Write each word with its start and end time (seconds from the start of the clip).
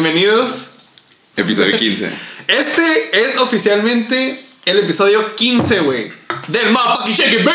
Bienvenidos. 0.00 0.66
Episodio 1.34 1.76
15. 1.76 2.08
Este 2.46 3.20
es 3.20 3.36
oficialmente 3.36 4.40
el 4.64 4.78
episodio 4.78 5.34
15, 5.34 5.80
güey. 5.80 6.08
Del 6.46 6.70
Motherfucking 6.70 7.12
Shake 7.14 7.40
It. 7.40 7.48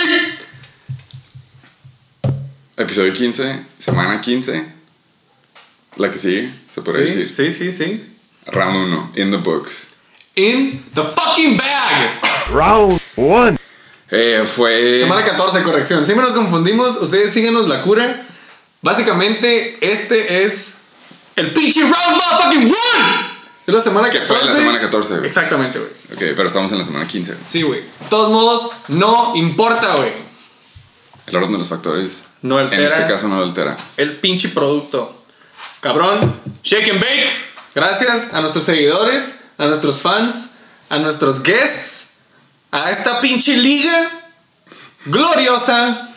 Episodio 2.76 3.14
15, 3.14 3.66
semana 3.80 4.20
15. 4.20 4.66
La 5.96 6.12
que 6.12 6.18
sigue, 6.18 6.50
se 6.76 6.82
podría 6.82 7.08
Sí, 7.08 7.16
decir. 7.16 7.54
sí, 7.54 7.72
sí, 7.72 7.94
sí. 7.96 8.06
Round 8.48 8.76
1, 8.92 9.12
in 9.16 9.32
the 9.32 9.38
books. 9.38 9.88
In 10.36 10.84
the 10.96 11.02
fucking 11.02 11.56
bag. 11.56 12.20
Round 12.52 13.00
one. 13.16 13.58
Eh, 14.12 14.44
fue. 14.54 15.00
Semana 15.00 15.24
14, 15.24 15.64
corrección. 15.64 16.06
Siempre 16.06 16.26
nos 16.26 16.36
confundimos. 16.36 16.98
Ustedes 16.98 17.32
síganos 17.32 17.70
la 17.70 17.82
cura. 17.84 18.22
Básicamente, 18.82 19.78
este 19.80 20.44
es 20.44 20.74
el 21.36 21.52
pinche 21.54 21.82
round 21.82 21.96
motherfucking 22.18 22.64
one. 22.66 23.34
Es 23.66 23.74
la 23.74 23.82
semana 23.82 24.10
Que 24.10 24.20
14. 24.20 24.40
fue 24.40 24.50
la 24.50 24.56
semana 24.56 24.80
14, 24.82 25.14
güey. 25.16 25.28
Exactamente, 25.28 25.80
güey. 25.80 25.92
Ok, 26.12 26.36
pero 26.36 26.48
estamos 26.48 26.72
en 26.74 26.80
la 26.80 26.84
semana 26.84 27.08
15. 27.08 27.38
Sí, 27.48 27.62
güey. 27.62 27.80
De 27.80 28.06
todos 28.10 28.30
modos, 28.30 28.70
no 28.90 29.34
importa, 29.36 29.96
güey. 29.96 30.12
El 31.28 31.36
orden 31.38 31.54
de 31.54 31.58
los 31.60 31.70
factores. 31.70 32.26
No 32.42 32.60
En 32.60 32.66
altera. 32.66 33.00
este 33.00 33.08
caso 33.14 33.28
no 33.30 33.42
altera. 33.42 33.78
el 33.98 34.18
pinche 34.18 34.50
producto. 34.50 35.16
Cabrón, 35.80 36.36
shake 36.64 36.90
and 36.92 37.00
bake. 37.00 37.30
Gracias 37.76 38.34
a 38.34 38.42
nuestros 38.42 38.66
seguidores, 38.66 39.36
a 39.58 39.66
nuestros 39.68 40.02
fans, 40.02 40.50
a 40.90 40.98
nuestros 41.00 41.42
guests, 41.42 42.16
a 42.72 42.92
esta 42.92 43.20
pinche 43.22 43.56
liga 43.58 44.12
gloriosa 45.06 46.10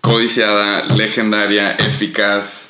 Codiciada, 0.00 0.82
legendaria, 0.94 1.72
eficaz. 1.72 2.68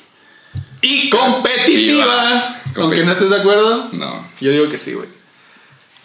Y 0.85 1.09
competitiva. 1.09 2.05
Competitiva. 2.05 2.61
Aunque 2.77 3.03
no 3.05 3.11
estés 3.11 3.29
de 3.29 3.37
acuerdo, 3.37 3.89
No. 3.93 4.27
yo 4.41 4.51
digo 4.51 4.67
que 4.69 4.77
sí, 4.77 4.93
güey. 4.93 5.07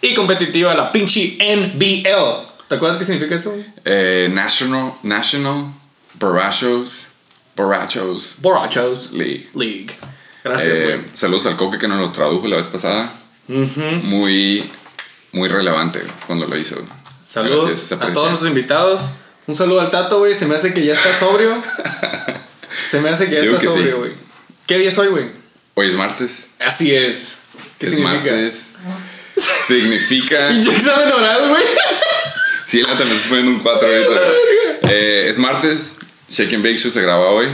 Y 0.01 0.13
competitiva 0.15 0.73
la 0.73 0.91
pinche 0.91 1.37
NBL. 1.39 2.47
¿Te 2.67 2.75
acuerdas 2.75 2.97
qué 2.97 3.05
significa 3.05 3.35
eso? 3.35 3.51
güey? 3.51 3.65
Eh, 3.85 4.29
National, 4.33 4.93
National 5.03 5.65
Borrachos, 6.15 7.07
Borrachos 7.55 8.35
Borrachos 8.39 9.11
League. 9.11 9.49
League. 9.53 9.87
Gracias, 10.43 10.79
Eh, 10.79 10.83
güey. 10.97 10.99
saludos 11.13 11.45
al 11.47 11.57
Coque 11.57 11.77
que 11.77 11.87
nos 11.87 11.99
lo 11.99 12.11
tradujo 12.11 12.47
la 12.47 12.55
vez 12.55 12.67
pasada. 12.67 13.11
Muy, 14.03 14.63
muy 15.33 15.49
relevante 15.49 16.01
cuando 16.25 16.47
lo 16.47 16.57
hizo. 16.57 16.75
Saludos 17.27 17.65
Gracias, 17.65 17.91
a 17.91 18.13
todos 18.13 18.27
nuestros 18.29 18.49
invitados. 18.49 19.01
Un 19.47 19.55
saludo 19.55 19.81
al 19.81 19.91
Tato, 19.91 20.19
güey. 20.19 20.33
Se 20.33 20.45
me 20.45 20.55
hace 20.55 20.73
que 20.73 20.85
ya 20.85 20.93
está 20.93 21.17
sobrio. 21.17 21.51
Se 22.89 22.99
me 23.01 23.09
hace 23.09 23.27
que 23.29 23.35
ya 23.35 23.41
Digo 23.41 23.55
está 23.55 23.67
que 23.67 23.73
sobrio, 23.73 23.97
güey. 23.99 24.11
¿Qué 24.71 24.79
día 24.79 24.87
es 24.87 24.97
hoy, 24.97 25.09
güey? 25.09 25.25
Hoy 25.73 25.87
es 25.89 25.95
martes. 25.95 26.51
Así 26.61 26.95
es. 26.95 27.39
¿Qué 27.77 27.87
es 27.87 27.91
significa? 27.91 28.31
martes. 28.31 28.73
Significa. 29.67 30.47
Pinche 30.47 30.73
examen 30.73 31.11
oral, 31.11 31.49
güey. 31.49 31.63
Sí, 32.67 32.79
la 32.79 32.95
también 32.95 33.17
estoy 33.17 33.29
poniendo 33.31 33.51
un 33.51 33.59
4 33.59 33.85
ahorita. 33.85 34.21
Eh, 34.93 35.27
es 35.27 35.37
martes. 35.39 35.97
Shake 36.29 36.53
and 36.53 36.63
Bake 36.63 36.77
Show 36.77 36.89
se 36.89 37.01
graba 37.01 37.31
hoy. 37.31 37.47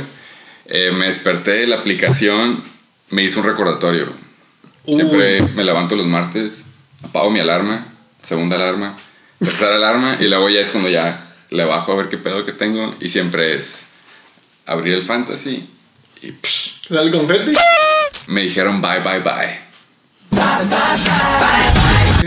Eh, 0.67 0.91
me 0.95 1.07
desperté, 1.07 1.65
la 1.65 1.77
aplicación 1.77 2.63
me 3.09 3.23
hizo 3.23 3.39
un 3.39 3.47
recordatorio. 3.47 4.05
Siempre 4.85 5.41
me 5.55 5.63
levanto 5.63 5.95
los 5.95 6.05
martes, 6.05 6.65
apago 7.01 7.31
mi 7.31 7.39
alarma, 7.39 7.83
segunda 8.21 8.57
alarma, 8.57 8.95
tercera 9.39 9.77
alarma 9.77 10.17
y 10.19 10.27
luego 10.27 10.51
ya 10.51 10.59
es 10.59 10.69
cuando 10.69 10.87
ya 10.87 11.19
le 11.49 11.65
bajo 11.65 11.93
a 11.93 11.95
ver 11.95 12.09
qué 12.09 12.17
pedo 12.17 12.45
que 12.45 12.51
tengo 12.51 12.93
y 12.99 13.09
siempre 13.09 13.55
es 13.55 13.87
abrir 14.67 14.93
el 14.93 15.01
fantasy 15.01 15.67
y 16.23 16.31
psh, 16.31 16.89
¿Dale 16.89 17.11
confeti? 17.11 17.53
me 18.27 18.41
dijeron 18.43 18.81
bye 18.81 18.99
bye 18.99 19.19
bye. 19.19 19.59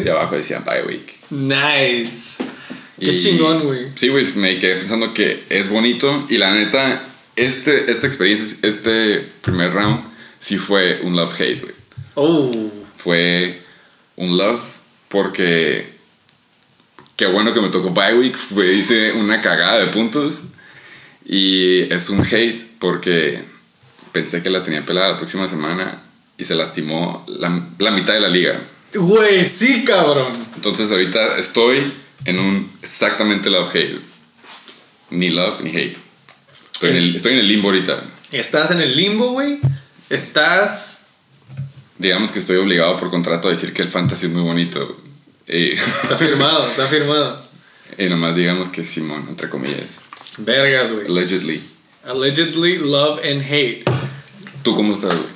Y 0.05 0.09
abajo 0.09 0.37
decían 0.37 0.65
bye 0.65 0.83
week. 0.85 1.07
Nice. 1.31 2.43
Qué 2.99 3.13
Y- 3.13 3.19
chingón, 3.23 3.61
güey. 3.65 3.87
Sí, 3.97 4.09
güey, 4.09 4.25
me 4.37 4.59
quedé 4.59 4.77
pensando 4.77 5.13
que 5.15 5.43
es 5.49 5.69
bonito 5.69 6.27
y 6.29 6.37
la 6.39 6.51
neta, 6.53 7.03
este, 7.37 7.91
esta 7.91 8.07
experiencia, 8.07 8.57
este 8.69 9.19
primer 9.43 9.73
round, 9.73 10.01
sí 10.39 10.59
fue 10.59 11.01
un 11.03 11.17
love-hate, 11.17 11.61
güey. 11.63 11.75
Oh. 12.15 12.71
Fue 12.99 13.61
un 14.17 14.37
love 14.37 14.61
porque 15.09 15.87
qué 17.17 17.27
bueno 17.27 17.55
que 17.55 17.61
me 17.61 17.69
tocó 17.69 17.91
bye 17.91 18.15
week, 18.19 18.37
güey, 18.51 18.79
hice 18.79 19.13
una 19.13 19.41
cagada 19.41 19.79
de 19.81 19.87
puntos 19.87 20.41
y 21.25 21.83
es 21.93 22.11
un 22.11 22.25
hate 22.25 22.61
porque 22.79 23.39
pensé 24.13 24.43
que 24.43 24.51
la 24.51 24.63
tenía 24.63 24.85
pelada 24.85 25.11
la 25.11 25.17
próxima 25.17 25.47
semana 25.47 25.99
y 26.37 26.45
se 26.45 26.55
lastimó 26.55 27.25
la, 27.29 27.61
la 27.79 27.91
mitad 27.91 28.15
de 28.15 28.21
la 28.21 28.29
liga. 28.29 28.59
Güey, 28.95 29.45
sí, 29.45 29.85
cabrón. 29.85 30.33
Entonces 30.57 30.91
ahorita 30.91 31.37
estoy 31.39 31.93
en 32.25 32.39
un 32.39 32.71
exactamente 32.83 33.51
love-hate. 33.51 34.01
Ni 35.11 35.31
love 35.31 35.61
ni 35.63 35.71
hate. 35.71 35.97
Estoy 36.73 36.91
en, 36.91 36.97
el, 36.97 37.17
estoy 37.17 37.33
en 37.35 37.39
el 37.41 37.49
limbo 37.49 37.69
ahorita. 37.69 38.01
Estás 38.33 38.71
en 38.71 38.81
el 38.81 38.97
limbo, 38.97 39.31
güey. 39.33 39.59
Estás. 40.09 41.01
Digamos 41.99 42.31
que 42.33 42.39
estoy 42.39 42.57
obligado 42.57 42.97
por 42.97 43.11
contrato 43.11 43.49
a 43.49 43.51
decir 43.51 43.73
que 43.73 43.83
el 43.83 43.89
fantasy 43.89 44.27
es 44.27 44.33
muy 44.33 44.43
bonito. 44.43 45.01
Y, 45.47 45.73
Está 45.73 46.17
firmado, 46.17 46.67
está 46.67 46.87
firmado. 46.87 47.43
y 47.99 48.09
nomás 48.09 48.37
digamos 48.37 48.69
que 48.69 48.85
Simón, 48.85 49.27
entre 49.29 49.49
comillas. 49.51 50.01
Vergas, 50.39 50.93
güey. 50.93 51.07
Allegedly. 51.07 51.61
Allegedly 52.05 52.79
love 52.79 53.21
and 53.25 53.43
hate. 53.43 53.85
¿Tú 54.63 54.75
cómo 54.75 54.93
estás, 54.93 55.15
güey? 55.15 55.29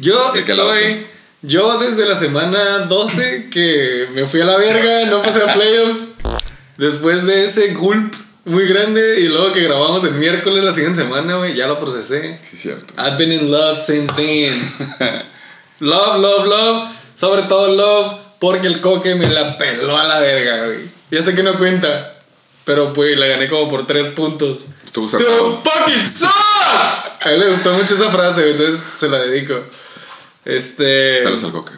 Yo 0.00 0.32
¿De 0.32 0.44
qué 0.44 0.54
lado 0.54 0.74
estoy. 0.74 1.06
Yo 1.42 1.78
desde 1.78 2.06
la 2.06 2.14
semana 2.14 2.80
12 2.88 3.48
que 3.50 4.08
me 4.14 4.26
fui 4.26 4.40
a 4.40 4.44
la 4.44 4.56
verga, 4.56 5.06
no 5.06 5.22
pasé 5.22 5.42
a 5.42 5.52
playoffs. 5.52 6.08
Después 6.76 7.26
de 7.26 7.44
ese 7.44 7.74
gulp 7.74 8.14
muy 8.44 8.66
grande 8.66 9.20
y 9.20 9.28
luego 9.28 9.52
que 9.52 9.62
grabamos 9.62 10.02
el 10.04 10.14
miércoles 10.14 10.64
la 10.64 10.72
siguiente 10.72 11.02
semana, 11.02 11.36
güey, 11.36 11.54
ya 11.54 11.66
lo 11.66 11.78
procesé. 11.78 12.38
Sí, 12.48 12.56
cierto. 12.56 12.94
I've 12.96 13.16
been 13.16 13.32
in 13.32 13.50
love 13.50 13.76
since 13.76 14.12
then. 14.14 14.72
love, 15.80 16.20
love, 16.20 16.46
love. 16.46 16.90
Sobre 17.14 17.42
todo 17.42 17.68
love 17.74 18.18
porque 18.40 18.66
el 18.66 18.80
coque 18.80 19.14
me 19.14 19.28
la 19.28 19.56
peló 19.56 19.96
a 19.96 20.04
la 20.04 20.20
verga, 20.20 20.66
güey. 20.66 20.78
Ya 21.10 21.22
sé 21.22 21.34
que 21.34 21.42
no 21.42 21.54
cuenta, 21.54 22.21
pero 22.64 22.92
pues 22.92 23.18
la 23.18 23.26
gané 23.26 23.48
como 23.48 23.68
por 23.68 23.86
3 23.86 24.08
puntos. 24.10 24.66
Estuvo 24.84 25.08
sacado. 25.08 25.62
fucking 25.62 26.06
suck. 26.06 26.30
A 27.20 27.32
él 27.32 27.40
le 27.40 27.48
gustó 27.50 27.72
mucho 27.72 27.94
esa 27.94 28.10
frase, 28.10 28.42
güey, 28.42 28.52
entonces 28.52 28.80
se 28.98 29.08
la 29.08 29.18
dedico. 29.18 29.54
Este. 30.44 31.20
Saludos 31.20 31.44
al 31.44 31.52
coca. 31.52 31.72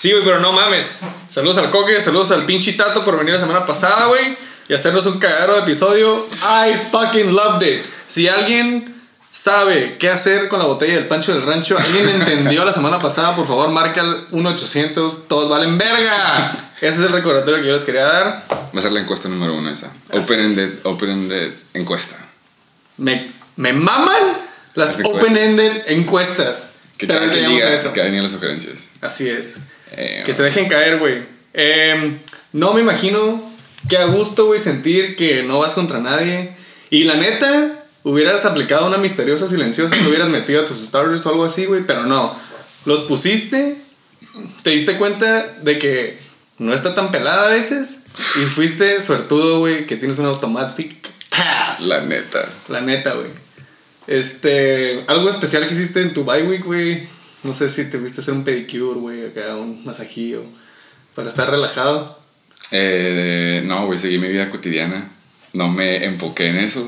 Sí, 0.00 0.10
güey, 0.12 0.24
pero 0.24 0.40
no 0.40 0.52
mames. 0.52 1.00
Saludos 1.28 1.58
al 1.58 1.70
Coque, 1.70 2.00
saludos 2.00 2.30
al 2.30 2.46
pinche 2.46 2.72
Tato 2.72 3.04
por 3.04 3.18
venir 3.18 3.34
la 3.34 3.38
semana 3.38 3.66
pasada, 3.66 4.06
güey. 4.06 4.34
Y 4.66 4.72
hacernos 4.72 5.04
un 5.04 5.18
cagadero 5.18 5.56
de 5.56 5.60
episodio. 5.60 6.26
I 6.32 6.72
fucking 6.72 7.34
loved 7.34 7.68
it. 7.68 7.82
Si 8.06 8.26
alguien 8.26 8.94
sabe 9.30 9.96
qué 9.98 10.08
hacer 10.08 10.48
con 10.48 10.58
la 10.58 10.64
botella 10.64 10.94
del 10.94 11.06
Pancho 11.06 11.32
del 11.32 11.42
Rancho, 11.42 11.76
alguien 11.76 12.08
entendió 12.08 12.64
la 12.64 12.72
semana 12.72 12.98
pasada, 12.98 13.36
por 13.36 13.46
favor, 13.46 13.68
marca 13.68 14.00
el 14.00 14.28
1-800, 14.30 15.26
todos 15.28 15.50
valen 15.50 15.76
verga. 15.76 16.56
Ese 16.76 16.88
es 16.88 17.00
el 17.00 17.12
recordatorio 17.12 17.60
que 17.60 17.66
yo 17.66 17.74
les 17.74 17.84
quería 17.84 18.04
dar. 18.04 18.42
Va 18.74 18.78
a 18.78 18.82
ser 18.82 18.92
la 18.92 19.00
encuesta 19.00 19.28
número 19.28 19.54
uno 19.54 19.70
esa. 19.70 19.92
Así 20.10 20.18
Open-ended, 20.18 20.70
open-ended 20.84 21.52
encuesta. 21.74 22.16
Me, 22.96 23.26
me 23.56 23.72
maman 23.72 24.22
las 24.74 25.00
open-ended 25.04 25.84
encuestas. 25.88 26.70
Que 26.96 27.06
Pero 27.06 27.20
ahorita 27.20 27.36
llegamos 27.36 27.62
a 27.62 27.74
eso. 27.74 27.92
que 27.92 28.00
quien 28.02 28.22
las 28.22 28.32
sugerencias. 28.32 28.78
Así 29.00 29.28
es. 29.28 29.54
Eh, 29.92 30.22
Que 30.26 30.34
se 30.34 30.42
dejen 30.42 30.68
caer, 30.68 30.98
güey. 30.98 31.22
Em, 31.54 32.18
no 32.52 32.74
me 32.74 32.82
imagino 32.82 33.42
que 33.88 33.96
a 33.96 34.04
gusto, 34.06 34.46
güey, 34.46 34.60
sentir 34.60 35.16
que 35.16 35.42
no 35.42 35.58
vas 35.58 35.72
contra 35.72 35.98
nadie. 35.98 36.52
Y 36.90 37.04
la 37.04 37.14
neta, 37.14 37.72
hubieras 38.02 38.44
aplicado 38.44 38.86
una 38.86 38.98
misteriosa 38.98 39.48
silenciosa, 39.48 39.96
te 39.96 40.06
hubieras 40.08 40.28
metido 40.28 40.62
a 40.62 40.66
tus 40.66 40.78
starters 40.78 41.24
o 41.24 41.30
algo 41.30 41.44
así, 41.44 41.64
güey. 41.64 41.82
Pero 41.86 42.04
no. 42.04 42.36
Los 42.84 43.02
pusiste, 43.02 43.76
te 44.62 44.70
diste 44.70 44.96
cuenta 44.96 45.46
de 45.62 45.78
que 45.78 46.18
no 46.60 46.74
está 46.74 46.94
tan 46.94 47.10
pelada 47.10 47.46
a 47.46 47.48
veces. 47.48 48.00
Y 48.36 48.44
fuiste 48.44 49.02
suertudo, 49.02 49.60
güey, 49.60 49.86
que 49.86 49.96
tienes 49.96 50.18
un 50.18 50.26
automatic 50.26 50.94
pass. 51.30 51.86
La, 51.86 51.98
La 51.98 52.04
neta. 52.04 52.48
neta, 52.82 53.14
güey. 53.14 53.28
Este, 54.06 55.02
algo 55.08 55.30
especial 55.30 55.66
que 55.66 55.74
hiciste 55.74 56.02
en 56.02 56.12
tu 56.12 56.24
bye 56.24 56.42
week, 56.42 56.64
güey. 56.64 57.02
No 57.44 57.54
sé 57.54 57.70
si 57.70 57.84
te 57.86 57.98
fuiste 57.98 58.20
a 58.20 58.22
hacer 58.22 58.34
un 58.34 58.44
pedicure, 58.44 59.00
güey, 59.00 59.26
acá 59.26 59.56
un 59.56 59.84
masajillo. 59.86 60.42
Para 61.14 61.28
estar 61.28 61.50
relajado. 61.50 62.18
Eh, 62.72 63.62
no, 63.64 63.86
güey, 63.86 63.98
seguí 63.98 64.18
mi 64.18 64.28
vida 64.28 64.50
cotidiana. 64.50 65.08
No 65.54 65.68
me 65.68 66.04
enfoqué 66.04 66.48
en 66.48 66.56
eso. 66.56 66.86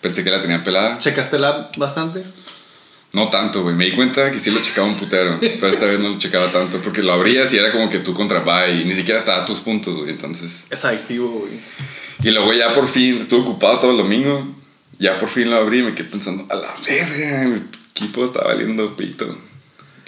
Pensé 0.00 0.24
que 0.24 0.30
la 0.30 0.40
tenía 0.40 0.64
pelada. 0.64 0.98
¿Checaste 0.98 1.44
app 1.44 1.76
bastante? 1.76 2.24
No 3.14 3.30
tanto, 3.30 3.62
güey. 3.62 3.74
Me 3.74 3.86
di 3.86 3.92
cuenta 3.92 4.30
que 4.30 4.38
sí 4.38 4.50
lo 4.50 4.60
checaba 4.60 4.86
un 4.86 4.96
putero. 4.96 5.38
Pero 5.40 5.68
esta 5.68 5.86
vez 5.86 6.00
no 6.00 6.10
lo 6.10 6.18
checaba 6.18 6.46
tanto. 6.50 6.80
Porque 6.82 7.02
lo 7.02 7.12
abrías 7.12 7.52
y 7.52 7.56
era 7.56 7.72
como 7.72 7.88
que 7.88 8.00
tú 8.00 8.12
contra 8.12 8.40
bye. 8.40 8.82
Y 8.82 8.84
ni 8.84 8.92
siquiera 8.92 9.20
estaba 9.20 9.42
a 9.42 9.44
tus 9.46 9.60
puntos, 9.60 9.96
güey. 9.96 10.10
Entonces. 10.10 10.66
Es 10.70 10.84
adictivo, 10.84 11.28
güey. 11.28 11.52
Y 12.22 12.30
luego 12.30 12.52
ya 12.52 12.72
por 12.72 12.86
fin, 12.86 13.18
estuve 13.18 13.40
ocupado 13.40 13.78
todo 13.80 13.90
el 13.92 13.98
domingo. 13.98 14.54
Ya 14.98 15.18
por 15.18 15.28
fin 15.28 15.50
lo 15.50 15.56
abrí 15.56 15.80
y 15.80 15.82
me 15.82 15.94
quedé 15.94 16.08
pensando, 16.08 16.46
a 16.48 16.54
la 16.54 16.74
verga, 16.86 17.48
mi 17.48 17.60
equipo 17.90 18.24
está 18.24 18.42
valiendo 18.42 18.96
pito. 18.96 19.36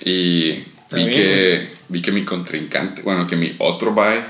Y 0.05 0.53
vi 0.93 1.11
que, 1.11 1.69
vi 1.89 2.01
que 2.01 2.13
mi 2.13 2.23
contrincante, 2.25 3.03
bueno, 3.03 3.27
que 3.27 3.37
mi 3.37 3.55
otro 3.59 3.93
bye, 3.93 4.23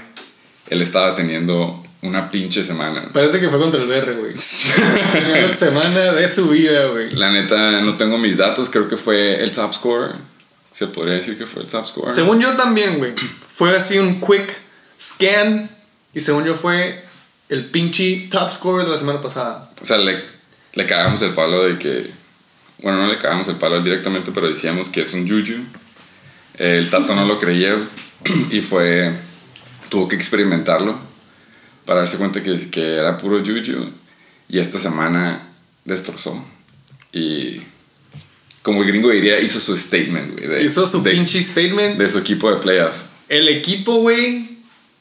él 0.68 0.82
estaba 0.82 1.14
teniendo 1.14 1.82
una 2.06 2.28
pinche 2.30 2.64
semana. 2.64 3.02
Parece 3.12 3.40
que 3.40 3.48
fue 3.48 3.58
contra 3.58 3.80
el 3.80 3.86
BR, 3.86 4.14
güey. 4.14 4.32
Una 4.32 5.48
semana 5.48 6.12
de 6.12 6.28
su 6.28 6.48
vida, 6.48 6.86
güey. 6.86 7.12
La 7.14 7.30
neta, 7.30 7.80
no 7.82 7.96
tengo 7.96 8.18
mis 8.18 8.36
datos, 8.36 8.68
creo 8.70 8.88
que 8.88 8.96
fue 8.96 9.42
el 9.42 9.50
top 9.50 9.74
scorer. 9.74 10.12
Se 10.70 10.86
podría 10.86 11.14
decir 11.14 11.36
que 11.36 11.46
fue 11.46 11.62
el 11.62 11.68
top 11.68 11.86
scorer. 11.86 12.12
Según 12.12 12.40
yo 12.40 12.56
también, 12.56 12.98
güey. 12.98 13.12
Fue 13.52 13.76
así 13.76 13.98
un 13.98 14.20
quick 14.20 14.56
scan. 15.00 15.68
Y 16.14 16.20
según 16.20 16.44
yo 16.44 16.54
fue 16.54 17.02
el 17.48 17.64
pinche 17.64 18.28
top 18.30 18.52
scorer 18.52 18.86
de 18.86 18.92
la 18.92 18.98
semana 18.98 19.20
pasada. 19.20 19.70
O 19.80 19.84
sea, 19.84 19.98
le, 19.98 20.18
le 20.74 20.86
cagamos 20.86 21.20
el 21.22 21.34
palo 21.34 21.64
de 21.64 21.78
que. 21.78 22.06
Bueno, 22.82 22.98
no 22.98 23.08
le 23.08 23.18
cagamos 23.18 23.48
el 23.48 23.56
palo 23.56 23.80
directamente, 23.80 24.30
pero 24.32 24.48
decíamos 24.48 24.88
que 24.88 25.00
es 25.00 25.12
un 25.14 25.26
juju. 25.26 25.62
El 26.58 26.88
tato 26.90 27.14
no 27.14 27.24
lo 27.26 27.38
creía 27.38 27.76
y 28.50 28.60
fue. 28.60 29.12
Tuvo 29.88 30.08
que 30.08 30.16
experimentarlo 30.16 31.05
para 31.86 32.00
darse 32.00 32.18
cuenta 32.18 32.42
que, 32.42 32.68
que 32.70 32.96
era 32.96 33.16
puro 33.16 33.38
juju. 33.38 33.88
Y 34.48 34.58
esta 34.58 34.78
semana 34.78 35.40
destrozó. 35.84 36.44
Y. 37.12 37.60
Como 38.62 38.82
el 38.82 38.88
gringo 38.88 39.10
diría, 39.10 39.38
hizo 39.40 39.60
su 39.60 39.76
statement, 39.76 40.32
güey. 40.32 40.48
de- 40.48 40.62
Hizo 40.64 40.86
su 40.86 41.02
de- 41.02 41.12
pinche 41.12 41.40
statement. 41.42 41.96
De 41.98 42.08
su 42.08 42.18
equipo 42.18 42.50
de 42.50 42.56
playoff. 42.56 42.94
El 43.28 43.48
equipo, 43.48 43.96
güey, 43.96 44.44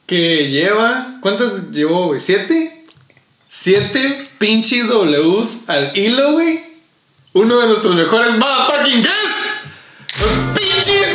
que 0.06 0.48
lleva. 0.50 1.18
¿Cuántas 1.20 1.70
llevó, 1.72 2.06
güey? 2.06 2.20
¿Siete? 2.20 2.84
Siete 3.48 4.24
pinches 4.38 4.86
Ws 4.86 5.68
al 5.68 5.96
hilo, 5.98 6.32
güey. 6.32 6.60
Uno 7.32 7.58
de 7.60 7.66
nuestros 7.68 7.94
mejores 7.96 8.34
motherfucking 8.38 9.02
guests. 9.02 9.46
Los 10.20 10.32
pinches 10.58 11.08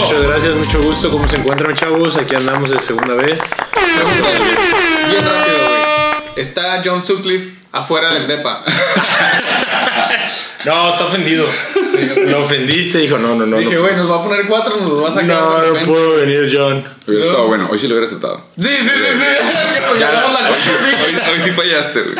Muchas 0.00 0.22
gracias, 0.22 0.54
mucho 0.54 0.82
gusto. 0.82 1.10
¿Cómo 1.10 1.26
se 1.26 1.36
encuentran, 1.36 1.74
chavos? 1.74 2.16
Aquí 2.16 2.34
andamos 2.34 2.68
de 2.70 2.78
segunda 2.78 3.14
vez. 3.14 3.40
Bien 3.74 5.24
rápido, 5.24 5.68
güey. 5.68 6.32
Está 6.36 6.82
John 6.84 7.02
Sutcliffe 7.02 7.52
afuera 7.72 8.12
del 8.12 8.26
depa. 8.26 8.62
No, 10.64 10.90
está 10.90 11.06
ofendido. 11.06 11.44
Lo 12.28 12.44
ofendiste, 12.44 12.98
dijo, 12.98 13.18
no, 13.18 13.34
no, 13.34 13.46
no. 13.46 13.58
Dije, 13.58 13.74
no, 13.74 13.80
güey, 13.82 13.96
nos 13.96 14.08
va 14.08 14.20
a 14.20 14.22
poner 14.22 14.46
cuatro, 14.46 14.76
nos 14.76 14.90
los 14.90 15.02
va 15.02 15.08
a 15.08 15.10
sacar. 15.10 15.26
no, 15.28 15.60
no 15.72 15.86
puedo 15.86 16.18
venir, 16.18 16.48
John. 16.52 16.84
Hubiera 17.08 17.24
No. 17.24 17.30
estado 17.32 17.46
bueno. 17.48 17.68
Hoy 17.68 17.78
sí 17.78 17.88
lo 17.88 17.94
hubiera 17.94 18.06
aceptado. 18.06 18.40
Sí, 18.56 18.68
sí, 18.68 18.88
sí, 18.88 19.06
sí. 19.12 19.98
Ya 19.98 20.08
Hoy, 20.08 21.32
hoy 21.32 21.40
sí 21.42 21.50
fallaste, 21.50 22.00
güey. 22.02 22.14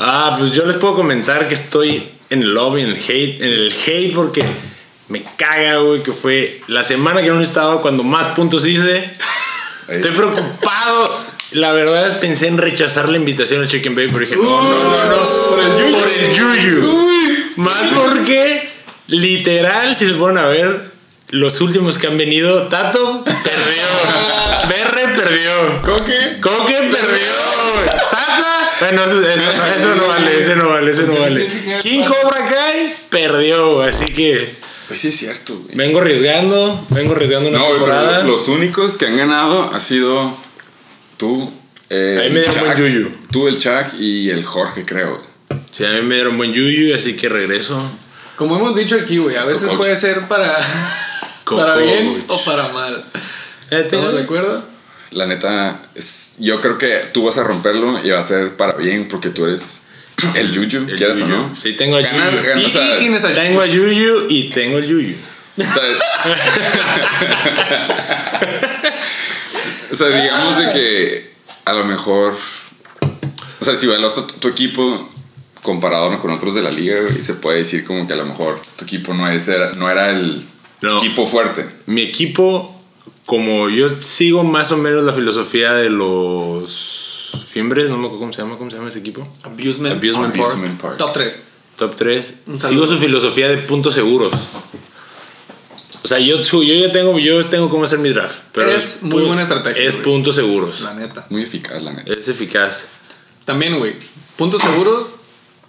Ah, 0.00 0.34
pues 0.38 0.52
yo 0.52 0.66
les 0.66 0.76
puedo 0.76 0.94
comentar 0.96 1.48
que 1.48 1.54
estoy 1.54 2.10
en 2.28 2.42
el 2.42 2.52
lobby, 2.52 2.82
en 2.82 2.88
el 2.90 2.96
hate, 2.96 3.40
en 3.40 3.48
el 3.50 3.72
hate 3.86 4.14
porque 4.14 4.44
me 5.10 5.22
caga, 5.36 5.76
güey, 5.78 6.02
que 6.02 6.12
fue 6.12 6.60
la 6.68 6.82
semana 6.84 7.20
que 7.22 7.28
no 7.28 7.40
estaba 7.40 7.80
cuando 7.82 8.02
más 8.02 8.28
puntos 8.28 8.64
hice. 8.66 9.10
Estoy 9.88 10.12
preocupado. 10.12 11.24
La 11.52 11.72
verdad 11.72 12.06
es 12.08 12.14
pensé 12.14 12.46
en 12.46 12.58
rechazar 12.58 13.08
la 13.08 13.16
invitación 13.16 13.60
al 13.60 13.68
Chicken 13.68 13.94
Bay, 13.96 14.06
pero 14.06 14.20
dije, 14.20 14.36
no, 14.36 14.42
no, 14.42 14.60
no, 14.62 15.04
no. 15.04 15.16
Por 15.50 15.58
el 15.60 15.70
yuyu. 15.78 15.98
Por 16.00 16.08
el 16.08 16.34
yuyu. 16.36 17.52
Más 17.56 17.82
porque, 17.96 18.70
literal, 19.08 19.96
si 19.96 20.06
se 20.08 20.14
ponen 20.14 20.38
a 20.38 20.46
ver, 20.46 20.80
los 21.30 21.60
últimos 21.60 21.98
que 21.98 22.06
han 22.06 22.16
venido, 22.16 22.68
Tato 22.68 23.24
perdió. 23.24 24.68
Berre 24.68 25.08
perdió. 25.16 25.82
¿Coque? 25.82 26.36
Coque 26.40 26.74
perdió. 26.74 27.90
Sata. 28.08 28.68
Bueno, 28.80 29.04
eso, 29.04 29.20
eso- 29.20 29.66
eso 29.76 29.94
no 29.96 30.06
vale, 30.06 30.38
ese 30.38 30.54
no 30.56 30.70
vale, 30.70 30.90
ese 30.92 31.02
no 31.02 31.14
vale. 31.20 31.80
King 31.82 32.02
Cobra 32.04 32.44
Kai 32.46 32.94
perdió, 33.10 33.82
así 33.82 34.04
que 34.06 34.54
Pues 34.90 35.00
sí 35.02 35.08
es 35.08 35.16
cierto, 35.18 35.54
güey. 35.56 35.76
vengo 35.76 36.00
arriesgando, 36.00 36.84
vengo 36.90 37.12
arriesgando 37.12 37.48
una 37.48 37.58
No, 37.60 37.68
temporada. 37.68 38.16
pero 38.22 38.28
los 38.32 38.48
únicos 38.48 38.96
que 38.96 39.06
han 39.06 39.16
ganado 39.16 39.70
ha 39.72 39.78
sido 39.78 40.36
tú, 41.16 41.48
eh, 41.90 42.18
Ahí 42.24 42.30
me 42.30 42.42
Chuck, 42.42 42.60
buen 42.64 42.76
yuyu. 42.76 43.08
tú, 43.30 43.46
el 43.46 43.56
Chuck 43.56 43.94
y 44.00 44.30
el 44.30 44.44
Jorge, 44.44 44.84
creo. 44.84 45.22
Sí, 45.70 45.84
a 45.84 45.90
mí 45.90 46.02
me 46.02 46.16
dieron 46.16 46.36
buen 46.36 46.52
yuyu, 46.52 46.92
así 46.92 47.14
que 47.14 47.28
regreso. 47.28 47.80
Como 48.34 48.56
hemos 48.56 48.74
dicho 48.74 48.96
aquí, 48.96 49.18
güey, 49.18 49.36
a 49.36 49.44
veces 49.44 49.70
puede 49.74 49.94
ser 49.94 50.26
para, 50.26 50.58
para 51.44 51.76
bien 51.76 52.24
o 52.26 52.44
para 52.44 52.68
mal. 52.70 53.04
Este, 53.70 53.80
¿Estamos 53.96 54.12
de 54.14 54.22
acuerdo? 54.22 54.64
La 55.12 55.26
neta, 55.26 55.80
es- 55.94 56.34
yo 56.40 56.60
creo 56.60 56.78
que 56.78 56.88
tú 57.12 57.24
vas 57.26 57.38
a 57.38 57.44
romperlo 57.44 58.04
y 58.04 58.10
va 58.10 58.18
a 58.18 58.22
ser 58.24 58.54
para 58.54 58.74
bien 58.74 59.06
porque 59.06 59.28
tú 59.28 59.46
eres 59.46 59.82
el 60.34 60.52
Yuyu, 60.52 60.86
El 60.88 60.96
quieras 60.96 61.16
o 61.16 61.20
yuyu. 61.20 61.30
no. 61.36 61.50
Sí, 61.60 61.72
tengo 61.74 61.98
el 61.98 62.04
Ganar- 62.04 62.30
yuyu. 62.32 62.42
ganar- 62.44 62.62
Y, 62.62 62.64
o 62.64 62.68
sea, 62.68 62.96
y 62.96 62.98
tienes 62.98 63.24
al 63.24 63.34
Tengo 63.34 63.62
el 63.62 63.70
yuyu 63.72 64.26
y 64.28 64.50
tengo 64.50 64.78
el 64.78 64.86
yuyu. 64.86 65.14
O 69.90 69.94
sea, 69.94 70.08
digamos 70.08 70.56
de 70.56 70.70
que 70.72 71.30
a 71.64 71.72
lo 71.72 71.84
mejor. 71.84 72.34
O 73.60 73.64
sea, 73.64 73.74
si 73.74 73.86
valoras 73.86 74.14
tu, 74.14 74.22
tu 74.22 74.48
equipo 74.48 75.08
comparado 75.62 76.18
con 76.20 76.30
otros 76.30 76.54
de 76.54 76.62
la 76.62 76.70
liga, 76.70 76.96
güey, 77.02 77.20
se 77.22 77.34
puede 77.34 77.58
decir 77.58 77.84
como 77.84 78.06
que 78.06 78.14
a 78.14 78.16
lo 78.16 78.24
mejor 78.24 78.58
tu 78.76 78.84
equipo 78.84 79.12
no, 79.12 79.28
es, 79.28 79.46
era, 79.48 79.70
no 79.72 79.90
era 79.90 80.10
el 80.10 80.44
No. 80.80 80.96
equipo 80.98 81.26
fuerte. 81.26 81.66
Mi 81.86 82.00
equipo, 82.02 82.74
como 83.26 83.68
yo 83.68 83.86
sigo 84.00 84.42
más 84.44 84.72
o 84.72 84.78
menos 84.78 85.04
la 85.04 85.12
filosofía 85.12 85.72
de 85.72 85.90
los 85.90 87.09
Fiembres, 87.30 87.88
no 87.90 87.96
me 87.96 88.04
acuerdo 88.06 88.18
cómo 88.20 88.32
se 88.32 88.42
llama, 88.42 88.56
¿cómo 88.58 88.70
se 88.70 88.76
llama 88.76 88.88
ese 88.88 88.98
equipo? 89.00 89.26
Abusement, 89.42 89.98
Abusement 89.98 90.34
Park. 90.36 90.48
Abusement 90.50 90.80
Park. 90.80 90.96
Top 90.98 91.12
3. 91.12 91.36
Top 91.76 91.94
3. 91.96 92.34
Un 92.46 92.58
Sigo 92.60 92.86
su 92.86 92.98
filosofía 92.98 93.48
de 93.48 93.58
puntos 93.58 93.94
seguros. 93.94 94.32
O 96.02 96.08
sea, 96.08 96.18
yo, 96.18 96.40
yo 96.40 96.62
ya 96.62 96.90
tengo, 96.92 97.18
yo 97.18 97.44
tengo 97.46 97.68
cómo 97.68 97.84
hacer 97.84 97.98
mi 97.98 98.08
draft. 98.08 98.38
Pero 98.52 98.70
Es 98.70 99.02
muy 99.02 99.22
pu- 99.22 99.26
buena 99.26 99.42
estrategia, 99.42 99.82
Es 99.86 99.94
güey. 99.94 100.04
puntos 100.04 100.34
seguros. 100.34 100.80
La 100.80 100.94
neta. 100.94 101.26
Muy 101.28 101.42
eficaz, 101.42 101.82
la 101.82 101.92
neta. 101.92 102.10
Es 102.12 102.26
eficaz. 102.28 102.86
También, 103.44 103.78
güey, 103.78 103.94
puntos 104.36 104.62
seguros 104.62 105.10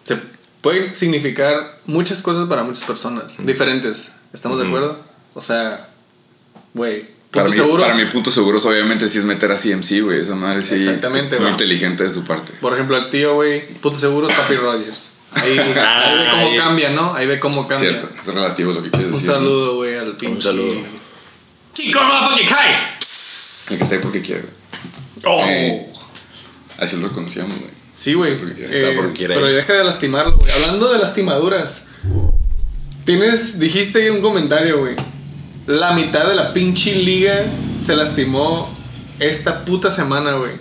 se 0.03 0.17
pueden 0.61 0.93
significar 0.95 1.79
muchas 1.85 2.21
cosas 2.21 2.47
para 2.47 2.63
muchas 2.63 2.83
personas. 2.83 3.45
Diferentes. 3.45 4.13
¿Estamos 4.33 4.57
de 4.59 4.67
acuerdo? 4.67 4.97
O 5.33 5.41
sea, 5.41 5.85
güey, 6.75 7.05
Para 7.31 7.47
mí, 7.47 7.53
seguros. 7.53 7.85
para 7.85 7.95
mí, 7.97 8.05
puntos 8.11 8.33
seguros, 8.33 8.65
obviamente, 8.65 9.07
sí 9.07 9.17
es 9.19 9.23
meter 9.23 9.51
a 9.51 9.55
CMC, 9.55 10.01
güey. 10.03 10.19
Esa 10.19 10.35
madre 10.35 10.61
sí 10.61 10.75
Exactamente, 10.75 11.35
es 11.35 11.41
muy 11.41 11.49
inteligente 11.51 12.03
de 12.03 12.09
su 12.09 12.23
parte. 12.25 12.51
Por 12.59 12.73
ejemplo, 12.73 12.97
el 12.97 13.09
tío, 13.09 13.35
güey, 13.35 13.65
puntos 13.75 14.01
seguros, 14.01 14.31
Papi 14.33 14.55
Rogers. 14.55 15.09
Ahí, 15.33 15.57
ahí 15.57 16.17
ve 16.17 16.25
cómo 16.29 16.55
cambia, 16.57 16.89
¿no? 16.89 17.13
Ahí 17.13 17.25
ve 17.27 17.39
cómo 17.39 17.67
cambia. 17.67 17.89
Cierto, 17.89 18.09
es 18.27 18.33
relativo 18.35 18.73
lo 18.73 18.83
que 18.83 18.89
quieres 18.91 19.07
Un 19.07 19.13
decir. 19.13 19.31
saludo, 19.31 19.75
güey, 19.75 19.95
al 19.97 20.15
pinche. 20.17 20.41
saludo. 20.41 20.75
Chico 21.73 21.99
motherfucking 22.03 22.47
Kai. 22.47 22.69
El 23.71 23.77
que 23.79 23.85
sé 23.85 23.99
por 23.99 24.11
qué 24.11 24.21
quiere. 24.21 24.43
Oh. 25.23 25.39
Eh, 25.47 25.87
así 26.79 26.97
lo 26.97 27.07
reconocíamos, 27.07 27.57
güey. 27.57 27.71
Sí, 27.93 28.13
güey. 28.13 28.35
Porque 28.37 28.65
Eh, 28.69 28.91
porque 28.95 29.13
quiere. 29.13 29.33
pero 29.35 29.45
deja 29.47 29.71
de 29.71 29.83
lastimarlo, 29.85 30.35
güey. 30.35 30.51
Hablando 30.51 30.91
de 30.91 30.99
lastimaduras. 30.99 31.85
Tienes, 33.05 33.57
dijiste 33.59 34.11
un 34.11 34.21
comentario, 34.21 34.79
güey. 34.79 34.95
La 35.79 35.93
mitad 35.93 36.27
de 36.27 36.35
la 36.35 36.53
pinche 36.53 36.95
liga 36.95 37.33
se 37.81 37.95
lastimó 37.95 38.69
esta 39.19 39.63
puta 39.65 39.89
semana, 39.89 40.33
güey. 40.33 40.51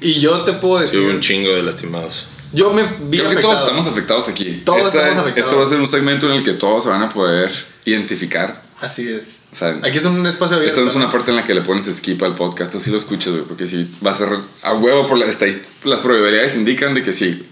Y 0.00 0.14
yo 0.20 0.40
te 0.42 0.52
puedo 0.54 0.78
Sí, 0.78 0.84
decir. 0.86 1.00
hubo 1.00 1.10
un 1.10 1.20
chingo 1.20 1.50
de 1.52 1.62
lastimados. 1.62 2.26
yo 2.52 2.72
me 2.72 2.82
vi 2.82 3.18
Creo 3.18 3.30
que 3.30 3.36
afectado. 3.36 3.40
todos 3.54 3.58
estamos 3.64 3.86
afectados 3.86 4.28
aquí. 4.28 4.62
Todos 4.64 4.78
Esta- 4.86 4.98
estamos 4.98 5.16
afectados. 5.18 5.46
Esto 5.46 5.56
va 5.58 5.64
a 5.64 5.68
ser 5.68 5.80
un 5.80 5.86
segmento 5.86 6.26
en 6.26 6.32
el 6.32 6.44
que 6.44 6.52
todos 6.54 6.82
se 6.84 6.88
van 6.90 7.02
a 7.02 7.08
poder 7.08 7.50
identificar. 7.86 8.60
Así 8.80 9.08
es. 9.08 9.40
O 9.52 9.56
sea, 9.56 9.78
Aquí 9.82 9.98
es 9.98 10.04
un 10.06 10.26
espacio 10.26 10.56
abierto. 10.56 10.74
esta 10.74 10.80
no 10.84 10.90
es 10.90 10.96
una 10.96 11.10
parte 11.10 11.30
en 11.30 11.36
la 11.36 11.44
que 11.44 11.54
le 11.54 11.60
pones 11.60 11.84
skip 11.94 12.22
al 12.22 12.34
podcast, 12.34 12.74
así 12.74 12.90
lo 12.90 12.96
escuchas, 12.98 13.32
güey, 13.32 13.44
porque 13.44 13.66
si 13.66 13.86
va 14.04 14.10
a 14.10 14.14
ser 14.14 14.28
a 14.62 14.72
huevo 14.74 15.06
por 15.06 15.18
las 15.18 15.28
estadísticas. 15.28 15.72
Las 15.84 16.00
probabilidades 16.00 16.54
indican 16.56 16.94
de 16.94 17.02
que 17.02 17.12
sí, 17.12 17.46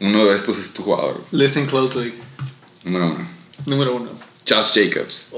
uno 0.00 0.24
de 0.24 0.34
estos 0.34 0.58
es 0.58 0.72
tu 0.72 0.82
jugador. 0.84 1.20
Listen 1.32 1.66
closely. 1.66 2.12
Número 2.84 3.06
uno. 3.06 3.28
Número 3.66 3.94
uno. 3.96 4.10
Josh 4.48 4.72
Jacobs. 4.74 5.28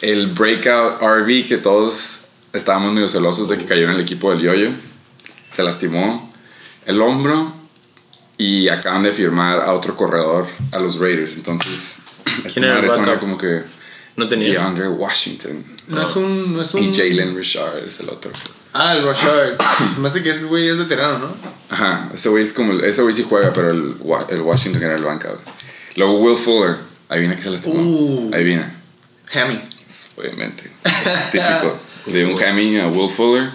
El 0.00 0.28
breakout 0.28 1.00
RB 1.00 1.46
que 1.46 1.58
todos 1.58 2.26
estábamos 2.52 2.92
medio 2.92 3.08
celosos 3.08 3.48
de 3.48 3.58
que 3.58 3.64
cayó 3.64 3.84
en 3.84 3.90
el 3.90 4.00
equipo 4.00 4.30
del 4.30 4.40
Yoyo. 4.40 4.70
Se 5.50 5.62
lastimó 5.62 6.32
el 6.86 7.00
hombro 7.00 7.52
y 8.36 8.68
acaban 8.68 9.02
de 9.02 9.12
firmar 9.12 9.60
a 9.60 9.72
otro 9.72 9.96
corredor 9.96 10.46
a 10.72 10.78
los 10.78 10.98
Raiders. 10.98 11.36
Entonces, 11.36 11.96
¿Quién 12.52 12.64
era 12.64 12.78
el 12.78 13.18
como 13.18 13.36
que 13.36 13.62
No 14.16 14.28
tenía. 14.28 14.50
DeAndre 14.50 14.88
Washington. 14.88 15.62
No 15.88 16.02
es 16.02 16.16
un. 16.16 16.54
No 16.54 16.62
es 16.62 16.74
un 16.74 16.82
Y 16.82 16.94
Jalen 16.94 17.36
Richard 17.36 17.78
es 17.86 18.00
el 18.00 18.08
otro. 18.08 18.30
Ah, 18.72 18.94
el 18.94 19.04
Rashard. 19.04 19.56
Se 19.94 19.98
me 19.98 20.08
hace 20.08 20.22
que 20.22 20.30
ese 20.30 20.44
güey 20.44 20.68
es 20.68 20.78
veterano, 20.78 21.18
¿no? 21.18 21.36
Ajá, 21.70 22.08
ese 22.14 22.28
güey 22.28 22.42
es 22.42 22.52
como. 22.52 22.72
Ese 22.74 23.02
güey 23.02 23.14
sí 23.14 23.24
juega, 23.28 23.52
pero 23.52 23.70
el, 23.70 23.94
el 24.28 24.40
Washington 24.40 24.82
era 24.82 24.94
el 24.94 25.02
banca. 25.02 25.30
Luego 25.96 26.20
Will 26.20 26.36
Fuller. 26.36 26.76
Adivina 27.08 27.34
que 27.34 27.42
se 27.42 27.50
lastimó. 27.50 27.74
Uh. 27.80 28.30
Adivina. 28.34 28.70
Hammy. 29.32 29.58
Obviamente. 30.16 30.64
Típico. 31.32 31.76
De 32.06 32.24
un 32.24 32.42
Hammy 32.42 32.78
a 32.78 32.88
Will 32.88 33.08
Fuller. 33.10 33.48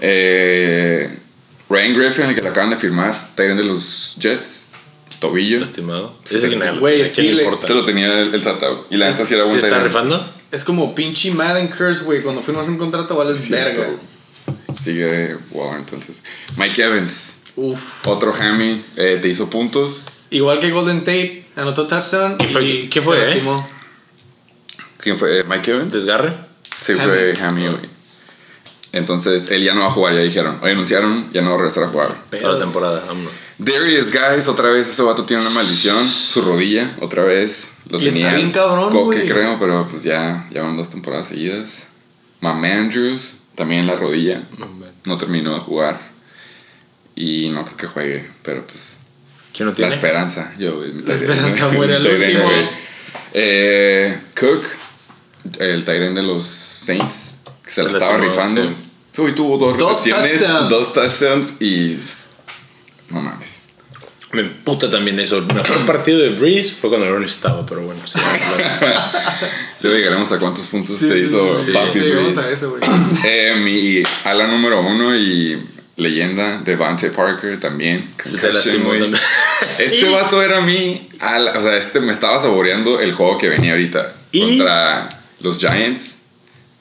Eh, 0.00 1.08
Ryan 1.68 1.94
Griffin, 1.94 2.24
el 2.26 2.34
que 2.34 2.42
le 2.42 2.48
acaban 2.48 2.70
de 2.70 2.76
firmar, 2.76 3.14
Titan 3.36 3.56
de 3.56 3.64
los 3.64 4.16
Jets, 4.18 4.66
tobillo. 5.20 5.62
Estimado. 5.62 6.14
Ese 6.24 6.48
sí. 6.50 6.56
le- 6.56 6.72
Güey, 6.78 6.94
¿a 7.00 7.04
quién 7.04 7.08
sí 7.14 7.32
le? 7.32 7.44
Se 7.62 7.74
lo 7.74 7.84
tenía 7.84 8.20
el, 8.22 8.34
el 8.34 8.42
tratado. 8.42 8.86
Y 8.90 8.96
la 8.96 9.06
neta 9.10 9.24
sí 9.24 9.34
era 9.34 9.44
¿Sí 9.44 9.50
buen 9.52 9.56
está 9.64 9.68
Titan. 9.76 9.84
rifando? 9.84 10.34
Es 10.50 10.64
como 10.64 10.94
pinche 10.94 11.30
Madden 11.30 11.68
Curse, 11.68 12.02
güey. 12.04 12.22
Cuando 12.22 12.42
firmas 12.42 12.66
un 12.66 12.76
contrato 12.76 13.14
vales 13.16 13.48
verga. 13.48 13.88
Sigue 14.82 15.36
Waller 15.52 15.78
entonces. 15.80 16.22
Mike 16.56 16.82
Evans, 16.82 17.34
Uf. 17.56 18.06
otro 18.08 18.32
hammy, 18.34 18.80
eh, 18.96 19.18
te 19.20 19.28
hizo 19.28 19.48
puntos. 19.50 20.00
Igual 20.30 20.58
que 20.58 20.70
Golden 20.70 21.00
Tate, 21.00 21.44
anotó 21.56 21.86
touchdown. 21.86 22.36
¿Y 22.40 22.46
fue- 22.46 22.64
y 22.64 22.88
qué 22.88 23.00
se 23.00 23.06
fue, 23.06 23.22
eh? 23.22 23.26
lastimó. 23.26 23.66
¿Quién 25.00 25.18
fue? 25.18 25.40
Eh, 25.40 25.44
Mike 25.48 25.70
Evans. 25.70 25.92
¿Desgarre? 25.92 26.32
Sí, 26.80 26.94
fue 26.94 27.34
hammy, 27.42 27.66
güey. 27.66 28.00
Entonces, 28.92 29.50
él 29.50 29.62
ya 29.62 29.72
no 29.74 29.82
va 29.82 29.86
a 29.86 29.90
jugar, 29.90 30.14
ya 30.14 30.20
dijeron. 30.20 30.58
Hoy 30.62 30.72
anunciaron, 30.72 31.30
ya 31.32 31.42
no 31.42 31.50
va 31.50 31.54
a 31.54 31.58
regresar 31.58 31.84
a 31.84 31.88
jugar. 31.88 32.12
Toda 32.30 32.54
la 32.54 32.58
temporada, 32.58 33.04
vámonos. 33.06 33.32
Darius, 33.58 34.10
guys, 34.10 34.48
otra 34.48 34.70
vez 34.70 34.88
ese 34.88 35.02
vato 35.02 35.24
tiene 35.24 35.42
una 35.42 35.50
maldición. 35.50 36.08
Su 36.08 36.40
rodilla, 36.42 36.90
otra 37.00 37.22
vez. 37.22 37.72
Lo 37.88 37.98
Y 38.00 38.08
está 38.08 38.14
tenía. 38.18 38.34
bien 38.34 38.50
cabrón, 38.50 38.90
Coque, 38.90 39.26
creo, 39.26 39.58
pero 39.60 39.86
pues 39.86 40.02
ya, 40.02 40.44
ya 40.50 40.62
van 40.62 40.76
dos 40.76 40.90
temporadas 40.90 41.28
seguidas. 41.28 41.88
Mam 42.40 42.64
Andrews, 42.64 43.34
también 43.54 43.86
la 43.86 43.94
rodilla. 43.94 44.42
No 45.04 45.16
terminó 45.18 45.54
de 45.54 45.60
jugar. 45.60 46.00
Y 47.14 47.50
no 47.50 47.64
creo 47.64 47.76
que 47.76 47.86
juegue, 47.86 48.28
pero 48.42 48.66
pues. 48.66 48.96
¿Quién 49.52 49.66
no 49.66 49.70
La 49.72 49.76
tiene? 49.76 49.92
esperanza, 49.94 50.52
yo. 50.58 50.82
La 51.06 51.14
esperanza 51.14 51.68
muere 51.68 51.96
al 51.96 52.06
último. 52.06 52.50
Eh, 53.34 54.18
Cook, 54.38 54.64
el 55.58 55.84
Tyrene 55.84 56.14
de 56.14 56.22
los 56.22 56.44
Saints, 56.44 57.34
que 57.64 57.70
se 57.70 57.82
la 57.82 57.90
estaba 57.90 58.18
rifando. 58.18 58.62
sí. 58.62 59.22
Güey, 59.22 59.34
tuvo 59.34 59.58
dos, 59.58 59.76
Dos 59.76 59.98
recepciones, 60.04 60.38
touchdowns. 60.40 60.68
dos 60.70 60.94
touchdowns 60.94 61.52
y. 61.60 61.98
No 63.10 63.20
mames. 63.20 63.62
Me 64.32 64.44
puta 64.44 64.88
también 64.90 65.18
eso. 65.18 65.36
El 65.38 65.46
mejor 65.52 65.84
partido 65.84 66.20
de 66.20 66.30
Breeze 66.30 66.74
fue 66.80 66.88
cuando 66.88 67.06
no 67.06 67.14
lo 67.14 67.20
necesitaba, 67.20 67.66
pero 67.66 67.82
bueno. 67.82 68.00
Sí, 68.06 68.18
Luego 69.80 69.96
llegaremos 69.98 70.30
a 70.32 70.38
cuántos 70.38 70.66
puntos 70.66 70.96
Sí, 70.98 71.08
te 71.08 71.14
sí, 71.14 71.20
hizo. 71.24 71.40
Papi 71.72 71.98
Breeze. 71.98 72.40
a 72.40 72.50
eso, 72.50 72.70
güey. 72.70 72.80
Eh, 73.24 73.54
mi 73.64 74.02
ala 74.30 74.46
número 74.46 74.80
uno 74.80 75.14
y 75.16 75.58
leyenda, 75.96 76.62
Parker. 76.64 77.58
Se 78.24 78.52
lastimó 78.52 78.88
güey. 78.90 79.00
también. 79.00 79.22
Este 79.78 80.08
vato 80.08 80.42
era 80.42 80.60
mi 80.60 81.08
ala, 81.18 81.52
o 81.58 81.60
sea, 81.60 81.76
este 81.76 82.00
me 82.00 82.12
estaba 82.12 82.38
saboreando 82.38 83.00
el 83.00 83.12
juego 83.12 83.36
que 83.38 83.48
venía 83.48 83.72
ahorita 83.72 84.12
Y- 84.32 84.58
contra 84.58 85.08
los 85.40 85.58
Giants. 85.58 86.16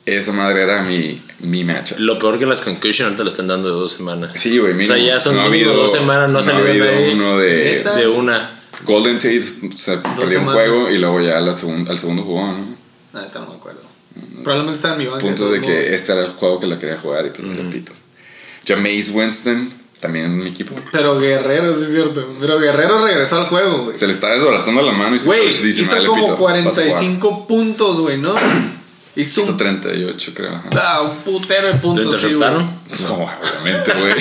Esa 0.06 0.32
madre 0.32 0.64
era 0.64 0.82
mi, 0.84 1.22
mi 1.42 1.64
matchup. 1.64 2.00
Lo 2.00 2.18
peor 2.18 2.40
que 2.40 2.46
las 2.48 2.62
concussion 2.62 3.08
ahorita 3.08 3.24
le 3.26 3.30
están 3.30 3.48
dando 3.48 3.68
de 3.70 3.76
dos 3.76 3.92
semanas. 3.92 4.32
Sí, 4.34 4.58
güey, 4.58 4.72
O 4.72 4.76
mínimo. 4.76 4.96
sea, 4.96 5.04
ya 5.06 5.20
son 5.20 5.38
ha 5.38 5.44
mínimo 5.50 5.70
habido- 5.72 5.84
dos 5.84 5.92
semanas, 5.92 6.30
no 6.30 6.40
ha 6.40 6.44
salido 6.44 6.68
habido 6.68 6.86
nadie. 6.86 7.14
uno 7.14 7.38
de. 7.38 7.84
De 7.84 8.08
una. 8.08 8.50
Golden 8.86 9.18
Tate, 9.18 9.42
se 9.76 9.98
perdió 9.98 10.40
un 10.40 10.48
juego 10.48 10.90
y 10.90 10.98
luego 10.98 11.20
ya 11.22 11.38
al 11.38 11.56
segundo, 11.56 11.92
al 11.92 12.00
segundo 12.00 12.24
jugó, 12.24 12.42
¿no? 12.48 12.66
Nada, 13.14 13.28
no 13.36 13.48
me 13.48 13.54
acuerdo. 13.56 13.82
Probablemente 14.44 14.76
estaba 14.78 14.94
en 14.96 15.00
mi 15.00 15.06
banca. 15.08 15.20
punto 15.26 15.52
de 15.52 15.60
que 15.62 15.94
este 15.94 16.14
era 16.14 16.22
el 16.22 16.28
juego 16.32 16.60
que 16.60 16.68
la 16.68 16.80
quería 16.80 16.98
jugar 16.98 17.26
y 17.26 17.30
pues 17.30 17.48
lo 17.48 17.54
repito. 17.64 17.92
Jameis 18.66 19.10
Winston, 19.10 19.70
también 20.00 20.26
en 20.26 20.40
mi 20.40 20.50
equipo. 20.50 20.74
Pero 20.92 21.20
Guerrero, 21.20 21.74
sí 21.74 21.84
es 21.84 21.92
cierto. 21.92 22.26
Pero 22.40 22.60
Guerrero 22.60 23.04
regresó 23.06 23.36
al 23.38 23.44
juego, 23.44 23.86
güey. 23.86 23.98
Se 23.98 24.08
le 24.08 24.14
está 24.14 24.30
desbaratando 24.30 24.82
la 24.82 24.92
mano 24.94 25.16
y 25.16 25.20
su 25.20 25.26
Güey, 25.26 25.42
coach 25.46 25.62
dice, 25.62 25.82
hizo 25.82 25.94
"Nah, 25.96 26.00
le 26.02 26.08
como 26.08 26.20
pito, 26.22 26.32
vas 26.32 26.36
a 26.36 26.38
jugar". 26.38 26.54
45 26.64 27.48
puntos, 27.48 28.00
güey, 28.02 28.18
¿no? 28.18 28.34
Hizo 29.16 29.42
Hizo 29.42 29.52
un, 29.52 29.58
38, 29.58 30.32
creo. 30.36 30.52
ah, 30.80 31.02
un 31.02 31.18
putero 31.24 31.68
de 31.68 31.74
¿Lo 31.74 31.80
puntos, 31.82 32.16
sí, 32.16 32.34
güey. 32.34 32.34
interceptaron? 32.34 32.72
No, 33.02 33.30
obviamente, 33.64 33.92
güey. 34.00 34.14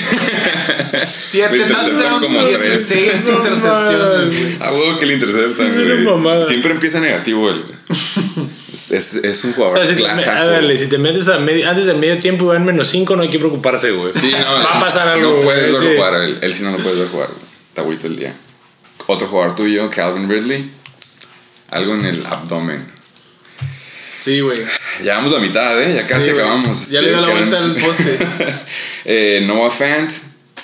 Siete 1.06 1.56
Le 1.56 1.62
interceptaron 1.62 2.20
touchdowns 2.20 2.26
como 2.26 2.49
y 2.49 2.52
tres. 2.54 2.88
16 2.88 3.25
No 3.28 3.38
intercepciones, 3.38 4.42
güey. 4.42 4.56
A 4.61 4.73
huevo 4.73 4.99
que 4.99 5.06
le 5.06 5.14
interceptan, 5.14 6.14
güey. 6.14 6.44
Siempre 6.47 6.73
empieza 6.73 7.00
negativo 7.00 7.50
él. 7.50 7.64
Es, 8.90 8.90
es, 8.92 9.14
es 9.25 9.44
un 9.44 9.50
O 9.50 9.54
jugador 9.54 9.78
sea, 9.78 9.87
si 9.88 9.94
te, 9.97 10.02
clasazo. 10.02 10.30
ándale, 10.30 10.76
si 10.76 10.87
te 10.87 10.99
metes 10.99 11.28
a 11.28 11.38
medio- 11.40 11.68
antes 11.68 11.85
del 11.87 11.97
medio 11.99 12.18
tiempo 12.18 12.44
y 12.44 12.49
van 12.49 12.64
menos 12.64 12.88
5, 12.88 13.16
no 13.16 13.23
hay 13.23 13.28
que 13.30 13.38
preocuparse, 13.38 13.90
güey. 13.90 14.12
Sí, 14.12 14.30
no, 14.32 14.54
Va 14.64 14.76
a 14.76 14.80
pasar 14.80 15.08
algo, 15.08 15.37
No 15.37 15.40
puedes 15.40 15.62
verlo 15.62 15.80
sí. 15.80 15.87
jugar, 15.97 16.14
él, 16.23 16.38
él 16.40 16.54
sí 16.54 16.62
no 16.62 16.70
lo 16.70 16.78
puedes 16.78 16.99
ver 16.99 17.08
jugar. 17.08 17.28
agüito 17.76 18.06
el 18.06 18.16
día. 18.16 18.35
Otro 19.06 19.26
jugador 19.28 19.56
tuyo, 19.56 19.88
Calvin 19.90 20.28
Ridley. 20.28 20.70
Algo 21.70 21.94
en 21.94 22.04
el 22.06 22.25
abdomen. 22.26 22.85
Sí, 24.16 24.40
güey. 24.40 24.58
Ya 25.04 25.14
vamos 25.16 25.32
a 25.32 25.38
mitad, 25.38 25.80
¿eh? 25.80 25.94
Ya 25.94 26.06
casi 26.06 26.25
Sí, 26.26 26.30
acabamos. 26.30 26.88
Ya 26.88 27.00
le 27.00 27.08
dio 27.11 27.20
la 27.20 27.28
vuelta 27.28 27.58
al 27.58 27.75
poste. 27.76 28.18
eh, 29.04 29.44
Noah 29.47 29.70
Fant, 29.70 30.11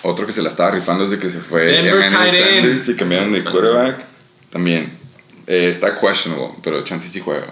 otro 0.02 0.26
que 0.26 0.32
se 0.32 0.42
la 0.42 0.48
estaba 0.48 0.72
rifando 0.72 1.06
desde 1.06 1.22
que 1.22 1.30
se 1.30 1.38
fue. 1.38 1.62
Denver. 1.66 2.10
Sanders 2.10 2.88
y 2.88 2.94
cambiaron 2.96 3.30
de 3.32 3.44
quarterback. 3.44 4.04
También. 4.50 4.90
Eh, 5.46 5.68
está 5.68 5.94
questionable, 5.94 6.48
pero 6.62 6.82
chance 6.82 7.06
sí 7.08 7.20
juega. 7.20 7.46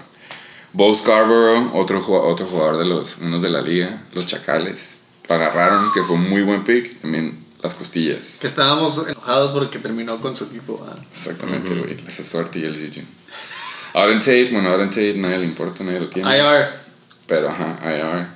Bo 0.73 0.95
Scarborough, 0.95 1.75
otro, 1.75 2.03
otro 2.27 2.47
jugador 2.47 2.79
de 2.79 2.87
los 2.87 3.19
unos 3.19 3.43
de 3.43 3.51
la 3.51 3.61
liga, 3.61 4.03
los 4.13 4.27
Chacales. 4.27 4.99
Lo 5.29 5.35
agarraron, 5.35 5.93
que 5.93 6.03
fue 6.03 6.17
un 6.17 6.31
muy 6.31 6.43
buen 6.43 6.65
pick. 6.65 7.01
También 7.01 7.33
las 7.63 7.75
costillas. 7.75 8.39
Que 8.41 8.47
estábamos 8.47 8.99
enojados 9.07 9.53
porque 9.53 9.79
terminó 9.79 10.17
con 10.19 10.35
su 10.35 10.45
equipo. 10.45 10.85
Exactamente, 11.11 11.75
güey. 11.75 11.97
Esa 12.09 12.25
suerte 12.25 12.59
y 12.59 12.65
el 12.65 12.75
Eugene. 12.75 13.07
Auden 13.95 14.19
Tate, 14.19 14.49
bueno, 14.51 14.71
Auden 14.71 14.89
Tate 14.89 15.15
nadie 15.17 15.39
le 15.39 15.45
importa, 15.45 15.85
nadie 15.85 16.01
lo 16.01 16.09
tiene. 16.09 16.37
IR. 16.37 16.67
Pero 17.27 17.49
ajá, 17.49 17.79
IR. 17.85 18.27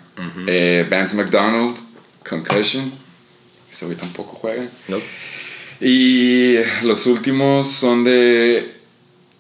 Eh, 0.46 0.86
Vance 0.88 1.16
McDonald, 1.16 1.76
Concussion. 2.28 2.92
Ese 3.70 3.86
güey 3.86 3.96
tampoco 3.96 4.34
juega. 4.34 4.62
No. 4.88 4.96
Y 5.80 6.56
los 6.84 7.06
últimos 7.06 7.70
son 7.70 8.04
de 8.04 8.70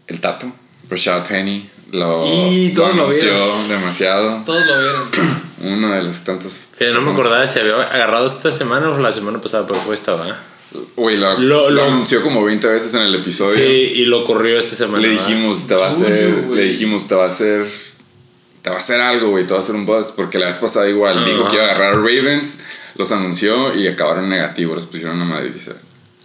El 0.06 0.20
Tato, 0.20 0.52
Rashad 0.90 1.26
Penny. 1.26 1.68
Lo, 1.92 2.24
Y 2.26 2.72
todos 2.74 2.94
lo 2.96 3.02
anunció 3.04 3.22
vieron. 3.30 3.68
demasiado. 3.68 4.42
Todos 4.44 4.66
lo 4.66 4.78
vieron. 4.78 5.02
Uno 5.62 5.90
de 5.94 6.02
los 6.02 6.20
tantos. 6.24 6.58
Que 6.78 6.90
no 6.90 7.00
me 7.00 7.10
acordaba 7.12 7.46
si 7.46 7.58
había 7.60 7.74
agarrado 7.82 8.26
esta 8.26 8.50
semana 8.50 8.90
o 8.90 8.98
la 9.00 9.10
semana 9.12 9.40
pasada, 9.40 9.66
pero 9.66 9.78
fue 9.80 9.94
esta, 9.94 10.14
¿verdad? 10.14 10.36
Uy, 10.96 11.16
lo, 11.16 11.38
Lo- 11.38 11.70
lo 11.70 11.70
lo- 11.70 11.84
anunció 11.84 12.22
como 12.22 12.44
20 12.44 12.66
veces 12.66 12.92
en 12.94 13.02
el 13.02 13.14
episodio. 13.14 13.54
Sí, 13.56 13.92
y 13.94 14.04
lo 14.06 14.24
corrió 14.24 14.58
esta 14.58 14.76
semana. 14.76 15.00
Le 15.02 15.08
dijimos, 15.10 15.66
te 15.66 15.74
va 15.74 15.86
a 15.86 15.88
hacer, 15.88 16.44
le 16.50 16.62
dijimos, 16.64 17.08
te 17.08 17.14
va 17.14 17.24
a 17.24 17.28
hacer, 17.28 17.64
te 18.62 18.68
va 18.70 18.76
a 18.76 18.78
hacer 18.78 19.00
algo, 19.00 19.30
güey, 19.30 19.46
te 19.46 19.54
va 19.54 19.60
a 19.60 19.62
hacer 19.62 19.74
un 19.74 19.86
buzz, 19.86 20.12
porque 20.12 20.38
la 20.38 20.46
vez 20.46 20.56
pasada 20.56 20.88
igual, 20.88 21.16
Ajá. 21.18 21.26
dijo 21.26 21.48
que 21.48 21.54
iba 21.56 21.64
a 21.64 21.70
agarrar 21.70 21.92
a 21.94 21.96
Ravens, 21.96 22.58
los 22.96 23.10
anunció 23.12 23.74
y 23.74 23.86
acabaron 23.86 24.28
negativos, 24.28 24.76
los 24.76 24.86
pusieron 24.86 25.20
a 25.22 25.24
Madrid, 25.24 25.52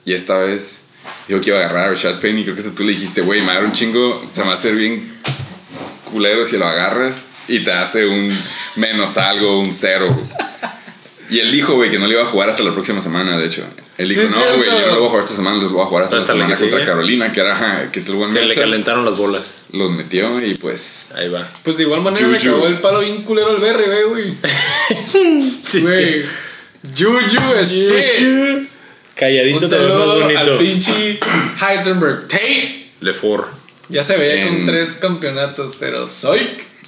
y 0.05 0.13
esta 0.13 0.39
vez 0.39 0.81
dijo 1.27 1.39
que 1.39 1.51
iba 1.51 1.59
a 1.59 1.65
agarrar 1.65 1.85
a 1.85 1.89
Rashad 1.91 2.19
Penny, 2.19 2.43
creo 2.43 2.55
que 2.55 2.63
tú 2.63 2.83
le 2.83 2.91
dijiste, 2.91 3.21
güey, 3.21 3.41
me 3.41 3.47
va 3.47 3.53
a 3.53 3.55
dar 3.57 3.65
un 3.65 3.71
chingo, 3.73 4.21
se 4.33 4.41
me 4.41 4.47
va 4.47 4.53
a 4.53 4.57
hacer 4.57 4.75
bien 4.75 5.01
culero 6.11 6.45
si 6.45 6.57
lo 6.57 6.65
agarras, 6.67 7.25
y 7.47 7.59
te 7.63 7.71
hace 7.71 8.05
un 8.05 8.37
menos 8.75 9.17
algo, 9.17 9.59
un 9.59 9.73
cero. 9.73 10.07
Y 11.29 11.39
él 11.39 11.51
dijo, 11.51 11.75
güey, 11.75 11.89
que 11.89 11.97
no 11.97 12.07
le 12.07 12.13
iba 12.13 12.23
a 12.23 12.25
jugar 12.25 12.49
hasta 12.49 12.61
la 12.61 12.73
próxima 12.73 12.99
semana, 12.99 13.37
de 13.37 13.45
hecho. 13.45 13.63
Él 13.97 14.09
dijo, 14.09 14.23
no, 14.23 14.37
güey, 14.57 14.63
yo 14.69 14.71
no 14.87 14.87
lo 14.87 14.99
voy 14.99 15.05
a 15.05 15.09
jugar 15.09 15.23
esta 15.23 15.35
semana, 15.37 15.57
los 15.61 15.71
voy 15.71 15.81
a 15.81 15.85
jugar 15.85 16.03
hasta, 16.03 16.17
Hasta 16.17 16.33
la 16.33 16.43
semana 16.43 16.59
contra. 16.59 16.85
Carolina, 16.85 17.31
que 17.31 17.39
era, 17.39 17.53
ajá, 17.53 17.89
que 17.91 17.99
es 17.99 18.07
el 18.09 18.15
buen 18.15 18.29
Se 18.29 18.41
le 18.41 18.53
calentaron 18.53 19.05
las 19.05 19.15
bolas. 19.17 19.61
los 19.71 19.91
metió 19.91 20.43
y 20.45 20.55
pues 20.55 21.07
Ahí 21.15 21.29
va. 21.29 21.47
Pues 21.63 21.77
de 21.77 21.83
igual 21.83 22.01
manera 22.01 22.27
me 22.27 22.37
cagó 22.37 22.67
el 22.67 22.75
palo 22.79 22.99
bien 22.99 23.21
culero 23.23 23.55
el 23.55 23.61
berry, 23.61 23.85
güey, 24.09 24.33
güey. 25.81 26.23
Juju 26.97 27.53
es 27.59 27.69
shit. 27.71 28.69
Calladito 29.15 29.65
Un 29.65 29.69
te 29.69 29.77
ves 29.77 29.87
más 29.87 29.97
saludo 29.99 30.13
al 30.13 30.33
bonito. 30.33 30.57
pinche 30.57 31.19
Heisenberg. 31.61 32.27
Tate. 32.27 32.85
Lefort. 33.01 33.47
Ya 33.91 34.03
se 34.03 34.17
veía 34.17 34.41
En- 34.43 34.47
con 34.47 34.65
tres 34.65 34.93
campeonatos, 35.01 35.75
pero 35.79 36.07
soy. 36.07 36.39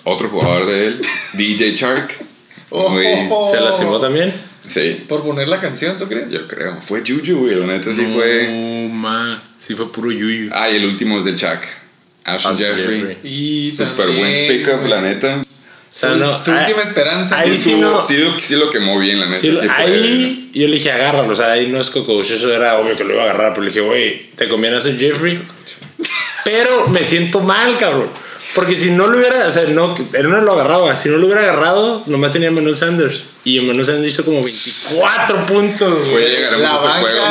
otro 0.05 0.29
jugador 0.29 0.65
de 0.65 0.87
él, 0.87 1.01
DJ 1.33 1.73
Shark. 1.73 2.11
Oh, 2.75 2.79
oh, 2.91 3.27
oh. 3.29 3.53
¿Se 3.53 3.61
lastimó 3.61 3.99
también? 3.99 4.33
Sí, 4.67 5.05
Por 5.07 5.21
poner 5.21 5.47
la 5.47 5.59
canción, 5.59 5.95
¿tú 5.99 6.07
crees? 6.07 6.31
yo 6.31 6.47
creo. 6.47 6.75
Fue 6.81 7.01
Juju, 7.07 7.41
güey, 7.41 7.53
la 7.53 7.67
neta 7.67 7.91
sí 7.91 8.07
fue. 8.11 8.47
No, 8.89 8.95
ma. 8.95 9.43
Sí, 9.59 9.75
fue 9.75 9.91
puro 9.91 10.09
yuyu. 10.11 10.49
Ah, 10.51 10.67
y 10.71 10.77
el 10.77 10.85
último 10.85 11.19
es 11.19 11.23
del 11.25 11.35
Chuck. 11.35 11.59
Ashton 12.23 12.57
Jeffrey. 12.57 12.97
Jeffrey. 12.99 13.17
Y 13.31 13.69
Super 13.71 14.07
también, 14.07 14.17
buen 14.17 14.47
pickup, 14.47 14.79
güey. 14.79 14.89
la 14.89 15.01
neta. 15.01 15.39
O 15.39 15.43
sea, 15.91 16.13
Su- 16.13 16.17
no. 16.17 16.43
su 16.43 16.51
ah, 16.51 16.61
última 16.61 16.81
esperanza. 16.81 17.37
ahí 17.37 17.55
Sí, 17.55 17.75
no. 17.75 18.01
sí, 18.01 18.17
lo, 18.17 18.39
sí 18.39 18.55
lo 18.55 18.71
quemó 18.71 18.97
bien, 18.97 19.19
la 19.19 19.27
neta. 19.27 19.37
Sí, 19.39 19.49
sí 19.49 19.55
fue- 19.57 19.69
ahí 19.69 20.49
yo 20.55 20.67
le 20.67 20.73
dije 20.77 20.91
agárralo, 20.91 21.31
o 21.31 21.35
sea, 21.35 21.51
ahí 21.51 21.67
no 21.67 21.79
es 21.79 21.91
coco, 21.91 22.19
eso 22.21 22.51
era 22.51 22.79
obvio 22.79 22.97
que 22.97 23.03
lo 23.03 23.13
iba 23.13 23.21
a 23.21 23.25
agarrar, 23.25 23.53
pero 23.53 23.61
le 23.65 23.69
dije, 23.69 23.81
güey, 23.81 24.23
te 24.35 24.49
conviene 24.49 24.77
hacer 24.77 24.97
Jeffrey. 24.97 25.39
Pero 26.43 26.87
me 26.89 27.03
siento 27.03 27.39
mal, 27.39 27.77
cabrón. 27.77 28.07
Porque 28.55 28.75
si 28.75 28.91
no 28.91 29.07
lo 29.07 29.17
hubiera, 29.17 29.47
o 29.47 29.49
sea, 29.49 29.63
no, 29.69 29.95
él 30.13 30.29
no 30.29 30.41
lo 30.41 30.51
agarraba. 30.51 30.95
Si 30.95 31.09
no 31.09 31.17
lo 31.17 31.25
hubiera 31.25 31.41
agarrado, 31.41 32.03
nomás 32.07 32.33
tenía 32.33 32.51
Manuel 32.51 32.75
Sanders. 32.75 33.25
Y 33.45 33.59
Manuel 33.61 33.85
Sanders 33.85 34.13
hizo 34.13 34.25
como 34.25 34.41
24 34.41 35.45
puntos. 35.45 36.09
Güey, 36.09 36.29
llegaremos 36.29 36.61
La 36.61 36.71
a 36.71 36.75
ese 36.75 36.87
banca, 36.87 36.99
juego. 36.99 37.25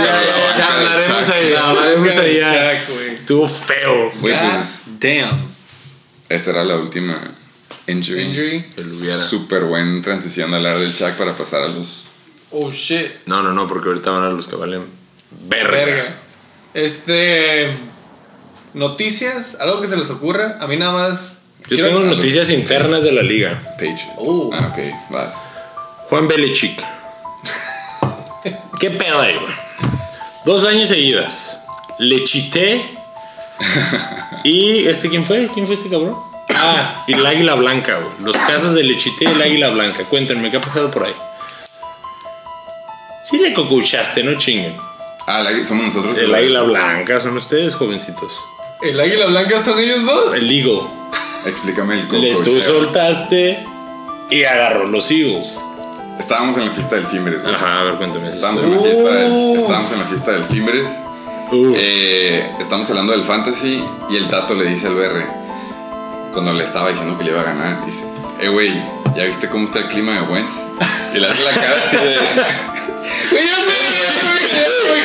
ya, 0.59 0.77
hablaremos 0.77 1.29
ahí, 1.29 1.51
La 1.53 1.69
hablaremos 1.69 2.17
ahí. 2.17 2.41
Estuvo 3.15 3.47
feo. 3.47 4.11
Güey, 4.21 4.35
pues 4.35 4.83
damn. 4.99 5.31
esa 6.29 6.51
era 6.51 6.65
la 6.65 6.77
última 6.77 7.17
injury. 7.87 8.23
Injury. 8.23 8.65
Súper 9.29 9.65
buen 9.65 10.03
transición 10.03 10.51
de 10.51 10.57
hablar 10.57 10.79
del 10.79 10.97
Chuck 10.97 11.13
para 11.13 11.33
pasar 11.37 11.63
a 11.63 11.69
los 11.69 12.09
Oh 12.51 12.71
shit. 12.71 13.07
No, 13.27 13.43
no, 13.43 13.53
no, 13.53 13.67
porque 13.67 13.89
ahorita 13.89 14.11
van 14.11 14.25
a 14.25 14.31
los 14.31 14.47
que 14.47 14.57
valen 14.57 14.85
verga. 15.49 15.73
Verga. 15.77 16.05
Este. 16.75 17.92
Noticias, 18.75 19.57
algo 19.61 19.81
que 19.81 19.87
se 19.87 19.97
les 19.97 20.11
ocurra. 20.11 20.59
A 20.61 20.67
mí 20.67 20.77
nada 20.77 20.93
más. 20.93 21.39
Yo 21.69 21.83
tengo 21.83 22.01
noticias 22.01 22.51
internas 22.51 23.05
de 23.05 23.13
la 23.13 23.23
liga. 23.23 23.57
Patriots. 23.73 24.03
Uh. 24.19 24.51
Ah, 24.53 24.73
ok, 24.73 25.11
vas. 25.11 25.35
Juan 26.09 26.27
Belichick. 26.29 26.83
¿Qué 28.81 28.91
pedo 28.91 29.21
ahí, 29.21 29.35
güey? 29.35 29.53
Dos 30.45 30.65
años 30.65 30.89
seguidas. 30.89 31.57
Le 31.99 32.25
chité. 32.25 32.83
¿Y 34.43 34.87
este 34.89 35.09
quién 35.09 35.25
fue? 35.25 35.49
¿Quién 35.55 35.67
fue 35.67 35.77
este 35.77 35.89
cabrón? 35.89 36.17
Ah, 36.55 37.05
y 37.07 37.15
el 37.15 37.25
águila 37.25 37.55
blanca, 37.55 37.97
güey. 37.97 38.13
Los 38.25 38.37
casos 38.37 38.75
de 38.75 38.83
Lechité 38.83 39.25
y 39.25 39.29
el 39.29 39.41
águila 39.43 39.71
blanca. 39.71 40.05
Cuéntenme, 40.05 40.51
¿qué 40.51 40.57
ha 40.57 40.61
pasado 40.61 40.91
por 40.91 41.05
ahí? 41.05 41.15
Sí 43.31 43.39
le 43.39 43.55
cocuchaste, 43.55 44.23
no 44.25 44.37
chinguen. 44.39 44.75
Ah, 45.27 45.41
la- 45.41 45.65
somos 45.65 45.87
nosotros. 45.87 46.19
El 46.19 46.35
águila 46.35 46.63
blanca 46.63 47.21
son 47.21 47.37
ustedes, 47.37 47.75
jovencitos. 47.75 48.33
¿El 48.83 48.99
águila 49.01 49.27
blanca 49.27 49.63
son 49.63 49.79
ellos 49.79 50.05
dos? 50.05 50.35
El 50.35 50.51
Eagle. 50.51 50.81
Explícame 51.47 51.95
el 51.95 52.21
Le, 52.21 52.33
coco. 52.33 52.43
tú 52.45 52.61
soltaste 52.61 53.65
y 54.29 54.45
agarró 54.45 54.87
los 54.87 55.09
Eagles. 55.11 55.51
Estábamos 56.19 56.57
en 56.57 56.67
la 56.67 56.75
fiesta 56.75 56.97
del 56.97 57.07
Fimbres, 57.07 57.43
güey. 57.43 57.55
Ajá, 57.55 57.81
a 57.81 57.85
ver, 57.85 57.95
cuéntame 57.95 58.29
eso. 58.29 58.37
Estábamos 58.37 58.63
en, 58.65 58.75
la 58.75 58.83
fiesta 58.83 59.11
del, 59.11 59.31
Uh. 59.33 59.57
estábamos 59.57 59.93
en 59.93 59.99
la 59.99 60.05
fiesta 60.05 60.33
del 60.33 60.45
Fimbres. 60.45 60.91
Eh, 61.77 62.51
estamos 62.59 62.89
hablando 62.91 63.13
del 63.13 63.23
fantasy 63.23 63.85
y 64.11 64.17
el 64.17 64.27
Tato 64.29 64.55
le 64.55 64.65
dice 64.65 64.87
al 64.89 64.95
BR, 64.95 65.27
cuando 66.33 66.53
le 66.53 66.65
estaba 66.65 66.89
diciendo 66.89 67.17
que 67.19 67.25
le 67.25 67.31
iba 67.31 67.41
a 67.43 67.45
ganar, 67.45 67.85
dice, 67.85 68.05
eh, 68.41 68.49
güey, 68.49 68.73
¿ya 69.15 69.25
viste 69.25 69.49
cómo 69.49 69.65
está 69.65 69.79
el 69.81 69.87
clima 69.87 70.13
de 70.13 70.23
Wentz? 70.23 70.69
Y 71.15 71.19
le 71.19 71.29
hace 71.29 71.45
la 71.45 71.51
cara 71.51 71.77
así 71.79 71.97
de... 71.99 72.19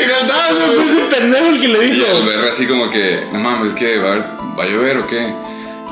No 0.06 0.76
güey. 0.76 0.76
fue 0.76 0.86
ese 0.86 1.16
pendejo 1.16 1.48
el 1.48 1.60
que 1.62 1.68
le 1.68 1.86
Y 1.86 1.90
dijo. 1.92 2.18
el 2.18 2.24
BR 2.26 2.50
así 2.50 2.66
como 2.68 2.90
que, 2.90 3.20
no 3.34 3.40
mames, 3.40 3.74
que 3.74 3.98
va 4.00 4.14
a, 4.14 4.18
va 4.58 4.64
a 4.64 4.68
llover 4.68 4.98
o 4.98 5.08
qué? 5.08 5.22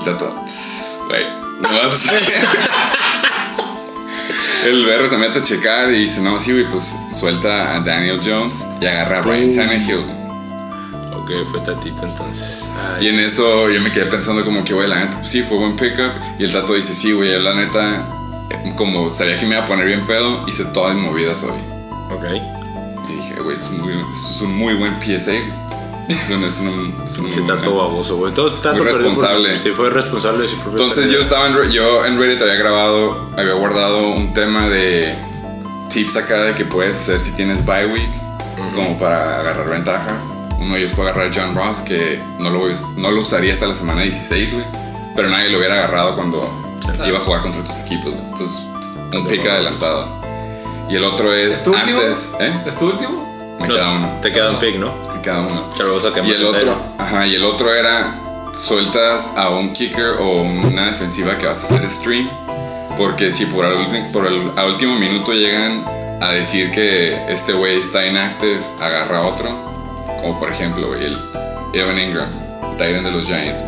Y 0.06 0.10
el 0.10 0.16
"Tss, 0.46 0.98
güey, 1.08 1.26
no 1.62 1.70
vas 1.70 2.08
a 2.08 2.14
El 4.66 4.86
BR 4.86 5.08
se 5.08 5.18
mete 5.18 5.40
a 5.40 5.44
checar 5.44 5.92
y 5.92 6.00
dice, 6.00 6.22
no, 6.22 6.38
sí, 6.40 6.52
güey, 6.52 6.66
pues 6.66 6.96
suelta 7.12 7.76
a 7.76 7.80
Daniel 7.82 8.20
Jones 8.24 8.66
y 8.82 8.86
agarra 8.86 9.20
a 9.20 9.22
Ryan 9.22 9.56
Tannehill. 9.56 10.04
Ok, 11.14 11.32
fue 11.52 11.60
Tatito 11.62 12.04
entonces. 12.04 12.60
Y 13.00 13.08
en 13.10 13.20
eso 13.20 13.70
yo 13.70 13.80
me 13.82 13.92
quedé 13.92 14.06
pensando 14.06 14.44
como 14.44 14.64
que, 14.64 14.74
güey, 14.74 14.88
la 14.88 15.00
neta, 15.00 15.18
pues 15.20 15.30
sí, 15.32 15.44
fue 15.44 15.58
buen 15.58 15.76
pickup. 15.76 16.12
Y 16.40 16.46
el 16.46 16.52
tato 16.52 16.74
dice, 16.74 16.96
sí, 16.96 17.12
güey, 17.12 17.40
la 17.42 17.54
neta, 17.54 18.08
eh, 18.52 18.74
como 18.76 19.10
sabía 19.10 19.40
que 19.40 19.46
me 19.46 19.56
iba 19.56 19.64
a 19.64 19.68
poner 19.68 19.86
bien 19.86 20.06
pedo, 20.08 20.44
hice 20.48 20.66
todas 20.66 20.96
mis 20.96 21.06
movidas 21.06 21.44
hoy. 21.44 21.60
Ok. 22.12 22.26
Dije, 23.36 23.44
güey, 23.44 23.58
es, 23.58 23.64
un 23.64 23.82
muy- 23.82 24.06
es 24.14 24.42
un 24.42 24.56
muy 24.56 24.74
buen 24.76 24.94
PSA. 25.02 25.34
Es 25.34 26.30
un, 26.30 26.44
es 26.44 26.60
un, 26.60 26.96
Ese 27.06 27.22
muy 27.22 27.32
buen- 27.32 27.62
baboso, 27.64 28.16
güey. 28.16 28.34
Todo 28.34 28.54
Tato 28.54 28.82
Muy 28.84 28.94
por 28.94 29.02
responsable. 29.02 29.58
Sí, 29.58 29.70
fue 29.70 29.90
responsable 29.90 30.44
de 30.44 30.48
su 30.48 30.56
propio 30.60 30.80
Entonces 30.80 31.10
yo 31.12 31.20
estaba 31.20 31.48
en, 31.48 31.72
yo 31.72 32.06
en 32.06 32.18
Reddit 32.18 32.42
había 32.42 32.56
grabado, 32.56 33.30
había 33.38 33.54
guardado 33.56 34.12
un 34.12 34.34
tema 34.34 34.70
de 34.70 35.14
tips 35.90 36.16
acá 36.16 36.44
de 36.44 36.56
que 36.56 36.64
puedes 36.64 36.96
hacer 36.96 37.20
si 37.20 37.32
tienes 37.32 37.66
bye 37.66 37.88
week, 37.88 38.10
como 38.74 38.98
para 38.98 39.40
agarrar 39.42 39.68
ventaja. 39.70 40.18
Uno 40.60 40.76
de 40.76 40.80
ellos 40.82 40.94
fue 40.94 41.06
agarrar 41.10 41.32
John 41.36 41.56
Ross, 41.56 41.80
que 41.80 42.22
no 42.40 42.50
lo, 42.50 42.62
no 42.96 43.12
lo 43.12 43.20
usaría 43.22 43.52
hasta 43.52 43.66
la 43.68 43.74
semana 43.76 44.04
16, 44.04 44.54
güey. 44.54 44.66
Pero 45.16 45.28
nadie 45.30 45.50
lo 45.50 45.58
hubiera 45.58 45.76
agarrado 45.76 46.16
cuando 46.16 46.50
iba 47.06 47.18
a 47.18 47.22
jugar 47.22 47.42
contra 47.42 47.62
tus 47.64 47.78
equipos. 47.80 48.14
Entonces, 48.14 48.62
un 49.14 49.28
pick 49.28 49.46
adelantado. 49.46 50.24
Y 50.90 50.96
el 50.96 51.04
otro 51.04 51.34
es 51.34 51.56
¿Es 51.56 51.64
tu 51.64 51.72
último? 51.74 52.00
antes, 52.00 52.32
¿eh? 52.40 52.54
¿Es 52.66 52.76
tu 52.78 52.86
último? 52.88 53.58
Me 53.60 53.68
No, 53.68 53.74
queda 53.76 53.92
uno. 53.94 54.12
Te 54.22 54.32
queda 54.32 54.52
un 54.52 54.58
pick, 54.60 54.76
¿no? 54.78 54.92
Me 55.16 55.22
queda 55.22 55.40
uno. 55.42 55.70
Que 55.76 55.84
lo 55.84 55.96
vas 55.96 56.06
a 56.06 56.14
quemar 56.14 56.30
Y 56.30 56.34
el 56.34 56.46
otro, 56.46 56.60
Tyler. 56.60 56.76
ajá, 57.00 57.28
y 57.28 57.36
el 57.36 57.44
otro 57.44 57.74
era 57.74 58.16
sueltas 58.54 59.32
a 59.36 59.50
un 59.50 59.74
kicker 59.74 60.16
o 60.20 60.42
una 60.44 60.86
defensiva 60.88 61.38
que 61.38 61.48
vas 61.48 61.64
a 61.64 61.66
hacer 61.66 61.90
stream. 61.90 62.30
Porque 62.98 63.32
si 63.32 63.46
por, 63.48 63.66
al, 63.66 63.76
por 64.14 64.26
el, 64.28 64.42
a 64.56 64.66
último 64.66 64.96
minuto 65.00 65.34
llegan 65.34 65.84
a 66.22 66.30
decir 66.32 66.72
que 66.72 67.14
este 67.28 67.52
güey 67.54 67.78
está 67.80 68.06
inactive, 68.06 68.60
agarra 68.80 69.20
a 69.20 69.28
otro. 69.28 69.50
Como 70.22 70.40
por 70.40 70.50
ejemplo, 70.50 70.88
güey, 70.88 71.06
el 71.06 71.18
Evan 71.74 72.00
Ingram, 72.00 72.30
Titan 72.78 73.04
de 73.04 73.12
los 73.12 73.26
Giants. 73.26 73.66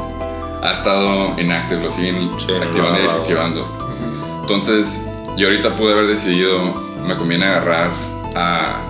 Ha 0.64 0.72
estado 0.72 1.36
inactive, 1.40 1.82
lo 1.84 1.92
siguen 1.92 2.16
no 2.20 2.38
lo 2.38 2.38
activando 2.38 2.78
y 2.78 2.80
ha 2.80 2.84
agarrado. 2.84 3.04
desactivando. 3.04 4.40
Entonces, 4.42 5.02
yo 5.36 5.48
ahorita 5.48 5.76
pude 5.76 5.94
haber 5.94 6.08
decidido, 6.08 6.87
me 7.08 7.16
conviene 7.16 7.46
agarrar 7.46 7.90
a 8.36 8.82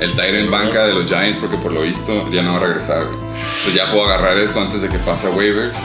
el 0.00 0.14
Tyrant 0.14 0.50
banca 0.50 0.86
de 0.86 0.94
los 0.94 1.06
Giants 1.06 1.38
porque 1.38 1.56
por 1.56 1.72
lo 1.72 1.82
visto 1.82 2.30
ya 2.30 2.42
no 2.42 2.52
va 2.52 2.58
a 2.58 2.60
regresar. 2.60 3.02
Entonces 3.02 3.74
ya 3.74 3.90
puedo 3.90 4.06
agarrar 4.06 4.38
eso 4.38 4.60
antes 4.60 4.80
de 4.82 4.88
que 4.88 4.98
pase 4.98 5.26
a 5.26 5.30
waivers. 5.30 5.76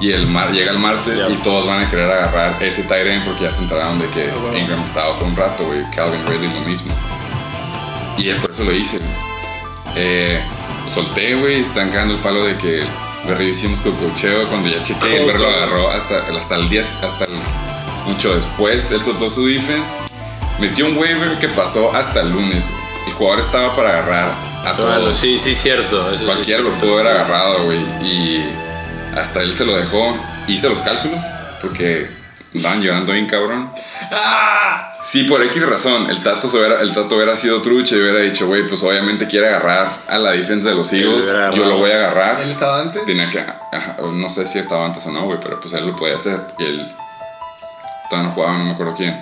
Y 0.00 0.10
el 0.10 0.26
mar, 0.26 0.50
llega 0.50 0.72
el 0.72 0.78
martes 0.78 1.18
Ya. 1.18 1.28
y 1.30 1.36
todos 1.36 1.66
van 1.66 1.84
a 1.84 1.88
querer 1.88 2.10
agarrar 2.10 2.60
ese 2.62 2.82
Tyrant 2.82 3.24
porque 3.24 3.44
ya 3.44 3.50
se 3.52 3.62
enteraron 3.62 3.98
de 3.98 4.06
que 4.08 4.26
bueno. 4.42 4.58
Ingram 4.58 4.80
estaba 4.80 5.16
por 5.16 5.28
un 5.28 5.36
rato, 5.36 5.64
güey. 5.64 5.82
Calvin 5.94 6.20
Ridley 6.26 6.50
lo 6.52 6.60
mismo. 6.68 6.92
Y 8.18 8.32
por 8.34 8.50
eso 8.50 8.64
lo 8.64 8.72
hice. 8.72 8.98
Eh, 9.94 10.40
solté, 10.92 11.34
güey. 11.36 11.60
Están 11.60 11.90
cagando 11.90 12.14
el 12.14 12.20
palo 12.20 12.44
de 12.44 12.56
que 12.56 12.82
Berry 13.28 13.50
hicimos 13.50 13.80
cococheo. 13.80 14.48
Cuando 14.48 14.68
ya 14.68 14.82
chequé, 14.82 15.20
el 15.20 15.26
Berry 15.26 15.38
lo 15.40 15.48
agarró 15.48 15.88
hasta, 15.90 16.16
hasta 16.36 16.56
el 16.56 16.68
10, 16.68 16.86
hasta 17.04 17.24
el, 17.24 17.30
mucho 18.06 18.34
después. 18.34 18.90
Él 18.90 19.00
soltó 19.00 19.30
su 19.30 19.46
defense. 19.46 19.96
Metió 20.60 20.86
un 20.86 20.96
waiver 20.96 21.38
que 21.38 21.48
pasó 21.48 21.94
hasta 21.94 22.20
el 22.20 22.30
lunes, 22.30 22.68
güey. 22.68 22.84
El 23.06 23.12
jugador 23.12 23.40
estaba 23.40 23.74
para 23.74 23.90
agarrar 23.90 24.34
a 24.64 24.72
Bueno, 24.72 24.94
todos. 24.98 25.16
sí, 25.16 25.38
sí, 25.38 25.54
cierto. 25.54 26.08
Eso 26.08 26.18
sí 26.20 26.24
Cualquiera 26.24 26.58
es 26.60 26.64
lo 26.64 26.72
pudo 26.78 26.94
haber 26.98 27.06
sí. 27.06 27.12
agarrado, 27.12 27.64
güey. 27.64 27.80
Y 28.02 28.44
hasta 29.16 29.42
él 29.42 29.54
se 29.54 29.64
lo 29.64 29.76
dejó. 29.76 30.16
Hice 30.46 30.68
los 30.68 30.80
cálculos 30.80 31.22
porque 31.60 32.08
andaban 32.54 32.82
llorando 32.82 33.12
bien 33.12 33.26
cabrón. 33.26 33.70
Sí, 35.02 35.24
por 35.24 35.42
X 35.42 35.66
razón. 35.68 36.08
El 36.08 36.18
Tato, 36.22 36.48
hubiera, 36.48 36.80
el 36.80 36.90
tato 36.92 37.16
hubiera 37.16 37.36
sido 37.36 37.60
trucha 37.60 37.94
y 37.94 38.00
hubiera 38.00 38.20
dicho, 38.20 38.46
güey, 38.46 38.66
pues 38.66 38.82
obviamente 38.82 39.26
quiere 39.26 39.48
agarrar 39.48 39.86
a 40.08 40.18
la 40.18 40.30
defensa 40.32 40.70
de 40.70 40.74
los 40.74 40.90
lo 40.92 40.98
Eagles. 40.98 41.28
Yo 41.54 41.66
lo 41.66 41.76
voy 41.76 41.90
a 41.90 41.96
agarrar. 41.96 42.40
¿Él 42.40 42.50
estaba 42.50 42.80
antes? 42.80 43.04
Tenía 43.04 43.28
que. 43.28 43.40
ajá, 43.40 43.96
no 44.10 44.28
sé 44.30 44.46
si 44.46 44.58
estaba 44.58 44.86
antes 44.86 45.04
o 45.06 45.10
no, 45.10 45.22
güey, 45.24 45.38
pero 45.42 45.60
pues 45.60 45.74
él 45.74 45.86
lo 45.86 45.94
podía 45.94 46.14
hacer. 46.14 46.40
Y 46.58 46.64
él. 46.64 46.94
Todavía 48.08 48.28
no 48.30 48.34
jugaba, 48.34 48.58
no 48.58 48.64
me 48.64 48.70
acuerdo 48.70 48.94
quién. 48.96 49.14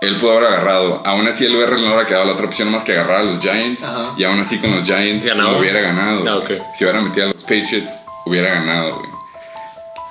Él 0.00 0.16
pudo 0.16 0.32
haber 0.38 0.48
agarrado. 0.48 1.02
Aún 1.04 1.26
así, 1.28 1.44
el 1.44 1.56
BR 1.56 1.72
no 1.78 1.86
hubiera 1.88 2.06
quedado 2.06 2.24
la 2.24 2.32
otra 2.32 2.46
opción 2.46 2.70
más 2.70 2.82
que 2.84 2.92
agarrar 2.92 3.20
a 3.20 3.22
los 3.24 3.38
Giants. 3.38 3.82
Ajá. 3.84 4.14
Y 4.16 4.24
aún 4.24 4.40
así, 4.40 4.58
con 4.58 4.74
los 4.74 4.84
Giants, 4.84 5.26
¿Ganaba? 5.26 5.52
lo 5.52 5.58
hubiera 5.58 5.80
ganado. 5.80 6.24
Ah. 6.26 6.40
Si 6.74 6.84
hubiera 6.84 7.00
metido 7.02 7.26
a 7.26 7.32
los 7.32 7.42
Patriots, 7.42 7.90
hubiera 8.24 8.48
ganado, 8.50 8.96
güey. 8.96 9.10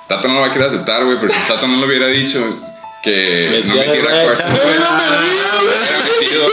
Tato 0.06 0.28
no 0.28 0.34
lo 0.34 0.40
va 0.42 0.46
a 0.46 0.50
querer 0.50 0.66
aceptar, 0.68 1.04
güey, 1.04 1.16
pero 1.20 1.32
si 1.32 1.38
Tato 1.48 1.66
no 1.68 1.76
lo 1.76 1.86
hubiera 1.86 2.06
dicho 2.06 2.40
que 3.02 3.62
no 3.66 3.74
metiera 3.74 4.10
a 4.10 4.22
a 4.22 4.26
Carson 4.26 4.46
Ryan 4.48 4.66
Wentz, 4.66 4.88
Tannehill. 5.08 5.60
hubiera 5.60 5.98
metido 6.20 6.46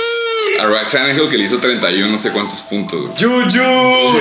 a 0.60 0.66
Ryan 0.66 0.88
Tannehill 0.88 1.30
que 1.30 1.38
le 1.38 1.44
hizo 1.44 1.60
31 1.60 2.08
no 2.08 2.18
sé 2.18 2.32
cuántos 2.32 2.62
puntos. 2.62 3.12
Juju. 3.20 4.20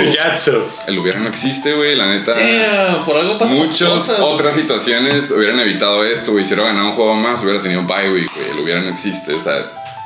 El 0.86 0.98
hubiera 0.98 1.18
no 1.18 1.28
existe, 1.28 1.72
güey, 1.74 1.96
la 1.96 2.06
neta. 2.06 2.32
Damn, 2.32 3.04
por 3.04 3.16
algo 3.16 3.38
pasan 3.38 3.56
Muchas 3.56 3.92
cosas, 3.92 4.20
otras 4.20 4.54
situaciones 4.54 5.30
hubieran 5.30 5.58
evitado 5.60 6.04
esto, 6.04 6.32
güey. 6.32 6.44
Si 6.44 6.54
hubiera 6.54 6.70
ganado 6.70 6.88
un 6.88 6.94
juego 6.94 7.14
más, 7.14 7.42
hubiera 7.42 7.60
tenido 7.60 7.80
un 7.80 7.86
bye 7.86 8.10
week, 8.10 8.30
güey. 8.34 8.50
El 8.50 8.58
hubiera 8.58 8.80
no 8.80 8.90
existe, 8.90 9.34
o 9.34 9.40
sea. 9.40 9.54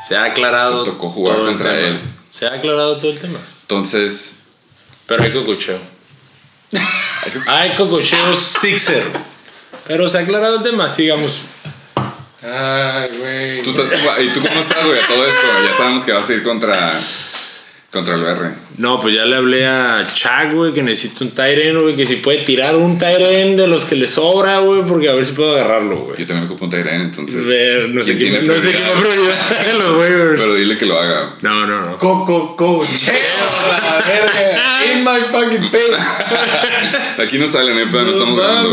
Se 0.06 0.16
ha 0.16 0.24
aclarado. 0.24 0.82
Te 0.84 0.90
tocó 0.90 1.08
jugar 1.08 1.36
todo 1.36 1.48
el 1.48 1.56
contra 1.56 1.74
tema. 1.74 1.88
él. 1.88 1.98
Se 2.30 2.46
ha 2.46 2.54
aclarado 2.54 2.96
todo 2.96 3.10
el 3.10 3.18
tema. 3.18 3.38
Entonces, 3.62 4.34
Pero 5.06 5.22
hay 5.22 5.32
cocucheo. 5.32 5.78
hay 7.46 7.70
cocucheo 7.70 8.34
Sixer. 8.34 9.04
Pero 9.86 10.08
se 10.08 10.18
ha 10.18 10.20
aclarado 10.20 10.56
el 10.58 10.62
tema, 10.62 10.88
sigamos. 10.88 11.32
Ay, 12.42 13.09
güey. 13.18 13.62
¿tú, 13.62 13.70
estás- 13.70 13.87
¿y 14.22 14.29
tú 14.29 14.40
cómo 14.46 14.61
estás, 14.61 14.85
güey? 14.87 14.98
a 14.98 15.05
Todo 15.05 15.26
esto, 15.26 15.40
ya 15.66 15.72
sabemos 15.76 16.03
que 16.05 16.12
vas 16.12 16.29
a 16.29 16.33
ir 16.33 16.42
contra, 16.42 16.92
contra 17.90 18.14
el 18.14 18.22
BR. 18.22 18.50
No, 18.79 18.98
pues 18.98 19.14
ya 19.14 19.26
le 19.26 19.37
hablé 19.37 19.66
a 19.66 20.07
Chag, 20.11 20.55
güey, 20.55 20.72
que 20.72 20.83
necesito 20.83 21.24
un 21.24 21.33
Tyren, 21.33 21.83
güey, 21.83 21.94
que 21.94 22.07
si 22.07 22.16
puede 22.16 22.38
tirar 22.44 22.74
un 22.76 22.98
Tyren 22.98 23.59
de 23.59 23.66
los 23.66 23.85
que 23.85 23.94
le 23.96 24.07
sobra, 24.07 24.59
güey, 24.61 24.83
porque 24.87 25.11
a 25.11 25.12
ver 25.12 25.26
si 25.26 25.33
puedo 25.33 25.55
agarrarlo, 25.55 25.96
güey. 25.98 26.16
Yo 26.18 26.26
también 26.26 26.40
me 26.40 26.46
ocupo 26.46 26.64
un 26.64 26.70
Tyrene, 26.70 27.05
entonces. 27.05 27.46
Ver, 27.46 27.90
no 27.90 28.03
sé 28.03 28.16
¿quién 28.16 28.42
no 28.46 28.55
sé 28.55 28.70
quién 28.70 28.83
prioridad? 28.85 28.94
va 28.94 28.98
a 28.98 29.03
prioridad 29.03 29.74
los 29.79 29.96
waivers. 29.98 30.40
Pero 30.40 30.55
dile 30.55 30.79
que 30.79 30.87
lo 30.87 30.98
haga. 30.98 31.35
No, 31.42 31.66
no, 31.66 31.83
no. 31.85 31.98
Coco, 31.98 32.57
cocheo, 32.57 33.12
la 33.70 34.07
verga. 34.07 34.92
In 34.94 35.05
my 35.05 35.20
fucking 35.31 35.70
face. 35.70 37.22
Aquí 37.22 37.37
no 37.37 37.46
salen, 37.46 37.76
eh, 37.76 37.87
pero 37.90 38.05
no, 38.05 38.11
estamos 38.12 38.38
grabando. 38.38 38.70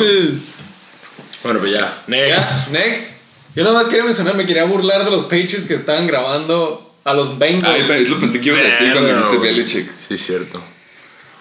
Bueno, 1.43 1.59
pues 1.59 1.71
ya. 1.73 1.93
Next. 2.07 2.49
Ya, 2.71 2.79
next. 2.79 3.16
Yo 3.57 3.63
nada 3.63 3.75
más 3.75 3.87
quería 3.87 4.03
mencionar, 4.05 4.35
me 4.37 4.45
quería 4.45 4.65
burlar 4.65 5.03
de 5.03 5.09
los 5.09 5.23
Patriots 5.23 5.65
que 5.65 5.73
estaban 5.73 6.05
grabando 6.05 6.95
a 7.03 7.13
los 7.15 7.39
Bengals. 7.39 7.63
Ah, 7.65 7.87
también 7.87 8.11
lo 8.11 8.19
pensé 8.19 8.39
que 8.39 8.49
ibas 8.49 8.61
a 8.61 8.65
decir 8.65 8.91
cuando 8.93 9.09
dijiste. 9.15 9.37
Belichick. 9.39 9.91
Sí, 10.07 10.15
cierto. 10.15 10.61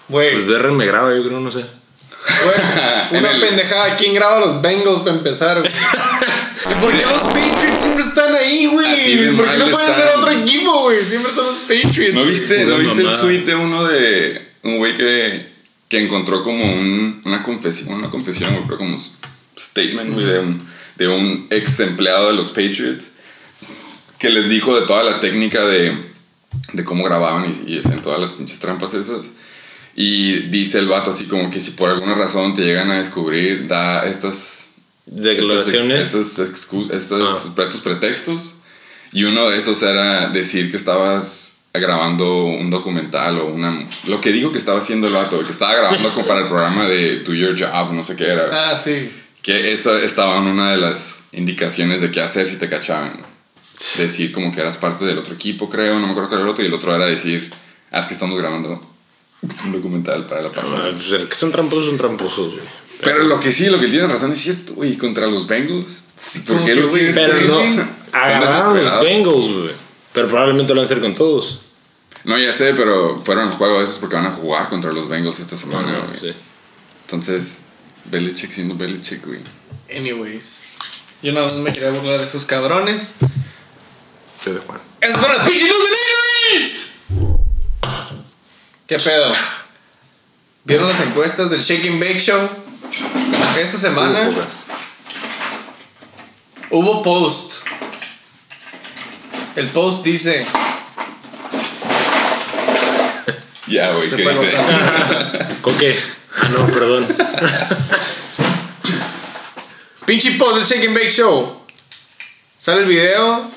Güey, 0.09 0.33
Pues 0.33 0.47
BR 0.47 0.71
me 0.71 0.87
graba, 0.87 1.15
yo 1.15 1.23
creo, 1.23 1.39
no 1.39 1.51
sé. 1.51 1.59
güey, 1.59 3.19
una 3.21 3.29
el- 3.31 3.39
pendejada. 3.39 3.95
¿Quién 3.97 4.15
graba 4.15 4.37
a 4.37 4.39
los 4.39 4.63
Bengals 4.63 5.01
para 5.01 5.15
empezar? 5.15 5.61
¿Por 6.81 6.91
qué 6.91 7.05
los 7.05 7.21
Patriots 7.21 7.81
siempre 7.81 8.03
están 8.03 8.33
ahí, 8.33 8.65
güey? 8.65 9.35
¿Por 9.35 9.47
qué 9.47 9.57
no 9.59 9.67
pueden 9.69 9.93
ser 9.93 10.09
otro 10.17 10.31
equipo, 10.31 10.71
güey? 10.85 10.97
Siempre 10.97 11.31
son 11.31 11.45
los 11.45 11.55
Patriots. 11.67 12.13
¿No 12.15 12.23
viste, 12.25 12.65
¿no 12.65 12.77
viste 12.79 13.01
el 13.03 13.19
tweet 13.19 13.39
de 13.45 13.55
uno 13.55 13.85
de 13.85 14.41
un 14.63 14.77
güey 14.79 14.97
que, 14.97 15.45
que 15.87 15.99
encontró 16.03 16.41
como 16.41 16.63
un, 16.65 17.21
una 17.25 17.43
confesión, 17.43 17.93
una 17.93 18.09
confesión, 18.09 18.49
güey, 18.53 18.63
pero 18.65 18.77
como 18.79 18.97
statement, 19.59 20.13
güey, 20.15 20.25
de 20.25 20.39
un, 20.39 20.76
de 20.97 21.07
un 21.07 21.47
ex 21.49 21.79
empleado 21.79 22.27
de 22.27 22.33
los 22.33 22.49
Patriots 22.49 23.11
que 24.19 24.29
les 24.29 24.49
dijo 24.49 24.79
de 24.79 24.85
toda 24.87 25.03
la 25.03 25.19
técnica 25.19 25.63
de, 25.65 25.95
de 26.73 26.83
cómo 26.83 27.03
grababan 27.03 27.45
y, 27.45 27.73
y 27.73 27.79
hacían 27.79 28.01
todas 28.01 28.19
las 28.19 28.33
pinches 28.33 28.59
trampas 28.59 28.93
esas. 28.93 29.27
Y 29.95 30.33
dice 30.49 30.79
el 30.79 30.87
vato 30.87 31.11
así 31.11 31.25
como 31.25 31.49
que 31.51 31.59
si 31.59 31.71
por 31.71 31.89
alguna 31.89 32.15
razón 32.15 32.53
te 32.55 32.63
llegan 32.63 32.89
a 32.91 32.97
descubrir, 32.97 33.67
da 33.67 34.05
estas 34.05 34.63
Declaraciones. 35.05 36.05
Estos, 36.07 36.39
estos, 36.39 36.49
excu- 36.49 36.91
estos- 36.91 37.53
Ah. 37.57 37.61
estos 37.63 37.81
pretextos. 37.81 38.55
Y 39.13 39.23
uno 39.23 39.49
de 39.49 39.57
esos 39.57 39.81
era 39.81 40.27
decir 40.29 40.69
que 40.69 40.75
estabas 40.77 41.53
grabando 41.73 42.43
un 42.45 42.69
documental 42.71 43.37
o 43.39 43.45
una... 43.45 43.87
Lo 44.07 44.19
que 44.19 44.31
dijo 44.31 44.51
que 44.51 44.57
estaba 44.57 44.79
haciendo 44.79 45.07
el 45.07 45.13
vato, 45.13 45.39
que 45.43 45.51
estaba 45.51 45.73
grabando 45.75 46.11
como 46.11 46.25
para 46.25 46.41
el 46.41 46.47
programa 46.47 46.85
de 46.87 47.19
Do 47.19 47.33
Your 47.33 47.55
Job, 47.57 47.93
no 47.93 48.03
sé 48.03 48.15
qué 48.15 48.25
era. 48.27 48.49
Ah, 48.71 48.75
sí. 48.75 49.09
Que 49.47 49.71
eso 49.71 49.95
estaba 49.95 50.39
en 50.39 50.47
una 50.47 50.71
de 50.71 50.77
las 50.77 51.29
indicaciones 51.31 52.01
de 52.01 52.11
qué 52.11 52.19
hacer 52.19 52.49
si 52.49 52.57
te 52.57 52.67
cachaban. 52.67 53.13
Decir 53.97 54.33
como 54.33 54.51
que 54.51 54.59
eras 54.59 54.75
parte 54.75 55.05
del 55.05 55.17
otro 55.17 55.35
equipo, 55.35 55.69
creo, 55.69 55.97
no 55.99 56.05
me 56.05 56.11
acuerdo 56.11 56.27
cuál 56.27 56.41
era 56.41 56.47
el 56.47 56.51
otro. 56.51 56.65
Y 56.65 56.67
el 56.67 56.73
otro 56.73 56.93
era 56.93 57.05
decir, 57.05 57.49
es 57.89 58.05
que 58.07 58.13
estamos 58.13 58.37
grabando 58.37 58.77
un 59.63 59.71
documental 59.71 60.25
para 60.25 60.41
la 60.41 60.51
página. 60.51 60.75
Ah, 60.77 60.89
pues, 60.91 61.13
el 61.13 61.29
que 61.29 61.35
son 61.35 61.53
tramposos 61.53 61.85
son 61.85 61.95
tramposos, 61.95 62.55
güey. 62.55 62.65
Pero 63.01 63.23
lo 63.23 63.39
que 63.39 63.53
sí, 63.53 63.67
lo 63.67 63.79
que 63.79 63.87
tiene 63.87 64.05
razón 64.07 64.33
es 64.33 64.41
cierto, 64.41 64.73
güey, 64.73 64.97
contra 64.97 65.27
los 65.27 65.47
Bengals. 65.47 66.03
¿Por 66.45 66.55
como 66.57 66.65
qué 66.65 66.73
que, 66.73 66.81
los 66.81 66.89
güey, 66.89 67.13
tienes 67.13 67.15
Pero 67.15 67.47
no, 67.47 67.87
agarraron 68.11 68.77
los. 68.77 68.99
Bengals, 68.99 69.47
güey. 69.47 69.75
Pero 70.11 70.27
probablemente 70.27 70.73
lo 70.73 70.81
van 70.81 70.83
a 70.83 70.91
hacer 70.91 70.99
con 70.99 71.13
todos. 71.13 71.59
No, 72.25 72.37
ya 72.37 72.51
sé, 72.51 72.73
pero 72.73 73.17
fueron 73.17 73.47
al 73.47 73.53
juego 73.53 73.81
esos 73.81 73.99
porque 73.99 74.17
van 74.17 74.25
a 74.25 74.31
jugar 74.31 74.67
contra 74.67 74.91
los 74.91 75.07
Bengals 75.07 75.39
esta 75.39 75.55
semana, 75.55 75.99
güey. 76.05 76.33
sí. 76.33 76.37
Entonces, 77.03 77.59
Belichick 78.07 78.51
siendo 78.51 78.75
Belichick, 78.75 79.25
güey. 79.25 79.39
Anyways. 79.95 80.59
Yo 81.21 81.33
nada 81.33 81.47
más 81.47 81.55
me 81.55 81.73
quería 81.73 81.89
burlar 81.89 82.19
de 82.19 82.25
esos 82.25 82.45
cabrones. 82.45 83.15
De 84.45 84.59
Juan. 84.59 84.79
¡Esas 85.01 85.19
fueron 85.19 85.37
las 85.37 85.49
pinches 85.49 85.67
de 85.67 85.73
News! 86.59 86.85
¿Qué 88.87 88.97
pedo? 88.97 89.33
¿Vieron 90.63 90.87
las 90.87 91.01
encuestas 91.01 91.49
del 91.49 91.61
Shake 91.61 91.89
and 91.89 91.99
Bake 91.99 92.19
Show? 92.19 92.49
Esta 93.57 93.77
semana 93.77 94.23
güey. 94.23 94.45
hubo 96.69 97.03
post. 97.03 97.53
El 99.55 99.67
post 99.69 100.03
dice. 100.03 100.45
Ya, 103.67 103.91
güey, 103.91 104.09
¿qué 104.09 104.15
dice? 104.15 104.51
¿Con 105.61 105.77
qué? 105.77 105.99
No, 106.51 106.67
perdón. 106.67 107.05
Pinche 110.05 110.31
post 110.31 110.55
del 110.57 110.65
Shake 110.65 110.87
and 110.87 110.95
Bake 110.95 111.09
Show. 111.09 111.61
Sale 112.59 112.81
el 112.81 112.87
video. 112.87 113.51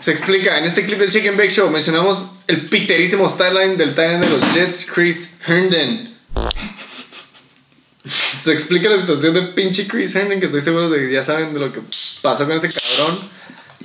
Se 0.00 0.10
explica. 0.10 0.58
En 0.58 0.64
este 0.64 0.84
clip 0.84 0.98
del 0.98 1.10
Shake 1.10 1.28
and 1.28 1.38
Bake 1.38 1.50
Show 1.50 1.70
mencionamos 1.70 2.32
el 2.46 2.66
piterísimo 2.66 3.28
styline 3.28 3.76
del 3.76 3.90
Titan 3.90 4.20
de 4.20 4.28
los 4.28 4.54
Jets, 4.54 4.86
Chris 4.92 5.34
Herndon. 5.46 6.08
Se 8.04 8.52
explica 8.52 8.88
la 8.88 8.96
situación 8.98 9.34
de 9.34 9.42
pinche 9.42 9.86
Chris 9.86 10.14
Herndon, 10.14 10.40
que 10.40 10.46
estoy 10.46 10.60
seguro 10.60 10.90
de 10.90 10.98
que 10.98 11.12
ya 11.12 11.22
saben 11.22 11.54
de 11.54 11.60
lo 11.60 11.72
que 11.72 11.80
pasó 12.20 12.46
con 12.46 12.56
ese 12.56 12.68
cabrón. 12.68 13.18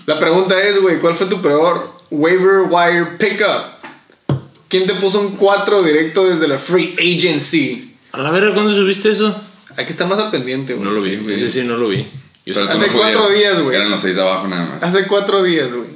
La 0.06 0.18
pregunta 0.20 0.60
es, 0.62 0.82
güey, 0.82 1.00
¿cuál 1.00 1.16
fue 1.16 1.28
tu 1.28 1.42
peor 1.42 1.92
waiver 2.10 2.62
wire 2.70 3.06
pickup? 3.18 3.77
¿Quién 4.70 4.86
te 4.86 4.94
puso 4.96 5.20
un 5.22 5.36
4 5.36 5.84
directo 5.84 6.26
desde 6.28 6.48
la 6.48 6.58
free 6.60 6.94
agency? 6.98 7.94
A 8.12 8.20
la 8.22 8.32
verga, 8.32 8.54
¿cuándo 8.54 8.72
subiste 8.74 9.10
eso? 9.10 9.34
Hay 9.78 9.86
que 9.86 9.92
estar 9.92 10.08
más 10.08 10.20
al 10.20 10.32
pendiente, 10.32 10.74
güey. 10.74 10.86
No 10.86 10.92
lo 10.92 11.02
vi, 11.02 11.12
Sí, 11.12 11.16
güey. 11.18 11.36
ese 11.36 11.52
sí 11.52 11.62
no 11.64 11.78
lo 11.78 11.88
vi. 11.90 12.06
Yo 12.46 12.54
Hace 12.54 12.62
no 12.64 12.68
podías. 12.68 12.94
cuatro 12.94 13.30
días, 13.30 13.62
güey. 13.62 13.76
Eran 13.76 13.92
los 13.92 14.00
seis 14.02 14.16
de 14.16 14.22
abajo 14.22 14.48
nada 14.48 14.66
más. 14.66 14.84
Hace 14.84 15.06
cuatro 15.08 15.44
días, 15.44 15.72
güey. 15.74 15.88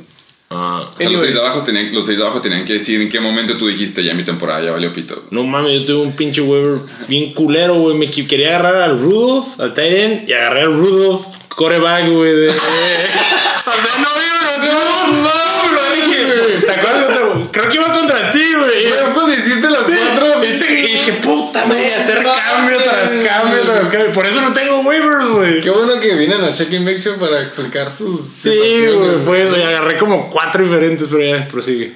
Ah, 0.54 0.82
O 0.94 0.98
sea, 0.98 1.10
los 1.10 1.22
seis, 1.22 1.34
de 1.34 1.40
abajo 1.40 1.64
tenían, 1.64 1.94
los 1.96 2.06
seis 2.06 2.18
de 2.18 2.24
abajo 2.26 2.42
tenían 2.42 2.66
que 2.66 2.74
decir 2.74 3.00
en 3.02 3.08
qué 3.10 3.22
momento 3.22 3.56
tú 3.58 3.68
dijiste 3.68 4.04
ya 4.04 4.14
mi 4.14 4.24
temporada 4.24 4.62
ya 4.62 4.72
valió 4.72 4.92
pito. 4.92 5.24
no 5.32 5.44
mames, 5.46 5.80
yo 5.82 5.86
tuve 5.86 6.02
un 6.08 6.12
pinche 6.14 6.42
waiver 6.42 6.80
bien 7.08 7.34
culero, 7.34 7.76
güey. 7.76 7.98
Me 7.98 8.12
quería 8.12 8.50
agarrar 8.60 8.82
al 8.84 9.00
Rudolph, 9.00 9.60
al 9.60 9.74
Tyrant, 9.74 10.30
y 10.30 10.34
agarré 10.34 10.62
al 10.64 10.74
Rudolph, 10.74 11.22
coreback, 11.56 12.10
güey. 12.10 12.36
De... 12.36 12.50
o 12.50 12.54
sea, 12.54 12.62
no, 13.98 14.10
no, 14.58 15.24
no, 15.24 15.51
dije. 15.92 16.66
¿Te 16.66 16.72
acuerdas? 16.72 17.20
Creo 17.52 17.70
que 17.70 17.76
iba 17.76 17.94
contra 17.94 18.32
ti, 18.32 18.54
güey. 18.58 18.90
Pero 18.90 19.14
pues 19.14 19.38
hiciste 19.38 19.70
las 19.70 19.86
cuatro. 19.86 20.44
Y 20.44 20.82
dije, 20.82 21.14
puta 21.14 21.66
madre, 21.66 21.94
hacer 21.94 22.24
No 22.24 22.32
cambio 22.32 22.78
tras 22.84 23.12
cambio 23.12 23.62
tras 23.62 23.90
cambio. 23.90 24.14
Por 24.14 24.26
eso 24.26 24.42
no 24.42 24.54
tengo 24.54 24.82
waivers, 24.82 25.30
güey. 25.30 25.62
Qué 25.62 25.70
bueno 25.70 26.00
que 26.00 26.16
vienen 26.16 26.44
a 26.44 26.52
Check 26.52 26.72
Show 26.98 27.18
para 27.18 27.42
explicar 27.42 27.90
sus. 27.90 28.20
Sí, 28.22 28.86
güey, 28.94 29.18
fue 29.24 29.44
eso. 29.44 29.58
Y 29.58 29.62
agarré 29.62 29.98
como 29.98 30.30
cuatro 30.30 30.64
diferentes, 30.64 31.08
pero 31.10 31.24
ya 31.24 31.48
prosigue. 31.48 31.94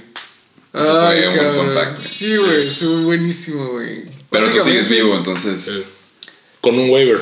Ay, 0.73 1.21
fue 1.23 1.29
un 1.29 1.35
cabrón. 1.35 1.53
fun 1.53 1.71
fact. 1.71 2.01
Sí, 2.05 2.35
güey, 2.35 2.67
estuvo 2.67 3.03
buenísimo, 3.03 3.65
güey. 3.67 4.03
Pero 4.29 4.47
tú 4.47 4.61
sigues 4.61 4.89
vivo, 4.89 5.15
entonces. 5.15 5.85
Con 6.59 6.77
un 6.77 6.89
waiver. 6.89 7.21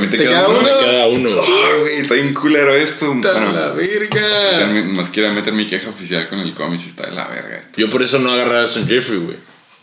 También 0.00 0.10
te, 0.10 0.16
¿Te 0.18 0.24
queda 0.24 0.40
queda 0.40 0.48
uno. 0.48 0.60
Me 0.62 0.68
queda 0.86 1.06
uno. 1.08 1.30
Ah, 1.40 1.76
güey, 1.80 1.94
está 1.98 2.14
bien 2.14 2.32
culero 2.34 2.74
esto. 2.74 3.12
Está 3.14 3.32
Bueno, 3.32 3.52
la 3.52 3.68
verga. 3.72 4.82
más 4.94 5.08
quiero 5.10 5.32
meter 5.32 5.52
mi 5.52 5.66
queja 5.66 5.88
oficial 5.88 6.26
con 6.28 6.40
el 6.40 6.54
cómic 6.54 6.80
y 6.84 6.88
está 6.88 7.06
de 7.06 7.12
la 7.12 7.26
verga 7.28 7.56
esto. 7.56 7.72
Yo 7.80 7.88
por 7.90 8.02
eso 8.02 8.18
no 8.18 8.30
agarré 8.32 8.58
a 8.58 8.68
Son 8.68 8.86
Jeffrey, 8.86 9.18
güey. 9.18 9.36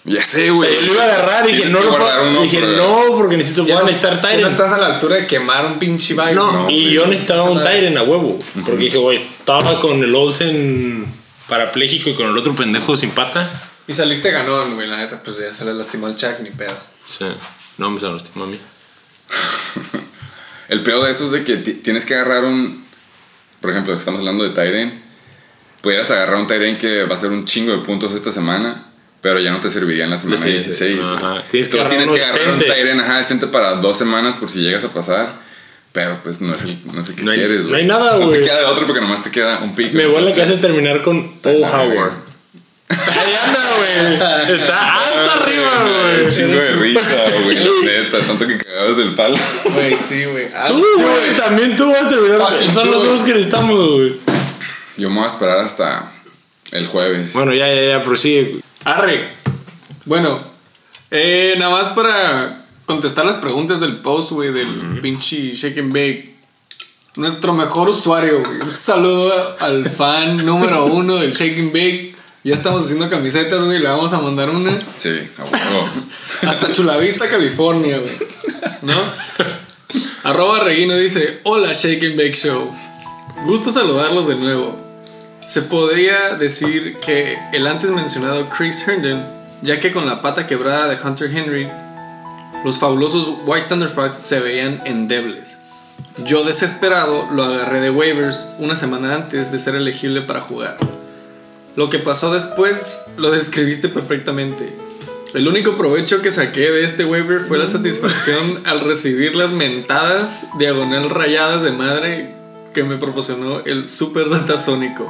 Ya 0.06 0.22
sé, 0.22 0.52
O 0.52 0.56
güey. 0.56 0.70
sea, 0.70 0.82
yo 0.82 0.88
lo 0.88 0.94
iba 0.96 1.04
a 1.04 1.06
agarrar 1.06 1.50
y 1.50 1.54
dije, 1.54 1.70
no 1.70 1.80
lo 1.80 1.90
puedo. 1.98 2.30
uno 2.30 2.42
Dije, 2.42 2.60
no, 2.60 3.06
porque 3.16 3.38
necesito, 3.38 3.62
a 3.64 3.84
necesitar 3.84 4.22
Ya 4.22 4.38
no 4.42 4.48
estás 4.48 4.72
a 4.74 4.78
la 4.78 4.88
altura 4.96 5.16
de 5.16 5.26
quemar 5.28 5.66
un 5.66 5.80
pinche 5.80 6.14
baile. 6.14 6.36
No, 6.36 6.52
No, 6.52 6.70
y 6.70 6.92
yo 6.92 7.06
necesitaba 7.08 7.44
un. 7.44 7.62
Tyrant 7.62 7.96
a 7.98 8.04
huevo. 8.04 8.38
Porque 8.66 8.84
dije, 8.84 8.98
güey, 8.98 9.18
estaba 9.20 9.80
con 9.80 10.04
el 10.04 10.14
Olsen 10.14 11.06
parapléjico 11.48 12.10
y 12.10 12.14
con 12.16 12.28
el 12.30 12.38
otro 12.38 12.54
pendejo 12.56 12.98
sin 12.98 13.12
pata. 13.12 13.50
Y 13.88 13.94
saliste 13.94 14.30
ganón, 14.32 14.76
güey. 14.76 14.88
La 14.88 14.98
neta, 14.98 15.22
pues 15.24 15.38
ya 15.38 15.52
se 15.54 15.64
le 15.66 15.74
lastimó 15.74 16.08
el 16.08 16.16
Chuck, 16.18 16.40
ni 16.42 16.50
pedo. 16.52 16.78
Sí. 17.10 17.26
No 17.78 17.90
me 17.90 18.00
se 18.00 18.06
lo 18.08 18.14
lastimó 18.16 18.44
a 18.44 18.48
mí. 18.48 18.60
El 20.74 20.82
peor 20.82 21.06
de 21.06 21.12
eso 21.12 21.26
es 21.26 21.32
de 21.32 21.44
que 21.44 21.58
ti- 21.58 21.74
tienes 21.76 22.04
que 22.04 22.16
agarrar 22.16 22.44
un. 22.46 22.84
Por 23.62 23.70
ejemplo, 23.70 23.94
estamos 23.94 24.20
hablando 24.22 24.44
de 24.44 24.50
Tyren. 24.50 24.92
Pudieras 25.82 26.10
agarrar 26.12 26.36
un 26.38 26.48
Tyren 26.48 26.78
que 26.78 27.04
va 27.04 27.12
a 27.12 27.18
hacer 27.18 27.30
un 27.30 27.46
chingo 27.46 27.72
de 27.74 27.78
puntos 27.80 28.14
esta 28.14 28.32
semana, 28.32 28.84
pero 29.22 29.40
ya 29.40 29.52
no 29.52 29.60
te 29.60 29.70
serviría 29.70 30.06
en 30.06 30.10
la 30.10 30.18
semana 30.18 30.42
Sí, 30.42 30.50
16. 30.50 31.00
ajá. 31.00 31.44
Tienes 31.52 31.68
que 31.70 31.78
tienes 31.86 32.10
que 32.10 32.24
agarrar 32.24 32.54
un. 32.56 32.60
Tyren, 32.60 33.00
ajá, 33.02 33.18
decente 33.20 33.46
para 33.48 33.74
dos 33.76 33.98
semanas 33.98 34.38
por 34.38 34.50
si 34.50 34.62
llegas 34.62 34.84
a 34.84 34.90
pasar. 34.92 35.32
Pero 35.92 36.18
pues 36.24 36.42
no 36.42 36.56
es 36.56 36.64
el, 36.64 36.80
no 36.92 37.02
es 37.02 37.10
el 37.10 37.14
que 37.16 37.22
No 37.22 37.30
hay- 37.32 37.38
quieres, 37.38 37.66
no 37.70 37.76
hay 37.78 37.86
nada, 37.86 38.18
No 38.18 38.26
güey. 38.26 38.40
te 38.40 38.46
queda 38.46 38.58
de 38.62 38.66
otro 38.66 38.88
porque 38.88 39.00
nomás 39.00 39.24
te 39.24 39.30
queda 39.30 39.60
un 39.60 39.76
pico. 39.76 39.96
Me 39.96 40.08
vuelve 40.08 40.30
a 40.30 40.32
entonces- 40.34 40.56
casa 40.56 40.68
terminar 40.68 41.04
con 41.04 41.40
Paul. 41.40 41.62
Howard. 41.64 42.14
Ahí 43.08 43.34
anda, 43.46 43.70
güey. 43.78 44.56
Está 44.56 44.96
hasta 44.96 45.34
arriba, 45.34 45.72
Un 45.86 46.22
güey. 46.24 46.36
chingo 46.36 46.54
de 46.54 46.72
risa, 46.74 47.26
güey. 47.44 47.56
La 47.56 47.92
neta, 47.92 48.20
tanto 48.20 48.48
que 48.48 48.58
cagabas 48.58 48.98
del 48.98 49.14
palo. 49.14 49.36
Güey, 49.66 49.96
sí, 49.98 50.24
güey. 50.26 50.48
Ah, 50.56 50.68
Tú, 50.68 50.78
güey, 50.98 51.36
también 51.38 51.76
tú 51.76 51.92
vas 51.92 52.04
a 52.06 52.10
terminar. 52.10 52.40
Fucking 52.40 52.74
Son 52.74 52.92
los 52.92 53.04
dos 53.04 53.20
que 53.22 53.34
necesitamos, 53.34 53.92
güey. 53.96 54.14
Yo 54.98 55.10
me 55.10 55.16
voy 55.16 55.24
a 55.26 55.28
esperar 55.28 55.60
hasta 55.60 56.12
el 56.72 56.86
jueves. 56.88 57.34
Bueno, 57.34 57.54
ya, 57.54 57.68
ya, 57.74 57.82
ya, 57.98 58.04
prosigue. 58.04 58.44
güey. 58.52 58.64
Arre. 58.86 59.20
Bueno, 60.06 60.40
eh, 61.12 61.56
nada 61.58 61.72
más 61.72 61.88
para 61.94 62.60
contestar 62.86 63.26
las 63.26 63.38
preguntas 63.38 63.80
del 63.80 63.96
post, 63.98 64.32
güey, 64.32 64.52
del 64.52 64.68
pinche 65.02 65.52
Shake 65.54 65.80
and 65.80 65.94
Bake. 65.94 66.34
Nuestro 67.16 67.54
mejor 67.54 67.90
usuario, 67.90 68.42
güey. 68.44 68.60
Un 68.62 68.72
saludo 68.72 69.32
al 69.62 69.86
fan 69.86 70.44
número 70.46 70.86
uno 70.86 71.16
del 71.18 71.32
Shake 71.32 71.60
and 71.60 71.72
Bake. 71.72 72.13
Ya 72.44 72.56
estamos 72.56 72.84
haciendo 72.84 73.10
camisetas, 73.10 73.64
güey. 73.64 73.80
Le 73.80 73.88
vamos 73.88 74.12
a 74.12 74.20
mandar 74.20 74.50
una. 74.50 74.78
Sí, 74.98 75.10
a 75.38 75.44
huevo. 75.44 75.90
Hasta 76.42 76.74
Chulavista, 76.74 77.30
California, 77.30 77.98
güey. 78.00 78.14
¿No? 78.82 78.94
Arroba 80.24 80.60
Reguino 80.60 80.94
dice: 80.96 81.40
Hola, 81.44 81.72
Shake 81.72 82.04
and 82.04 82.18
Bake 82.18 82.36
Show. 82.36 82.70
Gusto 83.46 83.72
saludarlos 83.72 84.28
de 84.28 84.36
nuevo. 84.36 84.78
Se 85.48 85.62
podría 85.62 86.36
decir 86.36 86.98
que 86.98 87.38
el 87.54 87.66
antes 87.66 87.92
mencionado 87.92 88.50
Chris 88.50 88.86
Herndon, 88.86 89.24
ya 89.62 89.80
que 89.80 89.94
con 89.94 90.06
la 90.06 90.22
pata 90.22 90.46
quebrada 90.46 90.90
de 90.90 90.98
Hunter 91.02 91.34
Henry, 91.34 91.70
los 92.66 92.78
fabulosos 92.78 93.32
White 93.46 93.68
Thunderfucks 93.70 94.18
se 94.18 94.40
veían 94.40 94.82
endebles. 94.84 95.58
Yo 96.26 96.44
desesperado 96.44 97.30
lo 97.32 97.44
agarré 97.44 97.80
de 97.80 97.90
waivers 97.90 98.48
una 98.60 98.76
semana 98.76 99.16
antes 99.16 99.52
de 99.52 99.60
ser 99.60 99.76
elegible 99.76 100.22
para 100.22 100.42
jugar. 100.42 100.78
Lo 101.76 101.90
que 101.90 102.00
pasó 102.00 102.32
después 102.32 103.06
lo 103.18 103.32
describiste 103.32 103.90
perfectamente. 103.90 104.72
El 105.34 105.48
único 105.48 105.76
provecho 105.76 106.22
que 106.22 106.30
saqué 106.30 106.70
de 106.70 106.84
este 106.84 107.06
waiver 107.06 107.40
fue 107.40 107.58
la 107.58 107.66
satisfacción 107.66 108.40
al 108.66 108.82
recibir 108.82 109.36
las 109.36 109.54
mentadas 109.54 110.46
diagonal 110.60 111.10
rayadas 111.10 111.64
de 111.64 111.72
madre 111.72 112.30
que 112.76 112.84
me 112.84 112.98
proporcionó 112.98 113.62
el 113.66 113.88
Super 113.88 114.28
Satasónico. 114.28 115.08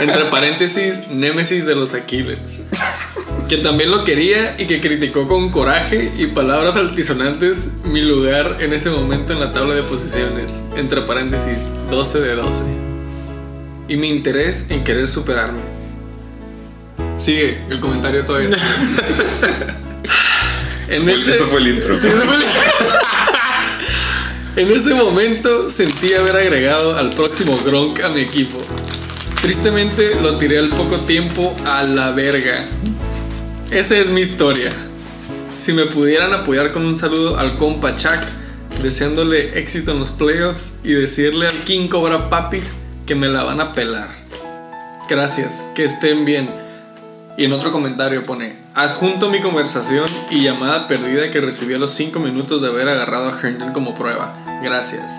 Entre 0.00 0.24
paréntesis, 0.24 1.08
Némesis 1.10 1.66
de 1.66 1.76
los 1.76 1.94
Aquiles. 1.94 2.62
Que 3.48 3.58
también 3.58 3.90
lo 3.90 4.04
quería 4.04 4.60
y 4.60 4.66
que 4.66 4.80
criticó 4.80 5.28
con 5.28 5.50
coraje 5.50 6.10
y 6.18 6.26
palabras 6.26 6.76
altisonantes 6.76 7.68
mi 7.84 8.00
lugar 8.00 8.56
en 8.60 8.72
ese 8.72 8.90
momento 8.90 9.32
en 9.32 9.40
la 9.40 9.52
tabla 9.52 9.74
de 9.74 9.82
posiciones. 9.82 10.62
Entre 10.76 11.02
paréntesis, 11.02 11.68
12 11.90 12.20
de 12.20 12.34
12. 12.34 12.64
Y 13.88 13.96
mi 13.96 14.08
interés 14.08 14.66
en 14.70 14.82
querer 14.82 15.08
superarme. 15.08 15.73
Sigue, 17.18 17.58
el 17.70 17.80
comentario 17.80 18.24
todavía 18.24 18.48
está. 18.48 18.58
En 20.88 21.08
Eso 21.08 21.18
fue- 21.22 21.34
Eso 21.34 21.46
fue 21.46 21.58
el 21.60 21.68
intro. 21.68 21.96
Sí, 21.96 22.08
eso 22.08 22.20
fue 22.20 22.34
el- 22.36 22.42
En 24.56 24.70
ese 24.70 24.94
momento 24.94 25.70
sentí 25.70 26.14
haber 26.14 26.36
agregado 26.36 26.96
al 26.96 27.10
próximo 27.10 27.58
Gronk 27.64 28.00
a 28.00 28.08
mi 28.10 28.20
equipo. 28.20 28.60
Tristemente 29.42 30.16
lo 30.22 30.36
tiré 30.38 30.58
al 30.58 30.68
poco 30.68 30.96
tiempo 30.98 31.54
a 31.66 31.82
la 31.84 32.12
verga. 32.12 32.64
Esa 33.70 33.96
es 33.96 34.08
mi 34.08 34.20
historia. 34.20 34.70
Si 35.60 35.72
me 35.72 35.86
pudieran 35.86 36.32
apoyar 36.34 36.70
con 36.70 36.84
un 36.86 36.94
saludo 36.94 37.36
al 37.38 37.56
compa 37.56 37.96
Chuck, 37.96 38.20
deseándole 38.82 39.58
éxito 39.58 39.90
en 39.92 39.98
los 39.98 40.12
playoffs 40.12 40.74
y 40.84 40.92
decirle 40.92 41.48
al 41.48 41.58
King 41.64 41.88
Cobra 41.88 42.28
Papis 42.30 42.74
que 43.06 43.14
me 43.16 43.26
la 43.28 43.42
van 43.42 43.60
a 43.60 43.72
pelar. 43.72 44.08
Gracias, 45.08 45.64
que 45.74 45.84
estén 45.84 46.24
bien. 46.24 46.48
Y 47.36 47.44
en 47.44 47.52
otro 47.52 47.72
comentario 47.72 48.22
pone, 48.22 48.54
adjunto 48.74 49.28
mi 49.28 49.40
conversación 49.40 50.06
y 50.30 50.42
llamada 50.44 50.86
perdida 50.86 51.28
que 51.30 51.40
recibí 51.40 51.74
a 51.74 51.78
los 51.78 51.90
5 51.90 52.20
minutos 52.20 52.62
de 52.62 52.68
haber 52.68 52.88
agarrado 52.88 53.28
a 53.28 53.38
Herndon 53.40 53.72
como 53.72 53.94
prueba. 53.94 54.32
Gracias. 54.62 55.10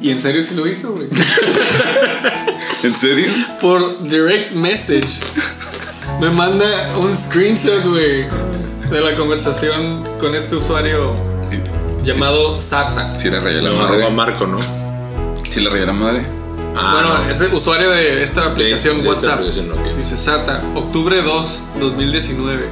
Y 0.00 0.10
en 0.10 0.18
serio 0.18 0.42
sí 0.42 0.54
lo 0.54 0.66
hizo, 0.66 0.92
güey. 0.92 1.06
¿En 2.82 2.94
serio? 2.94 3.32
Por 3.60 4.02
direct 4.08 4.52
message. 4.52 5.20
Me 6.20 6.30
manda 6.30 6.64
un 6.98 7.16
screenshot, 7.16 7.84
güey, 7.84 8.26
de 8.90 9.00
la 9.00 9.14
conversación 9.16 10.04
con 10.20 10.34
este 10.34 10.56
usuario 10.56 11.14
llamado 12.02 12.58
Sata. 12.58 13.16
Sí 13.16 13.30
le 13.30 13.40
rayé 13.40 13.62
la 13.62 13.70
No, 13.70 13.76
madre. 13.78 13.96
arroba 13.96 14.10
Marco, 14.10 14.46
¿no? 14.46 14.58
Sí 15.48 15.60
le 15.60 15.70
rayé 15.70 15.86
la 15.86 15.92
madre. 15.92 16.26
Ah, 16.76 16.92
bueno, 16.92 17.24
no. 17.24 17.30
es 17.30 17.40
el 17.40 17.52
usuario 17.54 17.90
de 17.90 18.22
esta 18.22 18.46
aplicación 18.46 19.02
de 19.02 19.08
WhatsApp. 19.08 19.34
aplicación. 19.34 19.66
Dice 19.96 20.16
Sata, 20.16 20.62
octubre 20.74 21.22
2, 21.22 21.60
2019. 21.80 22.68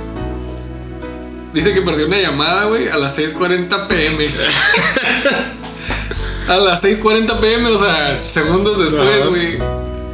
Dice 1.55 1.73
que 1.73 1.83
perdió 1.83 2.07
una 2.07 2.19
llamada, 2.19 2.65
güey, 2.65 2.89
a 2.89 2.97
las 2.99 3.17
6:40 3.17 3.87
pm. 3.87 4.27
a 6.49 6.57
las 6.57 6.85
6:40 6.85 7.41
pm, 7.41 7.71
o 7.71 7.79
sea, 7.79 8.21
segundos 8.27 8.79
después, 8.79 9.27
güey. 9.29 9.59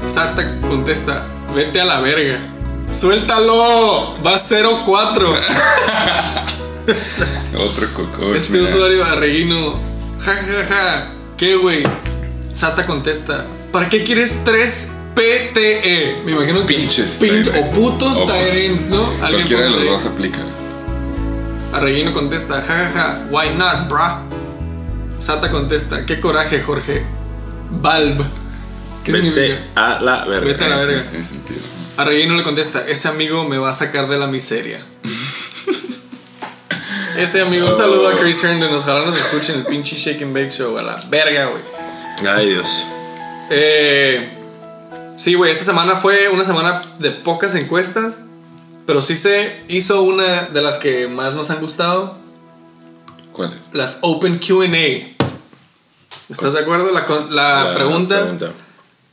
Sata 0.07 0.47
contesta, 0.61 1.27
vete 1.55 1.81
a 1.81 1.85
la 1.85 2.01
verga. 2.01 2.39
Suéltalo, 2.91 4.17
va 4.25 4.37
04. 4.39 5.35
Otro 7.59 7.95
coco. 7.95 8.35
Este 8.35 8.61
usuario 8.61 9.05
arreguino, 9.05 9.75
ja 10.21 10.33
ja 10.33 10.65
ja, 10.65 11.11
¿qué 11.37 11.57
güey? 11.57 11.83
Sata 12.55 12.87
contesta, 12.87 13.45
¿para 13.73 13.89
qué 13.89 14.05
quieres 14.05 14.41
tres 14.45 14.91
PTE? 15.15 16.23
Me 16.27 16.33
imagino 16.33 16.61
que 16.67 16.75
Pinches 16.75 17.21
o 17.59 17.71
putos 17.73 18.17
O- 18.17 18.27
Tyrants, 18.27 18.89
¿no? 18.91 19.03
Cualquiera 19.19 19.65
de 19.65 19.71
los 19.71 19.85
dos 19.85 20.05
aplica. 20.07 20.39
Arreguino 21.73 22.13
contesta, 22.13 22.61
ja 22.63 22.67
ja 22.67 22.91
ja, 22.91 23.27
why 23.31 23.51
not, 23.57 23.89
bra? 23.89 24.21
Sata 25.19 25.51
contesta, 25.51 26.05
qué 26.07 26.21
coraje, 26.21 26.61
Jorge. 26.61 27.05
Valve. 27.71 28.25
¿Qué 29.05 29.13
Vete 29.13 29.25
significa? 29.33 29.61
a 29.77 30.01
la 30.01 30.25
verga. 30.25 30.47
Vete 30.47 30.65
a 30.65 30.69
la 30.69 30.77
verga. 30.77 30.99
sí, 30.99 31.07
Tiene 31.11 31.25
sentido. 31.25 31.61
Arreguino 31.97 32.35
le 32.37 32.43
contesta, 32.43 32.83
ese 32.89 33.09
amigo 33.09 33.49
me 33.49 33.59
va 33.59 33.71
a 33.71 33.73
sacar 33.73 34.09
de 34.09 34.19
la 34.19 34.27
miseria. 34.27 34.81
ese 37.19 37.41
amigo, 37.43 37.69
un 37.69 37.75
saludo 37.75 38.09
a 38.09 38.19
Chris 38.19 38.43
Herndon, 38.43 38.75
ojalá 38.75 39.05
nos 39.07 39.17
escuchen 39.17 39.57
el 39.57 39.67
pinche 39.67 39.97
Shake 39.97 40.23
and 40.23 40.35
Bake 40.35 40.51
Show, 40.51 40.77
a 40.79 40.83
la 40.83 40.99
verga, 41.09 41.47
güey. 41.47 41.63
Ay, 42.29 42.49
Dios. 42.51 42.67
Eh, 43.51 44.29
sí, 45.19 45.35
güey, 45.35 45.51
esta 45.51 45.65
semana 45.65 45.97
fue 45.97 46.29
una 46.29 46.45
semana 46.45 46.83
de 46.99 47.11
pocas 47.11 47.55
encuestas, 47.55 48.21
pero 48.87 49.01
sí 49.01 49.17
se 49.17 49.63
hizo 49.69 50.03
una 50.03 50.45
de 50.47 50.63
las 50.63 50.77
que 50.77 51.09
más 51.09 51.35
nos 51.35 51.51
han 51.51 51.61
gustado, 51.61 52.17
¿Cuál 53.33 53.53
es? 53.53 53.71
las 53.73 53.99
Open 54.03 54.39
QA. 54.39 54.67
¿Estás 56.29 56.53
de 56.53 56.61
acuerdo? 56.61 56.91
La, 56.93 57.07
la 57.31 57.65
La 57.65 57.75
pregunta, 57.75 58.25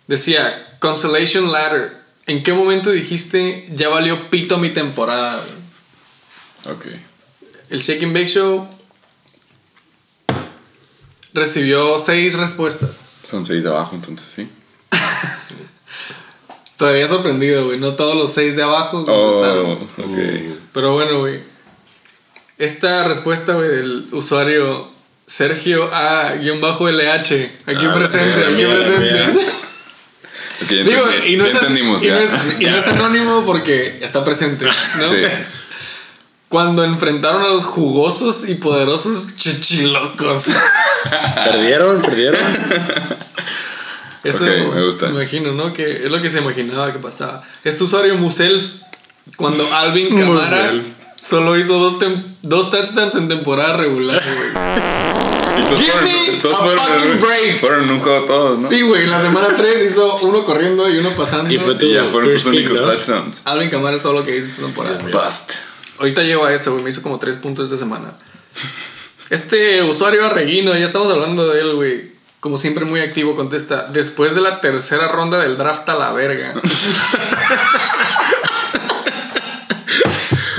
decía, 0.08 0.78
Consolation 0.80 1.52
Ladder, 1.52 1.91
¿en 2.28 2.43
qué 2.43 2.54
momento 2.54 2.91
dijiste 2.91 3.67
ya 3.73 3.89
valió 3.89 4.30
pito 4.30 4.58
mi 4.60 4.69
temporada? 4.69 5.36
güey?" 6.63 6.78
Ok. 6.78 6.86
El 7.69 7.80
Shake 7.82 8.04
and 8.04 8.13
Bake 8.13 8.28
Show 8.28 8.67
recibió 11.34 11.97
seis 11.97 12.36
respuestas. 12.38 13.02
Son 13.30 13.46
seis 13.46 13.63
de 13.63 13.70
abajo, 13.70 13.96
entonces 13.96 14.28
sí. 14.36 14.48
Todavía 16.78 17.08
sorprendido, 17.08 17.66
güey. 17.66 17.80
No 17.80 17.94
todos 17.96 18.16
los 18.16 18.32
seis 18.34 18.56
de 18.56 18.63
abajo 18.63 19.00
Oh, 19.00 19.06
contestaron. 19.06 19.72
ok. 19.74 20.18
Pero 20.74 20.94
bueno, 20.94 21.20
güey. 21.20 21.40
Esta 22.58 23.04
respuesta, 23.08 23.54
güey, 23.54 23.68
del 23.70 24.08
usuario 24.12 24.88
Sergio 25.26 25.90
A-LH. 25.94 27.52
Aquí 27.66 27.86
Ah, 27.86 27.94
presente, 27.94 28.46
aquí 28.46 28.63
presente. 28.66 29.00
mira. 29.00 29.34
Ok, 30.60 30.70
ya 30.72 30.84
Digo, 30.84 31.02
y 31.28 31.36
no, 31.36 31.46
es, 31.46 31.54
y, 31.54 32.08
no 32.08 32.18
es, 32.18 32.34
y 32.60 32.66
no 32.66 32.78
es 32.78 32.88
anónimo 32.88 33.44
porque 33.46 34.00
está 34.02 34.24
presente, 34.24 34.66
¿no? 34.98 35.08
Sí. 35.08 35.18
Cuando 36.50 36.84
enfrentaron 36.86 37.42
a 37.42 37.48
los 37.50 37.64
jugosos 37.64 38.48
y 38.48 38.56
poderosos 38.56 39.36
chichilocos. 39.36 40.46
Perdieron, 41.44 42.02
perdieron. 42.02 42.40
Eso 44.24 44.44
Ok, 44.44 44.50
me 44.76 44.86
gusta. 44.86 45.08
imagino, 45.08 45.52
¿no? 45.54 45.74
Que 45.74 46.06
es 46.06 46.12
lo 46.12 46.22
que 46.22 46.30
se 46.30 46.40
imaginaba 46.40 46.92
que 46.92 47.00
pasaba. 47.00 47.42
Este 47.64 47.84
usuario 47.84 48.16
Musel, 48.16 48.62
cuando 49.38 49.66
Alvin 49.74 50.18
Camara 50.20 50.74
solo 51.20 51.58
hizo 51.58 51.74
dos, 51.80 51.96
dos 52.42 52.72
touchdowns 52.72 53.16
en 53.16 53.28
temporada 53.28 53.78
regular, 53.78 54.22
güey. 54.22 54.68
Y 55.60 55.64
todos 55.66 55.80
Give 55.80 55.92
fueron, 55.92 56.10
me 56.12 56.40
todos 56.42 56.56
a 56.56 56.58
fueron, 56.60 56.86
fucking 56.86 57.20
break. 57.20 57.60
fueron 57.60 57.84
en 57.86 57.92
un 57.92 58.00
juego 58.00 58.26
todos, 58.26 58.60
¿no? 58.60 58.70
Sí, 58.70 58.82
güey, 58.82 59.04
en 59.04 59.12
la 59.12 59.22
semana 59.22 59.48
3 59.56 59.82
hizo 59.92 60.18
uno 60.24 60.44
corriendo 60.46 60.90
y 60.90 60.98
uno 61.00 61.10
pasando. 61.12 61.52
Y 61.54 61.58
fue 61.58 61.76
tu- 61.76 61.86
Y 61.88 61.94
ya 61.94 62.04
fueron 62.04 62.32
tus 62.32 62.46
únicos 62.46 62.80
¿no? 62.82 62.88
touchdowns. 62.88 63.42
Alvin 63.46 63.70
Camara 63.70 63.96
es 63.96 64.02
todo 64.02 64.14
lo 64.14 64.24
que 64.26 64.38
hizo 64.38 64.48
esta 64.48 64.62
temporada. 64.62 64.98
Bust. 65.12 65.52
Ahorita 66.00 66.24
llego 66.24 66.46
a 66.46 66.54
eso, 66.54 66.72
güey. 66.72 66.84
Me 66.84 66.90
hizo 66.90 67.02
como 67.02 67.18
3 67.20 67.38
puntos 67.38 67.66
esta 67.66 67.78
semana. 67.78 68.14
Este 69.30 69.82
usuario 69.84 70.26
arreguino, 70.26 70.74
ya 70.76 70.86
estamos 70.86 71.12
hablando 71.12 71.48
de 71.50 71.60
él, 71.62 71.76
güey. 71.76 72.12
Como 72.40 72.58
siempre, 72.58 72.86
muy 72.86 73.02
activo, 73.02 73.36
contesta: 73.36 73.88
Después 73.88 74.34
de 74.36 74.42
la 74.42 74.62
tercera 74.62 75.08
ronda 75.08 75.40
del 75.40 75.58
draft 75.58 75.90
a 75.90 75.96
la 75.96 76.14
verga. 76.14 76.54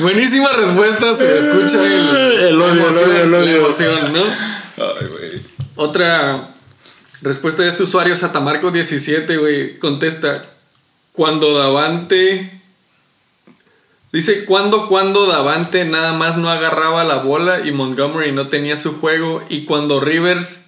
Buenísima 0.00 0.52
respuesta, 0.52 1.12
se 1.14 1.36
escucha 1.36 1.84
el, 1.84 2.08
El 2.50 2.60
odio, 2.60 2.88
la 2.90 3.00
el 3.00 3.08
odio, 3.08 3.22
el 3.22 3.30
la 3.32 3.38
odio. 3.38 3.56
emoción, 3.56 4.12
¿no? 4.12 4.22
Ay, 4.22 5.06
güey. 5.08 5.42
Otra 5.74 6.46
respuesta 7.22 7.62
de 7.62 7.68
este 7.68 7.82
usuario, 7.82 8.14
Satamarco17, 8.14 9.38
güey, 9.40 9.78
contesta: 9.78 10.40
Cuando 11.12 11.56
Davante. 11.58 12.57
Dice: 14.18 14.44
Cuando, 14.46 14.88
cuando 14.88 15.26
Davante 15.26 15.84
nada 15.84 16.12
más 16.12 16.36
no 16.36 16.50
agarraba 16.50 17.04
la 17.04 17.18
bola 17.18 17.60
y 17.64 17.70
Montgomery 17.70 18.32
no 18.32 18.48
tenía 18.48 18.74
su 18.74 18.98
juego. 18.98 19.40
Y 19.48 19.64
cuando 19.64 20.00
Rivers. 20.00 20.62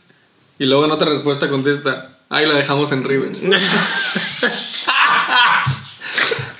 Y 0.61 0.67
luego 0.67 0.85
en 0.85 0.93
otra 0.93 1.09
respuesta 1.09 1.49
contesta: 1.49 2.09
Ahí 2.29 2.47
la 2.47 2.55
dejamos 2.55 2.93
en 2.93 3.03
Rivers. 3.03 3.43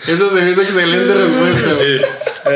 Esa 0.09 0.29
se 0.31 0.35
me 0.35 0.51
hizo 0.51 0.63
excelente 0.63 1.15
respuesta. 1.15 1.75
Sí. 1.77 2.01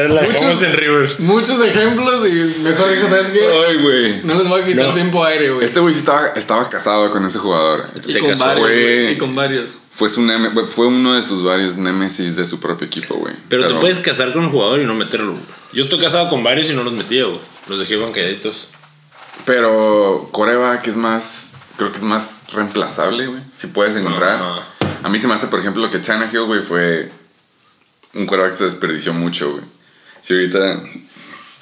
La 0.09 0.23
Muchos- 0.23 0.63
en 0.63 0.73
Rivers. 0.73 1.21
Muchos 1.21 1.61
ejemplos 1.61 2.21
y 2.31 2.65
mejor 2.69 2.91
dijo: 2.91 3.09
¿Sabes 3.09 3.27
qué? 3.27 3.41
Ay, 3.69 3.77
güey. 3.83 4.21
No 4.25 4.35
les 4.35 4.49
voy 4.49 4.63
a 4.63 4.65
quitar 4.65 4.87
No. 4.87 4.95
tiempo 4.95 5.25
aire, 5.25 5.51
güey. 5.51 5.65
Este 5.65 5.81
güey 5.81 5.93
sí 5.93 6.01
estaba, 6.01 6.29
estaba 6.29 6.69
casado 6.69 7.11
con 7.11 7.25
ese 7.25 7.39
jugador. 7.39 7.87
y, 8.05 8.13
se 8.13 8.19
con 8.19 8.31
casó. 8.31 8.45
varios, 8.47 8.61
Fue- 8.69 9.11
y 9.13 9.19
con 9.19 9.35
varios. 9.35 9.79
Fue, 9.95 10.09
su 10.09 10.23
neme- 10.23 10.67
fue 10.67 10.87
uno 10.89 11.15
de 11.15 11.23
sus 11.23 11.45
varios 11.45 11.77
némesis 11.77 12.35
de 12.35 12.45
su 12.45 12.59
propio 12.59 12.87
equipo, 12.87 13.15
güey. 13.15 13.35
Pero 13.49 13.67
te 13.69 13.75
puedes 13.75 13.99
casar 14.01 14.33
con 14.33 14.45
un 14.45 14.51
jugador 14.51 14.81
y 14.81 14.85
no 14.85 14.95
meterlo. 14.95 15.37
Yo 15.73 15.85
estoy 15.85 16.01
casado 16.01 16.29
con 16.29 16.43
varios 16.43 16.69
y 16.71 16.75
no 16.75 16.83
los 16.83 16.93
metía, 16.95 17.25
güey. 17.25 17.39
Los 17.69 17.79
dejé 17.79 17.97
bancaditos. 17.97 18.69
Pero 19.45 20.29
Coreba, 20.33 20.81
que 20.83 20.91
es 20.91 20.97
más. 20.97 21.53
Creo 21.77 21.91
que 21.91 21.99
es 21.99 22.05
más 22.05 22.43
reemplazable, 22.53 23.27
güey. 23.27 23.41
Si 23.57 23.67
puedes 23.67 23.97
encontrar. 23.97 24.41
A 25.03 25.09
mí 25.09 25.19
se 25.19 25.27
me 25.29 25.35
hace, 25.35 25.49
por 25.49 25.59
ejemplo, 25.61 25.91
que 25.91 25.99
Tannehill, 25.99 26.45
güey, 26.45 26.63
fue 26.63 27.11
un 28.15 28.27
coreback 28.27 28.53
que 28.53 28.59
se 28.59 28.65
desperdició 28.65 29.13
mucho, 29.13 29.51
güey. 29.51 29.63
Si 30.25 30.33
ahorita 30.33 30.81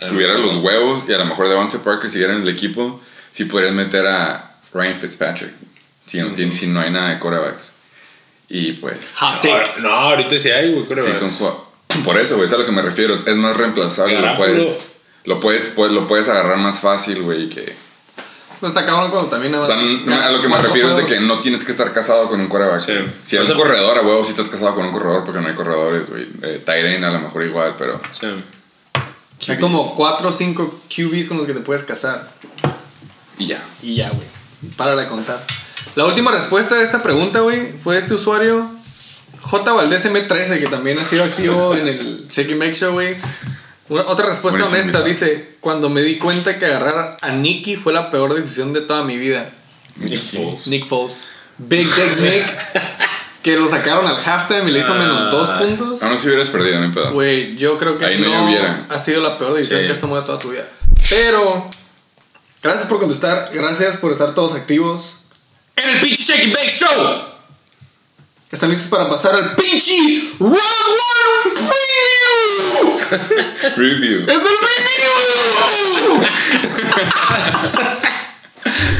tuvieras 0.08 0.38
los 0.38 0.54
huevos 0.56 1.04
y 1.08 1.12
a 1.12 1.18
lo 1.18 1.24
mejor 1.24 1.48
Devontae 1.48 1.80
Parker 1.80 2.08
siguiera 2.08 2.32
en 2.34 2.42
el 2.42 2.48
equipo, 2.48 3.00
sí 3.32 3.44
podrías 3.46 3.72
meter 3.72 4.06
a 4.06 4.52
Ryan 4.72 4.94
Fitzpatrick. 4.94 5.52
Si 6.06 6.18
no, 6.18 6.28
tiene- 6.28 6.52
si 6.52 6.68
no 6.68 6.80
hay 6.80 6.90
nada 6.90 7.10
de 7.10 7.18
corebacks. 7.18 7.72
Y 8.48 8.72
pues. 8.74 9.16
Hot 9.18 9.40
take. 9.40 9.80
No, 9.80 9.88
ahorita 9.88 10.38
sí 10.38 10.50
hay, 10.50 10.72
güey. 10.72 10.86
Sí, 10.86 11.12
son 11.12 11.54
Por 12.04 12.18
eso, 12.18 12.36
güey, 12.36 12.46
es 12.46 12.52
a 12.52 12.58
lo 12.58 12.66
que 12.66 12.72
me 12.72 12.82
refiero. 12.82 13.16
Es 13.16 13.36
más 13.36 13.56
reemplazable. 13.56 14.20
Lo 14.20 14.36
puedes, 14.36 14.88
lo 15.24 15.40
puedes, 15.40 15.62
pues, 15.74 15.90
lo 15.90 16.06
puedes 16.06 16.28
agarrar 16.28 16.58
más 16.58 16.78
fácil, 16.80 17.22
güey. 17.22 17.48
Que, 17.48 17.74
No 18.60 18.68
está 18.68 18.84
cabrón 18.84 19.10
cuando 19.10 19.28
también 19.28 19.52
nada 19.52 19.64
o 19.64 19.66
sea, 19.66 19.76
a 19.76 20.30
lo 20.30 20.40
que 20.40 20.48
me 20.48 20.56
refiero 20.58 20.88
es 20.88 20.96
de 20.96 21.02
juegos. 21.02 21.20
que 21.20 21.26
no 21.26 21.40
tienes 21.40 21.64
que 21.64 21.72
estar 21.72 21.92
casado 21.92 22.28
con 22.28 22.40
un 22.40 22.46
coreback. 22.48 22.80
Sí. 22.80 22.92
Si 23.24 23.36
O 23.36 23.40
es 23.40 23.46
sea, 23.46 23.54
un 23.56 23.60
corredor, 23.62 23.98
a 23.98 24.02
huevo, 24.02 24.22
si 24.22 24.30
estás 24.30 24.48
casado 24.48 24.74
con 24.74 24.84
un 24.86 24.92
corredor, 24.92 25.24
porque 25.24 25.40
no 25.40 25.48
hay 25.48 25.54
corredores, 25.54 26.10
güey. 26.10 26.26
Eh, 26.42 26.62
Tyrion 26.64 27.02
a 27.04 27.10
lo 27.10 27.20
mejor 27.20 27.42
igual, 27.44 27.74
pero. 27.78 27.98
Sí. 28.18 28.26
Hay 29.48 29.58
como 29.58 29.96
4 29.96 30.28
o 30.28 30.32
5 30.32 30.82
QBs 30.88 31.26
con 31.26 31.36
los 31.36 31.46
que 31.46 31.54
te 31.54 31.60
puedes 31.60 31.82
casar. 31.82 32.30
Y 33.38 33.46
ya. 33.46 33.62
Y 33.82 33.94
ya, 33.94 34.08
güey. 34.10 34.26
Para 34.76 34.94
de 34.94 35.06
contar. 35.06 35.44
La 35.96 36.04
última 36.04 36.30
respuesta 36.30 36.76
de 36.76 36.84
esta 36.84 37.02
pregunta, 37.02 37.40
güey, 37.40 37.72
fue 37.72 37.98
este 37.98 38.14
usuario 38.14 38.66
J. 39.40 39.72
Valdés 39.72 40.06
M13, 40.06 40.58
que 40.58 40.66
también 40.66 40.98
ha 40.98 41.04
sido 41.04 41.24
activo 41.24 41.74
en 41.76 41.88
el 41.88 42.28
Shake 42.28 42.52
and 42.52 42.58
Make 42.58 42.74
Show, 42.74 42.92
güey. 42.92 43.16
Otra 43.88 44.26
respuesta 44.26 44.60
Buenísimo, 44.60 44.80
honesta 44.80 45.02
dice: 45.02 45.56
Cuando 45.60 45.90
me 45.90 46.02
di 46.02 46.16
cuenta 46.18 46.58
que 46.58 46.64
agarrar 46.64 47.16
a 47.20 47.32
Nicky 47.32 47.76
fue 47.76 47.92
la 47.92 48.10
peor 48.10 48.34
decisión 48.34 48.72
de 48.72 48.80
toda 48.80 49.02
mi 49.02 49.18
vida. 49.18 49.46
Nick 49.96 50.20
Foles. 50.20 50.66
Nick 50.68 50.86
Foles. 50.86 51.24
Big 51.58 51.86
Dick 51.86 52.20
Nick. 52.20 52.46
que 53.42 53.56
lo 53.56 53.66
sacaron 53.66 54.06
al 54.06 54.16
halftime 54.16 54.68
y 54.68 54.70
le 54.72 54.78
hizo 54.78 54.94
menos 54.94 55.30
dos 55.30 55.50
puntos. 55.50 56.00
Aún 56.02 56.16
si 56.18 56.26
hubieras 56.28 56.48
perdido, 56.50 56.78
no 56.78 56.86
hay 56.86 56.92
pedo. 56.92 57.12
Güey, 57.12 57.56
yo 57.56 57.76
creo 57.78 57.98
que 57.98 58.04
Ahí 58.04 58.18
no 58.18 58.28
no, 58.28 58.44
lloviera. 58.46 58.86
ha 58.88 58.98
sido 58.98 59.20
la 59.20 59.36
peor 59.38 59.54
decisión 59.54 59.80
Sí. 59.80 59.86
que 59.86 59.92
has 59.92 60.00
tomado 60.00 60.22
toda 60.24 60.38
tu 60.38 60.50
vida. 60.50 60.64
Pero, 61.10 61.68
gracias 62.62 62.86
por 62.86 63.00
contestar, 63.00 63.50
gracias 63.52 63.96
por 63.96 64.12
estar 64.12 64.32
todos 64.34 64.52
activos. 64.52 65.16
En 65.76 65.88
el 65.90 66.00
pinche 66.00 66.22
Shake 66.22 66.44
and 66.44 66.54
Bake 66.54 66.70
Show. 66.70 67.22
¿Están 68.52 68.68
listos 68.70 68.88
para 68.88 69.08
pasar 69.08 69.34
al 69.34 69.54
pinche 69.54 69.96
Round 70.38 70.54
One 70.54 71.52
Preview? 73.74 74.20
Review. 74.20 74.20
¡Es 74.30 74.42
el 74.42 74.56
review! 74.68 76.26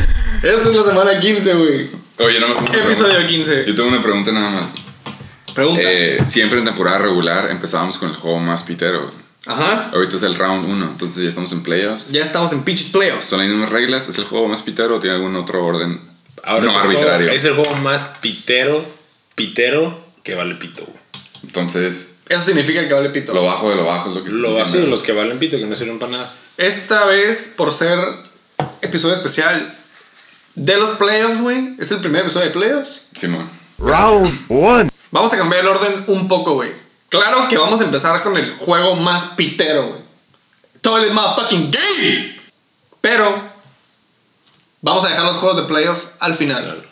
Esta 0.42 0.68
es 0.68 0.74
la 0.74 0.82
semana 0.82 1.18
15, 1.20 1.54
güey. 1.54 1.88
Oye, 2.18 2.40
no 2.40 2.48
me 2.48 2.54
Episodio 2.54 3.26
15. 3.26 3.64
Yo 3.66 3.74
tengo 3.74 3.88
una 3.88 4.02
pregunta 4.02 4.32
nada 4.32 4.50
más. 4.50 4.74
Pregunta. 5.54 5.80
Eh, 5.84 6.18
siempre 6.26 6.58
en 6.58 6.64
temporada 6.64 6.98
regular 6.98 7.48
empezábamos 7.50 7.98
con 7.98 8.08
el 8.08 8.16
juego 8.16 8.40
más 8.40 8.62
pitero. 8.64 9.08
Ajá. 9.46 9.90
Ahorita 9.92 10.16
es 10.16 10.22
el 10.22 10.34
round 10.34 10.68
1, 10.68 10.84
entonces 10.92 11.22
ya 11.22 11.28
estamos 11.28 11.52
en 11.52 11.62
playoffs. 11.62 12.10
Ya 12.10 12.22
estamos 12.22 12.52
en 12.52 12.62
pinches 12.62 12.90
playoffs. 12.90 13.26
¿Son 13.26 13.38
las 13.40 13.48
mismas 13.48 13.70
reglas? 13.70 14.08
¿Es 14.08 14.18
el 14.18 14.24
juego 14.24 14.48
más 14.48 14.62
pitero 14.62 14.96
o 14.96 14.98
tiene 14.98 15.16
algún 15.16 15.34
otro 15.36 15.64
orden 15.64 16.00
Ahora 16.44 16.64
no 16.64 16.70
es, 16.70 16.76
arbitrario? 16.76 17.26
juego, 17.26 17.32
es 17.32 17.44
el 17.44 17.54
juego 17.54 17.76
más 17.76 18.04
pitero, 18.20 18.84
pitero 19.34 20.04
que 20.22 20.34
vale 20.34 20.54
pito, 20.56 20.84
güey. 20.84 20.98
Entonces, 21.44 22.14
Eso 22.28 22.44
significa 22.44 22.86
que 22.86 22.94
vale 22.94 23.10
pito. 23.10 23.32
lo 23.34 23.44
bajo 23.44 23.70
de 23.70 23.76
lo 23.76 23.84
bajo 23.84 24.08
es 24.10 24.14
lo 24.16 24.24
que 24.24 24.30
Lo 24.30 24.48
así, 24.50 24.62
diciendo. 24.64 24.90
los 24.90 25.02
que 25.02 25.12
valen 25.12 25.38
pito, 25.38 25.56
que 25.56 25.66
no 25.66 25.74
sirven 25.76 25.98
para 25.98 26.12
nada. 26.12 26.32
Esta 26.56 27.04
vez, 27.06 27.54
por 27.56 27.72
ser 27.72 27.98
episodio 28.82 29.14
especial 29.14 29.72
de 30.54 30.76
los 30.76 30.90
playoffs, 30.90 31.40
güey. 31.40 31.76
Es 31.78 31.90
el 31.90 31.98
primer 32.00 32.22
episodio 32.22 32.46
de 32.46 32.52
playoffs. 32.52 33.02
Simón. 33.14 33.48
Round 33.78 34.44
one. 34.48 34.90
Vamos 35.10 35.32
a 35.32 35.36
cambiar 35.36 35.62
el 35.62 35.68
orden 35.68 36.04
un 36.08 36.28
poco, 36.28 36.54
güey. 36.54 36.70
Claro 37.08 37.46
que 37.48 37.58
vamos 37.58 37.80
a 37.80 37.84
empezar 37.84 38.22
con 38.22 38.36
el 38.36 38.50
juego 38.56 38.96
más 38.96 39.24
pitero, 39.36 39.86
güey. 39.88 40.00
Toilet 40.80 41.12
motherfucking 41.12 41.70
game. 41.70 42.36
Pero 43.00 43.34
vamos 44.80 45.04
a 45.04 45.08
dejar 45.08 45.24
los 45.26 45.36
juegos 45.36 45.62
de 45.62 45.68
playoffs 45.68 46.08
al 46.20 46.34
final. 46.34 46.82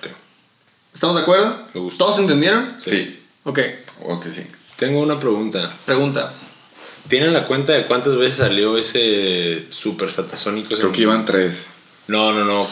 ¿Estamos 0.92 1.16
de 1.16 1.23
acuerdo? 1.23 1.57
Me 1.75 1.81
gusta. 1.81 1.99
¿Todos 1.99 2.18
entendieron? 2.18 2.77
Sí. 2.85 3.16
Ok, 3.44 3.59
Ok, 4.07 4.27
sí. 4.35 4.42
Tengo 4.77 5.01
una 5.01 5.18
pregunta. 5.18 5.68
pregunta. 5.85 6.33
¿Tienen 7.09 7.33
la 7.33 7.44
cuenta 7.46 7.73
de 7.73 7.87
cuántas 7.87 8.16
veces 8.16 8.38
salió 8.38 8.77
ese 8.79 9.66
super 9.70 10.11
satasónico? 10.11 10.75
Creo 10.75 10.92
que 10.92 11.03
iban 11.03 11.25
tres. 11.25 11.66
No, 12.11 12.33
no, 12.33 12.44
no. 12.44 12.66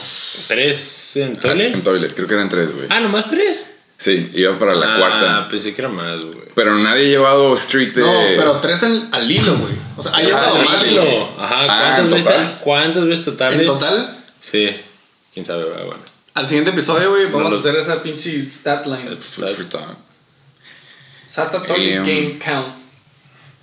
¿Tres 0.48 1.16
en 1.16 1.36
Ah, 1.36 1.40
toilet? 1.40 1.74
En 1.74 1.82
toilet, 1.82 2.12
creo 2.14 2.26
que 2.26 2.34
eran 2.34 2.48
tres, 2.48 2.74
güey. 2.74 2.86
Ah, 2.90 3.00
nomás 3.00 3.30
tres. 3.30 3.66
Sí, 3.96 4.30
iba 4.34 4.58
para 4.58 4.74
la 4.74 4.94
ah, 4.94 4.98
cuarta. 4.98 5.48
pensé 5.48 5.74
que 5.74 5.82
era 5.82 5.88
más, 5.88 6.24
güey. 6.24 6.38
Pero 6.54 6.76
nadie 6.78 7.06
ha 7.06 7.08
llevado 7.08 7.56
streak 7.56 7.94
de. 7.94 8.02
No, 8.02 8.12
pero 8.36 8.56
tres 8.60 8.82
en- 8.84 9.08
al 9.12 9.30
hilo, 9.30 9.54
güey. 9.56 9.72
O 9.96 10.02
sea, 10.02 10.12
ha 10.12 10.16
Ah, 10.16 10.20
al 10.20 10.64
más. 10.64 10.86
hilo. 10.86 11.02
güey. 11.04 11.22
Ajá, 11.38 11.56
Ah, 11.62 11.66
¿cuántas, 11.66 11.98
¿en 12.04 12.10
veces, 12.10 12.24
total? 12.24 12.58
¿cuántas 12.60 13.04
veces 13.06 13.24
totales? 13.24 13.60
En 13.60 13.66
total, 13.66 14.16
Sí. 14.40 14.76
Quién 15.34 15.44
sabe, 15.46 15.64
güey, 15.64 15.84
bueno. 15.86 16.00
al 16.34 16.46
siguiente 16.46 16.70
episodio, 16.70 17.10
güey, 17.10 17.24
vamos 17.26 17.42
No 17.42 17.48
a 17.48 17.50
lo- 17.52 17.58
hacer 17.58 17.74
esa 17.76 18.02
pinche 18.02 18.40
stat 18.42 18.86
line. 18.86 19.08
Thought. 19.10 19.98
Sata 21.26 21.62
Toilet 21.62 21.96
Em, 21.96 22.04
Game 22.04 22.38
Count. 22.38 22.66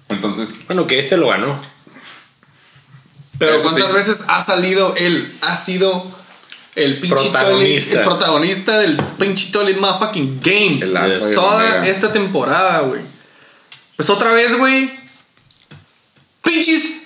Entonces, 0.10 0.54
Bueno, 0.68 0.86
que 0.88 1.00
este 1.00 1.18
lo 1.18 1.30
ganó. 1.30 1.60
Pero 3.40 3.56
Eso 3.58 3.64
¿cuántas 3.70 3.88
sí. 3.90 3.94
veces 3.96 4.26
ha 4.30 4.42
salido 4.42 4.94
él? 4.96 5.38
Ha 5.42 5.56
sido 5.56 6.04
el 6.76 7.00
pinche 7.00 7.16
Protagonista. 7.30 7.90
toilet- 7.92 7.98
el 7.98 8.04
protagonista 8.04 8.78
del 8.80 8.96
pinche 9.20 9.52
toilet 9.52 9.78
motherfucking 9.80 10.40
game. 10.42 10.80
el 10.82 11.36
Toda 11.36 11.86
esta 11.88 12.12
temporada, 12.14 12.82
güey. 12.82 13.02
Pues 13.96 14.10
otra 14.10 14.32
vez, 14.34 14.58
güey. 14.58 14.92
Pinches 16.42 16.82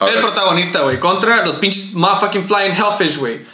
El 0.00 0.18
protagonista, 0.20 0.80
güey. 0.80 0.98
Contra 0.98 1.44
los 1.44 1.54
pinches 1.56 1.94
motherfucking 1.94 2.44
flying 2.46 2.72
hellfish, 2.72 3.18
güey. 3.18 3.44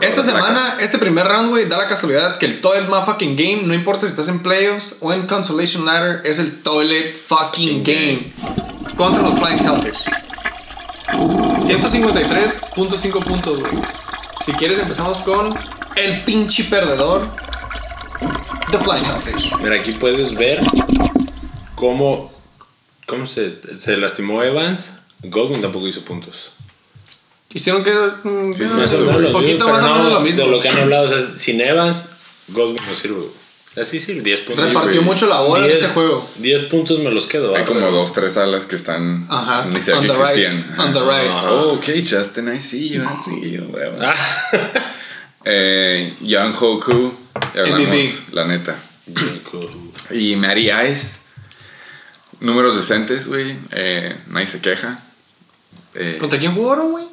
Esta 0.00 0.20
semana, 0.20 0.78
este 0.80 0.98
primer 0.98 1.28
round, 1.28 1.50
güey, 1.50 1.68
da 1.68 1.78
la 1.78 1.86
casualidad 1.86 2.38
que 2.38 2.46
el 2.46 2.60
toilet 2.60 2.88
motherfucking 2.88 3.36
game, 3.36 3.62
no 3.62 3.72
importa 3.72 4.00
si 4.00 4.06
estás 4.08 4.26
en 4.26 4.42
playoffs 4.42 4.96
o 4.98 5.12
en 5.12 5.28
consolation 5.28 5.84
ladder, 5.84 6.22
es 6.24 6.40
el 6.40 6.60
toilet 6.62 7.16
fucking 7.16 7.84
game. 7.84 8.32
Contra 8.96 9.22
los 9.22 9.38
Flying 9.38 9.64
Hellfish. 9.64 10.04
153.5 11.62 13.24
puntos, 13.24 13.60
güey. 13.60 13.72
Si 14.44 14.52
quieres 14.52 14.80
empezamos 14.80 15.18
con 15.18 15.56
el 15.94 16.20
pinche 16.22 16.64
perdedor. 16.64 17.28
The 18.72 18.78
Flying 18.78 19.04
Hellfish. 19.04 19.52
Mira, 19.60 19.76
aquí 19.76 19.92
puedes 19.92 20.34
ver 20.34 20.60
cómo, 21.76 22.32
cómo 23.06 23.24
se, 23.24 23.52
se 23.52 23.96
lastimó 23.96 24.42
Evans. 24.42 24.94
Godwin 25.22 25.60
tampoco 25.60 25.86
hizo 25.86 26.04
puntos. 26.04 26.55
Hicieron 27.56 27.82
que... 27.82 27.90
mm, 27.90 28.54
Sí, 28.54 28.64
un 28.64 29.32
poquito 29.32 29.66
más 29.66 29.82
o 29.82 29.86
pero 29.86 29.94
menos 29.94 30.02
no 30.02 30.10
lo 30.10 30.20
mismo. 30.20 30.44
De 30.44 30.50
lo 30.50 30.60
que 30.60 30.68
han 30.68 30.78
hablado, 30.78 31.06
o 31.06 31.08
sea, 31.08 31.18
sin 31.38 31.58
Evans, 31.58 32.04
Godwin 32.48 32.82
no 32.86 32.94
sirve. 32.94 33.22
Así 33.80 33.98
sí, 33.98 34.20
10 34.20 34.40
puntos. 34.40 34.64
Repartió 34.64 35.00
mucho 35.00 35.26
la 35.26 35.40
bola 35.40 35.64
en 35.64 35.70
10 35.70 35.82
ese 35.82 35.92
juego. 35.92 36.28
10 36.36 36.62
puntos 36.64 36.98
me 36.98 37.10
los 37.10 37.26
quedo. 37.26 37.56
Hay 37.56 37.62
ah, 37.62 37.64
como 37.64 37.90
dos, 37.90 38.12
tres 38.12 38.36
alas 38.36 38.66
que 38.66 38.76
están. 38.76 39.26
Ajá. 39.30 39.64
Ni 39.66 39.74
rise. 39.74 39.92
existían. 39.92 40.80
On 40.80 40.92
the 40.92 41.00
rise. 41.00 41.34
Ajá. 41.34 41.52
Oh, 41.52 41.72
ok, 41.72 41.84
Justin, 42.08 42.52
I 42.52 42.60
see 42.60 42.90
you, 42.90 43.02
I 43.02 43.06
see 43.16 43.50
you. 43.52 43.72
Ah. 44.02 44.14
Eh, 45.48 46.12
Young 46.22 46.52
Hoku, 46.58 47.14
hablamos, 47.54 47.86
MVP. 47.86 48.10
la 48.32 48.46
neta. 48.46 48.76
Y 50.10 50.34
Matty 50.34 50.70
Ice, 50.90 51.18
números 52.40 52.74
decentes, 52.74 53.28
güey. 53.28 53.56
Eh, 53.70 54.12
nadie 54.26 54.48
se 54.48 54.60
queja. 54.60 55.00
Eh, 55.94 56.16
¿Contra 56.18 56.40
quién 56.40 56.52
jugaron, 56.52 56.90
güey? 56.90 57.05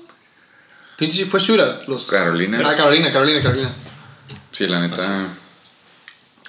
Pinche 0.98 1.26
fue 1.26 1.39
shootout. 1.39 1.88
Los... 1.88 2.06
Carolina. 2.08 2.62
Ah, 2.66 2.76
Carolina, 2.76 3.12
Carolina, 3.12 3.41
Carolina. 3.41 3.72
sí, 4.52 4.68
la 4.68 4.82
neta. 4.82 5.28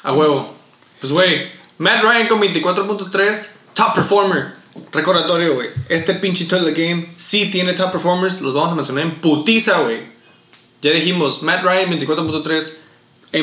A 0.02 0.12
huevo. 0.12 0.54
Pues, 1.00 1.12
güey, 1.12 1.48
Matt 1.78 2.02
Ryan 2.02 2.28
con 2.28 2.40
24.3, 2.40 3.46
top 3.74 3.94
performer. 3.94 4.46
Recordatorio, 4.92 5.54
güey. 5.54 5.68
Este 5.88 6.14
pinche 6.14 6.46
Toilet 6.46 6.76
Game 6.76 7.08
sí 7.16 7.46
tiene 7.50 7.72
top 7.74 7.92
performers. 7.92 8.40
Los 8.40 8.52
vamos 8.54 8.72
a 8.72 8.74
mencionar 8.74 9.04
en 9.04 9.12
putiza, 9.16 9.78
güey. 9.80 9.98
Ya 10.82 10.90
dijimos, 10.90 11.42
Matt 11.42 11.62
Ryan 11.62 11.90
24.3, 11.90 12.72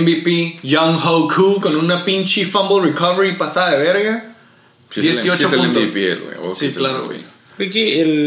MVP, 0.02 0.60
Young 0.64 0.95
Hoku 1.04 1.60
con 1.62 1.76
una 1.76 2.04
pinche 2.06 2.45
fumble 2.45 2.91
recovery 2.91 3.34
pasada 3.38 3.72
de 3.72 3.78
verga. 3.80 4.26
Sí, 4.89 4.99
es 5.02 5.06
el- 5.08 5.12
18 5.24 5.38
sí 5.38 5.43
es 5.45 5.54
el 5.54 5.60
puntos. 5.60 5.84
MVP, 5.84 6.56
Sí, 6.56 6.72
claro, 6.72 7.06
güey. 7.06 7.20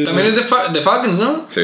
También 0.05 0.27
es 0.27 0.37
de, 0.37 0.43
Fa- 0.43 0.69
de 0.69 0.81
Falcons, 0.83 1.19
¿no? 1.19 1.47
Sí. 1.53 1.63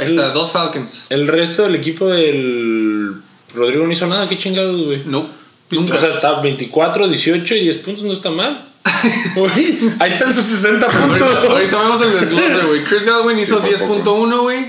Ahí 0.00 0.06
está, 0.06 0.30
dos 0.32 0.50
Falcons. 0.52 1.06
el 1.10 1.28
resto 1.28 1.62
del 1.64 1.74
equipo 1.76 2.08
del 2.08 3.14
Rodrigo 3.54 3.86
no 3.86 3.92
hizo 3.92 4.06
nada. 4.06 4.26
¿Qué 4.28 4.36
chingados, 4.38 4.80
güey? 4.84 5.02
No, 5.06 5.26
nunca. 5.70 5.94
O 5.94 6.00
sea, 6.00 6.14
está 6.14 6.40
24, 6.40 7.08
18 7.08 7.54
y 7.54 7.60
10 7.60 7.76
puntos, 7.78 8.04
no 8.04 8.12
está 8.12 8.30
mal. 8.30 8.66
Uy, 9.36 9.92
ahí 9.98 10.12
están 10.12 10.32
sus 10.32 10.44
60 10.44 10.86
puntos. 10.86 11.22
Ahorita, 11.22 11.52
ahorita 11.52 11.80
vemos 11.82 12.00
el 12.02 12.12
desglose, 12.12 12.58
güey. 12.66 12.82
Chris 12.84 13.04
Godwin 13.06 13.38
hizo 13.38 13.62
Sí, 13.64 13.72
por 13.86 14.02
poco. 14.02 14.26
10.1, 14.26 14.40
güey. 14.42 14.66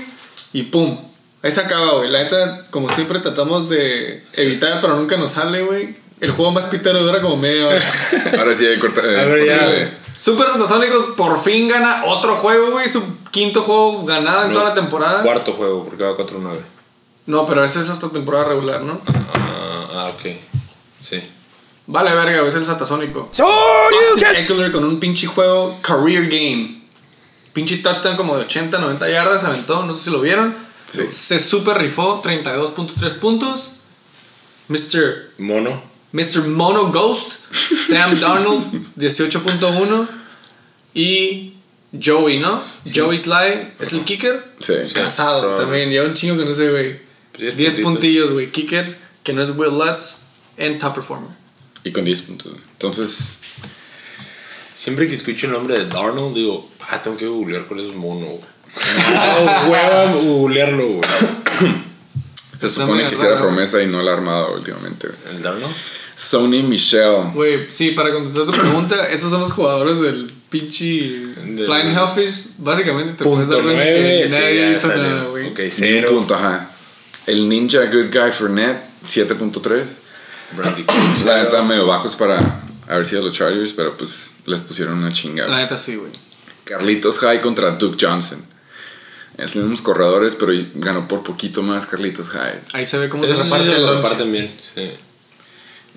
Y 0.52 0.62
pum. 0.64 0.98
Ahí 1.42 1.50
se 1.50 1.60
acaba, 1.60 1.94
güey. 1.94 2.10
La 2.10 2.22
neta, 2.22 2.66
como 2.70 2.88
siempre, 2.94 3.18
tratamos 3.20 3.68
de 3.68 4.22
evitar, 4.34 4.80
pero 4.80 4.96
nunca 4.96 5.16
nos 5.16 5.32
sale, 5.32 5.62
güey. 5.62 5.88
El 6.20 6.30
juego 6.30 6.52
más 6.52 6.66
pitero 6.66 7.02
dura 7.02 7.20
como 7.20 7.36
media 7.36 7.66
hora. 7.66 7.82
Ahora 8.38 8.54
sí, 8.54 8.64
hay 8.64 8.78
corta. 8.78 9.00
eh, 9.00 9.20
A 9.20 9.24
ver, 9.24 9.44
ya. 9.46 9.58
corta- 9.58 9.90
Super 10.22 10.46
Satasónicos 10.46 11.16
por 11.16 11.42
fin 11.42 11.66
gana 11.66 12.04
otro 12.06 12.36
juego, 12.36 12.70
güey. 12.70 12.88
Su 12.88 13.02
quinto 13.32 13.60
juego 13.60 14.04
ganado 14.04 14.44
en 14.44 14.48
No, 14.50 14.54
toda 14.54 14.68
la 14.68 14.74
temporada. 14.74 15.20
Cuarto 15.20 15.52
juego, 15.52 15.84
porque 15.84 16.04
va 16.04 16.16
4-9. 16.16 16.58
No, 17.26 17.44
pero 17.44 17.64
eso 17.64 17.80
es 17.80 17.88
hasta 17.88 18.08
temporada 18.08 18.44
regular, 18.44 18.82
¿no? 18.82 19.00
Ah, 19.34 19.86
ah, 19.94 20.12
ok. 20.14 20.30
Sí. 21.02 21.20
Vale, 21.88 22.14
verga, 22.14 22.38
güey, 22.38 22.48
es 22.48 22.54
el 22.54 22.64
Satasónico. 22.64 23.28
Austin 23.36 24.36
Eckler 24.36 24.70
con 24.70 24.84
un 24.84 25.00
pinche 25.00 25.26
juego 25.26 25.76
career 25.82 26.28
game. 26.28 26.80
Pinche 27.52 27.78
touchdown 27.78 28.16
como 28.16 28.36
de 28.36 28.44
80, 28.44 28.78
90 28.78 29.10
yardas, 29.10 29.42
aventó, 29.42 29.84
no 29.84 29.92
sé 29.92 30.04
si 30.04 30.10
lo 30.10 30.20
vieron. 30.20 30.54
Sí. 30.86 31.02
Se 31.10 31.40
super 31.40 31.78
rifó, 31.78 32.22
32.3 32.22 33.18
puntos. 33.18 33.70
Mr. 34.68 35.32
Mono. 35.38 35.82
Mr. 36.12 36.46
Mono 36.46 36.90
Ghost, 36.92 37.32
Sam 37.88 38.18
Darnold, 38.18 38.64
18.1. 38.96 40.08
Y 40.94 41.54
Joey, 42.02 42.38
¿no? 42.38 42.62
Joey 42.94 43.16
Sly, 43.18 43.72
¿es 43.80 43.92
el 43.92 44.04
kicker? 44.04 44.42
Sí. 44.60 44.74
Casado 44.92 45.56
Sí. 45.56 45.62
también. 45.62 45.90
Ya 45.90 46.02
un 46.02 46.14
chingo 46.14 46.36
que 46.38 46.44
no 46.44 46.52
sé, 46.52 46.68
güey. 46.70 46.96
10 47.38 47.56
10 47.56 47.74
puntitos. 47.76 47.92
puntillos, 47.92 48.32
güey. 48.32 48.50
Kicker, 48.50 48.96
que 49.22 49.32
no 49.32 49.42
es 49.42 49.50
Will 49.50 49.70
Lutz, 49.78 50.16
en 50.58 50.78
top 50.78 50.94
performer. 50.94 51.30
Y 51.84 51.92
con 51.92 52.04
10 52.04 52.22
puntos. 52.22 52.52
Entonces, 52.72 53.38
Siempre 54.74 55.06
que 55.06 55.14
escucho 55.14 55.46
el 55.46 55.52
nombre 55.52 55.78
de 55.78 55.86
Darnold, 55.86 56.34
digo, 56.34 56.68
ah, 56.90 57.00
tengo 57.00 57.16
que 57.16 57.26
googlear 57.26 57.62
cuál 57.66 57.80
es 57.80 57.94
mono, 57.94 58.26
güey. 58.26 58.40
Ah, 59.14 59.66
hueva 59.68 60.12
googlearlo, 60.14 60.86
güey. 60.88 61.08
Se 62.68 62.72
Está 62.72 62.82
supone 62.82 63.08
que 63.08 63.16
sí 63.16 63.22
era 63.22 63.34
raro. 63.34 63.46
promesa 63.46 63.82
y 63.82 63.86
no 63.86 64.02
la 64.02 64.10
ha 64.12 64.14
armado 64.14 64.54
últimamente. 64.54 65.08
güey. 65.08 65.36
¿El 65.36 65.42
Darnold? 65.42 65.74
Sony 66.14 66.62
Michelle. 66.68 67.30
Güey, 67.34 67.66
sí, 67.70 67.90
para 67.92 68.12
contestar 68.12 68.44
tu 68.44 68.52
pregunta, 68.52 69.08
esos 69.08 69.30
son 69.30 69.40
los 69.40 69.52
jugadores 69.52 70.00
del 70.00 70.30
pinche 70.50 70.84
Del- 70.86 71.66
Flying 71.66 71.96
Hellfish. 71.96 72.44
Básicamente 72.58 73.14
te 73.14 73.24
puedes 73.24 73.48
dar 73.48 73.60
que 73.62 74.24
sí, 74.28 74.34
nadie 74.34 74.56
ya 74.56 74.70
hizo 74.70 74.88
nada, 74.88 75.24
güey. 75.24 75.48
Ok, 75.48 75.58
un 75.64 75.70
cero. 75.70 76.08
punto, 76.10 76.34
ajá. 76.34 76.68
El 77.26 77.48
Ninja 77.48 77.80
Good 77.86 78.12
Guy 78.12 78.30
Fournette, 78.30 78.78
7.3. 79.06 79.82
Brandy. 80.56 80.84
La 81.24 81.42
neta, 81.44 81.62
medio 81.62 81.86
bajos 81.86 82.14
para 82.14 82.38
haber 82.88 83.06
sido 83.06 83.22
los 83.22 83.34
Chargers, 83.34 83.72
pero 83.74 83.96
pues 83.96 84.32
les 84.44 84.60
pusieron 84.60 84.98
una 84.98 85.06
La 85.08 85.12
chingada. 85.12 85.56
neta 85.56 85.76
sí, 85.78 85.96
güey. 85.96 86.10
Carlitos 86.64 87.18
High 87.20 87.40
contra 87.40 87.70
Duke 87.72 87.96
Johnson. 87.98 88.44
Es 89.38 89.54
los 89.54 89.64
mismos 89.64 89.82
corredores, 89.82 90.34
pero 90.34 90.52
ganó 90.74 91.08
por 91.08 91.22
poquito 91.22 91.62
más 91.62 91.86
Carlitos 91.86 92.28
High. 92.30 92.60
Ahí 92.74 92.84
se 92.86 92.98
ve 92.98 93.08
cómo 93.08 93.24
se 93.24 93.34
sí 93.34 93.42
reparte 93.42 93.78
lo 93.78 93.94
reparten 93.94 94.30
bien, 94.32 94.50
sí. 94.74 94.90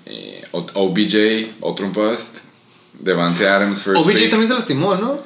Eh, 0.06 0.44
O- 0.52 0.66
OBJ, 0.74 1.50
otro 1.60 1.88
bust. 1.88 2.38
Devante 2.94 3.46
Adams, 3.46 3.82
first 3.82 4.00
OBJ 4.00 4.14
pick. 4.16 4.30
también 4.30 4.48
se 4.48 4.54
lastimó, 4.54 4.94
¿no? 4.94 5.18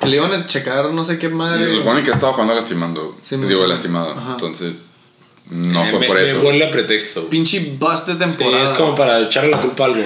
Que 0.00 0.08
le 0.08 0.16
iban 0.16 0.32
a 0.32 0.46
checar 0.46 0.86
no 0.94 1.04
sé 1.04 1.18
qué 1.18 1.26
Y 1.26 1.30
se 1.30 1.34
madre. 1.34 1.64
supone 1.74 2.02
que 2.02 2.10
estaba 2.10 2.32
jugando 2.32 2.54
lastimando. 2.54 3.14
Sí, 3.28 3.36
me 3.36 3.46
digo, 3.46 3.66
lastimado. 3.66 4.10
Ajá. 4.12 4.30
Entonces, 4.32 4.86
no 5.50 5.84
Eh, 5.84 5.90
fue 5.90 5.98
me, 5.98 6.06
por 6.06 6.16
me 6.16 6.22
eso. 6.22 6.40
huele 6.40 6.64
a 6.66 6.70
pretexto. 6.70 7.28
Pinche 7.28 7.76
bust 7.78 8.06
de 8.08 8.14
Sí, 8.14 8.18
temporada. 8.20 8.64
es 8.64 8.70
como 8.70 8.94
para 8.94 9.20
echarle 9.20 9.50
la 9.50 9.60
culpa 9.60 9.84
a 9.84 9.86
algo. 9.88 10.02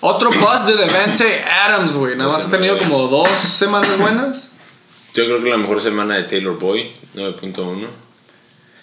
Otro 0.00 0.30
bust 0.30 0.64
de 0.64 0.76
Devante 0.76 1.44
Adams, 1.44 1.92
güey. 1.92 2.16
Nada 2.16 2.32
más 2.32 2.46
ha 2.46 2.50
tenido 2.50 2.78
como 2.78 3.06
dos 3.08 3.28
semanas 3.58 3.98
buenas. 3.98 4.49
Yo 5.14 5.24
creo 5.24 5.42
que 5.42 5.50
la 5.50 5.56
mejor 5.56 5.80
semana 5.80 6.16
de 6.16 6.22
Taylor 6.24 6.58
Boy, 6.58 6.90
9.1. 7.14 7.86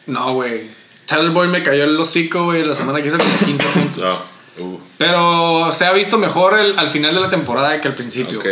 No, 0.08 0.34
güey. 0.34 0.62
Tyler 1.06 1.30
Boyd 1.32 1.50
me 1.50 1.64
cayó 1.64 1.86
el 1.86 1.98
hocico, 1.98 2.44
güey, 2.46 2.66
la 2.66 2.76
semana 2.76 3.02
que 3.02 3.08
hizo 3.08 3.18
como 3.18 3.38
15 3.46 3.66
puntos. 3.68 4.04
Ah, 4.06 4.62
uh, 4.64 4.80
Pero 4.98 5.72
se 5.72 5.86
ha 5.86 5.94
visto 5.94 6.18
mejor 6.18 6.60
el- 6.60 6.78
al 6.78 6.90
final 6.90 7.14
de 7.16 7.22
la 7.22 7.30
temporada 7.30 7.80
que 7.80 7.88
al 7.88 7.96
principio. 7.96 8.40
ok. 8.40 8.46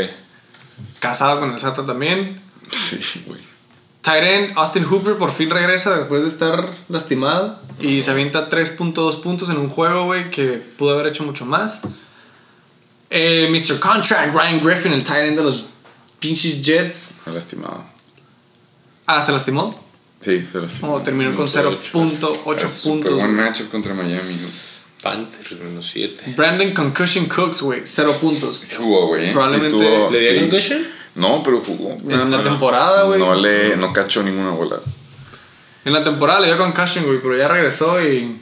Casado 0.99 1.39
con 1.41 1.51
el 1.51 1.59
Sata 1.59 1.85
también. 1.85 2.41
Sí, 2.71 3.23
güey. 3.27 3.39
Tyren 4.01 4.53
Austin 4.55 4.85
Hooper 4.85 5.15
por 5.17 5.31
fin 5.31 5.49
regresa 5.49 5.95
después 5.97 6.21
de 6.23 6.29
estar 6.29 6.65
lastimado. 6.89 7.59
Y 7.81 8.01
se 8.03 8.11
avienta 8.11 8.49
3.2 8.49 9.21
puntos 9.21 9.49
en 9.49 9.57
un 9.57 9.67
juego, 9.67 10.05
güey, 10.05 10.29
que 10.31 10.61
pudo 10.77 10.93
haber 10.93 11.07
hecho 11.07 11.23
mucho 11.23 11.45
más. 11.45 11.81
Eh, 13.09 13.47
Mr. 13.51 13.79
Contract, 13.79 14.33
Ryan 14.33 14.61
Griffin, 14.63 14.93
el 14.93 15.03
Tyren 15.03 15.35
de 15.35 15.43
los 15.43 15.65
pinches 16.19 16.61
Jets. 16.61 17.09
Lastimado. 17.33 17.83
Ah, 19.05 19.21
se 19.21 19.31
lastimó. 19.31 19.73
Sí, 20.21 20.43
se 20.43 20.59
lastimó. 20.59 20.95
Oh, 20.95 21.01
terminó 21.01 21.35
con 21.35 21.47
0.8 21.47 21.59
Era 21.59 22.69
súper 22.69 22.81
puntos. 22.81 23.13
buen 23.13 23.35
matchup 23.35 23.69
contra 23.69 23.93
Miami. 23.93 24.33
¿no? 24.33 24.47
Panthers, 25.03 25.51
menos 25.61 25.87
7. 25.93 26.33
Brandon 26.35 26.71
Concussion 26.73 27.25
Cooks, 27.27 27.61
güey, 27.61 27.81
0 27.85 28.11
puntos. 28.19 28.59
Sí 28.63 28.75
jugó, 28.77 29.07
güey. 29.07 29.27
¿eh? 29.29 29.31
Probablemente 29.33 29.77
Sí 29.77 29.83
estuvo, 29.83 30.09
¿Le 30.11 30.19
dio 30.19 30.31
sí. 30.31 30.39
concussion? 30.39 30.87
No, 31.15 31.43
pero 31.43 31.61
jugó. 31.61 31.91
En 32.09 32.09
la 32.31 32.37
No, 32.37 32.39
temporada, 32.39 33.03
güey. 33.03 33.19
No 33.19 33.35
le, 33.35 33.77
no 33.77 33.93
cachó 33.93 34.23
ninguna 34.23 34.49
bola. 34.49 34.77
En 35.85 35.93
la 35.93 36.03
temporada 36.03 36.39
le 36.39 36.47
dio 36.47 36.57
concussion, 36.57 37.05
güey, 37.05 37.19
pero 37.21 37.37
ya 37.37 37.47
regresó 37.47 38.01
y 38.01 38.35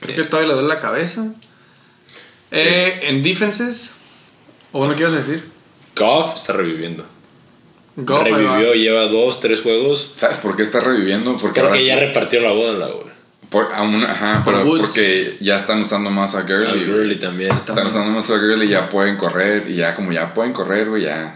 creo 0.00 0.16
que 0.16 0.22
todavía 0.24 0.48
le 0.50 0.54
duele 0.54 0.68
la 0.68 0.78
cabeza. 0.80 1.26
Eh, 2.52 3.00
en 3.02 3.22
defenses, 3.24 3.94
o 4.70 4.78
bueno, 4.78 4.94
¿qué 4.94 5.00
ibas 5.02 5.14
a 5.14 5.16
decir? 5.16 5.44
Goff 5.96 6.36
está 6.36 6.52
reviviendo. 6.54 7.04
Goff. 7.96 8.24
Revivió, 8.24 8.74
lleva 8.74 9.06
2, 9.06 9.40
3 9.40 9.60
juegos. 9.62 10.12
¿Sabes 10.16 10.36
por 10.38 10.54
qué 10.56 10.62
está 10.62 10.80
reviviendo? 10.80 11.34
Porque 11.36 11.60
Creo 11.60 11.66
ahora 11.68 11.78
que 11.78 11.86
ya 11.86 11.94
sí- 11.98 12.00
repartió 12.06 12.40
la 12.42 12.52
bola, 12.52 12.86
güey. 12.88 13.06
por, 13.48 13.72
aún- 13.72 14.04
ajá, 14.04 14.42
Por 14.44 14.54
pero 14.54 14.66
Woods. 14.66 14.80
porque 14.80 15.36
ya 15.40 15.56
están 15.56 15.80
usando 15.80 16.10
más 16.10 16.34
a 16.34 16.42
Gurley. 16.42 16.84
Gurley 16.84 17.16
también. 17.16 17.50
Están 17.52 17.86
usando 17.86 18.10
más 18.10 18.28
a 18.28 18.34
Gurley 18.34 18.68
y 18.68 18.72
ya 18.72 18.88
pueden 18.90 19.16
correr. 19.16 19.64
Y 19.70 19.76
ya 19.76 19.94
como 19.94 20.12
ya 20.12 20.34
pueden 20.34 20.52
correr, 20.52 20.88
güey, 20.90 21.04
ya, 21.04 21.34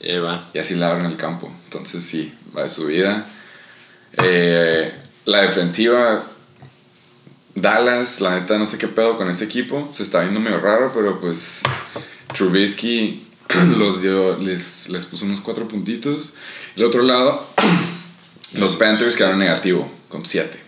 Y 0.00 0.10
ahí 0.10 0.18
va. 0.18 0.40
ya 0.54 0.62
sí 0.62 0.74
la 0.76 0.90
abren 0.90 1.06
el 1.06 1.16
campo. 1.16 1.52
Entonces 1.64 2.04
sí, 2.04 2.32
va 2.56 2.62
de 2.62 2.68
subida. 2.68 3.24
Eh, 4.22 4.92
la 5.24 5.40
defensiva, 5.42 6.22
Dallas, 7.56 8.20
la 8.20 8.38
neta 8.38 8.56
no 8.58 8.66
sé 8.66 8.78
qué 8.78 8.86
pedo 8.86 9.16
con 9.16 9.28
ese 9.28 9.44
equipo. 9.44 9.92
Se 9.96 10.02
está 10.04 10.20
viendo 10.20 10.38
medio 10.40 10.60
raro, 10.60 10.92
pero 10.94 11.18
pues 11.20 11.62
Trubisky 12.36 13.26
los 13.78 14.02
dio, 14.02 14.36
les, 14.38 14.88
les 14.88 15.04
puso 15.06 15.24
unos 15.24 15.40
cuatro 15.40 15.66
puntitos. 15.68 16.34
El 16.76 16.84
otro 16.84 17.02
lado, 17.02 17.46
los 18.54 18.76
Panthers 18.76 19.16
quedaron 19.16 19.38
negativo, 19.38 19.90
con 20.08 20.24
siete. 20.24 20.58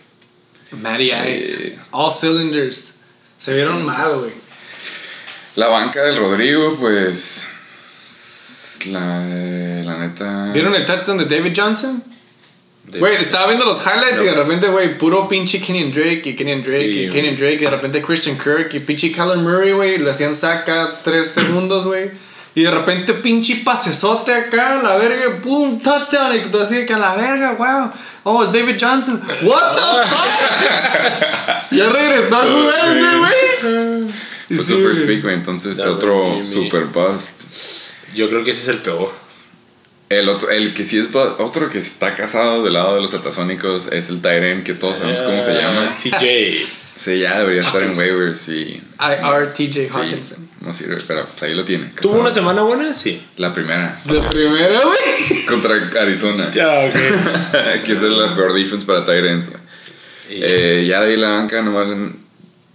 Matty 0.81 1.11
Ice. 1.11 1.67
Eh. 1.67 1.79
All 1.91 2.11
cylinders. 2.11 2.93
Se 3.37 3.53
vieron 3.53 3.85
mal, 3.85 4.17
güey. 4.19 4.31
La 5.55 5.67
banca 5.67 6.01
del 6.03 6.15
Rodrigo, 6.15 6.77
pues. 6.79 7.45
La, 8.87 9.19
la 9.83 9.97
neta. 9.97 10.51
¿Vieron 10.53 10.73
el 10.73 10.85
touchdown 10.85 11.17
de 11.17 11.25
David 11.25 11.53
Johnson? 11.55 12.03
Güey, 12.99 13.15
estaba 13.15 13.47
viendo 13.47 13.63
los 13.63 13.81
highlights 13.85 14.21
y 14.21 14.25
de 14.25 14.33
repente, 14.33 14.67
güey, 14.67 14.97
puro 14.97 15.27
pinche 15.27 15.61
Kenyon 15.61 15.93
Drake 15.93 16.21
y 16.25 16.35
Kenyon 16.35 16.63
Drake 16.63 16.87
y 16.87 17.03
Sí, 17.05 17.09
Kenyon 17.09 17.37
Drake 17.37 17.55
y 17.55 17.65
de 17.65 17.69
repente 17.69 18.01
Christian 18.01 18.37
Kirk 18.37 18.73
y 18.73 18.79
pinche 18.79 19.11
Kyler 19.11 19.37
Murray, 19.37 19.71
güey, 19.71 19.97
le 19.97 20.09
hacían 20.09 20.35
saca 20.35 20.89
tres 21.03 21.31
segundos, 21.31 21.85
güey. 21.85 22.09
Y 22.53 22.63
de 22.63 22.71
repente 22.71 23.13
pinche 23.13 23.61
pasesote 23.63 24.33
acá, 24.33 24.79
a 24.79 24.83
la 24.83 24.97
verga, 24.97 25.37
pum, 25.41 25.79
touchdown. 25.81 26.35
Y 26.35 26.39
tú 26.49 26.59
así 26.59 26.75
de 26.75 26.85
que 26.85 26.93
a 26.93 26.97
la 26.97 27.15
verga, 27.15 27.53
wow. 27.53 27.91
Oh, 28.23 28.43
es 28.43 28.51
David 28.51 28.75
Johnson. 28.79 29.21
What 29.43 29.75
the 29.75 29.81
fuck? 30.09 31.71
ya 31.71 31.89
regresó 31.89 32.37
a 32.37 32.41
jugar 32.45 32.97
ese, 32.97 33.17
güey. 33.17 34.13
Y 34.49 34.55
Fue 34.55 34.63
sí, 34.65 34.73
su 34.73 34.79
first 34.85 35.01
güey. 35.03 35.15
pick, 35.15 35.23
güey. 35.23 35.35
Entonces, 35.35 35.79
otro 35.79 36.23
Jimmy. 36.33 36.45
super 36.45 36.83
bust. 36.85 37.43
Yo 38.13 38.29
creo 38.29 38.43
que 38.43 38.51
ese 38.51 38.61
es 38.63 38.67
el 38.67 38.77
peor. 38.79 39.09
El 40.09 40.27
otro, 40.27 40.49
el 40.49 40.73
que 40.73 40.83
sí 40.83 40.99
es 40.99 41.07
otro 41.15 41.69
que 41.69 41.77
está 41.77 42.13
casado 42.13 42.63
del 42.65 42.73
lado 42.73 42.95
de 42.95 43.01
los 43.01 43.13
atasónicos 43.13 43.87
es 43.93 44.09
el 44.09 44.21
Tyren, 44.21 44.61
que 44.65 44.73
todos 44.73 44.97
sabemos 44.97 45.21
cómo 45.21 45.41
se 45.41 45.53
llama. 45.53 45.81
Ah, 45.89 45.97
TJ. 45.97 46.67
Sí, 46.97 47.17
ya 47.17 47.39
debería 47.39 47.61
estar 47.61 47.81
en 47.81 47.97
waivers 47.97 48.49
y. 48.49 48.83
IRTJ 48.99 49.73
Sí, 49.73 49.87
Hawkinson. 49.93 50.49
No 50.61 50.71
sirve, 50.73 50.97
pero 51.07 51.25
ahí 51.41 51.53
lo 51.55 51.63
tiene. 51.65 51.85
¿Tuvo 52.01 52.19
una 52.19 52.29
semana 52.31 52.61
buena? 52.63 52.93
Sí. 52.93 53.21
La 53.37 53.51
primera, 53.53 53.99
De 54.05 54.19
primera, 54.21 54.79
güey. 54.81 55.45
contra 55.47 55.75
Arizona. 56.01 56.51
Ya, 56.51 56.67
ok. 56.87 56.93
que 57.83 57.91
esa 57.91 58.03
es 58.03 58.09
la 58.11 58.33
peor 58.35 58.53
defense 58.53 58.85
para 58.85 59.03
Tyrens, 59.05 59.49
güey. 59.49 59.61
Y- 60.29 60.43
Eh, 60.43 60.85
ya 60.87 61.01
de 61.01 61.11
ahí 61.11 61.17
la 61.17 61.29
banca 61.31 61.61
no 61.61 61.73
valen. 61.73 62.15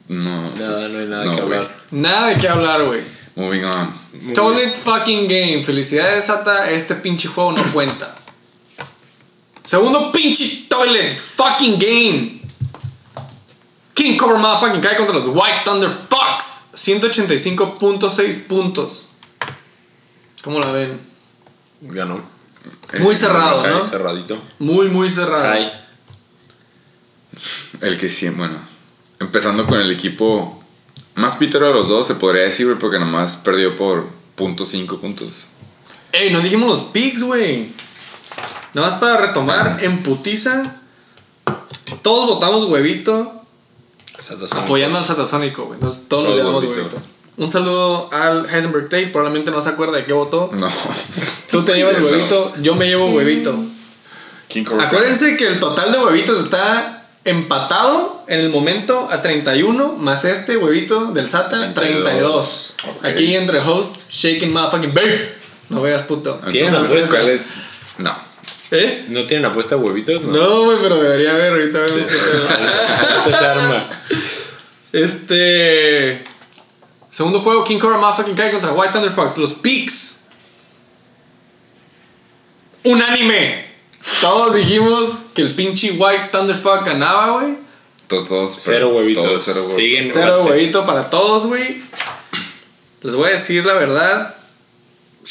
No. 0.09 0.51
Nada, 0.57 0.73
pues, 0.79 0.91
no 0.93 0.99
hay 0.99 1.09
nada 1.09 1.25
no, 1.25 1.37
que 1.37 1.43
hablar. 1.43 1.63
Nada 1.91 2.27
de 2.29 2.37
qué 2.37 2.49
hablar, 2.49 2.85
güey. 2.85 3.01
Moving 3.37 3.65
on. 3.65 4.35
Toilet 4.35 4.75
fucking 4.75 5.27
game. 5.29 5.63
Felicidades, 5.65 6.25
Sata. 6.27 6.71
Este 6.71 6.95
pinche 6.97 7.29
juego 7.29 7.53
no 7.53 7.63
cuenta. 7.73 8.15
Segundo 9.63 10.13
pinche 10.13 10.67
toilet 10.69 11.19
fucking 11.19 11.79
game. 11.79 12.41
King 13.95 14.17
Cobra 14.17 14.39
Motherfucking 14.39 14.81
cae 14.81 14.97
contra 14.97 15.15
los 15.15 15.27
White 15.29 15.63
Thunder 15.65 15.91
Fox. 15.91 16.56
185.6 16.77 18.47
puntos. 18.47 19.09
¿Cómo 20.45 20.61
la 20.61 20.71
ven? 20.73 21.01
Ganó. 21.81 22.21
Muy 23.01 23.17
cerrado, 23.17 23.67
¿no? 23.67 23.85
Cerradito. 23.85 24.39
Muy, 24.59 24.89
muy 24.89 25.09
cerrado. 25.09 25.71
El 27.81 27.99
que 27.99 28.09
sí, 28.09 28.29
bueno. 28.29 28.57
Empezando 29.19 29.67
con 29.67 29.81
el 29.81 29.91
equipo 29.91 30.63
Más 31.15 31.37
pítero 31.37 31.69
de 31.69 31.73
los 31.73 31.89
dos 31.89 32.07
se 32.07 32.15
podría 32.15 32.43
decir, 32.43 32.67
güey, 32.67 32.79
porque 32.79 32.99
nomás 32.99 33.37
perdió 33.37 33.75
por 33.75 34.07
punto 34.35 34.67
cinco 34.67 34.99
puntos. 34.99 35.47
Ey, 36.13 36.31
no 36.31 36.41
dijimos 36.41 36.69
los 36.69 36.81
picks, 36.93 37.23
güey. 37.23 37.67
Nada 38.75 38.89
más 38.89 38.99
para 38.99 39.27
retomar, 39.27 39.79
en 39.83 40.03
putiza. 40.03 40.63
Todos 42.03 42.29
votamos 42.29 42.65
huevito 42.65 43.46
apoyando 44.53 44.99
al 44.99 45.05
Satasónico, 45.05 45.65
güey. 45.65 45.75
Entonces, 45.79 46.05
todos 46.09 46.25
nos 46.25 46.35
Todo 46.35 46.45
llevamos 46.45 46.65
huevito. 46.65 46.97
Un 47.39 47.49
saludo 47.49 48.09
al 48.13 48.49
Heisenberg 48.49 48.89
Tate, 48.89 49.09
probablemente 49.09 49.51
no 49.51 49.61
se 49.61 49.69
acuerda 49.69 49.99
de 49.99 50.05
qué 50.05 50.13
votó. 50.15 50.51
No. 50.55 50.69
Tú 51.51 51.65
te 51.65 51.75
llevas 51.75 51.99
huevito, 51.99 52.55
yo 52.63 52.75
me 52.75 52.87
llevo 52.87 53.09
huevito. 53.11 53.55
Acuérdense 54.81 55.37
que 55.37 55.47
el 55.47 55.61
total 55.61 55.93
de 55.93 55.99
huevitos 55.99 56.41
está 56.41 57.05
empatado 57.25 58.25
en 58.29 58.41
el 58.41 58.49
momento 58.51 59.09
a 59.11 59.21
31, 59.21 59.97
más 59.99 60.25
este 60.25 60.57
huevito 60.57 61.13
del 61.13 61.29
SATA, 61.29 61.75
32. 61.75 62.75
Ok. 62.85 63.05
Aquí 63.05 63.35
entre 63.35 63.61
host, 63.61 64.09
shaking 64.11 64.53
motherfucking 64.53 64.95
bear. 64.95 65.15
No 65.69 65.83
veas 65.83 66.03
puto. 66.05 66.41
¿Tienes 66.51 66.71
Entonces, 66.73 66.89
apuesta? 66.89 67.17
¿cuál 67.17 67.29
es? 67.31 67.55
No. 67.99 68.17
¿Eh? 68.71 69.07
¿No 69.09 69.25
tienen 69.27 69.45
apuesta 69.45 69.75
a 69.75 69.79
huevitos? 69.79 70.23
No, 70.23 70.65
güey, 70.65 70.79
pero 70.83 71.01
debería 71.01 71.33
haber 71.33 71.53
ahorita. 71.53 71.79
vemos 71.79 73.33
arma. 73.33 73.89
Este. 74.93 76.25
Segundo 77.11 77.41
juego, 77.41 77.65
King 77.65 77.79
Cobra 77.79 77.99
Motherfucking 77.99 78.35
Kai 78.35 78.51
contra 78.51 78.73
White 78.73 78.93
Thunder 78.93 79.11
Fox. 79.11 79.39
Los 79.39 79.55
Peaks. 79.55 80.25
Unánime. 82.85 83.65
Todos 84.21 84.55
dijimos 84.55 85.09
que 85.35 85.43
el 85.43 85.55
pinche 85.55 85.93
White 85.93 86.29
Thunder 86.31 86.61
Fox 86.61 86.85
ganaba, 86.85 87.41
güey. 87.41 87.57
Todos, 88.09 88.29
todos. 88.29 88.57
Cero 88.61 88.93
huevitos. 88.95 89.25
Todos 89.25 89.43
cero 89.45 89.65
huevitos. 89.67 89.83
Siguen. 89.83 90.05
Cero 90.13 90.45
huevito 90.45 90.87
para 90.87 91.11
todos, 91.11 91.47
güey. 91.47 91.83
Les 93.03 93.15
voy 93.15 93.29
a 93.29 93.33
decir 93.33 93.65
la 93.65 93.75
verdad. 93.75 94.35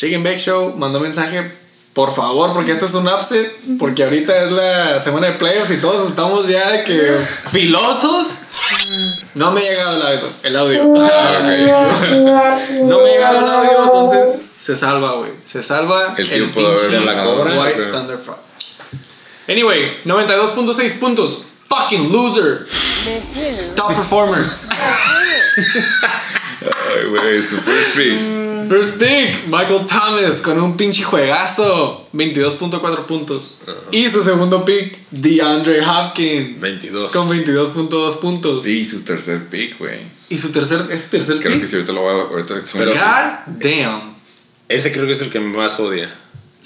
And 0.02 0.24
Bake 0.24 0.40
Show 0.40 0.76
mandó 0.78 1.00
mensaje. 1.00 1.50
Por 1.94 2.14
favor, 2.14 2.52
porque 2.54 2.72
este 2.72 2.86
es 2.86 2.94
un 2.94 3.08
upset. 3.08 3.50
Porque 3.80 4.04
ahorita 4.04 4.44
es 4.44 4.52
la 4.52 5.00
semana 5.00 5.28
de 5.28 5.34
playoffs 5.34 5.72
y 5.72 5.78
todos 5.78 6.10
estamos 6.10 6.48
ya 6.48 6.72
de 6.72 6.84
que 6.84 7.18
filosos. 7.52 8.40
No 9.36 9.52
me 9.52 9.60
ha 9.60 9.64
llegado 9.64 9.96
el 10.44 10.56
audio. 10.56 10.82
El. 10.84 10.88
No 12.88 13.00
me 13.00 13.10
ha 13.10 13.14
llegado 13.14 13.40
el 13.40 13.50
audio, 13.50 13.84
entonces 13.84 14.42
se 14.56 14.76
salva, 14.76 15.16
güey. 15.16 15.32
Se 15.46 15.62
salva 15.62 16.16
El 16.18 16.50
pudo 16.52 16.68
haber 16.68 16.80
pinche 16.80 17.06
ganado, 17.06 17.42
White 17.44 17.74
creo. 17.74 17.92
Thunder 17.92 18.18
Frog. 18.18 18.38
Anyway, 19.48 19.94
92.6 20.06 21.00
puntos. 21.00 21.44
Fucking 21.68 22.12
loser. 22.12 22.66
Top 23.76 23.94
performer. 23.94 24.46
Ay, 26.74 27.06
güey, 27.10 27.42
super 27.42 27.84
speak. 27.84 28.46
First 28.70 28.98
pick, 28.98 29.46
Michael 29.48 29.86
Thomas 29.86 30.42
con 30.42 30.60
un 30.60 30.76
pinche 30.76 31.04
juegazo. 31.04 32.08
22.4 32.14 33.06
puntos. 33.06 33.60
Y 33.92 34.10
su 34.10 34.22
segundo 34.24 34.66
pick, 34.66 34.98
DeAndre 35.12 35.86
Hopkins. 35.86 36.62
22. 36.62 37.12
Con 37.12 37.30
22.2 37.30 38.18
puntos. 38.20 38.66
Y 38.66 38.84
su 38.86 39.02
tercer 39.02 39.48
pick, 39.50 39.78
güey. 39.78 40.00
Y 40.30 40.38
su 40.40 40.52
tercer, 40.52 40.82
¿es 40.90 41.10
tercer 41.10 41.40
Creo 41.40 41.54
que 41.54 41.60
pick? 41.60 41.68
si 41.70 41.76
ahorita 41.76 41.94
lo 41.94 42.02
voy 42.02 42.20
a. 42.20 42.24
Ahorita 42.24 42.56
Pero- 42.74 42.92
God 42.92 43.60
damn. 43.60 44.16
Ese 44.68 44.92
creo 44.92 45.06
que 45.06 45.12
es 45.12 45.22
el 45.22 45.30
que 45.30 45.40
más 45.40 45.80
odia. 45.80 46.10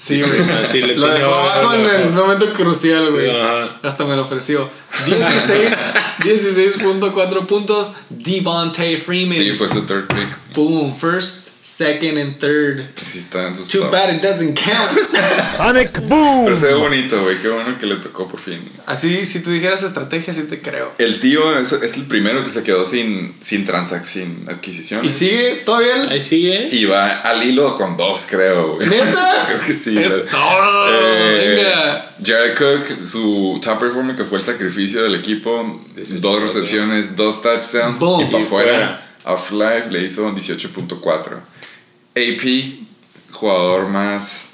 Sí, 0.00 0.22
güey. 0.22 0.40
Le 0.82 0.96
lo 0.96 1.06
dejó 1.08 1.34
abajo 1.34 1.74
en 1.74 2.00
el 2.06 2.10
momento 2.12 2.50
crucial, 2.54 3.10
güey. 3.10 3.30
Hasta 3.82 4.06
me 4.06 4.16
lo 4.16 4.22
ofreció. 4.22 4.66
16, 5.06 5.72
16.4 6.20 7.46
puntos. 7.46 7.92
Devontae 8.08 8.96
Freeman. 8.96 9.36
Sí, 9.36 9.52
fue 9.52 9.68
su 9.68 9.82
third 9.82 10.06
pick. 10.06 10.54
Boom. 10.54 10.96
First, 10.96 11.49
second, 11.62 12.18
and 12.18 12.38
third. 12.38 12.80
Sí, 12.96 13.18
está 13.18 13.46
en 13.48 13.54
sus 13.54 13.68
Too 13.68 13.80
top. 13.82 13.90
bad 13.92 14.14
it 14.14 14.22
doesn't 14.22 14.58
count. 14.58 14.90
Sonic 15.56 15.92
Boom. 16.08 16.44
Pero 16.44 16.56
se 16.56 16.66
ve 16.66 16.74
bonito, 16.74 17.22
güey. 17.22 17.38
Qué 17.38 17.48
bueno 17.48 17.76
que 17.78 17.86
le 17.86 17.96
tocó 17.96 18.26
por 18.26 18.40
fin. 18.40 18.58
Así, 18.86 19.26
si 19.26 19.40
tú 19.40 19.50
dijeras 19.50 19.82
estrategia, 19.82 20.32
sí 20.32 20.42
te 20.44 20.60
creo. 20.60 20.92
El 20.98 21.18
tío 21.18 21.58
es, 21.58 21.72
es 21.72 21.94
el 21.96 22.04
primero 22.04 22.42
que 22.42 22.50
se 22.50 22.62
quedó 22.62 22.84
sin, 22.84 23.34
sin 23.40 23.64
transacción, 23.64 24.38
sin 24.38 24.48
adquisición. 24.50 25.04
Y 25.04 25.10
sigue 25.10 25.62
todavía 25.64 26.02
el. 26.02 26.08
Ahí 26.08 26.20
sigue. 26.20 26.68
Y 26.72 26.86
va 26.86 27.08
al 27.08 27.42
hilo 27.42 27.74
con 27.74 27.96
dos, 27.96 28.26
creo, 28.28 28.74
güey. 28.76 28.88
¿Neta? 28.88 29.44
creo 29.48 29.60
que 29.60 29.72
sí. 29.72 29.98
Es 29.98 30.08
todo. 30.30 30.94
Eh, 30.94 31.54
Venga. 31.56 32.06
Jared 32.24 32.54
Cook, 32.56 32.86
su 33.06 33.58
top 33.62 33.78
performer 33.80 34.14
que 34.16 34.24
fue 34.24 34.38
el 34.38 34.44
sacrificio 34.44 35.02
del 35.02 35.14
equipo, 35.14 35.80
18 35.96 36.20
dos 36.20 36.42
recepciones, 36.42 37.16
dos 37.16 37.40
touchdowns 37.40 37.98
Boom. 38.00 38.22
y 38.22 38.30
para 38.30 38.44
afuera. 38.44 39.06
Afterlife 39.24 39.90
le 39.90 40.02
hizo 40.02 40.30
18.4. 40.30 41.40
AP, 42.16 43.32
jugador 43.32 43.88
más 43.88 44.46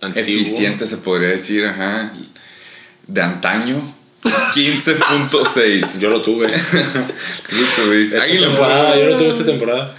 Antiguo. 0.00 0.40
eficiente 0.40 0.86
se 0.86 0.96
podría 0.98 1.28
decir, 1.28 1.66
ajá, 1.66 2.10
de 3.06 3.22
antaño. 3.22 3.82
15.6. 4.22 5.98
Yo 6.00 6.10
lo 6.10 6.22
tuve. 6.22 6.46
Tú 7.48 7.56
lo 7.56 7.66
tuviste. 7.84 8.16
Esta 8.16 8.28
Águila, 8.28 8.46
temporada, 8.48 8.96
yo 8.96 9.06
lo 9.06 9.16
tuve 9.16 9.28
esta 9.28 9.44
temporada. 9.44 9.94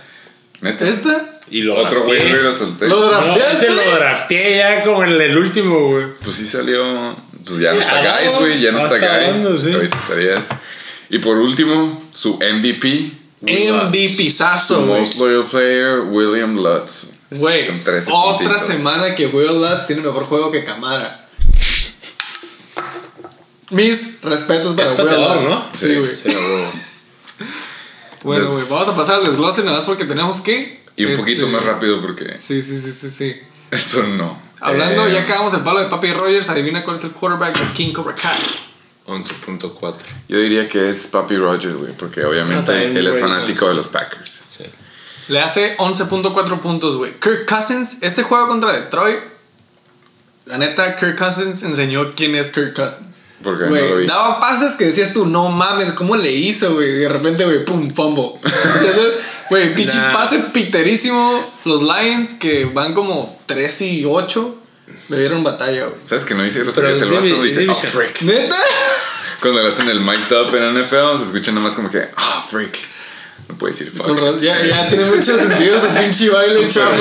¿Neta? 0.61 0.87
¿Esta? 0.87 1.29
Y 1.49 1.61
lo 1.61 1.75
Otro 1.75 2.03
güey 2.05 2.31
lo 2.31 2.53
solté. 2.53 2.87
Lo 2.87 2.99
No, 3.01 3.07
drafteaste. 3.09 3.67
ese 3.67 3.75
lo 3.75 3.95
drafteé 3.95 4.57
ya 4.57 4.83
como 4.83 5.03
en 5.03 5.19
el 5.21 5.37
último, 5.37 5.89
güey. 5.89 6.05
Pues 6.23 6.37
sí 6.37 6.47
salió. 6.47 7.15
Pues 7.45 7.59
ya 7.59 7.73
no 7.73 7.81
está 7.81 7.99
Guys, 7.99 8.37
güey. 8.39 8.61
Ya 8.61 8.71
no 8.71 8.79
está 8.79 8.97
Guys. 8.97 9.45
Ahorita 9.75 9.97
estarías. 9.97 10.49
Y 11.09 11.19
por 11.19 11.37
último, 11.37 12.01
su 12.13 12.35
MVP. 12.35 13.11
MVP 13.43 14.29
Su 14.31 14.37
sazo, 14.37 14.85
güey. 14.85 14.99
most 15.01 15.15
loyal 15.15 15.43
player, 15.45 15.99
William 16.09 16.55
Lutz. 16.55 17.07
Güey, 17.31 17.65
Son 17.65 17.83
13 17.83 18.11
otra 18.11 18.47
puntitos. 18.49 18.61
semana 18.67 19.15
que 19.15 19.27
Will 19.27 19.59
Lutz 19.59 19.87
tiene 19.87 20.01
mejor 20.01 20.23
juego 20.25 20.51
que 20.51 20.63
Camara. 20.63 21.19
Mis 23.71 24.21
respetos 24.21 24.75
para 24.75 24.93
Will 24.93 25.05
Lutz. 25.15 25.49
¿no? 25.49 25.67
Sí, 25.73 25.95
güey. 25.95 26.15
Sí. 26.15 26.29
Bueno, 28.23 28.49
güey, 28.49 28.63
vamos 28.69 28.87
a 28.87 28.95
pasar 28.95 29.19
al 29.19 29.25
desglose 29.25 29.63
nada 29.63 29.75
más 29.75 29.83
porque 29.85 30.05
tenemos 30.05 30.39
que. 30.39 30.81
Y 30.95 31.03
un 31.03 31.11
este, 31.11 31.19
poquito 31.23 31.47
más 31.47 31.61
rápido 31.63 31.99
porque 32.01 32.23
Sí, 32.39 32.61
sí, 32.61 32.79
sí, 32.79 32.93
sí, 32.93 33.09
sí. 33.09 33.35
eso 33.69 34.01
no. 34.03 34.39
Hablando, 34.61 35.07
Eh, 35.07 35.11
ya 35.11 35.23
acabamos 35.23 35.53
el 35.53 35.59
palo 35.59 35.81
de 35.81 35.87
Papi 35.87 36.13
Rogers. 36.13 36.47
Adivina 36.47 36.85
cuál 36.85 36.95
es 36.95 37.03
el 37.03 37.11
quarterback 37.11 37.59
de 37.59 37.73
King 37.73 37.91
Cobra 37.91 38.15
Kai. 38.15 38.31
11.4. 39.07 39.93
Yo 40.29 40.37
diría 40.39 40.67
que 40.69 40.89
es 40.89 41.07
Papi 41.07 41.37
Rogers, 41.37 41.75
güey. 41.77 41.91
Porque 41.93 42.23
obviamente 42.25 42.59
No, 42.59 42.63
también, 42.65 42.95
él 42.97 43.07
es 43.07 43.19
fanático 43.19 43.67
de 43.67 43.73
los 43.73 43.87
Packers. 43.89 44.41
Sí. 44.55 44.63
Le 45.29 45.39
hace 45.41 45.77
11.4 45.77 46.59
puntos, 46.59 46.95
güey. 46.95 47.11
Kirk 47.19 47.45
Cousins, 47.47 47.97
este 48.01 48.23
juego 48.23 48.47
contra 48.47 48.71
Detroit. 48.73 49.19
La 50.45 50.57
neta, 50.57 50.95
Kirk 50.95 51.17
Cousins 51.17 51.63
enseñó 51.63 52.11
quién 52.15 52.35
es 52.35 52.51
Kirk 52.51 52.73
Cousins. 52.73 53.07
Porque 53.41 53.63
no 53.65 53.69
Güey, 53.71 53.89
lo 53.89 53.97
vi. 53.97 54.07
daba 54.07 54.39
pases 54.39 54.75
que 54.75 54.85
decías 54.85 55.11
tú, 55.11 55.25
no 55.25 55.49
mames, 55.49 55.91
¿cómo 55.91 56.15
le 56.15 56.31
hizo, 56.31 56.75
güey? 56.75 56.87
Y 56.87 56.91
de 56.99 57.09
repente, 57.09 57.43
güey, 57.43 57.65
pum, 57.65 57.89
fumble. 57.91 58.31
Entonces, 58.43 59.27
Güey, 59.49 59.75
pinche 59.75 59.97
Nah. 59.97 60.13
pase 60.13 60.39
piterísimo. 60.53 61.43
Los 61.65 61.81
Lions, 61.81 62.35
que 62.35 62.65
van 62.65 62.93
como 62.93 63.37
3 63.45 63.81
y 63.81 64.05
8, 64.05 64.62
le 65.13 65.19
dieron 65.19 65.43
batalla, 65.43 65.85
güey. 65.85 65.99
¿Sabes 66.05 66.25
que 66.25 66.35
no 66.35 66.43
dice 66.43 66.59
Pero 66.59 66.71
groserías 66.73 66.97
el 66.99 67.09
vato? 67.09 67.23
Dice, 67.43 67.63
es 67.63 67.69
oh, 67.69 67.73
división". 67.73 67.91
freak. 67.91 68.21
¿Neta? 68.21 68.57
Cuando 69.41 69.61
le 69.61 69.67
hacen 69.67 69.89
el 69.89 69.99
mic 69.99 70.27
top 70.27 70.53
en 70.55 70.81
NFL, 70.83 71.17
se 71.17 71.23
escucha 71.25 71.51
nomás 71.51 71.73
como 71.75 71.89
que, 71.89 72.01
ah, 72.15 72.45
freak. 72.49 72.77
No 73.49 73.55
puede 73.57 73.73
decir 73.73 73.91
fuck. 73.95 74.39
Ya, 74.39 74.63
ya 74.65 74.87
tiene 74.87 75.03
mucho 75.05 75.37
sentido 75.37 75.79
su 75.79 75.87
pinche 75.89 76.29
baile, 76.29 76.69
chaval. 76.69 76.97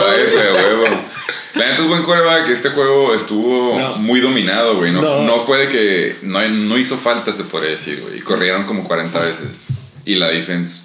La 1.54 1.66
neta 1.68 1.82
es 1.82 1.88
buen 1.88 2.02
quarterback. 2.02 2.48
Este 2.48 2.70
juego 2.70 3.14
estuvo 3.14 3.78
No. 3.78 3.96
muy 3.98 4.20
dominado, 4.20 4.76
güey. 4.76 4.90
No, 4.90 5.02
No. 5.02 5.22
no 5.22 5.38
fue 5.38 5.58
de 5.58 5.68
que. 5.68 6.16
No, 6.22 6.40
no 6.48 6.78
hizo 6.78 6.98
falta, 6.98 7.32
se 7.32 7.44
podría 7.44 7.70
decir, 7.70 8.00
güey. 8.00 8.18
Y 8.18 8.20
corrieron 8.22 8.64
como 8.64 8.82
40 8.88 9.20
veces. 9.20 9.66
Y 10.04 10.16
la 10.16 10.28
defense 10.28 10.80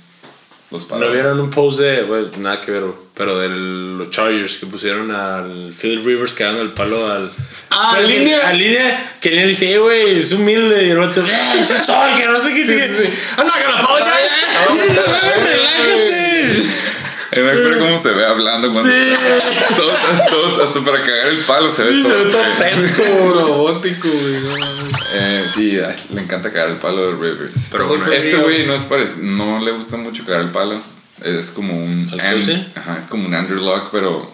los. 0.72 0.90
¿No 0.90 1.10
vieron 1.12 1.40
un 1.40 1.50
post 1.50 1.80
de, 1.80 2.06
nada 2.40 2.60
que 2.62 2.72
ver, 2.72 2.84
pero 3.16 3.38
de 3.40 3.50
los 3.50 4.10
Chargers 4.10 4.58
que 4.58 4.66
pusieron 4.66 5.10
al 5.12 5.74
Phil 5.74 6.04
Rivers 6.04 6.34
quedando 6.34 6.62
el 6.62 6.70
palo 6.70 7.12
al. 7.12 7.30
Ah, 7.72 7.96
que- 8.00 8.08
línea. 8.08 8.48
A 8.48 8.54
línea, 8.54 9.14
que 9.22 9.32
le 9.32 9.48
dice, 9.48 9.72
"Eh, 9.74 9.78
güey, 9.80 10.20
es 10.20 10.32
humilde. 10.34 10.86
Y 10.88 10.90
el 10.92 11.00
otro, 11.00 11.24
"Eh, 11.24 11.64
sí 11.66 11.74
soy, 11.86 12.14
que 12.20 12.26
no 12.28 12.42
sé 12.42 12.50
qué. 12.54 12.64
Sí, 12.66 12.80
sí, 12.80 13.04
sí. 13.06 13.14
I'm 13.38 13.48
not 13.48 13.56
gonna 13.64 13.80
apologize. 13.80 14.30
Sí, 14.74 14.88
relájate. 14.88 16.64
Me 17.32 17.40
acuerdo 17.52 17.80
cómo 17.80 17.98
se 18.00 18.10
ve 18.12 18.26
hablando 18.26 18.72
cuando. 18.72 18.90
Todo, 19.76 19.92
todo- 20.30 20.64
hasta 20.64 20.84
para 20.84 21.02
cagar 21.04 21.28
el 21.28 21.38
palo 21.40 21.70
se 21.70 21.84
ve 21.84 21.92
Sí, 21.92 22.02
se 22.04 22.10
todo. 22.10 22.24
ve 22.24 22.32
todo 22.32 22.44
tesco. 22.60 23.04
robótico, 23.48 24.08
güey. 24.10 24.34
no 24.42 24.50
mames. 24.50 25.02
eh, 25.14 25.46
sí, 25.54 25.80
le 26.14 26.22
encanta 26.22 26.52
cagar 26.52 26.70
el 26.70 26.78
palo 26.78 27.08
de 27.08 27.12
Rivers. 27.32 27.70
Pero 27.72 27.88
bueno, 27.88 28.12
este 28.12 28.36
güey 28.38 28.66
no 28.66 28.74
es 28.74 28.82
parec- 28.88 29.16
no 29.18 29.60
le 29.64 29.72
gusta 29.72 29.98
mucho 29.98 30.26
cagar 30.26 30.42
el 30.42 30.50
palo. 30.50 30.80
Es 31.24 31.50
como 31.52 31.74
un. 31.74 32.10
¿Al 32.14 32.20
An- 32.20 32.34
cruce? 32.42 32.66
ajá, 32.76 32.98
es 32.98 33.08
como 33.08 33.28
un 33.28 33.34
Andrew 33.36 33.60
Luck, 33.64 33.90
pero 33.92 34.32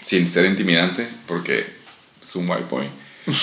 sin 0.00 0.28
ser 0.28 0.44
intimidante, 0.44 1.08
porque 1.26 1.66
es 2.20 2.36
un 2.36 2.48
white 2.48 2.66
boy. 2.70 2.86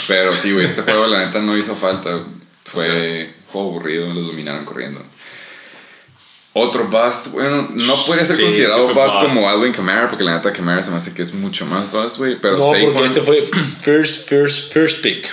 Pero 0.07 0.31
sí, 0.33 0.51
güey, 0.51 0.65
este 0.65 0.81
juego 0.83 1.05
la 1.07 1.19
neta 1.19 1.39
no 1.41 1.57
hizo 1.57 1.75
falta. 1.75 2.17
Fue 2.63 3.29
juego 3.51 3.69
aburrido, 3.69 4.11
los 4.13 4.27
dominaron 4.27 4.65
corriendo. 4.65 5.01
Otro 6.58 6.86
bust, 6.88 7.28
bueno, 7.34 7.68
no 7.74 7.95
puede 8.06 8.26
ser 8.26 8.38
Sí, 8.38 8.43
considerado 8.43 8.88
sí 8.88 8.93
bust 8.93 9.14
bust. 9.16 9.34
como 9.34 9.49
Alvin 9.49 9.74
Kamara, 9.74 10.08
porque 10.08 10.24
la 10.24 10.38
neta 10.38 10.53
Kamara 10.53 10.82
se 10.82 10.89
me 10.89 10.95
hace 10.95 11.14
que 11.14 11.22
es 11.22 11.34
mucho 11.34 11.66
más 11.66 11.91
bust, 11.91 12.18
güey. 12.18 12.36
Pero 12.41 12.58
No, 12.58 12.68
porque 12.68 12.86
Saquon, 12.88 13.06
este 13.06 13.22
fue 13.22 13.45
first, 13.45 14.30
first, 14.30 14.72
first 14.74 15.01
pick. 15.03 15.28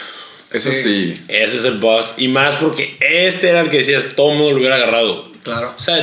eso 0.52 0.72
sí. 0.72 1.12
Ese 1.28 1.58
es 1.58 1.64
el 1.64 1.78
boss. 1.78 2.14
Y 2.16 2.26
más 2.26 2.56
porque 2.56 2.96
este 3.00 3.50
era 3.50 3.60
el 3.60 3.70
que 3.70 3.78
decías, 3.78 4.04
todo 4.16 4.32
el 4.32 4.38
mundo 4.38 4.50
lo 4.52 4.58
hubiera 4.58 4.74
agarrado. 4.74 5.28
Claro. 5.44 5.72
O 5.78 5.80
sea, 5.80 5.96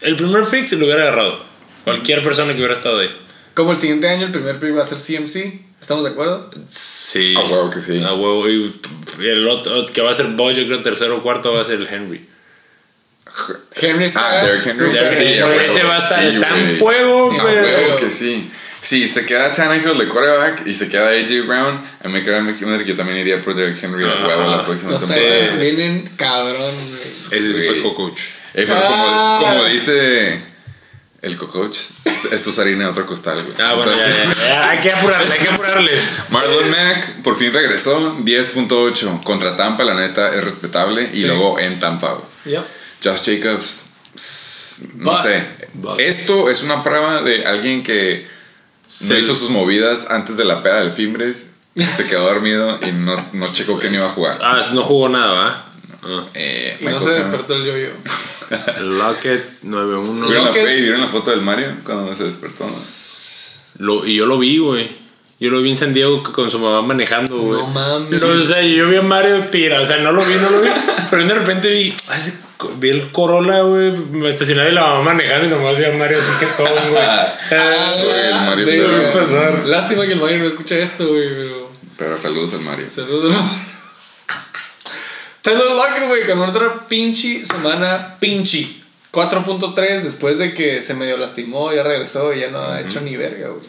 el 0.00 0.16
primer 0.16 0.44
pick 0.44 0.66
se 0.66 0.74
lo 0.76 0.86
hubiera 0.86 1.02
agarrado. 1.02 1.38
Cualquier 1.84 2.24
persona 2.24 2.52
que 2.52 2.58
hubiera 2.58 2.74
estado 2.74 2.98
ahí. 2.98 3.10
Como 3.54 3.70
el 3.70 3.76
siguiente 3.76 4.08
año 4.08 4.26
el 4.26 4.32
primer 4.32 4.58
pick 4.58 4.76
va 4.76 4.82
a 4.82 4.84
ser 4.84 4.98
CMC. 4.98 5.54
¿Estamos 5.80 6.02
de 6.02 6.10
acuerdo? 6.10 6.50
Sí. 6.68 7.34
A 7.36 7.42
huevo 7.44 7.70
que 7.70 7.80
sí. 7.80 8.02
A 8.02 8.12
huevo. 8.12 8.48
Y 8.48 8.72
el 9.20 9.46
otro 9.46 9.86
que 9.92 10.00
va 10.02 10.10
a 10.10 10.14
ser 10.14 10.26
Boy, 10.30 10.52
yo 10.56 10.66
creo 10.66 10.82
tercero 10.82 11.18
o 11.18 11.22
cuarto 11.22 11.52
va 11.54 11.60
a 11.60 11.64
ser 11.64 11.76
el 11.78 11.86
Henry. 11.86 12.26
Henry 13.76 14.04
está. 14.04 14.20
Ah, 14.26 14.44
Derrick 14.44 14.66
Henry. 14.66 14.94
Ya 14.94 15.08
Sí, 15.08 15.38
a 15.38 15.46
huevo. 15.46 15.60
ese 15.60 15.82
va 15.84 15.94
a 15.96 15.98
estar, 15.98 16.20
Sí, 16.30 16.36
está 16.36 16.48
en 16.56 16.64
güey. 16.64 16.76
fuego, 16.76 17.32
güey. 17.32 17.40
huevo 17.56 17.96
que 17.96 18.10
sí. 18.10 18.50
Sí, 18.80 19.08
se 19.08 19.24
queda 19.24 19.50
Tannehill 19.50 19.96
de 19.96 20.06
quarterback 20.08 20.66
y 20.66 20.74
se 20.74 20.88
queda 20.88 21.08
AJ 21.08 21.46
Brown. 21.46 21.80
A 22.04 22.08
mí 22.08 22.12
me 22.12 22.22
queda 22.22 22.42
McKinnon 22.42 22.78
que 22.78 22.84
yo 22.84 22.94
también 22.94 23.18
iría 23.18 23.40
por 23.40 23.54
Derrick 23.54 23.82
Henry 23.82 24.04
a 24.04 24.26
huevo 24.26 24.50
la 24.50 24.62
próxima 24.64 24.90
Los 24.90 25.00
temporada. 25.00 25.40
Titans 25.40 25.58
vienen 25.58 26.06
cabrón, 26.16 26.44
güey. 26.52 26.54
Ese 26.58 27.52
sí 27.54 27.60
fue 27.62 27.66
Güey. 27.66 27.82
co-coach. 27.82 28.20
Eh, 28.54 28.64
pero 28.68 28.74
Ah. 28.76 29.36
como, 29.40 29.52
como 29.52 29.64
dice 29.70 30.38
el 31.22 31.36
cocoach, 31.38 31.76
esto, 32.30 32.50
es 32.50 32.58
harina 32.58 32.84
de 32.84 32.90
otro 32.90 33.06
costal, 33.06 33.42
güey. 33.42 33.54
Ah, 33.66 33.72
bueno, 33.72 33.90
ya, 33.90 34.06
Entonces, 34.06 34.36
ya, 34.36 34.48
ya. 34.48 34.70
Hay 34.70 34.78
que 34.80 34.92
apurarle, 34.92 35.32
hay 35.32 35.38
que 35.40 35.48
apurarle. 35.48 35.90
Marlon 36.28 36.70
Mack 36.70 37.22
por 37.22 37.36
fin 37.36 37.52
regresó, 37.54 37.98
10.8 38.20 39.22
contra 39.24 39.56
Tampa, 39.56 39.82
la 39.84 39.94
neta 39.94 40.34
es 40.34 40.44
respetable. 40.44 41.08
Y 41.14 41.16
Sí. 41.16 41.22
luego 41.24 41.58
en 41.58 41.80
Tampa, 41.80 42.12
güey. 42.12 42.54
Yep. 42.56 42.62
Josh 43.04 43.20
Jacobs, 43.38 43.82
no 44.96 45.10
Bust. 45.12 45.24
sé. 45.24 45.44
Bust. 45.74 46.00
Esto 46.00 46.50
es 46.50 46.62
una 46.62 46.82
prueba 46.82 47.22
de 47.22 47.44
alguien 47.46 47.82
que 47.82 48.26
no 49.08 49.18
hizo 49.18 49.34
sus 49.36 49.50
movidas 49.50 50.06
antes 50.10 50.36
de 50.36 50.44
la 50.44 50.62
peda 50.62 50.80
del 50.80 50.92
Fimbres. 50.92 51.50
Se 51.96 52.06
quedó 52.06 52.24
dormido 52.26 52.78
y 52.86 52.92
no, 52.92 53.14
no 53.32 53.46
checó 53.52 53.78
quién 53.78 53.94
iba 53.94 54.06
a 54.06 54.10
jugar. 54.10 54.38
Ah, 54.40 54.60
no 54.72 54.82
jugó 54.82 55.08
nada. 55.08 55.64
Ah. 56.04 56.24
Eh, 56.34 56.76
Y 56.80 56.84
no 56.84 57.00
se 57.00 57.08
despertó 57.08 57.54
el 57.56 57.64
yo-yo. 57.64 57.88
El 58.76 58.98
Lockett 58.98 59.62
9-1. 59.64 60.26
¿Vieron 60.28 60.30
la, 60.34 60.44
Lockett. 60.44 60.64
pe- 60.66 60.80
¿Vieron 60.82 61.00
la 61.00 61.08
foto 61.08 61.30
del 61.30 61.40
Mario 61.40 61.68
cuando 61.84 62.14
se 62.14 62.24
despertó? 62.24 62.64
Lo, 63.78 64.06
y 64.06 64.14
yo 64.16 64.26
lo 64.26 64.38
vi, 64.38 64.58
güey. 64.58 64.88
Yo 65.40 65.50
lo 65.50 65.60
vi 65.62 65.70
en 65.72 65.76
San 65.76 65.92
Diego 65.92 66.22
con 66.22 66.48
su 66.50 66.58
mamá 66.60 66.82
manejando, 66.82 67.36
güey. 67.38 67.58
No 67.60 67.66
mames. 67.68 68.20
No, 68.22 68.28
o 68.28 68.38
sea, 68.38 68.62
yo 68.62 68.88
vi 68.88 68.96
a 68.96 69.02
Mario 69.02 69.36
tira, 69.50 69.80
o 69.80 69.86
sea, 69.86 69.96
no 69.98 70.12
lo 70.12 70.22
vi, 70.24 70.34
no 70.34 70.48
lo 70.50 70.60
vi. 70.60 70.68
Pero 71.10 71.26
de 71.26 71.34
repente 71.34 71.70
vi, 71.70 71.94
vi 72.78 72.90
el 72.90 73.12
Corolla, 73.12 73.62
güey, 73.62 73.90
me 74.12 74.28
estacionaba 74.28 74.68
y 74.68 74.72
la 74.72 74.82
mamá 74.82 75.12
manejando 75.12 75.46
y 75.46 75.50
nomás 75.50 75.78
vi 75.78 75.84
a 75.84 75.92
Mario 75.92 76.18
así 76.18 76.38
que 76.40 76.46
todo, 76.56 76.90
güey. 76.90 77.04
Ah, 77.52 77.94
güey, 78.54 78.68
el 78.68 78.88
Mario 78.88 79.12
pasar. 79.12 79.66
Lástima 79.66 80.06
que 80.06 80.12
el 80.12 80.20
Mario 80.20 80.38
no 80.38 80.46
escucha 80.46 80.76
esto, 80.76 81.06
güey, 81.06 81.28
pero. 81.28 81.72
Pero 81.96 82.18
saludos 82.18 82.54
al 82.54 82.60
Mario. 82.62 82.86
Saludos, 82.92 83.32
¿no? 83.32 83.74
Tyler 85.42 85.62
Lockett, 85.62 86.08
güey, 86.08 86.26
con 86.26 86.40
otra 86.48 86.86
pinche 86.88 87.44
semana 87.44 88.16
pinche. 88.18 88.66
4.3 89.12 90.00
después 90.00 90.38
de 90.38 90.54
que 90.54 90.82
se 90.82 90.94
medio 90.94 91.16
lastimó, 91.16 91.72
ya 91.72 91.84
regresó 91.84 92.34
y 92.34 92.40
ya 92.40 92.50
no 92.50 92.60
ha 92.60 92.80
hecho 92.80 93.00
ni 93.00 93.16
verga, 93.16 93.48
güey. 93.48 93.62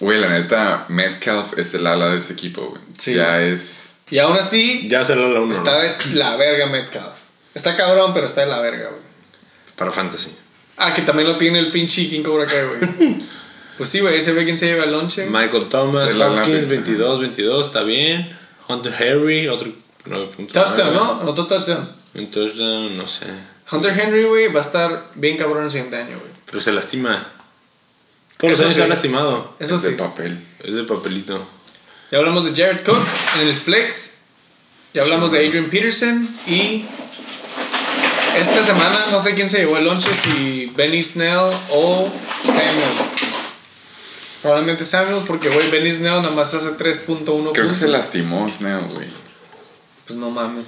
Güey, 0.00 0.20
la 0.20 0.28
neta, 0.28 0.84
Metcalf 0.88 1.58
es 1.58 1.74
el 1.74 1.86
ala 1.86 2.10
de 2.10 2.18
ese 2.18 2.34
equipo, 2.34 2.62
güey. 2.62 2.82
Sí. 2.98 3.14
Ya 3.14 3.40
es. 3.40 3.93
Y 4.10 4.18
aún 4.18 4.36
así, 4.36 4.86
Ya 4.88 5.02
se 5.04 5.14
lo 5.14 5.32
la 5.32 5.40
uno, 5.40 5.52
está 5.54 5.70
¿no? 5.72 5.78
de 6.10 6.14
la 6.16 6.36
verga 6.36 6.66
Metcalf. 6.66 7.14
Está 7.54 7.76
cabrón, 7.76 8.12
pero 8.14 8.26
está 8.26 8.42
de 8.42 8.48
la 8.48 8.60
verga, 8.60 8.88
güey. 8.90 9.02
Para 9.76 9.92
Fantasy. 9.92 10.30
Ah, 10.76 10.92
que 10.92 11.02
también 11.02 11.28
lo 11.28 11.36
tiene 11.36 11.58
el 11.58 11.70
pinche 11.70 12.08
King 12.08 12.22
Cobra 12.22 12.46
Kai, 12.46 12.64
güey. 12.66 13.16
pues 13.78 13.90
sí, 13.90 14.00
güey, 14.00 14.16
ese 14.18 14.32
ve 14.32 14.44
quién 14.44 14.58
se 14.58 14.66
lleva 14.66 14.84
el 14.84 14.92
lonche. 14.92 15.26
Michael 15.26 15.64
Thomas, 15.66 16.02
Se 16.10 16.16
Hopkins, 16.22 16.48
lave. 16.48 16.66
22, 16.66 17.20
22, 17.20 17.66
está 17.66 17.82
bien. 17.82 18.28
Hunter 18.68 18.94
Henry, 18.98 19.48
otro 19.48 19.70
9 20.06 20.30
puntos. 20.36 20.52
Touchdown, 20.52 20.94
¿no? 20.94 21.20
Anotó 21.22 21.46
touchdown. 21.46 21.88
Un 22.14 22.30
touchdown, 22.30 22.96
no 22.96 23.06
sé. 23.06 23.26
Hunter 23.70 23.98
Henry, 23.98 24.24
güey, 24.24 24.48
va 24.52 24.60
a 24.60 24.62
estar 24.64 25.04
bien 25.14 25.36
cabrón 25.36 25.64
el 25.64 25.70
siguiente 25.70 25.96
año, 25.96 26.18
güey. 26.18 26.30
Pero 26.46 26.60
se 26.60 26.72
lastima. 26.72 27.24
Todos 28.38 28.50
los 28.52 28.58
Eso 28.60 28.64
años 28.64 28.76
se 28.76 28.80
ha 28.82 28.84
es- 28.84 28.90
lastimado. 28.90 29.56
Eso 29.58 29.74
es 29.76 29.82
de 29.82 29.90
papel. 29.92 30.38
Es 30.62 30.74
de 30.74 30.82
papelito. 30.84 31.46
Ya 32.14 32.20
hablamos 32.20 32.44
de 32.44 32.50
Jared 32.52 32.84
Cook 32.84 33.04
en 33.40 33.48
el 33.48 33.54
flex. 33.56 34.10
Ya 34.92 35.02
hablamos 35.02 35.32
de 35.32 35.44
Adrian 35.44 35.68
Peterson. 35.68 36.22
Y 36.46 36.84
esta 38.38 38.64
semana 38.64 38.96
no 39.10 39.20
sé 39.20 39.34
quién 39.34 39.48
se 39.48 39.58
llevó 39.58 39.78
el 39.78 39.84
lonche, 39.84 40.14
si 40.14 40.70
Benny 40.76 41.02
Snell 41.02 41.50
o 41.70 42.08
Samuels. 42.44 43.10
Probablemente 44.42 44.86
Samuels, 44.86 45.24
porque, 45.26 45.48
güey, 45.48 45.68
Benny 45.72 45.90
Snell 45.90 46.22
nada 46.22 46.30
más 46.30 46.54
hace 46.54 46.68
3.1 46.68 47.50
Creo 47.52 47.68
que 47.68 47.74
se 47.74 47.88
lastimó 47.88 48.48
Snell, 48.48 48.84
güey. 48.92 49.08
Pues 50.06 50.16
no 50.16 50.30
mames. 50.30 50.66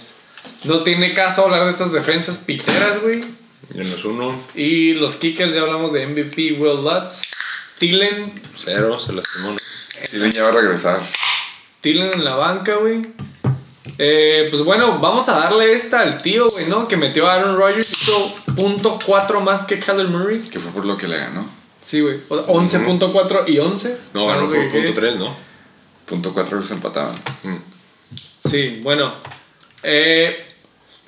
No 0.65 0.81
tiene 0.81 1.15
caso 1.15 1.45
hablar 1.45 1.63
de 1.63 1.71
estas 1.71 1.93
defensas 1.93 2.39
piteras, 2.39 3.03
güey. 3.03 3.25
Menos 3.73 4.05
uno, 4.05 4.37
Y 4.57 4.95
los 4.95 5.15
kickers, 5.15 5.55
ya 5.55 5.61
hablamos 5.61 5.93
de 5.93 6.09
MVP 6.09 6.55
Will 6.59 6.83
Lutz. 6.83 7.23
Thielen, 7.79 8.33
cero, 8.57 8.99
se 8.99 9.13
lastimó. 9.13 9.55
Steven 10.07 10.33
ya 10.33 10.43
va 10.43 10.49
a 10.49 10.53
regresar. 10.53 11.01
Thielen 11.87 12.15
en 12.15 12.25
la 12.25 12.35
banca, 12.35 12.75
güey. 12.79 13.01
Eh, 13.99 14.49
pues 14.51 14.65
bueno, 14.65 14.99
vamos 14.99 15.29
a 15.29 15.39
darle 15.39 15.73
esta 15.73 16.01
al 16.01 16.21
tío, 16.21 16.49
güey, 16.49 16.67
¿no? 16.67 16.89
Que 16.89 16.97
metió 16.97 17.29
a 17.29 17.35
Aaron 17.35 17.57
Rodgers, 17.57 17.93
hizo 17.93 18.35
punto 18.57 18.99
.4 18.99 19.41
más 19.41 19.63
que 19.63 19.79
Kyler 19.79 20.09
Murray. 20.09 20.41
Que 20.41 20.59
fue 20.59 20.73
por 20.73 20.85
lo 20.85 20.97
que 20.97 21.07
le 21.07 21.17
ganó. 21.17 21.47
Sí, 21.85 22.01
güey. 22.01 22.19
O 22.29 22.67
sea, 22.67 22.81
11.4 22.81 23.45
y 23.47 23.61
11. 23.61 23.99
No, 24.15 24.27
ganó 24.27 24.49
por 24.49 24.69
punto 24.69 24.95
¿qué? 24.95 25.01
3, 25.01 25.15
¿no? 25.15 25.37
Punto 26.07 26.35
cuatro 26.35 26.59
los 26.59 26.69
empataban. 26.73 27.15
Sí, 28.51 28.81
bueno. 28.83 29.15
Eh, 29.85 30.45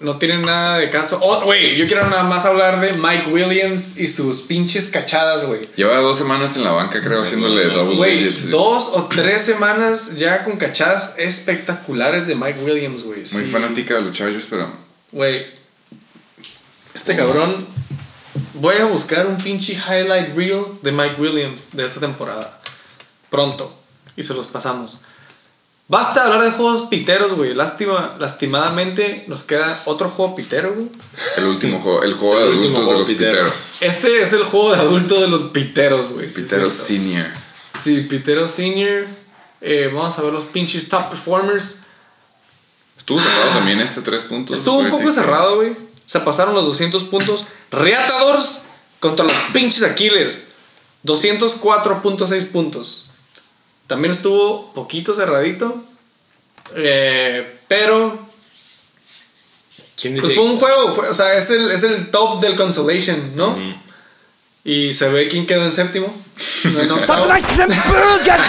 no 0.01 0.17
tienen 0.19 0.43
nada 0.43 0.79
de 0.79 0.91
caso. 0.91 1.19
Oh, 1.21 1.43
güey, 1.45 1.77
yo 1.77 1.87
quiero 1.87 2.07
nada 2.09 2.23
más 2.25 2.45
hablar 2.45 2.81
de 2.81 2.93
Mike 2.95 3.31
Williams 3.31 3.99
y 3.99 4.07
sus 4.07 4.43
pinches 4.43 4.87
cachadas, 4.89 5.45
güey. 5.45 5.61
Lleva 5.77 5.97
dos 5.97 6.17
semanas 6.19 6.57
en 6.57 6.65
la 6.65 6.71
banca, 6.73 7.01
creo, 7.03 7.23
haciéndole 7.23 7.65
double 7.71 7.97
Güey, 7.97 8.17
digits. 8.19 8.51
dos 8.51 8.91
o 8.95 9.07
tres 9.07 9.43
semanas 9.43 10.17
ya 10.17 10.45
con 10.45 10.57
cachadas 10.57 11.15
espectaculares 11.19 12.27
de 12.27 12.35
Mike 12.37 12.61
Williams, 12.63 13.03
güey. 13.05 13.21
Muy 13.21 13.27
Sí. 13.29 13.51
fanática 13.51 13.95
de 13.95 14.03
los 14.03 14.13
Chargers, 14.13 14.47
pero. 14.49 14.71
Güey, 15.13 15.45
este 16.95 17.17
cabrón. 17.17 17.67
Voy 18.55 18.77
a 18.77 18.87
buscar 18.87 19.27
un 19.27 19.37
pinche 19.39 19.73
highlight 19.75 20.35
reel 20.37 20.63
de 20.83 20.91
Mike 20.93 21.15
Williams 21.21 21.69
de 21.73 21.85
esta 21.85 22.01
temporada. 22.01 22.61
Pronto. 23.31 23.73
Y 24.17 24.23
se 24.23 24.35
los 24.35 24.47
pasamos. 24.47 25.01
Basta 25.89 26.25
hablar 26.25 26.43
de 26.43 26.51
juegos 26.51 26.83
piteros, 26.91 27.33
güey. 27.33 27.55
Lástima, 27.55 28.15
lastimadamente 28.19 29.25
nos 29.27 29.43
queda 29.43 29.81
otro 29.87 30.11
juego 30.11 30.37
pitero, 30.37 30.75
güey. 30.75 30.87
El 31.39 31.47
último 31.47 31.81
juego, 31.81 32.03
el 32.03 32.13
juego 32.13 32.39
de 32.39 32.45
El 32.45 32.51
último 32.59 32.77
adultos 32.77 32.93
de 32.93 32.99
los 32.99 33.09
pitero. 33.09 33.31
piteros. 33.33 33.77
Este 33.81 34.21
es 34.21 34.33
el 34.35 34.45
juego 34.45 34.73
de 34.75 34.81
adulto 34.81 35.21
de 35.21 35.29
los 35.29 35.45
piteros, 35.45 36.13
güey. 36.13 36.29
Sí, 36.29 36.45
cierto. 36.47 36.71
Senior. 36.71 37.27
Sí, 37.83 38.01
Pitero 38.03 38.47
Senior. 38.47 39.07
Eh, 39.63 39.91
vamos 39.93 40.19
a 40.19 40.23
ver 40.23 40.33
los 40.33 40.45
pinches 40.45 40.89
top 40.91 41.09
performers. 41.09 41.77
Estuvo 42.99 43.19
cerrado 43.21 43.51
también 43.55 43.81
este 43.81 44.03
tres 44.03 44.25
puntos. 44.25 44.59
Estuvo 44.59 44.79
un 44.81 44.91
poco 44.91 45.11
cerrado, 45.11 45.57
güey. 45.57 45.73
Se 46.07 46.21
pasaron 46.21 46.55
los 46.55 46.67
200 46.67 47.05
puntos. 47.05 47.45
Reatadores 47.71 48.63
contra 49.01 49.25
los 49.25 49.35
pinches 49.55 49.83
Aquilers. 49.85 50.41
204.6 51.07 52.51
puntos. 52.51 53.08
También 53.89 54.13
estuvo 54.13 54.73
poquito 54.75 55.13
cerradito. 55.13 55.75
eh, 56.77 57.59
pero 57.67 58.17
¿Quién 60.01 60.15
dice? 60.15 60.27
pues 60.27 60.37
fue 60.37 60.45
un 60.45 60.59
juego. 60.59 60.93
fue- 60.93 61.09
o 61.09 61.15
sea, 61.15 61.35
es 61.37 61.51
el, 61.51 61.71
es 61.73 61.83
el 61.83 62.11
top 62.13 62.41
del 62.41 62.55
consolation, 62.55 63.33
¿no? 63.35 63.59
Y 64.65 64.93
se 64.93 65.09
ve 65.09 65.27
quién 65.29 65.47
quedó 65.47 65.65
en 65.65 65.73
séptimo. 65.73 66.07
No 66.65 66.81
en 66.81 66.91
octavo. 66.93 67.25
burgers! 67.27 68.45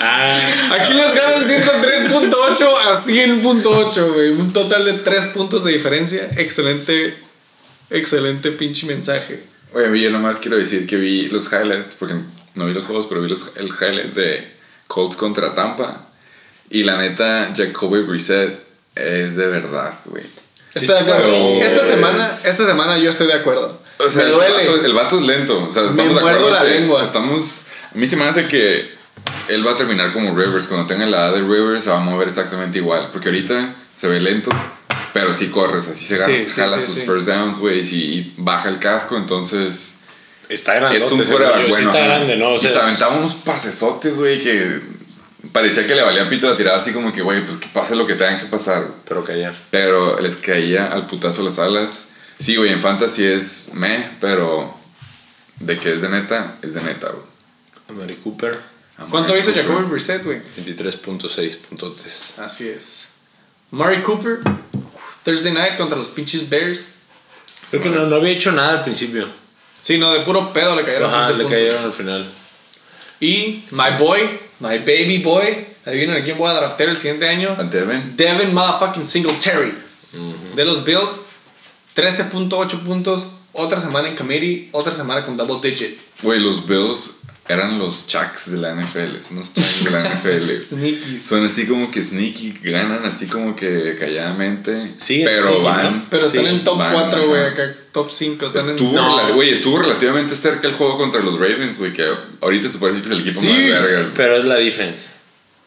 Aquí 0.70 0.92
les 0.92 1.14
ganan 1.14 1.46
103.8 1.48 2.68
a 2.86 2.94
100.8, 2.94 4.12
güey. 4.12 4.28
Un 4.30 4.52
total 4.52 4.84
de 4.84 4.92
3 4.94 5.26
puntos 5.26 5.64
de 5.64 5.72
diferencia. 5.72 6.28
Excelente, 6.36 7.16
excelente 7.90 8.50
pinche 8.52 8.86
mensaje. 8.86 9.42
Oye, 9.72 10.00
yo 10.00 10.10
nomás 10.10 10.38
quiero 10.38 10.56
decir 10.56 10.86
que 10.86 10.96
vi 10.96 11.28
los 11.30 11.46
highlights, 11.52 11.96
porque 11.98 12.14
no 12.54 12.64
vi 12.66 12.72
los 12.72 12.84
juegos, 12.84 13.06
pero 13.08 13.20
vi 13.22 13.28
los, 13.28 13.52
el 13.56 13.66
highlight 13.66 14.12
de 14.14 14.54
Colts 14.86 15.16
contra 15.16 15.54
Tampa. 15.54 16.00
Y 16.70 16.84
la 16.84 16.96
neta, 16.96 17.50
Jacoby 17.56 18.00
Brissett 18.00 18.58
es 18.94 19.36
de 19.36 19.46
verdad, 19.48 19.92
güey. 20.06 20.24
Estoy 20.74 20.88
de 20.88 20.98
acuerdo. 21.12 21.60
Esta 21.62 21.80
es- 21.82 21.86
semana, 21.86 22.24
esta 22.26 22.66
semana 22.66 22.98
yo 22.98 23.10
estoy 23.10 23.26
de 23.28 23.34
acuerdo. 23.34 23.80
O 23.98 24.08
sea, 24.08 24.22
Me 24.24 24.28
el 24.30 24.34
duele. 24.34 24.54
vato, 24.66 24.84
el 24.84 24.92
vato 24.92 25.16
es 25.20 25.26
lento. 25.26 25.64
O 25.68 25.72
sea, 25.72 25.82
estamos 25.82 25.96
de 26.16 26.20
muerdo 26.20 26.28
acuerdo 26.46 26.50
la 26.50 26.64
lengua. 26.64 27.02
Estamos. 27.02 27.60
A 27.94 27.98
mí 27.98 28.06
se 28.06 28.16
me 28.16 28.24
hace 28.24 28.48
que 28.48 28.84
él 29.48 29.64
va 29.66 29.70
a 29.72 29.76
terminar 29.76 30.12
como 30.12 30.30
Rivers. 30.36 30.66
Cuando 30.66 30.86
tenga 30.86 31.06
la 31.06 31.28
edad 31.28 31.34
de 31.34 31.40
Rivers 31.42 31.84
se 31.84 31.90
va 31.90 31.98
a 31.98 32.00
mover 32.00 32.26
exactamente 32.26 32.78
igual. 32.78 33.08
Porque 33.12 33.28
ahorita 33.28 33.72
se 33.94 34.08
ve 34.08 34.20
lento. 34.20 34.50
Pero 35.12 35.32
sí 35.32 35.46
corres, 35.50 35.86
así 35.86 36.04
se 36.06 36.16
gana, 36.16 36.34
Sí, 36.34 36.44
jala 36.56 36.76
sí, 36.76 36.86
sus 36.86 36.94
sí. 36.96 37.00
first 37.06 37.28
downs, 37.28 37.60
güey, 37.60 37.78
y 37.78 38.34
baja 38.38 38.68
el 38.68 38.80
casco, 38.80 39.16
entonces 39.16 39.98
Está 40.48 40.74
grande. 40.74 40.98
es 40.98 41.10
un 41.10 41.18
bueno. 41.26 41.76
está 41.76 41.90
ajá. 41.90 42.04
grande, 42.04 42.36
¿no? 42.36 42.48
O 42.50 42.54
y 42.54 42.58
se 42.58 42.68
sea, 42.68 42.82
aventaba 42.82 43.16
unos 43.16 43.34
pasesotes, 43.34 44.16
güey, 44.16 44.38
que 44.38 44.78
parecía 45.52 45.86
que 45.86 45.94
le 45.94 46.02
valía 46.02 46.28
pito 46.28 46.48
la 46.48 46.54
tirada 46.54 46.76
así 46.76 46.92
como 46.92 47.12
que, 47.12 47.22
güey, 47.22 47.44
pues 47.44 47.58
que 47.58 47.68
pase 47.68 47.96
lo 47.96 48.06
que 48.06 48.14
tengan 48.14 48.38
que 48.38 48.46
pasar. 48.46 48.84
pero 49.08 49.24
caía. 49.24 49.52
Pero 49.70 50.20
les 50.20 50.36
caía 50.36 50.86
al 50.86 51.06
putazo 51.06 51.42
las 51.42 51.58
alas. 51.58 52.08
Sí, 52.38 52.56
güey, 52.56 52.70
en 52.70 52.80
fantasy 52.80 53.24
es 53.24 53.68
meh, 53.72 54.10
pero 54.20 54.72
de 55.60 55.78
que 55.78 55.92
es 55.94 56.00
de 56.00 56.08
neta, 56.08 56.56
es 56.62 56.74
de 56.74 56.82
neta, 56.82 57.08
güey. 57.08 57.24
Amari 57.88 58.14
Cooper, 58.16 58.58
¿Cuánto 59.10 59.36
hizo 59.36 59.52
Jacoby 59.52 59.84
Brissett, 59.84 60.24
güey? 60.24 60.40
23.6 60.58 61.56
puntotes. 61.58 62.12
Así 62.38 62.68
es. 62.68 63.08
Murray 63.70 64.02
Cooper, 64.02 64.38
Thursday 65.24 65.52
night 65.52 65.76
contra 65.76 65.98
los 65.98 66.08
pinches 66.08 66.48
Bears. 66.48 66.94
Creo 67.70 67.82
que 67.82 67.90
no, 67.90 68.06
no 68.06 68.16
había 68.16 68.30
hecho 68.30 68.52
nada 68.52 68.78
al 68.78 68.82
principio. 68.82 69.28
Sí, 69.84 69.98
no, 69.98 70.10
de 70.14 70.20
puro 70.20 70.50
pedo 70.50 70.74
le 70.76 70.82
cayeron. 70.82 71.12
Ajá, 71.12 71.26
15 71.28 71.42
le 71.42 71.48
cayeron 71.50 71.84
al 71.84 71.92
final. 71.92 72.26
Y 73.20 73.62
my 73.72 73.98
boy, 73.98 74.18
my 74.60 74.78
baby 74.78 75.18
boy, 75.18 75.44
adivinen 75.84 76.16
a 76.16 76.24
quién 76.24 76.38
voy 76.38 76.48
a 76.48 76.54
draftear 76.54 76.88
el 76.88 76.96
siguiente 76.96 77.28
año. 77.28 77.54
Devin. 77.70 78.16
Devin 78.16 78.54
motherfucking 78.54 79.04
Singletary. 79.04 79.74
De 80.54 80.64
los 80.64 80.84
Bills, 80.84 81.24
13.8 81.96 82.80
puntos. 82.80 83.26
Otra 83.52 83.78
semana 83.78 84.08
en 84.08 84.16
committee, 84.16 84.70
otra 84.72 84.90
semana 84.90 85.22
con 85.22 85.36
double 85.36 85.60
digit. 85.62 86.00
Güey, 86.22 86.40
los 86.40 86.66
Bills 86.66 87.10
eran 87.48 87.78
los 87.78 88.06
Chucks 88.06 88.50
de 88.52 88.56
la 88.56 88.74
NFL, 88.74 89.18
son 89.26 89.36
los 89.36 89.52
Chucks 89.52 89.84
de 89.84 89.90
la 89.90 90.00
NFL. 90.14 90.58
Sneakies. 90.60 91.22
Son 91.22 91.44
así 91.44 91.66
como 91.66 91.90
que 91.90 92.02
sneaky, 92.02 92.54
ganan 92.62 93.04
así 93.04 93.26
como 93.26 93.54
que 93.54 93.96
calladamente. 93.98 94.94
Sí, 94.98 95.22
pero 95.24 95.48
sneaky, 95.48 95.64
van. 95.64 95.96
¿no? 95.98 96.04
Pero 96.10 96.26
están 96.26 96.40
Sí, 96.44 96.50
en 96.50 96.64
top 96.64 96.78
van, 96.78 96.92
4, 96.92 97.26
güey, 97.28 97.42
acá 97.44 97.74
top 97.92 98.10
5. 98.10 98.46
Están 98.46 98.64
en. 98.64 98.70
Estuvo, 98.72 98.92
No. 98.92 99.18
rela- 99.18 99.34
güey, 99.34 99.50
estuvo 99.50 99.78
relativamente 99.78 100.34
cerca 100.36 100.68
el 100.68 100.74
juego 100.74 100.96
contra 100.98 101.20
los 101.20 101.34
Ravens, 101.34 101.78
güey, 101.78 101.92
que 101.92 102.08
ahorita 102.40 102.68
se 102.68 102.78
puede 102.78 102.94
decir 102.94 103.08
que 103.08 103.14
es 103.14 103.20
el 103.20 103.28
equipo 103.28 103.40
Sí, 103.40 103.46
más 103.48 103.82
vergas. 103.82 104.06
Pero 104.16 104.36
es 104.36 104.44
la 104.44 104.54
defense. 104.56 105.08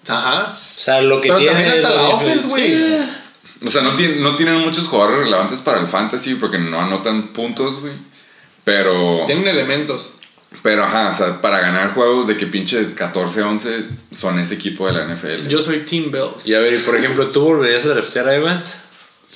Ajá. 0.08 0.42
O 0.42 0.46
sea, 0.48 1.02
lo 1.02 1.22
que 1.22 1.28
Pero 1.28 1.40
tiene 1.40 1.54
también 1.54 1.72
hasta 1.86 1.90
la 1.96 2.02
defense. 2.04 2.26
offense, 2.26 2.48
güey. 2.48 2.68
Sí. 2.68 3.66
O 3.66 3.70
sea, 3.72 3.82
no, 3.82 3.96
tiene- 3.96 4.16
no 4.18 4.36
tienen 4.36 4.56
muchos 4.60 4.86
jugadores 4.88 5.20
relevantes 5.20 5.62
para 5.62 5.80
el 5.82 5.88
fantasy 5.88 6.36
porque 6.36 6.58
no 6.60 6.80
anotan 6.80 7.28
puntos, 7.30 7.82
güey. 7.82 7.94
Pero, 8.64 9.24
Tienen 9.26 9.48
elementos. 9.48 10.12
Pero 10.64 10.84
ajá, 10.84 11.10
o 11.10 11.14
sea, 11.14 11.41
para 11.41 11.60
ganar 11.60 11.93
juegos 11.93 12.28
de 12.28 12.36
que 12.38 12.45
pinches 12.48 12.95
14-11 12.95 13.86
son 14.12 14.39
ese 14.39 14.56
equipo 14.56 14.88
de 14.88 14.93
la 14.93 15.06
NFL. 15.06 15.48
Yo 15.48 15.62
soy 15.62 15.80
Team 15.80 16.12
Bills. 16.12 16.45
Y 16.48 16.54
a 16.56 16.60
ver, 16.60 16.74
y 16.74 16.78
por 16.80 16.95
ejemplo, 16.95 17.28
¿tú 17.28 17.41
volverías 17.41 17.86
a 17.86 17.89
draftear 17.89 18.28
a 18.28 18.36
Evans? 18.36 18.76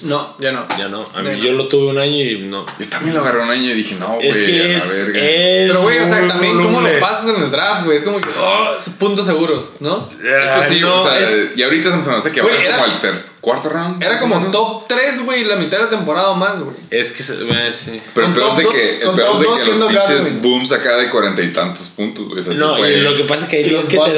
No, 0.04 0.36
ya 0.40 0.52
no. 0.52 0.66
Ya 0.80 0.88
no. 0.88 1.06
A 1.14 1.22
mí, 1.22 1.30
Ya 1.30 1.36
no. 1.38 1.44
yo 1.44 1.52
lo 1.54 1.68
tuve 1.68 1.92
un 1.92 2.00
año 2.00 2.16
y 2.24 2.40
no. 2.50 2.66
Yo 2.80 2.88
también 2.88 3.14
lo 3.14 3.22
agarré 3.22 3.40
un 3.44 3.50
año 3.52 3.70
y 3.70 3.74
dije, 3.74 3.96
no, 4.00 4.16
güey, 4.16 4.30
Es 4.30 4.36
que 4.36 4.42
a 4.62 4.68
la 4.68 4.74
es. 4.74 4.98
verga. 5.06 5.20
es 5.20 5.68
Pero, 5.70 5.82
güey, 5.84 5.98
o 6.00 6.06
sea, 6.06 6.28
también 6.28 6.58
cómo 6.60 6.82
lo 6.82 7.00
pasas 7.00 7.36
en 7.38 7.44
el 7.44 7.52
draft, 7.52 7.86
güey. 7.86 7.98
Es 7.98 8.04
como 8.04 8.20
que, 8.20 8.30
oh, 8.40 8.78
puntos 8.98 9.26
seguros, 9.28 9.72
¿no? 9.80 10.10
Esto 10.14 10.62
sí, 10.68 10.80
no, 10.80 10.96
o 10.98 11.02
sea, 11.04 11.20
es- 11.20 11.56
y 11.56 11.62
ahorita 11.62 12.02
se 12.02 12.10
me 12.10 12.16
hace 12.16 12.32
que 12.32 12.40
era- 12.40 12.50
como 12.78 12.84
al 12.86 13.00
ter- 13.00 13.26
cuarto 13.42 13.70
round. 13.70 14.02
Era 14.04 14.18
como 14.20 14.38
menos. 14.40 14.52
top 14.52 14.88
3, 14.88 15.26
güey, 15.26 15.44
la 15.44 15.56
mitad 15.56 15.78
de 15.80 15.84
la 15.86 15.90
temporada 15.90 16.30
o 16.30 16.36
más, 16.36 16.60
güey. 16.62 16.76
Es 16.92 17.12
que. 17.12 17.24
se- 17.24 17.34
eh, 17.42 17.72
sí. 17.72 17.92
Pero 18.14 18.28
el 18.28 18.34
peor 18.34 18.50
es 18.52 18.58
de 18.58 18.68
que, 18.68 18.96
el 19.02 19.10
peor 19.12 19.40
de 19.40 19.64
que 19.64 19.76
los 19.80 19.88
pinches 19.92 20.42
booms 20.42 20.72
acá 20.72 20.96
de 20.96 21.10
cuarenta 21.10 21.42
y 21.42 21.52
tantos 21.52 21.90
puntos, 21.90 22.28
güey. 22.28 22.40
o 22.40 22.42
sea, 22.42 22.54
sí 22.54 22.60
No, 22.60 22.76
fue- 22.78 22.94
y 22.94 22.98
lo 23.02 23.16
que 23.16 23.24
pasa 23.24 23.44
es 23.46 23.50
que 23.50 23.56
hay 23.58 23.70
los 23.72 23.86
que 23.86 23.98
te 23.98 24.14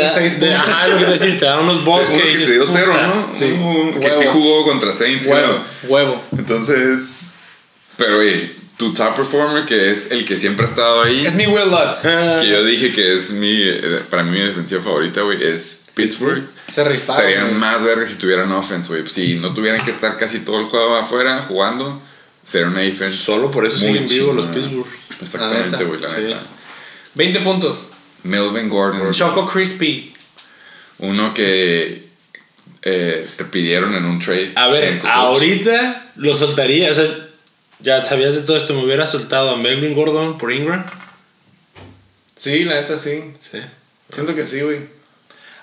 da. 0.49 0.55
Ajá, 0.61 0.87
lo 0.89 0.99
que 0.99 1.05
te 1.05 1.11
decir, 1.11 1.39
te 1.39 1.45
da 1.45 1.59
unos 1.59 1.77
Uno 1.85 2.01
que 2.07 2.31
que 2.31 2.51
dio 2.51 2.65
cero, 2.65 2.93
¿no? 2.93 3.29
Sí. 3.33 3.45
Uno 3.45 3.99
que 3.99 4.09
sí 4.11 4.25
jugó 4.31 4.63
contra 4.65 4.91
Saints, 4.91 5.25
Huevo, 5.25 5.59
huevo. 5.87 6.21
Entonces, 6.37 7.31
pero 7.97 8.15
güey, 8.17 8.51
tu 8.77 8.91
top 8.91 9.15
performer, 9.15 9.65
que 9.65 9.91
es 9.91 10.11
el 10.11 10.25
que 10.25 10.35
siempre 10.35 10.65
ha 10.65 10.69
estado 10.69 11.01
ahí, 11.03 11.25
Es 11.25 11.33
mi 11.35 11.45
Will 11.47 11.69
Lutz. 11.69 12.01
Que 12.41 12.47
yo 12.49 12.63
dije 12.63 12.91
que 12.91 13.13
es 13.13 13.31
mi, 13.31 13.61
eh, 13.61 14.01
para 14.09 14.23
mí 14.23 14.31
mi 14.31 14.39
defensiva 14.45 14.81
favorita, 14.83 15.21
güey, 15.21 15.41
es 15.43 15.85
Pittsburgh. 15.93 16.43
Se 16.73 16.83
rifaron. 16.83 17.21
Estarían 17.21 17.47
güey. 17.49 17.59
más 17.59 17.83
vergas 17.83 18.09
si 18.09 18.15
tuvieran 18.15 18.51
offense, 18.51 18.89
güey. 18.89 19.07
Si 19.07 19.35
no 19.35 19.53
tuvieran 19.53 19.83
que 19.83 19.91
estar 19.91 20.17
casi 20.17 20.39
todo 20.39 20.59
el 20.59 20.65
juego 20.65 20.95
afuera 20.95 21.41
jugando, 21.47 22.01
sería 22.43 22.67
una 22.67 22.79
defense. 22.79 23.15
Solo 23.17 23.51
por 23.51 23.65
eso 23.65 23.77
muy 23.79 23.87
siguen 23.93 24.07
vivos 24.07 24.35
los. 24.35 24.45
Pittsburgh. 24.47 24.87
Exactamente, 25.21 25.71
La 25.71 25.77
neta. 25.77 25.83
güey, 25.83 25.99
la 26.01 26.09
Sí. 26.09 26.15
neta. 26.17 26.39
20 27.15 27.39
puntos. 27.41 27.89
Melvin 28.23 28.69
Gordon, 28.69 29.11
Choco 29.11 29.45
Crispy. 29.45 30.13
uno 30.99 31.33
que 31.33 32.01
eh, 32.81 33.27
te 33.37 33.45
pidieron 33.45 33.93
en 33.95 34.05
un 34.05 34.19
trade. 34.19 34.53
A 34.55 34.67
ver, 34.67 35.01
ahorita 35.05 36.11
lo 36.17 36.33
soltaría. 36.33 36.89
O 36.91 36.93
sea, 36.93 37.05
ya 37.79 38.03
sabías 38.03 38.35
de 38.35 38.41
todo 38.41 38.55
esto. 38.57 38.73
Me 38.73 38.83
hubiera 38.83 39.05
soltado 39.05 39.51
a 39.51 39.57
Melvin 39.57 39.93
Gordon 39.93 40.37
por 40.37 40.51
Ingram. 40.53 40.83
Sí, 42.35 42.63
la 42.65 42.75
neta 42.75 42.97
sí. 42.97 43.33
Sí. 43.39 43.59
Siento 44.09 44.35
que 44.35 44.43
sí, 44.45 44.61
güey. 44.61 44.79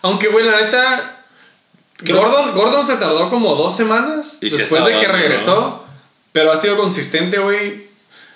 Aunque, 0.03 0.28
güey, 0.28 0.44
la 0.44 0.61
neta. 0.62 1.16
Creo- 1.98 2.16
Gordon, 2.16 2.55
Gordon 2.55 2.86
se 2.86 2.96
tardó 2.96 3.28
como 3.28 3.55
dos 3.55 3.76
semanas 3.76 4.38
Y 4.40 4.48
después 4.48 4.84
de 4.86 4.98
que 4.98 5.07
regresó. 5.09 5.84
Pero 6.32 6.53
ha 6.53 6.57
sido 6.57 6.76
consistente, 6.76 7.38
güey. 7.38 7.88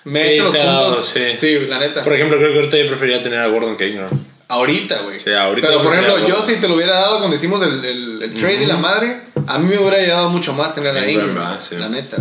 Me 0.03 0.19
ha 0.21 0.25
Sí, 0.27 0.33
hecho 0.33 0.43
los 0.43 0.53
dado, 0.53 0.87
puntos. 0.89 1.09
sí. 1.13 1.35
Sí, 1.39 1.59
la 1.67 1.79
neta. 1.79 2.03
Por 2.03 2.13
ejemplo, 2.13 2.37
creo 2.37 2.51
que 2.51 2.57
ahorita 2.59 2.77
yo 2.77 2.87
preferiría 2.89 3.23
tener 3.23 3.41
a 3.41 3.47
Gordon 3.47 3.75
que 3.75 3.87
Ingram. 3.87 4.09
Ahorita, 4.47 4.99
güey. 4.99 5.19
Sí, 5.19 5.31
ahorita 5.33 5.67
Pero 5.67 5.81
por 5.81 5.93
ejemplo, 5.93 6.27
yo 6.27 6.39
si 6.39 6.57
te 6.57 6.67
lo 6.67 6.75
hubiera 6.75 6.93
dado 6.93 7.17
cuando 7.17 7.35
hicimos 7.35 7.63
el, 7.63 7.83
el, 7.83 8.21
el 8.21 8.33
trade 8.35 8.61
y 8.63 8.65
la 8.67 8.77
madre, 8.77 9.19
a 9.47 9.57
mí 9.57 9.67
me 9.67 9.79
hubiera 9.79 9.97
ayudado 9.97 10.29
mucho 10.29 10.53
más 10.53 10.75
tener 10.75 10.95
a 10.95 11.09
Ingram, 11.09 11.35
ah, 11.39 11.59
sí. 11.59 11.75
La 11.77 11.89
neta. 11.89 12.17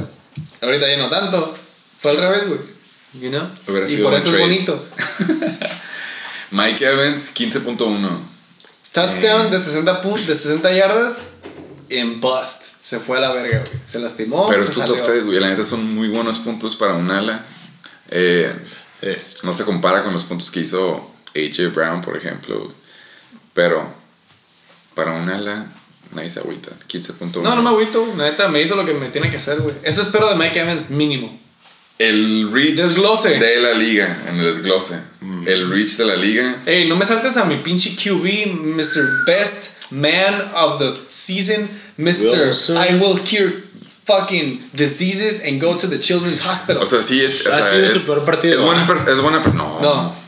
Ahorita 0.63 0.89
ya 0.89 0.97
no 0.97 1.09
tanto. 1.11 1.53
Fue 1.99 2.13
al 2.13 2.17
revés, 2.17 2.49
güey. 2.49 2.61
You 3.21 3.29
know? 3.29 3.47
Y 3.89 3.97
por 3.99 4.15
eso 4.15 4.31
es 4.31 4.37
trade. 4.37 4.41
bonito. 4.41 4.83
Mike 6.53 6.85
Evans, 6.87 7.33
15.1. 7.35 8.09
Touchdown 8.95 9.51
de 9.51 9.59
60 9.59 10.01
puntos, 10.01 10.27
de 10.27 10.35
60 10.35 10.73
yardas 10.73 11.29
en 11.91 12.21
bust. 12.21 12.63
Se 12.81 13.01
fue 13.01 13.19
a 13.19 13.21
la 13.21 13.33
verga, 13.33 13.59
güey. 13.59 13.73
Se 13.87 13.99
lastimó. 13.99 14.47
Pero 14.49 14.63
se 14.63 14.69
es 14.69 14.75
tu 14.75 14.81
salió. 14.81 14.97
top 14.97 15.05
3, 15.07 15.27
güey. 15.27 15.41
La 15.41 15.49
neta 15.49 15.65
son 15.65 15.95
muy 15.95 16.09
buenos 16.09 16.39
puntos 16.39 16.77
para 16.77 16.95
un 16.95 17.11
ala. 17.11 17.45
Eh, 18.11 18.51
Eh, 19.07 19.23
no 19.43 19.53
se 19.53 19.65
compara 19.65 20.03
con 20.03 20.15
los 20.15 20.23
puntos 20.23 20.51
que 20.51 20.61
hizo 20.61 21.11
AJ 21.35 21.75
Brown, 21.75 22.01
por 22.01 22.17
ejemplo. 22.17 22.59
güey. 22.59 22.71
Pero 23.53 23.87
para 24.95 25.13
un 25.13 25.29
ala, 25.29 25.67
nice 26.13 26.39
agüita. 26.41 26.71
15.1. 26.89 27.43
No, 27.43 27.55
no 27.57 27.63
me 27.63 27.69
agüito. 27.69 28.07
La 28.17 28.25
neta 28.31 28.49
me 28.49 28.63
hizo 28.63 28.77
lo 28.77 28.87
que 28.87 28.95
me 28.95 29.09
tiene 29.11 29.29
que 29.29 29.37
hacer, 29.37 29.61
güey. 29.61 29.75
Eso 29.83 30.01
espero 30.01 30.29
de 30.31 30.37
Mike 30.37 30.59
Evans, 30.59 30.89
mínimo. 30.89 31.39
El 31.99 32.51
reach 32.53 32.77
Desglose. 32.77 33.39
de 33.39 33.61
la 33.61 33.73
liga, 33.75 34.17
en 34.29 34.39
el 34.39 34.45
desglose. 34.45 34.99
El 35.47 35.71
reach 35.71 35.97
de 35.97 36.05
la 36.05 36.17
liga. 36.17 36.57
Ey, 36.67 36.89
no 36.89 36.97
me 36.97 37.05
saltes 37.05 37.37
a 37.37 37.45
mi 37.45 37.57
pinche 37.57 37.95
QB, 37.97 38.53
Mr. 38.77 39.25
Best 39.27 39.93
Man 39.93 40.35
of 40.57 40.79
the 40.79 40.91
Season, 41.11 41.69
Mr. 41.99 42.31
Wilson. 42.33 42.77
I 42.79 42.95
will 43.01 43.19
cure 43.21 43.51
fucking 44.07 44.61
diseases 44.75 45.43
and 45.45 45.61
go 45.61 45.77
to 45.79 45.87
the 45.89 45.99
children's 45.99 46.41
hospital. 46.45 46.83
O 46.83 46.87
sea, 46.87 47.03
sí, 47.03 47.21
es, 47.21 47.47
o 47.47 47.53
Ha 47.53 47.57
sea, 47.63 47.71
sido 47.71 47.89
su 47.89 47.95
es, 47.97 48.03
peor 48.03 48.25
partido, 48.27 48.55
es 48.57 48.61
buena, 48.61 48.83
¿ah? 48.83 48.87
per- 48.87 49.13
es 49.13 49.21
buena 49.21 49.43
per- 49.43 49.55
No. 49.55 49.81
no. 49.81 50.25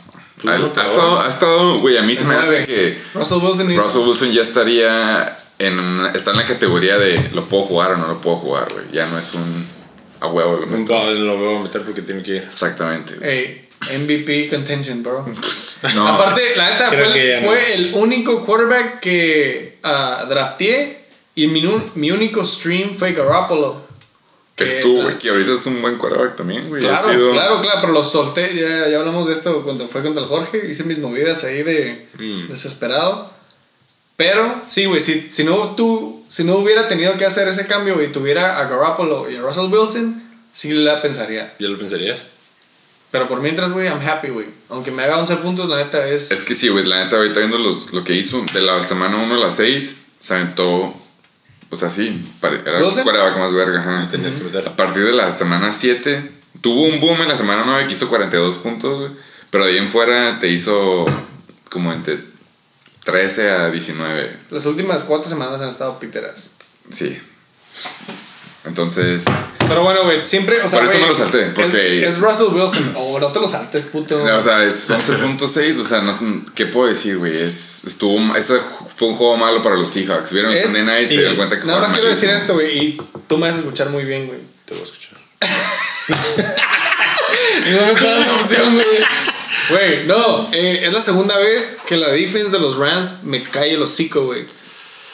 Ha, 0.49 0.55
estado, 0.55 1.19
ha 1.21 1.27
estado, 1.29 1.79
güey, 1.79 1.97
a 1.97 2.03
mí 2.03 2.15
se 2.15 2.23
me 2.25 2.35
hace 2.35 2.63
que 2.63 2.97
Russell 3.15 3.37
Wilson 3.41 3.75
Russell 3.75 4.01
Wilson 4.07 4.31
ya 4.31 4.43
estaría 4.43 5.35
en 5.57 6.05
está 6.13 6.29
en 6.31 6.37
la 6.37 6.45
categoría 6.45 6.97
de 6.99 7.31
lo 7.33 7.43
puedo 7.45 7.63
jugar 7.63 7.93
o 7.93 7.97
no 7.97 8.07
lo 8.07 8.21
puedo 8.21 8.37
jugar, 8.37 8.67
güey. 8.71 8.85
Ya 8.91 9.07
no 9.07 9.17
es 9.17 9.33
un 9.33 9.67
a 10.19 10.27
huevo. 10.27 10.57
lo 10.57 10.65
meto. 10.67 10.77
nunca 10.77 11.03
lo 11.11 11.39
veo 11.39 11.59
meter 11.59 11.83
porque 11.83 12.01
tiene 12.01 12.23
que 12.23 12.31
ir. 12.37 12.43
Exactamente. 12.43 13.13
Ey, 13.21 13.67
MVP 13.99 14.49
contention, 14.49 15.03
bro. 15.03 15.25
No, 15.95 16.07
Aparte, 16.07 16.41
la 16.55 16.71
neta, 16.71 16.87
fue, 16.89 17.05
fue 17.05 17.43
no. 17.43 17.53
el 17.53 17.91
único 17.93 18.43
quarterback 18.43 18.99
que 18.99 19.77
ah, 19.83 20.25
drafteé 20.27 20.97
y 21.35 21.45
mi, 21.47 21.63
mi 21.93 22.09
único 22.09 22.43
stream 22.43 22.95
fue 22.95 23.13
Garoppolo. 23.13 23.79
que 24.55 24.63
estuvo, 24.63 25.03
güey, 25.03 25.19
que 25.19 25.29
ahorita 25.29 25.53
es 25.53 25.65
un 25.67 25.79
buen 25.83 25.97
quarterback 25.99 26.35
también, 26.35 26.67
güey. 26.67 26.81
Claro, 26.81 27.11
sido- 27.11 27.29
claro, 27.31 27.61
claro, 27.61 27.77
pero 27.81 27.93
lo 27.93 28.01
solté, 28.01 28.55
ya, 28.55 28.89
ya 28.89 28.97
hablamos 28.97 29.27
de 29.27 29.33
esto 29.33 29.61
cuando 29.63 29.87
fue 29.87 30.01
contra 30.01 30.23
el 30.23 30.27
Jorge, 30.27 30.67
hice 30.67 30.83
mis 30.83 30.97
movidas 30.97 31.43
ahí 31.43 31.61
de 31.61 32.07
Mm. 32.17 32.47
desesperado. 32.47 33.31
Pero, 34.15 34.59
sí, 34.67 34.85
güey, 34.85 34.99
si, 34.99 35.29
si, 35.31 35.43
no, 35.43 35.75
tú, 35.75 36.16
si 36.29 36.43
no 36.43 36.55
hubiera 36.55 36.87
tenido 36.87 37.17
que 37.17 37.25
hacer 37.25 37.47
ese 37.47 37.67
cambio 37.67 38.01
y 38.03 38.07
tuviera 38.07 38.59
a 38.59 38.67
Garoppolo 38.67 39.29
y 39.29 39.35
a 39.35 39.41
Russell 39.41 39.71
Wilson, 39.71 40.23
sí 40.53 40.73
la 40.73 41.01
pensaría. 41.01 41.53
¿Ya 41.59 41.67
lo 41.67 41.77
pensarías? 41.77 42.27
Pero 43.11 43.27
por 43.27 43.41
mientras, 43.41 43.71
güey, 43.71 43.87
I'm 43.87 44.01
happy, 44.05 44.29
güey. 44.29 44.47
Aunque 44.69 44.91
me 44.91 45.03
haga 45.03 45.17
11 45.17 45.37
puntos, 45.37 45.69
la 45.69 45.77
neta 45.77 46.05
es... 46.07 46.31
Es 46.31 46.41
que 46.41 46.53
sí, 46.53 46.67
güey, 46.67 46.85
la 46.85 47.03
neta, 47.03 47.15
ahorita 47.15 47.39
viendo 47.39 47.57
los, 47.57 47.93
lo 47.93 48.03
que 48.03 48.13
hizo 48.13 48.43
de 48.53 48.61
la 48.61 48.83
semana 48.83 49.17
1 49.17 49.35
a 49.35 49.37
la 49.37 49.49
6, 49.49 49.97
se 50.19 50.33
aventó, 50.33 50.93
pues 51.69 51.83
así, 51.83 52.25
era 52.41 52.79
el 52.79 52.83
quarterback 52.83 53.37
más 53.37 53.53
verga, 53.53 53.79
ajá. 53.79 54.07
Tenías 54.11 54.33
que 54.33 54.43
meter. 54.43 54.67
A 54.67 54.75
partir 54.75 55.05
de 55.05 55.13
la 55.13 55.31
semana 55.31 55.71
7, 55.71 56.31
tuvo 56.61 56.83
un 56.83 56.99
boom 56.99 57.21
en 57.21 57.29
la 57.29 57.37
semana 57.37 57.63
9 57.65 57.87
que 57.87 57.93
hizo 57.93 58.09
42 58.09 58.57
puntos, 58.57 58.99
güey. 58.99 59.11
Pero 59.49 59.65
de 59.65 59.71
ahí 59.71 59.77
en 59.77 59.89
fuera 59.89 60.39
te 60.39 60.49
hizo 60.49 61.05
como 61.69 61.93
entre 61.93 62.19
13 63.11 63.49
a 63.49 63.69
19. 63.71 64.37
Las 64.51 64.65
últimas 64.65 65.03
cuatro 65.03 65.29
semanas 65.29 65.61
han 65.61 65.69
estado 65.69 65.97
piteras. 65.97 66.51
Sí. 66.89 67.17
Entonces, 68.65 69.23
Pero 69.69 69.81
bueno, 69.81 70.03
güey, 70.03 70.21
siempre, 70.25 70.57
o 70.61 70.67
sea, 70.67 70.79
Por 70.79 70.89
eso 70.89 70.97
güey, 70.97 71.01
me 71.03 71.07
lo 71.07 71.15
salté, 71.15 71.45
porque- 71.55 72.05
Es, 72.05 72.15
es 72.15 72.19
Russell 72.19 72.47
Wilson. 72.53 72.93
O 72.97 73.17
no 73.17 73.27
te 73.27 73.39
lo 73.39 73.47
saltes, 73.47 73.85
puto. 73.85 74.21
o 74.21 74.41
sea, 74.41 74.61
es 74.65 74.89
11.6. 74.89 75.79
O 75.79 75.85
sea, 75.85 76.01
no- 76.01 76.45
¿qué 76.53 76.65
puedo 76.65 76.89
decir, 76.89 77.17
güey? 77.17 77.33
Es, 77.37 77.85
estuvo, 77.85 78.35
ese 78.35 78.59
fue 78.97 79.07
un 79.07 79.15
juego 79.15 79.37
malo 79.37 79.63
para 79.63 79.75
los 79.77 79.89
Seahawks. 79.89 80.31
Vieron 80.33 80.51
el 80.51 80.57
Es- 80.57 80.65
Sunday 80.65 80.83
night 80.83 81.07
y 81.07 81.13
se 81.13 81.17
dieron 81.19 81.37
cuenta 81.37 81.57
que 81.57 81.65
Nada 81.65 81.79
más 81.79 81.91
quiero 81.91 82.09
decir 82.09 82.29
esto, 82.29 82.53
güey, 82.55 82.77
y 82.77 83.01
tú 83.29 83.37
me 83.37 83.47
vas 83.47 83.55
a 83.55 83.59
escuchar 83.59 83.89
muy 83.89 84.03
bien, 84.03 84.27
güey. 84.27 84.39
Te 84.65 84.73
voy 84.73 84.83
a 84.83 84.85
escuchar. 84.85 85.17
No 87.67 87.85
me 87.85 87.91
está 87.91 88.09
dando 88.11 88.33
opción, 88.35 88.73
güey. 88.75 88.85
Güey, 89.69 90.05
no, 90.07 90.49
eh, 90.53 90.81
es 90.85 90.93
la 90.93 91.01
segunda 91.01 91.37
vez 91.37 91.77
que 91.85 91.97
la 91.97 92.07
defense 92.09 92.51
de 92.51 92.59
los 92.59 92.77
Rams 92.77 93.23
me 93.23 93.41
cae 93.41 93.73
el 93.73 93.81
hocico, 93.81 94.25
güey. 94.25 94.45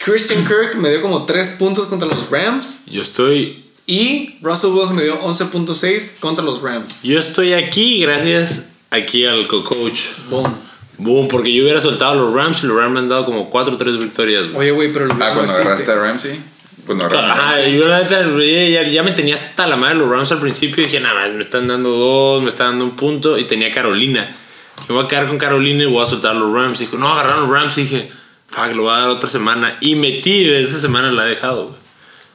Christian 0.03 0.45
Kirk 0.45 0.75
me 0.75 0.89
dio 0.89 1.01
como 1.01 1.25
3 1.25 1.49
puntos 1.51 1.87
contra 1.87 2.07
los 2.07 2.29
Rams 2.29 2.79
Yo 2.87 3.01
estoy. 3.01 3.63
y 3.87 4.35
Russell 4.41 4.71
Wilson 4.71 4.95
me 4.97 5.03
dio 5.03 5.19
11.6 5.21 6.19
contra 6.19 6.43
los 6.43 6.61
Rams. 6.61 7.03
Yo 7.03 7.17
estoy 7.17 7.53
aquí 7.53 8.01
gracias 8.01 8.67
aquí 8.89 9.25
al 9.25 9.47
co-coach. 9.47 9.99
Boom. 10.29 10.53
Boom, 10.97 11.27
porque 11.27 11.51
yo 11.53 11.63
hubiera 11.63 11.81
soltado 11.81 12.11
a 12.11 12.15
los 12.15 12.33
Rams 12.33 12.63
y 12.63 12.67
los 12.67 12.77
Rams 12.77 12.93
me 12.93 12.99
han 12.99 13.09
dado 13.09 13.25
como 13.25 13.49
4 13.49 13.73
o 13.73 13.77
3 13.77 13.97
victorias. 13.97 14.51
güey. 14.51 14.69
Oye, 14.69 14.71
güey, 14.71 14.93
pero 14.93 15.05
el 15.05 15.11
Ah, 15.11 15.15
no 15.15 15.19
cuando 15.19 15.41
existe. 15.43 15.61
agarraste 15.63 15.91
a 15.91 15.95
Ramsey. 15.95 16.39
Cuando 16.85 17.05
agarraste 17.05 17.31
a 17.31 17.33
Ajá, 17.33 17.51
Ramsey. 17.53 17.77
yo 17.77 17.87
la 17.87 17.99
neta 18.01 18.21
ya, 18.69 18.83
ya 18.89 19.03
me 19.03 19.11
tenía 19.13 19.35
hasta 19.35 19.65
la 19.67 19.75
madre 19.77 19.95
los 19.95 20.09
Rams 20.09 20.31
al 20.33 20.39
principio 20.41 20.83
y 20.83 20.85
dije, 20.85 20.99
nada, 20.99 21.27
me 21.29 21.41
están 21.41 21.67
dando 21.67 21.89
dos, 21.91 22.43
me 22.43 22.49
están 22.49 22.71
dando 22.71 22.85
un 22.85 22.91
punto 22.91 23.37
y 23.39 23.45
tenía 23.45 23.71
Carolina. 23.71 24.29
Me 24.89 24.95
voy 24.95 25.05
a 25.05 25.07
quedar 25.07 25.27
con 25.27 25.37
Carolina 25.37 25.83
y 25.83 25.85
voy 25.87 26.01
a 26.01 26.05
soltar 26.05 26.31
a 26.31 26.33
los 26.39 26.51
Rams. 26.53 26.79
Dijo, 26.79 26.97
no, 26.97 27.09
agarraron 27.11 27.41
los 27.43 27.49
Rams 27.51 27.77
y 27.77 27.81
dije, 27.83 28.11
fuck, 28.47 28.73
lo 28.75 28.83
voy 28.83 28.93
a 28.93 28.99
dar 28.99 29.09
otra 29.09 29.29
semana. 29.29 29.75
Y 29.81 29.95
metí 29.95 30.43
de 30.43 30.61
esa 30.61 30.79
semana 30.79 31.11
la 31.11 31.25
he 31.25 31.29
dejado, 31.29 31.63
güey. 31.67 31.75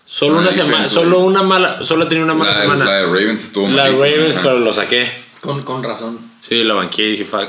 Solo 0.07 0.33
Una 0.39 0.43
una 0.43 0.53
semana, 0.53 0.87
solo 0.87 1.19
una 1.21 1.43
mala, 1.43 1.83
solo 1.85 2.05
he 2.05 2.09
tenido 2.09 2.25
una 2.25 2.33
mala 2.35 2.53
La, 2.55 2.61
semana. 2.63 2.85
la 2.87 2.93
de 2.97 3.05
Ravens 3.05 3.45
estuvo 3.45 3.69
La 3.69 3.83
malísima, 3.85 4.07
Ravens, 4.07 4.35
ajá. 4.37 4.43
pero 4.45 4.59
lo 4.61 4.73
saqué. 4.73 5.13
Con, 5.43 5.63
con 5.63 5.83
razón. 5.83 6.19
Sí, 6.41 6.65
la 6.65 6.75
banqué 6.75 7.03
y 7.09 7.11
dije, 7.11 7.25
fuck. 7.27 7.49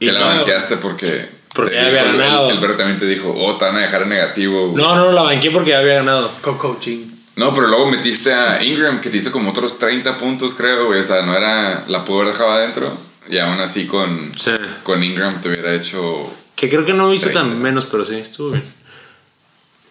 Y 0.00 0.06
Que 0.06 0.12
la 0.12 0.20
no, 0.20 0.26
banqueaste 0.26 0.78
porque. 0.78 1.28
Porque 1.54 1.74
te 1.74 1.80
ya 1.82 1.86
había 1.88 2.02
dijo- 2.04 2.14
el- 2.14 2.18
ganado. 2.20 2.50
El, 2.50 2.58
Vero 2.58 2.76
también 2.76 2.98
te 2.98 3.06
dijo, 3.06 3.34
oh, 3.38 3.56
te 3.56 3.66
van 3.66 3.76
a 3.76 3.80
dejar 3.80 4.02
en 4.02 4.08
negativo. 4.08 4.68
güey". 4.70 4.82
no, 4.82 4.96
no, 4.96 5.12
la 5.12 5.22
banqué 5.22 5.50
porque 5.50 5.70
ya 5.70 5.78
había 5.80 5.96
ganado. 5.96 6.30
Co-coaching. 6.40 7.06
No, 7.36 7.52
pero 7.54 7.66
luego 7.66 7.90
metiste 7.90 8.32
a 8.32 8.62
Ingram, 8.64 9.00
que 9.00 9.10
te 9.10 9.18
hizo 9.18 9.30
como 9.30 9.50
otros 9.50 9.78
30 9.78 10.16
puntos, 10.16 10.54
creo, 10.54 10.86
güey. 10.86 11.00
O 11.00 11.02
sea, 11.02 11.20
no 11.22 11.36
era. 11.36 11.84
La 11.88 12.02
pudo 12.04 12.22
haber 12.22 12.32
dejado 12.32 12.50
adentro. 12.52 12.90
Y 13.30 13.38
aún 13.38 13.58
así 13.60 13.86
con. 13.86 14.32
Sí. 14.38 14.50
Con 14.82 15.02
Ingram 15.02 15.40
te 15.40 15.48
hubiera 15.48 15.74
hecho. 15.74 16.30
Que 16.56 16.68
creo 16.68 16.84
que 16.84 16.92
no 16.94 17.12
hizo 17.12 17.24
30. 17.30 17.40
tan 17.50 17.62
menos, 17.62 17.84
pero 17.86 18.04
sí, 18.04 18.14
estuvo 18.16 18.50
bien. 18.50 18.64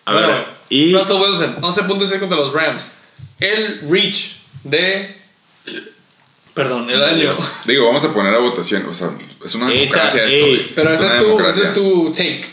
A 0.05 0.13
Bueno, 0.13 0.27
ver, 0.29 0.45
y 0.69 0.93
Russell 0.93 1.15
Wilson, 1.17 1.61
11.6 1.61 2.19
contra 2.19 2.37
los 2.37 2.53
Rams. 2.53 2.91
El 3.39 3.81
reach 3.89 4.35
de. 4.63 5.15
Perdón, 6.53 6.89
el 6.89 7.03
año. 7.03 7.35
Digo, 7.65 7.87
vamos 7.87 8.03
a 8.03 8.13
poner 8.13 8.33
a 8.33 8.37
votación. 8.39 8.85
O 8.87 8.93
sea, 8.93 9.11
es 9.43 9.55
una 9.55 9.71
Esa, 9.73 9.81
democracia 10.03 10.23
esto, 10.25 10.45
ey. 10.45 10.71
Pero 10.75 10.89
ese 10.91 11.03
una 11.03 11.15
es, 11.19 11.25
tu, 11.25 11.39
ese 11.47 11.63
es 11.63 11.73
tu 11.73 12.11
take. 12.11 12.45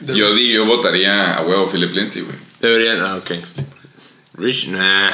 Yo 0.00 0.34
di, 0.34 0.52
yo 0.52 0.64
votaría 0.66 1.34
a 1.36 1.42
huevo 1.42 1.66
Philip 1.70 1.92
Lindsay, 1.94 2.22
güey. 2.22 2.36
deberían. 2.60 3.00
Ah, 3.00 3.16
ok. 3.16 3.30
Rich, 4.34 4.68
nah. 4.68 5.10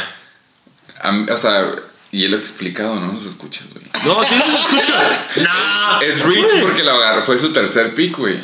A 1.03 1.27
O 1.33 1.37
sea, 1.37 1.71
y 2.13 2.25
él 2.25 2.31
lo 2.31 2.37
ha 2.39 2.41
explicado, 2.41 2.99
no 2.99 3.13
nos 3.13 3.27
escuchas, 3.27 3.67
güey. 3.73 3.80
No, 4.05 4.23
sí 4.25 4.35
los 4.37 4.49
escucho. 4.49 4.93
nah. 5.37 6.01
Es 6.03 6.23
Rich 6.25 6.61
porque 6.63 6.83
lo 6.85 6.93
agarró, 6.93 7.23
fue 7.23 7.39
su 7.39 7.53
tercer 7.53 7.95
pick, 7.95 8.17
güey. 8.17 8.37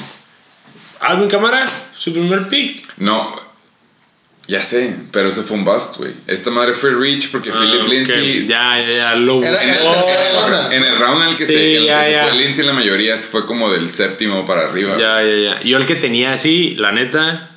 Alvin 1.01 1.29
Cámara, 1.29 1.65
su 1.97 2.13
primer 2.13 2.49
pick. 2.49 2.85
No, 2.99 3.35
ya 4.49 4.63
sé, 4.63 4.95
pero 5.13 5.29
eso 5.29 5.43
fue 5.43 5.57
un 5.57 5.65
bust, 5.65 5.97
güey. 5.97 6.13
Esta 6.27 6.51
madre 6.51 6.73
fue 6.73 6.91
Rich 6.95 7.31
porque 7.33 7.51
Philip 7.51 7.81
Ah, 7.81 7.85
ok. 7.85 7.89
Lindsay. 7.91 8.47
Ya, 8.47 8.79
ya, 8.79 8.97
ya. 8.97 9.15
Lo. 9.17 9.43
Era- 9.43 9.59
Oh. 9.85 10.69
En 10.73 10.85
el 10.85 10.97
round 10.99 11.23
en 11.25 11.29
el 11.31 11.37
que, 11.37 11.45
Sí, 11.47 11.53
se, 11.53 11.75
en 11.77 11.81
el 11.83 11.87
ya, 11.87 12.03
se 12.03 12.29
fue 12.29 12.39
Lindsay, 12.39 12.65
la 12.65 12.73
mayoría 12.73 13.17
se 13.17 13.27
fue 13.27 13.45
como 13.47 13.71
del 13.71 13.89
séptimo 13.91 14.47
para 14.47 14.67
arriba. 14.67 14.97
ya, 14.97 15.23
ya, 15.23 15.37
ya. 15.57 15.63
Yo 15.63 15.79
el 15.79 15.87
que 15.87 15.97
tenía 15.97 16.33
así, 16.33 16.75
la 16.77 16.93
neta, 16.93 17.51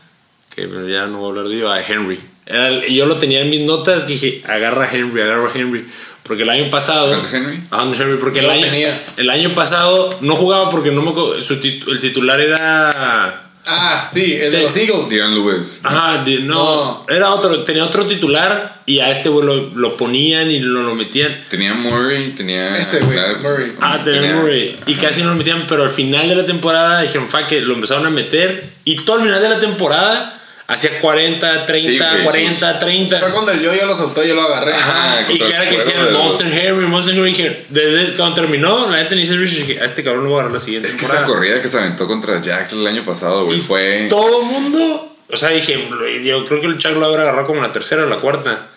que 0.55 0.63
ya 0.89 1.05
no 1.05 1.17
voy 1.19 1.27
a 1.27 1.29
hablar 1.29 1.47
de 1.47 1.55
ello, 1.55 1.71
a 1.71 1.81
Henry. 1.81 2.19
El- 2.45 2.85
yo 2.93 3.05
lo 3.05 3.17
tenía 3.17 3.41
en 3.41 3.49
mis 3.51 3.61
notas, 3.61 4.07
dije, 4.07 4.41
agarra 4.47 4.85
a 4.85 4.91
Henry, 4.91 5.21
agarra 5.21 5.47
a 5.47 5.51
Henry. 5.57 5.85
Porque 6.29 6.43
el 6.43 6.49
año 6.49 6.69
pasado. 6.69 7.11
¿Hunter 7.11 7.35
Henry? 7.35 7.59
A 7.71 7.83
Hunter 7.83 8.01
Henry, 8.03 8.17
porque 8.19 8.39
el 8.39 8.45
lo 8.45 8.51
año, 8.51 8.65
tenía. 8.67 9.03
el 9.17 9.29
año 9.31 9.53
pasado 9.55 10.15
no 10.21 10.35
jugaba 10.35 10.69
porque 10.69 10.91
no 10.91 11.01
me 11.01 11.09
acuerdo, 11.09 11.41
su 11.41 11.55
tit- 11.59 11.85
el 11.87 11.99
titular 11.99 12.39
era 12.39 13.45
Ah, 13.71 14.01
sí, 14.07 14.33
el 14.35 14.51
de 14.51 14.61
los 14.63 14.75
Eagles. 14.77 15.09
Dion 15.09 15.33
Lewis. 15.35 15.81
Ajá, 15.83 16.23
de- 16.23 16.39
no, 16.39 16.55
No. 16.55 17.05
era 17.09 17.31
otro, 17.33 17.63
tenía 17.63 17.83
otro 17.83 18.05
titular 18.05 18.81
y 18.85 18.99
a 18.99 19.11
este 19.11 19.29
güey 19.29 19.45
lo, 19.45 19.55
lo 19.75 19.97
ponían 19.97 20.49
y 20.49 20.59
lo, 20.59 20.81
lo 20.83 20.95
metían. 20.95 21.35
Tenía 21.49 21.73
Murray, 21.73 22.29
tenía. 22.37 22.75
Este, 22.77 22.99
güey, 23.01 23.17
Murray. 23.41 23.73
Ah, 23.81 23.99
tenía 24.03 24.33
Murray. 24.35 24.75
Y 24.87 24.95
casi 24.95 25.21
no 25.23 25.29
lo 25.29 25.35
metían, 25.35 25.65
pero 25.67 25.83
al 25.83 25.89
final 25.91 26.29
de 26.29 26.35
la 26.35 26.45
temporada 26.45 27.01
dijeron, 27.01 27.27
fa, 27.27 27.45
que 27.47 27.59
lo 27.61 27.73
empezaron 27.73 28.05
a 28.07 28.09
meter. 28.09 28.63
Y 28.85 28.95
todo 28.97 29.17
el 29.17 29.23
final 29.23 29.41
de 29.41 29.49
la 29.49 29.59
temporada 29.59 30.38
hacía 30.69 30.99
40, 30.99 31.65
30, 31.65 31.89
Sí, 31.89 31.97
güey, 31.97 32.23
40, 32.23 32.79
30. 32.79 33.17
Fue 33.17 33.29
cuando 33.31 33.51
el 33.51 33.61
yo 33.61 33.73
yo 33.73 33.85
lo 33.87 33.95
soltó, 33.95 34.23
yo 34.23 34.35
lo 34.35 34.43
agarré. 34.43 34.73
Ajá. 34.73 35.25
Y 35.27 35.37
que 35.37 35.43
el 35.43 35.69
que 35.69 35.77
decían 35.77 36.13
Monster 36.13 36.47
Henry, 36.47 36.85
Monster 36.85 37.15
Henry. 37.15 37.31
Dije, 37.31 37.65
desde 37.69 38.15
cuando 38.15 38.35
terminó, 38.35 38.89
la 38.89 38.97
neta 38.97 39.15
ni 39.15 39.25
se 39.25 39.37
dije, 39.37 39.81
a 39.81 39.85
este 39.85 40.03
cabrón 40.03 40.25
lo 40.25 40.29
voy 40.29 40.37
a 40.37 40.41
agarrar 40.41 40.59
la 40.59 40.63
siguiente 40.63 40.87
Es 40.87 40.95
que 40.95 41.05
esa 41.05 41.23
corrida 41.23 41.59
que 41.59 41.67
se 41.67 41.77
aventó 41.77 42.07
contra 42.07 42.41
Jax 42.41 42.73
el 42.73 42.85
año 42.85 43.03
pasado, 43.03 43.45
güey, 43.45 43.59
fue. 43.59 44.07
Todo 44.09 44.41
el 44.41 44.45
mundo. 44.45 45.17
O 45.31 45.37
sea, 45.37 45.49
dije, 45.49 45.89
yo 46.23 46.45
creo 46.45 46.61
que 46.61 46.67
el 46.67 46.77
Chuck 46.77 46.93
lo 46.93 47.05
habrá 47.05 47.23
agarrado 47.23 47.47
como 47.47 47.61
la 47.61 47.71
tercera 47.71 48.03
o 48.03 48.05
la 48.07 48.17
cuarta. 48.17 48.67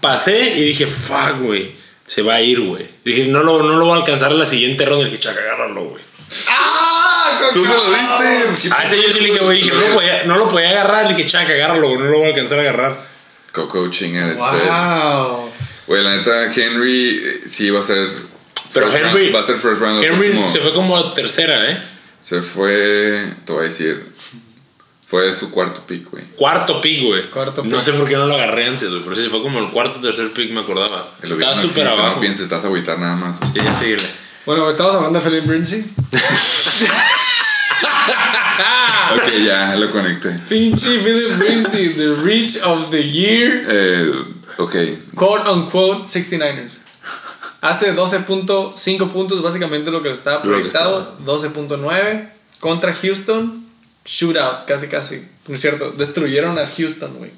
Pasé 0.00 0.54
y 0.56 0.62
dije, 0.66 0.86
fuck, 0.86 1.40
güey. 1.40 1.70
Se 2.06 2.22
va 2.22 2.34
a 2.34 2.40
ir, 2.40 2.60
güey. 2.60 2.86
Dije, 3.04 3.28
no 3.28 3.42
lo, 3.42 3.62
no 3.62 3.76
lo 3.76 3.86
voy 3.86 3.94
a 3.94 4.00
alcanzar 4.00 4.30
en 4.30 4.38
la 4.38 4.46
siguiente 4.46 4.84
ronda. 4.84 5.06
Dije, 5.06 5.18
Chuck, 5.18 5.32
agárralo, 5.32 5.84
güey. 5.84 6.02
¡Ah! 6.48 6.83
¿Tú 7.52 7.64
se 7.64 7.74
lo 7.74 7.90
diste? 7.90 8.70
Ah, 8.72 8.82
ese 8.84 8.96
yo 9.02 9.12
sí 9.12 9.20
le 9.20 9.30
dije, 9.30 9.44
güey. 9.44 9.58
Dije, 9.62 9.70
no 9.74 9.80
lo, 9.80 9.94
podía, 9.94 10.24
no 10.24 10.38
lo 10.38 10.48
podía 10.48 10.70
agarrar. 10.70 11.06
Le 11.10 11.14
dije, 11.14 11.28
Chuck, 11.28 11.40
agárralo, 11.50 11.88
güey. 11.88 11.98
No 11.98 12.04
lo 12.06 12.18
voy 12.18 12.26
a 12.26 12.30
alcanzar 12.30 12.58
a 12.58 12.62
agarrar. 12.62 12.98
Co-coaching 13.52 14.16
at 14.16 14.30
its 14.32 14.38
best. 14.38 14.64
¡Wow! 14.66 15.52
Güey, 15.86 16.02
la 16.02 16.16
neta, 16.16 16.52
Henry 16.52 17.20
eh, 17.24 17.40
sí 17.48 17.70
va 17.70 17.80
a 17.80 17.82
ser. 17.82 18.08
Pero 18.72 18.86
Henry- 18.90 19.26
round- 19.30 19.34
va 19.36 19.40
a 19.40 19.42
ser 19.44 19.56
first 19.56 19.80
round 19.80 20.02
Henry 20.02 20.16
próximo. 20.30 20.48
se 20.48 20.58
fue 20.60 20.72
como 20.74 21.12
tercera, 21.12 21.70
¿eh? 21.70 21.80
Se 22.20 22.42
fue. 22.42 23.24
Te 23.44 23.52
voy 23.52 23.62
a 23.66 23.68
decir. 23.68 24.12
Fue 25.06 25.32
su 25.32 25.50
cuarto 25.52 25.82
pick, 25.86 26.10
güey. 26.10 26.24
Cuarto 26.34 26.80
pick, 26.80 27.04
güey. 27.04 27.22
Cuarto 27.30 27.62
No 27.62 27.76
pick. 27.76 27.80
sé 27.84 27.92
por 27.92 28.08
qué 28.08 28.16
no 28.16 28.26
lo 28.26 28.34
agarré 28.34 28.66
antes, 28.66 28.88
güey. 28.88 29.02
Pero 29.04 29.14
sí, 29.14 29.28
fue 29.28 29.42
como 29.42 29.60
el 29.60 29.66
cuarto 29.70 30.00
o 30.00 30.02
tercer 30.02 30.28
pick, 30.32 30.50
me 30.50 30.60
acordaba. 30.60 31.08
El 31.22 31.32
Estaba 31.32 31.54
súper 31.54 31.86
abajo. 31.86 32.14
No 32.16 32.20
pienses, 32.20 32.40
estás 32.44 32.64
a 32.64 32.66
agüitar 32.66 32.98
nada 32.98 33.14
más. 33.14 33.36
Sí, 33.36 33.60
ya 33.62 33.78
síguele. 33.78 34.02
Bueno, 34.46 34.68
estamos 34.68 34.94
hablando 34.96 35.20
de 35.20 35.30
Philip 35.30 35.48
Lindsay. 35.50 35.84
ok, 39.14 39.28
ya 39.46 39.76
lo 39.76 39.90
conecté. 39.90 40.30
Pinche 40.48 40.98
Philip 40.98 41.40
Lindsay, 41.40 41.88
the 41.94 42.14
reach 42.24 42.60
of 42.62 42.90
the 42.90 43.02
year. 43.02 43.64
Eh, 43.68 44.12
ok. 44.58 44.76
Quote 45.14 45.50
unquote 45.50 46.04
69ers. 46.04 46.80
Hace 47.60 47.94
12.5 47.94 49.10
puntos, 49.10 49.40
básicamente 49.40 49.90
lo 49.90 50.02
que 50.02 50.08
le 50.10 50.14
estaba 50.14 50.42
proyectado. 50.42 51.16
12.9 51.24 52.28
contra 52.60 52.92
Houston. 52.92 53.64
Shootout, 54.04 54.66
casi 54.66 54.88
casi. 54.88 55.26
No 55.48 55.54
es 55.54 55.60
cierto, 55.60 55.90
destruyeron 55.92 56.58
a 56.58 56.66
Houston, 56.66 57.12
güey. 57.14 57.30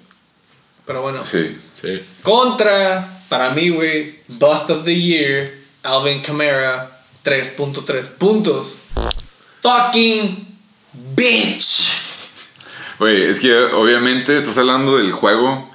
Pero 0.84 1.02
bueno. 1.02 1.22
Sí. 1.30 1.56
Sí. 1.80 2.00
Contra, 2.22 3.06
para 3.28 3.50
mí, 3.50 3.68
güey, 3.68 4.18
Bust 4.28 4.70
of 4.70 4.84
the 4.84 5.00
Year, 5.00 5.52
Alvin 5.84 6.20
Kamara, 6.20 6.88
3.3 7.24 8.10
puntos. 8.18 8.78
Fucking 9.62 10.55
bitch. 11.14 11.92
Güey, 12.98 13.22
es 13.22 13.40
que 13.40 13.54
obviamente 13.54 14.36
estás 14.36 14.56
hablando 14.58 14.96
del 14.96 15.12
juego 15.12 15.68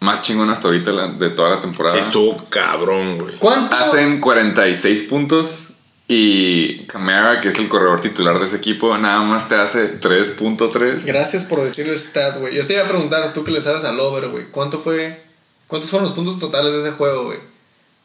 más 0.00 0.22
chingón 0.22 0.50
hasta 0.50 0.68
ahorita 0.68 0.92
de 1.08 1.30
toda 1.30 1.50
la 1.50 1.60
temporada. 1.60 1.94
Sí, 1.94 2.00
estuvo 2.00 2.36
cabrón, 2.48 3.18
güey. 3.18 3.34
¿Cuánto? 3.36 3.74
Hacen 3.76 4.20
46 4.20 5.02
puntos 5.02 5.68
y 6.08 6.84
Camara, 6.84 7.40
que 7.40 7.48
es 7.48 7.58
el 7.58 7.68
corredor 7.68 8.00
titular 8.00 8.38
de 8.38 8.44
ese 8.44 8.56
equipo, 8.56 8.96
nada 8.98 9.22
más 9.22 9.48
te 9.48 9.56
hace 9.56 9.98
3.3. 9.98 11.04
Gracias 11.04 11.44
por 11.44 11.64
decir 11.64 11.88
el 11.88 11.98
stat, 11.98 12.38
güey. 12.38 12.54
Yo 12.54 12.66
te 12.66 12.74
iba 12.74 12.84
a 12.84 12.88
preguntar, 12.88 13.32
tú 13.32 13.42
que 13.42 13.50
le 13.50 13.60
sabes 13.60 13.84
al 13.84 13.98
over, 13.98 14.28
güey. 14.28 14.44
¿Cuánto 14.50 14.78
fue? 14.78 15.20
¿Cuántos 15.66 15.90
fueron 15.90 16.06
los 16.06 16.14
puntos 16.14 16.38
totales 16.38 16.72
de 16.72 16.78
ese 16.78 16.92
juego, 16.92 17.24
güey? 17.24 17.38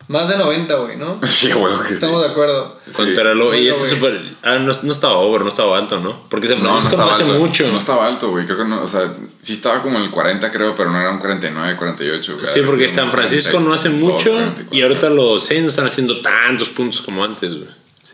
Más 0.08 0.28
de 0.28 0.38
90, 0.38 0.76
güey, 0.76 0.98
¿no? 0.98 1.20
Sí, 1.28 1.52
güey, 1.52 1.74
sí. 1.88 1.94
Estamos 1.94 2.22
de 2.24 2.30
acuerdo. 2.30 2.80
Contra 2.94 3.34
lo, 3.34 3.54
y 3.56 3.70
Bueno, 3.70 3.70
ese 3.70 3.80
güey. 3.80 3.90
super. 3.92 4.22
Ah, 4.44 4.60
no, 4.60 4.72
no 4.84 4.92
estaba 4.92 5.18
over, 5.18 5.42
no 5.42 5.50
estaba 5.50 5.78
alto, 5.78 6.00
¿no? 6.00 6.20
Porque 6.30 6.48
San 6.50 6.62
No, 6.62 6.64
no 6.66 6.70
Francisco 6.82 6.98
no, 6.98 7.04
estaba 7.04 7.12
hace 7.14 7.24
alto. 7.24 7.40
mucho. 7.40 7.68
No 7.72 7.78
estaba 7.78 8.08
alto, 8.08 8.30
güey. 8.30 8.46
Creo 8.46 8.58
que 8.58 8.66
no. 8.66 8.82
O 8.84 8.88
sea, 8.88 9.02
sí 9.42 9.54
estaba 9.54 9.82
como 9.82 9.98
en 9.98 10.04
el 10.04 10.10
40, 10.12 10.52
creo, 10.52 10.76
pero 10.76 10.92
no 10.92 11.00
era 11.00 11.10
un 11.12 11.20
49, 11.20 11.76
48. 11.78 12.34
güey. 12.36 12.46
Sí, 12.54 12.62
porque 12.66 12.90
San 12.90 13.10
Francisco 13.12 13.52
42, 13.60 13.68
no 13.68 13.74
hace 13.74 13.90
mucho 13.90 14.32
44. 14.32 14.68
y 14.78 14.82
ahorita 14.82 15.10
los 15.10 15.44
Saints 15.44 15.64
no 15.64 15.70
están 15.70 15.88
haciendo 15.88 16.20
tantos 16.22 16.70
puntos 16.70 17.02
como 17.02 17.24
antes, 17.24 17.52
güey. 17.58 17.70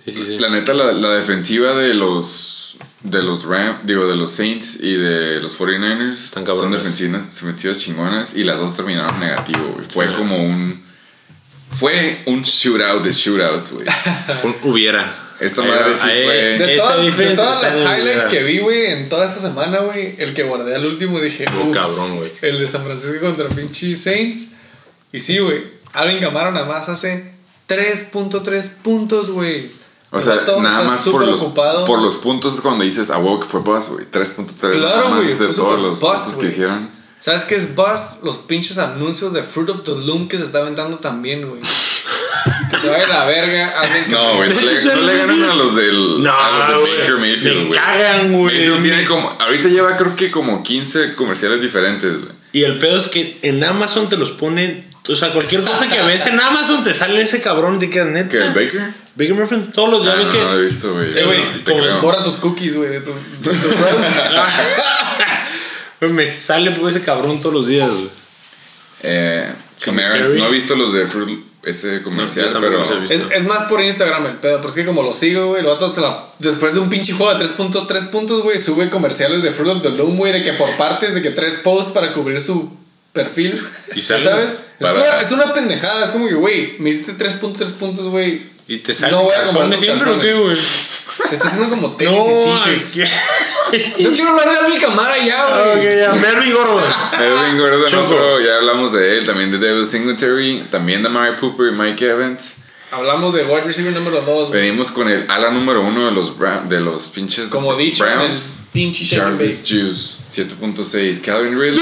Sí, 0.06 0.12
sí, 0.12 0.26
sí. 0.26 0.40
La 0.40 0.50
neta, 0.50 0.74
la, 0.74 0.92
la 0.92 1.10
defensiva 1.16 1.74
de 1.74 1.94
los 1.94 2.54
de 3.04 3.24
los 3.24 3.44
Ram, 3.46 3.78
digo, 3.84 4.06
de 4.08 4.16
los 4.16 4.32
Saints 4.32 4.78
y 4.82 4.94
de 4.94 5.40
los 5.40 5.58
49ers 5.58 6.12
Están 6.14 6.46
son 6.46 6.56
cabrones. 6.56 6.84
defensivas, 6.84 7.36
defensivas 7.42 7.78
chingonas 7.78 8.36
y 8.36 8.44
las 8.44 8.60
dos 8.60 8.76
terminaron 8.76 9.20
negativo, 9.20 9.60
güey. 9.74 9.86
Fue 9.90 10.14
como 10.14 10.38
un. 10.38 10.86
Fue 11.80 12.22
un 12.26 12.42
shootout 12.44 13.04
de 13.04 13.12
shootouts, 13.12 13.72
güey. 13.72 13.86
Hubiera. 14.64 15.14
Esta 15.40 15.62
madre 15.62 15.96
sí 15.96 16.02
fue- 16.02 16.58
De 16.58 16.78
todas, 16.78 17.02
de 17.18 17.36
todas 17.36 17.62
las 17.62 17.76
highlights 17.76 18.26
que 18.26 18.42
vi, 18.44 18.58
güey, 18.60 18.88
en 18.92 19.08
toda 19.10 19.24
esta 19.26 19.40
semana, 19.40 19.78
güey, 19.82 20.16
el 20.18 20.34
que 20.34 20.44
guardé 20.44 20.74
al 20.76 20.84
último 20.86 21.20
dije, 21.20 21.46
Oh, 21.56 21.68
"Uf, 21.68 21.74
cabrón, 21.76 22.18
güey. 22.18 22.32
El 22.42 22.58
de 22.60 22.66
San 22.68 22.84
Francisco 22.84 23.20
contra 23.22 23.48
pinche 23.50 23.96
Saints. 23.96 24.48
Y 25.12 25.20
sí, 25.20 25.38
güey, 25.38 25.62
Alvin 25.94 26.18
Camara 26.20 26.50
nada 26.52 26.66
más 26.66 26.90
hace 26.90 27.32
3.3 27.68 28.70
puntos, 28.82 29.30
güey. 29.30 29.70
O 30.10 30.20
sea, 30.22 30.36
nada 30.62 30.84
más 30.84 31.02
por 31.04 31.14
súper 31.14 31.28
los, 31.28 31.42
ocupado. 31.42 31.86
por 31.86 32.02
los 32.02 32.16
puntos 32.16 32.56
es 32.56 32.62
cuando 32.62 32.84
dices, 32.84 33.10
ah, 33.12 33.18
wow, 33.18 33.40
que 33.40 33.46
fue 33.46 33.60
buzz, 33.60 33.90
güey. 33.90 34.06
3.3 34.10 34.72
Claro, 34.72 35.10
más 35.10 35.24
güey, 35.24 35.36
de 35.38 35.48
todos 35.54 35.80
los 35.80 36.00
buzz, 36.00 36.12
puntos 36.14 36.30
que 36.36 36.36
güey. 36.38 36.48
hicieron. 36.48 36.90
¿Sabes 37.20 37.42
qué 37.44 37.56
es 37.56 37.76
Bust? 37.76 38.24
Los 38.24 38.38
pinches 38.38 38.78
anuncios 38.78 39.34
de 39.34 39.44
Fruit 39.44 39.70
of 39.70 39.84
the 39.84 39.92
Loom 40.06 40.28
que 40.28 40.38
se 40.38 40.44
está 40.44 40.60
aventando 40.60 40.98
también, 40.98 41.48
güey. 41.50 41.62
que 41.62 42.80
se 42.80 42.90
vaya 42.90 43.06
a 43.06 43.08
la 43.10 43.26
verga. 43.26 43.74
Alvin 43.82 44.04
No, 44.12 44.36
güey, 44.38 44.50
no 44.54 44.62
le, 44.62 44.82
no 44.84 45.02
le 45.02 45.18
ganan 45.18 45.44
a 45.44 45.56
los 45.56 45.76
del 45.76 46.24
No, 46.24 46.32
a 46.34 46.52
los 46.52 46.68
de 46.68 46.74
güey. 46.76 46.98
Baker 47.00 47.18
Mayfield, 47.18 47.68
güey. 47.68 47.80
cagan, 47.80 48.32
güey. 48.34 48.56
Mayfield 48.56 48.82
tiene 48.82 49.06
como, 49.06 49.36
ahorita 49.40 49.68
lleva 49.68 49.98
creo 49.98 50.16
que 50.16 50.32
como 50.32 50.64
15 50.64 51.16
comerciales 51.16 51.62
diferentes, 51.62 52.20
güey. 52.22 52.32
Y 52.54 52.64
el 52.64 52.80
pedo 52.80 52.98
es 52.98 53.08
que 53.08 53.40
en 53.42 53.64
Amazon 53.64 54.08
te 54.10 54.16
los 54.18 54.32
ponen. 54.32 54.86
O 55.10 55.16
sea, 55.16 55.32
cualquier 55.32 55.62
cosa 55.64 55.88
que 55.88 56.02
ves 56.04 56.26
en 56.28 56.40
Amazon 56.40 56.84
te 56.84 56.94
sale 56.94 57.22
ese 57.22 57.42
cabrón 57.42 57.80
de 57.80 57.90
que 57.90 58.04
neta. 58.06 58.30
¿Qué, 58.30 58.38
el 58.40 58.50
Baker? 58.54 58.94
Baker 59.16 59.34
Mayfield, 59.36 59.74
todos 59.74 59.90
los 59.90 60.08
Ah, 60.08 60.16
días 60.16 60.28
no, 60.28 60.34
que. 60.34 60.40
no 60.40 60.52
lo 60.54 60.60
he 60.60 60.66
visto, 60.66 60.92
güey. 60.94 61.18
Eh, 61.18 61.24
güey, 61.26 61.40
No, 61.44 61.52
te 61.64 61.72
como 61.72 61.84
creo. 61.84 62.02
borra 62.02 62.24
tus 62.24 62.36
cookies, 62.36 62.74
tu, 62.74 62.82
tu. 62.82 63.12
Güey, 63.44 65.37
Me 66.02 66.26
sale 66.26 66.72
por 66.72 66.90
ese 66.92 67.02
cabrón 67.02 67.40
todos 67.42 67.54
los 67.56 67.68
días, 67.68 67.90
güey. 67.90 68.10
Eh, 69.04 69.52
Camara, 69.84 70.18
no 70.30 70.48
he 70.48 70.52
visto 70.52 70.76
los 70.76 70.92
de 70.92 71.08
Fruit, 71.08 71.40
ese 71.64 72.02
comercial, 72.02 72.50
pero. 72.60 72.82
Es, 73.10 73.22
es 73.32 73.44
más 73.46 73.64
por 73.64 73.82
Instagram 73.82 74.26
el 74.28 74.34
pedo, 74.38 74.60
porque 74.62 74.82
es 74.82 74.86
que 74.86 74.92
como 74.92 75.04
lo 75.04 75.14
sigo, 75.14 75.48
güey, 75.50 75.62
el 75.62 75.68
vato 75.68 75.88
se 75.90 76.02
la. 76.02 76.26
Después 76.40 76.74
de 76.74 76.80
un 76.80 76.90
pinche 76.90 77.14
juego 77.14 77.34
de 77.38 77.46
3.3 77.46 78.10
puntos, 78.10 78.42
güey, 78.42 78.58
sube 78.58 78.90
comerciales 78.90 79.44
de 79.44 79.52
Fruit 79.52 79.72
of 79.72 79.82
the 79.84 79.90
Loom, 79.92 80.18
güey, 80.18 80.34
de 80.34 80.44
que 80.44 80.54
por 80.54 80.70
partes, 80.78 81.14
de 81.14 81.22
que 81.22 81.30
tres 81.32 81.56
posts 81.64 81.92
para 81.94 82.12
cubrir 82.14 82.40
su 82.40 82.72
perfil. 83.14 83.60
Y 83.96 84.00
¿Ya 84.02 84.06
sale 84.20 84.24
¿Sabes? 84.24 84.52
Es 84.52 84.60
para- 84.80 85.00
una, 85.00 85.20
es 85.22 85.32
una 85.32 85.54
pendejada, 85.54 86.04
es 86.04 86.10
como 86.12 86.28
que, 86.28 86.36
güey, 86.36 86.74
me 86.80 86.90
hiciste 86.90 87.14
3.3 87.18 87.74
puntos, 87.74 88.08
güey. 88.10 88.42
Y 88.68 88.78
te 88.80 88.94
sale 88.94 89.12
No 89.14 89.24
voy 89.24 89.34
a 89.34 89.44
comprar 89.44 89.70
calzones 89.70 89.80
siempre 89.80 90.12
o 90.12 90.20
qué, 90.20 90.34
güey. 90.34 90.56
Se 91.30 91.34
está 91.36 91.48
haciendo 91.48 91.70
como 91.70 91.96
tenis 91.98 92.24
No, 92.24 92.42
y 92.42 92.80
t-shirts. 92.80 92.94
Yo 94.00 94.14
quiero 94.14 94.30
hablar 94.32 94.50
de 94.50 94.60
Alvin 94.66 94.80
Camara 94.80 95.18
ya, 95.18 95.46
güey. 95.46 95.78
Ok, 95.78 95.84
ya. 96.00 96.14
Melvin 96.22 96.54
Gordon. 96.54 96.84
Edwin 97.20 97.58
Gordon, 97.58 98.00
otro, 98.06 98.42
ya 98.42 98.56
hablamos 98.58 98.92
de 98.92 99.18
él, 99.18 99.26
también 99.26 99.52
de 99.52 99.58
David 99.60 99.86
Singletary, 99.86 100.64
también 100.72 101.04
de 101.04 101.10
Mary 101.10 101.36
Cooper 101.40 101.68
y 101.68 101.72
Mike 101.72 102.06
Evans. 102.06 102.58
Hablamos 102.92 103.34
de 103.34 103.44
wide 103.44 103.64
receiver 103.64 103.92
número 103.92 104.22
2, 104.22 104.50
güey. 104.50 104.62
Venimos 104.62 104.92
con 104.92 105.10
el 105.10 105.30
ala 105.30 105.52
número 105.52 105.82
uno 105.82 106.06
de 106.06 106.12
los, 106.14 106.32
de 106.70 106.80
los 106.80 107.08
pinches 107.10 107.50
Como 107.50 107.76
dicho, 107.76 108.06
Browns. 108.06 108.60
pinche 108.72 109.06
Jarvis. 109.06 109.62
Juice, 109.68 110.12
7.6. 110.38 111.22
Calvin 111.22 111.60
Ridley. 111.60 111.82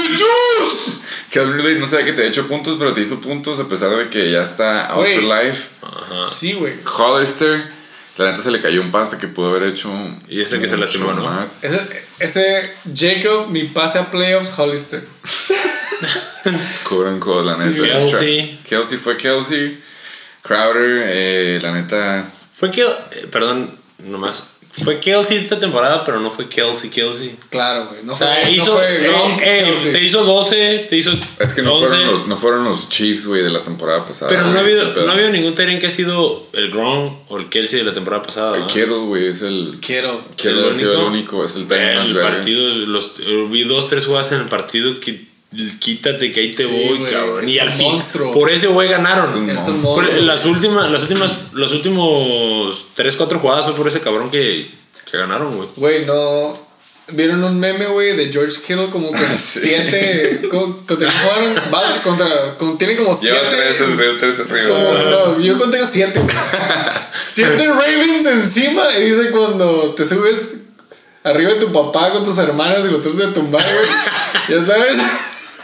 Calvin 1.30 1.58
Ridley, 1.58 1.78
no 1.78 1.86
sé 1.86 2.04
que 2.04 2.14
te 2.14 2.22
ha 2.22 2.26
hecho 2.26 2.46
puntos, 2.48 2.76
pero 2.78 2.94
te 2.94 3.02
hizo 3.02 3.20
puntos 3.20 3.58
a 3.58 3.68
pesar 3.68 3.90
de 3.90 4.08
que 4.08 4.30
ya 4.30 4.42
está 4.42 4.86
out 4.86 5.06
for 5.06 5.22
life. 5.22 5.68
Sí, 6.38 6.52
güey. 6.54 6.72
Hollister, 6.84 7.62
la 8.16 8.30
neta 8.30 8.40
se 8.40 8.50
le 8.50 8.60
cayó 8.62 8.80
un 8.80 8.90
pase 8.90 9.18
que 9.18 9.28
pudo 9.28 9.50
haber 9.50 9.64
hecho. 9.64 9.92
Y 10.28 10.40
es 10.40 10.50
el 10.52 10.60
que 10.60 10.68
se 10.68 10.78
lastimó, 10.78 11.12
¿no? 11.12 11.22
más. 11.22 11.64
Ese, 11.64 12.24
ese 12.24 12.74
Jacob, 12.94 13.48
mi 13.48 13.64
pase 13.64 13.98
a 13.98 14.10
playoffs, 14.10 14.58
Hollister. 14.58 15.06
Quote 16.84 17.10
unquote, 17.10 17.44
la 17.44 17.56
neta. 17.58 17.82
Kelsey. 17.82 18.60
Kelsey 18.64 18.96
fue 18.98 19.18
Kelsey. 19.18 19.78
Crowder, 20.42 21.02
eh, 21.08 21.58
la 21.60 21.72
neta. 21.72 22.24
Fue 22.58 22.70
que. 22.70 22.82
eh, 22.82 23.26
perdón, 23.30 23.70
nomás. 24.04 24.44
Fue 24.84 25.00
Kelsey 25.00 25.38
esta 25.38 25.58
temporada, 25.58 26.04
pero 26.04 26.20
no 26.20 26.30
fue 26.30 26.48
Kelsey, 26.48 26.90
Kelsey. 26.90 27.34
Claro, 27.48 27.86
güey. 27.86 28.00
No 28.04 28.12
O 28.12 28.16
fue, 28.16 28.26
sea, 28.26 28.44
no 28.44 28.50
hizo, 28.50 28.76
fue 28.76 28.98
Gronk, 28.98 29.40
eh, 29.40 29.70
eh, 29.70 29.88
te 29.92 30.04
hizo 30.04 30.22
12, 30.22 30.86
te 30.90 30.96
hizo 30.96 31.12
Es 31.38 31.52
que 31.54 31.62
no 31.62 31.76
11. 31.76 31.88
fueron, 31.88 32.12
los, 32.12 32.28
no 32.28 32.36
fueron 32.36 32.64
los 32.64 32.88
Chiefs, 32.90 33.26
güey, 33.26 33.42
de 33.42 33.50
la 33.50 33.60
temporada 33.60 34.04
pasada. 34.04 34.28
Pero 34.28 34.44
no 34.44 34.58
ha 34.58 34.60
habido, 34.60 34.84
no 35.04 35.10
ha 35.10 35.14
habido 35.14 35.30
ningún 35.30 35.54
Tyrant 35.54 35.80
que 35.80 35.86
ha 35.86 35.90
sido 35.90 36.46
el 36.52 36.70
Gronk 36.70 37.18
o 37.28 37.38
el 37.38 37.48
Kelsey 37.48 37.78
de 37.78 37.84
la 37.86 37.94
temporada 37.94 38.22
pasada. 38.22 38.54
El 38.56 38.62
¿no? 38.62 38.68
Kittle, 38.68 38.98
güey, 39.06 39.26
es 39.26 39.40
el. 39.42 39.78
Quiero. 39.80 40.22
Kittle 40.36 40.60
El 40.64 40.70
ha 40.70 40.74
sido 40.74 40.92
el 40.92 41.06
único. 41.06 41.42
es 41.44 41.56
el 41.56 41.66
Tyrant 41.66 41.98
más 41.98 42.08
el 42.08 42.18
partido, 42.18 42.68
los, 42.86 43.12
vi 43.50 43.64
dos, 43.64 43.88
tres 43.88 44.04
jugadas 44.06 44.30
en 44.32 44.40
el 44.42 44.48
partido 44.48 45.00
que 45.00 45.25
quítate 45.80 46.32
que 46.32 46.40
ahí 46.40 46.52
te 46.52 46.64
Sí, 46.64 46.70
voy, 46.70 46.98
güey, 46.98 47.12
cabrón. 47.12 47.48
Y 47.48 47.58
al 47.58 47.70
fin, 47.70 47.92
monstruo. 47.92 48.32
por 48.32 48.50
ese 48.50 48.66
güey 48.66 48.88
ganaron. 48.88 49.48
Es 49.48 49.60
un 49.68 50.26
las 50.26 50.44
últimas, 50.44 50.90
las 50.90 51.02
últimas, 51.02 51.32
los 51.52 51.72
últimos 51.72 52.84
3, 52.94 53.16
4 53.16 53.38
jugadas 53.38 53.64
fue 53.66 53.74
por 53.74 53.88
ese 53.88 54.00
cabrón 54.00 54.30
que, 54.30 54.68
que 55.10 55.16
ganaron, 55.18 55.56
güey. 55.56 55.68
Güey, 55.76 56.04
no. 56.06 56.66
¿Vieron 57.08 57.44
un 57.44 57.60
meme, 57.60 57.86
güey, 57.86 58.16
de 58.16 58.32
George 58.32 58.58
Kittle 58.66 58.90
como 58.90 59.12
que 59.12 59.18
Sí. 59.36 59.60
siete. 59.68 60.48
co- 60.50 60.82
contra 60.88 61.08
jugaron, 61.08 61.54
va, 61.72 62.02
contra, 62.02 62.26
con- 62.58 62.76
tiene 62.76 62.96
como 62.96 63.16
Lleva 63.20 63.38
siete. 63.38 63.56
tres, 63.56 63.76
tres, 64.18 64.18
tres 64.18 64.40
arriba. 64.40 64.68
como- 64.68 64.92
no, 64.92 65.40
yo 65.40 65.56
conté 65.56 65.86
siete, 65.86 66.18
güey. 66.18 66.34
Siete 67.32 67.66
Ravens 67.66 68.26
encima. 68.26 68.82
Y 68.98 69.02
dice 69.10 69.30
cuando 69.30 69.94
te 69.94 70.04
subes 70.04 70.54
arriba 71.22 71.52
de 71.52 71.60
tu 71.60 71.72
papá 71.72 72.10
con 72.12 72.24
tus 72.24 72.38
hermanas 72.38 72.84
y 72.84 72.88
lo 72.88 72.98
tratas 72.98 73.18
de 73.18 73.26
tumbar, 73.28 73.62
güey. 73.62 74.58
Ya 74.60 74.66
sabes. 74.66 74.98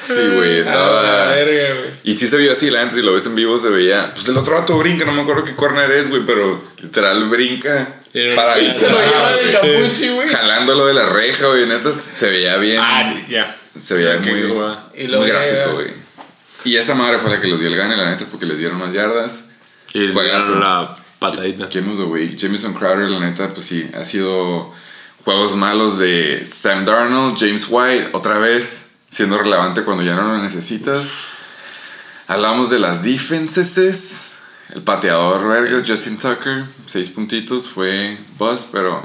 Sí, 0.02 0.28
güey, 0.34 0.58
estaba. 0.58 1.02
la 1.02 1.26
verga, 1.34 1.74
güey. 1.74 1.90
Y 2.04 2.16
sí 2.16 2.26
se 2.28 2.36
vio 2.36 2.52
así, 2.52 2.70
la 2.70 2.82
neta, 2.82 2.96
si 2.96 3.02
lo 3.02 3.12
ves 3.12 3.26
en 3.26 3.34
vivo 3.36 3.56
se 3.56 3.68
veía. 3.68 4.12
Pues 4.14 4.28
el 4.28 4.36
otro 4.36 4.54
vato 4.58 4.76
brinca, 4.78 5.04
no 5.04 5.12
me 5.12 5.22
acuerdo 5.22 5.44
qué 5.44 5.54
corner 5.54 5.90
es, 5.92 6.08
güey, 6.10 6.24
pero 6.26 6.60
literal 6.82 7.28
brinca. 7.28 7.88
Para 8.34 8.56
Se 8.56 8.72
Se 8.72 8.90
lo 8.90 8.98
lleva 8.98 9.32
de 9.32 9.52
capuchi, 9.52 10.08
güey. 10.10 10.28
Jalándolo 10.28 10.86
de 10.86 10.94
la 10.94 11.06
reja, 11.08 11.46
güey, 11.46 11.66
neta, 11.66 11.90
se 11.92 12.30
veía 12.30 12.56
bien. 12.56 12.78
Ah, 12.82 13.02
sí, 13.04 13.24
ya. 13.28 13.56
Se 13.78 13.94
veía 13.94 14.18
muy, 14.18 14.42
güey. 14.42 14.74
Y 14.96 15.08
muy 15.08 15.28
gráfico, 15.28 15.74
güey. 15.74 15.88
Y 16.64 16.76
esa 16.76 16.94
madre 16.94 17.18
fue 17.18 17.30
la 17.30 17.40
que 17.40 17.46
les 17.48 17.58
dio 17.58 17.68
el 17.68 17.76
gane, 17.76 17.96
la 17.96 18.10
neta, 18.10 18.24
porque 18.30 18.46
les 18.46 18.58
dieron 18.58 18.78
más 18.78 18.92
yardas. 18.92 19.46
Y 19.94 20.00
le 20.00 20.12
Juegazo. 20.12 20.46
dieron 20.46 20.60
la 20.60 20.96
patadita. 21.18 21.64
Of 21.64 21.70
the 21.72 22.02
Week. 22.04 22.36
Jameson 22.36 22.74
Crowder, 22.74 23.08
la 23.10 23.20
neta, 23.20 23.48
pues 23.54 23.66
sí, 23.66 23.84
ha 23.94 24.04
sido 24.04 24.72
juegos 25.24 25.54
malos 25.54 25.98
de 25.98 26.44
Sam 26.44 26.84
Darnold, 26.84 27.38
James 27.38 27.66
White, 27.68 28.08
otra 28.12 28.38
vez 28.38 28.81
siendo 29.12 29.36
relevante 29.36 29.84
cuando 29.84 30.02
ya 30.02 30.14
no 30.14 30.22
lo 30.22 30.38
necesitas. 30.38 31.18
Hablamos 32.26 32.70
de 32.70 32.78
las 32.78 33.02
defenses. 33.02 34.30
El 34.74 34.80
pateador, 34.82 35.46
vergas, 35.46 35.86
Justin 35.86 36.16
Tucker, 36.16 36.64
seis 36.86 37.10
puntitos, 37.10 37.68
fue 37.68 38.16
buzz, 38.38 38.66
pero 38.72 39.04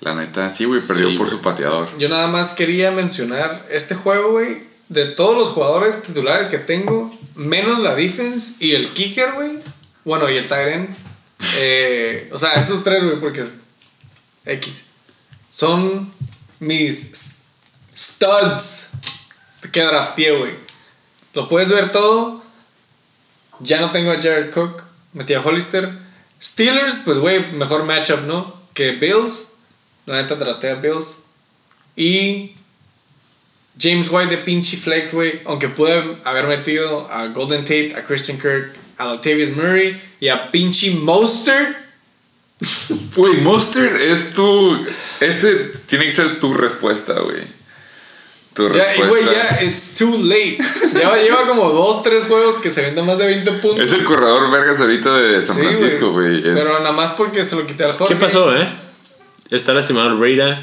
la 0.00 0.14
neta, 0.14 0.48
sí, 0.50 0.66
güey, 0.66 0.80
perdió 0.80 1.10
Sí, 1.10 1.16
por 1.16 1.28
su 1.28 1.40
pateador. 1.40 1.88
Yo 1.98 2.08
nada 2.08 2.28
más 2.28 2.52
quería 2.52 2.92
mencionar 2.92 3.66
este 3.70 3.96
juego, 3.96 4.30
güey. 4.30 4.62
De 4.88 5.04
todos 5.06 5.36
los 5.36 5.48
jugadores 5.48 6.00
titulares 6.00 6.46
que 6.46 6.58
tengo, 6.58 7.10
menos 7.34 7.80
la 7.80 7.96
defense 7.96 8.52
y 8.60 8.74
el 8.76 8.86
kicker, 8.90 9.32
güey. 9.32 9.50
Bueno, 10.04 10.30
y 10.30 10.36
el 10.36 10.44
end. 10.52 10.88
Eh, 11.58 12.30
o 12.32 12.38
sea, 12.38 12.54
esos 12.54 12.82
tres, 12.82 13.04
güey, 13.04 13.20
porque 13.20 13.44
X. 14.46 14.74
Son 15.50 16.12
mis 16.60 17.35
studs 18.16 18.88
que 19.72 19.82
drafté, 19.82 20.30
güey. 20.32 20.52
Lo 21.34 21.48
puedes 21.48 21.68
ver 21.70 21.92
todo. 21.92 22.42
Ya 23.60 23.80
no 23.80 23.90
tengo 23.90 24.10
a 24.10 24.16
Jared 24.16 24.50
Cook. 24.50 24.82
Metí 25.12 25.34
a 25.34 25.40
Hollister. 25.40 25.90
Steelers, 26.42 27.00
pues, 27.04 27.18
güey, 27.18 27.52
mejor 27.52 27.84
matchup, 27.84 28.20
¿no? 28.22 28.54
Que 28.74 28.92
Bills. 28.92 29.48
La 30.06 30.16
neta 30.16 30.34
drafté 30.36 30.70
a 30.70 30.74
Bills. 30.76 31.18
Y 31.96 32.52
James 33.78 34.08
White 34.10 34.36
de 34.36 34.38
pinche 34.38 34.76
flex, 34.76 35.12
güey. 35.12 35.40
Aunque 35.46 35.68
pude 35.68 36.02
haber 36.24 36.46
metido 36.46 37.10
a 37.10 37.28
Golden 37.28 37.62
Tate, 37.62 37.94
a 37.96 38.04
Christian 38.04 38.38
Kirk, 38.38 38.74
a 38.98 39.06
Latavius 39.06 39.50
Murray 39.56 40.00
y 40.20 40.28
a 40.28 40.50
pinche 40.50 40.90
Mostert. 40.92 41.76
Güey, 43.14 43.40
Monster 43.40 43.94
es 43.94 44.32
tu. 44.32 44.86
Ese 45.20 45.54
tiene 45.86 46.06
que 46.06 46.12
ser 46.12 46.38
tu 46.40 46.54
respuesta, 46.54 47.14
güey. 47.14 47.42
Tu 48.56 48.72
Ya, 48.72 48.96
y, 48.96 49.02
güey, 49.02 49.22
ya, 49.24 49.62
it's 49.62 49.94
too 49.96 50.16
late. 50.24 50.56
Lleva, 50.94 51.16
lleva 51.20 51.46
como 51.46 51.68
dos, 51.70 52.02
tres 52.02 52.24
juegos 52.24 52.56
que 52.56 52.70
se 52.70 52.80
venden 52.80 53.04
más 53.04 53.18
de 53.18 53.26
20 53.26 53.52
puntos. 53.52 53.78
Es 53.84 53.92
el 53.92 54.02
corredor 54.04 54.50
vergas 54.50 54.80
ahorita 54.80 55.12
de 55.14 55.42
San 55.42 55.56
Sí, 55.56 55.62
Francisco, 55.62 56.10
güey. 56.12 56.38
Es- 56.38 56.54
Pero 56.56 56.72
nada 56.78 56.92
más 56.92 57.10
porque 57.12 57.44
se 57.44 57.54
lo 57.54 57.66
quité 57.66 57.84
al 57.84 57.92
Jorge. 57.92 58.14
¿Qué 58.14 58.18
pasó, 58.20 58.56
eh? 58.56 58.66
Está 59.50 59.74
lastimado 59.74 60.08
el 60.08 60.18
Reida, 60.18 60.60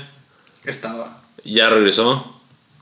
Estaba. 0.66 1.22
ya 1.46 1.70
regresó. 1.70 2.30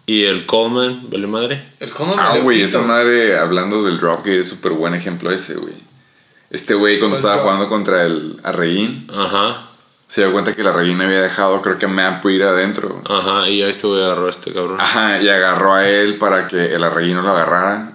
Y 0.06 0.24
el 0.24 0.46
Coleman, 0.46 1.10
vale 1.10 1.28
madre. 1.28 1.64
El 1.80 1.90
Conan 1.92 2.16
Ah, 2.18 2.38
güey, 2.42 2.62
esa 2.62 2.80
madre, 2.82 3.38
hablando 3.38 3.84
del 3.84 4.00
dropgate, 4.00 4.40
es 4.40 4.48
súper 4.48 4.72
buen 4.72 4.94
ejemplo 4.94 5.30
ese, 5.32 5.56
güey. 5.56 5.74
Este 6.50 6.74
güey, 6.74 7.00
cuando 7.00 7.16
¿Cuál 7.16 7.20
estaba 7.20 7.34
drop? 7.36 7.44
jugando 7.46 7.70
contra 7.70 8.04
el 8.06 8.40
Arreín, 8.44 9.08
Ajá. 9.16 9.62
Se 10.12 10.20
dio 10.22 10.34
cuenta 10.34 10.52
que 10.54 10.62
la 10.62 10.74
reina 10.74 11.06
había 11.06 11.22
dejado, 11.22 11.62
creo 11.62 11.78
que 11.78 11.86
a 11.86 11.88
Matt 11.88 12.22
Breed 12.22 12.42
adentro. 12.42 13.02
Ajá, 13.10 13.48
y 13.48 13.60
ya 13.60 13.68
este 13.68 13.88
güey 13.88 14.04
agarró 14.04 14.28
a 14.28 14.30
este 14.30 14.52
cabrón. 14.52 14.76
Ajá, 14.82 15.22
y 15.22 15.30
agarró 15.30 15.74
a 15.74 15.88
él 15.88 16.18
para 16.18 16.48
que 16.48 16.76
el 16.76 16.84
arreguino 16.84 17.22
lo 17.22 17.30
agarrara 17.30 17.94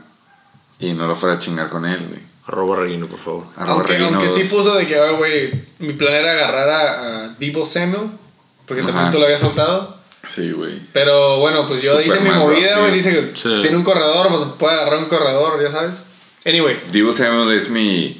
y 0.78 0.94
no 0.94 1.06
lo 1.06 1.14
fuera 1.14 1.34
a 1.36 1.38
chingar 1.38 1.68
con 1.68 1.84
él, 1.84 2.02
güey. 2.08 2.20
Arroba 2.46 2.76
Reguino, 2.76 3.06
por 3.06 3.18
favor. 3.18 3.44
Arroba 3.56 3.72
Aunque, 3.74 3.98
aunque 3.98 4.28
sí 4.28 4.44
puso 4.44 4.74
de 4.76 4.86
que, 4.86 4.98
ah, 4.98 5.10
güey, 5.18 5.50
mi 5.80 5.92
plan 5.92 6.14
era 6.14 6.30
agarrar 6.32 6.68
a, 6.70 7.24
a 7.24 7.28
Divo 7.38 7.66
Samuel, 7.66 8.08
porque 8.66 8.82
también 8.82 9.10
tú 9.10 9.18
lo 9.18 9.24
habías 9.24 9.40
soltado. 9.40 9.94
Sí, 10.26 10.52
güey. 10.52 10.80
Pero 10.94 11.38
bueno, 11.40 11.66
pues 11.66 11.82
yo 11.82 12.00
hice 12.00 12.18
mi 12.20 12.30
movida, 12.30 12.78
güey. 12.78 12.92
Dice 12.92 13.10
que 13.10 13.36
Sí. 13.36 13.60
tiene 13.60 13.76
un 13.76 13.84
corredor, 13.84 14.28
pues 14.28 14.40
puede 14.58 14.74
agarrar 14.74 15.00
un 15.00 15.08
corredor, 15.10 15.62
ya 15.62 15.70
sabes. 15.70 16.06
Anyway, 16.46 16.74
Divo 16.92 17.12
Samuel 17.12 17.52
es 17.54 17.68
mi, 17.68 18.18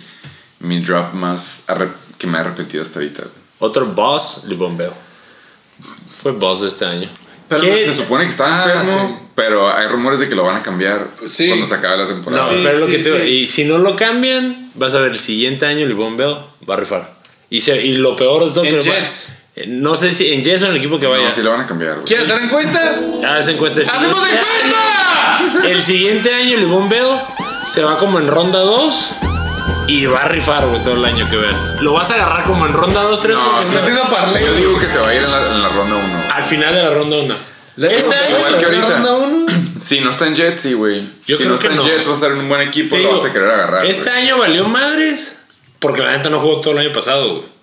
mi 0.58 0.80
drop 0.80 1.14
más 1.14 1.64
que 2.18 2.26
me 2.26 2.36
ha 2.36 2.42
arrepentido 2.42 2.82
hasta 2.82 2.98
ahorita. 2.98 3.22
güey. 3.22 3.45
Otro 3.58 3.86
boss, 3.86 4.40
LeBron 4.44 4.76
Bell. 4.76 4.90
Fue 6.22 6.32
boss 6.32 6.60
de 6.60 6.68
este 6.68 6.84
año. 6.84 7.08
Pero 7.48 7.60
¿Qué? 7.62 7.84
Se 7.84 7.92
supone 7.92 8.24
que 8.24 8.30
está 8.30 8.64
Ah, 8.64 8.72
enfermo, 8.82 9.08
sí. 9.20 9.26
pero 9.36 9.72
hay 9.72 9.86
rumores 9.86 10.18
de 10.18 10.28
que 10.28 10.34
lo 10.34 10.44
van 10.44 10.56
a 10.56 10.62
cambiar 10.62 11.00
Sí. 11.30 11.46
cuando 11.46 11.64
se 11.64 11.74
acabe 11.76 11.98
la 11.98 12.06
temporada. 12.06 12.42
No, 12.44 12.50
Sí, 12.50 12.60
pero 12.64 12.74
es 12.76 12.80
lo 12.80 12.86
sí, 12.86 12.92
que 12.92 12.98
te 13.04 13.24
sí. 13.26 13.32
Y 13.32 13.46
si 13.46 13.64
no 13.64 13.78
lo 13.78 13.94
cambian, 13.94 14.70
vas 14.74 14.94
a 14.94 14.98
ver 15.00 15.12
el 15.12 15.18
siguiente 15.18 15.64
año 15.64 15.86
LeBron 15.86 16.16
Bell 16.16 16.34
va 16.68 16.74
a 16.74 16.76
rifar. 16.78 17.08
Y, 17.48 17.60
se- 17.60 17.80
y 17.80 17.94
lo 17.98 18.16
peor 18.16 18.44
de 18.46 18.50
todo 18.50 18.64
En 18.64 18.70
que 18.70 18.76
va- 18.90 18.96
Jets. 18.96 19.28
eh, 19.54 19.64
no 19.68 19.94
sé 19.94 20.10
si 20.10 20.32
en 20.32 20.42
Jets 20.42 20.62
o 20.62 20.66
en 20.66 20.72
el 20.72 20.78
equipo 20.78 20.98
que 20.98 21.06
vaya. 21.06 21.24
No, 21.24 21.30
sí 21.30 21.42
lo 21.42 21.52
van 21.52 21.60
a 21.60 21.66
cambiar. 21.68 22.00
¿quieres 22.04 22.26
dar 22.26 22.40
encuesta? 22.40 22.80
Haz 23.28 23.46
encuesta. 23.48 23.80
¡Hacemos 23.82 24.16
encuesta! 24.16 25.66
El 25.68 25.82
siguiente 25.84 26.34
año 26.34 26.56
LeBron 26.56 26.88
Bell 26.88 27.06
se 27.72 27.82
va 27.84 27.96
como 27.98 28.18
en 28.18 28.26
ronda 28.26 28.58
2 28.58 29.10
y 29.88 30.06
va 30.06 30.20
a 30.22 30.28
rifar, 30.28 30.66
güey, 30.66 30.82
todo 30.82 30.94
el 30.94 31.04
año 31.04 31.28
que 31.28 31.36
veas. 31.36 31.60
Lo 31.80 31.92
vas 31.92 32.10
a 32.10 32.14
agarrar 32.14 32.44
como 32.44 32.66
en 32.66 32.72
ronda 32.72 33.02
2, 33.02 33.20
3 33.20 33.34
No, 33.36 33.60
Estoy 33.60 33.76
haciendo 33.76 34.02
parlay. 34.08 34.44
Yo 34.44 34.52
digo 34.54 34.78
que 34.78 34.88
se 34.88 34.98
va 34.98 35.08
a 35.08 35.14
ir 35.14 35.22
en 35.22 35.30
la, 35.30 35.46
en 35.54 35.62
la 35.62 35.68
ronda 35.68 35.96
1. 35.96 36.22
al 36.34 36.44
final 36.44 36.74
de 36.74 36.82
la 36.82 36.90
ronda 36.90 37.16
1. 37.16 37.34
¿Le 37.76 37.88
Este 37.88 38.06
año- 38.06 38.36
igual 38.38 38.58
que 38.58 38.64
ahorita. 38.64 38.86
ronda 38.94 39.12
uno? 39.16 39.46
Si 39.80 40.00
no 40.00 40.10
está 40.10 40.26
en 40.26 40.34
Jets, 40.36 40.60
sí, 40.60 40.72
güey. 40.72 41.00
Yo 41.26 41.36
si 41.36 41.42
creo 41.44 41.48
no 41.50 41.54
está 41.56 41.68
que 41.68 41.74
en 41.74 41.80
no. 41.80 41.84
Jets, 41.86 42.06
va 42.08 42.10
a 42.12 42.14
estar 42.14 42.30
en 42.32 42.38
un 42.38 42.48
buen 42.48 42.62
equipo, 42.62 42.96
Te 42.96 43.02
lo 43.02 43.08
digo, 43.10 43.20
vas 43.20 43.30
a 43.30 43.32
querer 43.32 43.50
agarrar. 43.50 43.84
Este 43.86 44.08
güey. 44.10 44.22
año 44.22 44.38
valió 44.38 44.66
madres 44.68 45.32
porque 45.78 46.00
la 46.02 46.16
neta 46.16 46.30
no 46.30 46.40
jugó 46.40 46.60
todo 46.62 46.72
el 46.72 46.78
año 46.78 46.92
pasado, 46.92 47.28
güey. 47.36 47.56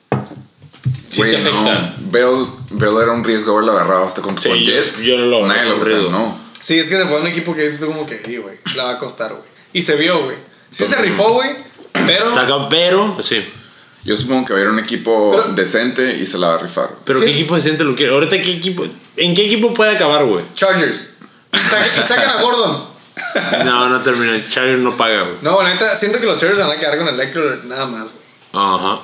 Sí 1.10 1.18
Güey, 1.18 1.32
te 1.32 1.38
afecta. 1.38 1.60
no. 1.62 1.94
Bell, 2.12 2.46
Bell 2.72 2.98
era 3.04 3.12
un 3.12 3.24
riesgo 3.24 3.54
haberlo 3.54 3.72
agarrado 3.74 4.06
hasta 4.06 4.22
con, 4.22 4.40
Sí, 4.40 4.50
con 4.50 4.58
yo- 4.60 4.72
Jets. 4.72 5.02
yo 5.04 5.18
no 5.18 5.26
lo 5.26 5.48
Nadie 5.48 5.70
lo 5.70 5.82
o 5.82 5.86
sea, 5.86 5.98
no. 5.98 6.38
Sí, 6.60 6.78
es 6.80 6.88
que 6.88 6.98
se 6.98 7.06
fue 7.06 7.18
a 7.18 7.22
un 7.22 7.28
equipo 7.28 7.56
que 7.56 7.64
dices 7.64 7.80
tú 7.80 7.88
como 7.88 8.06
que, 8.06 8.22
sí, 8.26 8.38
güey, 8.38 8.56
la 8.76 8.86
va 8.86 8.92
a 8.92 8.98
costar, 9.00 9.30
güey. 9.32 9.44
Y 9.74 9.82
se 9.82 9.96
vio, 9.96 10.24
güey. 10.24 10.36
Sí 10.72 10.86
se 10.86 10.96
rifó, 10.96 11.34
güey, 11.34 11.50
pero... 11.94 12.28
Está 12.30 12.42
acá, 12.42 12.68
pero, 12.70 13.18
sí. 13.22 13.44
Yo 14.04 14.18
supongo 14.18 14.46
que 14.46 14.54
va 14.54 14.60
a 14.60 14.64
ir 14.64 14.70
un 14.70 14.80
equipo 14.80 15.32
Pero- 15.32 15.54
decente 15.54 16.18
y 16.18 16.26
se 16.26 16.38
la 16.38 16.50
va 16.50 16.56
a 16.56 16.58
rifar. 16.58 16.90
Pero 17.06 17.20
Sí. 17.20 17.26
¿qué 17.26 17.32
equipo 17.32 17.56
decente 17.56 17.84
lo 17.86 17.96
quiere? 17.96 18.12
Ahorita, 18.14 18.42
¿qué 18.42 18.52
equipo? 18.54 18.86
¿En 19.16 19.34
qué 19.34 19.46
equipo 19.46 19.74
puede 19.74 19.92
acabar, 19.96 20.26
güey? 20.26 20.44
Chargers. 20.56 21.08
Y 21.54 21.58
sacan, 21.58 21.86
y 21.86 22.08
sacan 22.08 22.30
a 22.30 22.42
Gordon. 22.42 22.94
No, 23.66 23.88
no 23.90 24.02
termina. 24.02 24.34
Chargers 24.50 24.80
no 24.82 24.98
paga, 24.98 25.22
güey. 25.22 25.36
No, 25.44 25.62
la 25.62 25.70
neta, 25.70 25.96
siento 25.96 26.20
que 26.20 26.26
los 26.26 26.38
Chargers 26.38 26.60
van 26.60 26.72
a 26.72 26.80
quedar 26.80 26.98
con 26.98 27.08
el 27.08 27.20
Eckler 27.20 27.64
nada 27.66 27.86
más, 27.88 28.02
güey. 28.12 28.16
Ajá. 28.54 29.00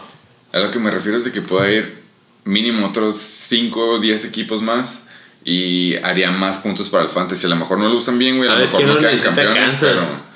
A 0.51 0.59
lo 0.59 0.71
que 0.71 0.79
me 0.79 0.89
refiero 0.91 1.17
es 1.17 1.23
de 1.25 1.31
que 1.31 1.41
pueda 1.41 1.69
ir 1.71 1.97
mínimo 2.43 2.87
otros 2.87 3.15
5 3.15 3.79
o 3.93 3.99
10 3.99 4.25
equipos 4.25 4.61
más 4.63 5.03
y 5.45 5.95
haría 5.97 6.31
más 6.31 6.57
puntos 6.57 6.89
para 6.89 7.03
el 7.03 7.09
fantasy. 7.09 7.45
A 7.45 7.49
lo 7.49 7.55
mejor 7.55 7.77
no 7.77 7.87
lo 7.87 7.95
usan 7.95 8.17
bien, 8.17 8.35
güey. 8.35 8.49
A 8.49 8.53
lo 8.55 8.65
¿Sabes 8.67 8.71
mejor 8.71 8.77
quién 8.79 8.89
no 8.89 8.93
no 8.95 8.99
quedan 9.07 9.35
campeones, 9.35 9.55
Kansas? 9.71 9.79
pero. 10.09 10.28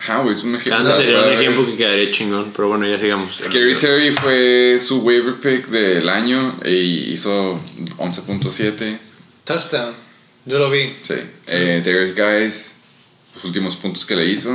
Ajá, 0.00 0.18
güey, 0.20 0.32
es 0.32 0.42
un 0.44 0.54
ejemplo. 0.54 0.84
Sea, 0.84 0.92
sería 0.94 1.22
un 1.22 1.32
ejemplo 1.32 1.66
que 1.66 1.76
quedaría 1.76 2.10
chingón. 2.10 2.52
Pero 2.54 2.68
bueno, 2.68 2.86
ya 2.86 2.98
sigamos. 2.98 3.34
Scary 3.38 3.74
Terry 3.74 4.12
fue 4.12 4.78
su 4.78 5.00
waiver 5.00 5.34
pick 5.34 5.66
del 5.68 6.08
año 6.08 6.54
y 6.64 7.12
hizo 7.12 7.58
11.7. 7.98 8.98
Touchdown. 9.44 9.92
Yo 10.44 10.58
lo 10.58 10.70
vi. 10.70 10.86
Sí. 10.86 11.14
Eh, 11.48 11.82
Darius 11.84 12.14
Guys, 12.14 12.74
los 13.34 13.44
últimos 13.44 13.76
puntos 13.76 14.04
que 14.04 14.14
le 14.14 14.24
hizo. 14.26 14.50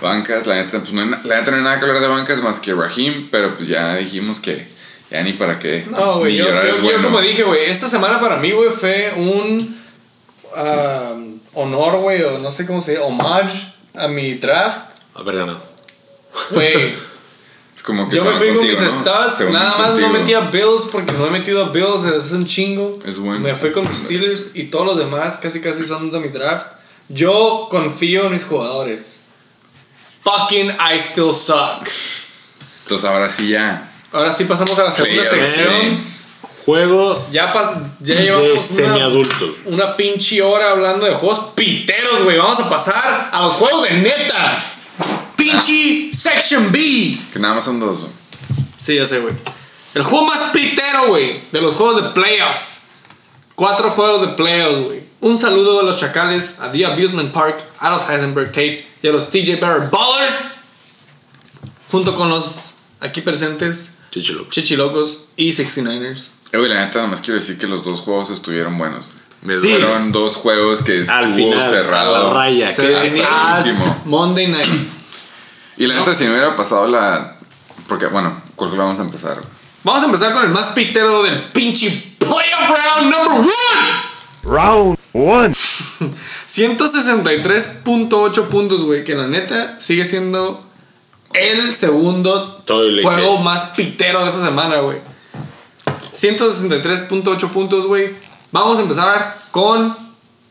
Bancas, 0.00 0.46
la 0.46 0.56
neta, 0.56 0.78
pues 0.78 0.92
no 0.92 1.04
la 1.04 1.38
neta 1.38 1.50
no 1.50 1.56
hay 1.56 1.62
nada 1.62 1.78
que 1.78 1.86
hablar 1.86 2.00
de 2.00 2.06
bancas 2.08 2.42
más 2.42 2.60
que 2.60 2.74
Raheem, 2.74 3.28
pero 3.30 3.54
pues 3.56 3.68
ya 3.68 3.96
dijimos 3.96 4.40
que 4.40 4.64
ya 5.10 5.22
ni 5.22 5.32
para 5.32 5.58
qué. 5.58 5.84
No, 5.90 6.18
güey, 6.18 6.36
yo, 6.36 6.44
yo- 6.44 6.62
es 6.62 6.76
yo 6.76 6.82
bueno. 6.82 7.02
como 7.04 7.20
dije, 7.20 7.42
güey, 7.42 7.64
esta 7.66 7.88
semana 7.88 8.20
para 8.20 8.36
mí, 8.36 8.50
güey, 8.50 8.70
fue 8.70 9.12
un 9.16 9.82
ah, 10.56 11.14
honor, 11.54 11.96
güey, 12.00 12.22
o 12.22 12.38
no 12.38 12.50
sé 12.50 12.64
cómo 12.66 12.80
se 12.80 12.92
dice, 12.92 13.02
homage 13.02 13.71
a 13.94 14.08
mi 14.08 14.34
draft. 14.34 14.80
Haber 15.14 15.36
ganado. 15.36 15.60
Güey, 16.50 16.94
Es 17.76 17.82
como 17.82 18.08
que 18.08 18.16
yo 18.16 18.24
me 18.24 18.32
fui 18.32 18.54
con 18.54 18.66
mis 18.66 18.80
¿no? 18.80 18.88
stats, 18.90 19.36
Se 19.36 19.50
nada 19.50 19.78
más 19.78 19.86
contigo. 19.88 20.08
no 20.08 20.12
metí 20.18 20.34
a 20.34 20.40
Bills 20.40 20.84
porque 20.92 21.12
no 21.12 21.26
he 21.26 21.30
metido 21.30 21.64
a 21.64 21.68
Bills 21.70 22.04
hace 22.04 22.34
un 22.34 22.46
chingo. 22.46 22.98
Es 23.06 23.16
bueno. 23.16 23.40
Me 23.40 23.54
fui 23.54 23.72
con 23.72 23.88
mis 23.88 23.98
Steelers 23.98 24.50
y 24.54 24.64
todos 24.64 24.86
los 24.86 24.98
demás 24.98 25.38
casi 25.40 25.60
casi 25.60 25.84
son 25.86 26.10
de 26.10 26.20
mi 26.20 26.28
draft. 26.28 26.66
Yo 27.08 27.68
confío 27.70 28.26
en 28.26 28.32
mis 28.32 28.44
jugadores. 28.44 29.16
Fucking 30.22 30.68
I 30.70 30.98
still 30.98 31.32
suck. 31.32 31.88
Entonces 32.82 33.08
ahora 33.08 33.28
sí 33.28 33.48
ya. 33.48 33.90
Ahora 34.12 34.30
sí 34.30 34.44
pasamos 34.44 34.78
a 34.78 34.84
la 34.84 34.90
segunda 34.90 35.24
sección. 35.24 35.96
Juego 36.64 37.26
Ya, 37.32 37.52
pas 37.52 37.74
ya 38.00 38.14
de 38.14 38.22
llevamos 38.22 38.48
una, 38.52 38.60
semiadultos. 38.60 39.54
una 39.66 39.96
pinche 39.96 40.40
hora 40.42 40.70
hablando 40.72 41.04
de 41.06 41.12
juegos 41.12 41.52
piteros, 41.54 42.22
güey. 42.24 42.38
Vamos 42.38 42.60
a 42.60 42.68
pasar 42.70 43.30
a 43.32 43.42
los 43.42 43.54
juegos 43.54 43.82
de 43.84 43.90
neta. 43.98 44.58
Pinche 45.36 46.10
Section 46.14 46.70
B. 46.70 47.16
Que 47.32 47.38
nada 47.38 47.54
más 47.54 47.64
son 47.64 47.80
dos. 47.80 47.98
güey. 48.00 48.12
Sí, 48.76 48.94
ya 48.96 49.06
sé, 49.06 49.18
güey. 49.20 49.34
El 49.94 50.02
juego 50.02 50.24
más 50.26 50.52
pitero, 50.52 51.08
güey, 51.08 51.38
de 51.52 51.60
los 51.60 51.74
juegos 51.74 52.02
de 52.02 52.10
playoffs. 52.10 52.78
Cuatro 53.54 53.90
juegos 53.90 54.20
de 54.22 54.28
playoffs, 54.28 54.78
güey. 54.80 55.02
Un 55.20 55.38
saludo 55.38 55.80
a 55.80 55.82
los 55.82 55.98
Chacales, 55.98 56.56
a 56.60 56.72
The 56.72 56.86
Abusement 56.86 57.30
Park, 57.32 57.62
a 57.78 57.90
los 57.90 58.08
Heisenberg 58.08 58.48
Tates 58.50 58.84
y 59.02 59.08
a 59.08 59.12
los 59.12 59.30
TJ 59.30 59.60
Barrett 59.60 59.90
Ballers. 59.90 60.56
Junto 61.90 62.14
con 62.14 62.28
los 62.30 62.74
aquí 63.00 63.20
presentes 63.20 63.92
Chichilo. 64.10 64.48
Chichilocos 64.50 65.18
y 65.36 65.52
69ers. 65.52 66.22
Eh, 66.52 66.58
güey, 66.58 66.68
la 66.68 66.84
neta, 66.84 66.98
nada 66.98 67.08
más 67.08 67.20
quiero 67.20 67.40
decir 67.40 67.58
que 67.58 67.66
los 67.66 67.82
dos 67.82 68.00
juegos 68.00 68.30
estuvieron 68.30 68.76
buenos. 68.78 69.06
Me 69.42 69.54
Sí. 69.54 69.70
Fueron 69.72 70.12
dos 70.12 70.36
juegos 70.36 70.82
que 70.82 70.92
Al 71.08 71.30
estuvo 71.30 71.34
final, 71.34 71.62
cerrado. 71.62 72.14
a 72.14 72.18
la 72.28 72.34
raya. 72.34 72.76
Que 72.76 72.94
hasta- 72.94 73.58
el 73.58 73.64
último. 73.74 74.02
Monday 74.04 74.46
Night. 74.48 74.70
Y 75.78 75.86
la 75.86 75.94
neta, 75.96 76.14
si 76.14 76.24
me 76.24 76.30
hubiera 76.30 76.54
pasado 76.54 76.86
la. 76.88 77.36
Porque, 77.88 78.06
bueno, 78.06 78.40
¿cuál 78.54 78.70
vamos 78.76 78.98
a 79.00 79.02
empezar? 79.02 79.36
Vamos 79.82 80.02
a 80.02 80.06
empezar 80.06 80.32
con 80.32 80.44
el 80.44 80.50
más 80.50 80.66
pitero 80.66 81.24
del 81.24 81.36
pinche 81.52 82.14
playoff 82.18 82.68
round 82.68 83.12
number 83.12 83.40
one. 83.40 83.50
Round 84.44 84.98
one. 85.12 85.54
163.8 86.46 88.48
puntos, 88.48 88.82
güey. 88.84 89.04
Que 89.04 89.14
la 89.14 89.26
neta 89.26 89.78
sigue 89.80 90.04
siendo 90.04 90.64
el 91.34 91.74
segundo 91.74 92.62
juego 93.02 93.38
más 93.38 93.62
pitero 93.76 94.20
de 94.22 94.28
esta 94.28 94.40
semana, 94.42 94.76
güey. 94.76 94.98
163.8 96.14 97.48
puntos, 97.50 97.86
güey. 97.86 98.14
Vamos 98.50 98.78
a 98.78 98.82
empezar 98.82 99.38
con. 99.50 99.96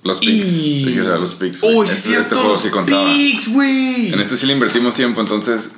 Los 0.04 0.18
picks. 0.20 0.48
Y- 0.54 0.96
los 0.96 1.32
picks. 1.34 1.62
Uy, 1.62 1.88
sí, 1.88 1.94
este, 1.94 2.10
cierto. 2.10 2.22
este 2.22 2.36
juego 2.36 2.50
los 2.54 2.62
sí 2.62 2.70
contaba. 2.70 3.04
picks, 3.06 3.54
güey. 3.54 4.14
En 4.14 4.20
este 4.20 4.36
sí 4.38 4.46
le 4.48 4.54
invertimos 4.54 4.96
tiempo, 4.96 5.22
entonces, 5.22 5.70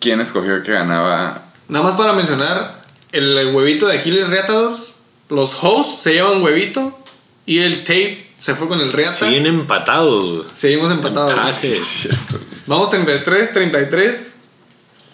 ¿quién 0.00 0.20
escogió 0.20 0.62
que 0.62 0.72
ganaba? 0.72 1.40
Nada 1.68 1.84
más 1.84 1.94
para 1.94 2.12
mencionar: 2.12 2.82
el 3.12 3.54
huevito 3.54 3.86
de 3.86 3.98
Aquiles 3.98 4.28
Reatadors. 4.28 4.96
Los 5.28 5.54
hosts 5.62 6.02
se 6.02 6.12
llevan 6.14 6.42
huevito. 6.42 6.98
Y 7.46 7.58
el 7.58 7.80
tape 7.80 8.24
se 8.38 8.54
fue 8.54 8.68
con 8.68 8.80
el 8.80 8.92
Reata. 8.92 9.26
Siguen 9.26 9.46
empatados, 9.46 10.36
güey. 10.36 10.48
Seguimos 10.54 10.90
empatados. 10.90 11.32
Empate. 11.32 11.74
Cierto. 11.74 12.40
Vamos 12.66 12.90
33, 12.90 13.52
33. 13.52 14.34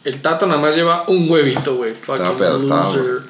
El 0.04 0.20
Tato 0.22 0.46
nada 0.46 0.60
más 0.60 0.74
lleva 0.76 1.04
un 1.08 1.30
huevito, 1.30 1.76
güey. 1.76 1.92
Fucking 1.92 2.14
Estaba 2.14 2.38
pedo, 2.38 2.58
estaba, 2.58 2.84
loser. 2.92 3.22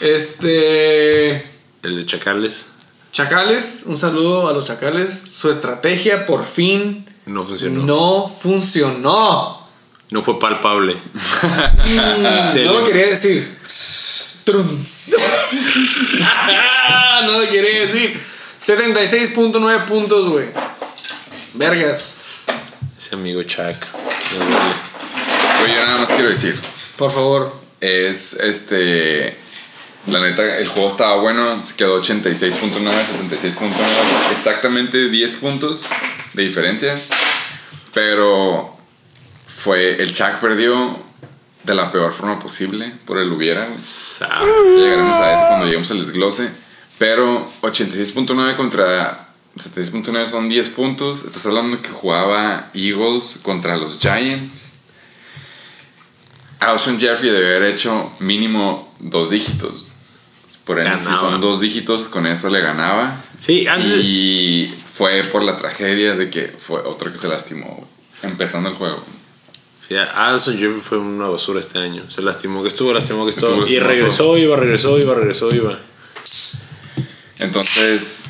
Este. 0.00 1.36
El 1.82 1.96
de 1.96 2.06
Chacales 2.06 2.66
Chacales, 3.12 3.82
un 3.86 3.98
saludo 3.98 4.48
a 4.48 4.52
los 4.52 4.64
Chacales. 4.66 5.10
Su 5.32 5.50
estrategia 5.50 6.24
por 6.24 6.44
fin 6.44 7.04
no 7.26 7.42
funcionó. 7.42 7.80
No, 7.80 7.86
no 7.86 8.28
funcionó. 8.28 9.68
fue 10.22 10.38
palpable. 10.38 10.94
No 12.54 12.72
lo 12.74 12.84
quería 12.84 13.06
decir. 13.08 13.58
No 17.24 17.40
lo 17.40 17.48
quería 17.50 17.80
decir. 17.80 18.22
76.9 18.64 19.84
puntos, 19.86 20.28
güey. 20.28 20.46
Vergas. 21.54 22.14
Ese 22.96 23.16
amigo 23.16 23.42
duele. 23.42 23.76
Oye, 25.64 25.74
yo 25.74 25.84
nada 25.86 25.98
más 25.98 26.08
quiero 26.10 26.28
decir. 26.28 26.58
Por 26.96 27.10
favor. 27.10 27.52
Es 27.80 28.34
este. 28.34 29.36
La 30.10 30.20
neta, 30.20 30.58
el 30.58 30.66
juego 30.66 30.88
estaba 30.88 31.16
bueno. 31.16 31.42
Se 31.60 31.74
quedó 31.74 32.02
86.9, 32.02 32.60
76.9. 32.60 34.32
Exactamente 34.32 35.10
10 35.10 35.34
puntos 35.34 35.84
de 36.32 36.44
diferencia. 36.44 36.98
Pero 37.92 38.74
fue. 39.46 40.02
El 40.02 40.12
Chuck 40.12 40.40
perdió. 40.40 41.06
de 41.64 41.74
la 41.74 41.90
peor 41.90 42.14
forma 42.14 42.38
posible 42.38 42.90
por 43.04 43.18
el 43.18 43.30
hubiera. 43.30 43.68
Llegaremos 43.68 45.16
a 45.18 45.32
eso 45.34 45.42
cuando 45.48 45.66
lleguemos 45.66 45.90
al 45.90 45.98
desglose. 45.98 46.48
Pero 46.98 47.46
86.9 47.60 48.56
contra 48.56 49.28
76.9 49.56 50.26
son 50.26 50.48
10 50.48 50.68
puntos. 50.70 51.24
Estás 51.24 51.44
hablando 51.44 51.80
que 51.82 51.90
jugaba 51.90 52.70
Eagles 52.72 53.40
contra 53.42 53.76
los 53.76 53.98
Giants. 53.98 54.68
Alshon 56.60 56.98
Jeffrey 56.98 57.30
debe 57.30 57.56
haber 57.56 57.74
hecho 57.74 58.10
mínimo 58.20 58.90
dos 59.00 59.30
dígitos. 59.30 59.87
Por 60.68 60.78
ende, 60.78 60.98
si 60.98 61.06
son 61.06 61.40
dos 61.40 61.60
dígitos, 61.60 62.08
con 62.08 62.26
eso 62.26 62.50
le 62.50 62.60
ganaba. 62.60 63.10
Sí, 63.38 63.66
antes. 63.66 64.04
Y 64.04 64.70
fue 64.94 65.22
por 65.32 65.42
la 65.42 65.56
tragedia 65.56 66.14
de 66.14 66.28
que 66.28 66.46
fue 66.46 66.78
otro 66.82 67.10
que 67.10 67.16
se 67.16 67.26
lastimó, 67.26 67.88
empezando 68.22 68.68
el 68.68 68.74
juego. 68.74 69.02
Sí, 69.88 69.96
Addison 69.96 70.58
Jeffrey 70.58 70.82
fue 70.86 70.98
una 70.98 71.26
basura 71.26 71.58
este 71.58 71.78
año. 71.78 72.02
Se 72.10 72.20
lastimó 72.20 72.62
que 72.62 72.68
estuvo, 72.68 72.92
lastimó 72.92 73.24
que 73.24 73.30
estuvo. 73.30 73.48
Estuvo 73.48 73.66
y 73.66 73.78
regresó, 73.78 74.36
iba, 74.36 74.56
regresó, 74.56 74.98
iba, 74.98 75.14
regresó, 75.14 75.48
iba. 75.54 75.78
Entonces, 77.38 78.24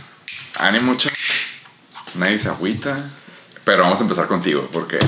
ánimo, 0.58 0.92
mucho. 0.92 1.08
Nadie 2.14 2.38
se 2.38 2.50
agüita. 2.50 2.96
Pero 3.64 3.82
vamos 3.82 3.98
a 3.98 4.02
empezar 4.02 4.28
contigo, 4.28 4.68
porque 4.72 5.00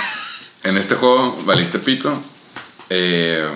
en 0.64 0.76
este 0.76 0.94
juego 0.94 1.38
valiste 1.46 1.78
pito. 1.78 2.20
Eh, 2.90 3.48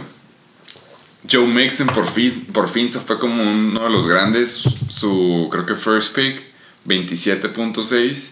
Joe 1.29 1.47
Mixon 1.47 1.87
por 1.89 2.07
fin, 2.07 2.47
por 2.53 2.69
fin 2.69 2.91
se 2.91 3.01
fue 3.01 3.19
como 3.19 3.43
uno 3.43 3.85
de 3.85 3.91
los 3.91 4.07
grandes. 4.07 4.63
Su, 4.89 5.49
creo 5.51 5.67
que 5.67 5.75
first 5.75 6.15
pick, 6.15 6.41
27.6. 6.87 8.31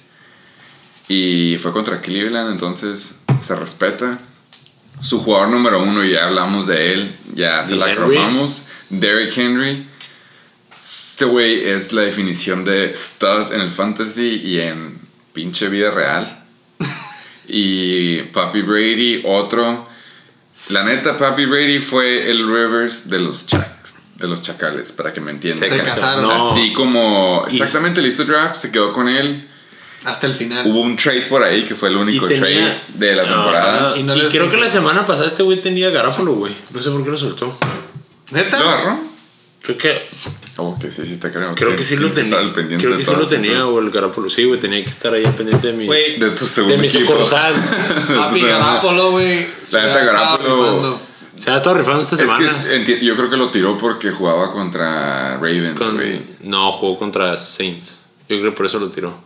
Y 1.09 1.57
fue 1.61 1.73
contra 1.73 2.01
Cleveland, 2.01 2.53
entonces 2.53 3.17
se 3.41 3.55
respeta. 3.55 4.19
Su 5.01 5.21
jugador 5.21 5.51
número 5.51 5.83
uno, 5.83 6.05
ya 6.05 6.25
hablamos 6.25 6.67
de 6.67 6.93
él, 6.93 7.13
ya 7.35 7.63
se 7.63 7.73
¿De 7.73 7.77
la 7.77 7.93
cromamos. 7.93 8.67
Derrick 8.91 9.37
Henry. 9.37 9.87
Este 10.73 11.25
güey 11.25 11.65
es 11.65 11.93
la 11.93 12.03
definición 12.03 12.65
de 12.65 12.95
stud 12.95 13.53
en 13.53 13.61
el 13.61 13.71
fantasy 13.71 14.41
y 14.45 14.61
en 14.61 14.97
pinche 15.33 15.69
vida 15.69 15.91
real. 15.91 16.45
y 17.49 18.23
Papi 18.23 18.63
Brady, 18.63 19.23
otro. 19.25 19.88
La 20.71 20.83
neta, 20.85 21.17
Papi 21.17 21.47
Brady 21.47 21.79
fue 21.79 22.31
el 22.31 22.47
Rivers 22.47 23.09
de 23.09 23.19
los 23.21 23.47
Chacks, 23.47 23.95
de 24.17 24.27
los 24.29 24.43
Chacales, 24.43 24.93
para 24.93 25.13
que 25.13 25.21
me 25.21 25.31
entiendan. 25.31 25.69
Se 25.69 25.79
casaron. 25.79 26.23
No. 26.25 26.51
Así 26.53 26.73
como 26.73 27.45
exactamente 27.49 28.03
le 28.03 28.09
hizo 28.09 28.25
draft, 28.25 28.57
se 28.57 28.71
quedó 28.71 28.93
con 28.93 29.09
él. 29.09 29.45
Hasta 30.05 30.27
el 30.27 30.35
final. 30.35 30.67
Hubo 30.67 30.81
un 30.81 30.97
trade 30.97 31.23
por 31.23 31.43
ahí 31.43 31.65
que 31.65 31.75
fue 31.75 31.89
el 31.89 31.97
único 31.97 32.27
Y 32.27 32.29
tenía- 32.35 32.41
trade 32.41 32.79
de 32.95 33.17
la 33.17 33.23
temporada. 33.25 33.93
Ah, 33.93 33.97
Y 33.97 34.01
y 34.01 34.03
no 34.05 34.15
les 34.15 34.29
creo 34.31 34.45
hizo. 34.45 34.53
que 34.55 34.61
la 34.61 34.69
semana 34.69 35.05
pasada 35.07 35.27
este 35.27 35.43
güey 35.43 35.61
tenía 35.61 35.91
Garápolo, 35.91 36.35
güey. 36.35 36.53
No 36.73 36.83
sé 36.83 36.91
por 36.91 37.03
qué 37.05 37.11
lo 37.11 37.17
soltó. 37.17 37.57
¿Neta? 38.31 38.59
¿Lo 38.61 38.69
agarró? 38.69 38.99
Creo 39.63 39.77
que, 39.79 40.03
Oh, 40.61 40.77
que 40.79 40.91
sí, 40.91 41.05
sí 41.05 41.17
te 41.19 41.31
creo. 41.31 41.55
creo 41.55 41.77
que 41.77 41.83
sí 41.85 41.95
lo 41.97 42.09
tenía. 42.13 42.37
Creo 42.53 42.97
que 42.97 43.05
sí 43.05 43.11
lo 43.13 43.29
tenía, 43.29 43.61
güey, 43.63 43.85
el 43.87 43.91
Garápolo. 43.93 44.29
Sí, 44.29 44.45
güey, 44.45 44.59
tenía 44.59 44.83
que 44.83 44.89
estar 44.89 45.13
ahí 45.15 45.25
al 45.25 45.35
pendiente 45.35 45.69
de 45.69 45.73
mi. 45.73 45.87
Güey, 45.87 46.19
De 46.19 46.31
tu 46.31 46.47
segundo 46.49 46.75
de 46.77 46.83
mi 46.83 46.89
equipo. 46.89 47.13
sucursal. 47.13 47.55
Papi 48.17 48.41
Garápolo, 48.43 49.11
güey. 49.13 49.47
se 49.65 49.77
La 49.77 49.87
neta, 49.87 50.01
rifando. 50.01 51.01
Se 51.37 51.51
ha 51.53 51.57
estado 51.57 51.77
rifando 51.77 52.03
esta 52.03 52.17
Es 52.17 52.21
que 52.23 52.27
semana. 52.27 52.47
es- 52.51 52.71
enti- 52.73 52.99
yo 53.01 53.15
creo 53.17 53.31
que 53.31 53.37
lo 53.37 53.51
tiró 53.51 53.79
porque 53.79 54.11
jugaba 54.11 54.51
contra 54.51 55.35
Ravens, 55.37 55.79
Con- 55.79 55.95
güey. 55.95 56.21
no, 56.43 56.73
jugó 56.73 56.99
contra 56.99 57.37
Saints. 57.37 57.99
Yo 58.29 58.39
creo 58.41 58.51
que 58.51 58.57
por 58.57 58.67
eso 58.67 58.81
lo 58.81 58.91
tiró. 58.91 59.17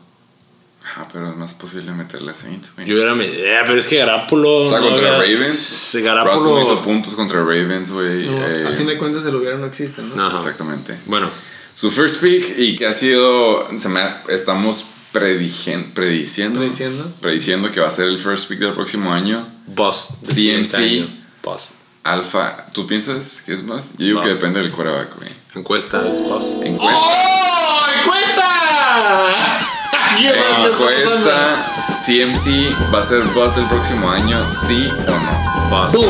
Ah, 0.97 1.07
pero 1.13 1.31
es 1.31 1.37
más 1.37 1.53
posible 1.55 1.93
meterle 1.93 2.33
a 2.33 2.35
Saints, 2.35 2.73
güey. 2.75 2.87
Yo 2.87 3.01
era. 3.01 3.15
me- 3.15 3.27
eh, 3.27 3.61
pero 3.67 3.79
es 3.79 3.87
que 3.87 3.97
Garápolo. 3.99 4.65
O 4.67 4.69
sea, 4.69 4.81
no 4.81 4.89
contra 4.89 5.17
había- 5.17 5.35
Ravens. 5.37 5.59
Sí, 5.59 6.01
Russell 6.03 6.61
hizo 6.63 6.83
puntos 6.83 7.15
contra 7.15 7.41
Ravens, 7.41 7.91
güey. 7.91 8.27
No, 8.27 8.47
eh, 8.47 8.67
a 8.67 8.71
fin 8.71 8.87
de 8.87 8.99
cuentas, 8.99 9.25
el 9.25 9.35
hubiera 9.37 9.57
no 9.59 9.67
existe, 9.67 10.03
¿no? 10.03 10.27
Ajá. 10.27 10.37
Exactamente. 10.37 10.97
Bueno, 11.07 11.31
Su 11.75 11.91
first 11.91 12.21
pick 12.21 12.59
y 12.59 12.77
que 12.77 12.87
ha 12.87 12.93
sido. 12.93 13.67
Se 13.79 13.89
me 13.89 14.01
ha- 14.01 14.23
estamos 14.29 14.85
predigen- 15.15 15.93
prediciendo. 15.95 16.59
Prediciendo. 16.61 17.11
Prediciendo 17.23 17.71
que 17.71 17.81
va 17.81 17.89
a 17.89 17.91
ser 17.91 18.07
el 18.09 18.19
first 18.19 18.47
pick 18.49 18.59
del 18.59 18.73
próximo 18.75 19.11
año. 19.13 19.43
Boss. 19.69 20.09
CMC. 20.23 21.07
Boss. 21.43 21.63
Alfa, 22.05 22.55
¿tú 22.73 22.87
piensas 22.87 23.41
que 23.47 23.55
es 23.55 23.63
más? 23.63 23.93
Yo 23.97 24.05
digo 24.07 24.21
que 24.23 24.29
depende 24.29 24.61
del 24.61 24.71
quarterback, 24.71 25.17
güey. 25.17 25.31
Encuestas, 25.55 26.21
boss. 26.23 26.45
Encuesta. 26.63 27.01
¡Oh! 27.01 27.87
¡Encuesta! 28.01 29.69
¿Quién 30.17 30.35
más 30.37 30.47
que 30.59 30.71
está 30.71 30.85
pasando? 30.85 31.31
Encuesta. 31.31 31.69
CMC 32.05 32.95
va 32.95 32.99
a 32.99 33.03
ser 33.03 33.23
bust 33.23 33.57
el 33.59 33.67
próximo 33.67 34.11
año, 34.11 34.51
sí 34.51 34.89
o 35.07 35.11
no. 35.11 35.89
¡Pum! 35.93 36.07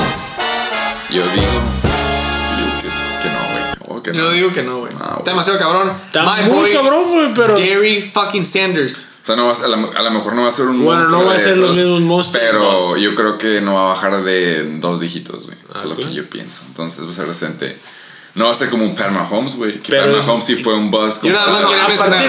Yo 1.11 1.23
digo. 1.23 1.63
yo 2.83 3.21
que, 3.23 3.29
no, 3.29 3.91
güey. 3.91 4.03
Que 4.03 4.13
Yo 4.13 4.23
no. 4.25 4.31
digo 4.31 4.53
que 4.53 4.63
no, 4.63 4.79
güey. 4.81 4.93
Ah, 5.01 5.05
güey. 5.09 5.19
Está 5.19 5.31
demasiado 5.31 5.59
cabrón. 5.59 5.93
Está 6.07 6.23
My 6.25 6.43
muy 6.51 6.61
boy, 6.61 6.73
cabrón, 6.73 7.13
güey, 7.13 7.35
pero. 7.35 7.55
Gary 7.57 8.03
fucking 8.13 8.45
Sanders. 8.47 9.07
O 9.23 9.27
sea, 9.27 9.37
no 9.37 9.47
va 9.47 9.53
a, 9.53 9.57
a, 9.57 9.69
la- 9.69 9.89
a 9.99 10.03
lo 10.03 10.11
mejor 10.11 10.35
no 10.35 10.43
va 10.43 10.49
a 10.49 10.53
ser 10.53 10.67
un 10.67 10.85
Bueno, 10.85 11.01
monstruo 11.03 11.23
no 11.23 11.29
va 11.29 11.35
a 11.35 11.39
ser 11.39 11.57
los 11.59 11.77
mismos 11.77 12.01
monstruos, 12.01 12.43
Pero 12.45 12.97
yo 12.97 13.15
creo 13.15 13.39
que 13.39 13.61
no 13.61 13.75
va 13.75 13.83
a 13.83 13.89
bajar 13.95 14.25
de 14.25 14.79
dos 14.81 14.99
dígitos, 14.99 15.47
güey. 15.47 15.57
Ah, 15.75 15.81
es 15.85 15.91
lo 15.91 15.97
que 15.97 16.13
yo 16.13 16.25
pienso. 16.29 16.63
Entonces 16.67 17.07
va 17.07 17.11
a 17.11 17.15
ser 17.15 17.27
decente. 17.27 17.77
No 18.35 18.47
va 18.47 18.51
a 18.51 18.55
ser 18.55 18.69
como 18.71 18.83
un 18.85 18.95
Pat 18.97 19.11
Mahomes, 19.11 19.55
güey. 19.57 19.79
Que 19.79 19.93
Pat 19.97 20.07
es- 20.09 20.27
Mahomes 20.27 20.45
sí 20.45 20.57
fue 20.57 20.75
un 20.75 20.91
bust. 20.91 21.23
Yo 21.23 21.33
nada 21.33 21.47
más 21.53 21.65
quería 21.65 21.87
mencionar. 21.87 22.25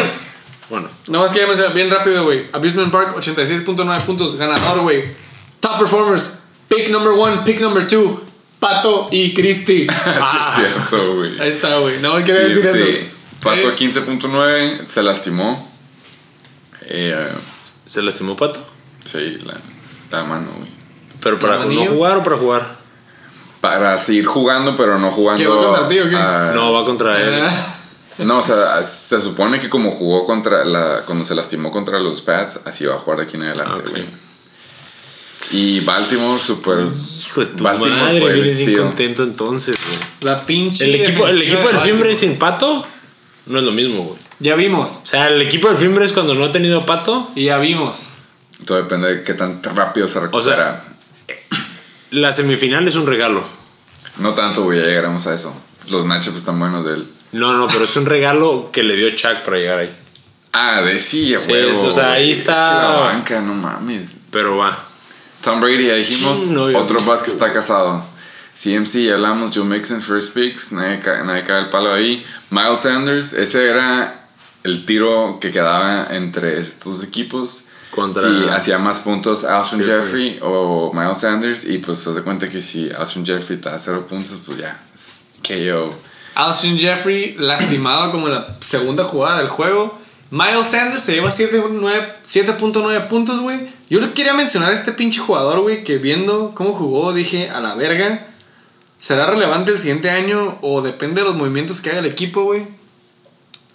Bueno, 0.73 0.89
Nada 1.09 1.23
más 1.25 1.31
quería 1.31 1.45
mencionar 1.47 1.71
bien 1.75 1.91
rápido, 1.91 2.23
güey. 2.23 2.45
Abusement 2.51 2.91
Park, 2.91 3.15
86.9 3.15 4.01
puntos. 4.05 4.37
Ganador, 4.37 4.79
güey. 4.79 5.03
Top 5.59 5.77
performers. 5.77 6.31
Pick 6.67 6.89
number 6.89 7.13
one, 7.13 7.37
pick 7.45 7.61
number 7.61 7.87
two. 7.87 8.19
Pato 8.59 9.07
y 9.11 9.35
Christy. 9.35 9.85
Sí, 9.93 10.09
es 10.09 10.55
cierto, 10.55 11.15
güey. 11.15 11.39
Ahí 11.39 11.49
está, 11.49 11.77
güey. 11.77 11.99
No 12.01 12.15
quería 12.23 12.47
Sí, 12.47 12.53
decir 12.55 12.67
sí. 12.87 12.91
eso. 13.05 13.15
Pato 13.43 13.69
Eh, 13.69 13.75
15.9 13.77 14.83
se 14.83 15.03
lastimó. 15.03 15.71
Eh, 16.87 17.29
¿se 17.87 18.01
lastimó 18.01 18.35
Pato? 18.35 18.65
sí, 19.05 19.37
la, 19.45 19.53
la 20.17 20.23
mano, 20.23 20.47
güey. 20.57 20.69
¿Pero 21.21 21.37
para 21.37 21.53
¿La 21.53 21.59
no 21.59 21.67
manillo? 21.67 21.91
jugar 21.91 22.17
o 22.17 22.23
para 22.23 22.37
jugar? 22.37 22.67
Para 23.61 23.95
seguir 23.99 24.25
jugando, 24.25 24.75
pero 24.75 24.97
no 24.97 25.11
jugando. 25.11 25.39
¿Que 25.39 25.47
va 25.47 25.61
contra 25.63 25.87
ti 25.87 25.99
o 25.99 26.09
qué? 26.09 26.15
a- 26.15 26.51
No, 26.55 26.73
va 26.73 26.83
contra 26.83 27.21
él. 27.21 27.43
No, 28.19 28.39
o 28.39 28.43
sea, 28.43 28.81
se 28.83 29.21
supone 29.21 29.59
que 29.59 29.69
como 29.69 29.91
jugó 29.91 30.25
contra 30.25 30.63
la. 30.65 31.01
Cuando 31.05 31.25
se 31.25 31.33
lastimó 31.35 31.71
contra 31.71 31.99
los 31.99 32.21
Pats, 32.21 32.59
así 32.65 32.85
va 32.85 32.95
a 32.95 32.99
jugar 32.99 33.19
de 33.19 33.25
aquí 33.25 33.35
en 33.37 33.43
adelante, 33.43 33.81
Ah, 33.85 33.89
güey. 33.89 34.05
Y 35.51 35.79
Baltimore, 35.81 36.39
super. 36.39 36.77
Hijo 36.77 37.41
de 37.41 37.47
tu 37.47 37.63
Baltimore 37.63 37.91
madre, 38.01 38.21
fue 38.21 38.33
vienes 38.33 38.57
bien 38.57 38.77
contento 38.81 39.23
entonces, 39.23 39.75
güey. 39.85 39.99
La 40.21 40.41
pinche. 40.41 40.85
El 40.85 40.95
equipo, 40.95 41.27
el 41.27 41.41
equipo 41.41 41.69
del 41.69 42.03
de 42.03 42.15
sin 42.15 42.37
Pato 42.37 42.85
no 43.47 43.59
es 43.59 43.65
lo 43.65 43.71
mismo, 43.71 44.03
güey. 44.03 44.19
Ya 44.39 44.55
vimos. 44.55 44.99
O 45.03 45.05
sea, 45.05 45.27
el 45.27 45.41
equipo 45.41 45.67
del 45.69 45.77
Fimbre 45.77 46.05
es 46.05 46.13
cuando 46.13 46.33
no 46.35 46.45
ha 46.45 46.51
tenido 46.51 46.85
Pato. 46.85 47.29
Y 47.35 47.45
ya 47.45 47.57
vimos. 47.57 48.07
Todo 48.65 48.77
depende 48.81 49.15
de 49.15 49.23
qué 49.23 49.33
tan 49.33 49.61
rápido 49.63 50.07
se 50.07 50.19
recupera. 50.19 50.83
La 52.11 52.31
semifinal 52.31 52.87
es 52.87 52.95
un 52.95 53.07
regalo. 53.07 53.43
no 54.17 54.33
tanto, 54.33 54.63
güey, 54.63 54.79
ya 54.79 54.85
llegaremos 54.85 55.25
a 55.27 55.33
eso. 55.33 55.53
Los 55.89 56.05
matchups 56.05 56.37
están 56.37 56.59
buenos 56.59 56.85
de 56.85 56.93
él. 56.93 57.07
No, 57.33 57.53
no, 57.53 57.67
pero 57.67 57.83
es 57.83 57.95
un 57.95 58.05
regalo 58.05 58.69
que 58.71 58.83
le 58.83 58.95
dio 58.95 59.09
Chuck 59.11 59.41
para 59.43 59.57
llegar 59.57 59.79
ahí. 59.79 59.89
Ah, 60.53 60.81
de 60.81 60.99
sí, 60.99 61.33
a 61.33 61.39
Sí, 61.39 61.51
huevo. 61.51 61.71
es- 61.71 61.77
o 61.77 61.91
sea, 61.91 62.11
ahí 62.13 62.31
está- 62.31 62.51
Es 62.53 62.69
que 62.69 62.75
la 62.77 62.99
banca, 62.99 63.41
no 63.41 63.55
mames. 63.55 64.15
Pero 64.31 64.57
va. 64.57 64.77
Tom 65.41 65.59
Brady, 65.59 65.87
ya 65.87 65.95
dijimos. 65.95 66.39
Sí, 66.39 66.47
no, 66.51 66.65
otro 66.77 66.99
más 67.01 67.21
que 67.21 67.31
está 67.31 67.51
casado. 67.51 68.03
CMC, 68.55 69.03
ya 69.05 69.15
hablamos. 69.15 69.51
Joe 69.53 69.63
Mixon, 69.65 70.01
first 70.01 70.33
picks. 70.33 70.71
Nadie, 70.71 70.99
ca- 70.99 71.23
nadie 71.23 71.43
cae 71.43 71.61
el 71.61 71.69
palo 71.69 71.91
ahí. 71.91 72.23
Miles 72.51 72.79
Sanders, 72.79 73.33
ese 73.33 73.67
era 73.67 74.13
el 74.63 74.85
tiro 74.85 75.39
que 75.41 75.51
quedaba 75.51 76.07
entre 76.11 76.59
estos 76.59 77.03
equipos. 77.03 77.63
Contra- 77.89 78.21
Si 78.31 78.47
hacía 78.49 78.77
más 78.77 78.99
puntos 78.99 79.43
Alshon 79.43 79.79
Jeffrey. 79.79 80.33
Jeffrey 80.33 80.39
o 80.43 80.91
Miles 80.93 81.17
Sanders. 81.17 81.63
Y 81.63 81.79
pues 81.79 81.99
se 81.99 82.13
da 82.13 82.21
cuenta 82.21 82.47
que 82.47 82.61
si 82.61 82.89
Alshon 82.91 83.25
Jeffrey 83.25 83.57
te 83.59 83.69
da 83.69 83.79
cero 83.79 84.05
puntos, 84.07 84.37
pues 84.45 84.59
ya. 84.59 84.79
KO. 85.45 85.95
Alshon 86.35 86.77
Jeffrey 86.77 87.35
lastimado 87.37 88.11
como 88.11 88.27
en 88.27 88.33
la 88.33 88.47
segunda 88.59 89.03
jugada 89.03 89.37
del 89.37 89.49
juego. 89.49 89.97
Miles 90.31 90.65
Sanders 90.65 91.03
se 91.03 91.13
lleva 91.13 91.29
7.9 91.29 92.13
7.9 92.27 93.07
puntos, 93.07 93.41
güey. 93.41 93.59
Yo 93.89 93.99
le 93.99 94.11
quería 94.13 94.33
mencionar 94.33 94.71
a 94.71 94.73
este 94.73 94.91
pinche 94.91 95.19
jugador, 95.19 95.61
güey, 95.61 95.83
que 95.83 95.97
viendo 95.97 96.51
cómo 96.55 96.73
jugó, 96.73 97.13
dije, 97.13 97.49
a 97.49 97.59
la 97.61 97.75
verga. 97.75 98.25
¿Será 98.97 99.27
relevante 99.27 99.71
el 99.71 99.77
siguiente 99.77 100.09
año 100.09 100.57
o 100.61 100.81
depende 100.81 101.21
de 101.21 101.27
los 101.27 101.35
movimientos 101.35 101.81
que 101.81 101.91
haga 101.91 101.99
el 101.99 102.05
equipo, 102.05 102.45
güey? 102.45 102.65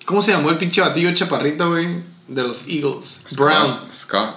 ¿Cómo 0.06 0.22
se 0.22 0.32
llamó 0.32 0.50
el 0.50 0.56
pinche 0.56 0.80
batillo 0.80 1.12
chaparrito, 1.14 1.68
güey? 1.68 1.86
De 2.26 2.42
los 2.42 2.62
Eagles. 2.66 3.20
Brown. 3.36 3.78
Scott. 3.92 3.92
Scott. 3.92 4.34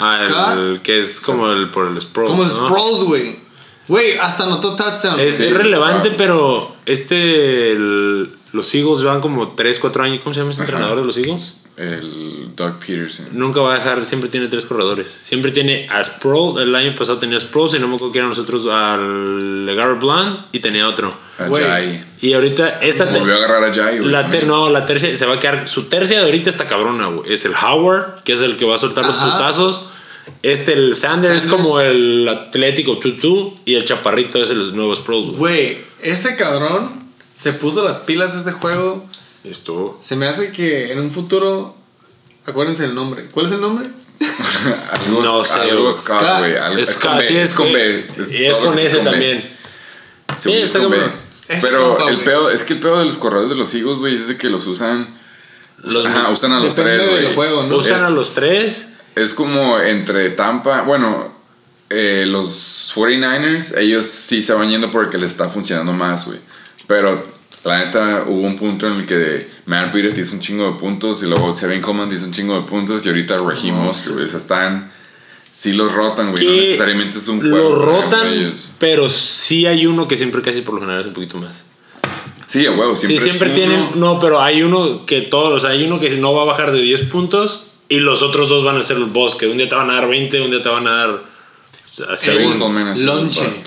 Ah, 0.00 0.18
Scott. 0.28 0.58
el 0.58 0.80
que 0.82 0.98
es 0.98 1.20
como 1.20 1.50
el 1.50 1.70
por 1.70 1.86
el 1.86 2.00
Sproul. 2.00 2.28
Como 2.28 2.42
¿no? 2.42 2.50
Sproles, 2.50 3.00
güey. 3.04 3.43
Güey, 3.88 4.18
hasta 4.18 4.44
anotó 4.44 4.74
touchdown. 4.76 5.20
Es, 5.20 5.36
Sí, 5.36 5.44
es 5.44 5.52
relevante, 5.52 6.10
pero 6.16 6.74
este. 6.86 7.72
el- 7.72 8.28
los 8.52 8.72
Eagles 8.74 9.02
van 9.02 9.20
como 9.20 9.48
3, 9.48 9.80
4 9.80 10.04
años. 10.04 10.20
¿Cómo 10.22 10.32
se 10.32 10.40
llama 10.40 10.52
ese 10.52 10.62
Ajá. 10.62 10.70
entrenador 10.70 11.00
de 11.00 11.06
los 11.06 11.16
Eagles? 11.16 11.56
el 11.76 12.54
Doug 12.54 12.78
Peterson. 12.78 13.26
Nunca 13.32 13.60
va 13.60 13.72
a 13.74 13.78
dejar, 13.78 14.06
siempre 14.06 14.30
tiene 14.30 14.46
tres 14.46 14.64
corredores. 14.64 15.08
Siempre 15.08 15.50
tiene 15.50 15.88
a 15.90 16.04
Sproul, 16.04 16.62
el 16.62 16.72
año 16.76 16.94
pasado 16.94 17.18
tenía 17.18 17.36
a 17.36 17.40
Sproul, 17.40 17.74
y 17.74 17.80
no 17.80 17.88
me 17.88 17.96
acuerdo 17.96 18.12
que 18.12 18.18
eran 18.20 18.30
nosotros 18.30 18.64
al 18.70 19.66
Garrett 19.74 19.98
Blunt 19.98 20.38
y 20.52 20.60
tenía 20.60 20.86
otro. 20.88 21.12
A. 21.36 21.48
Jai. 21.50 22.00
Y 22.20 22.32
ahorita 22.34 22.68
esta 22.80 23.06
Volvió 23.06 23.34
a 23.34 23.38
agarrar 23.38 23.64
a 23.64 23.74
Jai, 23.74 23.98
la 24.04 24.30
ter- 24.30 24.46
no, 24.46 24.70
la 24.70 24.86
tercia 24.86 25.16
se 25.16 25.26
va 25.26 25.34
a 25.34 25.40
quedar 25.40 25.66
su 25.66 25.86
tercia 25.86 26.18
de 26.20 26.26
ahorita 26.26 26.48
está 26.48 26.68
cabrona, 26.68 27.06
güey. 27.06 27.32
Es 27.32 27.44
el 27.44 27.54
Howard, 27.60 28.22
que 28.22 28.34
es 28.34 28.42
el 28.42 28.56
que 28.56 28.64
va 28.66 28.76
a 28.76 28.78
soltar 28.78 29.04
los 29.04 29.16
Ajá. 29.16 29.32
putazos. 29.32 29.86
Este 30.42 30.72
el 30.74 30.94
Sanders, 30.94 31.44
es 31.44 31.50
como 31.50 31.80
el 31.80 32.28
Atlético 32.28 32.98
Tutu 32.98 33.54
y 33.64 33.74
el 33.74 33.84
Chaparrito 33.84 34.42
es 34.42 34.50
el 34.50 34.74
nuevo 34.76 34.94
Sproul, 34.94 35.32
güey. 35.32 35.38
Güey, 35.38 35.78
ese 36.02 36.36
cabrón 36.36 36.90
se 37.38 37.52
puso 37.52 37.82
las 37.82 37.98
pilas 38.00 38.34
a 38.34 38.38
este 38.38 38.52
juego. 38.52 39.04
Esto 39.44 39.98
Se 40.04 40.16
me 40.16 40.26
hace 40.26 40.52
que 40.52 40.92
en 40.92 41.00
un 41.00 41.10
futuro. 41.10 41.74
Acuérdense 42.46 42.84
el 42.84 42.94
nombre. 42.94 43.24
¿Cuál 43.32 43.46
es 43.46 43.52
el 43.52 43.60
nombre? 43.60 43.88
Algo, 44.92 45.22
No 45.22 45.44
sé, 45.44 45.60
algo. 45.60 45.92
Scott, 45.92 46.20
Scott. 46.22 46.38
güey. 46.38 46.56
algo- 46.56 46.78
es, 46.78 46.88
Es 46.90 46.96
con 46.98 47.16
B. 47.18 47.24
sí, 47.26 47.36
Es 47.36 47.54
con 47.54 47.72
B. 47.72 48.06
y 48.32 48.44
es 48.44 48.56
con 48.58 48.74
B. 48.76 48.90
también. 49.02 49.44
Sí, 50.38 50.52
es 50.52 50.72
con 50.72 50.90
B. 50.90 50.98
Pero 51.60 52.08
el 52.08 52.18
pedo, 52.20 52.50
es 52.50 52.62
que 52.62 52.74
el 52.74 52.80
pedo 52.80 52.98
de 53.00 53.04
los 53.06 53.16
corredores 53.16 53.50
de 53.50 53.56
los 53.56 53.74
Eagles, 53.74 53.98
güey, 53.98 54.14
es 54.14 54.26
de 54.28 54.36
que 54.38 54.48
los 54.50 54.66
usan. 54.66 55.06
Los- 55.82 56.06
ajá, 56.06 56.30
usan 56.30 56.52
a 56.52 56.60
los 56.60 56.74
tres. 56.74 57.02
Usan 57.70 58.04
a 58.04 58.10
los 58.10 58.34
tres. 58.34 58.86
Es 59.14 59.34
como 59.34 59.78
entre 59.78 60.30
Tampa, 60.30 60.82
bueno, 60.82 61.28
eh, 61.90 62.24
los 62.26 62.92
49ers, 62.94 63.78
ellos 63.78 64.06
sí 64.06 64.42
se 64.42 64.52
van 64.52 64.68
yendo 64.70 64.90
porque 64.90 65.18
les 65.18 65.30
está 65.30 65.48
funcionando 65.48 65.92
más, 65.92 66.26
güey. 66.26 66.38
Pero 66.86 67.24
la 67.64 67.84
neta 67.84 68.24
hubo 68.26 68.40
un 68.46 68.56
punto 68.56 68.86
en 68.88 68.94
el 68.94 69.06
que 69.06 69.48
Matt 69.66 69.92
Peters 69.92 70.18
hizo 70.18 70.34
un 70.34 70.40
chingo 70.40 70.72
de 70.72 70.78
puntos 70.78 71.22
y 71.22 71.26
luego 71.26 71.54
Kevin 71.54 71.80
Coleman 71.80 72.10
hizo 72.12 72.26
un 72.26 72.32
chingo 72.32 72.54
de 72.56 72.62
puntos 72.62 73.04
y 73.06 73.08
ahorita 73.08 73.38
Mostert, 73.40 74.14
güey, 74.14 74.24
o 74.24 74.28
sea, 74.28 74.38
están, 74.38 74.90
sí 75.50 75.72
los 75.72 75.92
rotan, 75.92 76.30
güey, 76.32 76.44
no 76.44 76.52
necesariamente 76.52 77.18
es 77.18 77.28
un 77.28 77.42
lo 77.42 77.56
juego 77.56 77.78
para 77.80 78.00
rotan, 78.02 78.32
ellos. 78.32 78.72
pero 78.78 79.08
sí 79.08 79.66
hay 79.66 79.86
uno 79.86 80.08
que 80.08 80.16
siempre 80.16 80.42
casi 80.42 80.60
por 80.62 80.74
lo 80.74 80.80
general 80.80 81.00
es 81.02 81.06
un 81.06 81.14
poquito 81.14 81.38
más. 81.38 81.64
Sí, 82.46 82.66
a 82.66 82.72
huevo, 82.72 82.94
Sí, 82.94 83.06
siempre, 83.06 83.24
siempre 83.24 83.48
es 83.48 83.54
tienen, 83.54 83.80
uno. 83.94 84.14
no, 84.14 84.18
pero 84.18 84.42
hay 84.42 84.62
uno 84.62 85.06
que 85.06 85.22
todos, 85.22 85.54
o 85.54 85.58
sea, 85.58 85.70
hay 85.70 85.84
uno 85.84 85.98
que 85.98 86.10
no 86.16 86.34
va 86.34 86.42
a 86.42 86.44
bajar 86.44 86.72
de 86.72 86.82
10 86.82 87.00
puntos 87.02 87.68
y 87.88 88.00
los 88.00 88.22
otros 88.22 88.48
dos 88.48 88.64
van 88.64 88.76
a 88.76 88.82
ser 88.82 88.98
los 88.98 89.12
boss, 89.12 89.34
que 89.36 89.46
un 89.46 89.56
día 89.58 89.68
te 89.68 89.74
van 89.74 89.90
a 89.90 89.94
dar 89.94 90.08
20, 90.08 90.40
un 90.40 90.50
día 90.50 90.62
te 90.62 90.68
van 90.68 90.86
a 90.86 90.90
dar 91.06 91.20
Según 92.16 92.58
lonche. 93.04 93.62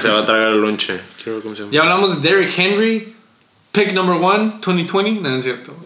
se 0.00 0.08
va, 0.08 0.18
a 0.20 0.24
tragar 0.24 0.52
el 0.52 0.60
lonche. 0.60 1.00
Quiero 1.22 1.34
ver 1.34 1.42
cómo 1.42 1.54
se 1.54 1.62
llama. 1.62 1.72
Ya 1.72 1.82
hablamos 1.82 2.22
de 2.22 2.28
Derrick 2.28 2.56
Henry. 2.58 3.14
Pick 3.72 3.92
number 3.92 4.16
one, 4.20 4.54
2020. 4.64 5.20
No, 5.20 5.30
no 5.30 5.36
es 5.36 5.44
cierto. 5.44 5.76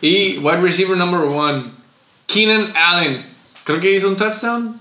Y 0.00 0.38
wide 0.38 0.60
receiver 0.60 0.96
number 0.96 1.20
one, 1.20 1.64
Keenan 2.26 2.70
Allen. 2.76 3.22
Creo 3.64 3.78
que 3.80 3.94
hizo 3.94 4.08
un 4.08 4.16
touchdown. 4.16 4.74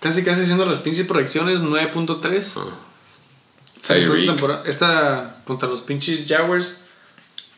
Casi, 0.00 0.22
casi 0.22 0.42
haciendo 0.42 0.66
las 0.66 0.76
pinches 0.76 1.06
proyecciones, 1.06 1.62
9.3. 1.62 2.36
Esta 3.76 3.94
Tyreek. 3.94 4.26
temporada- 4.26 4.62
Esta 4.66 5.40
contra 5.44 5.68
los 5.68 5.80
pinches 5.82 6.20
Jaguars. 6.28 6.76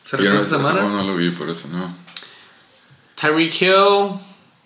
Se 0.04 0.16
no, 0.16 0.22
esta 0.34 0.56
semana. 0.58 0.80
juego 0.80 0.88
no 0.96 1.02
lo 1.04 1.16
vi, 1.16 1.30
por 1.30 1.50
eso 1.50 1.68
no. 1.68 1.94
Tyreek 3.20 3.62
Hill. 3.62 4.10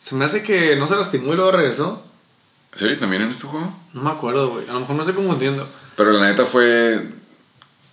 Se 0.01 0.15
me 0.15 0.24
hace 0.24 0.43
que 0.43 0.77
no 0.77 0.87
se 0.87 0.97
lastimó 0.97 1.33
y 1.33 1.37
luego 1.37 1.53
regresó. 1.53 2.03
¿Sí? 2.74 2.97
¿También 2.99 3.23
en 3.23 3.31
este 3.31 3.47
juego? 3.47 3.73
No 3.93 4.03
me 4.03 4.11
acuerdo, 4.11 4.51
güey. 4.51 4.69
A 4.69 4.73
lo 4.73 4.81
mejor 4.81 4.95
me 4.97 5.01
estoy 5.03 5.15
confundiendo. 5.15 5.66
Pero 5.97 6.12
la 6.12 6.27
neta 6.27 6.45
fue. 6.45 7.01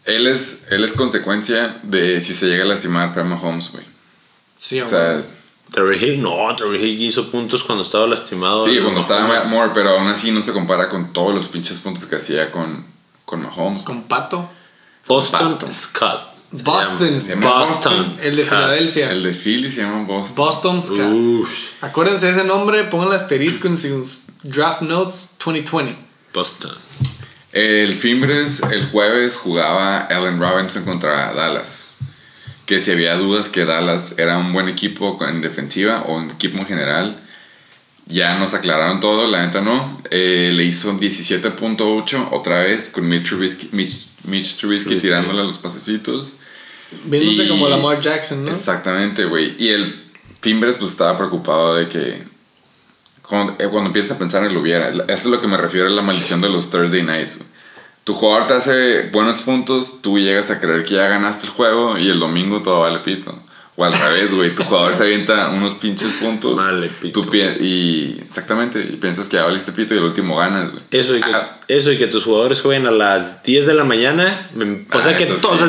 Él 0.06 0.28
es, 0.28 0.64
él 0.72 0.84
es 0.84 0.94
consecuencia 0.94 1.78
de 1.84 2.20
si 2.22 2.34
se 2.34 2.48
llega 2.48 2.64
a 2.64 2.68
lastimar 2.68 3.14
para 3.14 3.26
Mahomes, 3.26 3.72
güey. 3.72 3.84
Sí, 4.58 4.82
O 4.82 4.86
sea. 4.86 5.22
Terry 5.72 6.04
Hill, 6.04 6.22
no, 6.24 6.56
Terry 6.56 6.84
Hill 6.84 7.02
hizo 7.04 7.30
puntos 7.30 7.64
cuando 7.64 7.84
estaba 7.84 8.08
lastimado. 8.08 8.58
sí, 8.66 8.78
No, 8.78 8.84
cuando 8.86 9.02
estaba 9.02 9.28
Matt 9.28 9.46
Moore, 9.52 9.70
pero 9.72 9.92
aún 9.92 10.08
así 10.08 10.32
no 10.32 10.42
se 10.42 10.52
compara 10.52 10.90
con 10.90 11.14
todos 11.14 11.36
los 11.36 11.48
pinches 11.48 11.78
puntos 11.78 12.06
que 12.06 12.16
hacía 12.16 12.50
con, 12.50 12.84
con 13.24 13.44
Mahomes. 13.44 13.84
Con 13.84 14.02
Pato. 14.04 14.50
Boston 15.06 15.54
Pato. 15.54 15.72
Scott. 15.72 16.39
Boston. 16.52 17.20
Se 17.20 17.36
llama 17.36 17.60
Boston. 17.60 18.18
El 18.24 18.36
de 18.36 18.44
Scott. 18.44 18.58
Filadelfia. 18.58 19.12
El 19.12 19.24
de 19.24 19.32
Philly 19.32 19.70
se 19.70 19.82
llama 19.82 20.04
Boston. 20.06 20.36
Boston 20.36 20.82
Scott. 20.82 21.14
Uf, 21.14 21.52
Acuérdense 21.82 22.26
de 22.28 22.32
ese 22.34 22.44
nombre, 22.44 22.84
pongan 22.86 23.10
el 23.10 23.16
asterisco 23.16 23.68
en 23.68 23.78
sus 23.78 24.24
draft 24.44 24.82
notes 24.82 25.30
2020. 25.44 25.96
Boston. 26.34 26.72
El 27.52 27.94
Fimbres 27.94 28.62
el 28.72 28.86
jueves 28.86 29.38
jugaba 29.38 30.00
Allen 30.02 30.40
Robinson 30.40 30.86
contra 30.86 31.34
Dallas. 31.34 31.88
Que 32.66 32.80
si 32.80 32.92
había 32.92 33.16
dudas 33.16 33.50
que 33.50 33.66
Dallas 33.66 34.16
era 34.20 34.38
un 34.38 34.54
buen 34.54 34.68
equipo 34.68 35.18
en 35.28 35.42
defensiva 35.42 36.04
o 36.08 36.16
un 36.16 36.30
equipo 36.30 36.60
en 36.60 36.68
general, 36.68 37.20
ya 38.10 38.38
nos 38.38 38.54
aclararon 38.54 39.00
todo, 39.00 39.28
la 39.28 39.46
neta 39.46 39.62
no. 39.62 40.02
Eh, 40.12 40.52
le 40.54 40.64
hizo 40.66 40.92
17.8 40.94 42.30
otra 42.32 42.62
vez 42.64 42.90
con 42.90 43.08
Mitch 43.08 43.30
Trubisky, 43.30 43.70
Mitch, 43.72 43.96
Mitch 44.26 44.58
Trubisky 44.58 44.86
Trubisky. 44.86 45.00
tirándole 45.00 45.42
a 45.42 45.44
los 45.44 45.58
pasecitos. 45.58 46.34
Viéndose 47.06 47.46
Y- 47.46 47.48
como 47.50 47.70
Lamar 47.70 48.02
Jackson, 48.02 48.44
¿no? 48.44 48.52
Exactamente, 48.52 49.26
güey. 49.26 49.56
Y 49.60 49.70
el 49.70 49.96
Fimbres 50.42 50.78
pues 50.78 50.92
estaba 50.92 51.18
preocupado 51.18 51.76
de 51.76 51.88
que 51.88 52.24
cuando, 53.22 53.54
eh, 53.60 53.68
cuando 53.70 53.88
empiezas 53.90 54.12
a 54.16 54.20
pensar 54.20 54.44
en 54.44 54.54
lo 54.54 54.62
hubiera, 54.62 54.90
esto 54.90 55.04
es 55.14 55.26
lo 55.26 55.40
que 55.40 55.48
me 55.48 55.58
refiero 55.58 55.88
a 55.88 55.92
la 55.92 56.02
maldición 56.02 56.42
de 56.42 56.50
los 56.50 56.70
Thursday 56.72 57.04
nights. 57.04 57.40
Tu 58.06 58.14
jugador 58.14 58.48
te 58.48 58.54
hace 58.56 59.10
buenos 59.12 59.44
puntos, 59.44 60.02
tú 60.02 60.18
llegas 60.18 60.50
a 60.50 60.60
creer 60.60 60.84
que 60.84 60.96
ya 60.96 61.08
ganaste 61.10 61.46
el 61.46 61.52
juego 61.52 61.98
y 62.00 62.10
el 62.10 62.20
domingo 62.20 62.62
todo 62.64 62.80
vale 62.80 63.00
pito. 63.00 63.38
O 63.82 63.86
al 63.86 63.94
revés, 63.94 64.34
güey. 64.34 64.54
Tu 64.54 64.62
jugador 64.64 64.94
se 64.94 65.04
avienta 65.04 65.48
unos 65.52 65.76
pinches 65.76 66.12
puntos. 66.20 66.58
Vale 66.58 66.90
pito. 66.90 67.22
Tú 67.22 67.34
y 67.34 68.18
exactamente, 68.22 68.78
y 68.82 68.98
piensas 68.98 69.30
que 69.30 69.38
ya 69.38 69.46
valiste 69.46 69.72
pito 69.72 69.96
y 69.96 70.00
el 70.00 70.04
último 70.04 70.36
ganas, 70.36 70.72
güey. 70.74 70.84
Eso 70.92 71.16
y, 71.16 71.22
que, 71.22 71.32
Ah, 71.34 71.58
eso 71.70 71.90
y 71.94 71.98
que 71.98 72.08
tus 72.08 72.26
jugadores 72.26 72.60
jueguen 72.62 72.86
a 72.88 72.92
las 72.92 73.42
10 73.44 73.66
de 73.68 73.74
la 73.76 73.86
mañana. 73.86 74.50
o 74.92 75.02
sea 75.02 75.12
Ah, 75.12 75.18
que 75.18 75.26
sí. 75.26 75.32
todos. 75.42 75.62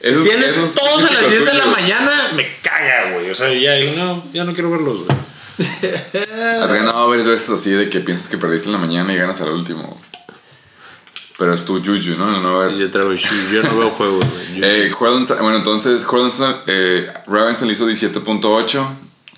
Si 0.00 0.10
tienes 0.10 0.74
todos 0.74 1.04
a 1.04 1.12
las 1.12 1.20
típico 1.20 1.30
10 1.30 1.44
de 1.44 1.54
la 1.54 1.66
mañana, 1.66 2.10
me 2.34 2.44
caga, 2.62 3.12
güey. 3.12 3.30
O 3.30 3.34
sea, 3.36 3.54
ya 3.54 3.74
digo, 3.74 3.92
no, 3.96 4.24
ya 4.32 4.42
no 4.42 4.52
quiero 4.54 4.68
verlos, 4.72 5.04
güey. 5.06 5.18
Has 6.60 6.72
ganado 6.72 7.06
varias 7.08 7.28
veces 7.28 7.48
así 7.50 7.70
de 7.70 7.88
que 7.88 8.00
piensas 8.00 8.26
que 8.26 8.38
perdiste 8.38 8.66
en 8.66 8.72
la 8.72 8.78
mañana 8.78 9.12
y 9.14 9.16
ganas 9.16 9.40
al 9.40 9.50
último. 9.50 10.00
Pero 11.42 11.54
es 11.54 11.64
tu 11.64 11.74
juju, 11.80 12.16
¿no? 12.16 12.40
No 12.40 12.58
ver. 12.60 12.72
Yo 12.76 12.88
traigo 12.88 13.10
shi- 13.14 13.50
yo 13.52 13.64
no 13.64 13.76
veo 13.76 13.90
juegos, 13.98 14.24
güey. 14.24 14.62
Eh, 14.62 14.90
Jordan- 14.92 15.26
bueno, 15.40 15.56
entonces 15.56 16.04
Jordan, 16.04 16.54
eh, 16.68 17.12
Robinson 17.26 17.66
le 17.66 17.74
hizo 17.74 17.84
17.8. 17.88 18.88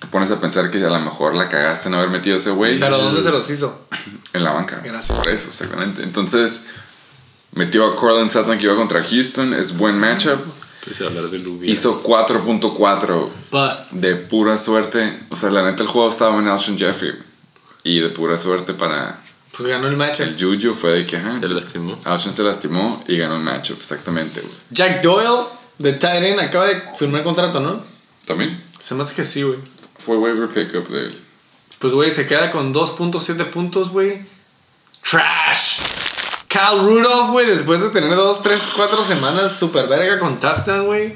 Te 0.00 0.06
pones 0.08 0.30
a 0.30 0.38
pensar 0.38 0.70
que 0.70 0.84
a 0.84 0.90
lo 0.90 1.00
mejor 1.00 1.34
la 1.34 1.48
cagaste 1.48 1.88
en 1.88 1.94
haber 1.94 2.10
metido 2.10 2.36
a 2.36 2.38
ese 2.38 2.50
güey 2.50 2.78
Pero 2.78 2.98
¿dónde 2.98 3.22
se 3.22 3.30
los 3.30 3.48
hizo? 3.48 3.86
en 4.34 4.44
la 4.44 4.50
banca. 4.52 4.78
Gracias. 4.84 5.16
Por 5.16 5.26
eso, 5.28 5.48
exactamente. 5.48 6.02
Entonces, 6.02 6.64
metió 7.52 7.86
a 7.86 7.96
Cortland 7.96 8.28
Sutton 8.30 8.58
que 8.58 8.64
iba 8.66 8.76
contra 8.76 9.02
Houston. 9.02 9.54
Es 9.54 9.78
buen 9.78 9.98
matchup. 9.98 10.40
De. 10.84 11.66
Hizo 11.66 12.02
4.4 12.02 13.28
Bust. 13.50 13.92
de 13.92 14.16
pura 14.16 14.58
suerte. 14.58 15.10
O 15.30 15.36
sea, 15.36 15.48
la 15.50 15.62
neta, 15.62 15.82
el 15.82 15.88
juego 15.88 16.10
estaba 16.10 16.38
en 16.38 16.48
Alshon 16.48 16.76
Jeffrey. 16.76 17.12
Y 17.82 18.00
de 18.00 18.10
pura 18.10 18.36
suerte 18.36 18.74
para 18.74 19.18
Pues 19.56 19.68
ganó 19.68 19.86
el 19.88 19.96
match. 19.96 20.20
el 20.20 20.36
Juju 20.38 20.74
fue 20.74 20.90
de 20.92 21.06
que 21.06 21.16
ajá, 21.16 21.32
Se 21.34 21.46
lastimó. 21.48 21.96
Alshon 22.04 22.34
se 22.34 22.42
lastimó 22.42 23.04
y 23.06 23.16
ganó 23.16 23.36
el 23.36 23.42
matchup. 23.42 23.78
Exactamente, 23.78 24.40
güey. 24.40 24.52
Jack 24.70 25.02
Doyle 25.02 25.44
de 25.78 25.92
Tyrion 25.92 26.40
acaba 26.40 26.66
de 26.66 26.82
firmar 26.98 27.22
contrato, 27.22 27.60
¿no? 27.60 27.80
También 28.26 28.60
Se 28.82 28.94
me 28.94 29.04
hace 29.04 29.14
que 29.14 29.24
sí, 29.24 29.42
güey. 29.42 29.58
fue 29.98 30.16
waiver 30.16 30.48
pickup 30.48 30.88
de 30.88 31.06
él. 31.06 31.20
Pues, 31.78 31.92
güey, 31.92 32.10
se 32.10 32.26
queda 32.26 32.50
con 32.50 32.72
2.7 32.74 33.44
puntos, 33.50 33.90
güey. 33.90 34.18
Trash. 35.02 35.80
Kyle 36.48 36.80
Rudolph, 36.80 37.30
güey, 37.30 37.46
después 37.46 37.80
de 37.80 37.90
tener 37.90 38.14
2, 38.14 38.42
3, 38.42 38.60
4 38.76 39.04
semanas 39.04 39.58
super 39.58 39.86
verga 39.88 40.18
con 40.18 40.38
touchdown, 40.40 40.86
güey. 40.86 41.14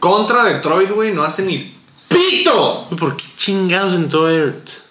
Contra 0.00 0.44
Detroit, 0.44 0.90
güey, 0.90 1.12
no 1.12 1.22
hace 1.22 1.42
ni 1.42 1.72
pito. 2.08 2.88
¿Por 2.98 3.16
qué 3.16 3.24
chingados 3.36 3.94
entró 3.94 4.28
Ertz? 4.28 4.81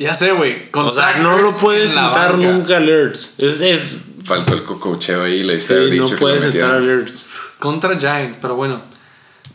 Ya 0.00 0.14
sé, 0.14 0.32
güey. 0.32 0.56
O 0.72 0.88
sea, 0.88 1.18
no 1.18 1.36
lo 1.36 1.52
puedes 1.58 1.90
sentar 1.90 2.38
nunca 2.38 2.78
al 2.78 2.88
Ertz. 2.88 3.32
Es, 3.36 3.60
es, 3.60 3.96
Faltó 4.24 4.54
el 4.54 4.64
cococheo 4.64 5.24
ahí, 5.24 5.42
le 5.42 5.54
sí, 5.54 5.74
dicho 5.90 6.08
no 6.12 6.16
puedes 6.16 6.40
sentar 6.40 6.70
metiera. 6.70 6.76
al 6.76 6.88
Ertz. 6.88 7.26
Contra 7.58 7.98
Giants, 7.98 8.38
pero 8.40 8.54
bueno. 8.54 8.80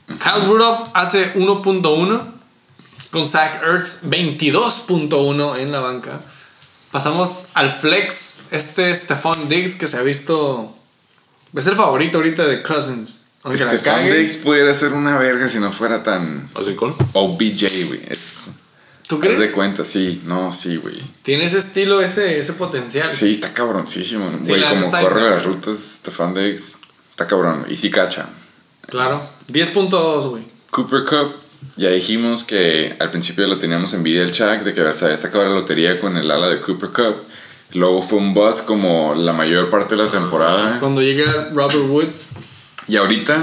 Kyle 0.08 0.46
Rudolph 0.46 0.90
hace 0.94 1.34
1.1. 1.34 2.22
Con 3.10 3.28
Zach 3.28 3.60
Ertz 3.64 4.04
22.1 4.04 5.58
en 5.58 5.72
la 5.72 5.80
banca. 5.80 6.12
Pasamos 6.92 7.48
al 7.56 7.72
flex. 7.72 8.36
Este 8.52 8.94
Stephon 8.94 9.50
Diggs 9.50 9.74
que 9.74 9.88
se 9.88 9.98
ha 9.98 10.04
visto. 10.04 10.72
Es 11.56 11.66
el 11.66 11.76
favorito 11.76 12.20
ahorita 12.20 12.46
de 12.46 12.62
Cousins. 12.62 13.22
Aunque 13.42 13.66
la 13.66 13.72
Stephon 13.72 13.84
cague. 13.94 14.14
Diggs 14.14 14.36
pudiera 14.36 14.72
ser 14.76 14.94
una 14.94 15.18
verga 15.18 15.48
si 15.48 15.58
no 15.58 15.72
fuera 15.72 16.04
tan 16.04 16.48
¿Así 16.54 16.76
con? 16.76 16.96
OBJ, 17.14 17.88
güey. 17.88 18.02
Es. 18.10 18.50
¿Tú 19.08 19.16
Haz 19.18 19.22
de 19.30 19.36
crees? 19.36 19.54
cuenta, 19.54 19.86
sí. 19.86 20.22
No, 20.26 20.52
sí, 20.52 20.78
güey. 20.78 20.96
Tiene 21.24 21.46
ese 21.46 21.60
estilo, 21.60 22.02
ese, 22.02 22.40
ese 22.40 22.54
potencial. 22.54 23.14
Sí, 23.14 23.30
está 23.30 23.54
cabroncísimo. 23.54 24.30
Güey, 24.42 24.62
como 24.64 24.92
corre 24.92 25.22
bien. 25.22 25.32
las 25.32 25.46
rutas, 25.46 25.78
Stefan 26.00 26.34
Diggs. 26.34 26.80
Está 27.12 27.28
cabrón. 27.28 27.66
Y 27.70 27.76
sí 27.76 27.90
cacha. 27.92 28.28
Claro. 28.88 29.22
10.2, 29.52 30.30
güey. 30.30 30.44
Cooper 30.72 31.06
Cup, 31.06 31.32
ya 31.78 31.90
dijimos 31.90 32.44
que 32.44 32.96
al 33.00 33.10
principio 33.12 33.48
lo 33.48 33.58
teníamos 33.60 33.94
en 33.94 34.04
video 34.04 34.24
el 34.24 34.32
chat 34.32 34.62
de 34.64 34.74
que 34.74 34.94
se 34.94 35.06
había 35.06 35.18
sacado 35.18 35.46
la 35.46 35.52
lotería 35.52 36.00
con 36.00 36.18
el 36.18 36.30
ala 36.30 36.50
de 36.50 36.60
Cooper 36.60 36.90
Cup. 36.90 37.16
Luego 37.74 38.02
fue 38.02 38.20
un 38.20 38.34
buzz 38.34 38.62
como 38.62 39.16
la 39.16 39.34
mayor 39.34 39.70
parte 39.70 39.96
de 39.96 40.04
la 40.04 40.10
temporada. 40.10 40.80
Cuando 40.80 41.02
llega 41.02 41.50
Robert 41.54 41.86
Woods. 41.88 42.30
Y 42.88 42.98
ahorita 42.98 43.36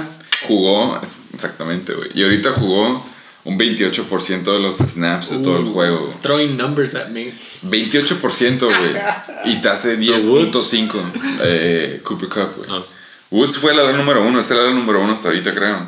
jugó, 0.47 0.99
exactamente, 1.35 1.95
güey. 1.95 2.11
Y 2.15 2.23
ahorita 2.23 2.53
jugó 2.53 3.05
un 3.45 3.59
28% 3.59 4.45
de 4.45 4.59
los 4.61 4.77
snaps 4.77 5.31
de 5.31 5.39
todo 5.39 5.59
el 5.59 5.65
juego. 5.67 5.99
güey. 5.99 6.19
Throwing 6.21 6.57
numbers 6.57 6.95
at 6.95 7.09
me. 7.09 7.33
28%, 7.65 8.61
güey. 8.61 9.03
Y 9.45 9.61
te 9.61 9.69
hace 9.69 9.99
10.5 9.99 11.03
eh, 11.43 12.01
Cooper 12.05 12.29
Cup, 12.29 12.57
güey. 12.57 12.71
Ah. 12.71 12.83
Woods 13.31 13.57
fue 13.57 13.73
el 13.73 13.81
ala 13.81 13.93
número 13.93 14.23
uno. 14.23 14.39
Este 14.39 14.55
era 14.55 14.63
el 14.63 14.69
ala 14.69 14.79
número 14.79 15.03
uno 15.03 15.15
hasta 15.15 15.29
ahorita, 15.29 15.53
creo. 15.53 15.79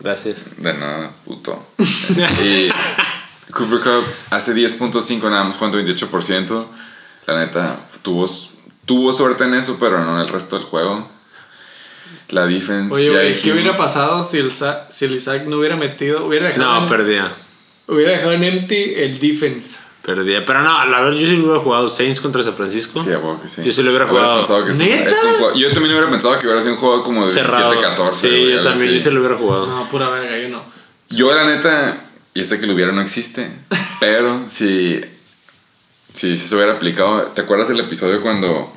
Gracias. 0.00 0.56
De 0.58 0.74
nada, 0.74 1.10
puto. 1.24 1.66
y 1.78 2.68
Cooper 3.52 3.80
Cup 3.80 4.04
hace 4.30 4.54
10.5 4.54 5.22
nada 5.30 5.44
más, 5.44 5.56
cuando 5.56 5.80
28%. 5.80 6.66
La 7.26 7.40
neta, 7.40 7.76
tuvo, 8.02 8.28
tuvo 8.84 9.12
suerte 9.12 9.44
en 9.44 9.54
eso, 9.54 9.78
pero 9.80 10.04
no 10.04 10.16
en 10.16 10.22
el 10.22 10.28
resto 10.28 10.58
del 10.58 10.66
juego. 10.66 11.15
La 12.30 12.46
defense. 12.46 12.92
Oye, 12.94 13.06
ya 13.06 13.12
güey, 13.12 13.40
¿qué 13.40 13.52
hubiera 13.52 13.72
pasado 13.72 14.22
si 14.22 14.38
el, 14.38 14.50
Sa- 14.50 14.86
si 14.90 15.04
el 15.04 15.14
Isaac 15.14 15.44
no 15.46 15.58
hubiera 15.58 15.76
metido? 15.76 16.26
Hubiera 16.26 16.48
dejado, 16.48 16.66
No, 16.74 16.82
en, 16.82 16.88
perdía. 16.88 17.32
hubiera 17.86 18.10
dejado 18.12 18.32
en 18.32 18.44
empty 18.44 18.94
el 18.96 19.18
defense. 19.18 19.76
Perdía. 20.02 20.44
Pero 20.44 20.62
no, 20.62 20.84
la 20.86 21.00
verdad, 21.00 21.16
yo 21.18 21.26
sí 21.26 21.36
lo 21.36 21.44
hubiera 21.44 21.60
jugado 21.60 21.88
Saints 21.88 22.20
contra 22.20 22.42
San 22.42 22.54
Francisco. 22.54 23.02
Sí, 23.02 23.10
a 23.10 23.42
que 23.42 23.48
sí. 23.48 23.62
Yo 23.64 23.72
sí 23.72 23.82
lo 23.82 23.90
hubiera 23.90 24.06
jugado. 24.06 24.36
pensado 24.38 24.64
que 24.64 24.70
es 24.70 24.78
un- 24.78 24.86
¿Neta? 24.88 25.08
es 25.08 25.24
un 25.24 25.32
juego- 25.34 25.54
Yo 25.56 25.68
también 25.72 25.92
hubiera 25.94 26.10
pensado 26.10 26.38
que 26.38 26.46
hubiera 26.46 26.60
sido 26.60 26.74
un 26.74 26.78
juego 26.80 27.02
como 27.02 27.26
de 27.26 27.32
Cerrado. 27.32 27.72
17-14. 27.72 28.28
Sí, 28.28 28.50
yo 28.52 28.62
también, 28.62 28.88
así. 28.88 28.98
yo 28.98 29.00
sí 29.00 29.10
lo 29.14 29.20
hubiera 29.20 29.36
jugado. 29.36 29.66
No, 29.66 29.88
pura 29.88 30.08
verga, 30.10 30.38
yo 30.38 30.48
no. 30.48 30.62
Yo, 31.10 31.32
la 31.34 31.44
neta, 31.44 31.96
yo 32.34 32.42
sé 32.44 32.58
que 32.60 32.66
lo 32.66 32.74
hubiera 32.74 32.92
no 32.92 33.00
existe, 33.02 33.48
pero 34.00 34.42
si, 34.48 35.00
si 36.12 36.36
se 36.36 36.54
hubiera 36.54 36.72
aplicado, 36.72 37.20
¿te 37.34 37.42
acuerdas 37.42 37.68
del 37.68 37.80
episodio 37.80 38.20
cuando 38.20 38.72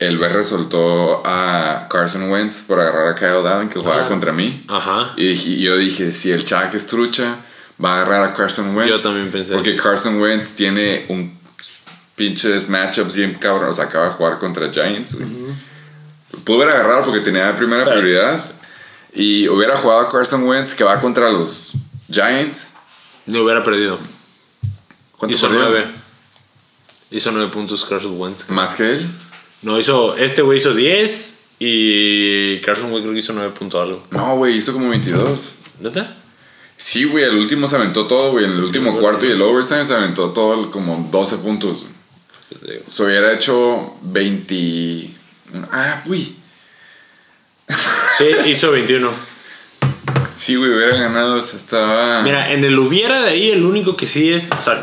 el 0.00 0.18
BR 0.18 0.42
soltó 0.42 1.22
a 1.24 1.86
Carson 1.90 2.30
Wentz 2.30 2.62
por 2.62 2.80
agarrar 2.80 3.08
a 3.08 3.14
Kyle 3.14 3.46
Allen 3.46 3.68
que 3.68 3.78
jugaba 3.78 3.96
Claro. 3.98 4.08
contra 4.08 4.32
mí? 4.32 4.64
Ajá. 4.68 5.12
Y 5.16 5.58
yo 5.58 5.76
dije, 5.76 6.10
si 6.10 6.30
el 6.32 6.42
Chuck 6.44 6.74
es 6.74 6.86
trucha, 6.86 7.36
va 7.82 7.92
a 7.92 7.96
agarrar 8.02 8.22
a 8.24 8.34
Carson 8.34 8.74
Wentz. 8.76 8.88
Yo 8.90 9.00
también 9.00 9.30
pensé. 9.30 9.54
Porque 9.54 9.76
Carson 9.76 10.20
Wentz 10.20 10.54
tiene 10.54 11.04
un 11.08 11.38
pinches 12.16 12.68
matchups 12.68 13.16
bien 13.16 13.34
cabrón. 13.34 13.70
O 13.70 13.72
sea, 13.72 13.84
acaba 13.86 14.06
de 14.06 14.10
jugar 14.12 14.38
contra 14.38 14.70
Giants. 14.70 15.16
Pudo 16.44 16.62
haber 16.62 16.74
agarrado 16.74 17.04
porque 17.04 17.20
tenía 17.20 17.54
primera 17.56 17.84
prioridad. 17.84 18.42
Y 19.12 19.48
hubiera 19.48 19.76
jugado 19.76 20.00
a 20.02 20.08
Carson 20.10 20.44
Wentz 20.44 20.74
que 20.74 20.84
va 20.84 21.00
contra 21.00 21.30
los 21.30 21.72
Giants. 22.10 22.72
No 23.26 23.42
hubiera 23.42 23.62
perdido. 23.62 23.98
¿Cuánto 25.16 25.36
Hizo 25.36 25.48
perdió? 25.48 25.64
nueve. 25.68 25.86
Hizo 27.10 27.32
nueve 27.32 27.50
puntos 27.52 27.84
Carson 27.84 28.18
Wentz. 28.20 28.48
Más 28.48 28.70
que 28.74 28.92
él. 28.92 29.10
No, 29.62 29.78
hizo. 29.78 30.16
Este 30.16 30.42
güey 30.42 30.58
hizo 30.58 30.74
10 30.74 31.38
y 31.58 32.58
Carson 32.60 32.90
Wentz 32.90 33.02
creo 33.02 33.12
que 33.12 33.18
hizo 33.20 33.32
9 33.32 33.52
puntos 33.58 33.82
algo. 33.82 34.06
No, 34.10 34.36
güey, 34.36 34.56
hizo 34.56 34.72
como 34.72 34.88
22. 34.88 35.54
¿Neta? 35.80 36.16
Sí, 36.76 37.04
güey, 37.04 37.24
el 37.24 37.36
último 37.36 37.66
se 37.66 37.76
aventó 37.76 38.06
todo, 38.06 38.32
güey. 38.32 38.46
En 38.46 38.52
el 38.52 38.64
último 38.64 38.96
cuarto 38.96 39.26
y 39.26 39.32
el 39.32 39.42
overtime 39.42 39.84
se 39.84 39.94
aventó 39.94 40.30
todo 40.30 40.70
como 40.70 41.08
12 41.10 41.36
puntos. 41.38 41.88
Se 42.90 43.02
hubiera 43.02 43.32
hecho 43.34 43.94
20. 44.02 45.10
Ah, 45.70 46.02
uy. 46.06 46.36
Sí, 48.16 48.24
hizo 48.46 48.70
21. 48.70 49.10
Sí, 50.32 50.56
güey, 50.56 50.70
hubiera 50.72 50.96
ganado. 50.96 51.38
estaba. 51.38 52.22
Mira, 52.22 52.52
en 52.52 52.64
el 52.64 52.78
hubiera 52.78 53.20
de 53.22 53.28
ahí, 53.30 53.50
el 53.50 53.64
único 53.64 53.96
que 53.96 54.06
sí 54.06 54.32
es 54.32 54.48
Zach. 54.58 54.82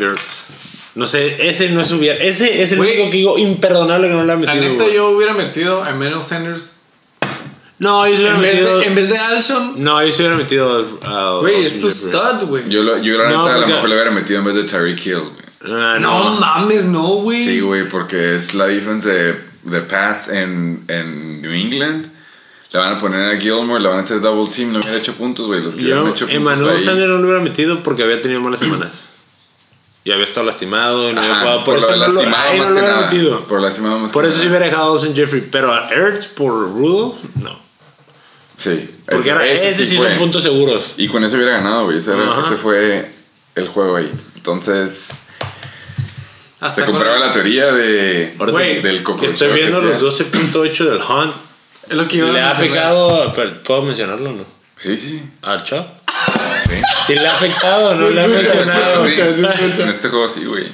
No 0.98 1.06
sé, 1.06 1.48
ese 1.50 1.70
no 1.70 1.82
es 1.82 1.92
hubiera. 1.92 2.18
Ese 2.24 2.62
es 2.64 2.72
el 2.72 2.80
único 2.80 3.10
que 3.10 3.18
digo 3.18 3.38
imperdonable 3.38 4.08
que 4.08 4.14
no 4.16 4.26
le 4.26 4.32
ha 4.32 4.36
La 4.36 4.42
metido. 4.42 4.70
neta, 4.72 4.84
güey. 4.84 4.96
yo 4.96 5.10
hubiera 5.12 5.34
metido 5.34 5.84
a 5.84 5.92
Emmanuel 5.92 6.22
Sanders. 6.24 6.74
No, 7.80 8.08
yo 8.08 8.16
se 8.16 8.22
hubiera 8.24 8.36
En 8.38 8.42
vez, 8.42 8.54
metido. 8.56 8.80
de, 8.80 8.86
en 8.88 8.96
vez 8.96 9.10
de 9.10 9.18
Alshon. 9.20 9.74
No, 9.84 10.04
yo 10.04 10.12
se 10.12 10.24
hubiera 10.24 10.36
metido 10.36 10.86
a. 11.04 11.40
Güey, 11.42 11.62
es 11.62 11.80
tu 11.80 11.92
stud, 11.92 12.46
güey. 12.48 12.68
Yo, 12.70 12.82
lo- 12.82 12.98
yo 12.98 13.18
la 13.20 13.30
No, 13.30 13.44
neta, 13.46 13.56
a 13.56 13.60
lo 13.60 13.68
mejor 13.68 13.90
le 13.90 13.96
hubiera 13.96 14.12
metido 14.12 14.40
en 14.40 14.46
vez 14.46 14.56
de 14.56 14.64
Tyreek 14.64 15.06
Hill, 15.06 15.20
güey. 15.20 15.76
Ah, 15.80 15.98
No 16.00 16.32
mames, 16.40 16.86
no, 16.86 17.04
güey. 17.18 17.44
Sí, 17.44 17.60
güey, 17.60 17.88
porque 17.88 18.36
es 18.36 18.56
la 18.56 18.66
defense 18.66 19.08
de, 19.08 19.36
de 19.64 19.82
Pats 19.82 20.30
en, 20.30 20.84
en 20.88 21.42
New 21.44 21.52
England. 21.52 22.08
Le 22.74 22.80
van 22.80 22.96
a 22.96 22.98
poner 22.98 23.36
a 23.36 23.40
Gilmore, 23.40 23.82
le 23.82 23.88
van 23.90 24.00
a 24.00 24.02
hacer 24.02 24.20
double 24.22 24.52
team. 24.52 24.72
No 24.74 24.80
hubiera 24.80 24.98
hecho 24.98 25.14
puntos, 25.14 25.46
güey. 25.46 25.62
Los 25.62 25.76
que 25.76 25.82
hubieran 25.84 26.06
Yo, 26.06 26.10
hecho 26.12 26.26
puntos 26.28 26.36
Emmanuel. 26.36 26.80
Sanders 26.80 27.08
no 27.10 27.18
lo 27.18 27.24
hubiera 27.26 27.40
metido 27.42 27.84
porque 27.84 28.02
había 28.02 28.20
tenido 28.20 28.42
malas 28.42 28.60
semanas. 28.62 29.10
Y 30.08 30.12
había 30.14 30.24
estado 30.24 30.46
lastimado 30.46 31.10
y 31.10 31.14
no 31.14 31.20
había 31.20 31.40
jugado. 31.42 31.64
Por, 31.66 31.74
por 31.74 31.78
eso 31.84 31.92
lo 31.92 31.98
no 31.98 32.08
lo, 32.08 32.14
lastimado 32.14 32.50
ahí 32.50 32.60
más 32.60 32.70
no 32.70 32.76
lo 32.76 32.80
que 32.80 32.86
hubiera 32.86 32.96
nada. 33.02 33.12
metido. 33.12 33.40
Por 33.42 33.62
lastimado 33.62 34.00
más 34.00 34.12
Por 34.12 34.24
que 34.24 34.30
eso 34.30 34.38
sí 34.38 34.46
nada. 34.46 34.52
hubiera 34.58 34.66
dejado 34.72 34.88
a 34.88 34.92
Austin 34.94 35.16
Jeffrey. 35.16 35.44
Pero 35.52 35.74
a 35.74 35.90
Ertz 35.90 36.28
por 36.28 36.52
Rudolph, 36.54 37.18
no. 37.42 37.60
Sí. 38.58 39.02
Porque 39.12 39.30
era- 39.32 39.46
ese, 39.46 39.86
sí 39.86 39.98
fue. 39.98 40.08
son 40.08 40.18
puntos 40.18 40.44
seguros. 40.44 40.92
Y 40.96 41.10
con 41.10 41.26
eso 41.26 41.36
hubiera 41.36 41.52
ganado, 41.58 41.84
güey. 41.86 41.98
Ese, 41.98 42.14
era- 42.14 42.40
ese 42.40 42.56
fue 42.56 43.06
el 43.56 43.68
juego 43.68 43.98
ahí. 43.98 44.10
Entonces, 44.38 45.24
Hasta 46.62 46.84
se 46.84 46.86
compraba 46.86 47.18
la 47.20 47.34
teoría 47.34 47.66
de, 47.74 48.34
Güey, 48.38 48.82
del 48.82 49.04
cockroach 49.04 49.34
estoy 49.34 49.52
viendo 49.56 49.82
los 49.82 50.02
12.8 50.02 50.86
del 50.86 51.00
Hunt. 51.02 51.34
Es 51.90 51.98
lo 51.98 52.08
que 52.08 52.18
iba 52.18 52.30
a 52.30 52.32
¿Le 52.32 52.42
ha 52.42 53.34
pero, 53.36 53.62
¿Puedo 53.64 53.82
mencionarlo 53.82 54.30
o 54.30 54.34
no? 54.34 54.46
Sí, 54.78 54.96
sí. 54.96 55.22
¿A 55.42 55.62
Chop? 55.62 55.86
Sí 57.08 57.16
le 57.16 57.28
ha 57.28 57.32
afectado 57.32 57.90
o 57.90 57.94
no 57.94 58.10
le 58.10 58.22
ha 58.22 58.26
escucha, 58.26 59.28
se 59.34 59.42
escucha. 59.42 59.84
En 59.84 59.90
este 59.90 60.10
juego 60.10 60.30
sí, 60.30 60.46
güey. 60.46 60.66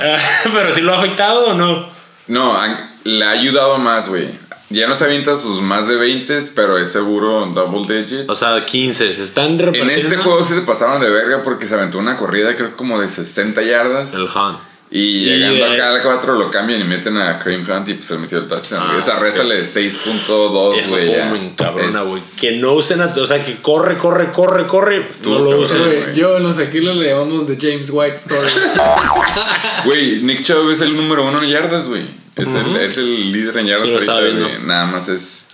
Ah, 0.00 0.16
Pero 0.52 0.72
si 0.74 0.80
lo 0.80 0.94
ha 0.94 0.98
afectado 0.98 1.48
o 1.48 1.54
no. 1.54 1.86
No, 2.26 2.56
han- 2.56 2.90
le 3.04 3.24
ha 3.24 3.30
ayudado 3.30 3.78
más, 3.78 4.08
güey. 4.08 4.26
Ya 4.70 4.88
no 4.88 4.96
se 4.96 5.04
avienta 5.04 5.36
sus 5.36 5.60
más 5.60 5.86
de 5.86 5.96
20, 5.96 6.40
pero 6.56 6.78
es 6.78 6.90
seguro 6.90 7.46
double 7.46 7.82
digits. 8.02 8.28
O 8.28 8.34
sea, 8.34 8.64
15. 8.64 9.12
Se 9.12 9.22
están 9.22 9.44
en 9.52 9.58
repartiendo. 9.58 9.92
este 9.92 10.16
juego 10.16 10.42
sí 10.42 10.54
se 10.54 10.62
pasaron 10.62 11.00
de 11.02 11.10
verga 11.10 11.42
porque 11.44 11.66
se 11.66 11.74
aventó 11.74 11.98
una 11.98 12.16
corrida, 12.16 12.56
creo 12.56 12.70
que 12.70 12.76
como 12.76 12.98
de 12.98 13.06
60 13.06 13.62
yardas. 13.62 14.14
El 14.14 14.22
Hunt. 14.22 14.58
Y 14.96 15.24
llegando 15.24 15.64
acá 15.72 15.90
al 15.90 16.00
4 16.02 16.34
lo 16.38 16.48
cambian 16.52 16.80
y 16.80 16.84
meten 16.84 17.16
a 17.18 17.36
Kareem 17.40 17.68
Hunt 17.68 17.88
y 17.88 17.94
pues 17.94 18.06
se 18.06 18.16
metió 18.16 18.38
el 18.38 18.46
touchdown. 18.46 18.80
güey. 18.86 19.00
Esa 19.00 19.18
réstale 19.18 19.56
de 19.56 19.62
6.2, 19.66 20.78
Eso 20.78 20.88
güey. 20.90 21.12
Es- 21.12 21.28
güey. 21.30 22.20
Que 22.40 22.58
no 22.58 22.74
usen, 22.74 23.00
a- 23.02 23.06
o 23.06 23.26
sea, 23.26 23.44
que 23.44 23.60
corre, 23.60 23.96
corre, 23.98 24.30
corre, 24.30 24.66
corre. 24.68 24.98
Estuvo 25.10 25.40
no 25.40 25.50
lo 25.50 25.58
usen. 25.62 25.78
Yo 26.14 26.36
en 26.36 26.44
los 26.44 26.56
tequilas 26.56 26.94
le 26.94 27.08
llamamos 27.08 27.44
The 27.44 27.58
James 27.60 27.90
White 27.90 28.14
Story. 28.14 28.48
Güey, 29.84 30.20
Nick 30.22 30.42
Chubb 30.42 30.70
es 30.70 30.80
el 30.80 30.96
número 30.96 31.26
uno 31.26 31.42
en 31.42 31.50
yardas, 31.50 31.86
güey. 31.88 32.02
Es, 32.36 32.46
el, 32.48 32.56
es 32.76 32.96
el 32.98 33.32
líder 33.32 33.58
en 33.58 33.66
yardas 33.66 33.88
Sí, 33.88 34.06
lo 34.06 34.12
ahorita. 34.12 34.48
Nada 34.66 34.86
más 34.86 35.08
es... 35.08 35.46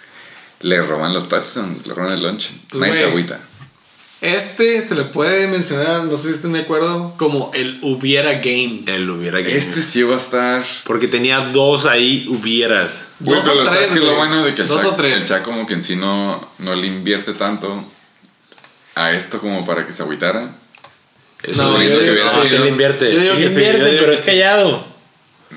Le 0.61 0.83
roban 0.83 1.15
los 1.15 1.29
touchdowns, 1.29 1.87
le 1.87 1.95
roban 1.95 2.13
el 2.13 2.23
lunch. 2.23 2.51
Pues, 2.69 2.81
Nadie 2.83 2.93
se 2.93 3.01
güey. 3.01 3.11
agüita. 3.13 3.41
Este 4.21 4.83
se 4.83 4.95
le 4.95 5.05
puede 5.05 5.47
mencionar, 5.47 6.05
no 6.05 6.15
sé 6.17 6.29
si 6.29 6.35
estén 6.35 6.53
de 6.53 6.61
acuerdo, 6.61 7.15
como 7.17 7.51
el 7.55 7.79
hubiera 7.81 8.33
game. 8.35 8.83
Él 8.87 9.09
hubiera 9.09 9.43
que. 9.43 9.57
Este 9.57 9.81
sí 9.81 10.03
va 10.03 10.15
a 10.15 10.19
estar... 10.19 10.63
Porque 10.85 11.09
tenía 11.09 11.41
dos 11.41 11.87
ahí 11.87 12.27
hubieras. 12.29 13.07
Güey, 13.21 13.37
Dos 13.41 13.49
pero 13.49 13.63
o 13.63 13.65
¿sabes 13.65 13.79
tres, 13.89 13.91
qué 13.93 13.99
es 14.01 14.05
lo 14.05 14.17
bueno 14.17 14.45
de 14.45 14.55
que 14.55 14.61
el 14.63 14.69
Dos 14.69 14.83
Shaq, 14.83 14.93
o 14.93 14.97
tres. 14.97 15.23
el 15.23 15.27
Shaq 15.29 15.43
como 15.43 15.67
que 15.67 15.73
en 15.73 15.83
sí 15.83 15.97
no, 15.97 16.39
no 16.59 16.75
le 16.75 16.87
invierte 16.87 17.33
tanto 17.33 17.83
a 18.95 19.13
esto 19.13 19.41
como 19.41 19.65
para 19.65 19.87
que 19.87 19.93
se 19.93 20.03
agüitara? 20.03 20.47
Eso 21.43 21.63
No, 21.63 21.73
lo 21.73 21.79
que 21.79 21.87
que 21.89 22.11
hubiera 22.13 22.43
sí. 22.43 22.49
sí 22.49 22.59
le 22.59 22.69
invierte. 22.69 23.11
Yo 23.13 23.21
digo 23.21 23.35
sí 23.35 23.39
que 23.41 23.43
yo 23.45 23.49
invierte, 23.49 23.85
digo 23.87 23.97
pero 24.01 24.13
que 24.13 24.19
es 24.19 24.25
callado. 24.27 24.87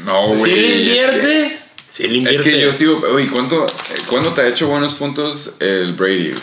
No, 0.06 0.28
güey. 0.36 0.54
Sí 0.54 0.60
le 0.60 0.68
es 0.68 0.72
que- 0.74 0.80
invierte. 0.80 1.60
Sí 1.92 2.04
le 2.04 2.10
Es 2.10 2.16
invierte. 2.16 2.50
que 2.50 2.62
yo 2.62 2.72
sigo, 2.72 3.02
oye, 3.14 3.28
¿cuánto, 3.28 3.68
¿cuándo 4.08 4.32
te 4.32 4.40
ha 4.42 4.48
hecho 4.48 4.68
buenos 4.68 4.94
puntos 4.94 5.56
el 5.60 5.92
Brady? 5.94 6.34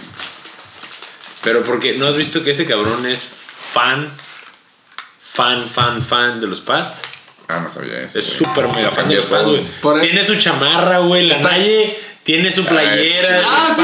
Pero 1.43 1.63
porque 1.63 1.95
no 1.99 2.07
has 2.07 2.17
visto 2.17 2.45
que 2.45 2.51
ese 2.51 2.67
cabrón 2.67 3.07
es 3.07 3.23
fan, 3.73 4.11
fan, 5.33 5.63
fan, 5.67 6.03
fan 6.03 6.41
de 6.41 6.47
los 6.47 6.61
Pats. 6.61 7.01
Ah, 7.49 7.61
no 7.63 7.71
sabía 7.71 8.01
eso. 8.01 8.19
Es 8.19 8.27
súper 8.27 8.69
mega 8.69 8.91
fan 8.91 9.09
de 9.09 9.17
los 9.17 9.27
Pats, 9.27 9.47
güey. 9.47 10.01
Tiene 10.01 10.25
su 10.25 10.37
chamarra, 10.37 10.99
güey. 10.99 11.27
La 11.27 11.39
Naye 11.39 11.99
tiene 12.23 12.53
su 12.53 12.65
playera. 12.65 13.43
Ah, 13.47 13.75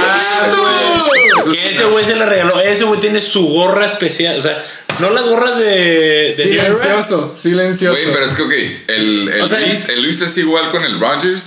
sí, 1.44 1.50
Que 1.50 1.70
ese 1.70 1.82
no. 1.84 1.90
güey 1.90 2.04
se 2.04 2.16
la 2.16 2.26
regaló. 2.26 2.60
Ese 2.60 2.84
güey 2.84 3.00
tiene 3.00 3.20
su 3.20 3.46
gorra 3.48 3.86
especial. 3.86 4.38
O 4.38 4.42
sea, 4.42 4.62
no 5.00 5.10
las 5.10 5.26
gorras 5.28 5.58
de, 5.58 5.64
de. 5.64 6.32
Silencioso, 6.32 7.34
silencioso. 7.36 7.98
Güey, 8.00 8.12
pero 8.12 8.24
es 8.24 8.32
que, 8.34 8.42
ok, 8.42 8.52
el, 8.88 9.28
el, 9.30 9.40
O 9.42 9.46
sea, 9.46 9.58
Luis, 9.60 9.88
el 9.88 10.02
Luis 10.02 10.20
es 10.20 10.36
igual 10.38 10.68
con 10.70 10.84
el 10.84 11.00
Rogers. 11.00 11.44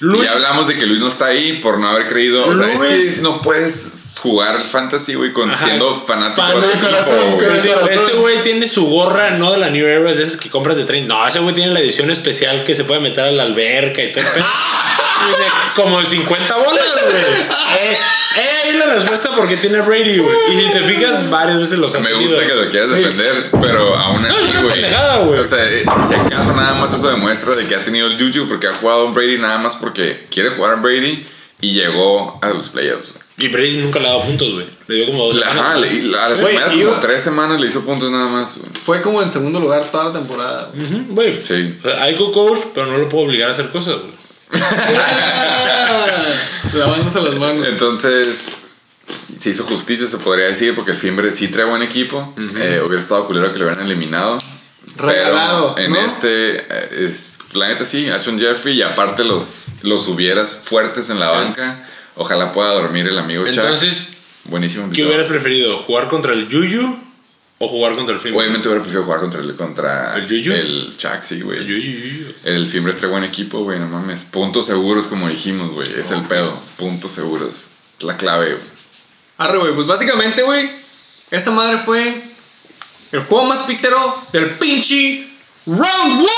Luis- 0.00 0.24
Y 0.24 0.26
hablamos 0.26 0.66
de 0.66 0.74
que 0.76 0.84
Luis 0.86 1.00
no 1.00 1.08
está 1.08 1.26
ahí 1.26 1.60
por 1.62 1.78
no 1.78 1.88
haber 1.88 2.06
creído. 2.06 2.46
O 2.46 2.54
sea, 2.54 2.70
es 2.70 2.80
Luis- 2.80 3.14
que 3.16 3.20
no 3.22 3.40
puedes 3.40 4.03
jugar 4.24 4.62
fantasy, 4.62 5.16
güey, 5.16 5.34
con 5.34 5.50
Ajá. 5.50 5.66
siendo 5.66 5.94
fanático 5.94 6.46
Fan 6.46 6.58
de 6.58 6.66
tu 6.66 6.86
equipo, 6.86 7.36
güey. 7.36 7.94
Este 7.94 8.12
güey 8.14 8.42
tiene 8.42 8.66
su 8.66 8.86
gorra, 8.86 9.32
no 9.32 9.52
de 9.52 9.58
la 9.58 9.68
New 9.68 9.86
Era, 9.86 10.10
de 10.14 10.22
esas 10.22 10.38
que 10.38 10.48
compras 10.48 10.78
de 10.78 10.86
30. 10.86 11.12
No, 11.12 11.28
ese 11.28 11.40
güey 11.40 11.54
tiene 11.54 11.74
la 11.74 11.80
edición 11.80 12.10
especial 12.10 12.64
que 12.64 12.74
se 12.74 12.84
puede 12.84 13.00
meter 13.00 13.24
a 13.24 13.30
la 13.30 13.42
alberca 13.42 14.02
y 14.02 14.12
todo. 14.12 14.24
como 15.76 16.00
de 16.00 16.06
50 16.06 16.56
bolas, 16.56 16.84
güey. 17.02 17.16
Eh, 17.16 17.98
eh, 18.36 18.48
ahí 18.64 18.78
la 18.78 18.94
respuesta 18.94 19.28
porque 19.36 19.58
tiene 19.58 19.76
a 19.76 19.82
Brady, 19.82 20.16
güey. 20.16 20.36
Y 20.54 20.62
si 20.62 20.70
te 20.70 20.84
fijas, 20.84 21.28
varias 21.28 21.58
veces 21.58 21.78
los 21.78 21.94
ha 21.94 21.98
Me 21.98 22.14
gusta 22.14 22.46
que 22.46 22.54
lo 22.54 22.66
quieras 22.70 22.92
defender, 22.92 23.50
pero 23.60 23.94
aún 23.94 24.24
así, 24.24 24.40
es 24.40 24.54
una 24.54 24.60
güey. 24.62 25.26
güey. 25.26 25.40
O 25.40 25.44
sea, 25.44 25.62
eh, 25.62 25.84
si 26.08 26.14
acaso 26.14 26.54
nada 26.54 26.72
más 26.76 26.94
eso 26.94 27.10
demuestra 27.10 27.54
de 27.54 27.66
que 27.66 27.74
ha 27.74 27.82
tenido 27.82 28.06
el 28.06 28.16
Juju 28.16 28.48
porque 28.48 28.68
ha 28.68 28.74
jugado 28.74 29.08
a 29.08 29.10
Brady 29.10 29.36
nada 29.36 29.58
más 29.58 29.76
porque 29.76 30.24
quiere 30.30 30.48
jugar 30.48 30.72
a 30.72 30.76
Brady 30.76 31.26
y 31.60 31.74
llegó 31.74 32.38
a 32.40 32.48
los 32.48 32.70
playoffs. 32.70 33.23
Y 33.36 33.48
Brady 33.48 33.78
nunca 33.78 33.98
le 33.98 34.06
ha 34.06 34.10
dado 34.10 34.22
puntos, 34.22 34.52
güey. 34.52 34.66
Le 34.86 34.94
dio 34.94 35.06
como 35.06 35.26
dos. 35.26 35.36
La- 35.36 35.50
semanas, 35.50 35.70
Ajá, 35.72 35.78
le- 35.80 36.18
a 36.18 36.28
las 36.28 36.38
primeras 36.38 36.72
iba- 36.72 36.88
como 36.90 37.00
tres 37.00 37.22
semanas 37.22 37.60
le 37.60 37.66
hizo 37.66 37.80
puntos 37.80 38.10
nada 38.10 38.28
más. 38.28 38.58
güey. 38.58 38.70
Fue 38.80 39.02
como 39.02 39.20
en 39.22 39.28
segundo 39.28 39.58
lugar 39.58 39.82
toda 39.90 40.04
la 40.04 40.12
temporada. 40.12 40.70
Güey. 41.08 41.42
Sí. 41.42 41.74
O 41.80 41.82
sea, 41.82 42.02
Hay 42.04 42.14
coach, 42.16 42.58
pero 42.74 42.86
no 42.86 42.98
lo 42.98 43.08
puedo 43.08 43.24
obligar 43.24 43.50
a 43.50 43.52
hacer 43.52 43.68
cosas, 43.70 43.96
güey. 43.96 44.14
Lavándose 46.74 47.20
las 47.22 47.34
manos. 47.34 47.66
Entonces, 47.66 48.56
se 49.38 49.50
hizo 49.50 49.64
justicia, 49.64 50.06
se 50.06 50.18
podría 50.18 50.46
decir, 50.46 50.74
porque 50.74 50.92
el 50.92 50.96
Fimbre 50.96 51.30
sí 51.32 51.48
trae 51.48 51.64
buen 51.66 51.82
equipo. 51.82 52.34
Eh, 52.56 52.82
hubiera 52.84 53.00
estado 53.00 53.26
culero 53.26 53.52
que 53.52 53.58
lo 53.58 53.66
hubieran 53.66 53.84
eliminado. 53.84 54.38
Regalado, 54.96 55.74
Pero 55.74 55.86
en 55.86 55.92
¿no? 55.92 56.00
este, 56.06 56.56
eh, 56.56 56.88
es, 57.00 57.34
la 57.54 57.66
neta 57.68 57.84
sí, 57.84 58.08
Ashon 58.10 58.38
Jeffrey 58.38 58.76
y 58.76 58.82
aparte 58.82 59.24
los, 59.24 59.66
los 59.82 60.06
hubieras 60.06 60.62
fuertes 60.66 61.10
en 61.10 61.18
la 61.18 61.30
banca. 61.30 61.84
Ojalá 62.16 62.52
pueda 62.52 62.70
dormir 62.72 63.06
el 63.06 63.18
amigo 63.18 63.44
Chuck. 63.44 63.54
Entonces, 63.58 64.08
Buenísimo. 64.44 64.90
¿qué 64.92 65.04
hubiera 65.06 65.26
preferido? 65.26 65.76
¿Jugar 65.78 66.08
contra 66.08 66.32
el 66.32 66.46
Yuyu 66.48 66.98
o 67.58 67.68
jugar 67.68 67.94
contra 67.94 68.14
el 68.14 68.20
Fimbre? 68.20 68.40
Obviamente 68.40 68.68
hubiera 68.68 68.82
preferido 68.82 69.04
jugar 69.04 69.20
contra 69.20 69.40
el, 69.40 69.56
contra 69.56 70.16
¿El 70.16 70.28
Yuyu? 70.28 70.52
el 70.52 70.94
Chuck, 70.96 71.20
sí, 71.26 71.40
güey. 71.40 71.58
El 71.58 71.66
Yuyu. 71.66 72.34
El 72.44 72.68
Fimbre 72.68 72.92
trae 72.92 73.10
buen 73.10 73.24
equipo, 73.24 73.60
güey, 73.64 73.78
no 73.78 73.88
mames. 73.88 74.24
Puntos 74.24 74.66
seguros, 74.66 75.06
como 75.06 75.28
dijimos, 75.28 75.72
güey. 75.72 75.88
Es 75.98 76.10
el 76.10 76.22
pedo. 76.22 76.56
Puntos 76.76 77.10
seguros. 77.12 77.70
La 78.00 78.16
clave, 78.16 78.50
güey. 78.52 78.64
Arre, 79.38 79.58
güey. 79.58 79.74
Pues 79.74 79.86
básicamente, 79.86 80.42
güey, 80.42 80.70
esa 81.30 81.50
madre 81.50 81.78
fue 81.78 82.22
el 83.12 83.20
juego 83.20 83.46
más 83.46 83.60
pitero 83.60 83.98
del 84.32 84.50
pinche 84.50 85.26
Round 85.66 86.20
1 86.20 86.28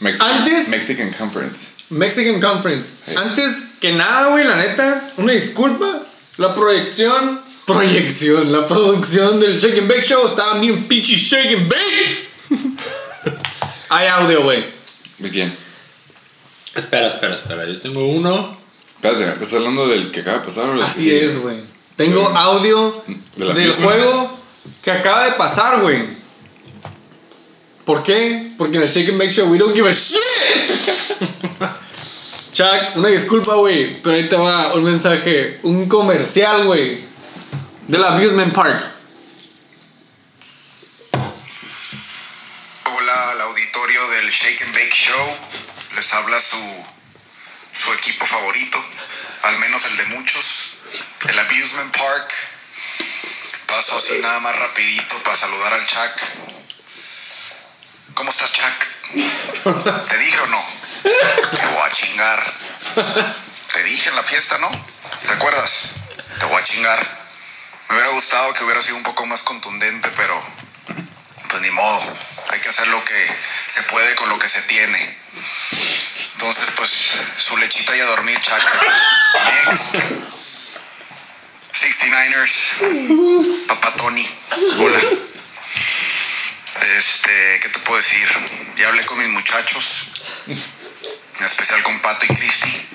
Mexican, 0.00 0.28
Antes- 0.30 0.68
Mexican 0.68 1.12
Conference. 1.12 1.66
Mexican 1.90 2.40
Conference. 2.40 2.92
Antes 3.16 3.62
que 3.80 3.92
nada, 3.92 4.28
güey, 4.30 4.44
la 4.44 4.56
neta, 4.56 5.10
una 5.18 5.32
disculpa. 5.32 6.02
La 6.36 6.54
proyección. 6.54 7.40
Proyección, 7.66 8.50
la 8.50 8.66
producción 8.66 9.38
del 9.40 9.58
Shake 9.60 9.78
and 9.80 9.88
Bake 9.88 10.02
Show 10.02 10.26
estaba 10.26 10.58
bien 10.58 10.84
pinche 10.88 11.16
Shake 11.16 11.54
and 11.54 11.68
Bake. 11.68 12.28
Hay 13.90 14.06
audio, 14.06 14.42
güey. 14.42 14.64
¿De 15.18 15.30
quién? 15.30 15.54
Espera, 16.74 17.08
espera, 17.08 17.34
espera. 17.34 17.66
Yo 17.66 17.78
tengo 17.80 18.06
uno. 18.08 18.56
Espérate, 18.94 19.24
¿estás 19.32 19.52
hablando 19.54 19.86
del 19.86 20.10
que 20.10 20.20
acaba 20.20 20.38
de 20.38 20.44
pasar 20.44 20.66
o 20.70 20.82
Así 20.82 21.04
que 21.06 21.24
es, 21.24 21.38
güey. 21.42 21.56
Tengo 21.96 22.26
audio 22.26 23.04
De 23.36 23.44
del 23.52 23.66
misma. 23.66 23.84
juego 23.84 24.38
que 24.82 24.90
acaba 24.90 25.26
de 25.26 25.32
pasar, 25.32 25.82
güey. 25.82 26.02
¿Por 27.84 28.02
qué? 28.02 28.52
Porque 28.56 28.76
en 28.78 28.82
el 28.84 28.88
Shake 28.88 29.10
and 29.10 29.18
Bake 29.18 29.30
Show 29.30 29.46
we 29.50 29.58
don't 29.58 29.74
give 29.74 29.88
a 29.88 29.92
shit. 29.92 30.18
Chuck, 32.58 32.96
una 32.96 33.10
disculpa, 33.10 33.54
güey, 33.54 34.02
pero 34.02 34.16
ahí 34.16 34.28
te 34.28 34.34
va 34.34 34.74
un 34.74 34.82
mensaje, 34.82 35.60
un 35.62 35.88
comercial, 35.88 36.64
güey, 36.64 36.98
del 37.86 38.04
Amusement 38.04 38.52
Park. 38.52 38.82
Hola 42.82 43.30
al 43.30 43.40
auditorio 43.42 44.08
del 44.08 44.28
Shake 44.28 44.60
and 44.64 44.74
Bake 44.74 44.92
Show. 44.92 45.36
Les 45.94 46.12
habla 46.14 46.40
su, 46.40 46.58
su 47.74 47.92
equipo 47.92 48.26
favorito, 48.26 48.84
al 49.44 49.56
menos 49.60 49.84
el 49.84 49.96
de 49.96 50.06
muchos, 50.06 50.78
el 51.28 51.38
Abusement 51.38 51.96
Park. 51.96 52.34
Paso 53.68 53.98
así 53.98 54.18
nada 54.18 54.40
más 54.40 54.56
rapidito 54.56 55.16
para 55.22 55.36
saludar 55.36 55.74
al 55.74 55.86
Chuck. 55.86 56.22
¿Cómo 58.14 58.30
estás, 58.30 58.52
Chuck? 58.52 60.02
¿Te 60.08 60.18
dije 60.18 60.40
o 60.40 60.46
no? 60.48 60.77
Te 61.02 61.66
voy 61.66 61.82
a 61.84 61.90
chingar. 61.92 62.52
Te 63.72 63.82
dije 63.84 64.08
en 64.08 64.16
la 64.16 64.22
fiesta, 64.22 64.58
¿no? 64.58 64.70
¿Te 65.26 65.32
acuerdas? 65.32 65.90
Te 66.38 66.44
voy 66.46 66.56
a 66.56 66.64
chingar. 66.64 67.18
Me 67.88 67.96
hubiera 67.96 68.10
gustado 68.10 68.52
que 68.54 68.64
hubiera 68.64 68.82
sido 68.82 68.96
un 68.96 69.02
poco 69.02 69.24
más 69.26 69.42
contundente, 69.42 70.10
pero 70.16 70.40
pues 71.48 71.62
ni 71.62 71.70
modo. 71.70 72.16
Hay 72.50 72.60
que 72.60 72.68
hacer 72.68 72.86
lo 72.88 73.04
que 73.04 73.36
se 73.66 73.82
puede 73.84 74.14
con 74.14 74.28
lo 74.28 74.38
que 74.38 74.48
se 74.48 74.62
tiene. 74.62 75.18
Entonces, 76.34 76.70
pues, 76.76 76.90
su 77.36 77.56
lechita 77.56 77.96
y 77.96 78.00
a 78.00 78.06
dormir, 78.06 78.38
Chuck. 78.40 78.62
Next. 79.66 79.96
69ers. 81.72 83.66
Papá 83.66 83.94
Tony. 83.94 84.28
Hola. 84.78 85.00
Este, 86.96 87.60
¿qué 87.60 87.68
te 87.68 87.78
puedo 87.80 88.00
decir? 88.00 88.28
Ya 88.76 88.88
hablé 88.88 89.04
con 89.04 89.18
mis 89.18 89.28
muchachos. 89.28 90.12
En 91.40 91.44
especial 91.46 91.82
con 91.82 92.00
Pato 92.00 92.26
y 92.26 92.28
Cristi. 92.28 92.86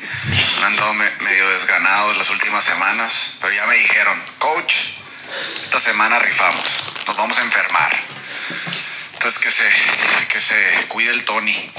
Han 0.57 0.64
andado 0.65 0.94
me- 0.94 1.10
medio 1.22 1.48
desganados 1.49 2.18
las 2.18 2.30
últimas 2.30 2.64
semanas. 2.64 3.36
Pero 3.41 3.53
ya 3.53 3.65
me 3.68 3.76
dijeron, 3.78 4.22
coach, 4.40 4.74
esta 5.64 5.80
semana 5.80 6.20
rifamos. 6.20 6.64
Nos 7.07 7.15
vamos 7.18 7.38
a 7.38 7.41
enfermar. 7.41 7.98
Entonces 9.14 9.41
que 9.41 9.52
se, 9.52 9.72
que 10.28 10.40
se 10.40 10.88
cuide 10.90 11.11
el 11.11 11.24
Tony. 11.24 11.72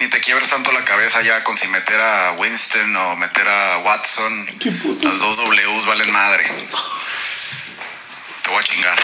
Ni 0.00 0.08
te 0.08 0.20
quiebres 0.20 0.48
tanto 0.48 0.72
la 0.72 0.84
cabeza 0.84 1.22
ya 1.22 1.42
con 1.44 1.56
si 1.56 1.68
meter 1.68 1.98
a 2.00 2.32
Winston 2.32 2.94
o 2.96 3.16
meter 3.16 3.48
a 3.48 3.78
Watson. 3.78 4.46
Las 5.02 5.18
dos 5.18 5.36
Ws 5.38 5.86
valen 5.86 6.10
madre. 6.12 6.44
Te 8.42 8.50
voy 8.50 8.60
a 8.60 8.64
chingar. 8.64 9.02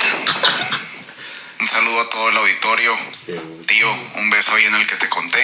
Un 1.61 1.67
saludo 1.67 2.01
a 2.01 2.11
todo 2.11 2.29
el 2.29 2.37
auditorio. 2.37 2.93
Tío, 3.67 3.87
un 4.17 4.31
beso 4.31 4.53
ahí 4.55 4.65
en 4.65 4.75
el 4.75 4.87
que 4.87 4.97
te 4.97 5.09
conté. 5.09 5.41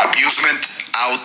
Abusement 0.00 0.60
out. 0.92 1.20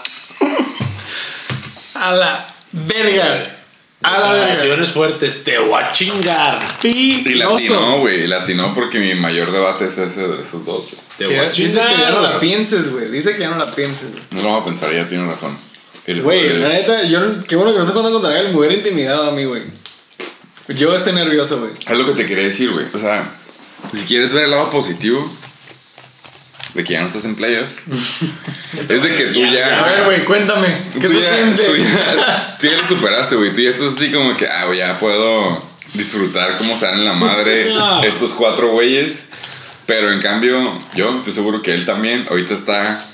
A 1.96 2.12
la 2.16 2.46
verga. 2.72 3.58
A 4.04 4.12
la 4.20 4.34
verga. 4.34 4.46
Declaraciones 4.48 4.92
fuertes. 4.92 5.44
Te 5.44 5.60
voy 5.60 5.82
a 5.82 5.92
chingar. 5.92 6.78
Y 6.84 7.24
latinó, 7.36 8.00
güey. 8.00 8.26
Latinó 8.28 8.74
porque 8.74 9.00
mi 9.00 9.14
mayor 9.16 9.52
debate 9.52 9.86
es 9.86 9.98
ese 9.98 10.28
de 10.28 10.40
esos 10.42 10.66
dos. 10.66 10.92
güey. 10.92 11.02
Te 11.20 11.26
voy 11.28 11.36
a 11.46 11.50
Dice 11.50 11.80
que 11.80 12.02
ya 12.02 12.10
no 12.10 12.22
la 12.22 12.40
pienses, 12.40 12.90
güey. 12.92 13.10
Dice 13.12 13.34
que 13.36 13.42
ya 13.42 13.50
no 13.52 13.58
la 13.58 13.72
pienses, 13.72 14.12
güey. 14.12 14.24
No 14.32 14.42
lo 14.44 14.50
voy 14.50 14.62
a 14.62 14.66
pensar, 14.66 14.92
ya 14.92 15.08
tiene 15.08 15.28
razón. 15.28 15.56
Güey, 16.08 16.58
la 16.58 16.68
neta, 16.68 17.04
yo 17.04 17.20
no- 17.20 17.44
qué 17.46 17.56
bueno 17.56 17.72
que 17.72 17.78
no 17.78 17.84
estoy 17.86 17.96
jugando 18.02 18.20
contra 18.20 18.40
él, 18.40 18.50
me 18.50 18.58
hubiera 18.58 18.74
intimidado 18.74 19.30
a 19.30 19.34
mí, 19.34 19.46
güey. 19.46 19.62
Yo 20.70 20.96
estoy 20.96 21.14
nervioso, 21.14 21.60
güey. 21.60 21.72
Es 21.88 21.98
lo 21.98 22.06
que 22.08 22.14
te 22.14 22.26
quería 22.26 22.46
decir, 22.46 22.72
güey. 22.72 22.86
O 22.94 22.98
sea, 23.00 23.24
si 23.94 24.06
quieres 24.06 24.34
ver 24.34 24.46
el 24.46 24.52
lado 24.52 24.70
positivo 24.70 25.30
de 26.74 26.84
que 26.84 26.94
ya 26.94 27.02
no 27.02 27.08
estás 27.08 27.26
en 27.26 27.36
playoffs, 27.36 27.84
es 28.90 29.04
de 29.04 29.16
que 29.16 29.26
tú 29.26 29.42
ya. 29.46 29.80
A 29.80 29.86
ver, 29.86 30.06
güey, 30.06 30.24
cuéntame. 30.24 30.68
¿Qué 30.94 31.08
tú 31.08 31.14
ya, 31.14 31.36
siente? 31.36 31.64
tú 31.64 31.76
ya, 31.76 32.58
tú 32.60 32.68
ya 32.68 32.78
lo 32.78 32.86
superaste, 32.86 33.36
güey. 33.36 33.52
Tú 33.52 33.62
ya 33.62 33.70
estás 33.70 33.94
así 33.98 34.12
como 34.12 34.34
que, 34.36 34.48
ah, 34.48 34.74
ya 34.74 34.98
puedo 34.98 35.62
disfrutar 35.94 36.58
cómo 36.58 36.78
se 36.78 36.86
dan 36.86 37.04
la 37.04 37.14
madre 37.14 37.74
estos 38.04 38.32
cuatro 38.34 38.70
güeyes. 38.70 39.26
Pero 39.86 40.12
en 40.12 40.20
cambio, 40.22 40.58
yo 40.96 41.18
estoy 41.18 41.34
seguro 41.34 41.62
que 41.62 41.74
él 41.74 41.86
también 41.86 42.26
ahorita 42.30 42.54
está. 42.54 43.06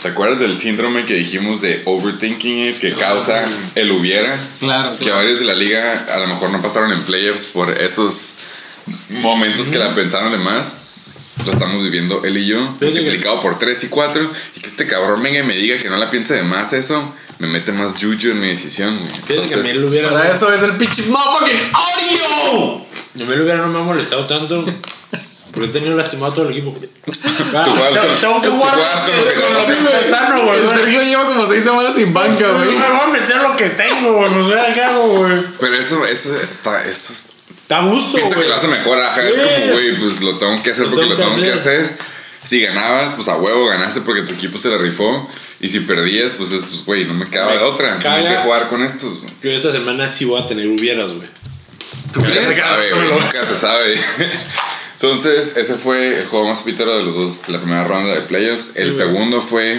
¿Te 0.00 0.08
acuerdas 0.08 0.38
del 0.38 0.56
síndrome 0.58 1.04
que 1.04 1.14
dijimos 1.14 1.60
de 1.60 1.80
overthinking 1.84 2.64
it, 2.66 2.78
que 2.78 2.92
causa 2.94 3.42
el 3.74 3.90
hubiera? 3.90 4.28
Claro, 4.60 4.92
Que 4.98 5.04
claro. 5.04 5.18
varios 5.18 5.38
de 5.38 5.44
la 5.46 5.54
liga 5.54 6.06
a 6.12 6.18
lo 6.18 6.26
mejor 6.26 6.50
no 6.50 6.60
pasaron 6.60 6.92
en 6.92 7.00
playoffs 7.02 7.46
por 7.46 7.70
esos 7.70 8.34
momentos 9.10 9.68
que 9.68 9.78
la 9.78 9.94
pensaron 9.94 10.32
de 10.32 10.38
más. 10.38 10.76
Lo 11.44 11.50
estamos 11.52 11.82
viviendo 11.82 12.22
él 12.24 12.38
y 12.38 12.46
yo, 12.46 12.60
multiplicado 12.80 13.40
por 13.40 13.58
3 13.58 13.84
y 13.84 13.88
4. 13.88 14.30
Y 14.56 14.60
que 14.60 14.68
este 14.68 14.86
cabrón 14.86 15.22
venga 15.22 15.40
y 15.40 15.42
me 15.42 15.54
diga 15.56 15.78
que 15.78 15.90
no 15.90 15.96
la 15.96 16.08
piense 16.08 16.34
de 16.34 16.42
más 16.44 16.72
eso, 16.72 17.12
me 17.40 17.48
mete 17.48 17.72
más 17.72 17.90
juju 18.00 18.30
en 18.30 18.38
mi 18.40 18.46
decisión. 18.48 18.96
güey. 18.96 19.10
Fíjate 19.10 19.48
que 19.48 19.54
a 19.54 19.56
mí 19.58 19.68
Entonces, 19.68 19.76
lo 19.76 19.88
hubiera. 19.88 20.10
Para 20.10 20.30
eso 20.30 20.52
es 20.52 20.62
el 20.62 20.76
pinche 20.76 21.02
motherfucking 21.06 21.60
audio. 21.72 22.76
A 22.76 23.28
mí 23.28 23.36
lo 23.36 23.42
hubiera 23.42 23.56
no 23.62 23.68
me 23.68 23.78
ha 23.80 23.82
molestado 23.82 24.26
tanto. 24.26 24.64
Porque 25.52 25.70
he 25.70 25.72
tenido 25.72 25.96
lastimado 25.96 26.32
a 26.32 26.34
todo 26.34 26.48
el 26.48 26.52
equipo. 26.56 26.70
Juegas 27.04 27.64
tengo- 27.64 27.74
con- 27.74 28.20
tengo 28.20 28.40
que 28.40 28.48
tú 28.48 28.54
jugar 28.56 28.74
con 28.74 29.54
lo 29.54 29.90
que 29.90 30.00
está 30.00 30.76
Sergio 30.76 31.02
lleva 31.02 31.24
como 31.26 31.46
seis 31.46 31.62
semanas 31.64 31.94
sin 31.94 32.12
banca, 32.12 32.46
No 32.46 32.54
güey. 32.54 32.68
me 32.76 32.88
voy 32.88 33.00
a 33.02 33.06
meter 33.12 33.36
lo 33.36 33.56
que 33.56 33.68
tengo, 33.70 34.12
güey. 34.14 34.30
No 34.32 34.48
sé 34.48 34.54
qué 34.74 34.82
hago, 34.82 35.06
güey. 35.18 35.32
Pero 35.60 35.74
eso, 35.74 36.04
eso 36.06 36.40
está, 36.40 36.82
eso 36.84 37.12
es- 37.12 37.26
Está 37.64 37.78
a 37.80 37.86
gusto, 37.86 38.12
pienso 38.14 38.30
que 38.30 38.36
güey. 38.36 38.48
lo 38.48 38.54
hace 38.54 38.68
mejor, 38.68 38.98
ajá. 38.98 39.22
Es 39.22 39.34
Sí. 39.34 39.40
como, 39.40 39.72
güey, 39.72 39.96
pues 39.96 40.20
lo 40.20 40.38
tengo 40.38 40.62
que 40.62 40.70
hacer 40.70 40.84
Lo 40.84 40.90
porque 40.90 41.06
lo 41.08 41.14
tengo 41.16 41.28
tengo 41.30 41.42
que 41.42 41.48
que 41.50 41.54
hacer. 41.58 41.96
Si 42.44 42.60
ganabas, 42.60 43.12
pues 43.12 43.26
a 43.28 43.36
huevo 43.36 43.66
ganaste 43.68 44.02
porque 44.02 44.20
tu 44.22 44.34
equipo 44.34 44.58
se 44.58 44.68
la 44.68 44.76
rifó. 44.76 45.30
Y 45.60 45.68
si 45.68 45.80
perdías, 45.80 46.32
pues 46.34 46.52
es, 46.52 46.62
pues, 46.62 46.84
güey, 46.84 47.04
no 47.06 47.14
me 47.14 47.24
quedaba 47.24 47.52
Me 47.52 47.56
de 47.58 47.64
otra. 47.64 47.86
Tengo 47.86 48.02
caga. 48.02 48.28
que 48.28 48.36
jugar 48.42 48.68
con 48.68 48.82
estos. 48.84 49.24
Yo 49.42 49.50
esta 49.50 49.72
semana 49.72 50.12
sí 50.12 50.26
voy 50.26 50.42
a 50.42 50.46
tener 50.46 50.68
hubieras, 50.68 51.12
güey. 51.12 51.26
Nunca 52.16 52.42
se 52.42 52.54
sabe, 52.54 52.90
güey, 52.92 53.08
nunca 53.08 53.46
se 53.46 53.56
sabe. 53.56 53.98
Entonces, 55.00 55.56
ese 55.56 55.74
fue 55.76 56.18
el 56.18 56.26
juego 56.26 56.48
más 56.48 56.60
pítero 56.62 56.96
de 56.96 57.02
los 57.02 57.14
dos, 57.16 57.48
la 57.48 57.58
primera 57.58 57.84
ronda 57.84 58.14
de 58.14 58.20
playoffs. 58.22 58.76
el 58.76 58.92
güey. 58.92 58.96
segundo 58.98 59.40
fue 59.40 59.78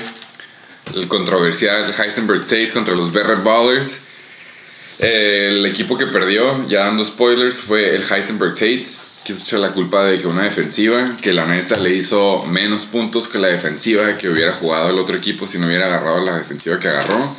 el 0.95 1.07
controversial 1.07 1.85
Heisenberg 1.97 2.41
Tates 2.45 2.71
contra 2.71 2.93
los 2.95 3.11
Barrett 3.13 3.43
Ballers. 3.43 3.99
Eh, 4.99 5.49
el 5.51 5.65
equipo 5.65 5.97
que 5.97 6.07
perdió, 6.07 6.67
ya 6.67 6.85
dando 6.85 7.03
spoilers, 7.03 7.57
fue 7.57 7.95
el 7.95 8.03
Heisenberg 8.03 8.53
Tates. 8.53 8.99
Quiso 9.23 9.43
echar 9.43 9.59
la 9.59 9.71
culpa 9.71 10.03
de 10.03 10.19
que 10.19 10.27
una 10.27 10.43
defensiva, 10.43 11.03
que 11.21 11.33
la 11.33 11.45
neta 11.45 11.79
le 11.79 11.93
hizo 11.93 12.45
menos 12.45 12.85
puntos 12.85 13.27
que 13.27 13.39
la 13.39 13.47
defensiva 13.47 14.17
que 14.17 14.29
hubiera 14.29 14.53
jugado 14.53 14.91
el 14.91 14.99
otro 14.99 15.17
equipo 15.17 15.47
si 15.47 15.57
no 15.57 15.65
hubiera 15.65 15.87
agarrado 15.87 16.23
la 16.23 16.37
defensiva 16.37 16.79
que 16.79 16.89
agarró. 16.89 17.35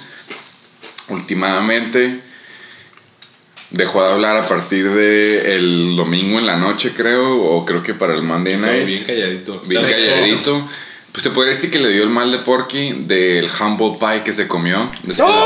Últimamente 1.09 2.21
dejó 3.71 4.03
de 4.03 4.13
hablar 4.13 4.37
a 4.37 4.49
partir 4.49 4.91
de 4.91 5.55
el 5.55 5.97
domingo 5.97 6.39
en 6.39 6.47
la 6.47 6.57
noche, 6.57 6.93
creo, 6.97 7.41
o 7.41 7.65
creo 7.65 7.83
que 7.83 7.95
para 7.95 8.15
el 8.15 8.23
Monday 8.23 8.57
Night. 8.57 8.87
Bien 8.87 9.05
calladito. 9.05 9.63
Bien 9.67 9.83
calladito. 9.83 10.69
Pues 11.17 11.23
te 11.25 11.31
podría 11.31 11.55
decir 11.55 11.71
que 11.71 11.79
le 11.79 11.89
dio 11.89 12.03
el 12.03 12.11
mal 12.11 12.31
de 12.31 12.37
Porky 12.37 12.93
del 13.07 13.49
humble 13.59 13.97
pie 13.99 14.23
que 14.23 14.35
se 14.35 14.47
comió. 14.47 14.87
Después 15.03 15.35
de 15.35 15.41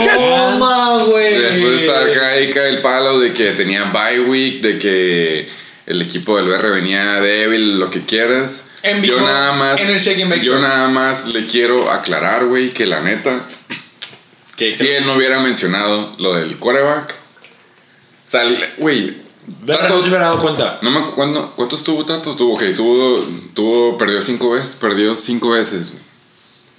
estar, 0.00 0.16
Toma, 0.16 0.96
güey. 1.04 1.34
después 1.34 1.70
de 1.72 1.86
estar 1.86 2.02
acá 2.08 2.66
el 2.68 2.78
palo 2.80 3.20
de 3.20 3.34
que 3.34 3.50
tenía 3.50 3.84
bye 3.92 4.20
week, 4.20 4.62
de 4.62 4.78
que 4.78 5.46
el 5.84 6.00
equipo 6.00 6.38
del 6.38 6.46
BR 6.46 6.70
venía 6.70 7.20
débil, 7.20 7.78
lo 7.78 7.90
que 7.90 8.00
quieras. 8.00 8.68
En 8.82 9.02
yo 9.02 9.20
nada 9.20 9.52
más, 9.52 9.82
en 9.82 9.90
el 9.90 10.00
Shake 10.00 10.22
and 10.22 10.30
Bake 10.30 10.42
yo 10.42 10.54
Show. 10.54 10.62
nada 10.62 10.88
más 10.88 11.26
le 11.26 11.44
quiero 11.46 11.90
aclarar, 11.90 12.46
güey, 12.46 12.70
que 12.70 12.86
la 12.86 13.02
neta, 13.02 13.38
que 14.56 14.72
si 14.72 14.88
él 14.88 15.04
no 15.04 15.16
hubiera 15.16 15.38
mencionado 15.40 16.14
lo 16.16 16.32
del 16.32 16.56
quarterback, 16.56 17.10
o 18.26 18.30
sea, 18.30 18.40
güey, 18.78 19.14
Tato- 19.66 19.94
no 19.94 20.00
se 20.00 20.08
hubiera 20.08 20.26
dado 20.26 20.40
cuenta. 20.40 20.78
no 20.82 20.90
me 20.90 21.00
acuerdo, 21.00 21.52
¿cuántos 21.56 21.82
tuvo 21.84 22.04
Tato? 22.04 22.36
Tuvo, 22.36 22.54
ok, 22.54 22.62
tuvo, 22.76 23.24
tuvo, 23.54 23.98
perdió 23.98 24.20
cinco 24.22 24.50
veces, 24.50 24.74
perdió 24.74 25.14
cinco 25.14 25.50
veces. 25.50 25.94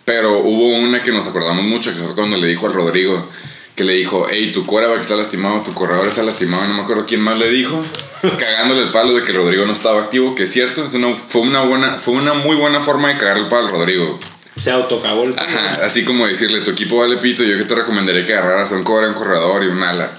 Pero 0.06 0.40
hubo 0.40 0.68
una 0.80 1.02
que 1.04 1.12
nos 1.12 1.28
acordamos 1.28 1.64
mucho, 1.64 1.94
que 1.94 2.04
fue 2.04 2.16
cuando 2.16 2.38
le 2.38 2.48
dijo 2.48 2.68
al 2.68 2.74
Rodrigo, 2.74 3.24
que 3.76 3.84
le 3.84 3.94
dijo, 3.94 4.26
hey, 4.30 4.52
tu 4.54 4.66
quarterback 4.66 5.00
está 5.02 5.16
lastimado, 5.16 5.62
tu 5.62 5.74
corredor 5.74 6.08
está 6.08 6.24
lastimado, 6.24 6.66
no 6.68 6.74
me 6.76 6.82
acuerdo 6.82 7.06
quién 7.06 7.22
más 7.22 7.38
le 7.40 7.50
dijo, 7.50 7.80
cagándole 8.40 8.82
el 8.84 8.90
palo 8.92 9.14
de 9.14 9.24
que 9.24 9.32
Rodrigo 9.32 9.66
no 9.66 9.72
estaba 9.72 10.02
activo, 10.02 10.34
que 10.36 10.44
es 10.44 10.52
cierto, 10.52 10.86
es 10.86 10.94
una- 10.96 11.16
fue, 11.16 11.42
una 11.42 11.62
buena, 11.62 11.98
fue 11.98 12.16
una 12.16 12.34
muy 12.34 12.56
buena 12.56 12.80
forma 12.80 13.10
de 13.10 13.18
cagar 13.18 13.38
el 13.38 13.46
palo 13.48 13.68
al 13.68 13.72
Rodrigo. 13.72 14.20
Se 14.60 14.70
autocagó 14.72 15.24
el 15.24 15.38
Ajá, 15.40 15.86
así 15.86 16.04
como 16.04 16.28
decirle, 16.28 16.62
tu 16.62 16.72
equipo 16.72 16.98
vale 16.98 17.18
pito, 17.18 17.44
yo 17.44 17.58
que 17.58 17.64
te 17.64 17.74
recomendaría 17.76 18.26
que 18.26 18.34
agarraras 18.36 18.72
a 18.72 18.76
un 18.76 18.84
cobra, 18.84 19.08
un 19.08 19.14
corredor 19.14 19.64
y 19.64 19.68
un 19.68 19.82
ala. 19.82 20.12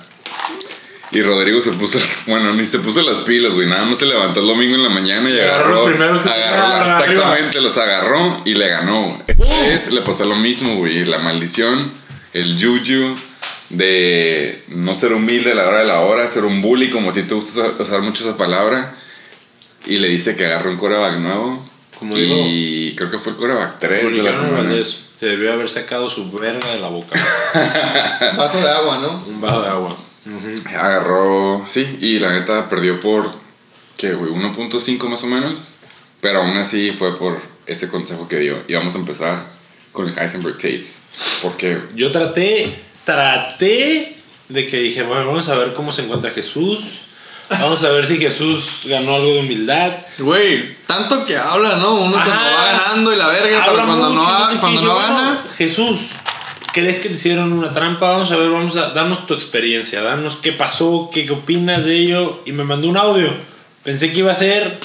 Y 1.13 1.21
Rodrigo 1.23 1.61
se 1.61 1.73
puso, 1.73 1.99
bueno, 2.27 2.53
ni 2.55 2.65
se 2.65 2.79
puso 2.79 3.03
las 3.03 3.19
pilas, 3.19 3.53
güey, 3.55 3.69
nada 3.69 3.85
más 3.85 3.99
se 3.99 4.07
levantó 4.07 4.41
el 4.41 4.47
domingo 4.47 4.75
en 4.77 4.83
la 4.83 4.89
mañana 4.89 5.29
y 5.29 5.39
Agarró 5.39 5.55
agarró, 5.55 5.75
los 5.81 5.91
primeros 5.91 6.23
que 6.23 6.29
se 6.31 6.45
agarró, 6.45 6.83
exactamente, 7.03 7.61
los 7.61 7.77
agarró 7.79 8.41
y 8.45 8.55
le 8.55 8.69
ganó. 8.69 9.03
güey. 9.09 9.21
Esta 9.29 9.45
vez 9.69 9.91
le 9.93 10.01
pasó 10.01 10.25
lo 10.25 10.37
mismo, 10.37 10.75
güey, 10.77 11.05
la 11.05 11.19
maldición, 11.19 11.91
el 12.33 12.55
juju 12.59 13.15
de 13.69 14.63
no 14.69 14.95
ser 14.95 15.13
humilde 15.13 15.53
a 15.53 15.55
la 15.55 15.67
hora 15.69 15.79
de 15.81 15.87
la 15.87 16.01
hora, 16.01 16.27
ser 16.29 16.45
un 16.45 16.61
bully, 16.63 16.91
como 16.91 17.11
a 17.11 17.13
ti 17.13 17.23
te 17.23 17.35
gusta 17.35 17.63
usar- 17.79 18.01
mucho 18.03 18.25
esa 18.25 18.37
palabra. 18.37 18.95
Y 19.87 19.97
le 19.97 20.09
dice 20.09 20.37
que 20.37 20.47
agarró 20.47 20.71
un 20.71 20.77
coreback 20.77 21.19
nuevo. 21.19 21.69
Como 21.99 22.17
y 22.19 22.95
creo 22.97 23.11
que 23.11 23.19
fue 23.19 23.33
el 23.33 23.39
coreback 23.39 23.79
3 23.81 24.17
de 24.17 24.23
la 24.23 24.33
semana. 24.33 24.71
Se 24.85 25.27
debió 25.27 25.53
haber 25.53 25.69
sacado 25.69 26.09
su 26.09 26.31
verga 26.33 26.69
de 26.73 26.81
la 26.81 26.89
boca. 26.89 27.19
Vaso 28.37 28.59
de 28.61 28.69
agua, 28.71 28.99
¿no? 29.03 29.25
Un 29.29 29.41
vaso 29.41 29.63
de 29.63 29.69
agua. 29.69 29.97
Agarró, 30.67 31.65
sí, 31.69 31.99
y 32.01 32.19
la 32.21 32.31
neta 32.33 32.69
perdió 32.69 33.01
por, 33.01 33.29
¿qué, 33.97 34.15
güey? 34.15 34.31
1.5 34.33 35.09
más 35.09 35.23
o 35.23 35.27
menos. 35.27 35.77
Pero 36.21 36.41
aún 36.43 36.57
así 36.57 36.91
fue 36.91 37.17
por 37.19 37.37
ese 37.67 37.89
consejo 37.89 38.29
que 38.29 38.37
dio. 38.39 38.57
Y 38.69 38.75
vamos 38.75 38.95
a 38.95 38.99
empezar 38.99 39.43
con 39.91 40.09
el 40.09 40.17
Heisenberg 40.17 40.57
Tates. 40.57 40.99
Porque, 41.43 41.79
Yo 41.97 42.13
traté, 42.13 42.73
traté 43.05 44.17
de 44.49 44.67
que 44.67 44.77
dije, 44.79 45.03
bueno, 45.03 45.27
vamos 45.27 45.49
a 45.49 45.57
ver 45.57 45.75
cómo 45.75 45.91
se 45.91 46.03
encuentra 46.03 46.31
Jesús. 46.31 46.79
Vamos 47.51 47.83
a 47.85 47.89
ver 47.91 48.07
si 48.07 48.17
Jesús 48.19 48.83
ganó 48.87 49.17
algo 49.17 49.35
de 49.35 49.41
humildad. 49.41 49.93
Güey, 50.21 50.75
tanto 50.87 51.25
que 51.25 51.37
habla, 51.37 51.77
¿no? 51.77 51.95
Uno 51.97 52.13
cuando 52.13 52.33
Ajá. 52.33 52.51
va 52.51 52.73
ganando 52.89 53.13
y 53.13 53.17
la 53.17 53.27
verga, 53.27 53.59
pero 53.67 53.71
Habla 53.81 53.85
cuando 53.85 54.09
no, 54.11 54.15
mucho, 54.15 54.29
ha- 54.31 54.49
sé 54.49 54.55
qué. 54.55 54.61
cuando 54.61 54.81
no 54.83 54.97
gana. 54.97 55.45
Jesús, 55.59 56.01
¿crees 56.73 56.97
que 56.97 57.09
te 57.09 57.15
hicieron 57.15 57.53
una 57.53 57.73
trampa? 57.73 58.11
Vamos 58.11 58.33
a 58.33 58.37
ver, 58.37 58.51
vamos 58.51 58.77
a 58.77 58.91
darnos 58.91 59.27
tu 59.27 59.35
experiencia, 59.35 60.03
danos 60.03 60.39
qué 60.43 60.53
pasó, 60.53 61.11
qué, 61.13 61.31
opinas 61.31 61.85
de 61.85 61.97
ello. 61.99 62.43
Y 62.47 62.53
me 62.53 62.65
mandó 62.65 62.89
un 62.89 62.97
audio. 62.97 63.33
Pensé 63.85 64.11
que 64.13 64.21
iba 64.21 64.33
a 64.33 64.35
ser 64.35 64.79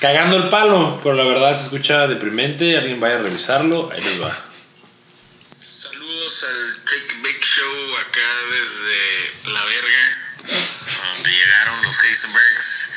cagando 0.00 0.36
el 0.36 0.48
palo, 0.48 1.00
pero 1.02 1.14
la 1.14 1.24
verdad 1.24 1.56
se 1.56 1.64
escucha 1.64 2.06
deprimente. 2.06 2.76
Alguien 2.76 3.00
vaya 3.00 3.16
a 3.16 3.22
revisarlo. 3.22 3.90
Ahí 3.92 4.02
les 4.02 4.22
va. 4.22 4.44
Saludos 5.66 6.46
al 6.48 6.84
Take 6.84 7.14
Big 7.22 7.44
Show 7.44 7.96
acá 7.98 8.30
desde 8.50 9.52
La 9.52 9.64
Verga, 9.64 11.14
donde 11.14 11.30
llegaron 11.30 11.82
los 11.82 12.04
Heisenbergs. 12.04 12.90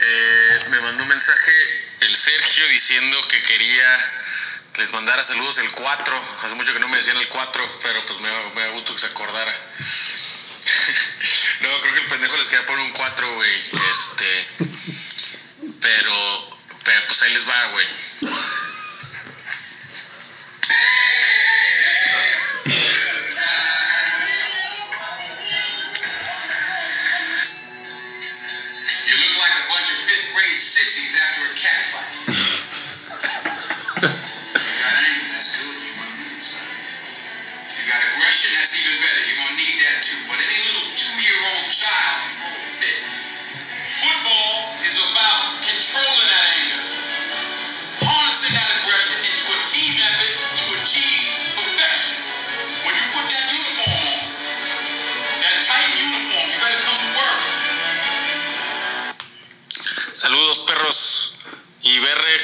Eh, 0.00 0.58
me 0.70 0.80
mandó 0.80 1.04
un 1.04 1.08
mensaje 1.08 1.52
el 2.00 2.14
Sergio 2.14 2.66
diciendo 2.68 3.16
que 3.28 3.40
quería 3.42 3.86
que 4.04 4.31
les 4.78 4.92
mandara 4.92 5.22
saludos 5.22 5.58
el 5.58 5.70
4. 5.70 6.22
Hace 6.44 6.54
mucho 6.54 6.72
que 6.72 6.80
no 6.80 6.88
me 6.88 6.96
decían 6.96 7.16
el 7.18 7.28
4, 7.28 7.78
pero 7.82 8.00
pues 8.06 8.20
me, 8.20 8.28
da- 8.62 8.68
gusto 8.70 8.94
que 8.94 9.00
se 9.00 9.06
acordara. 9.06 9.52
no, 11.60 11.68
creo 11.80 11.94
que 11.94 12.00
el 12.00 12.06
pendejo 12.06 12.36
les 12.36 12.48
quería 12.48 12.66
poner 12.66 12.84
un 12.84 12.92
4, 12.92 13.34
güey. 13.34 13.58
Este. 13.58 14.48
Pero, 15.80 16.58
pero 16.84 17.00
pues 17.08 17.22
ahí 17.22 17.34
les 17.34 17.48
va, 17.48 17.66
güey. 17.68 17.86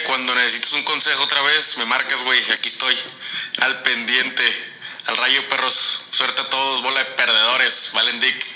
Cuando 0.07 0.35
necesites 0.35 0.73
un 0.73 0.83
consejo 0.85 1.23
otra 1.25 1.43
vez, 1.43 1.77
me 1.79 1.85
marcas, 1.87 2.23
güey. 2.25 2.39
Aquí 2.53 2.69
estoy. 2.69 2.95
Al 3.61 3.83
pendiente. 3.83 4.43
Al 5.07 5.17
rayo, 5.17 5.47
perros. 5.49 6.05
Suerte 6.11 6.41
a 6.41 6.49
todos. 6.49 6.83
Bola 6.83 6.99
de 7.01 7.05
perdedores. 7.17 7.91
Valen 7.95 8.21
Dick. 8.21 8.47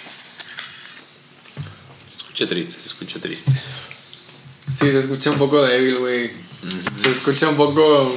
Se 2.08 2.16
escucha 2.18 2.46
triste, 2.48 2.80
se 2.80 2.86
escucha 2.88 3.18
triste. 3.20 3.50
Sí, 4.68 4.90
se 4.90 4.98
escucha 4.98 5.30
un 5.30 5.38
poco 5.38 5.62
débil, 5.62 5.96
güey. 5.98 6.30
Se 7.00 7.10
escucha 7.10 7.48
un 7.48 7.56
poco. 7.56 8.14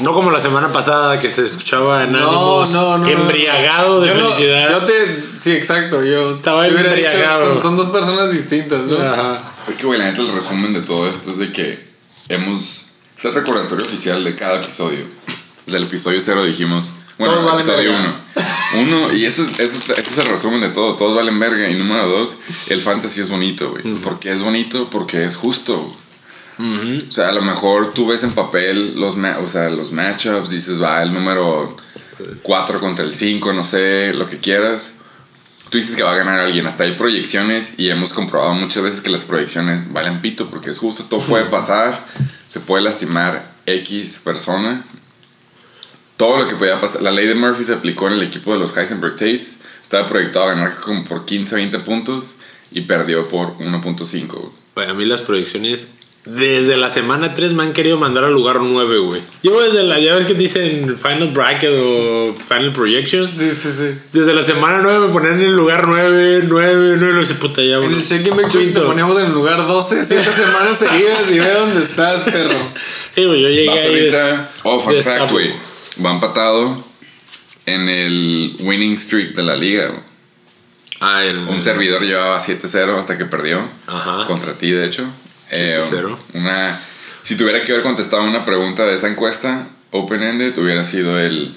No 0.00 0.12
como 0.12 0.30
la 0.30 0.40
semana 0.40 0.70
pasada 0.72 1.18
que 1.18 1.28
se 1.30 1.44
escuchaba 1.44 2.04
en 2.04 2.12
No, 2.12 2.18
ánimos 2.28 2.70
no, 2.70 2.98
no. 2.98 3.06
embriagado 3.08 4.00
de 4.00 4.08
Yo 4.08 4.14
no- 4.14 4.28
felicidad. 4.30 4.70
yo 4.70 4.80
te. 4.86 5.22
Sí, 5.40 5.52
exacto. 5.52 6.02
Yo 6.04 6.36
Estaba 6.36 6.64
te 6.64 6.72
hubiera 6.72 6.92
dicho, 6.94 7.08
embriagado. 7.08 7.52
son, 7.54 7.62
son 7.62 7.76
dos 7.76 7.90
personas 7.90 8.30
distintas, 8.32 8.80
¿no? 8.80 8.96
Ajá. 8.98 9.52
Es 9.68 9.76
que, 9.76 9.86
güey, 9.86 9.98
la 9.98 10.06
neta, 10.10 10.22
el 10.22 10.32
resumen 10.32 10.72
de 10.72 10.80
todo 10.82 11.08
esto 11.08 11.32
es 11.32 11.38
de 11.38 11.52
que 11.52 11.78
hemos. 12.28 12.86
Es 13.16 13.24
el 13.24 13.34
recordatorio 13.34 13.84
oficial 13.86 14.22
de 14.24 14.34
cada 14.34 14.60
episodio. 14.62 15.04
Del 15.66 15.84
episodio 15.84 16.20
cero 16.20 16.44
dijimos. 16.44 16.94
Bueno, 17.18 17.34
Todos 17.34 17.46
valen 17.50 17.66
episodio 17.66 17.90
uno. 17.98 18.14
Uno, 18.74 19.14
y 19.16 19.24
ese, 19.24 19.42
es- 19.42 19.58
ese 19.58 19.92
es- 19.94 20.18
el 20.18 20.26
resumen 20.26 20.60
de 20.60 20.68
todo. 20.68 20.94
Todos 20.96 21.16
valen 21.16 21.38
verga. 21.40 21.68
Y 21.70 21.74
número 21.74 22.06
dos, 22.08 22.36
el 22.68 22.80
fantasy 22.80 23.22
es 23.22 23.28
bonito, 23.28 23.70
güey. 23.70 23.82
¿Por 24.02 24.18
qué 24.20 24.32
es 24.32 24.40
bonito? 24.40 24.90
Porque 24.90 25.24
es 25.24 25.36
justo. 25.36 25.96
O 26.58 27.12
sea, 27.12 27.28
a 27.30 27.32
lo 27.32 27.42
mejor 27.42 27.92
tú 27.94 28.06
ves 28.06 28.22
en 28.22 28.32
papel 28.32 28.98
los, 29.00 29.16
ma- 29.16 29.36
o 29.40 29.48
sea, 29.48 29.68
los 29.70 29.92
matchups, 29.92 30.50
dices, 30.50 30.80
va, 30.80 31.02
el 31.02 31.12
número 31.12 31.74
4 32.42 32.80
contra 32.80 33.04
el 33.04 33.14
5, 33.14 33.52
no 33.52 33.62
sé, 33.64 34.12
lo 34.14 34.28
que 34.28 34.38
quieras. 34.38 34.96
Tú 35.70 35.78
dices 35.78 35.96
que 35.96 36.02
va 36.02 36.12
a 36.12 36.16
ganar 36.16 36.38
alguien. 36.38 36.66
Hasta 36.66 36.84
hay 36.84 36.92
proyecciones 36.92 37.74
y 37.78 37.90
hemos 37.90 38.12
comprobado 38.12 38.54
muchas 38.54 38.82
veces 38.82 39.00
que 39.00 39.10
las 39.10 39.24
proyecciones 39.24 39.92
valen 39.92 40.20
pito 40.20 40.46
porque 40.48 40.70
es 40.70 40.78
justo, 40.78 41.04
todo 41.04 41.20
puede 41.20 41.44
pasar, 41.50 41.98
se 42.48 42.60
puede 42.60 42.84
lastimar 42.84 43.42
X 43.66 44.20
persona. 44.22 44.82
Todo 46.16 46.38
lo 46.38 46.48
que 46.48 46.54
podía 46.54 46.80
pasar. 46.80 47.02
La 47.02 47.10
ley 47.10 47.26
de 47.26 47.34
Murphy 47.34 47.64
se 47.64 47.74
aplicó 47.74 48.06
en 48.08 48.14
el 48.14 48.22
equipo 48.22 48.52
de 48.52 48.58
los 48.58 48.74
Heisenberg 48.76 49.16
Tates. 49.16 49.58
Estaba 49.82 50.08
proyectado 50.08 50.46
a 50.46 50.54
ganar 50.54 50.74
como 50.80 51.04
por 51.04 51.26
15, 51.26 51.56
20 51.56 51.78
puntos 51.80 52.36
y 52.70 52.82
perdió 52.82 53.28
por 53.28 53.58
1.5. 53.58 54.52
Bueno, 54.74 54.92
a 54.92 54.94
mí 54.94 55.04
las 55.04 55.20
proyecciones 55.20 55.88
Desde 56.26 56.76
la 56.76 56.90
semana 56.90 57.34
3 57.34 57.54
me 57.54 57.62
han 57.62 57.72
querido 57.72 57.96
mandar 57.98 58.24
al 58.24 58.32
lugar 58.32 58.58
9, 58.60 58.98
güey. 58.98 59.20
Llevo 59.42 59.62
desde 59.62 59.84
la. 59.84 59.98
Ya 60.00 60.12
ves 60.16 60.26
que 60.26 60.34
dicen 60.34 60.96
Final 60.98 61.30
Bracket 61.30 61.70
o 61.72 62.34
Final 62.48 62.72
Projections. 62.72 63.30
Sí, 63.30 63.54
sí, 63.54 63.70
sí. 63.70 63.96
Desde 64.12 64.34
la 64.34 64.42
semana 64.42 64.80
9 64.82 65.06
me 65.06 65.12
ponían 65.12 65.34
en 65.34 65.42
el 65.42 65.54
lugar 65.56 65.86
9, 65.86 66.42
9, 66.48 66.96
9. 66.98 67.12
Lo 67.14 67.22
hice 67.22 67.34
puta 67.34 67.62
ya, 67.62 67.76
güey. 67.76 67.90
En 67.92 67.94
el 67.94 68.30
Bake 68.32 68.50
Show 68.50 68.72
te 68.72 68.80
poníamos 68.80 69.16
en 69.18 69.26
el 69.26 69.32
lugar 69.32 69.64
12, 69.64 70.04
7 70.04 70.32
semanas 70.36 70.76
seguidas 70.78 71.30
y 71.30 71.38
ve 71.38 71.48
dónde 71.52 71.78
estás, 71.80 72.22
perro. 72.22 72.58
Sí, 73.14 73.24
güey, 73.24 73.42
yo 73.42 73.48
llegué 73.48 73.68
Vas 73.68 73.80
ahí. 73.82 73.86
ahorita. 73.88 74.50
Oh, 74.64 74.80
fun 74.80 74.94
fact, 74.94 75.18
sapo. 75.18 75.32
güey. 75.34 75.52
Va 76.04 76.12
empatado 76.12 76.84
en 77.66 77.88
el 77.88 78.56
winning 78.60 78.98
streak 78.98 79.34
de 79.36 79.42
la 79.44 79.54
liga, 79.54 79.86
güey. 79.86 80.00
Ah, 81.00 81.24
el. 81.24 81.38
Un 81.38 81.62
servidor 81.62 82.02
llevaba 82.02 82.40
7-0 82.40 82.98
hasta 82.98 83.16
que 83.16 83.26
perdió. 83.26 83.60
Ajá. 83.86 84.24
Contra 84.26 84.58
ti, 84.58 84.72
de 84.72 84.86
hecho. 84.86 85.04
Eh, 85.50 85.80
7-0. 85.90 86.16
una, 86.34 86.80
si 87.22 87.36
tuviera 87.36 87.62
que 87.62 87.72
haber 87.72 87.84
contestado 87.84 88.22
una 88.24 88.44
pregunta 88.44 88.84
de 88.84 88.94
esa 88.94 89.08
encuesta, 89.08 89.66
open-ended, 89.90 90.56
hubiera 90.58 90.82
sido 90.82 91.18
el 91.18 91.54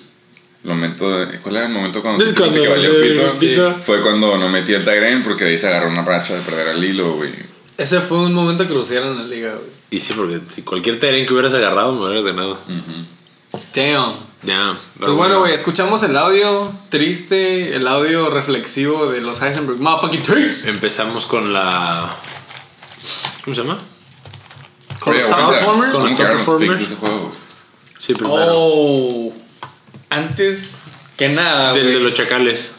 momento 0.64 1.18
de, 1.18 1.40
¿Cuál 1.40 1.56
era 1.58 1.66
el 1.68 1.72
momento 1.72 2.02
cuando 2.02 2.24
te 2.24 2.34
cuando, 2.34 2.62
que 2.62 2.68
valió 2.68 2.92
eh, 2.92 3.10
pito? 3.10 3.40
pito. 3.40 3.82
Fue 3.82 4.02
cuando 4.02 4.38
no 4.38 4.50
metí 4.50 4.74
el 4.74 4.84
tagren 4.84 5.24
porque 5.24 5.46
ahí 5.46 5.58
se 5.58 5.68
agarró 5.68 5.90
una 5.90 6.04
racha 6.04 6.34
de 6.34 6.42
perder 6.42 6.70
al 6.70 6.84
hilo, 6.84 7.14
güey. 7.14 7.30
Ese 7.78 8.02
fue 8.02 8.18
un 8.18 8.34
momento 8.34 8.66
crucial 8.66 9.04
en 9.04 9.18
la 9.18 9.24
liga, 9.24 9.54
güey. 9.54 9.80
Y 9.92 10.00
sí, 10.00 10.14
porque 10.14 10.40
si 10.54 10.62
cualquier 10.62 11.00
terreno 11.00 11.26
que 11.28 11.34
hubieras 11.34 11.54
agarrado 11.54 11.94
me 11.94 12.06
hubieras 12.06 12.24
ganado. 12.24 12.60
Damn. 13.74 14.14
Ya. 14.44 14.78
Pues 15.00 15.12
bueno, 15.12 15.40
güey, 15.40 15.54
escuchamos 15.54 16.04
el 16.04 16.16
audio 16.16 16.72
triste, 16.90 17.76
el 17.76 17.88
audio 17.88 18.30
reflexivo 18.30 19.08
de 19.08 19.22
los 19.22 19.42
Heisenberg 19.42 19.80
Motherfucking. 19.80 20.70
Empezamos 20.70 21.26
con 21.26 21.52
la. 21.52 22.16
¿Cómo 23.44 23.56
se 23.56 23.62
llama? 23.62 23.78
Top 25.00 25.14
Performers. 25.14 25.64
¿Cómo 25.66 25.92
Con 25.92 26.04
los 26.10 26.12
quedaron 26.18 26.38
los 26.38 26.46
Top 26.46 26.60
picks 26.60 26.72
de 26.72 26.78
Performers. 26.78 26.82
ese 26.82 26.96
juego? 26.96 27.36
Sí, 27.98 28.14
primero. 28.14 28.46
Oh. 28.48 29.34
Antes 30.10 30.76
que 31.18 31.30
nada, 31.30 31.74
Del 31.74 31.94
de 31.94 32.00
los 32.00 32.14
chacales. 32.14 32.72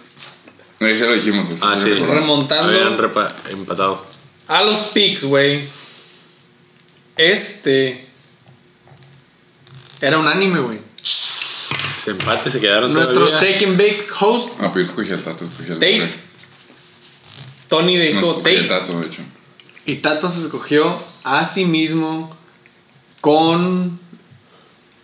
No, 0.81 0.89
ya 0.89 1.07
lo 1.07 1.13
dijimos. 1.13 1.49
eso 1.51 1.67
Ah, 1.67 1.77
sí 1.77 1.83
sí. 1.85 1.91
recuerdo. 1.91 2.15
Remontando 2.15 2.65
Habían 2.73 2.97
repa- 2.99 3.33
empatado. 3.51 4.05
a 4.49 4.63
los 4.63 4.77
picks, 4.95 5.25
güey. 5.25 5.63
Este. 7.17 8.07
Era 10.01 10.19
un 10.19 10.27
anime, 10.27 10.61
güey. 10.61 10.79
Ese 11.03 12.13
empate 12.13 12.51
se 12.51 12.61
quedaron 12.61 12.93
Nuestro 12.95 13.27
todavía. 13.27 13.51
Shake 13.53 13.67
and 13.67 13.77
Bakes 13.77 14.07
host, 14.19 14.55
Ah, 14.61 14.71
pero 14.73 14.87
yo 14.87 14.91
escogí 14.91 15.11
el 15.11 15.23
tato. 15.23 15.45
Escogí 15.45 15.71
el 15.73 15.79
Tate. 15.79 16.15
Tony 17.69 17.97
No, 17.97 18.03
dijo 18.03 18.19
escogí 18.39 18.55
el 18.57 18.69
Tate. 18.69 18.81
tato, 18.81 19.01
de 19.01 19.07
hecho. 19.07 19.23
Y 19.87 19.97
Tato 19.97 20.29
se 20.31 20.41
escogió 20.43 20.85
a 21.25 21.45
sí 21.45 21.65
mismo 21.65 22.31
con 23.21 23.99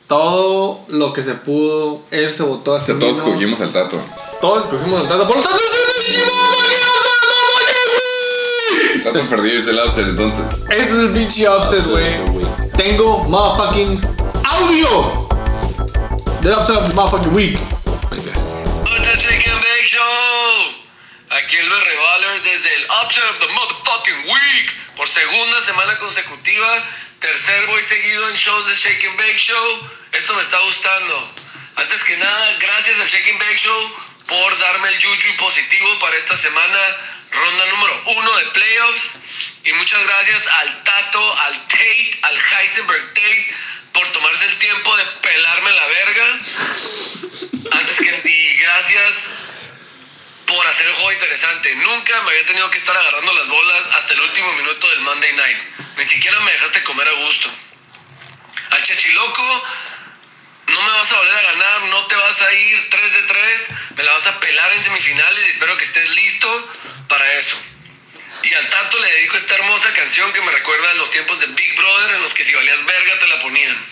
todo 0.06 0.80
lo 0.88 1.12
que 1.12 1.22
se 1.22 1.34
pudo. 1.34 2.00
Él 2.10 2.30
se 2.30 2.42
votó 2.42 2.74
a 2.74 2.76
O 2.76 2.80
sí 2.80 2.86
sea, 2.86 2.98
todos 2.98 3.14
mismo. 3.16 3.28
escogimos 3.28 3.60
al 3.60 3.72
tato. 3.72 3.98
Todos 4.40 4.64
escogimos 4.64 5.00
al 5.00 5.08
Tato. 5.08 5.26
Por 5.26 5.36
lo 5.38 5.42
tanto, 5.42 5.58
es 5.58 6.06
el 6.06 6.24
mismo 6.24 6.30
El 8.94 9.02
tato 9.02 9.20
perdió 9.30 9.56
y 9.56 9.62
se 9.62 9.70
el 9.70 9.80
upset, 9.84 10.06
entonces. 10.06 10.64
Ese 10.70 10.82
es 10.82 10.90
el 10.90 11.10
pinche 11.12 11.48
upset, 11.48 11.84
güey. 11.86 12.04
Tengo 12.76 13.24
motherfucking 13.24 14.00
audio 14.44 15.28
del 16.42 16.52
upset 16.52 16.76
of 16.76 16.88
the 16.88 16.94
motherfucking 16.94 17.34
week. 17.34 17.58
Aquí 21.36 21.56
el 21.56 21.68
Revaler 21.68 22.42
desde 22.42 22.74
el 22.76 22.86
Upset 23.02 23.24
of 23.24 23.38
the 23.40 23.46
Motherfucking 23.48 24.24
Week. 24.24 24.72
Por 24.96 25.06
segunda 25.08 25.64
semana 25.66 25.96
consecutiva. 25.98 26.84
Tercer 27.20 27.66
voy 27.66 27.82
seguido 27.82 28.28
en 28.30 28.36
shows 28.36 28.66
de 28.66 28.74
Shake 28.74 29.06
and 29.06 29.18
Bake 29.18 29.38
Show. 29.38 29.90
Esto 30.12 30.34
me 30.34 30.42
está 30.42 30.58
gustando. 30.60 31.34
Antes 31.76 32.04
que 32.04 32.16
nada, 32.16 32.56
gracias 32.60 33.00
al 33.00 33.08
Shake 33.08 33.30
and 33.30 33.38
Bake 33.38 33.58
Show 33.58 33.96
por 34.28 34.58
darme 34.58 34.88
el 34.88 34.98
yuyu 34.98 35.36
positivo 35.36 35.98
para 35.98 36.16
esta 36.16 36.36
semana. 36.38 36.78
Ronda 37.30 37.66
número 37.66 38.02
uno 38.16 38.36
de 38.38 38.44
playoffs. 38.46 39.14
Y 39.64 39.72
muchas 39.74 40.02
gracias 40.04 40.46
al 40.46 40.84
Tato, 40.84 41.40
al 41.40 41.68
Tate, 41.68 42.18
al 42.22 42.36
Heisenberg 42.36 43.14
Tate 43.14 43.54
por 43.92 44.12
tomarse 44.12 44.44
el 44.44 44.58
tiempo 44.58 44.96
de 44.96 45.04
pelarme 45.22 45.70
la 45.70 45.86
verga. 45.86 46.38
Antes 47.72 47.96
que 47.96 48.28
y 48.28 48.56
gracias 48.58 49.14
por 50.46 50.66
hacer 50.66 50.86
el 50.86 50.92
juego 50.94 51.12
interesante. 51.12 51.74
Nunca 51.76 52.22
me 52.22 52.30
había 52.30 52.46
tenido 52.46 52.70
que 52.70 52.78
estar 52.78 52.96
agarrando 52.96 53.32
las 53.34 53.48
bolas 53.48 53.88
hasta 53.92 54.14
el 54.14 54.20
último 54.20 54.52
minuto 54.54 54.88
del 54.90 55.00
Monday 55.00 55.32
Night. 55.34 55.58
Ni 55.98 56.06
siquiera 56.06 56.38
me 56.40 56.52
dejaste 56.52 56.82
comer 56.84 57.08
a 57.08 57.12
gusto. 57.12 57.50
Al 58.70 58.82
Chachiloco, 58.82 59.66
no 60.68 60.82
me 60.82 60.92
vas 60.92 61.12
a 61.12 61.16
volver 61.16 61.36
a 61.36 61.42
ganar, 61.42 61.82
no 61.82 62.06
te 62.06 62.14
vas 62.16 62.42
a 62.42 62.52
ir 62.52 62.90
3 62.90 63.12
de 63.12 63.22
3, 63.22 63.68
me 63.96 64.04
la 64.04 64.12
vas 64.12 64.26
a 64.26 64.40
pelar 64.40 64.72
en 64.72 64.82
semifinales 64.82 65.46
y 65.46 65.48
espero 65.50 65.76
que 65.76 65.84
estés 65.84 66.10
listo 66.10 66.72
para 67.08 67.32
eso. 67.34 67.56
Y 68.42 68.54
al 68.54 68.66
Tato 68.68 68.98
le 68.98 69.12
dedico 69.12 69.36
esta 69.36 69.54
hermosa 69.54 69.92
canción 69.92 70.32
que 70.32 70.40
me 70.42 70.52
recuerda 70.52 70.90
a 70.90 70.94
los 70.94 71.10
tiempos 71.10 71.40
de 71.40 71.46
Big 71.46 71.76
Brother 71.76 72.16
en 72.16 72.22
los 72.22 72.32
que 72.32 72.44
si 72.44 72.54
valías 72.54 72.84
verga 72.84 73.18
te 73.18 73.26
la 73.28 73.40
ponían. 73.40 73.86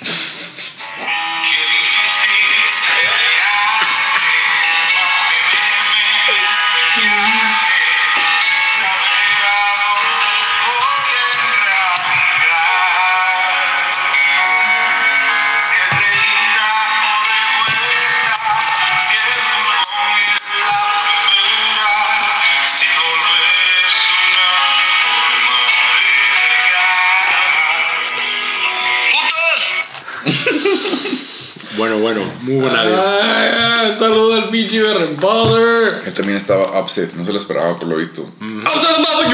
Bueno, 31.77 31.99
bueno, 31.99 32.21
muy 32.43 32.57
buen 32.57 32.75
audio. 32.77 32.97
Ah, 32.97 33.93
saludo 33.99 34.35
al 34.35 34.49
pinche 34.51 34.81
Baller. 34.83 36.03
Él 36.07 36.15
también 36.15 36.37
estaba 36.39 36.81
upset, 36.81 37.13
no 37.15 37.25
se 37.25 37.33
lo 37.33 37.39
esperaba 37.39 37.77
por 37.79 37.89
lo 37.89 37.97
visto. 37.97 38.23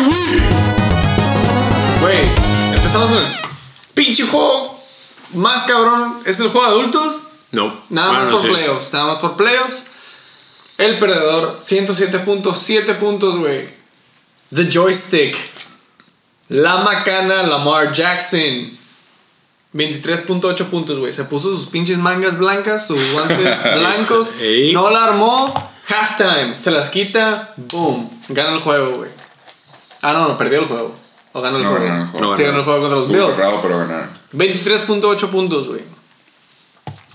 Week. 0.00 0.42
Güey, 2.00 2.18
empezamos 2.74 3.10
con 3.10 3.18
el 3.18 3.26
pinche 3.94 4.24
juego 4.24 4.82
más 5.34 5.64
cabrón. 5.66 6.14
¿Es 6.24 6.40
el 6.40 6.48
juego 6.48 6.66
de 6.66 6.72
adultos? 6.80 7.16
No. 7.52 7.74
Nada 7.90 8.12
más 8.12 8.24
Bueno, 8.30 8.38
por 8.38 8.46
sí. 8.46 8.54
playoffs, 8.54 8.92
nada 8.94 9.04
más 9.06 9.18
por 9.18 9.36
playoffs. 9.36 9.84
El 10.78 10.98
perdedor, 10.98 11.58
107 11.60 12.20
puntos, 12.20 12.58
7 12.62 12.94
puntos, 12.94 13.36
güey. 13.36 13.68
The 14.54 14.70
Joystick. 14.72 15.36
La 16.48 16.78
Macana, 16.78 17.42
Lamar 17.42 17.92
Jackson. 17.92 18.79
23.8 19.74 20.66
puntos, 20.66 20.98
güey. 20.98 21.12
Se 21.12 21.24
puso 21.24 21.50
sus 21.56 21.66
pinches 21.66 21.98
mangas 21.98 22.36
blancas, 22.38 22.86
sus 22.86 23.12
guantes 23.12 23.62
blancos. 23.78 24.32
Ey. 24.40 24.72
No 24.72 24.90
la 24.90 25.04
armó. 25.04 25.52
Halftime. 25.88 26.54
Se 26.58 26.70
las 26.70 26.86
quita. 26.90 27.54
Boom. 27.56 28.10
Gana 28.28 28.52
el 28.54 28.60
juego, 28.60 28.90
güey. 28.98 29.10
Ah, 30.02 30.12
no, 30.12 30.28
no, 30.28 30.38
perdió 30.38 30.60
el 30.60 30.66
juego. 30.66 30.94
O 31.32 31.40
ganó 31.40 31.58
el 31.58 31.62
No, 31.62 31.70
juego. 31.70 31.84
ganaron 31.84 32.06
el 32.06 32.12
juego. 32.12 32.36
Sí, 32.36 32.42
ganó 32.42 32.58
el 32.58 32.64
juego 32.64 32.80
contra 32.80 32.98
los 32.98 33.08
Bills. 33.10 33.36
cerrado, 33.36 33.60
pero 33.62 33.78
ganaron. 33.78 34.08
23.8 34.32 35.28
puntos, 35.30 35.68
güey. 35.68 35.80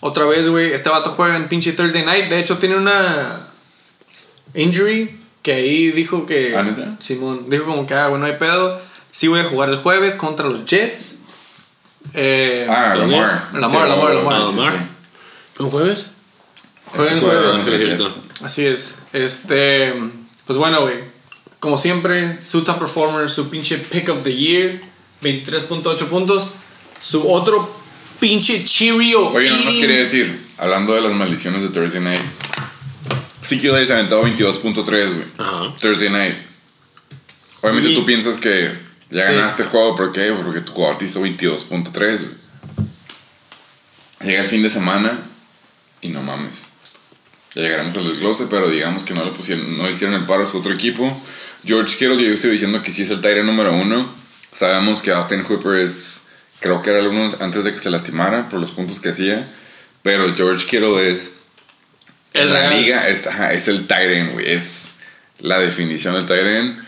Otra 0.01 0.25
vez, 0.25 0.47
güey. 0.49 0.71
Este 0.71 0.89
vato 0.89 1.09
juega 1.11 1.35
en 1.35 1.47
pinche 1.49 1.73
Thursday 1.73 2.05
night. 2.05 2.29
De 2.29 2.39
hecho, 2.39 2.57
tiene 2.57 2.75
una 2.77 3.39
injury 4.53 5.19
que 5.41 5.53
ahí 5.53 5.91
dijo 5.91 6.25
que. 6.25 6.55
¿Ah? 6.55 6.65
Simón. 7.01 7.49
Dijo 7.49 7.65
como 7.65 7.85
que, 7.85 7.93
ah, 7.93 8.07
bueno, 8.07 8.25
no 8.25 8.31
hay 8.31 8.37
pedo. 8.37 8.79
Sí, 9.11 9.27
voy 9.27 9.39
a 9.39 9.45
jugar 9.45 9.69
el 9.69 9.77
jueves 9.77 10.13
contra 10.15 10.47
los 10.47 10.65
Jets. 10.65 11.19
Eh, 12.13 12.67
Ah, 12.69 12.95
Lamar. 12.95 13.49
Lamar, 13.53 13.87
Lamar, 13.89 14.13
Lamar. 14.15 14.39
Lamar. 14.41 14.87
¿Fue 15.53 15.65
un 15.65 15.71
jueves? 15.71 16.05
Este 16.97 17.19
jueves. 17.19 17.41
Sí, 17.65 17.71
Jets. 17.71 17.85
cierto. 17.85 18.15
Así 18.43 18.65
es. 18.65 18.95
Este. 19.13 19.93
Pues 20.45 20.57
bueno, 20.57 20.81
güey. 20.81 20.95
Como 21.59 21.77
siempre, 21.77 22.37
su 22.43 22.63
top 22.63 22.77
performer, 22.79 23.29
su 23.29 23.49
pinche 23.49 23.77
pick 23.77 24.09
of 24.09 24.23
the 24.23 24.33
year. 24.35 24.73
23.8 25.21 26.07
puntos. 26.07 26.51
Su 26.99 27.27
otro 27.31 27.69
pinche 28.19 28.63
Cheerio. 28.63 29.27
Oye, 29.29 29.49
no 29.49 29.57
más 29.65 29.73
quería 29.75 29.97
decir, 29.97 30.39
hablando 30.57 30.93
de 30.93 31.01
las 31.01 31.13
maldiciones 31.13 31.61
de 31.63 31.69
Thursday 31.69 32.01
Night. 32.01 32.21
Sí 33.41 33.59
que 33.59 33.85
se 33.85 33.93
aventado 33.93 34.23
22.3, 34.23 34.85
güey. 34.85 35.25
Ajá. 35.37 35.73
Thursday 35.79 36.09
Night. 36.09 36.35
Obviamente 37.61 37.89
Y- 37.91 37.95
tú 37.95 38.05
piensas 38.05 38.37
que 38.37 38.71
ya 39.09 39.27
Sí. 39.27 39.33
ganaste 39.35 39.63
el 39.63 39.69
juego, 39.69 39.95
¿por 39.95 40.11
qué? 40.11 40.31
Porque 40.43 40.61
tu 40.61 40.73
jugador 40.73 40.97
te 40.97 41.05
hizo 41.05 41.21
22.3, 41.21 42.21
güey. 42.23 42.35
Llega 44.21 44.41
el 44.41 44.47
fin 44.47 44.63
de 44.63 44.69
semana 44.69 45.17
y 46.01 46.09
no 46.09 46.21
mames. 46.23 46.65
Ya 47.53 47.61
llegaremos 47.61 47.95
al 47.95 48.07
desglose, 48.07 48.47
pero 48.49 48.69
digamos 48.69 49.03
que 49.03 49.13
no 49.13 49.23
le 49.23 49.31
pusieron, 49.31 49.77
no 49.77 49.89
hicieron 49.89 50.15
el 50.19 50.25
paro 50.25 50.43
a 50.43 50.47
su 50.47 50.57
otro 50.57 50.73
equipo. 50.73 51.15
George 51.63 51.97
Kittle, 51.97 52.21
yo 52.23 52.33
estoy 52.33 52.51
diciendo 52.51 52.81
que 52.81 52.91
sí 52.91 53.03
es 53.03 53.09
el 53.11 53.21
Tyrant 53.21 53.45
número 53.45 53.73
uno. 53.73 54.07
Sabemos 54.51 55.01
que 55.01 55.11
Austin 55.11 55.43
Hooper 55.43 55.79
es 55.79 56.21
Creo 56.59 56.81
que 56.81 56.89
era 56.89 56.99
el 56.99 57.07
uno 57.07 57.31
antes 57.41 57.63
de 57.63 57.71
que 57.71 57.77
se 57.77 57.89
lastimara 57.89 58.49
por 58.49 58.59
los 58.59 58.71
puntos 58.71 58.99
que 58.99 59.09
hacía. 59.09 59.45
Pero 60.03 60.33
George 60.35 60.65
Kittle 60.65 61.11
es. 61.11 61.31
Es 62.33 62.49
la 62.49 62.59
real. 62.69 62.81
liga 62.81 63.07
es, 63.07 63.27
ajá, 63.27 63.53
es 63.53 63.67
el 63.67 63.85
end, 63.89 64.33
güey. 64.33 64.51
Es 64.51 64.95
la 65.39 65.59
definición 65.59 66.25
del 66.25 66.47
end. 66.47 66.84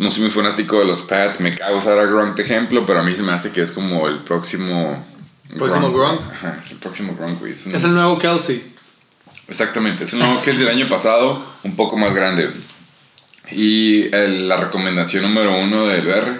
No 0.00 0.10
soy 0.10 0.22
muy 0.22 0.30
fanático 0.30 0.78
de 0.78 0.86
los 0.86 1.02
Pats. 1.02 1.40
Me 1.40 1.54
cago 1.54 1.78
usar 1.78 1.98
a 1.98 2.06
Gronk 2.06 2.34
de 2.36 2.42
ejemplo, 2.42 2.86
pero 2.86 3.00
a 3.00 3.02
mí 3.02 3.12
se 3.12 3.22
me 3.22 3.32
hace 3.32 3.50
que 3.52 3.60
es 3.60 3.70
como 3.72 4.08
el 4.08 4.18
próximo. 4.20 5.06
¿Próximo 5.58 5.92
Gronk? 5.92 6.20
Ajá, 6.32 6.56
es 6.58 6.70
el 6.70 6.78
próximo 6.78 7.14
Gronk, 7.16 7.38
güey. 7.40 7.52
Es 7.52 7.66
un- 7.66 7.74
Es 7.74 7.84
el 7.84 7.92
nuevo 7.92 8.18
Kelsey. 8.18 8.62
Exactamente, 9.48 10.04
es 10.04 10.12
el 10.12 10.20
nuevo 10.20 10.40
es 10.46 10.58
del 10.58 10.68
año 10.68 10.88
pasado, 10.88 11.44
un 11.64 11.76
poco 11.76 11.96
más 11.96 12.14
grande. 12.14 12.48
Y 13.50 14.04
el- 14.14 14.48
la 14.48 14.56
recomendación 14.56 15.22
número 15.24 15.54
uno 15.58 15.86
del 15.86 16.02
BR 16.02 16.30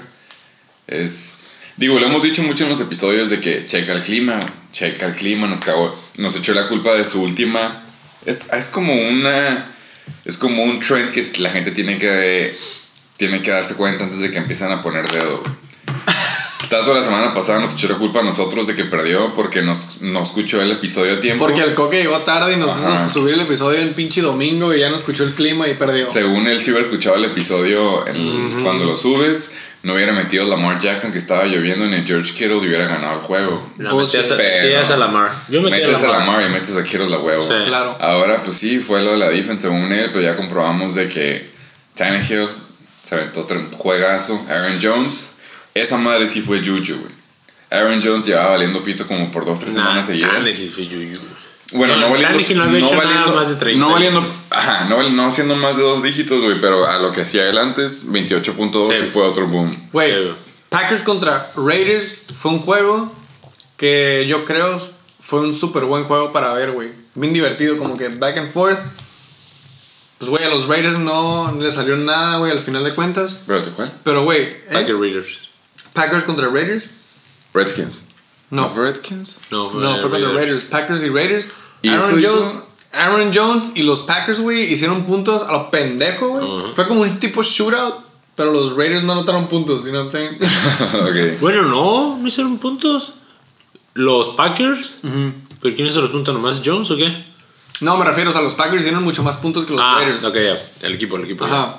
es. 0.87 1.37
Digo, 1.77 1.99
lo 1.99 2.07
hemos 2.07 2.23
dicho 2.23 2.43
mucho 2.43 2.65
en 2.65 2.71
los 2.71 2.81
episodios 2.81 3.31
de 3.31 3.41
que 3.41 3.67
checa 3.67 3.93
el 3.93 4.03
clima, 4.03 4.39
checa 4.73 5.07
el 5.07 5.15
clima, 5.17 5.47
nos 5.49 5.61
cagó, 5.61 5.95
nos 6.19 6.37
echó 6.37 6.55
la 6.55 6.69
culpa 6.69 6.93
de 6.95 7.05
su 7.05 7.21
última. 7.23 7.83
Es, 8.27 8.53
es 8.53 8.69
como 8.69 8.95
una. 8.95 9.67
Es 10.25 10.37
como 10.37 10.63
un 10.65 10.81
trend 10.81 11.11
que 11.11 11.31
la 11.39 11.51
gente 11.51 11.73
tiene 11.73 11.99
que. 11.99 12.55
Tiene 13.21 13.43
que 13.43 13.51
darse 13.51 13.75
cuenta 13.75 14.05
antes 14.05 14.19
de 14.19 14.31
que 14.31 14.39
empiezan 14.39 14.73
a 14.73 14.81
poner 14.83 15.07
dedo. 15.13 15.43
Tanto 16.71 16.95
la 16.95 17.03
semana 17.03 17.35
pasada 17.35 17.59
nos 17.61 17.75
echó 17.75 17.87
la 17.87 17.97
culpa 17.97 18.21
a 18.21 18.23
nosotros 18.23 18.67
de 18.67 18.75
que 18.75 18.85
perdió 18.87 19.31
porque 19.35 19.61
nos, 19.61 20.01
no 20.01 20.23
escuchó 20.23 20.59
el 20.63 20.71
episodio 20.71 21.17
a 21.17 21.21
tiempo. 21.21 21.45
Porque 21.45 21.61
el 21.61 21.75
coque 21.75 21.99
llegó 21.99 22.17
tarde 22.21 22.55
y 22.55 22.57
nos 22.57 22.71
Ajá. 22.71 22.95
hizo 22.95 23.13
subir 23.13 23.35
el 23.35 23.41
episodio 23.41 23.79
en 23.79 23.93
pinche 23.93 24.23
domingo 24.23 24.73
y 24.73 24.79
ya 24.81 24.89
no 24.89 24.97
escuchó 24.97 25.25
el 25.25 25.35
clima 25.35 25.69
y 25.69 25.75
perdió. 25.75 26.07
Según 26.07 26.47
él, 26.47 26.59
si 26.59 26.71
hubiera 26.71 26.81
escuchado 26.81 27.17
el 27.17 27.27
episodio 27.27 28.07
en- 28.07 28.63
cuando 28.63 28.87
lo 28.87 28.97
subes, 28.97 29.53
no 29.83 29.93
hubiera 29.93 30.15
metido 30.15 30.47
Lamar 30.47 30.81
Jackson 30.81 31.13
que 31.13 31.19
estaba 31.19 31.45
lloviendo 31.45 31.85
en 31.85 31.93
el 31.93 32.07
George 32.07 32.33
Kittle 32.33 32.55
y 32.63 32.69
hubiera 32.69 32.87
ganado 32.87 33.17
el 33.17 33.21
juego. 33.21 33.71
No, 33.77 33.97
metías 33.99 34.31
a, 34.31 34.37
Pero- 34.39 34.63
metías 34.65 34.91
a 34.93 34.97
Lamar. 34.97 35.31
Yo 35.51 35.61
metí 35.61 35.83
Metes 35.83 35.97
a 36.05 36.07
a 36.07 36.13
Lamar. 36.13 36.27
Lamar 36.39 36.49
y 36.49 36.53
metes 36.55 36.75
a 36.75 36.85
Kittle 36.85 37.11
la 37.11 37.19
huevo. 37.19 37.43
Sí. 37.43 37.53
Claro. 37.67 37.99
Ahora, 38.01 38.41
pues 38.43 38.57
sí, 38.57 38.79
fue 38.79 39.03
lo 39.03 39.11
de 39.13 39.19
la 39.19 39.29
defense 39.29 39.63
según 39.69 39.93
él, 39.93 40.09
pero 40.11 40.23
ya 40.23 40.37
comprobamos 40.37 40.95
de 40.95 41.07
que 41.09 41.51
Tannehill 41.95 42.49
se 43.11 43.17
aventó 43.17 43.41
otro 43.41 43.61
juegazo. 43.77 44.41
Aaron 44.49 44.79
Jones, 44.81 45.31
esa 45.75 45.97
madre 45.99 46.27
sí 46.29 46.41
fue 46.43 46.61
Juju, 46.61 46.95
güey. 47.01 47.13
Aaron 47.71 48.01
Jones 48.03 48.25
llevaba 48.27 48.51
valiendo 48.51 48.83
pito 48.85 49.07
como 49.07 49.31
por 49.33 49.45
dos, 49.45 49.61
tres 49.61 49.75
Nah, 49.75 49.83
semanas 49.83 50.07
seguidas. 50.07 50.33
Tannehill 50.33 50.71
fue 50.71 50.85
yuyu. 50.85 51.19
Bueno, 51.73 51.95
no, 51.97 52.01
No, 52.07 52.11
valiendo. 52.11 52.39
No 52.81 53.05
nada 53.05 53.27
más 53.33 53.49
de 53.49 53.55
30. 53.57 53.79
No 53.87 53.93
valiendo. 53.93 54.27
Ajá, 54.51 54.87
no, 54.89 54.97
val- 54.97 55.15
no 55.15 55.27
haciendo 55.29 55.55
más 55.57 55.77
de 55.77 55.83
dos 55.83 56.03
dígitos, 56.03 56.43
güey, 56.43 56.61
pero 56.61 56.85
a 56.87 56.99
lo 56.99 57.13
que 57.13 57.21
hacía 57.23 57.49
él 57.49 57.59
antes, 57.59 58.07
28.2 58.11 58.87
Sí. 58.89 59.05
y 59.05 59.09
fue 59.09 59.23
otro 59.23 59.47
boom. 59.47 59.71
Güey. 59.93 60.33
Packers 60.69 61.03
contra 61.03 61.49
Raiders 61.57 62.15
fue 62.41 62.53
un 62.53 62.59
juego 62.61 63.13
que 63.77 64.27
yo 64.29 64.45
creo 64.45 64.81
fue 65.21 65.41
un 65.41 65.55
súper 65.55 65.85
buen 65.85 66.05
juego 66.05 66.33
para 66.33 66.53
ver, 66.55 66.73
güey. 66.73 66.89
Bien 67.15 67.33
divertido, 67.33 67.77
como 67.77 67.97
que 67.97 68.09
back 68.09 68.37
and 68.39 68.53
forth. 68.53 68.79
Pues, 70.21 70.29
güey, 70.29 70.45
a 70.45 70.51
los 70.51 70.69
Raiders 70.69 70.99
no 70.99 71.51
les 71.63 71.73
salió 71.73 71.97
nada, 71.97 72.37
güey, 72.37 72.53
al 72.53 72.61
final 72.61 72.85
de 72.85 72.95
cuentas. 72.95 73.41
¿Pero 73.47 73.63
se 73.63 73.71
cuál? 73.71 73.91
Pero, 74.05 74.25
güey, 74.25 74.43
¿eh? 74.43 74.69
Packer 74.71 74.97
Raiders. 74.99 75.49
Packers 75.95 76.25
contra 76.25 76.47
Raiders. 76.51 76.91
Redskins. 77.55 78.09
No, 78.51 78.69
fue 78.69 78.85
Redskins? 78.85 79.41
No, 79.51 79.71
fue, 79.71 79.81
no, 79.81 79.97
fue 79.97 80.11
contra 80.11 80.31
Raiders. 80.33 80.65
Packers 80.65 81.03
y 81.03 81.09
Raiders. 81.09 81.49
¿Y 81.81 81.89
Aaron 81.89 82.19
eso 82.19 82.29
Jones, 82.29 82.53
hizo? 82.53 82.71
Aaron 82.93 83.33
Jones 83.35 83.73
y 83.75 83.83
los 83.83 84.01
Packers, 84.01 84.41
güey, 84.41 84.71
hicieron 84.71 85.05
puntos 85.05 85.43
a 85.43 85.53
lo 85.53 85.71
pendejo, 85.71 86.29
güey. 86.29 86.75
Fue 86.75 86.87
como 86.87 87.01
un 87.01 87.19
tipo 87.19 87.43
shootout, 87.43 87.95
pero 88.37 88.53
los 88.53 88.77
Raiders 88.77 89.03
no 89.05 89.13
anotaron 89.13 89.49
puntos, 89.49 89.87
you 89.87 89.91
know 89.91 90.05
what 90.05 90.15
I'm 90.15 90.37
saying? 90.37 91.35
ok. 91.35 91.41
Bueno, 91.41 91.63
no, 91.63 92.19
no 92.19 92.29
hicieron 92.29 92.59
puntos. 92.59 93.15
Los 93.95 94.29
Packers. 94.29 94.97
¿Pero 95.63 95.75
quién 95.75 95.89
hizo 95.89 96.03
los 96.03 96.11
puntos 96.11 96.35
nomás? 96.35 96.61
¿Jones 96.63 96.91
o 96.91 96.97
qué? 96.99 97.30
No, 97.81 97.97
me 97.97 98.05
refiero 98.05 98.31
o 98.31 98.33
sea, 98.33 98.43
los 98.43 98.55
Packers 98.55 98.81
hicieron 98.81 99.03
mucho 99.03 99.23
más 99.23 99.37
puntos 99.39 99.65
que 99.65 99.73
los 99.73 99.83
ah, 99.83 99.97
Raiders. 99.99 100.25
ok, 100.25 100.35
ya. 100.35 100.87
El 100.87 100.95
equipo, 100.95 101.17
el 101.17 101.25
equipo. 101.25 101.45
Ajá. 101.45 101.77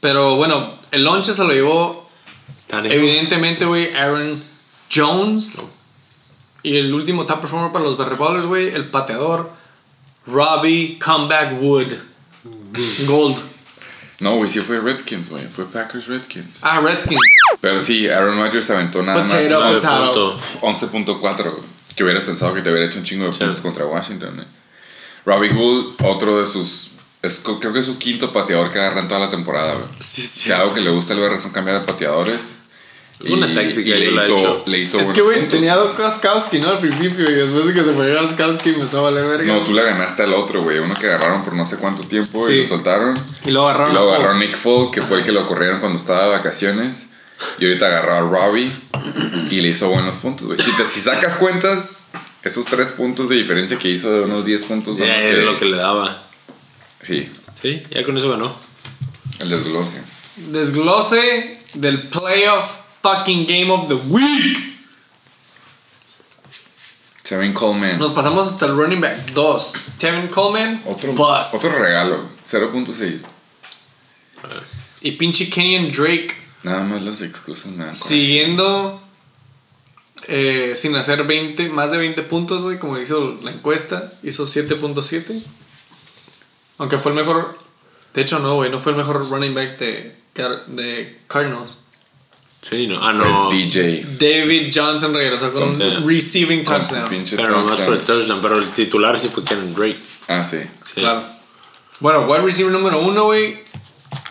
Pero 0.00 0.36
bueno, 0.36 0.70
el 0.90 1.04
lonche 1.04 1.32
se 1.32 1.42
lo 1.42 1.52
llevó 1.52 2.10
Tannehill. 2.66 2.98
evidentemente, 2.98 3.64
güey, 3.64 3.94
Aaron 3.94 4.42
Jones. 4.92 5.60
Y 6.62 6.76
el 6.76 6.92
último 6.94 7.26
top 7.26 7.42
performer 7.42 7.72
para 7.72 7.84
los 7.84 7.96
Berry 7.96 8.16
Ballers, 8.16 8.46
güey, 8.46 8.68
el 8.68 8.86
pateador 8.86 9.50
Robbie 10.26 10.98
Comeback 10.98 11.60
Wood. 11.60 11.92
Gold. 13.06 13.36
No, 14.20 14.36
güey, 14.36 14.48
sí 14.48 14.60
fue 14.60 14.80
Redskins, 14.80 15.28
güey. 15.28 15.46
Fue 15.46 15.66
Packers 15.66 16.06
Redskins. 16.06 16.60
Ah, 16.62 16.80
Redskins. 16.80 17.20
Pero 17.60 17.80
sí, 17.80 18.08
Aaron 18.08 18.40
Rodgers 18.40 18.70
aventó 18.70 19.02
nada 19.02 19.24
más 19.24 19.44
Potato, 19.44 19.74
potato. 19.74 20.40
11.4. 20.62 21.50
güey. 21.50 21.62
Que 21.94 22.04
hubieras 22.04 22.24
pensado 22.24 22.54
que 22.54 22.62
te 22.62 22.70
hubiera 22.70 22.86
hecho 22.86 22.98
un 22.98 23.04
chingo 23.04 23.24
de 23.24 23.30
puntos 23.30 23.60
contra 23.60 23.86
Washington, 23.86 24.34
güey. 24.34 24.46
Robbie 25.24 25.50
Gould, 25.50 25.94
otro 26.04 26.38
de 26.38 26.46
sus. 26.46 26.92
Es, 27.22 27.42
creo 27.58 27.72
que 27.72 27.78
es 27.78 27.86
su 27.86 27.98
quinto 27.98 28.32
pateador 28.32 28.70
que 28.70 28.78
agarra 28.78 29.00
en 29.00 29.08
toda 29.08 29.20
la 29.20 29.30
temporada, 29.30 29.74
güey. 29.74 29.86
Sí, 30.00 30.20
sí. 30.20 30.28
Si 30.28 30.52
algo 30.52 30.74
que 30.74 30.80
le 30.80 30.90
gusta 30.90 31.14
al 31.14 31.20
BR 31.20 31.38
son 31.38 31.52
cambiar 31.52 31.80
de 31.80 31.86
pateadores. 31.86 32.56
Una 33.20 33.46
táctica, 33.46 33.80
y 33.80 33.84
le 34.00 34.04
yo 34.06 34.10
la 34.10 34.22
he 34.22 34.26
hizo, 34.26 34.36
hecho. 34.36 34.62
le 34.66 34.78
hizo 34.78 35.00
Es 35.00 35.06
que, 35.08 35.22
güey, 35.22 35.40
tenía 35.48 35.76
dos 35.76 35.96
Kaskowski, 35.96 36.58
¿no? 36.58 36.68
Al 36.68 36.78
principio, 36.80 37.24
y 37.30 37.32
después 37.32 37.64
de 37.64 37.72
que 37.72 37.84
se 37.84 37.92
fue 37.94 38.12
Kaskowski 38.12 38.70
empezó 38.70 38.98
a 38.98 39.02
valer 39.02 39.24
verga. 39.24 39.54
No, 39.54 39.62
tú 39.62 39.72
le 39.72 39.82
ganaste 39.82 40.24
al 40.24 40.34
otro, 40.34 40.62
güey. 40.62 40.80
Uno 40.80 40.94
que 40.94 41.06
agarraron 41.06 41.42
por 41.44 41.54
no 41.54 41.64
sé 41.64 41.76
cuánto 41.76 42.02
tiempo 42.02 42.46
y 42.50 42.62
lo 42.62 42.68
soltaron. 42.68 43.18
Y 43.44 43.50
Y 43.50 43.56
agarraron 43.56 43.94
luego 43.94 44.12
a 44.12 44.16
agarró. 44.16 44.34
Nick 44.34 44.56
Folk, 44.56 44.92
que 44.92 45.00
fue 45.00 45.18
el 45.18 45.24
que 45.24 45.32
lo 45.32 45.46
corrieron 45.46 45.80
cuando 45.80 45.98
estaba 45.98 46.24
de 46.24 46.28
vacaciones. 46.30 47.06
Y 47.58 47.66
ahorita 47.66 47.86
agarró 47.86 48.12
a 48.14 48.20
Robbie 48.20 48.70
y 49.50 49.60
le 49.60 49.68
hizo 49.68 49.88
buenos 49.88 50.16
puntos, 50.16 50.46
güey. 50.46 50.58
Si, 50.60 50.70
te- 50.72 50.84
si 50.88 51.00
sacas 51.00 51.34
cuentas, 51.34 52.06
esos 52.42 52.64
tres 52.66 52.92
puntos 52.92 53.28
de 53.28 53.36
diferencia 53.36 53.78
que 53.78 53.88
hizo 53.88 54.10
de 54.10 54.20
unos 54.22 54.44
10 54.44 54.64
puntos 54.64 54.98
Ya 54.98 55.06
lo 55.06 55.12
era 55.12 55.38
que- 55.40 55.44
lo 55.44 55.58
que 55.58 55.64
le 55.66 55.76
daba. 55.76 56.22
Sí, 57.06 57.30
Sí, 57.60 57.82
ya 57.90 58.02
con 58.04 58.16
eso 58.16 58.30
ganó. 58.30 58.54
el 59.40 59.50
desglose. 59.50 60.00
Desglose 60.48 61.60
del 61.74 62.02
playoff 62.08 62.78
fucking 63.02 63.46
game 63.46 63.70
of 63.70 63.88
the 63.88 63.94
week. 64.08 64.58
Tevin 67.22 67.52
Coleman. 67.54 67.98
Nos 67.98 68.10
pasamos 68.10 68.46
hasta 68.46 68.66
el 68.66 68.76
running 68.76 69.00
back 69.00 69.16
2. 69.32 69.72
Tevin 69.98 70.28
Coleman, 70.28 70.82
Otro, 70.86 71.12
bust. 71.14 71.54
otro 71.54 71.70
regalo. 71.78 72.18
0.6. 72.46 73.20
Y 75.00 75.12
pinche 75.12 75.48
Kenyon 75.48 75.90
Drake 75.90 76.34
Nada 76.64 76.82
más 76.84 77.02
las 77.02 77.20
excusas 77.20 77.72
me 77.72 77.84
dan 77.84 77.94
siguiendo 77.94 79.00
eh, 80.28 80.74
sin 80.76 80.96
hacer 80.96 81.24
20, 81.24 81.68
más 81.70 81.90
de 81.90 81.98
20 81.98 82.22
puntos, 82.22 82.62
güey, 82.62 82.78
como 82.78 82.98
hizo 82.98 83.38
la 83.42 83.50
encuesta. 83.50 84.10
Hizo 84.22 84.46
7.7. 84.46 85.42
Aunque 86.78 86.98
fue 86.98 87.12
el 87.12 87.16
mejor. 87.16 87.56
De 88.14 88.22
hecho, 88.22 88.38
no, 88.38 88.54
güey, 88.54 88.70
no 88.70 88.80
fue 88.80 88.92
el 88.92 88.98
mejor 88.98 89.28
running 89.28 89.54
back 89.54 89.78
de, 89.78 90.16
de 90.68 91.18
Cardinals. 91.28 91.80
Sí, 92.68 92.86
no. 92.86 92.98
Ah, 93.02 93.12
no. 93.12 93.50
DJ. 93.50 94.04
David 94.18 94.72
Johnson 94.74 95.12
regresó 95.12 95.52
con 95.52 95.68
Con 95.68 95.82
un 95.82 96.08
receiving 96.08 96.64
Con 96.64 96.80
touchdown. 96.80 97.24
Pero 97.36 97.50
nomás 97.50 97.80
por 97.80 97.94
el 97.94 98.00
touchdown. 98.00 98.40
Pero 98.40 98.58
el 98.58 98.68
titular 98.70 99.18
sí 99.18 99.28
fue 99.28 99.44
Kenan 99.44 99.74
Drake. 99.74 99.98
Ah, 100.28 100.42
sí. 100.42 100.58
Sí. 100.84 101.00
Claro. 101.00 101.22
Bueno, 102.00 102.22
wide 102.22 102.42
receiver 102.42 102.72
número 102.72 103.00
uno, 103.00 103.26
güey. 103.26 103.58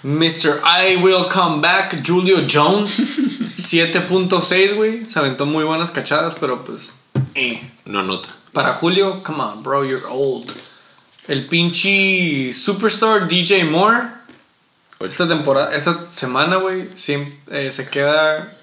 Mr. 0.04 0.60
I 0.64 0.98
Will 0.98 1.26
Come 1.32 1.62
Back, 1.62 2.06
Julio 2.06 2.38
Jones. 2.50 3.00
7.6, 3.58 4.76
güey. 4.76 5.06
Se 5.06 5.20
aventó 5.20 5.46
muy 5.46 5.64
buenas 5.64 5.92
cachadas, 5.92 6.36
pero 6.40 6.64
pues. 6.64 6.96
eh. 7.36 7.72
No 7.86 8.00
anota. 8.00 8.30
Para 8.52 8.74
Julio, 8.74 9.24
come 9.24 9.42
on, 9.42 9.64
bro, 9.64 9.84
you're 9.84 10.06
old. 10.10 10.52
El 11.28 11.46
pinche 11.48 12.54
superstar 12.54 13.28
DJ 13.28 13.64
Moore. 13.66 14.10
Esta 15.00 15.28
temporada, 15.28 15.76
esta 15.76 16.00
semana, 16.02 16.58
güey, 16.58 16.88
eh, 17.52 17.72
se 17.72 17.90
queda 17.90 18.54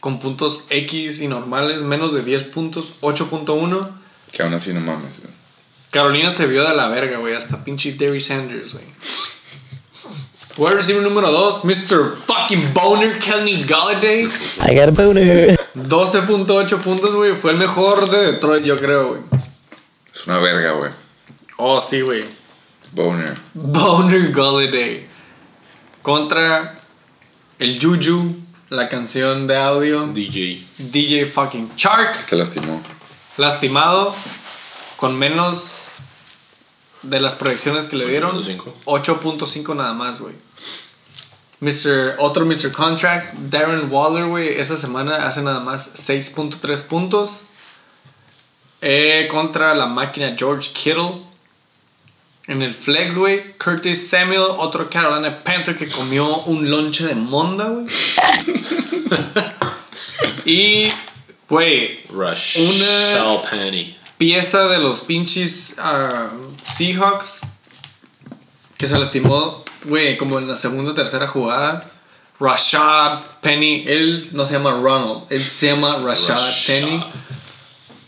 con 0.00 0.18
puntos 0.20 0.64
X 0.70 1.20
y 1.20 1.26
normales, 1.28 1.82
menos 1.82 2.12
de 2.12 2.22
10 2.22 2.44
puntos, 2.44 2.92
8.1. 3.00 3.90
Que 4.30 4.42
aún 4.42 4.54
así 4.54 4.72
no 4.72 4.80
mames, 4.80 5.18
güey. 5.20 5.32
Carolina 5.90 6.30
se 6.30 6.46
vio 6.46 6.68
de 6.68 6.76
la 6.76 6.88
verga, 6.88 7.18
güey. 7.18 7.34
Hasta 7.34 7.64
pinche 7.64 7.92
Derry 7.92 8.20
Sanders, 8.20 8.74
güey. 8.74 8.84
Wide 10.58 10.74
receiver 10.74 11.00
número 11.00 11.30
2, 11.30 11.64
Mr. 11.64 12.12
fucking 12.26 12.74
Boner 12.74 13.16
Kelly 13.20 13.62
Galladay. 13.62 14.26
I 14.60 14.74
got 14.74 14.88
a 14.88 14.90
boner. 14.90 15.56
12.8 15.76 16.82
puntos, 16.82 17.14
güey. 17.14 17.32
Fue 17.36 17.52
el 17.52 17.58
mejor 17.58 18.10
de 18.10 18.32
Detroit, 18.32 18.64
yo 18.64 18.76
creo, 18.76 19.10
güey. 19.10 19.20
Es 20.12 20.26
una 20.26 20.38
verga, 20.38 20.72
güey. 20.72 20.90
Oh, 21.58 21.80
sí, 21.80 22.00
güey. 22.00 22.24
Boner. 22.90 23.32
Boner 23.54 24.32
Galladay. 24.32 25.06
Contra 26.02 26.74
el 27.60 27.80
Juju, 27.80 28.34
la 28.70 28.88
canción 28.88 29.46
de 29.46 29.56
audio. 29.56 30.08
DJ. 30.08 30.60
DJ 30.78 31.26
fucking 31.26 31.70
Shark. 31.76 32.20
Se 32.20 32.34
lastimó. 32.34 32.82
Lastimado. 33.36 34.12
Con 34.96 35.16
menos 35.20 35.87
de 37.02 37.20
las 37.20 37.34
proyecciones 37.34 37.86
que 37.86 37.96
le 37.96 38.06
dieron. 38.06 38.36
8.5. 38.36 38.64
8.5 38.84 39.76
nada 39.76 39.94
más, 39.94 40.20
güey. 40.20 40.34
Mr. 41.60 42.14
Otro 42.18 42.46
Mr. 42.46 42.70
Contract, 42.70 43.34
Darren 43.50 43.90
Waller, 43.90 44.26
güey, 44.26 44.48
esa 44.60 44.76
semana 44.76 45.26
hace 45.26 45.42
nada 45.42 45.60
más 45.60 45.90
6.3 45.94 46.82
puntos. 46.84 47.30
Eh, 48.80 49.26
contra 49.30 49.74
la 49.74 49.86
máquina 49.86 50.34
George 50.38 50.70
Kittle. 50.72 51.10
En 52.46 52.62
el 52.62 52.74
flex, 52.74 53.16
güey, 53.16 53.52
Curtis 53.58 54.08
Samuel, 54.08 54.40
otro 54.58 54.88
Carolina 54.88 55.36
Panther 55.42 55.76
que 55.76 55.86
comió 55.88 56.26
un 56.44 56.70
lonche 56.70 57.04
de 57.04 57.14
monda, 57.14 57.68
güey. 57.68 57.86
y, 60.46 60.88
güey, 61.48 62.00
Rush. 62.08 62.56
Una- 62.56 63.22
Sal 63.22 63.42
Penny. 63.50 63.97
Pieza 64.18 64.66
de 64.68 64.78
los 64.78 65.02
pinches 65.02 65.76
ah, 65.78 66.28
Seahawks 66.62 67.40
que 68.76 68.86
se 68.86 68.98
lastimó, 68.98 69.64
güey, 69.84 70.16
como 70.16 70.38
en 70.38 70.46
la 70.46 70.56
segunda 70.56 70.92
o 70.92 70.94
tercera 70.94 71.26
jugada. 71.26 71.84
Rashad 72.38 73.20
Penny, 73.40 73.84
él 73.86 74.28
no 74.32 74.44
se 74.44 74.54
llama 74.54 74.70
Ronald, 74.70 75.24
él 75.30 75.42
se 75.42 75.68
llama 75.68 75.98
Rashad, 75.98 76.38
Rashad. 76.38 76.66
Penny. 76.66 77.04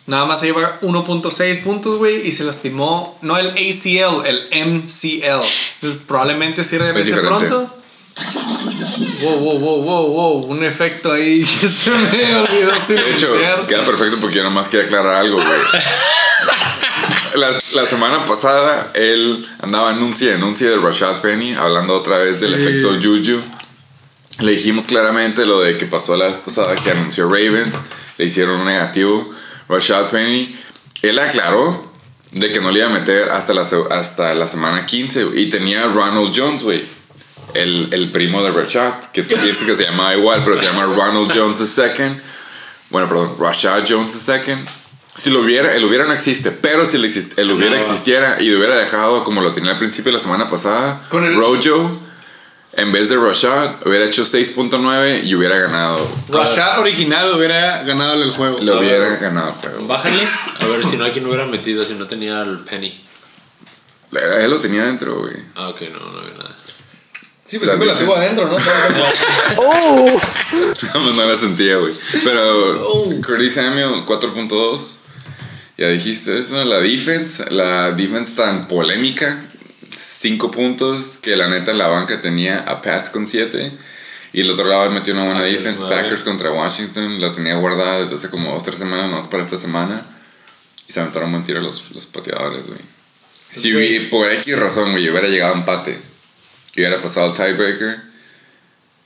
Nada 0.06 0.24
más 0.26 0.40
se 0.40 0.46
lleva 0.46 0.78
1.6 0.82 1.62
puntos, 1.62 1.98
güey, 1.98 2.26
y 2.26 2.32
se 2.32 2.44
lastimó, 2.44 3.16
no 3.22 3.36
el 3.36 3.46
ACL, 3.46 4.26
el 4.26 4.66
MCL. 4.66 5.24
Entonces 5.24 6.00
probablemente 6.06 6.64
sí 6.64 6.78
regrese 6.78 7.16
pronto. 7.16 7.74
Wow, 9.22 9.38
wow, 9.38 9.58
wow, 9.58 9.82
wow, 9.82 10.08
wow, 10.08 10.44
un 10.46 10.64
efecto 10.64 11.12
ahí 11.12 11.44
que 11.60 11.68
se 11.68 11.90
me 11.90 12.36
olvidó 12.36 12.72
De 12.88 13.10
hecho, 13.10 13.36
queda 13.66 13.82
perfecto 13.82 14.18
porque 14.20 14.36
yo 14.36 14.42
nomás 14.42 14.68
quería 14.68 14.86
aclarar 14.86 15.16
algo, 15.16 15.36
güey. 15.36 15.60
La, 17.34 17.48
la 17.74 17.86
semana 17.86 18.24
pasada 18.26 18.90
él 18.94 19.46
andaba 19.62 19.90
anuncio 19.90 20.30
y 20.30 20.32
anuncio 20.32 20.70
de 20.70 20.76
Rashad 20.76 21.20
Penny, 21.20 21.54
hablando 21.54 21.94
otra 21.94 22.18
vez 22.18 22.40
del 22.40 22.54
efecto 22.54 22.90
Juju. 23.00 23.40
Le 24.40 24.52
dijimos 24.52 24.86
claramente 24.86 25.44
lo 25.44 25.60
de 25.60 25.76
que 25.76 25.86
pasó 25.86 26.16
la 26.16 26.26
vez 26.26 26.38
pasada 26.38 26.74
que 26.74 26.90
anunció 26.90 27.24
Ravens, 27.24 27.82
le 28.16 28.24
hicieron 28.24 28.60
un 28.60 28.66
negativo. 28.66 29.28
Rashad 29.68 30.08
Penny, 30.10 30.58
él 31.02 31.18
aclaró 31.18 31.90
de 32.32 32.50
que 32.50 32.60
no 32.60 32.70
le 32.70 32.80
iba 32.80 32.88
a 32.88 32.92
meter 32.92 33.30
hasta 33.30 33.54
la, 33.54 33.66
hasta 33.90 34.34
la 34.34 34.46
semana 34.46 34.86
15 34.86 35.28
y 35.34 35.50
tenía 35.50 35.86
Ronald 35.86 36.32
Jones, 36.34 36.62
güey. 36.62 36.82
El, 37.54 37.88
el 37.92 38.10
primo 38.10 38.42
de 38.42 38.50
Rashad, 38.50 38.92
que 39.12 39.22
tú 39.22 39.36
dices 39.36 39.58
que 39.64 39.74
se 39.74 39.84
llamaba 39.84 40.14
igual, 40.14 40.40
pero 40.44 40.56
se 40.56 40.64
llama 40.64 40.84
Ronald 40.84 41.32
Jones 41.34 41.58
II. 41.60 42.04
Bueno, 42.90 43.08
perdón, 43.08 43.36
Rashad 43.38 43.84
Jones 43.88 44.14
II. 44.28 44.54
Si 45.16 45.30
lo 45.30 45.40
hubiera, 45.40 45.74
el 45.74 45.84
hubiera 45.84 46.06
no 46.06 46.12
existe, 46.12 46.50
pero 46.50 46.86
si 46.86 46.96
el, 46.96 47.04
exist- 47.04 47.32
el 47.36 47.50
hubiera 47.50 47.74
No. 47.76 47.80
existiera 47.80 48.40
y 48.40 48.48
lo 48.48 48.58
hubiera 48.58 48.76
dejado 48.76 49.22
como 49.24 49.40
lo 49.42 49.52
tenía 49.52 49.72
al 49.72 49.78
principio 49.78 50.12
de 50.12 50.18
la 50.18 50.22
semana 50.22 50.48
pasada, 50.48 51.00
Con 51.10 51.24
el- 51.24 51.36
Rojo, 51.36 51.90
en 52.72 52.92
vez 52.92 53.08
de 53.08 53.16
Rashad, 53.16 53.68
hubiera 53.86 54.04
hecho 54.06 54.24
6.9 54.24 55.24
y 55.24 55.34
hubiera 55.34 55.58
ganado. 55.58 55.98
Rashad 56.28 56.78
original 56.78 57.32
hubiera 57.34 57.82
ganado 57.82 58.22
el 58.22 58.30
juego. 58.32 58.58
Lo 58.62 58.78
hubiera 58.78 59.16
ganado, 59.16 59.52
pero 59.60 59.84
Bájale. 59.86 60.22
A 60.60 60.66
ver 60.66 60.86
si 60.88 60.96
no 60.96 61.04
aquí 61.04 61.20
no 61.20 61.28
hubiera 61.28 61.46
metido, 61.46 61.84
si 61.84 61.94
no 61.94 62.06
tenía 62.06 62.40
el 62.42 62.58
Penny. 62.60 62.96
él 64.12 64.50
lo 64.50 64.58
tenía 64.58 64.84
dentro, 64.86 65.18
güey. 65.20 65.34
Ah, 65.56 65.68
ok, 65.68 65.80
no, 65.92 65.98
no 66.12 66.18
había 66.20 66.32
nada. 66.38 66.54
Sí, 67.50 67.58
pues 67.58 67.62
siempre 67.68 67.88
la 67.88 67.98
tuvo 67.98 68.14
adentro, 68.14 68.46
¿no? 68.48 68.56
No, 70.94 71.12
no 71.12 71.24
la 71.26 71.36
sentía, 71.36 71.76
güey. 71.76 71.92
Pero 72.24 73.20
Curtis 73.26 73.54
Samuel, 73.54 74.04
4.2. 74.06 74.96
Ya 75.76 75.88
dijiste 75.88 76.38
eso. 76.38 76.62
La 76.64 76.78
defense, 76.78 77.44
la 77.50 77.90
defense 77.92 78.36
tan 78.36 78.68
polémica. 78.68 79.42
5 79.92 80.50
puntos 80.52 81.18
que 81.20 81.34
la 81.36 81.48
neta 81.48 81.72
en 81.72 81.78
la 81.78 81.88
banca 81.88 82.20
tenía 82.20 82.60
a 82.60 82.80
Pats 82.80 83.08
con 83.08 83.26
7. 83.26 83.68
Y 84.32 84.42
el 84.42 84.50
otro 84.50 84.66
lado 84.66 84.88
metió 84.90 85.12
una 85.14 85.24
buena 85.24 85.40
Packers, 85.40 85.64
defense. 85.64 85.84
Packers 85.86 86.22
contra 86.22 86.52
Washington. 86.52 87.20
La 87.20 87.32
tenía 87.32 87.56
guardada 87.56 88.00
desde 88.00 88.14
hace 88.14 88.30
como 88.30 88.52
2 88.52 88.62
3 88.62 88.76
semanas, 88.76 89.10
más 89.10 89.26
para 89.26 89.42
esta 89.42 89.58
semana. 89.58 90.00
Y 90.88 90.92
se 90.92 91.00
aventaron 91.00 91.32
buen 91.32 91.44
tiro 91.44 91.60
los, 91.60 91.90
los 91.90 92.06
pateadores, 92.06 92.68
güey. 92.68 92.78
Si 93.50 93.72
hubi- 93.72 94.08
por 94.10 94.30
X 94.30 94.56
razón, 94.56 94.92
güey, 94.92 95.08
hubiera 95.10 95.26
llegado 95.26 95.54
a 95.54 95.58
empate 95.58 95.98
y 96.74 96.80
hubiera 96.80 97.00
pasado 97.00 97.26
el 97.26 97.32
tiebreaker, 97.32 98.00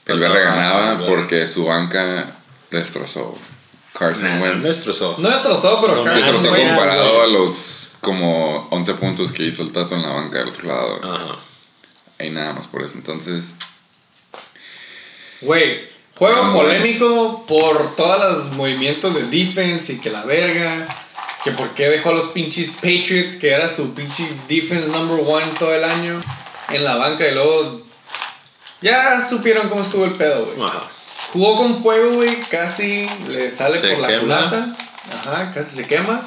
el 0.06 0.18
Verde 0.18 0.44
ganaba 0.44 1.06
porque 1.06 1.46
su 1.46 1.64
banca 1.64 2.24
destrozó. 2.70 3.34
Carson 3.92 4.38
No 4.38 4.44
Wentz 4.44 4.64
destrozó. 4.64 5.16
No 5.18 5.30
destrozó, 5.30 5.80
pero 5.80 5.96
No, 5.96 6.04
Carson 6.04 6.32
destrozó 6.32 6.52
Wentz, 6.52 6.78
comparado 6.78 7.22
a 7.22 7.26
los 7.28 7.88
como 8.00 8.68
11 8.70 8.94
puntos 8.94 9.32
que 9.32 9.44
hizo 9.44 9.62
el 9.62 9.72
Tato 9.72 9.94
en 9.94 10.02
la 10.02 10.08
banca 10.08 10.38
del 10.38 10.48
otro 10.48 10.66
lado. 10.68 11.00
Ajá. 11.02 11.38
Y 12.18 12.30
nada 12.30 12.52
más 12.52 12.66
por 12.66 12.82
eso. 12.82 12.94
Entonces, 12.96 13.52
Güey, 15.44 15.78
juego 16.16 16.52
polémico 16.54 17.44
por 17.46 17.94
todos 17.96 18.18
los 18.18 18.52
movimientos 18.52 19.14
de 19.14 19.38
defense 19.38 19.92
y 19.92 19.98
que 19.98 20.10
la 20.10 20.24
verga. 20.24 20.86
Que 21.44 21.50
por 21.50 21.68
qué 21.74 21.90
dejó 21.90 22.08
a 22.08 22.14
los 22.14 22.28
pinches 22.28 22.70
Patriots, 22.70 23.36
que 23.36 23.50
era 23.50 23.68
su 23.68 23.92
pinche 23.92 24.26
defense 24.48 24.88
number 24.88 25.20
one 25.26 25.44
todo 25.58 25.74
el 25.74 25.84
año, 25.84 26.18
en 26.70 26.84
la 26.84 26.96
banca 26.96 27.26
y 27.26 27.34
luego. 27.34 27.82
Ya 28.80 29.20
supieron 29.20 29.68
cómo 29.68 29.82
estuvo 29.82 30.04
el 30.04 30.12
pedo, 30.12 30.44
güey. 30.44 30.68
Ajá. 30.68 30.82
Jugó 31.32 31.56
con 31.56 31.82
fuego, 31.82 32.14
güey, 32.14 32.34
casi 32.42 33.08
le 33.26 33.50
sale 33.50 33.80
Se 33.80 33.88
por 33.88 33.98
la 33.98 34.08
quema. 34.08 34.20
culata. 34.20 34.76
Ajá, 35.12 35.52
casi 35.52 35.76
se 35.76 35.86
quema. 35.86 36.20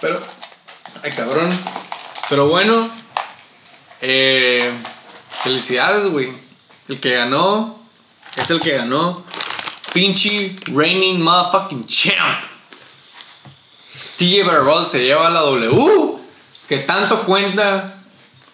Pero, 0.00 0.20
ay 1.02 1.10
cabrón. 1.12 1.50
Pero 2.30 2.48
bueno, 2.48 2.88
eh, 4.00 4.70
felicidades, 5.42 6.06
güey. 6.06 6.32
El 6.88 7.00
que 7.00 7.12
ganó 7.14 7.78
es 8.36 8.50
el 8.50 8.60
que 8.60 8.76
ganó. 8.76 9.22
Pinche 9.92 10.56
reigning 10.68 11.20
motherfucking 11.20 11.84
champ. 11.84 12.44
TJ 14.18 14.44
Barrol 14.44 14.86
se 14.86 15.00
lleva 15.04 15.28
la 15.30 15.40
W. 15.40 16.16
Que 16.68 16.78
tanto 16.78 17.22
cuenta 17.24 17.99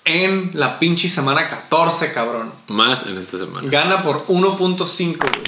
en 0.07 0.51
la 0.55 0.79
pinche 0.79 1.09
semana 1.09 1.47
14, 1.47 2.13
cabrón. 2.13 2.51
Más 2.69 3.03
en 3.07 3.19
esta 3.19 3.37
semana. 3.39 3.69
Gana 3.71 4.03
por 4.03 4.25
1.5, 4.27 5.17
güey. 5.19 5.43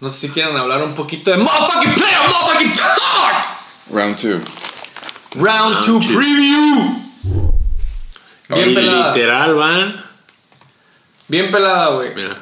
No 0.00 0.08
sé 0.08 0.16
si 0.28 0.28
quieren 0.30 0.56
hablar 0.56 0.82
un 0.82 0.94
poquito 0.94 1.30
de 1.30 1.36
Motherfucking 1.36 1.92
Player, 1.92 2.18
Motherfucking 2.26 2.74
Talk. 2.74 3.90
round 3.90 4.16
2. 4.18 4.40
Round 5.34 5.76
2 5.76 5.86
two. 5.86 6.00
Preview. 6.00 7.00
Bien 8.48 8.70
Y 8.70 8.74
pelada. 8.74 9.14
literal 9.14 9.54
van. 9.54 10.04
Bien 11.28 11.50
pelada, 11.50 11.88
güey. 11.96 12.14
Mira. 12.14 12.34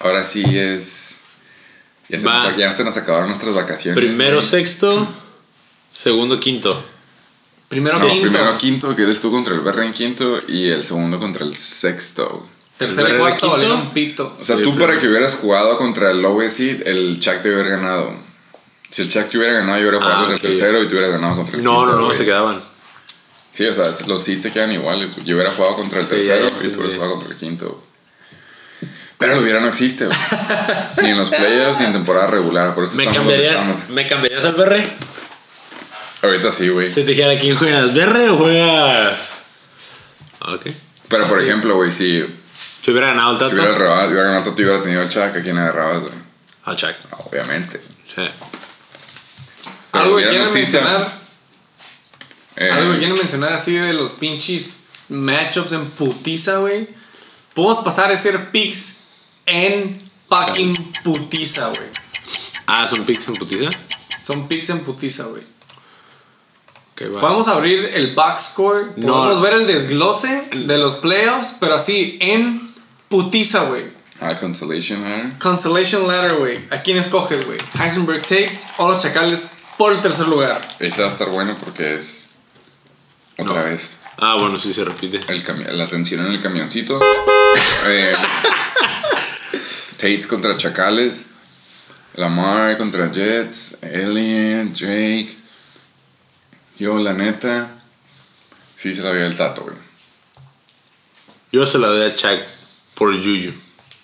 Ahora 0.00 0.22
sí 0.22 0.42
es. 0.46 1.20
Ya 2.08 2.20
se, 2.20 2.24
nos, 2.26 2.56
ya 2.56 2.72
se 2.72 2.84
nos 2.84 2.96
acabaron 2.98 3.28
nuestras 3.28 3.54
vacaciones. 3.54 4.02
Primero 4.04 4.36
güey. 4.36 4.46
sexto, 4.46 5.06
segundo 5.90 6.38
quinto. 6.40 6.70
Primero 7.72 7.98
No, 7.98 8.06
quinto. 8.06 8.22
primero 8.30 8.58
quinto, 8.58 8.94
que 8.94 9.02
eres 9.04 9.20
tú 9.22 9.30
contra 9.30 9.54
el 9.54 9.60
Berre 9.60 9.86
en 9.86 9.94
quinto 9.94 10.38
y 10.46 10.68
el 10.68 10.84
segundo 10.84 11.18
contra 11.18 11.42
el 11.42 11.56
sexto. 11.56 12.46
Tercero 12.76 13.08
y 13.08 13.12
¿El 13.12 13.18
cuarto 13.18 13.38
quinto? 13.38 13.52
valieron 13.52 13.90
pito. 13.94 14.36
O 14.38 14.44
sea, 14.44 14.56
Sí, 14.58 14.62
tú 14.62 14.76
para 14.78 14.98
que 14.98 15.08
hubieras 15.08 15.36
jugado 15.36 15.78
contra 15.78 16.10
el 16.10 16.20
lowest 16.20 16.56
seed, 16.58 16.86
el 16.86 17.18
Chuck 17.18 17.40
te 17.42 17.50
hubiera 17.50 17.70
ganado. 17.70 18.14
Si 18.90 19.00
el 19.00 19.08
Chuck 19.08 19.30
te 19.30 19.38
hubiera 19.38 19.54
ganado, 19.54 19.78
yo 19.78 19.84
hubiera 19.88 19.98
jugado 20.04 20.16
Ah, 20.16 20.26
contra 20.28 20.36
el 20.36 20.42
tercero 20.42 20.82
y 20.82 20.86
tú 20.86 20.92
hubieras 20.96 21.12
ganado 21.12 21.36
contra 21.36 21.56
el 21.56 21.64
No, 21.64 21.76
quinto. 21.78 21.92
no, 21.92 21.98
no, 22.00 22.04
güey. 22.08 22.18
se 22.18 22.24
quedaban. 22.26 22.60
Sí, 23.52 23.64
o 23.64 23.72
sea, 23.72 23.84
los 24.06 24.22
seeds 24.22 24.42
se 24.42 24.52
quedan 24.52 24.70
iguales. 24.72 25.16
Yo 25.24 25.34
hubiera 25.36 25.50
jugado 25.50 25.74
contra 25.76 26.00
el 26.00 26.06
Sí, 26.06 26.12
tercero 26.12 26.48
ya, 26.48 26.66
y 26.66 26.70
tú 26.70 26.78
hubieras 26.80 26.94
jugado 26.96 27.14
contra 27.14 27.32
el 27.32 27.38
quinto. 27.38 27.82
Pero 29.16 29.32
el 29.34 29.42
hubiera 29.44 29.60
no 29.60 29.68
existe, 29.68 30.06
ni 31.02 31.08
en 31.10 31.16
los 31.16 31.30
playoffs 31.30 31.80
ni 31.80 31.86
en 31.86 31.92
temporada 31.94 32.26
regular. 32.26 32.74
Por 32.74 32.84
eso 32.84 32.96
¿Me 32.96 33.06
cambiarías. 33.06 33.88
¿Me 33.88 34.06
cambiarías 34.06 34.44
al 34.44 34.54
berre? 34.56 34.84
Ahorita 36.22 36.50
sí, 36.50 36.68
güey. 36.68 36.88
Si 36.88 36.96
te 36.96 37.04
dijera, 37.06 37.38
¿quién 37.38 37.56
juegas? 37.56 37.92
¿Berre 37.94 38.28
o 38.30 38.36
juegas? 38.38 39.38
Ok. 40.40 40.66
Pero 41.08 41.26
por 41.26 41.40
ejemplo, 41.42 41.76
güey, 41.76 41.90
si, 41.90 42.24
Si 42.82 42.90
hubiera 42.90 43.08
ganado 43.08 43.32
el 43.32 43.38
si 43.38 43.42
Tato. 43.44 43.54
hubiera 43.62 43.78
robado, 43.78 44.08
hubiera 44.10 44.24
ganado 44.28 44.44
tú 44.44 44.62
hubiera 44.62 44.80
tenido 44.82 45.02
el 45.02 45.08
Chuck, 45.10 45.36
¿a 45.36 45.42
quién 45.42 45.58
agarrabas, 45.58 46.02
güey? 46.02 46.14
Al 46.64 46.76
Chuck. 46.76 46.94
Obviamente. 47.26 47.80
Sí. 48.14 48.22
Pero 49.90 50.04
Algo 50.04 50.16
que 50.16 50.42
existe, 50.42 50.78
mencionar. 50.80 51.12
eh, 52.56 52.70
Algo 52.70 52.92
que 52.92 52.98
quieren 52.98 53.16
mencionar 53.16 53.52
así 53.52 53.72
de 53.74 53.92
los 53.92 54.12
pinches 54.12 54.66
matchups 55.08 55.72
en 55.72 55.90
putiza, 55.90 56.58
güey. 56.58 56.88
Podemos 57.54 57.84
pasar 57.84 58.10
a 58.10 58.16
ser 58.16 58.50
picks 58.50 58.94
en 59.46 60.00
fucking 60.28 60.74
putiza, 61.04 61.66
güey. 61.68 61.88
Ah, 62.66 62.86
son 62.86 63.04
picks 63.04 63.28
en 63.28 63.34
putiza. 63.34 63.70
Son 64.24 64.48
picks 64.48 64.70
en 64.70 64.80
putiza, 64.80 65.24
güey. 65.24 65.42
Ok, 66.92 67.14
va. 67.14 67.20
Podemos 67.20 67.48
abrir 67.48 67.90
el 67.94 68.14
box 68.14 68.42
score. 68.52 68.92
No. 68.96 69.14
Podemos 69.14 69.40
ver 69.40 69.54
el 69.54 69.66
desglose 69.66 70.44
de 70.54 70.78
los 70.78 70.96
playoffs, 70.96 71.54
pero 71.60 71.74
así 71.76 72.18
en 72.20 72.60
putiza, 73.08 73.64
güey. 73.64 73.84
Ah, 74.20 74.36
Consolation 74.38 75.02
Ladder. 75.02 75.38
Constellation 75.38 76.06
Ladder, 76.06 76.34
güey. 76.36 76.60
¿A 76.70 76.80
quién 76.82 76.96
escoges, 76.98 77.44
güey? 77.46 77.58
Heisenberg 77.82 78.22
Takes 78.22 78.58
o 78.78 78.88
los 78.88 79.02
Chacales 79.02 79.48
por 79.76 79.92
el 79.92 79.98
tercer 79.98 80.28
lugar. 80.28 80.60
Ese 80.78 81.02
va 81.02 81.08
a 81.08 81.10
estar 81.10 81.28
bueno 81.30 81.56
porque 81.58 81.94
es 81.94 82.26
otra 83.38 83.56
No. 83.56 83.64
vez 83.64 83.96
Ah, 84.18 84.36
bueno, 84.38 84.56
sí 84.58 84.72
se 84.72 84.84
repite. 84.84 85.18
el 85.26 85.78
la 85.78 85.86
tensión 85.88 86.24
en 86.24 86.32
el 86.32 86.40
camioncito. 86.42 87.00
Eh, 87.88 88.14
Tate 89.96 90.26
contra 90.28 90.56
Chacales. 90.56 91.22
Lamar 92.14 92.76
contra 92.78 93.10
Jets. 93.10 93.78
Elliot, 93.82 94.68
Drake. 94.78 95.36
Yo, 96.82 96.98
la 96.98 97.12
neta. 97.12 97.70
Sí 98.76 98.92
se 98.92 99.02
la 99.02 99.12
veía 99.12 99.26
el 99.26 99.36
tato, 99.36 99.62
güey. 99.62 99.76
Yo 101.52 101.64
se 101.64 101.78
la 101.78 101.86
doy 101.86 102.10
a 102.10 102.12
Chuck 102.12 102.40
por 102.96 103.14
el 103.14 103.22
Yuyu. 103.22 103.52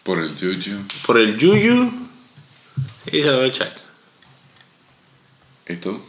Por 0.04 0.20
el 0.20 0.30
Juju. 0.30 0.86
Por 1.04 1.18
el 1.18 1.36
Yuyu. 1.36 1.90
Y 3.10 3.20
se 3.20 3.26
la 3.32 3.38
doy 3.38 3.50
a 3.50 3.52
Chuck. 3.52 3.66
¿Y 5.66 5.74
tú? 5.74 6.00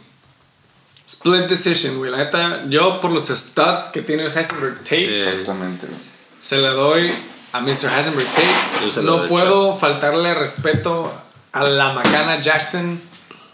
Split 1.08 1.48
decision, 1.48 1.98
güey. 1.98 2.12
La 2.12 2.18
neta, 2.18 2.64
yo 2.68 3.00
por 3.00 3.10
los 3.10 3.26
stats 3.26 3.88
que 3.88 4.02
tiene 4.02 4.22
el 4.22 4.30
Heisenberg 4.30 4.78
Tate, 4.84 5.16
Exactamente, 5.16 5.88
güey. 5.88 5.98
se 6.40 6.56
la 6.58 6.70
doy 6.70 7.10
a 7.52 7.60
Mr. 7.62 7.90
Heisenberg 7.96 8.28
Tate. 8.28 9.02
No 9.02 9.16
doy 9.16 9.28
puedo 9.28 9.76
faltarle 9.76 10.34
respeto 10.34 11.12
a 11.50 11.64
la 11.64 11.94
Macana 11.94 12.40
Jackson 12.40 12.96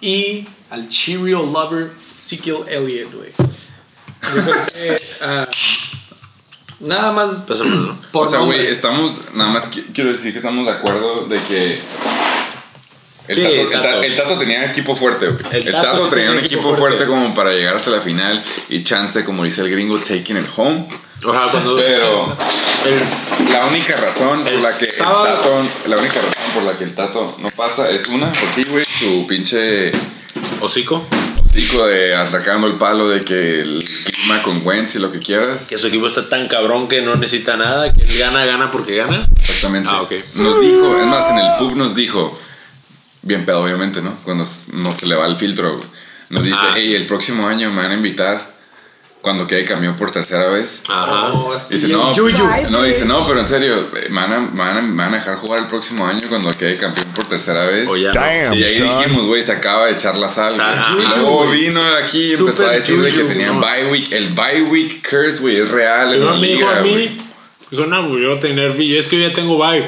y 0.03 0.47
al 0.71 0.89
Cheerio 0.89 1.43
Lover 1.53 1.91
Ezekiel 2.13 2.59
Elliott, 2.69 3.13
güey. 3.13 3.31
Yo 4.35 4.43
creo 4.43 4.67
que, 4.73 5.03
ah, 5.23 5.47
nada 6.81 7.13
más 7.13 7.29
por 7.47 7.57
o 8.23 8.27
sea, 8.27 8.41
güey, 8.41 8.67
estamos. 8.67 9.21
Nada 9.35 9.51
más 9.51 9.71
qui- 9.71 9.85
quiero 9.95 10.11
decir 10.11 10.33
que 10.33 10.39
estamos 10.39 10.67
de 10.67 10.73
acuerdo 10.73 11.27
de 11.27 11.39
que. 11.43 11.81
El, 13.29 13.35
Sí, 13.35 13.43
tato, 13.43 13.55
el 13.55 13.61
el 13.61 13.71
Ta- 13.71 13.83
Tato. 13.83 14.03
el 14.03 14.17
Tato 14.17 14.39
tenía 14.39 14.65
equipo 14.67 14.95
fuerte, 14.95 15.27
güey. 15.29 15.45
El 15.51 15.67
El, 15.67 15.73
Tato 15.73 15.87
Tato, 15.93 16.05
sí 16.05 16.11
tenía 16.11 16.31
un 16.31 16.37
tenía 16.37 16.47
equipo 16.47 16.63
fuerte. 16.63 16.81
fuerte. 16.81 17.07
como 17.07 17.35
para 17.35 17.51
llegar 17.51 17.75
hasta 17.75 17.91
la 17.91 18.01
final 18.01 18.43
y 18.69 18.85
chance, 18.85 19.25
como 19.25 19.43
dice 19.45 19.63
el 19.63 19.71
gringo, 19.71 19.99
taking 20.01 20.37
it 20.37 20.47
home. 20.57 20.87
Ojalá 21.25 21.51
cuando. 21.51 21.77
Pero 21.77 22.37
El, 22.85 23.53
la 23.53 23.67
única 23.67 23.97
razón 23.97 24.45
por 24.45 24.53
El 24.53 24.63
la 24.63 24.77
que 24.79 24.85
el 24.85 24.93
sábado- 24.93 25.25
Tato, 25.25 25.63
la 25.87 25.97
única 25.97 26.21
razón 26.21 26.53
por 26.55 26.63
la 26.65 26.79
que 26.79 26.85
el 26.85 26.95
Tato 26.95 27.37
no 27.41 27.49
pasa 27.51 27.91
es 27.91 28.07
una, 28.07 28.31
por 28.31 28.49
sí, 28.55 28.63
güey, 28.71 28.85
su 28.85 29.27
pinche 29.27 29.91
hocico. 30.61 31.07
hocico 31.45 31.87
de 31.87 32.15
atacando 32.15 32.67
el 32.67 32.75
palo 32.75 33.09
de 33.09 33.21
que 33.21 33.61
el 33.61 33.85
clima 34.05 34.43
con 34.43 34.67
Wentz 34.67 34.95
y 34.97 34.99
lo 34.99 35.11
que 35.13 35.19
quieras. 35.21 35.67
Que 35.69 35.79
su 35.79 35.87
equipo 35.89 36.07
está 36.07 36.29
tan 36.29 36.49
cabrón 36.49 36.89
que 36.89 37.03
no 37.03 37.15
necesita 37.17 37.57
nada. 37.57 37.93
Que 37.93 38.03
él 38.03 38.19
gana, 38.19 38.45
gana 38.45 38.71
porque 38.71 38.97
gana. 38.97 39.27
Exactamente. 39.39 39.89
Ah, 39.93 40.03
ok. 40.03 40.13
Nos 40.35 40.61
dijo, 40.61 40.99
es 40.99 41.07
más, 41.07 41.31
en 41.31 41.39
el 41.39 41.57
pub 41.59 41.77
nos 41.77 41.95
dijo, 41.95 42.39
bien 43.23 43.45
pedo, 43.47 43.63
obviamente, 43.63 44.03
¿no? 44.03 44.15
Cuando 44.25 44.45
no 44.75 44.93
se 44.93 45.07
le 45.07 45.15
va 45.15 45.27
el 45.27 45.37
filtro. 45.37 45.81
Nos 46.31 46.45
dice, 46.45 46.59
Ah. 46.61 46.73
hey, 46.75 46.95
el 46.95 47.07
próximo 47.07 47.47
año 47.47 47.71
me 47.71 47.83
van 47.83 47.93
a 47.93 47.95
invitar 47.95 48.56
cuando 49.27 49.45
quede 49.45 49.65
campeón 49.65 49.97
por 49.97 50.13
tercera 50.13 50.47
vez. 50.47 50.85
Ajá. 50.89 51.33
Oh, 51.33 51.53
Dice, 51.69 51.89
no, 51.89 52.15
yuyu. 52.15 52.45
no, 52.71 52.85
dice, 52.85 53.07
no, 53.07 53.27
pero 53.27 53.41
en 53.41 53.47
serio, 53.47 53.75
eh, 53.75 54.07
me 54.11 54.21
van, 54.21 54.33
a, 54.33 54.39
me, 54.39 54.57
van 54.57 54.77
a, 54.77 54.83
me 54.83 55.03
van 55.03 55.15
a 55.15 55.17
dejar 55.17 55.35
jugar 55.35 55.63
el 55.63 55.67
próximo 55.67 56.07
año 56.07 56.21
cuando 56.29 56.49
quede 56.53 56.77
campeón 56.77 57.09
por 57.13 57.25
tercera 57.29 57.67
vez. 57.67 57.89
O 57.89 57.97
ya. 57.97 58.13
Damn. 58.13 58.55
Y 58.55 58.63
ahí 58.63 58.79
son. 58.79 58.87
dijimos, 58.89 59.27
güey, 59.27 59.43
se 59.43 59.51
acaba 59.51 59.87
de 59.87 59.95
echar 59.95 60.17
la 60.17 60.29
sal. 60.29 60.55
y 60.55 60.93
yuyu, 60.93 61.09
luego 61.17 61.51
vino 61.51 61.83
aquí 62.01 62.21
y 62.21 62.33
empezó 62.35 62.53
Super 62.59 62.69
a 62.69 62.73
decir 62.75 63.03
de 63.03 63.11
que 63.11 63.17
yuyu, 63.17 63.27
tenían 63.27 63.59
no. 63.61 63.67
bye 63.67 63.87
week. 63.91 64.13
El 64.13 64.29
bye 64.29 64.63
week 64.63 65.03
curse, 65.03 65.41
güey, 65.41 65.57
es 65.57 65.71
real 65.73 66.15
en 66.15 66.21
Pero 66.21 66.31
la 66.31 66.37
me 66.39 66.47
dijo 66.47 66.61
liga, 66.61 66.79
a 66.79 66.83
mí. 66.83 67.19
Dijo, 67.73 67.87
no, 67.87 68.03
yo 68.17 68.29
voy 68.29 68.37
a 68.37 68.41
tener. 68.41 68.81
Y 68.81 68.97
es 68.97 69.09
que 69.09 69.19
yo 69.21 69.27
ya 69.27 69.35
tengo 69.35 69.59
bye. 69.59 69.85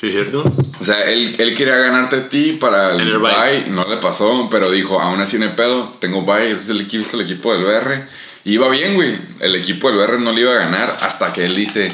¿Sí 0.00 0.06
es 0.06 0.14
cierto? 0.14 0.42
O 0.80 0.84
sea, 0.84 1.10
él, 1.10 1.34
él 1.38 1.54
quería 1.54 1.76
ganarte 1.76 2.16
a 2.16 2.28
ti 2.30 2.54
para 2.54 2.94
el, 2.94 3.00
el 3.02 3.18
bye. 3.18 3.30
bye, 3.30 3.70
no 3.70 3.86
le 3.86 3.98
pasó, 3.98 4.48
pero 4.50 4.70
dijo, 4.70 4.98
aún 4.98 5.20
así 5.20 5.38
no 5.38 5.44
hay 5.44 5.52
pedo, 5.52 5.92
tengo 5.98 6.22
bye, 6.22 6.50
ese 6.50 6.62
es 6.62 6.68
el 6.70 6.80
equipo, 6.80 7.04
es 7.04 7.12
el 7.12 7.20
equipo 7.20 7.52
del 7.52 7.64
BR. 7.64 8.06
Y 8.44 8.54
iba 8.54 8.70
bien, 8.70 8.94
güey. 8.94 9.14
El 9.40 9.54
equipo 9.56 9.90
del 9.90 9.98
BR 9.98 10.18
no 10.20 10.32
le 10.32 10.40
iba 10.40 10.52
a 10.52 10.58
ganar 10.58 10.96
hasta 11.02 11.34
que 11.34 11.44
él 11.44 11.54
dice, 11.54 11.92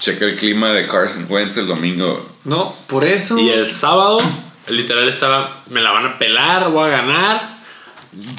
checa 0.00 0.24
el 0.24 0.34
clima 0.34 0.72
de 0.72 0.88
Carson 0.88 1.26
Wentz 1.28 1.56
el 1.56 1.68
domingo. 1.68 2.28
No, 2.42 2.74
por 2.88 3.04
eso. 3.04 3.38
Y 3.38 3.48
el 3.50 3.66
sábado, 3.66 4.20
literal 4.68 5.08
estaba. 5.08 5.48
Me 5.70 5.80
la 5.80 5.92
van 5.92 6.06
a 6.06 6.18
pelar, 6.18 6.70
voy 6.70 6.88
a 6.88 7.02
ganar. 7.02 7.54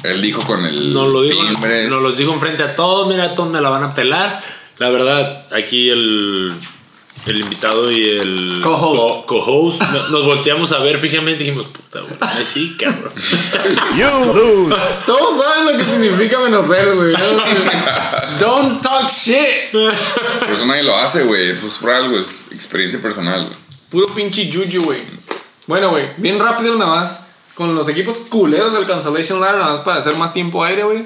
Él 0.02 0.20
dijo 0.20 0.42
con 0.42 0.64
el 0.64 0.92
Nos 0.92 1.10
lo 1.10 1.22
dijo, 1.22 1.42
nos 1.42 2.02
los 2.02 2.16
dijo 2.18 2.32
enfrente 2.32 2.62
a 2.62 2.76
todos, 2.76 3.08
mira, 3.08 3.34
todos 3.34 3.50
me 3.50 3.62
la 3.62 3.70
van 3.70 3.84
a 3.84 3.94
pelar. 3.94 4.42
La 4.78 4.90
verdad, 4.90 5.46
aquí 5.52 5.88
el, 5.88 6.52
el 7.26 7.40
invitado 7.40 7.90
y 7.90 8.08
el 8.18 8.60
Co-host. 8.62 9.26
co- 9.26 9.26
co-host, 9.26 9.82
no- 9.82 10.08
nos 10.10 10.24
volteamos 10.26 10.72
a 10.72 10.78
ver 10.78 10.98
fijamente 10.98 11.42
y 11.42 11.46
dijimos, 11.48 11.66
puta, 11.66 12.00
güey, 12.00 12.44
sí, 12.44 12.76
cabrón. 12.78 13.12
You 13.96 14.34
lose. 14.34 14.76
Todos 15.06 15.44
saben 15.44 15.72
lo 15.72 15.78
que 15.78 15.84
significa 15.84 16.38
menos 16.40 16.64
él, 16.70 16.94
güey. 16.94 17.14
Don't 18.40 18.80
talk 18.82 19.08
shit. 19.10 19.70
Por 19.72 20.52
eso 20.52 20.66
nadie 20.66 20.82
lo 20.82 20.96
hace, 20.96 21.24
güey. 21.24 21.54
Pues 21.58 21.74
por 21.74 21.90
algo, 21.90 22.18
es 22.18 22.46
experiencia 22.52 23.00
personal. 23.00 23.46
Puro 23.90 24.06
pinche 24.14 24.48
yuyu, 24.48 24.82
güey. 24.84 25.00
Bueno, 25.66 25.90
güey, 25.90 26.04
bien 26.18 26.38
rápido 26.38 26.76
nada 26.76 26.90
más. 26.96 27.22
Con 27.54 27.74
los 27.74 27.88
equipos 27.88 28.16
culeros 28.28 28.74
del 28.74 28.84
Consolation 28.84 29.40
Ladder, 29.40 29.56
nada 29.58 29.70
más 29.72 29.80
para 29.80 29.98
hacer 29.98 30.14
más 30.16 30.34
tiempo 30.34 30.62
aire, 30.62 30.82
güey. 30.84 31.02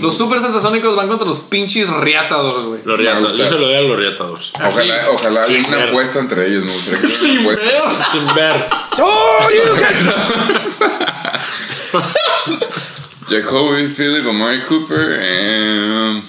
Los 0.00 0.16
super 0.16 0.38
satasónicos 0.40 0.94
van 0.96 1.08
contra 1.08 1.26
los 1.26 1.40
pinches 1.40 1.88
riatadores, 1.88 2.64
güey. 2.64 2.80
Los 2.84 2.98
gusta. 2.98 3.36
yo 3.36 3.48
se 3.48 3.54
lo 3.58 3.66
doy 3.66 3.76
a 3.76 3.80
los 3.82 3.98
riatados. 3.98 4.52
Ojalá, 4.54 4.94
ojalá 5.12 5.42
haya 5.42 5.58
una 5.68 5.76
ver. 5.76 5.88
apuesta 5.88 6.18
entre 6.20 6.46
ellos, 6.46 6.64
me 6.64 6.70
gustaría 6.70 7.00
que 7.00 7.14
Sin 7.14 7.44
pedo. 7.44 7.90
Sin 8.12 8.34
ver. 8.34 8.64
Oh, 9.00 9.48
Jacoby, 13.28 13.88
Philip, 13.88 14.26
Amari 14.28 14.60
Cooper. 14.62 15.18
eh, 15.20 16.22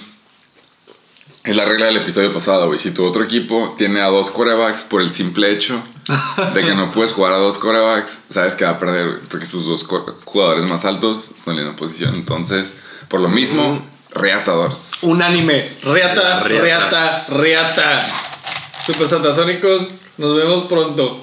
es 1.44 1.56
la 1.56 1.64
regla 1.64 1.86
del 1.86 1.96
episodio 1.96 2.32
pasado, 2.32 2.66
güey. 2.66 2.78
Si 2.78 2.90
tu 2.90 3.04
otro 3.04 3.24
equipo 3.24 3.74
tiene 3.78 4.00
a 4.02 4.06
dos 4.08 4.30
quarterbacks 4.30 4.82
por 4.82 5.00
el 5.00 5.10
simple 5.10 5.50
hecho 5.50 5.82
de 6.54 6.60
que 6.60 6.74
no 6.74 6.92
puedes 6.92 7.12
jugar 7.12 7.32
a 7.32 7.38
dos 7.38 7.56
quarterbacks, 7.56 8.20
sabes 8.28 8.54
que 8.54 8.64
va 8.64 8.72
a 8.72 8.78
perder, 8.78 9.08
güey. 9.08 9.20
Porque 9.30 9.46
sus 9.46 9.66
dos 9.66 9.86
jugadores 10.26 10.64
más 10.64 10.84
altos 10.84 11.30
están 11.36 11.58
en 11.58 11.66
la 11.66 11.74
posición. 11.76 12.14
Entonces, 12.14 12.76
por 13.10 13.20
lo 13.20 13.28
mismo, 13.28 13.84
reatadores. 14.14 14.92
Unánime. 15.02 15.68
Riata, 15.82 16.44
Riatas. 16.44 16.62
riata, 16.62 17.26
riata. 17.42 18.00
Super 18.86 19.08
satasónicos, 19.08 19.92
nos 20.16 20.36
vemos 20.36 20.64
pronto. 20.68 21.20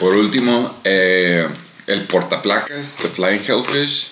Por 0.00 0.16
último, 0.16 0.80
eh, 0.82 1.48
el 1.86 2.02
portaplacas 2.02 2.98
de 2.98 3.08
Flying 3.08 3.42
Hellfish. 3.46 4.10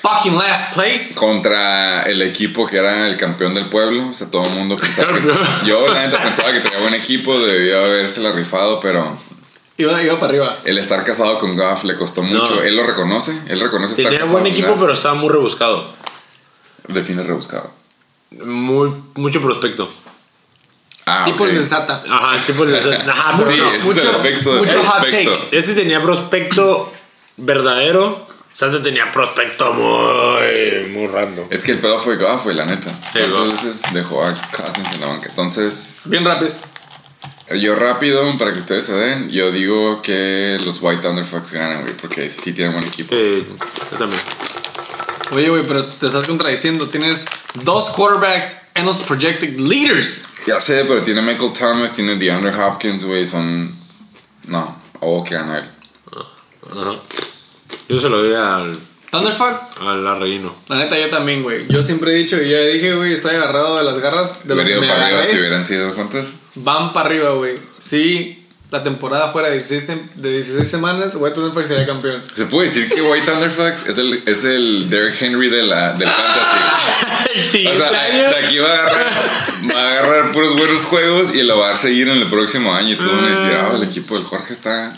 Fucking 0.00 0.38
last 0.38 0.72
place. 0.72 1.14
contra 1.14 2.02
el 2.04 2.22
equipo 2.22 2.66
que 2.66 2.78
era 2.78 3.06
el 3.06 3.18
campeón 3.18 3.54
del 3.54 3.66
pueblo. 3.66 4.08
O 4.08 4.14
sea, 4.14 4.28
todo 4.28 4.46
el 4.46 4.52
mundo 4.52 4.76
pensaba 4.76 5.12
que. 5.12 5.28
Yo, 5.66 5.86
la 5.86 6.06
neta, 6.06 6.22
pensaba 6.22 6.50
que 6.52 6.60
tenía 6.60 6.78
buen 6.78 6.94
equipo, 6.94 7.38
debía 7.38 7.78
habérsela 7.78 8.32
rifado, 8.32 8.80
pero 8.80 9.14
Iba, 9.80 10.02
iba 10.02 10.14
para 10.20 10.30
arriba. 10.30 10.58
el 10.64 10.78
estar 10.78 11.04
casado 11.04 11.38
con 11.38 11.56
Goff 11.56 11.84
le 11.84 11.94
costó 11.96 12.22
mucho. 12.22 12.54
No. 12.56 12.62
Él 12.62 12.76
lo 12.76 12.86
reconoce, 12.86 13.32
él 13.48 13.60
reconoce 13.60 13.92
estar 13.94 14.04
Tenía 14.04 14.18
casado 14.20 14.32
buen 14.32 14.44
con 14.44 14.52
equipo, 14.52 14.68
Goff. 14.72 14.80
pero 14.80 14.92
estaba 14.92 15.14
muy 15.14 15.28
rebuscado. 15.30 15.84
Define 16.88 17.22
rebuscado. 17.22 17.70
Muy, 18.44 18.92
mucho 19.16 19.40
prospecto. 19.40 19.88
Ah, 21.06 21.22
tipo 21.24 21.42
ok. 21.44 21.50
el 21.50 21.56
del 21.56 21.66
Sata. 21.68 22.02
Ajá, 22.08 22.38
tipo 22.46 22.64
el 22.64 22.74
Ajá, 23.08 23.36
Sí, 23.36 23.44
mucho. 23.50 23.70
es 23.72 23.84
mucho- 23.84 24.00
el 24.02 24.08
efecto 24.16 24.54
del 24.54 24.64
mucho 24.64 24.84
hot 24.84 25.04
take. 25.04 25.32
Este 25.52 25.74
tenía 25.74 26.02
prospecto 26.02 26.92
verdadero. 27.36 28.28
Santa 28.52 28.82
tenía 28.82 29.10
prospecto 29.12 29.72
muy, 29.72 30.88
muy 30.92 31.06
random. 31.06 31.46
Es 31.50 31.62
que 31.64 31.70
el 31.72 31.78
pedo 31.78 31.98
fue 32.00 32.16
Goff, 32.16 32.44
güey, 32.44 32.56
la 32.56 32.66
neta. 32.66 32.90
Sí. 33.12 33.20
Entonces 33.20 33.82
dejó 33.92 34.24
a 34.24 34.34
Cousins 34.34 34.88
en 34.92 35.00
la 35.00 35.06
banca. 35.06 35.28
Entonces, 35.30 35.96
Bien 36.04 36.24
rápido. 36.24 36.50
Yo 37.58 37.74
rápido, 37.74 38.36
para 38.38 38.52
que 38.52 38.60
ustedes 38.60 38.84
se 38.84 38.92
den, 38.92 39.30
yo 39.30 39.50
digo 39.50 40.02
que 40.02 40.58
los 40.64 40.78
White 40.80 41.02
Thunderfucks 41.02 41.52
ganan, 41.52 41.82
güey, 41.82 41.96
porque 41.96 42.28
sí 42.28 42.52
tienen 42.52 42.72
buen 42.72 42.86
equipo. 42.86 43.14
Eh, 43.14 43.44
yo 43.92 43.98
también. 43.98 44.20
Oye, 45.32 45.48
güey, 45.48 45.62
pero 45.66 45.84
te 45.84 46.06
estás 46.06 46.26
contradiciendo. 46.26 46.88
Tienes 46.88 47.24
dos 47.64 47.90
quarterbacks 47.90 48.56
en 48.74 48.84
los 48.84 48.98
projected 48.98 49.60
leaders. 49.60 50.22
Ya 50.46 50.60
sé, 50.60 50.84
pero 50.84 51.02
tiene 51.02 51.22
Michael 51.22 51.52
Thomas, 51.52 51.92
tiene 51.92 52.16
DeAndre 52.16 52.54
Hopkins, 52.54 53.04
güey, 53.04 53.24
son... 53.26 53.72
No, 54.44 54.76
o 55.00 55.22
que 55.22 55.34
gana 55.34 55.58
él. 55.58 55.70
Ajá. 56.72 56.96
Yo 57.88 58.00
se 58.00 58.08
lo 58.08 58.22
doy 58.22 58.34
al, 58.34 58.78
Thunderfuck. 59.10 59.80
al 59.80 60.06
arreguino. 60.06 60.54
La 60.68 60.76
neta, 60.76 60.98
yo 60.98 61.08
también, 61.08 61.42
güey. 61.42 61.66
Yo 61.68 61.82
siempre 61.82 62.12
he 62.12 62.14
dicho 62.16 62.40
y 62.40 62.48
ya 62.50 62.58
dije, 62.60 62.94
güey, 62.94 63.14
estoy 63.14 63.34
agarrado 63.34 63.76
de 63.78 63.84
las 63.84 63.98
garras 63.98 64.44
de 64.44 64.54
lo 64.54 64.62
Hubiera 64.62 64.66
que 64.66 64.72
ido 64.72 64.80
me 64.82 64.86
para 64.88 65.06
arriba 65.06 65.24
si 65.24 65.36
hubieran 65.38 65.64
sido 65.64 65.92
juntos. 65.92 66.26
Van 66.56 66.92
para 66.92 67.06
arriba, 67.08 67.30
güey. 67.32 67.54
Sí, 67.80 68.36
la 68.70 68.82
temporada 68.84 69.28
fuera 69.28 69.48
de 69.48 69.54
16, 69.54 69.86
tem- 69.88 70.10
de 70.14 70.32
16 70.34 70.68
semanas, 70.68 71.16
güey, 71.16 71.32
Thunderfuck 71.32 71.66
sería 71.66 71.86
campeón. 71.86 72.22
Se 72.36 72.46
puede 72.46 72.68
decir 72.68 72.88
que 72.88 73.02
White 73.02 73.26
Thunderfucks 73.30 73.88
es 73.88 73.98
el, 73.98 74.22
es 74.26 74.44
el 74.44 74.88
Derrick 74.88 75.20
Henry 75.20 75.50
de 75.50 75.62
la, 75.64 75.92
del 75.94 76.08
Fantasy. 76.08 76.86
El 77.66 77.66
O 77.68 77.88
sea, 77.88 77.90
de 78.40 78.44
aquí 78.46 78.58
va 78.58 78.68
a 78.68 78.72
agarrar, 78.74 79.06
va 79.72 79.80
a 79.80 79.88
agarrar 79.90 80.32
puros 80.32 80.56
buenos 80.56 80.82
juegos 80.84 81.32
y 81.34 81.42
lo 81.44 81.58
va 81.58 81.72
a 81.72 81.76
seguir 81.76 82.08
en 82.08 82.16
el 82.18 82.28
próximo 82.28 82.72
año. 82.74 82.90
Y 82.94 82.96
todos 82.96 83.12
van 83.12 83.24
a 83.24 83.30
decir, 83.30 83.56
ah, 83.56 83.70
el 83.74 83.82
equipo 83.84 84.14
del 84.16 84.24
Jorge 84.24 84.52
está 84.52 84.92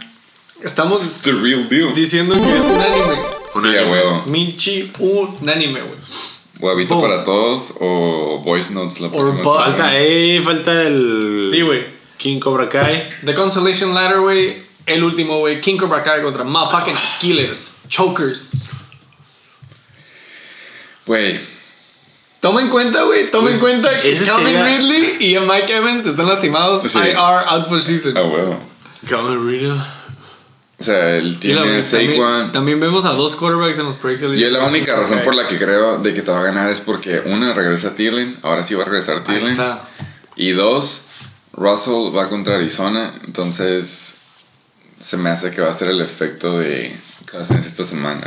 Estamos 0.62 1.00
the 1.24 1.32
real 1.32 1.68
deal. 1.68 1.92
diciendo 1.94 2.34
que 2.34 2.40
es 2.56 2.64
unánime. 3.54 3.82
Sí, 3.84 3.90
huevo. 3.90 4.22
Minchi 4.26 4.92
unánime, 4.98 5.80
güey. 5.80 6.02
Huevito 6.60 6.94
Boom. 6.94 7.08
para 7.08 7.24
todos 7.24 7.74
o 7.80 8.40
voice 8.44 8.72
notes 8.72 9.00
la 9.00 9.10
próxima 9.10 9.42
semana. 9.42 9.60
Falta 9.64 9.88
ahí, 9.88 10.40
falta 10.40 10.82
el. 10.82 11.46
Sí, 11.50 11.60
güey. 11.62 11.84
King 12.16 12.38
Cobra 12.38 12.68
Kai. 12.68 13.02
The 13.24 13.34
Consolation 13.34 13.94
Ladder, 13.94 14.20
güey. 14.20 14.56
El 14.86 15.02
último, 15.02 15.38
güey. 15.38 15.60
King 15.60 15.76
Cobra 15.76 16.02
Kai 16.02 16.22
contra 16.22 16.44
motherfucking 16.44 16.94
Killers. 17.20 17.72
Chokers. 17.88 18.48
Güey, 21.04 21.36
Toma 22.42 22.60
en 22.60 22.68
cuenta, 22.70 23.02
güey. 23.04 23.30
Toma 23.30 23.50
en 23.52 23.58
cuenta 23.60 23.88
que 24.00 24.12
Ese 24.12 24.24
Calvin 24.24 24.64
Ridley 24.64 25.16
y 25.20 25.38
Mike 25.38 25.76
Evans 25.76 26.04
están 26.06 26.26
lastimados. 26.26 26.82
Sí. 26.82 26.98
IR 26.98 27.14
out 27.48 27.68
for 27.68 27.80
season. 27.80 28.16
a 28.16 28.22
huevo. 28.22 28.58
Calvin 29.08 29.46
Ridley. 29.46 29.80
O 30.82 30.84
sea, 30.84 31.16
él 31.16 31.26
Y 31.26 31.32
la- 31.54 31.62
tiene 31.62 31.82
también, 31.82 32.52
también 32.52 32.80
vemos 32.80 33.04
a 33.04 33.10
dos 33.10 33.36
quarterbacks 33.36 33.78
en 33.78 33.84
los 33.84 33.96
proyectos. 33.98 34.36
Yo 34.36 34.50
la 34.50 34.64
única 34.64 34.96
razón 34.96 35.20
por 35.22 35.34
la 35.36 35.46
que 35.46 35.56
creo 35.58 35.98
de 35.98 36.12
que 36.12 36.22
te 36.22 36.30
va 36.32 36.40
a 36.40 36.44
ganar 36.44 36.68
es 36.70 36.80
porque 36.80 37.20
una 37.26 37.52
regresa 37.54 37.94
Thielen, 37.94 38.36
ahora 38.42 38.64
sí 38.64 38.74
va 38.74 38.82
a 38.82 38.86
regresar 38.86 39.18
Ahí 39.18 39.22
Thielen. 39.24 39.52
está. 39.52 39.88
Y 40.34 40.50
dos, 40.50 41.02
Russell 41.52 42.16
va 42.16 42.28
contra 42.28 42.56
Arizona, 42.56 43.12
entonces 43.26 44.14
se 44.98 45.16
me 45.18 45.30
hace 45.30 45.50
que 45.52 45.60
va 45.60 45.70
a 45.70 45.74
ser 45.74 45.88
el 45.88 46.00
efecto 46.00 46.58
de 46.58 46.92
Cousins 47.30 47.64
esta 47.64 47.84
semana. 47.84 48.20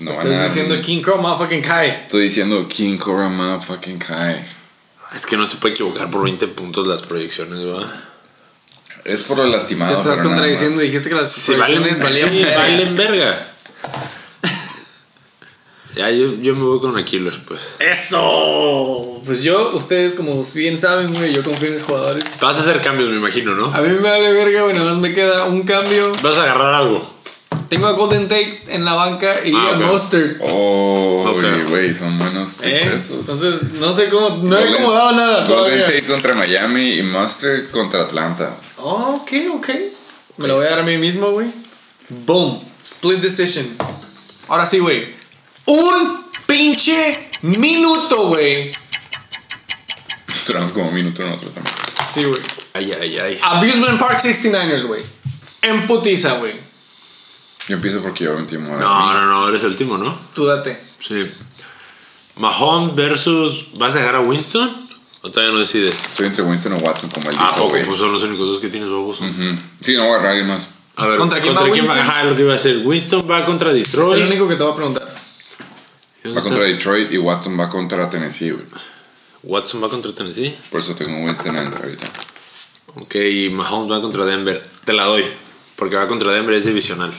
No 0.00 0.10
van 0.10 0.26
a 0.26 0.30
Estás 0.30 0.54
diciendo 0.54 0.78
King 0.82 1.00
Crow, 1.00 1.22
motherfucking 1.22 1.62
Kai. 1.62 1.88
Estoy 1.90 2.22
diciendo 2.24 2.66
King 2.68 2.98
Cobra 2.98 3.28
motherfucking 3.28 3.98
Kai. 3.98 4.36
Es 5.14 5.24
que 5.26 5.36
no 5.36 5.46
se 5.46 5.56
puede 5.56 5.74
equivocar 5.74 6.10
por 6.10 6.22
20 6.24 6.48
puntos 6.48 6.86
las 6.86 7.02
proyecciones, 7.02 7.58
¿verdad? 7.60 7.86
Es 9.04 9.24
por 9.24 9.36
lo 9.38 9.46
lastimado. 9.46 9.92
Te 9.92 10.00
estás 10.00 10.22
contradiciendo. 10.22 10.80
Dijiste 10.80 11.08
que 11.08 11.16
las 11.16 11.30
Sí, 11.32 11.54
valen, 11.54 11.82
valían 11.82 12.28
sí, 12.30 12.38
verga. 12.42 12.56
valen 12.56 12.96
verga. 12.96 13.46
ya, 15.96 16.10
yo, 16.10 16.32
yo 16.40 16.54
me 16.54 16.64
voy 16.64 16.80
con 16.80 16.96
Aquiles, 16.96 17.34
pues. 17.46 17.60
¡Eso! 17.80 19.20
Pues 19.24 19.42
yo, 19.42 19.72
ustedes 19.74 20.14
como 20.14 20.42
bien 20.54 20.78
saben, 20.78 21.12
güey, 21.14 21.32
yo 21.34 21.42
confío 21.42 21.68
en 21.68 21.74
mis 21.74 21.82
jugadores. 21.82 22.24
Vas 22.40 22.56
a 22.56 22.60
hacer 22.60 22.80
cambios, 22.80 23.10
me 23.10 23.16
imagino, 23.16 23.54
¿no? 23.54 23.74
A 23.74 23.80
mí 23.80 23.88
me 23.88 23.98
vale 23.98 24.32
verga, 24.32 24.72
nada 24.72 24.90
más 24.90 24.98
me 24.98 25.12
queda 25.12 25.44
un 25.46 25.62
cambio. 25.64 26.12
Vas 26.22 26.36
a 26.36 26.44
agarrar 26.44 26.74
algo. 26.74 27.11
Tengo 27.72 27.86
a 27.86 27.92
Golden 27.92 28.28
Tate 28.28 28.64
en 28.68 28.84
la 28.84 28.92
banca 28.92 29.34
y 29.46 29.52
Ah, 29.56 29.70
a. 29.72 29.76
Mustard. 29.78 30.36
Oh, 30.42 31.32
güey, 31.40 31.62
güey, 31.64 31.94
son 31.94 32.18
buenos 32.18 32.50
¿eh? 32.60 32.78
picks 32.78 32.84
esos. 32.84 33.20
Entonces, 33.20 33.62
no 33.80 33.90
sé 33.94 34.10
cómo, 34.10 34.28
no 34.42 34.58
he 34.58 34.64
Golden- 34.66 34.74
acomodado 34.74 35.12
nada 35.12 35.36
Golden 35.46 35.56
todavía. 35.56 35.78
State 35.86 36.04
contra 36.04 36.34
Miami 36.34 36.90
y 36.98 37.02
Mustard 37.02 37.70
contra 37.70 38.02
Atlanta. 38.02 38.54
Oh, 38.76 39.22
ok, 39.22 39.32
ok. 39.54 39.68
Me 40.36 40.48
lo 40.48 40.56
voy 40.56 40.66
a 40.66 40.70
dar 40.70 40.80
a 40.80 40.82
mí 40.82 40.98
mismo, 40.98 41.30
güey. 41.30 41.46
Boom. 42.10 42.62
Split 42.84 43.20
decision. 43.20 43.66
Ahora 44.48 44.66
sí, 44.66 44.78
güey. 44.78 45.06
Un 45.64 46.24
pinche 46.46 47.18
minuto, 47.40 48.26
güey. 48.28 48.70
Duramos 50.46 50.72
como 50.72 50.88
un 50.88 50.94
minuto 50.94 51.22
en 51.22 51.32
otro 51.32 51.48
también. 51.48 51.74
Sí, 52.12 52.22
güey. 52.24 52.40
Ay, 52.74 52.92
ay, 53.00 53.18
ay. 53.18 53.40
Abusement 53.42 53.98
Park 53.98 54.20
69ers, 54.22 54.84
güey. 54.86 55.00
En 55.62 55.86
putiza, 55.86 56.34
güey. 56.34 56.52
Yo 57.68 57.76
empiezo 57.76 58.02
porque 58.02 58.24
yo 58.24 58.34
moda. 58.34 58.80
No, 58.80 59.12
no, 59.14 59.26
no, 59.26 59.48
eres 59.48 59.62
el 59.62 59.70
último, 59.70 59.96
¿no? 59.98 60.16
Tú 60.34 60.44
date. 60.44 60.78
Sí. 61.00 61.24
Mahomes 62.36 62.94
versus. 62.94 63.66
¿Vas 63.74 63.94
a 63.94 63.98
dejar 63.98 64.16
a 64.16 64.20
Winston? 64.20 64.70
¿O 65.22 65.30
todavía 65.30 65.52
no 65.54 65.60
decides? 65.60 66.00
Estoy 66.00 66.26
entre 66.26 66.42
Winston 66.42 66.72
o 66.72 66.76
Watson 66.78 67.10
como 67.10 67.30
el 67.30 67.36
Ah, 67.38 67.42
dijo, 67.44 67.56
poco, 67.56 67.68
güey. 67.70 67.84
pues 67.86 67.98
son 67.98 68.12
los 68.12 68.22
únicos 68.22 68.48
dos 68.48 68.58
que 68.60 68.68
tienes. 68.68 68.88
Ujú. 68.90 69.20
Sí, 69.80 69.94
no 69.96 70.02
voy 70.04 70.12
a 70.12 70.14
agarrar 70.14 70.30
alguien 70.32 70.48
más. 70.48 70.68
A 70.96 71.06
ver, 71.06 71.18
¿Contra 71.18 71.40
quién 71.40 71.56
va 71.56 71.62
Winston? 71.62 71.98
Ajá, 71.98 72.24
lo 72.24 72.34
que 72.34 72.42
iba 72.42 72.52
a 72.52 72.56
hacer. 72.56 72.78
Winston 72.84 73.26
va 73.30 73.44
contra 73.44 73.70
Es 73.70 73.76
el 73.76 73.82
Detroit. 73.84 74.26
único 74.26 74.48
que 74.48 74.56
te 74.56 74.62
voy 74.64 74.72
a 74.72 74.76
preguntar. 74.76 75.14
Va 76.36 76.40
contra 76.40 76.64
Detroit 76.64 77.12
y 77.12 77.18
Watson 77.18 77.58
va 77.58 77.68
contra 77.68 78.10
Tennessee, 78.10 78.50
güey. 78.50 78.64
Watson 79.44 79.82
va 79.82 79.88
contra 79.88 80.12
Tennessee. 80.12 80.56
Por 80.70 80.80
eso 80.80 80.94
tengo 80.94 81.16
Winston 81.24 81.56
en 81.56 81.72
ahorita. 81.74 82.06
Ok, 82.96 83.14
y 83.14 83.48
Mahomes 83.50 83.90
va 83.90 84.00
contra 84.02 84.24
Denver. 84.24 84.62
Te 84.84 84.92
la 84.92 85.04
doy. 85.04 85.24
Porque 85.76 85.96
va 85.96 86.06
contra 86.06 86.30
Denver, 86.32 86.54
es 86.54 86.64
divisional. 86.64 87.12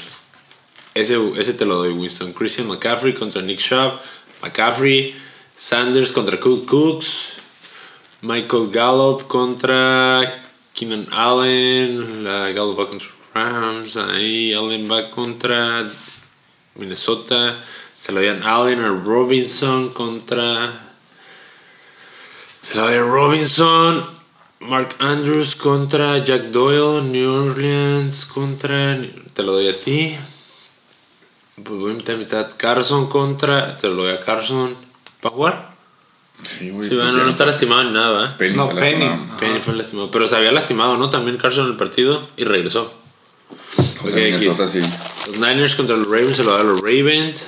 Ese, 0.93 1.17
ese 1.37 1.53
te 1.53 1.65
lo 1.65 1.75
doy, 1.75 1.93
Winston. 1.93 2.33
Christian 2.33 2.67
McCaffrey 2.67 3.13
contra 3.13 3.41
Nick 3.41 3.59
Chubb. 3.59 3.99
McCaffrey. 4.41 5.13
Sanders 5.55 6.11
contra 6.11 6.39
Cook 6.39 6.65
Cooks. 6.65 7.39
Michael 8.21 8.69
Gallup 8.71 9.27
contra 9.27 10.21
Keenan 10.73 11.07
Allen. 11.11 12.23
La 12.23 12.51
Gallup 12.51 12.79
va 12.79 12.85
contra 12.87 13.09
Rams. 13.33 13.97
Ahí 13.97 14.53
Allen 14.53 14.89
va 14.89 15.09
contra 15.09 15.83
Minnesota. 16.75 17.55
Se 17.99 18.11
lo 18.11 18.21
dan 18.21 18.43
Allen 18.43 18.83
Robinson 19.03 19.89
contra. 19.89 20.71
Se 22.61 22.77
lo 22.77 22.85
a 22.85 23.01
Robinson. 23.01 24.03
Mark 24.59 24.95
Andrews 24.99 25.55
contra 25.55 26.17
Jack 26.19 26.51
Doyle. 26.51 27.01
New 27.01 27.49
Orleans 27.49 28.25
contra. 28.25 28.97
Te 29.33 29.43
lo 29.43 29.53
doy 29.53 29.69
a 29.69 29.79
ti. 29.79 30.17
Pues 31.55 31.79
voy 31.79 31.93
mitad 31.93 32.15
mitad. 32.15 32.47
Carson 32.57 33.07
contra. 33.07 33.77
Te 33.77 33.87
lo 33.87 33.95
doy 33.95 34.13
a 34.13 34.19
Carson. 34.19 34.75
¿Para 35.21 35.35
jugar? 35.35 35.73
Sí, 36.41 36.69
güey. 36.71 36.87
Sí, 36.89 36.95
pues 36.95 37.03
bueno, 37.05 37.17
ya 37.19 37.23
no 37.23 37.29
está 37.29 37.45
lastimado 37.45 37.83
ni 37.83 37.91
nada, 37.91 38.09
¿verdad? 38.11 38.37
Penny 38.37 38.57
No, 38.57 38.67
se 38.67 38.73
Penny. 38.75 39.05
Penny 39.39 39.59
fue 39.59 39.75
lastimado. 39.75 40.11
Pero 40.11 40.27
se 40.27 40.35
había 40.35 40.51
lastimado, 40.51 40.97
¿no? 40.97 41.09
También 41.09 41.37
Carson 41.37 41.65
en 41.65 41.71
el 41.71 41.77
partido 41.77 42.25
y 42.37 42.43
regresó. 42.43 42.91
Contra 43.99 44.19
Ok, 44.19 44.25
Minnesota, 44.25 44.63
aquí. 44.63 44.81
sí. 44.81 44.81
Los 45.27 45.37
Niners 45.37 45.75
contra 45.75 45.95
los 45.95 46.07
Ravens 46.07 46.35
se 46.37 46.43
lo 46.43 46.51
da 46.53 46.61
a 46.61 46.63
los 46.63 46.81
Ravens. 46.81 47.47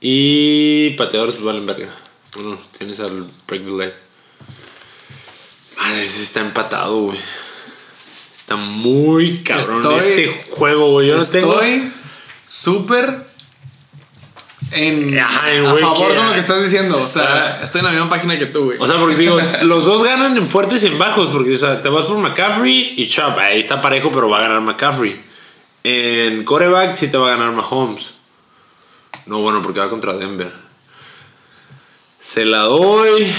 Y 0.00 0.90
pateadores 0.98 1.34
pues 1.36 1.46
valen 1.46 1.64
verga. 1.64 1.88
Bueno, 2.34 2.58
tienes 2.76 3.00
al 3.00 3.24
break 3.46 3.64
the 3.64 3.70
leg. 3.70 3.94
Madre, 5.78 6.02
está 6.04 6.40
empatado, 6.40 6.94
güey. 7.04 7.18
Está 8.40 8.56
muy 8.56 9.42
cabrón 9.42 9.84
Estoy- 9.96 10.10
este 10.24 10.50
juego, 10.50 10.90
güey. 10.90 11.08
Yo 11.08 11.16
no 11.18 11.24
tengo. 11.24 11.58
Súper 12.46 13.24
en, 14.74 15.14
en 15.14 15.18
a 15.20 15.74
favor 15.76 16.14
con 16.14 16.26
lo 16.26 16.32
que 16.32 16.38
estás 16.38 16.62
diciendo. 16.62 16.98
O 16.98 17.06
sea, 17.06 17.60
estoy 17.62 17.80
en 17.80 17.86
la 17.86 17.92
misma 17.92 18.08
página 18.08 18.38
que 18.38 18.46
tú, 18.46 18.64
güey. 18.64 18.78
O 18.80 18.86
sea, 18.86 18.98
porque 18.98 19.16
digo, 19.16 19.38
los 19.62 19.84
dos 19.84 20.02
ganan 20.02 20.36
en 20.36 20.46
fuertes 20.46 20.82
y 20.82 20.88
en 20.88 20.98
bajos. 20.98 21.28
Porque, 21.28 21.54
o 21.54 21.58
sea, 21.58 21.82
te 21.82 21.88
vas 21.88 22.06
por 22.06 22.18
McCaffrey 22.18 22.94
y 22.96 23.08
Chubb. 23.08 23.38
Ahí 23.38 23.58
está 23.58 23.80
parejo, 23.80 24.10
pero 24.12 24.28
va 24.28 24.38
a 24.38 24.42
ganar 24.42 24.60
McCaffrey. 24.60 25.20
En 25.84 26.44
coreback 26.44 26.94
sí 26.94 27.08
te 27.08 27.16
va 27.16 27.32
a 27.32 27.36
ganar 27.36 27.52
Mahomes. 27.52 28.14
No, 29.26 29.40
bueno, 29.40 29.60
porque 29.62 29.80
va 29.80 29.88
contra 29.88 30.14
Denver. 30.14 30.50
Se 32.18 32.44
la 32.44 32.62
doy. 32.62 33.32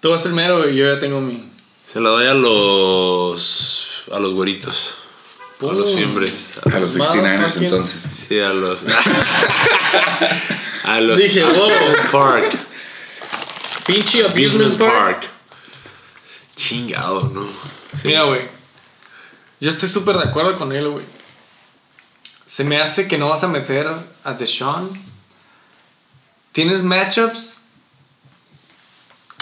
Tú 0.00 0.10
vas 0.10 0.22
primero 0.22 0.68
y 0.68 0.76
yo 0.76 0.84
ya 0.86 0.98
tengo 0.98 1.20
mi. 1.20 1.42
Se 1.86 2.00
la 2.00 2.10
doy 2.10 2.26
a 2.26 2.34
los. 2.34 4.04
A 4.12 4.18
los 4.18 4.34
güeritos. 4.34 4.96
A 5.70 5.74
los 5.74 5.86
Pum. 5.86 5.96
fiembres. 5.96 6.50
A 6.72 6.78
los 6.78 6.96
69ers 6.96 7.38
Motherfucking- 7.38 7.62
entonces. 7.62 8.26
Sí, 8.28 8.40
a 8.40 8.48
los. 8.50 8.84
a 10.84 11.00
los. 11.00 11.18
Dije, 11.18 11.44
wow. 11.44 11.70
Park. 12.10 12.52
Pinche 13.86 14.24
Abusement 14.24 14.74
Abusement 14.74 14.78
Park. 14.78 15.20
Park. 15.20 15.30
Chingado, 16.56 17.30
¿no? 17.34 17.46
Mira, 18.04 18.22
güey. 18.24 18.40
Yo 19.60 19.70
estoy 19.70 19.88
súper 19.88 20.16
de 20.16 20.24
acuerdo 20.24 20.56
con 20.58 20.72
él, 20.72 20.88
güey. 20.88 21.04
Se 22.46 22.64
me 22.64 22.80
hace 22.80 23.08
que 23.08 23.18
no 23.18 23.28
vas 23.28 23.42
a 23.44 23.48
meter 23.48 23.86
a 24.24 24.32
Deshaun. 24.34 24.90
Tienes 26.52 26.82
matchups 26.82 27.61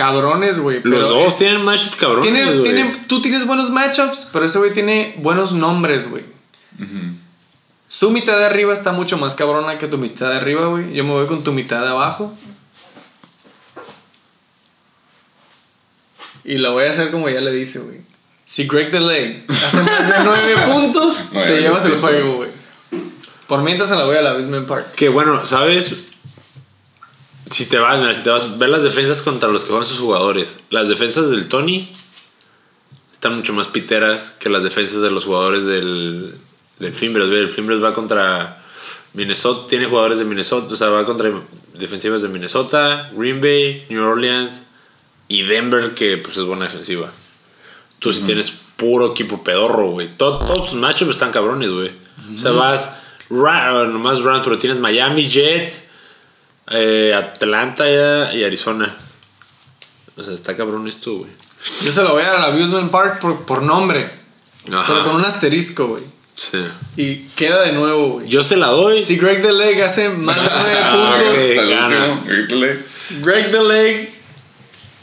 cabrones, 0.01 0.59
güey. 0.59 0.81
Los 0.83 1.11
dos 1.11 1.37
tienen 1.37 1.63
matchup 1.63 1.95
cabrón. 1.97 2.23
tiene- 2.23 2.47
tiene- 2.63 2.97
tú 3.07 3.21
tienes 3.21 3.47
buenos 3.47 3.69
matchups, 3.69 4.29
pero 4.33 4.47
ese 4.47 4.59
güey 4.59 4.73
tiene 4.73 5.15
buenos 5.19 5.53
nombres, 5.53 6.09
güey. 6.09 6.25
Su 7.87 8.11
mitad 8.11 8.39
de 8.39 8.47
arriba 8.47 8.73
está 8.73 8.93
mucho 8.93 9.19
más 9.19 9.35
cabrona 9.35 9.77
que 9.77 9.87
tu 9.89 9.99
mitad 9.99 10.31
de 10.31 10.37
arriba, 10.37 10.67
güey. 10.69 10.95
Yo 10.95 11.05
me 11.05 11.11
voy 11.11 11.27
con 11.27 11.45
tu 11.45 11.53
mitad 11.53 11.83
de 11.83 11.89
abajo. 11.89 12.33
Y 16.45 16.57
lo 16.59 16.73
voy 16.73 16.85
a 16.85 16.91
hacer 16.91 17.11
como 17.11 17.29
ya 17.29 17.41
le 17.43 17.53
dice, 17.53 17.81
güey. 17.81 18.01
Si 18.47 18.67
Greg 18.67 18.91
Delay 18.91 19.45
hace 19.49 19.83
más 19.83 20.09
de 20.09 20.15
nueve 20.25 20.55
puntos, 20.65 21.15
Nueve 21.33 21.53
te 21.53 21.61
llevas 21.61 21.85
el 21.85 21.99
juego, 21.99 22.37
güey. 22.37 22.49
Por 23.47 23.63
mientras 23.63 23.89
se 23.91 23.97
la 23.97 24.05
voy 24.05 24.17
a 24.17 24.23
la 24.23 24.33
Basement 24.33 24.67
Park. 24.67 24.95
Que 24.95 25.09
bueno, 25.11 25.45
¿sabes? 25.45 26.10
Si 27.51 27.67
te 27.67 27.79
vas, 27.79 27.99
mira, 27.99 28.15
si 28.15 28.23
te 28.23 28.31
vas, 28.31 28.59
ver 28.59 28.69
las 28.69 28.85
defensas 28.85 29.23
contra 29.23 29.49
los 29.49 29.63
que 29.63 29.69
juegan 29.69 29.87
sus 29.87 29.99
jugadores. 29.99 30.59
Las 30.71 30.89
defensas 30.89 31.31
del 31.31 31.49
Tony 31.49 31.89
están 33.13 33.37
mucho 33.37 33.53
más 33.53 33.69
piteras 33.69 34.37
que 34.39 34.49
las 34.49 34.63
defensas 34.63 35.03
de 35.03 35.11
los 35.11 35.25
jugadores 35.25 35.65
del, 35.65 36.35
del 36.79 36.93
Fimbres. 36.93 37.29
El 37.29 37.51
Fimbres 37.51 37.83
va 37.83 37.93
contra 37.93 38.63
Minnesota, 39.15 39.67
tiene 39.69 39.87
jugadores 39.87 40.19
de 40.19 40.25
Minnesota, 40.25 40.73
o 40.73 40.77
sea, 40.77 40.89
va 40.89 41.05
contra 41.05 41.31
defensivas 41.75 42.23
de 42.23 42.29
Minnesota, 42.29 43.11
Green 43.15 43.41
Bay, 43.41 43.85
New 43.91 44.03
Orleans 44.05 44.63
y 45.29 45.43
Denver, 45.43 45.91
que 45.95 46.19
pues 46.19 46.37
es 46.37 46.45
buena 46.45 46.65
defensiva. 46.67 47.11
Tú 47.99 48.13
si 48.13 48.23
tienes 48.23 48.53
puro 48.77 49.11
equipo 49.13 49.43
pedorro, 49.45 49.91
güey. 49.91 50.09
Todo- 50.17 50.39
todos 50.39 50.71
tus 50.71 50.75
matchups 50.81 51.11
están 51.11 51.31
cabrones, 51.33 51.71
güey. 51.71 51.91
O 52.35 52.41
sea, 52.41 52.53
vas 52.53 52.93
ra- 53.29 53.87
nomás 53.87 54.21
Rams, 54.23 54.43
pero 54.45 54.57
tienes 54.57 54.79
Miami 54.79 55.29
Jets, 55.29 55.85
Eh, 56.71 57.13
Atlanta 57.15 57.85
y 58.33 58.39
y 58.39 58.45
Arizona. 58.45 58.95
O 60.17 60.23
sea, 60.23 60.33
está 60.35 60.57
cabrón 60.57 60.87
esto, 60.89 61.15
güey. 61.19 61.31
Yo 61.83 61.93
se 61.93 62.03
lo 62.03 62.13
voy 62.13 62.23
a 62.23 62.27
dar 62.27 62.37
al 62.37 62.53
Abusement 62.55 62.91
Park 62.91 63.21
por, 63.21 63.45
por 63.45 63.63
nombre. 63.63 64.09
Ajá. 64.73 64.85
Pero 64.87 65.03
con 65.03 65.17
un 65.17 65.25
asterisco, 65.25 65.89
güey. 65.89 66.03
Sí. 66.35 66.59
Y 66.97 67.17
queda 67.37 67.63
de 67.63 67.73
nuevo, 67.73 68.09
güey. 68.13 68.29
Yo 68.29 68.43
se 68.43 68.57
la 68.57 68.69
doy. 68.69 69.03
Si 69.03 69.17
Greg 69.17 69.43
DeLeg 69.43 69.83
hace 69.83 70.09
más 70.11 70.37
de 70.37 70.49
9 70.49 70.79
Ah, 70.83 70.91
puntos, 70.91 71.21
ok. 71.21 71.39
Hasta 71.39 71.63
el 71.63 71.71
gana. 71.71 72.07
último. 72.07 72.23
grítale. 72.27 72.79
Greg 73.23 73.51
DeLeg 73.51 74.11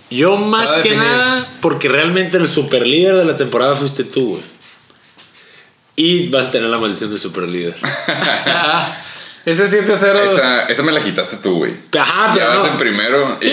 Yo 0.10 0.38
más 0.38 0.70
que 0.70 0.78
definir. 0.78 0.98
nada, 1.00 1.48
porque 1.62 1.90
realmente 1.90 2.38
el 2.38 2.48
super 2.48 2.88
líder 2.88 3.16
de 3.18 3.26
la 3.26 3.38
temporada 3.38 3.76
fuiste 3.76 4.04
tú, 4.04 4.30
güey. 4.30 4.44
Y 5.96 6.30
vas 6.30 6.48
a 6.48 6.52
tener 6.52 6.70
la 6.70 6.78
maldición 6.78 7.12
de 7.12 7.18
super 7.18 7.44
líder. 7.48 7.76
Ese 9.48 9.66
7-0. 9.66 10.20
Esa, 10.22 10.64
esa 10.68 10.84
me 10.84 10.92
la 10.92 11.02
quitaste 11.02 11.38
tú, 11.38 11.56
güey. 11.60 11.74
Ajá, 11.98 12.28
ya 12.28 12.34
pero 12.34 12.48
vas 12.50 12.64
no. 12.66 12.72
en 12.74 12.78
primero 12.78 13.38
Sí, 13.42 13.48
y 13.48 13.52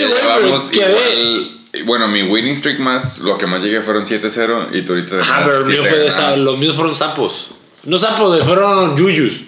ya 0.79 0.87
quedé- 0.87 1.13
igual. 1.13 1.51
Bueno, 1.85 2.07
mi 2.07 2.23
winning 2.23 2.55
streak 2.55 2.79
más, 2.79 3.19
lo 3.19 3.37
que 3.37 3.47
más 3.47 3.61
llegué 3.61 3.81
fueron 3.81 4.05
7-0 4.05 4.69
y 4.73 4.81
tú 4.83 4.93
ahorita 4.93 5.15
además 5.15 5.41
pero 5.45 5.59
el 5.59 5.65
mío 5.65 5.83
fue 5.85 5.97
de 5.99 6.07
esa- 6.07 6.35
los 6.37 6.57
míos 6.59 6.75
fueron 6.75 6.95
sapos. 6.95 7.47
No 7.83 7.97
sapos, 7.97 8.43
fueron 8.43 8.95
yuyus. 8.97 9.41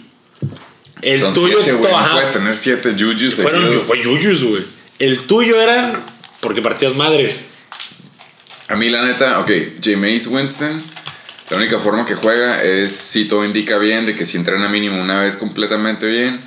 El 1.02 1.20
Son 1.20 1.34
tuyo, 1.34 1.60
siete, 1.64 1.80
to- 1.82 1.90
No 1.90 2.10
puedes 2.12 2.32
tener 2.32 2.56
7 2.56 2.96
jujus 2.98 3.36
fueron 3.36 3.74
fue 3.82 4.02
yuyus, 4.02 4.44
güey. 4.44 4.64
El 5.00 5.20
tuyo 5.22 5.62
eran 5.62 5.94
porque 6.42 6.62
partías 6.62 6.96
madres. 6.96 7.44
A 8.70 8.76
mí, 8.76 8.90
la 8.90 9.02
neta, 9.04 9.40
ok, 9.40 9.52
Jameis 9.84 10.28
Winston, 10.28 10.82
la 11.50 11.58
única 11.58 11.80
forma 11.80 12.06
que 12.06 12.16
juega 12.16 12.62
es 12.64 12.92
si 12.96 13.26
todo 13.26 13.46
indica 13.46 13.78
bien, 13.78 14.06
de 14.06 14.16
que 14.16 14.26
si 14.26 14.38
entrena 14.38 14.68
mínimo 14.70 15.02
una 15.02 15.20
vez 15.22 15.36
completamente 15.36 16.06
bien 16.06 16.40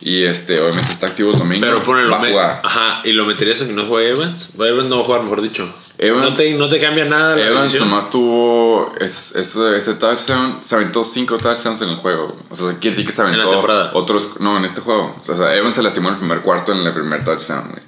y 0.00 0.22
este, 0.24 0.60
obviamente 0.60 0.92
está 0.92 1.06
activo 1.08 1.32
el 1.32 1.38
domingo, 1.38 1.64
Pero 1.66 1.82
ponelo. 1.82 2.10
va 2.10 2.22
a 2.22 2.26
jugar. 2.30 2.60
Ajá, 2.62 3.00
y 3.04 3.12
lo 3.12 3.24
meterías 3.24 3.60
en 3.62 3.68
que 3.68 3.72
no 3.74 3.84
juegue 3.86 4.10
Evans. 4.10 4.48
Evans 4.58 4.88
no 4.88 4.96
va 4.96 5.02
a 5.02 5.04
jugar, 5.06 5.22
mejor 5.22 5.40
dicho. 5.42 5.68
Evans- 5.96 6.30
no, 6.30 6.36
te, 6.36 6.54
no 6.54 6.68
te 6.68 6.80
cambia 6.80 7.04
nada 7.04 7.36
la 7.36 7.46
Evans 7.46 7.78
nomás 7.78 8.10
tuvo 8.10 8.92
es- 9.00 9.32
ese, 9.36 9.76
ese 9.76 9.94
touchdown, 9.94 10.58
se 10.62 10.74
aventó 10.74 11.04
5 11.04 11.36
touchdowns 11.38 11.80
en 11.82 11.88
el 11.90 11.96
juego. 11.96 12.36
O 12.50 12.54
sea, 12.54 12.66
quiere 12.80 12.90
decir 12.96 13.06
que 13.06 13.12
se 13.12 13.22
la 13.22 13.28
aventó 13.28 13.50
temporada. 13.50 13.90
otros, 13.94 14.28
no, 14.40 14.56
en 14.58 14.64
este 14.64 14.80
juego. 14.80 15.14
O 15.26 15.36
sea, 15.36 15.54
Evans 15.56 15.76
se 15.76 15.82
lastimó 15.82 16.08
en 16.08 16.14
el 16.14 16.18
primer 16.20 16.40
cuarto 16.40 16.72
en 16.72 16.78
el 16.84 16.92
primer 16.92 17.24
touchdown, 17.24 17.68
güey. 17.70 17.82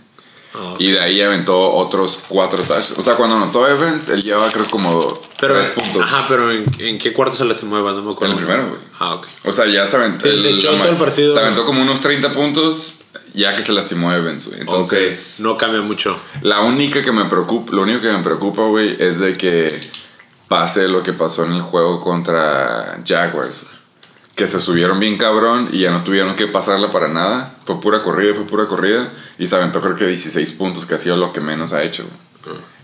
Ah. 0.56 0.74
Y 0.78 0.92
de 0.92 1.00
ahí 1.00 1.20
aventó 1.20 1.72
otros 1.72 2.18
4 2.28 2.62
touchdowns. 2.62 2.98
O 2.98 3.02
sea, 3.02 3.14
cuando 3.14 3.36
anotó 3.36 3.68
Evans, 3.68 4.08
él 4.08 4.22
llevaba 4.22 4.50
creo 4.50 4.66
como 4.70 5.20
Pero, 5.38 5.54
3 5.54 5.70
puntos. 5.72 6.04
Ajá, 6.04 6.24
pero 6.28 6.50
¿en, 6.50 6.64
en 6.78 6.98
qué 6.98 7.12
cuarto 7.12 7.36
se 7.36 7.44
lastimó 7.44 7.78
Evans? 7.78 7.98
No 7.98 8.04
me 8.04 8.12
acuerdo. 8.12 8.34
En 8.34 8.40
el 8.40 8.46
primero, 8.46 8.68
güey. 8.68 8.80
Ah, 8.98 9.14
ok. 9.14 9.26
O 9.44 9.52
sea, 9.52 9.66
ya 9.66 9.86
se 9.86 9.96
aventó. 9.96 10.26
Sí, 10.26 10.40
se 10.40 10.50
echó 10.50 10.72
todo 10.72 10.88
el 10.88 10.96
partido. 10.96 11.32
Se 11.32 11.38
aventó 11.38 11.64
como 11.64 11.82
unos 11.82 12.00
30 12.00 12.32
puntos 12.32 12.94
ya 13.34 13.54
que 13.54 13.62
se 13.62 13.72
lastimó 13.72 14.12
Evans, 14.12 14.46
güey. 14.48 14.60
Entonces, 14.60 15.40
no 15.40 15.58
cambia 15.58 15.82
mucho. 15.82 16.16
la 16.42 16.60
única 16.60 17.02
que 17.02 17.12
me 17.12 17.26
preocupa, 17.26 17.74
lo 17.74 17.82
único 17.82 18.00
que 18.00 18.10
me 18.10 18.22
preocupa, 18.22 18.62
güey, 18.62 18.96
es 18.98 19.18
de 19.18 19.34
que 19.34 19.68
pase 20.48 20.88
lo 20.88 21.02
que 21.02 21.12
pasó 21.12 21.44
en 21.44 21.52
el 21.52 21.60
juego 21.60 22.00
contra 22.00 22.98
Jaguars. 23.06 23.62
Que 24.36 24.46
se 24.46 24.60
subieron 24.60 25.00
bien 25.00 25.16
cabrón 25.16 25.68
y 25.72 25.80
ya 25.80 25.90
no 25.90 26.04
tuvieron 26.04 26.36
que 26.36 26.46
pasarla 26.46 26.90
para 26.90 27.08
nada. 27.08 27.52
Fue 27.64 27.80
pura 27.80 28.02
corrida, 28.02 28.34
fue 28.34 28.44
pura 28.46 28.66
corrida. 28.66 29.10
Y 29.38 29.46
se 29.46 29.56
aventó 29.56 29.80
creo 29.80 29.96
que 29.96 30.06
16 30.06 30.52
puntos, 30.52 30.86
que 30.86 30.94
ha 30.94 30.98
sido 30.98 31.16
lo 31.16 31.32
que 31.32 31.40
menos 31.40 31.72
ha 31.72 31.82
hecho. 31.82 32.04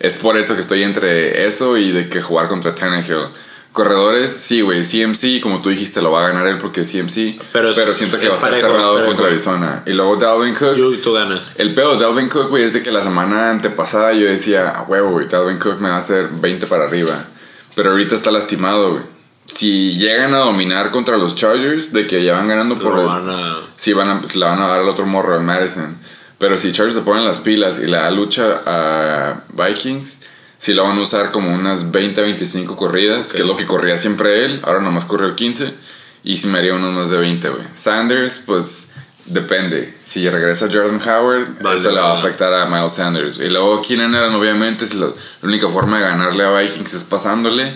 Es 0.01 0.17
por 0.17 0.37
eso 0.37 0.55
que 0.57 0.63
estoy 0.63 0.83
entre 0.83 1.47
eso 1.47 1.77
y 1.77 1.93
de 1.93 2.09
que 2.09 2.21
jugar 2.21 2.49
contra 2.49 2.75
Tannehill. 2.75 3.27
Corredores, 3.73 4.31
sí, 4.31 4.61
güey. 4.61 4.83
CMC, 4.83 5.41
como 5.41 5.61
tú 5.63 5.71
dijiste, 5.71 6.03
lo 6.03 6.11
va 6.11 6.25
a 6.25 6.29
ganar 6.29 6.47
él 6.47 6.59
porque 6.59 6.83
es 6.83 6.91
CMC. 6.91 7.39
Pero 7.53 7.71
Pero, 7.75 7.91
es- 7.91 7.97
siento 7.97 8.19
que 8.19 8.27
va 8.29 8.33
a 8.33 8.37
estar 8.37 8.55
cerrado 8.55 9.07
contra 9.07 9.27
Arizona. 9.29 9.83
Y 9.87 9.93
luego 9.95 10.17
Dalvin 10.17 10.55
Cook. 10.55 10.75
Yo, 10.75 10.91
tú 10.99 11.13
ganas. 11.15 11.53
El 11.57 11.75
pedo 11.75 11.95
de 11.97 12.03
Dalvin 12.05 12.29
Cook, 12.29 12.49
güey, 12.51 12.65
es 12.65 12.73
de 12.75 12.83
que 12.83 12.91
la 12.91 13.03
semana 13.03 13.51
antepasada 13.51 14.13
yo 14.13 14.27
decía, 14.27 14.69
a 14.71 14.83
huevo, 14.83 15.11
güey, 15.13 15.27
Dalvin 15.29 15.59
Cook 15.59 15.81
me 15.81 15.89
va 15.89 15.97
a 15.97 16.01
hacer 16.01 16.29
20 16.41 16.67
para 16.67 16.85
arriba. 16.85 17.25
Pero 17.75 17.93
ahorita 17.93 18.15
está 18.15 18.31
lastimado, 18.31 18.93
güey. 18.93 19.05
Si 19.53 19.93
llegan 19.95 20.33
a 20.35 20.39
dominar 20.39 20.91
contra 20.91 21.17
los 21.19 21.35
Chargers, 21.37 21.93
de 21.93 22.07
que 22.07 22.23
ya 22.25 22.35
van 22.35 22.49
ganando 22.49 22.79
por 22.79 22.99
el- 22.99 23.05
van 23.07 23.29
a- 23.29 23.57
Sí, 23.77 23.93
van 23.93 24.09
a, 24.09 24.21
pues, 24.21 24.37
le 24.37 24.45
van 24.45 24.61
a 24.61 24.67
dar 24.69 24.81
al 24.81 24.89
otro 24.89 25.05
morro, 25.07 25.35
al 25.35 25.43
Madison. 25.43 25.97
Pero 26.39 26.57
si 26.57 26.73
Chargers 26.73 26.95
se 26.95 27.03
ponen 27.03 27.25
las 27.25 27.39
pilas 27.41 27.79
y 27.79 27.87
le 27.87 27.97
da 27.97 28.11
lucha 28.11 28.61
a 28.67 29.41
Vikings, 29.53 30.19
sí 30.59 30.73
lo 30.75 30.85
van 30.85 30.99
a 30.99 31.03
usar 31.03 31.31
como 31.33 31.53
unas 31.55 31.91
20, 31.91 32.23
25 32.23 32.77
corridas, 32.77 33.33
que 33.33 33.43
es 33.43 33.47
lo 33.47 33.57
que 33.57 33.67
corría 33.67 33.97
siempre 33.99 34.45
él. 34.45 34.61
Ahora 34.65 34.81
nomás 34.81 35.05
corrió 35.05 35.35
15. 35.37 35.75
Y 36.25 36.37
si 36.37 36.47
me 36.47 36.59
haría 36.59 36.75
unos 36.75 36.95
más 36.95 37.11
de 37.11 37.19
20, 37.19 37.49
güey. 37.49 37.63
Sanders, 37.77 38.41
pues 38.47 38.93
depende. 39.27 39.93
Si 40.05 40.29
regresa 40.29 40.67
Jordan 40.73 41.01
Howard, 41.05 41.61
Vale, 41.61 41.79
eso 41.79 41.91
le 41.91 41.97
va 41.97 42.07
a 42.07 42.09
vale. 42.15 42.19
afectar 42.21 42.55
a 42.55 42.67
Miles 42.67 42.93
Sanders. 42.93 43.39
Y 43.39 43.51
luego 43.51 43.83
Keenan 43.83 44.15
Allen, 44.15 44.35
obviamente, 44.35 44.87
si 44.87 44.95
la, 44.97 45.07
la 45.07 45.13
única 45.49 45.69
forma 45.69 45.99
de 45.99 46.05
ganarle 46.05 46.45
a 46.45 46.51
Vikings 46.61 46.95
es 46.95 47.05
pasándole. 47.05 47.71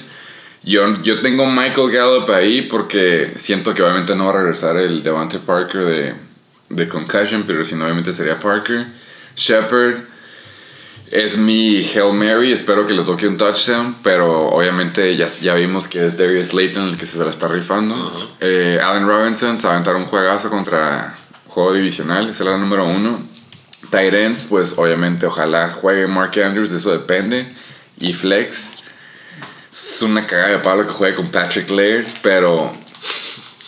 Yo, 0.66 0.92
yo 1.04 1.22
tengo 1.22 1.46
Michael 1.46 1.92
Gallup 1.92 2.28
ahí 2.30 2.62
porque 2.62 3.32
siento 3.36 3.72
que 3.72 3.82
obviamente 3.82 4.16
no 4.16 4.24
va 4.24 4.30
a 4.32 4.42
regresar 4.42 4.76
el 4.76 5.00
Devante 5.00 5.38
Parker 5.38 5.84
de, 5.84 6.14
de 6.70 6.88
concussion, 6.88 7.44
pero 7.46 7.64
si 7.64 7.76
no, 7.76 7.84
obviamente 7.84 8.12
sería 8.12 8.36
Parker. 8.36 8.84
Shepard 9.36 9.94
es 11.12 11.38
mi 11.38 11.84
Hail 11.84 12.12
Mary, 12.14 12.50
espero 12.50 12.84
que 12.84 12.94
le 12.94 13.04
toque 13.04 13.28
un 13.28 13.36
touchdown, 13.36 13.94
pero 14.02 14.48
obviamente 14.48 15.16
ya, 15.16 15.28
ya 15.28 15.54
vimos 15.54 15.86
que 15.86 16.04
es 16.04 16.18
Darius 16.18 16.52
Layton 16.52 16.88
el 16.88 16.96
que 16.96 17.06
se 17.06 17.18
la 17.18 17.30
está 17.30 17.46
rifando. 17.46 17.94
Eh, 18.40 18.80
Allen 18.82 19.06
Robinson 19.06 19.60
se 19.60 19.68
va 19.68 19.74
a 19.74 19.76
aventar 19.76 19.94
un 19.94 20.06
juegazo 20.06 20.50
contra 20.50 21.14
juego 21.46 21.74
divisional, 21.74 22.28
es 22.28 22.40
la 22.40 22.58
número 22.58 22.84
uno. 22.84 23.16
Tyrants, 23.92 24.46
pues 24.48 24.74
obviamente 24.78 25.26
ojalá 25.26 25.70
juegue 25.70 26.08
Mark 26.08 26.32
Andrews, 26.42 26.70
de 26.70 26.78
eso 26.78 26.90
depende. 26.90 27.46
Y 28.00 28.12
Flex, 28.12 28.78
es 29.96 30.02
una 30.02 30.26
cagada 30.26 30.48
de 30.50 30.58
palo 30.58 30.86
que 30.86 30.92
juegue 30.92 31.14
con 31.16 31.28
Patrick 31.30 31.68
Laird, 31.70 32.06
pero 32.22 32.72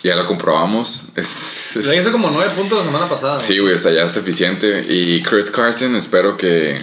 ya 0.03 0.15
lo 0.15 0.25
comprobamos. 0.25 1.09
Es, 1.15 1.75
es- 1.77 1.85
Le 1.85 1.97
hizo 1.97 2.11
como 2.11 2.29
9 2.31 2.51
puntos 2.55 2.79
la 2.79 2.83
semana 2.83 3.07
pasada. 3.09 3.43
Sí, 3.43 3.59
güey, 3.59 3.73
o 3.73 3.77
sea, 3.77 3.91
ya 3.91 4.03
es 4.03 4.15
eficiente. 4.17 4.85
Y 4.89 5.21
Chris 5.21 5.51
Carson, 5.51 5.95
espero 5.95 6.35
que 6.37 6.77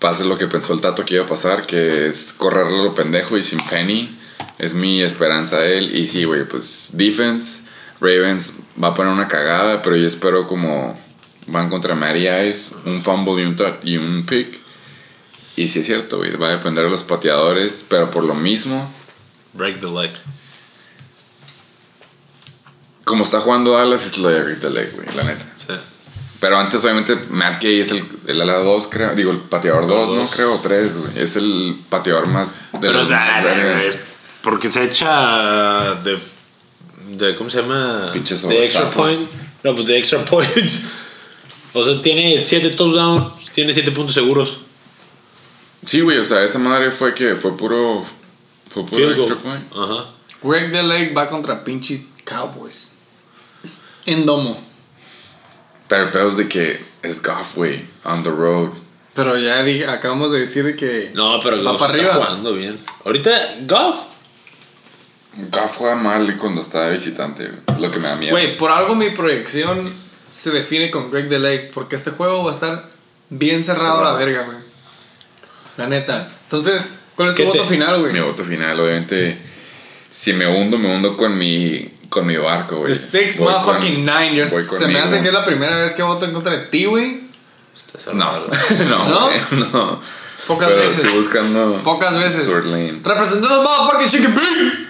pase 0.00 0.24
lo 0.24 0.36
que 0.36 0.46
pensó 0.46 0.74
el 0.74 0.80
Tato 0.80 1.04
que 1.04 1.14
iba 1.14 1.24
a 1.24 1.28
pasar, 1.28 1.64
que 1.66 2.06
es 2.08 2.32
correrle 2.36 2.84
lo 2.84 2.94
pendejo 2.94 3.38
y 3.38 3.42
sin 3.42 3.58
Penny. 3.70 4.14
Es 4.58 4.74
mi 4.74 5.02
esperanza 5.02 5.56
a 5.56 5.66
él. 5.66 5.94
Y 5.96 6.06
sí, 6.06 6.24
güey, 6.24 6.44
pues 6.44 6.90
defense, 6.94 7.62
Ravens 8.00 8.54
va 8.82 8.88
a 8.88 8.94
poner 8.94 9.12
una 9.12 9.28
cagada, 9.28 9.82
pero 9.82 9.96
yo 9.96 10.06
espero 10.06 10.46
como 10.46 10.98
van 11.46 11.70
contra 11.70 11.94
Matty 11.94 12.28
Ice, 12.28 12.74
un 12.84 13.02
fumble 13.02 13.42
y 13.42 13.46
un, 13.46 13.56
y 13.84 13.96
un 13.96 14.26
pick. 14.26 14.65
Y 15.56 15.68
sí 15.68 15.80
es 15.80 15.86
cierto, 15.86 16.18
güey, 16.18 16.36
va 16.36 16.48
a 16.48 16.50
depender 16.52 16.84
de 16.84 16.90
los 16.90 17.02
pateadores, 17.02 17.84
pero 17.88 18.10
por 18.10 18.24
lo 18.24 18.34
mismo, 18.34 18.88
Break 19.54 19.80
the 19.80 19.86
leg. 19.86 20.10
como 23.04 23.24
está 23.24 23.40
jugando 23.40 23.72
Dallas, 23.72 24.04
es 24.04 24.18
lo 24.18 24.28
de 24.28 24.42
Rick 24.42 24.60
the 24.60 24.70
Leg, 24.70 24.92
güey, 24.96 25.08
la 25.16 25.22
neta. 25.24 25.44
Sí. 25.56 25.74
Pero 26.40 26.58
antes, 26.58 26.84
obviamente, 26.84 27.16
Matt 27.30 27.62
Gay 27.62 27.80
es 27.80 27.90
el, 27.92 28.04
el 28.26 28.40
ala 28.40 28.58
2, 28.58 28.88
creo. 28.90 29.14
Digo, 29.14 29.30
el 29.30 29.38
pateador 29.38 29.86
2, 29.88 30.10
¿no? 30.16 30.28
Creo, 30.28 30.54
o 30.54 30.58
3, 30.60 30.94
güey. 30.94 31.18
Es 31.22 31.36
el 31.36 31.74
pateador 31.88 32.26
más. 32.26 32.52
De 32.72 32.80
Pero, 32.80 33.00
o 33.00 33.04
sea, 33.04 33.82
es 33.84 33.96
porque 34.42 34.70
se 34.70 34.84
echa 34.84 35.94
de, 36.04 36.18
de 37.16 37.34
¿cómo 37.36 37.48
se 37.48 37.62
llama? 37.62 38.10
Pinches 38.12 38.42
de 38.42 38.64
extra 38.64 38.86
point. 38.86 39.18
No, 39.64 39.74
pues 39.74 39.86
de 39.86 39.98
extra 39.98 40.24
point. 40.26 40.70
O 41.72 41.84
sea, 41.84 42.00
tiene 42.02 42.44
7 42.44 42.70
touchdowns, 42.70 43.32
tiene 43.54 43.72
7 43.72 43.90
puntos 43.92 44.14
seguros. 44.14 44.58
Sí, 45.86 46.00
güey, 46.00 46.18
o 46.18 46.24
sea, 46.24 46.42
esa 46.42 46.58
madre 46.58 46.90
fue 46.90 47.14
que 47.14 47.34
fue 47.36 47.56
puro. 47.56 48.04
Fue 48.68 48.84
puro 48.84 48.96
Field 48.96 49.18
extra 49.18 49.36
goal. 49.36 49.42
point. 49.42 49.72
Ajá. 49.72 50.04
Greg 50.42 50.70
DeLeg 50.70 51.16
va 51.16 51.28
contra 51.28 51.64
pinche 51.64 52.04
Cowboys. 52.24 52.92
En 54.04 54.26
domo. 54.26 54.60
Pero 55.88 56.02
el 56.04 56.10
pedo 56.10 56.28
es 56.28 56.36
de 56.36 56.48
que 56.48 56.84
es 57.02 57.22
Goff, 57.22 57.54
güey, 57.54 57.80
on 58.04 58.22
the 58.24 58.30
road. 58.30 58.70
Pero 59.14 59.38
ya 59.38 59.62
dije, 59.62 59.86
acabamos 59.86 60.32
de 60.32 60.40
decir 60.40 60.64
de 60.64 60.74
que. 60.76 61.12
No, 61.14 61.40
pero 61.42 61.62
Va 61.64 61.70
Goff 61.72 61.80
para 61.80 61.92
está 61.94 62.08
arriba. 62.10 62.24
jugando 62.26 62.52
bien. 62.52 62.78
Ahorita, 63.04 63.30
Goff. 63.62 64.00
Goff 65.52 65.76
juega 65.76 65.96
mal 65.96 66.36
cuando 66.38 66.60
está 66.60 66.86
de 66.86 66.92
visitante, 66.94 67.46
güey. 67.48 67.80
Lo 67.80 67.90
que 67.90 67.98
me 67.98 68.08
da 68.08 68.16
miedo. 68.16 68.32
Güey, 68.32 68.56
por 68.58 68.70
algo 68.70 68.94
mi 68.94 69.10
proyección 69.10 69.92
se 70.30 70.50
define 70.50 70.90
con 70.90 71.10
Greg 71.10 71.28
DeLeg. 71.28 71.70
Porque 71.72 71.94
este 71.96 72.10
juego 72.10 72.42
va 72.44 72.50
a 72.50 72.54
estar 72.54 72.84
bien 73.30 73.62
cerrado, 73.62 74.04
a 74.04 74.12
la 74.12 74.18
verga, 74.18 74.42
güey. 74.42 74.58
La 75.76 75.86
neta. 75.86 76.26
Entonces, 76.44 77.00
¿cuál 77.16 77.28
es 77.28 77.34
tu 77.34 77.42
¿Qué 77.42 77.50
te- 77.50 77.58
voto 77.58 77.68
final, 77.68 78.00
güey? 78.00 78.12
Mi 78.12 78.20
voto 78.20 78.44
final, 78.44 78.78
obviamente. 78.80 79.38
Si 80.10 80.32
me 80.32 80.46
hundo, 80.46 80.78
me 80.78 80.94
hundo 80.94 81.16
con 81.16 81.36
mi. 81.36 81.92
Con 82.08 82.26
mi 82.26 82.36
barco, 82.36 82.76
güey. 82.78 82.92
The 82.94 82.98
Six 82.98 83.38
Voy 83.38 83.52
con- 83.52 83.62
motherfucking 83.62 84.04
Nine. 84.06 84.34
Yo- 84.36 84.48
voy 84.48 84.62
se 84.62 84.86
me 84.88 84.98
hace 85.00 85.20
que 85.20 85.28
es 85.28 85.34
la 85.34 85.44
primera 85.44 85.76
vez 85.76 85.92
que 85.92 86.02
voto 86.02 86.24
en 86.24 86.32
contra 86.32 86.52
de 86.52 86.66
ti, 86.66 86.84
güey. 86.86 87.20
No, 88.14 88.32
no, 88.32 89.08
¿No? 89.08 89.30
no. 89.72 90.00
Pocas 90.46 90.68
Pero 90.68 90.80
veces. 90.80 90.98
estoy 90.98 91.10
buscando. 91.18 91.80
Pocas 91.82 92.14
veces. 92.16 92.46
Representando 92.48 93.54
a 93.54 93.62
motherfucking 93.62 94.08
Chicken 94.08 94.34
Bean 94.34 94.88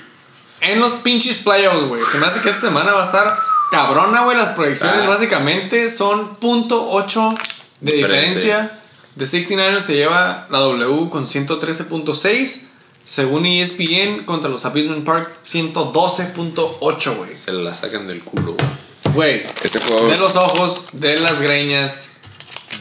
en 0.60 0.80
los 0.80 0.92
pinches 0.96 1.38
playoffs, 1.38 1.84
güey. 1.84 2.02
Se 2.10 2.18
me 2.18 2.26
hace 2.26 2.40
que 2.42 2.50
esta 2.50 2.60
semana 2.60 2.92
va 2.92 3.00
a 3.00 3.04
estar 3.04 3.38
cabrona, 3.70 4.22
güey. 4.24 4.36
Las 4.36 4.50
proyecciones 4.50 5.04
Ah. 5.06 5.08
básicamente 5.08 5.88
son 5.88 6.36
.8 6.40 7.34
de 7.80 7.92
Diferente. 7.92 8.28
diferencia. 8.38 8.80
De 9.16 9.24
69ers 9.24 9.80
se 9.80 9.94
lleva 9.94 10.47
la 10.51 10.59
W 10.60 11.09
con 11.10 11.24
113.6. 11.24 12.62
Según 13.05 13.47
ESPN, 13.47 14.24
contra 14.24 14.51
los 14.51 14.64
Abusement 14.64 15.05
Park, 15.05 15.30
112.8, 15.44 17.16
güey. 17.16 17.36
Se 17.36 17.52
la 17.52 17.72
sacan 17.74 18.06
del 18.09 18.20
culo, 18.20 18.55
güey. 18.55 19.14
Güey, 19.14 19.43
Este 19.62 19.78
juego, 19.78 20.09
de 20.09 20.18
los 20.18 20.36
ojos, 20.36 20.88
de 20.94 21.18
las 21.20 21.40
greñas. 21.40 22.10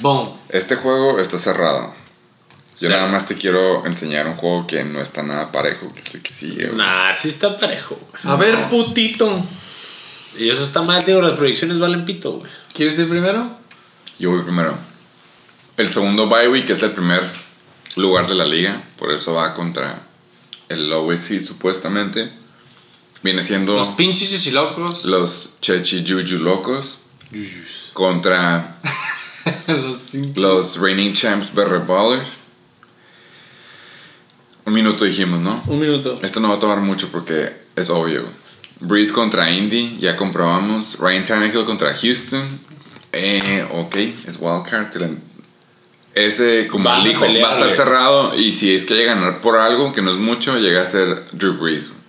Boom. 0.02 0.30
este 0.50 0.76
juego 0.76 1.20
está 1.20 1.40
cerrado. 1.40 1.94
Yo 2.80 2.88
Sí. 2.90 2.94
nada 2.94 3.08
más 3.08 3.28
te 3.28 3.36
quiero 3.36 3.86
enseñar 3.86 4.28
un 4.28 4.36
juego 4.36 4.68
que 4.68 4.84
no 4.84 5.00
está 5.00 5.24
nada 5.24 5.50
parejo, 5.54 5.94
que 5.94 6.02
es 6.02 6.14
el 6.16 6.22
que 6.22 6.34
sigue. 6.34 6.66
güey. 6.66 6.78
Nah, 6.78 7.14
sí 7.14 7.30
está 7.30 7.58
parejo, 7.58 7.96
güey. 8.12 8.34
A 8.34 8.36
ver, 8.36 8.68
putito. 8.70 9.30
Y 10.38 10.50
eso 10.50 10.62
está 10.64 10.82
mal, 10.82 11.06
digo, 11.06 11.22
las 11.22 11.36
proyecciones 11.36 11.80
valen 11.80 12.04
pito, 12.04 12.34
güey. 12.34 12.52
¿Quieres 12.74 12.98
ir 13.00 13.08
primero? 13.08 13.48
Yo 14.20 14.32
voy 14.32 14.42
primero. 14.42 14.76
El 15.78 15.88
segundo 15.90 16.28
bye 16.30 16.48
week 16.48 16.70
es 16.70 16.84
el 16.84 16.92
primer 16.92 17.22
lugar 17.96 18.28
de 18.28 18.36
la 18.36 18.46
liga, 18.46 18.82
por 18.98 19.12
eso 19.12 19.34
va 19.34 19.54
contra 19.54 19.98
el 20.70 20.92
OSC 20.92 21.42
supuestamente. 21.42 22.30
Viene 23.24 23.42
siendo 23.44 23.74
Los 23.76 23.90
pinches 23.90 24.30
chichilocos. 24.30 25.06
los 25.06 25.54
Chechi 25.62 26.06
Juju 26.08 26.38
locos 26.44 27.00
contra 27.94 28.78
los 29.68 29.96
pinches. 30.12 30.38
los 30.38 30.78
reigning 30.80 31.14
champs 31.14 31.54
Berre 31.54 31.80
Ballers. 31.80 32.30
Un 34.66 34.74
minuto 34.74 35.06
dijimos, 35.06 35.40
¿no? 35.42 35.62
Un 35.68 35.80
minuto. 35.80 36.16
Esto 36.22 36.40
no 36.40 36.50
va 36.50 36.56
a 36.56 36.60
tomar 36.60 36.80
mucho 36.82 37.10
porque 37.12 37.52
es 37.76 37.90
obvio. 37.90 38.24
Breeze 38.80 39.12
contra 39.12 39.50
Indy, 39.52 39.98
ya 40.00 40.16
comprobamos. 40.16 40.98
Ryan 41.00 41.24
Tannehill 41.24 41.66
contra 41.66 41.94
Houston. 41.94 42.44
Eh, 43.12 43.68
ok, 43.72 43.96
es 43.96 44.36
wildcard. 44.40 44.88
Ese, 46.16 46.68
como 46.68 46.90
Van 46.90 47.04
dijo, 47.04 47.26
va 47.26 47.50
a 47.50 47.52
estar 47.52 47.72
cerrado. 47.72 48.36
Y 48.36 48.52
si 48.52 48.74
es 48.74 48.86
que 48.86 48.96
llega 48.96 49.12
a 49.12 49.16
ganar 49.16 49.42
por 49.42 49.58
algo, 49.58 49.94
que 49.94 50.02
no 50.02 50.12
es 50.12 50.18
mucho, 50.18 50.58
llega 50.58 50.82
a 50.82 50.86
ser 50.86 51.22
Drew 51.34 51.58
Brees. 51.58 51.90
güey. 51.90 52.00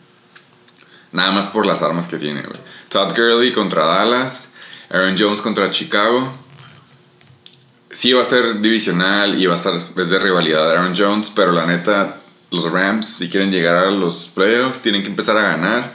Nada 1.10 1.32
más 1.32 1.48
por 1.48 1.66
las 1.66 1.82
armas 1.82 2.06
que 2.06 2.16
tiene, 2.16 2.40
güey. 2.40 2.60
Todd 2.88 3.14
Gurley 3.16 3.52
contra 3.52 3.84
Dallas. 3.84 4.50
Aaron 4.90 5.16
Jones 5.18 5.40
contra 5.40 5.70
Chicago. 5.70 6.32
Sí 7.90 8.12
va 8.12 8.22
a 8.22 8.24
ser 8.24 8.60
divisional 8.60 9.40
y 9.40 9.46
va 9.46 9.54
a 9.54 9.56
estar 9.56 9.74
es 9.74 10.08
de 10.08 10.18
rivalidad 10.18 10.66
de 10.66 10.76
Aaron 10.76 10.94
Jones, 10.96 11.32
pero 11.34 11.50
la 11.52 11.66
neta, 11.66 12.14
los 12.50 12.70
Rams, 12.70 13.08
si 13.08 13.28
quieren 13.28 13.50
llegar 13.50 13.86
a 13.86 13.90
los 13.90 14.30
playoffs, 14.34 14.82
tienen 14.82 15.02
que 15.02 15.08
empezar 15.08 15.36
a 15.36 15.42
ganar. 15.42 15.92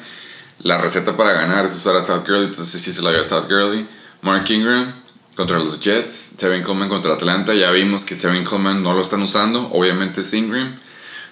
La 0.59 0.79
receta 0.79 1.15
para 1.15 1.31
ganar 1.31 1.65
es 1.65 1.73
usar 1.73 1.95
a 1.95 2.03
Todd 2.03 2.21
Gurley, 2.27 2.47
entonces 2.47 2.81
sí 2.81 2.91
se 2.91 3.01
la 3.01 3.11
dio 3.11 3.21
a 3.21 3.25
Todd 3.25 3.45
Gurley. 3.49 3.85
Mark 4.21 4.49
Ingram 4.49 4.91
contra 5.35 5.59
los 5.59 5.79
Jets, 5.79 6.31
Tevin 6.37 6.61
Coleman 6.61 6.89
contra 6.89 7.13
Atlanta, 7.13 7.53
ya 7.53 7.71
vimos 7.71 8.05
que 8.05 8.15
Tevin 8.15 8.43
Coleman 8.43 8.83
no 8.83 8.93
lo 8.93 9.01
están 9.01 9.21
usando, 9.21 9.69
obviamente 9.71 10.21
es 10.21 10.33
Ingram. 10.33 10.71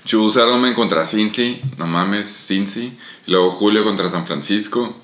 Jules 0.09 0.37
Edelman 0.37 0.73
contra 0.73 1.05
Cincy, 1.05 1.61
no 1.77 1.85
mames, 1.85 2.25
Cincy. 2.47 2.97
Luego 3.27 3.51
Julio 3.51 3.83
contra 3.83 4.09
San 4.09 4.25
Francisco. 4.25 4.95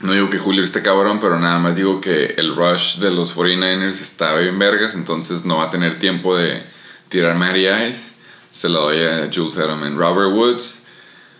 No 0.00 0.12
digo 0.12 0.30
que 0.30 0.38
Julio 0.38 0.62
esté 0.62 0.82
cabrón, 0.82 1.18
pero 1.20 1.38
nada 1.38 1.58
más 1.58 1.76
digo 1.76 2.00
que 2.00 2.34
el 2.36 2.54
rush 2.54 2.98
de 2.98 3.10
los 3.10 3.36
49ers 3.36 4.00
está 4.00 4.36
bien 4.36 4.58
vergas, 4.58 4.94
entonces 4.94 5.44
no 5.44 5.58
va 5.58 5.64
a 5.64 5.70
tener 5.70 5.98
tiempo 5.98 6.36
de 6.36 6.60
tirar 7.08 7.36
Ice. 7.56 8.12
Se 8.50 8.68
lo 8.68 8.82
doy 8.82 8.98
a 8.98 9.30
Jules 9.32 9.56
Edelman. 9.56 9.96
Robert 9.96 10.32
Woods, 10.32 10.82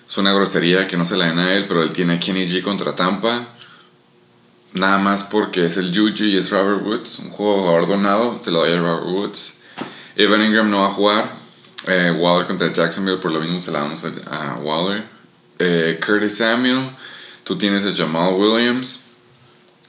es 0.06 0.16
una 0.16 0.32
grosería 0.32 0.86
que 0.86 0.96
no 0.96 1.04
se 1.04 1.16
la 1.16 1.26
den 1.26 1.38
a 1.38 1.54
él, 1.54 1.66
pero 1.68 1.82
él 1.82 1.92
tiene 1.92 2.14
a 2.14 2.20
Kenny 2.20 2.46
G 2.46 2.62
contra 2.62 2.96
Tampa. 2.96 3.44
Nada 4.74 4.98
más 4.98 5.24
porque 5.24 5.66
es 5.66 5.76
el 5.76 5.94
Juju 5.94 6.24
y 6.24 6.36
es 6.36 6.50
Robert 6.50 6.82
Woods, 6.82 7.18
un 7.18 7.30
juego 7.30 7.60
jugador 7.62 7.88
donado, 7.88 8.40
se 8.42 8.50
lo 8.50 8.60
doy 8.60 8.72
a 8.72 8.78
Robert 8.78 9.04
Woods. 9.04 9.54
Evan 10.16 10.42
Ingram 10.42 10.70
no 10.70 10.78
va 10.78 10.86
a 10.86 10.90
jugar. 10.90 11.24
Eh, 11.88 12.14
Waller 12.16 12.46
contra 12.46 12.72
Jacksonville, 12.72 13.18
por 13.18 13.32
lo 13.32 13.40
mismo 13.40 13.58
se 13.58 13.70
la 13.70 13.80
damos 13.80 14.04
a, 14.04 14.52
a 14.52 14.56
Waller. 14.58 15.04
Eh, 15.58 16.00
Curtis 16.04 16.38
Samuel, 16.38 16.80
tú 17.44 17.56
tienes 17.56 17.84
a 17.84 17.94
Jamal 17.94 18.34
Williams. 18.34 19.00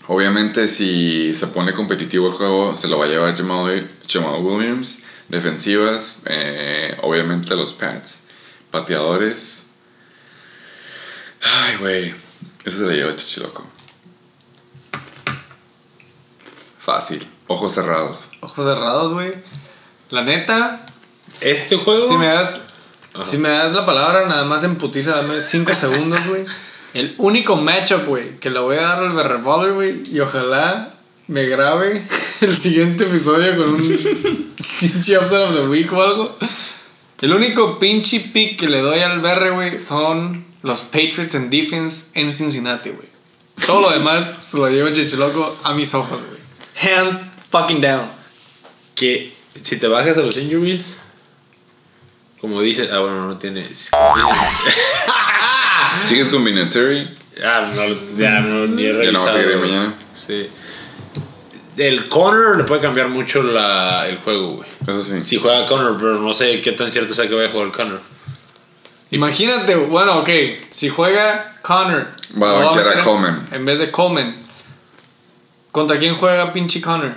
Obviamente, 0.07 0.67
si 0.67 1.33
se 1.33 1.47
pone 1.47 1.71
competitivo 1.71 2.27
el 2.27 2.33
juego, 2.33 2.75
se 2.75 2.87
lo 2.87 2.97
va 2.97 3.05
a 3.05 3.07
llevar 3.07 3.35
Jamal, 3.37 3.87
Jamal 4.07 4.41
Williams. 4.41 4.99
Defensivas, 5.29 6.17
eh, 6.25 6.97
obviamente 7.01 7.55
los 7.55 7.73
Pats. 7.73 8.23
Pateadores. 8.69 9.67
Ay, 11.41 11.75
güey. 11.79 12.13
Eso 12.65 12.77
se 12.77 12.83
le 12.83 12.95
lleva 12.95 13.15
Chichiloco. 13.15 13.65
Fácil. 16.85 17.25
Ojos 17.47 17.73
cerrados. 17.73 18.27
Ojos 18.41 18.65
cerrados, 18.65 19.13
güey. 19.13 19.33
La 20.09 20.21
neta, 20.23 20.85
Este 21.41 21.75
juego. 21.77 22.07
si 22.07 22.15
me 22.15 22.27
das. 22.27 22.61
Si 23.29 23.37
me 23.37 23.49
das 23.49 23.73
la 23.73 23.85
palabra, 23.85 24.27
nada 24.27 24.45
más 24.45 24.63
en 24.63 24.75
putiza, 24.77 25.11
dame 25.11 25.39
5 25.39 25.75
segundos, 25.79 26.25
güey. 26.27 26.45
El 26.93 27.13
único 27.17 27.55
matchup, 27.57 28.05
güey, 28.05 28.37
que 28.39 28.49
le 28.49 28.59
voy 28.59 28.77
a 28.77 28.81
dar 28.83 28.99
al 28.99 29.23
Revolver, 29.23 29.73
güey. 29.73 30.01
Y 30.11 30.19
ojalá 30.19 30.91
me 31.27 31.45
grabe 31.45 32.03
el 32.41 32.55
siguiente 32.57 33.03
episodio 33.05 33.55
con 33.57 33.75
un 33.75 33.77
pinche 34.79 35.17
upset 35.17 35.39
of 35.39 35.55
the 35.55 35.67
week 35.67 35.91
o 35.93 36.01
algo. 36.01 36.37
El 37.21 37.33
único 37.33 37.79
pinche 37.79 38.19
pick 38.19 38.59
que 38.59 38.67
le 38.67 38.81
doy 38.81 38.99
al 38.99 39.19
BR, 39.21 39.51
güey, 39.51 39.81
son 39.81 40.43
los 40.61 40.81
Patriots 40.81 41.35
en 41.35 41.49
defense 41.49 42.05
en 42.15 42.31
Cincinnati, 42.31 42.89
güey. 42.89 43.07
Todo 43.65 43.81
lo 43.81 43.91
demás 43.91 44.33
se 44.41 44.57
lo 44.57 44.67
lleva 44.69 44.89
el 44.89 44.95
Chichiloco 44.95 45.55
a 45.63 45.73
mis 45.73 45.93
ojos, 45.93 46.25
güey. 46.25 46.42
Hands 46.81 47.21
fucking 47.51 47.81
down. 47.81 48.01
que 48.95 49.31
si 49.61 49.77
te 49.77 49.87
bajas 49.87 50.17
a 50.17 50.21
los 50.21 50.37
injuries, 50.37 50.97
como 52.41 52.61
dices, 52.61 52.89
ah, 52.91 52.99
bueno, 52.99 53.25
no 53.25 53.37
tiene. 53.37 53.63
¿Sigues 56.07 56.29
tu 56.29 56.39
Minatory? 56.39 57.07
Ah, 57.43 57.71
no, 57.73 57.83
ya 58.15 58.39
no, 58.41 58.67
ni 58.67 58.83
he 58.83 58.87
Ya 58.87 58.93
no 58.93 58.99
revisado. 58.99 59.25
vas 59.25 59.35
a 59.35 59.39
seguir 59.41 59.57
mañana. 59.57 59.93
Sí. 60.27 60.49
El 61.77 62.07
Connor 62.07 62.57
le 62.57 62.63
puede 62.65 62.81
cambiar 62.81 63.07
mucho 63.09 63.41
la, 63.41 64.07
el 64.07 64.17
juego, 64.17 64.57
güey. 64.57 64.69
Eso 64.87 65.03
sí. 65.03 65.19
Si 65.21 65.37
juega 65.37 65.65
Connor, 65.65 65.95
pero 65.97 66.19
no 66.19 66.33
sé 66.33 66.61
qué 66.61 66.73
tan 66.73 66.91
cierto 66.91 67.15
sea 67.15 67.27
que 67.27 67.33
vaya 67.33 67.47
a 67.47 67.51
jugar 67.51 67.71
Connor. 67.71 67.99
Imagínate, 69.11 69.75
bueno, 69.75 70.19
ok, 70.19 70.29
si 70.69 70.89
juega 70.89 71.55
Connor. 71.61 72.07
Va 72.41 72.51
a 72.51 72.71
a 72.71 73.03
Coleman. 73.03 73.47
En 73.51 73.65
vez 73.65 73.79
de 73.79 73.89
Coleman. 73.89 74.42
¿Contra 75.73 75.97
quién 75.97 76.13
juega 76.13 76.53
pinche 76.53 76.79
Connor? 76.79 77.11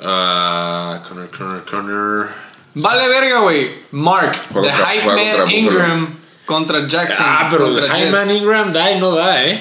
Ah, 0.00 1.02
Connor, 1.06 1.28
Connor, 1.28 1.64
Connor. 1.70 2.30
Vale 2.72 3.08
verga, 3.08 3.40
güey. 3.40 3.70
Mark, 3.90 4.32
the 4.54 4.72
Hype 4.72 5.04
Man. 5.04 5.50
Ingram 5.50 6.16
contra 6.46 6.88
Jackson. 6.88 7.26
Ah, 7.28 7.48
pero 7.50 7.66
contra 7.66 7.94
Hyman 7.94 8.26
Jets. 8.26 8.40
Ingram 8.40 8.72
da 8.72 8.90
y 8.90 8.98
no 8.98 9.14
da, 9.14 9.44
¿eh? 9.44 9.60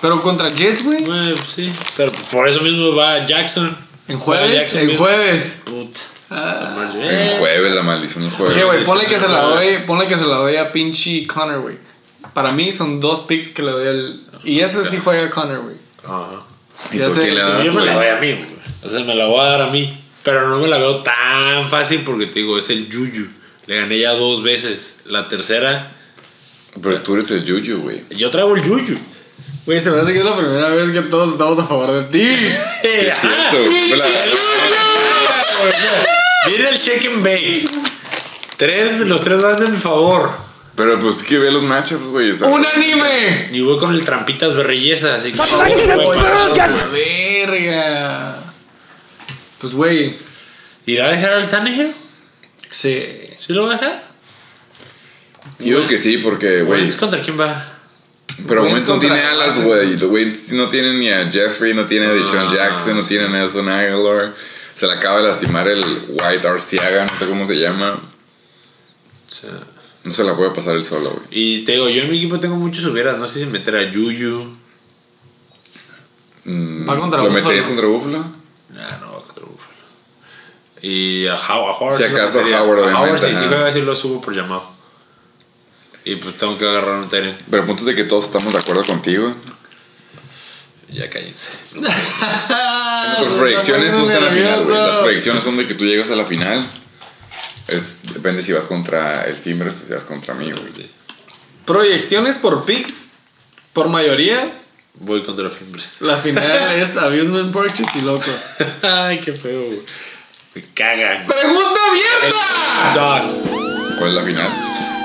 Pero 0.00 0.20
contra 0.20 0.48
Jets, 0.48 0.82
güey. 0.84 1.04
Bueno, 1.04 1.36
sí. 1.48 1.72
Pero 1.96 2.10
por 2.32 2.48
eso 2.48 2.60
mismo 2.62 2.96
va 2.96 3.24
Jackson. 3.24 3.76
En 4.08 4.18
jueves, 4.18 4.74
en 4.74 4.98
jueves. 4.98 5.58
Puta. 5.64 6.00
Ah. 6.30 6.90
Eh, 6.96 7.36
jueves, 7.38 7.72
la 7.72 7.84
maldición 7.84 8.24
del 8.24 8.32
jueves. 8.32 8.56
Ok, 8.56 8.64
güey, 8.64 8.84
ponle 8.84 9.06
que 9.06 9.16
se 9.16 9.28
la 9.28 9.40
doy, 9.42 9.78
ponle 9.86 10.08
que 10.08 10.18
se 10.18 10.26
la 10.26 10.38
doy 10.38 10.56
a 10.56 10.72
pinche 10.72 11.24
Connor, 11.28 11.60
güey. 11.60 11.78
Para 12.32 12.50
mí 12.50 12.72
son 12.72 12.98
dos 12.98 13.22
picks 13.22 13.50
que 13.50 13.62
le 13.62 13.70
doy 13.70 13.86
al. 13.86 14.20
Y 14.42 14.58
ese 14.58 14.84
sí 14.84 15.00
juega 15.04 15.30
Connor, 15.30 15.60
güey. 15.60 15.76
Ajá. 16.04 16.53
¿Y 16.92 16.98
ya 16.98 17.04
tú 17.06 17.14
sé, 17.14 17.22
quién 17.22 17.34
le 17.34 17.40
das, 17.40 17.64
Yo 17.64 17.72
me 17.74 17.84
la 17.84 17.92
doy 17.94 18.06
a 18.06 18.16
mí, 18.16 18.32
güey. 18.32 18.46
O 18.82 18.88
sea, 18.90 19.00
me 19.04 19.14
la 19.14 19.26
voy 19.26 19.40
a 19.40 19.44
dar 19.50 19.62
a 19.62 19.66
mí. 19.68 20.00
Pero 20.22 20.48
no 20.48 20.58
me 20.58 20.68
la 20.68 20.78
veo 20.78 21.02
tan 21.02 21.68
fácil 21.68 22.02
porque 22.04 22.26
te 22.26 22.40
digo, 22.40 22.56
es 22.58 22.70
el 22.70 22.88
Yuyu. 22.88 23.26
Le 23.66 23.76
gané 23.76 23.98
ya 23.98 24.12
dos 24.12 24.42
veces. 24.42 24.96
La 25.06 25.28
tercera, 25.28 25.90
Pero 26.82 26.98
tú 27.00 27.14
eres 27.14 27.30
el 27.30 27.44
Juju, 27.48 27.82
güey. 27.82 28.02
yo 28.10 28.30
traigo 28.30 28.54
el 28.56 28.62
Yuyu. 28.62 28.98
Güey, 29.66 29.80
se 29.80 29.90
me 29.90 29.98
hace 30.00 30.12
que 30.12 30.18
es 30.18 30.24
la 30.24 30.36
primera 30.36 30.68
vez 30.68 30.90
que 30.90 31.00
todos 31.02 31.32
estamos 31.32 31.58
a 31.58 31.66
favor 31.66 31.90
de 31.92 32.02
ti. 32.04 32.20
Es 32.82 33.14
cierto. 33.20 33.56
Fue 33.88 33.96
la- 33.96 34.06
Mira 36.46 36.68
el 36.70 36.76
shake 36.76 37.06
and 37.08 37.24
bake. 37.24 37.68
Tres, 38.56 39.00
los 39.00 39.20
tres 39.22 39.40
van 39.42 39.58
de 39.64 39.70
mi 39.70 39.78
favor. 39.78 40.30
Pero 40.76 40.98
pues 40.98 41.22
que 41.22 41.38
ve 41.38 41.52
los 41.52 41.62
matchups, 41.62 42.06
güey. 42.06 42.30
o 42.30 42.34
sea, 42.34 42.48
¡Unánime! 42.48 43.48
Y 43.52 43.60
voy 43.60 43.78
con 43.78 43.94
el 43.94 44.04
trampitas 44.04 44.56
berrelleza, 44.56 45.14
así 45.14 45.30
que. 45.32 45.38
Forget. 45.38 45.94
güey. 46.02 46.20
Verga. 47.46 48.42
Pues, 49.60 49.72
güey. 49.72 50.14
¿Irá 50.86 51.06
a 51.06 51.10
dejar 51.10 51.32
al 51.34 51.48
Tannehill? 51.48 51.92
Sí. 52.70 53.02
¿Sí 53.38 53.52
lo 53.52 53.66
va 53.66 53.74
a 53.74 53.78
dejar? 53.78 54.04
Yo 55.60 55.76
digo 55.76 55.86
que 55.88 55.96
sí, 55.98 56.18
porque, 56.18 56.62
güey. 56.62 56.90
Contra 56.96 57.20
quién 57.22 57.38
va? 57.40 57.70
Pero 58.48 58.64
Winston 58.64 58.98
contra- 58.98 59.14
tiene 59.14 59.22
alas, 59.28 59.62
güey. 59.62 59.94
Wentz 60.06 60.50
no 60.50 60.68
tiene 60.68 60.94
ni 60.94 61.08
a 61.08 61.30
Jeffrey, 61.30 61.72
no 61.72 61.86
tiene 61.86 62.06
a 62.06 62.10
Deshaun 62.12 62.48
Ah, 62.48 62.52
Jackson, 62.52 62.96
no 62.96 63.04
tiene 63.04 63.26
a 63.26 63.28
Nelson 63.28 63.68
Aguilar. 63.68 64.34
Se 64.74 64.86
le 64.88 64.92
acaba 64.94 65.18
de 65.18 65.28
lastimar 65.28 65.68
el 65.68 65.80
White 66.08 66.48
Arciaga, 66.48 67.06
no 67.06 67.16
sé 67.18 67.26
cómo 67.26 67.46
se 67.46 67.54
llama. 67.54 67.92
O 67.92 69.30
sea, 69.32 69.50
No 70.04 70.12
se 70.12 70.22
la 70.24 70.36
puede 70.36 70.50
pasar 70.50 70.74
él 70.76 70.84
solo, 70.84 71.10
güey. 71.10 71.26
y 71.30 71.64
te 71.64 71.72
digo, 71.72 71.88
yo 71.88 72.02
en 72.02 72.10
mi 72.10 72.18
equipo 72.18 72.38
tengo 72.38 72.56
muchos 72.56 72.84
hubieras. 72.84 73.18
No 73.18 73.26
sé 73.26 73.40
si 73.40 73.46
meter 73.46 73.74
a 73.76 73.90
Yuyu. 73.90 74.56
mm, 76.44 76.88
Va 76.88 76.98
contra 76.98 77.22
¿Lo 77.22 77.30
meterías 77.30 77.66
contra 77.66 77.86
Buffalo? 77.86 78.18
Nah, 78.18 78.88
no, 79.00 79.12
contra 79.18 79.44
Buffalo. 79.44 79.74
Y 80.82 81.26
a, 81.26 81.36
How- 81.36 81.68
a 81.68 81.78
Howard. 81.78 81.96
Si 81.96 82.02
acaso 82.04 82.40
a. 82.40 82.62
Howard, 82.62 82.88
A 82.90 83.00
Howard 83.00 83.18
sí, 83.20 83.34
sí 83.34 83.44
sí 83.72 83.80
lo 83.82 83.94
subo 83.94 84.20
por 84.20 84.34
llamado. 84.34 84.62
Y 86.04 86.16
pues 86.16 86.36
tengo 86.36 86.58
que 86.58 86.68
agarrar 86.68 86.98
un 87.00 87.08
Tyrant. 87.08 87.40
Pero 87.50 87.62
el 87.62 87.66
punto 87.66 87.82
es 87.82 87.86
de 87.86 87.94
que 87.94 88.04
todos 88.04 88.24
estamos 88.26 88.52
de 88.52 88.58
acuerdo 88.58 88.84
contigo. 88.84 89.30
Ya 90.90 91.08
cállense. 91.08 91.48
Nuestras 91.74 93.34
proyecciones 93.38 93.94
tú 93.94 94.00
estás 94.02 94.16
en 94.16 94.24
la 94.24 94.30
final, 94.30 94.62
güey. 94.64 94.76
Las 94.76 94.98
proyecciones 94.98 95.42
son 95.42 95.56
de 95.56 95.66
que 95.66 95.74
tú 95.74 95.84
llegas 95.86 96.10
a 96.10 96.14
la 96.16 96.24
final. 96.26 96.62
Es, 97.68 98.12
depende 98.12 98.42
si 98.42 98.52
vas 98.52 98.64
contra 98.64 99.24
el 99.24 99.38
Timbers 99.40 99.82
o 99.82 99.86
si 99.86 99.92
vas 99.92 100.04
contra 100.04 100.34
mí, 100.34 100.50
güey. 100.50 100.86
Proyecciones 101.64 102.36
por 102.36 102.64
picks, 102.64 103.06
por 103.72 103.88
mayoría, 103.88 104.52
Voy 105.00 105.24
contra 105.24 105.50
Fimbres. 105.50 105.96
la 106.00 106.16
final 106.16 106.44
es 106.76 106.96
Abusement 106.96 107.52
Park 107.52 107.72
Chichilocos. 107.72 108.54
Ay, 108.82 109.18
qué 109.18 109.32
feo, 109.32 109.64
güey. 109.64 109.80
Me 110.54 110.62
cagan. 110.72 111.26
¡Pregunta 111.26 111.80
abierta! 111.90 112.92
Dog. 112.94 113.98
¿Cuál 113.98 114.08
es 114.10 114.14
la 114.14 114.22
final? 114.22 114.48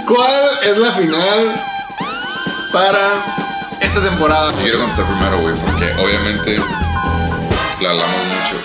¿Cuál 0.05 0.49
es 0.63 0.77
la 0.77 0.91
final 0.91 1.63
para 2.71 3.25
esta 3.81 4.03
temporada? 4.03 4.51
Yo 4.51 4.61
quiero 4.61 4.79
contestar 4.79 5.07
primero, 5.07 5.39
güey, 5.39 5.55
porque 5.55 5.91
obviamente 6.03 6.57
lo 7.81 7.89
hablamos 7.89 8.25
mucho. 8.25 8.61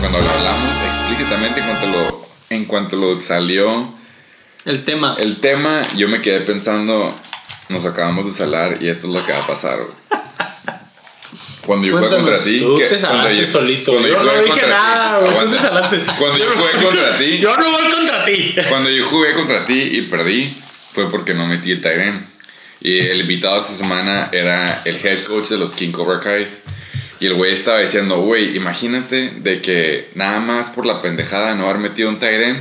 Cuando 0.00 0.20
lo 0.20 0.30
hablamos 0.30 0.80
explícitamente, 0.90 1.60
en 1.60 1.66
cuanto 1.66 1.86
lo, 1.86 2.26
en 2.50 2.64
cuanto 2.64 2.96
lo 2.96 3.20
salió 3.20 3.92
El 4.64 4.84
tema. 4.84 5.14
el 5.18 5.38
tema, 5.40 5.82
yo 5.96 6.08
me 6.08 6.20
quedé 6.22 6.40
pensando, 6.40 7.14
nos 7.68 7.84
acabamos 7.86 8.24
de 8.26 8.32
salar 8.32 8.78
y 8.82 8.88
esto 8.88 9.08
es 9.08 9.14
lo 9.14 9.24
que 9.24 9.32
va 9.32 9.38
a 9.40 9.46
pasar, 9.46 9.76
güey. 9.78 9.90
Cuando 11.66 11.86
yo 11.88 11.96
jugué 11.98 12.08
contra 12.08 12.38
ti, 12.44 12.60
Tú 12.60 12.76
que- 12.76 12.84
te 12.84 12.90
cuando 12.96 13.08
salaste 13.08 13.36
yo- 13.38 13.46
solito. 13.46 13.90
cuando 13.92 14.08
Yo 14.08 14.14
no 14.14 14.20
jugué 14.20 14.34
dije 14.36 14.48
contra 14.50 14.66
ti- 14.66 14.70
nada, 14.70 15.18
güey. 15.18 15.38
Tú 15.38 15.50
te 15.50 15.58
salaste. 15.58 16.02
Cuando 16.18 16.38
yo 16.38 16.44
jugué 16.54 16.70
contra 16.84 17.16
ti, 17.18 17.38
Yo 17.40 17.56
no 17.56 17.70
voy 17.70 17.90
contra 17.92 18.24
ti. 18.24 18.54
Cuando 18.68 18.90
yo 18.90 19.04
jugué 19.06 19.32
contra 19.34 19.64
ti 19.64 19.80
y 19.82 20.02
perdí, 20.02 20.62
fue 20.94 21.10
porque 21.10 21.34
no 21.34 21.46
metí 21.48 21.72
el 21.72 21.80
Tyren. 21.80 22.24
Y 22.80 22.98
el 23.00 23.20
invitado 23.22 23.56
esta 23.58 23.72
semana 23.72 24.28
era 24.32 24.82
el 24.84 24.94
head 25.04 25.24
coach 25.24 25.48
de 25.48 25.56
los 25.56 25.74
King 25.74 25.90
Cobra 25.90 26.20
Kais. 26.20 26.58
Y 27.20 27.26
el 27.26 27.34
güey 27.34 27.52
estaba 27.52 27.78
diciendo, 27.80 28.18
güey, 28.20 28.56
imagínate 28.56 29.30
de 29.38 29.60
que 29.62 30.08
nada 30.14 30.38
más 30.40 30.70
por 30.70 30.84
la 30.86 31.00
pendejada 31.00 31.50
de 31.50 31.54
no 31.54 31.64
haber 31.64 31.78
metido 31.78 32.08
un 32.10 32.18
Tyren, 32.18 32.60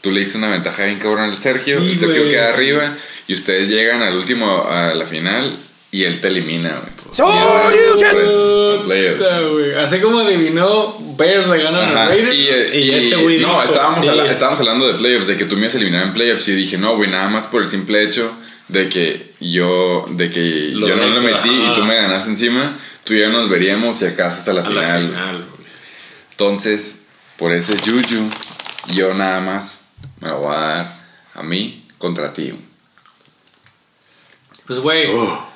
tú 0.00 0.10
le 0.10 0.20
diste 0.20 0.36
una 0.38 0.50
ventaja 0.50 0.84
bien 0.84 0.98
cabrón 0.98 1.24
al 1.30 1.36
Sergio, 1.36 1.80
Sí, 1.80 1.90
el 1.92 1.98
Sergio 1.98 2.20
güey. 2.22 2.30
queda 2.32 2.48
arriba 2.48 2.92
y 3.28 3.34
ustedes 3.34 3.68
llegan 3.68 4.02
al 4.02 4.14
último, 4.16 4.66
a 4.68 4.94
la 4.94 5.06
final 5.06 5.48
y 5.92 6.02
él 6.04 6.20
te 6.20 6.26
elimina, 6.28 6.70
güey. 6.70 6.94
Los 7.96 8.82
playoffs. 8.86 9.18
Puta, 9.18 9.40
güey. 9.42 9.74
Así 9.74 9.98
como 10.00 10.18
adivinó, 10.20 10.96
Bears 11.16 11.46
le 11.46 11.62
ganan 11.62 11.96
a 11.96 12.08
Raiders. 12.08 12.34
Y, 12.34 12.48
eh, 12.48 12.70
Y 12.74 12.78
y- 12.78 12.90
este 12.94 13.16
güey 13.16 13.38
no, 13.38 13.48
dijo, 13.48 13.62
estábamos, 13.62 14.04
sí. 14.04 14.10
estábamos 14.28 14.58
hablando 14.60 14.88
de 14.88 14.94
playoffs, 14.94 15.28
de 15.28 15.36
que 15.36 15.44
tú 15.44 15.54
me 15.54 15.62
ibas 15.62 15.74
a 15.74 15.78
eliminar 15.78 16.02
en 16.02 16.12
playoffs. 16.12 16.48
Y 16.48 16.50
yo 16.52 16.56
dije, 16.56 16.78
no, 16.78 16.96
güey, 16.96 17.08
nada 17.08 17.28
más 17.28 17.46
por 17.46 17.62
el 17.62 17.68
simple 17.68 18.02
hecho 18.02 18.32
de 18.68 18.88
que 18.88 19.24
yo, 19.40 20.04
de 20.10 20.30
que 20.30 20.40
Lo 20.74 20.88
yo 20.88 20.96
no 20.96 21.06
lo 21.06 21.20
de- 21.20 21.32
metí 21.32 21.48
y 21.50 21.74
tú 21.76 21.84
me 21.84 21.94
ganaste 21.94 22.30
encima, 22.30 22.76
tú 23.04 23.14
y 23.14 23.20
yo 23.20 23.28
nos 23.30 23.48
veríamos 23.48 23.96
si 23.96 24.06
acaso 24.06 24.38
hasta 24.38 24.52
la 24.52 24.62
A 24.62 24.64
final. 24.64 24.84
la 24.84 25.18
final. 25.18 25.44
Entonces, 26.30 27.02
por 27.36 27.52
ese 27.52 27.76
yuyu, 27.76 28.28
yo 28.94 29.14
nada 29.14 29.40
más 29.40 29.82
me 30.20 30.28
lo 30.28 30.38
voy 30.38 30.54
a 30.54 30.58
dar 30.58 30.86
a 31.34 31.42
mí 31.42 31.84
contra 31.98 32.32
ti. 32.32 32.54
Pues, 34.66 34.78
güey. 34.78 35.06
Oh. 35.10 35.48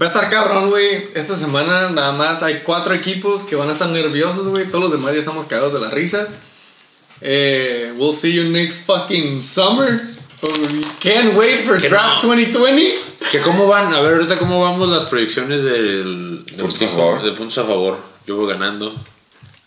Va 0.00 0.06
a 0.06 0.08
estar 0.08 0.28
cabrón, 0.28 0.70
güey. 0.70 1.08
Esta 1.14 1.36
semana 1.36 1.90
nada 1.90 2.12
más 2.12 2.42
hay 2.42 2.60
cuatro 2.64 2.94
equipos 2.94 3.44
que 3.44 3.56
van 3.56 3.68
a 3.68 3.72
estar 3.72 3.88
nerviosos, 3.88 4.48
güey. 4.48 4.66
Todos 4.66 4.84
los 4.84 4.92
demás 4.92 5.12
ya 5.12 5.20
estamos 5.20 5.46
cagados 5.46 5.72
de 5.72 5.80
la 5.80 5.90
risa. 5.90 6.26
Eh, 7.22 7.94
we'll 7.96 8.12
see 8.14 8.32
you 8.34 8.44
next 8.44 8.84
fucking 8.86 9.42
summer. 9.42 9.98
Can't 11.00 11.34
wait 11.36 11.64
for 11.64 11.80
Que 11.80 11.88
draft 11.88 12.22
no. 12.22 12.28
2020. 12.34 12.94
¿Que 13.30 13.40
¿Cómo 13.40 13.66
van? 13.68 13.92
A 13.94 14.00
ver, 14.02 14.14
ahorita 14.14 14.38
cómo 14.38 14.62
vamos 14.62 14.88
las 14.90 15.04
proyecciones 15.04 15.62
del, 15.62 16.44
del 16.44 16.56
Puntos 16.56 16.82
a 16.82 16.88
favor. 16.88 17.22
De 17.22 17.32
puntos 17.32 17.58
a 17.58 17.64
favor. 17.64 17.98
Yo 18.26 18.36
voy 18.36 18.48
ganando. 18.52 18.92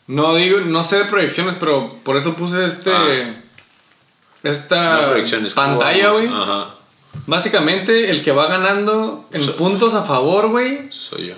No 0.07 0.35
digo, 0.35 0.59
no 0.61 0.83
sé 0.83 0.97
de 0.99 1.05
proyecciones, 1.05 1.55
pero 1.59 1.91
por 2.03 2.17
eso 2.17 2.33
puse 2.35 2.63
este. 2.65 2.91
Ah. 2.93 3.31
Esta 4.43 5.01
No 5.01 5.09
proyecciones. 5.09 5.53
¿cómo 5.53 5.67
pantalla, 5.79 6.09
güey. 6.11 6.27
Ajá. 6.27 6.69
Básicamente, 7.25 8.11
el 8.11 8.21
que 8.23 8.31
va 8.31 8.47
ganando 8.47 9.27
en 9.33 9.43
So- 9.43 9.55
puntos 9.55 9.93
a 9.95 10.03
favor, 10.03 10.47
güey. 10.49 10.91
Soy 10.91 11.27
yo. 11.27 11.35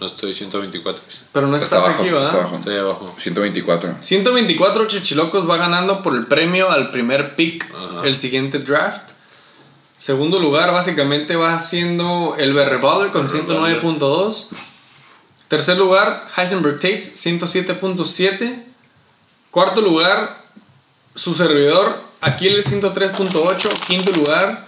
No 0.00 0.06
estoy 0.06 0.32
124. 0.32 1.02
güey. 1.04 1.16
Pero 1.32 1.46
no 1.46 1.56
Está 1.56 1.64
estás 1.76 1.84
abajo, 1.84 2.00
aquí, 2.00 2.08
está 2.08 2.18
¿verdad? 2.20 2.40
abajo. 2.40 2.56
Estoy 2.56 2.76
abajo. 2.78 3.14
124. 3.16 3.98
124 4.00 4.86
Chichilocos 4.86 5.48
va 5.48 5.56
ganando 5.58 6.02
por 6.02 6.14
el 6.16 6.26
premio 6.26 6.70
al 6.70 6.90
primer 6.90 7.36
pick 7.36 7.64
Ajá. 7.74 8.06
el 8.06 8.16
siguiente 8.16 8.58
draft. 8.60 9.12
Segundo 9.98 10.38
lugar, 10.38 10.72
básicamente 10.72 11.36
va 11.36 11.58
siendo 11.58 12.34
el 12.38 12.54
Berreballer 12.54 13.10
con 13.12 13.28
109.2. 13.28 14.46
Tercer 15.48 15.76
lugar, 15.76 16.26
Heisenberg 16.36 16.76
Tates, 16.80 17.22
107.7. 17.26 18.64
Cuarto 19.50 19.82
lugar, 19.82 20.34
su 21.14 21.34
servidor, 21.34 22.00
Aquiles, 22.22 22.72
103.8. 22.72 23.68
Quinto 23.86 24.12
lugar, 24.12 24.64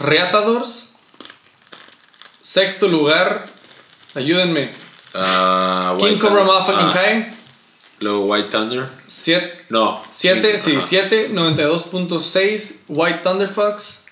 Reatadors. 0.00 0.90
Sexto 2.42 2.88
lugar, 2.88 3.46
ayúdenme, 4.14 4.70
Ah, 5.14 5.94
King 5.98 6.18
Cobra. 6.18 6.44
Motherfucking 6.44 6.88
Ah, 6.90 6.92
Kai. 6.92 7.26
Luego 8.00 8.26
White 8.26 8.48
Thunder. 8.50 8.86
Siete, 9.06 9.64
No. 9.70 10.00
7, 10.08 10.56
sí, 10.58 10.72
Ajá. 10.76 10.80
7, 10.86 11.30
92.6, 11.32 12.84
White 12.88 13.20
Thunderfucks, 13.24 14.02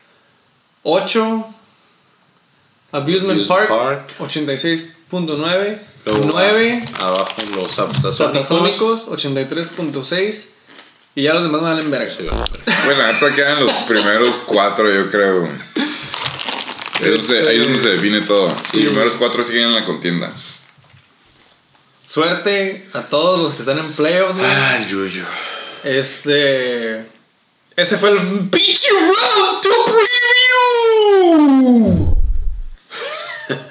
8, 0.82 1.46
Abusement 2.92 3.40
Abusement 3.40 3.46
Park, 3.48 3.68
Park. 3.68 4.14
86.9, 4.18 5.78
Luego, 6.06 6.28
9, 6.32 6.84
Abajo 7.00 7.34
los 7.54 7.70
Satasónicos. 7.70 8.16
Satasónicos, 8.16 9.08
83.6, 9.08 10.50
y 11.14 11.22
ya 11.24 11.34
los 11.34 11.42
demás 11.44 11.62
no 11.62 11.68
valen 11.68 11.90
verga. 11.90 12.08
Sí. 12.10 12.26
Bueno, 12.26 13.02
neta 13.12 13.34
quedan 13.34 13.60
los 13.64 13.72
primeros 13.88 14.42
cuatro, 14.46 14.92
yo 14.92 15.10
creo. 15.10 15.48
Es 17.02 17.26
donde- 17.28 17.48
ahí 17.48 17.56
es 17.56 17.62
donde 17.64 17.78
se 17.80 17.88
define 17.90 18.20
todo. 18.22 18.48
Los 18.48 18.70
primeros 18.70 19.14
cuatro 19.16 19.42
siguen 19.42 19.64
en 19.64 19.74
la 19.74 19.84
contienda. 19.84 20.32
Suerte 22.06 22.88
a 22.92 23.02
todos 23.08 23.40
los 23.42 23.54
que 23.54 23.62
están 23.62 23.78
en 23.78 23.92
playoffs, 23.92 24.36
güey. 24.36 24.48
Ah, 24.50 24.86
Yuyo. 24.88 25.24
Este. 25.84 27.04
Ese 27.76 27.98
fue 27.98 28.10
el 28.12 28.18
pinche 28.48 28.88
round 28.90 29.60
to 29.60 29.68
preview. 31.38 32.16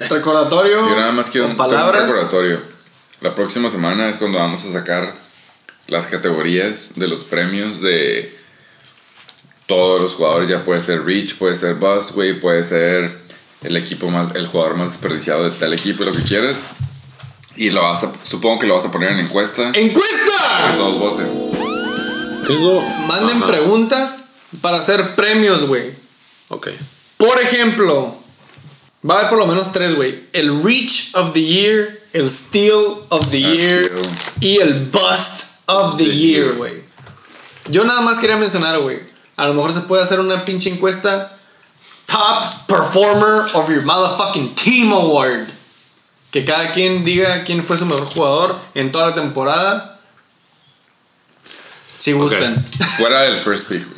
Recordatorio. 0.10 0.88
Yo 0.88 0.96
nada 0.96 1.12
más 1.12 1.30
quiero 1.30 1.48
un 1.48 1.56
palabras. 1.56 2.04
recordatorio. 2.08 2.60
La 3.20 3.34
próxima 3.34 3.68
semana 3.68 4.08
es 4.08 4.18
cuando 4.18 4.38
vamos 4.38 4.64
a 4.64 4.72
sacar 4.72 5.12
las 5.88 6.06
categorías 6.06 6.90
de 6.96 7.08
los 7.08 7.24
premios 7.24 7.80
de 7.80 8.32
todos 9.66 10.00
los 10.00 10.14
jugadores. 10.14 10.48
Ya 10.48 10.64
puede 10.64 10.80
ser 10.80 11.04
Reach, 11.04 11.36
puede 11.36 11.54
ser 11.56 11.74
Buzz, 11.74 12.12
güey, 12.12 12.38
puede 12.40 12.62
ser 12.62 13.16
el 13.62 13.76
equipo 13.76 14.10
más, 14.10 14.34
el 14.34 14.46
jugador 14.46 14.76
más 14.78 14.88
desperdiciado 14.90 15.44
de 15.44 15.50
tal 15.50 15.72
equipo, 15.72 16.04
lo 16.04 16.12
que 16.12 16.22
quieras. 16.22 16.58
Y 17.56 17.70
lo 17.70 17.80
vas 17.82 18.04
a, 18.04 18.12
supongo 18.24 18.58
que 18.58 18.66
lo 18.66 18.74
vas 18.74 18.84
a 18.84 18.92
poner 18.92 19.12
en 19.12 19.20
encuesta. 19.20 19.72
Que 19.72 19.80
¡Encuesta! 19.86 20.74
todos 20.76 20.98
voten. 20.98 21.26
Tengo. 22.46 22.82
Manden 23.08 23.38
Ajá. 23.38 23.46
preguntas 23.46 24.24
para 24.60 24.76
hacer 24.78 25.14
premios, 25.14 25.64
güey. 25.64 25.90
Ok. 26.48 26.68
Por 27.16 27.40
ejemplo, 27.40 28.14
va 29.08 29.14
a 29.14 29.18
haber 29.18 29.30
por 29.30 29.38
lo 29.38 29.46
menos 29.46 29.72
tres, 29.72 29.94
güey. 29.94 30.20
El 30.32 30.62
Reach 30.62 31.10
of 31.14 31.32
the 31.32 31.42
Year, 31.42 31.98
el 32.12 32.30
Steal 32.30 32.74
of 33.08 33.30
the 33.30 33.44
Ah, 33.44 33.54
Year 33.54 33.92
y 34.40 34.58
el 34.58 34.74
Bust 34.74 35.44
of 35.66 35.96
the 35.96 36.04
The 36.04 36.14
Year, 36.14 36.44
Year. 36.44 36.54
güey. 36.56 36.72
Yo 37.70 37.84
nada 37.84 38.02
más 38.02 38.18
quería 38.18 38.36
mencionar, 38.36 38.78
güey. 38.80 39.00
A 39.36 39.46
lo 39.46 39.54
mejor 39.54 39.72
se 39.72 39.80
puede 39.80 40.02
hacer 40.02 40.20
una 40.20 40.44
pinche 40.44 40.70
encuesta. 40.70 41.30
Top 42.06 42.44
Performer 42.66 43.54
of 43.54 43.68
Your 43.68 43.84
Motherfucking 43.84 44.54
Team 44.54 44.92
Award. 44.92 45.46
Que 46.30 46.44
cada 46.44 46.72
quien 46.72 47.04
diga 47.04 47.44
quién 47.44 47.64
fue 47.64 47.78
su 47.78 47.86
mejor 47.86 48.06
jugador 48.06 48.58
en 48.74 48.92
toda 48.92 49.08
la 49.08 49.14
temporada. 49.14 49.98
Si 51.98 52.12
gustan. 52.12 52.64
Fuera 52.98 53.22
del 53.22 53.36
first 53.36 53.68
pick, 53.68 53.84
güey. 53.84 53.96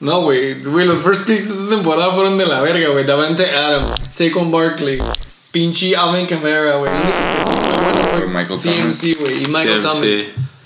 No, 0.00 0.20
güey. 0.20 0.62
Güey, 0.62 0.86
los 0.86 0.98
first 0.98 1.26
picks 1.26 1.48
de 1.48 1.54
esta 1.54 1.68
temporada 1.68 2.12
fueron 2.12 2.36
de 2.36 2.46
la 2.46 2.60
verga, 2.60 2.88
güey. 2.88 3.04
Davante 3.04 3.48
Adams, 3.48 3.94
Saquon 4.10 4.50
Barkley, 4.50 5.02
pinche 5.50 5.96
Alvin 5.96 6.26
Kamara, 6.26 6.76
güey. 6.76 6.90
Michael 8.28 8.58
CMC, 8.58 9.18
güey. 9.18 9.42
Y 9.42 9.46
Michael. 9.46 9.80
Thomas. 9.80 10.08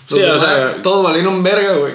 Los 0.08 0.40
demás, 0.40 0.82
todos 0.82 1.04
valieron 1.04 1.42
verga, 1.42 1.74
güey. 1.76 1.92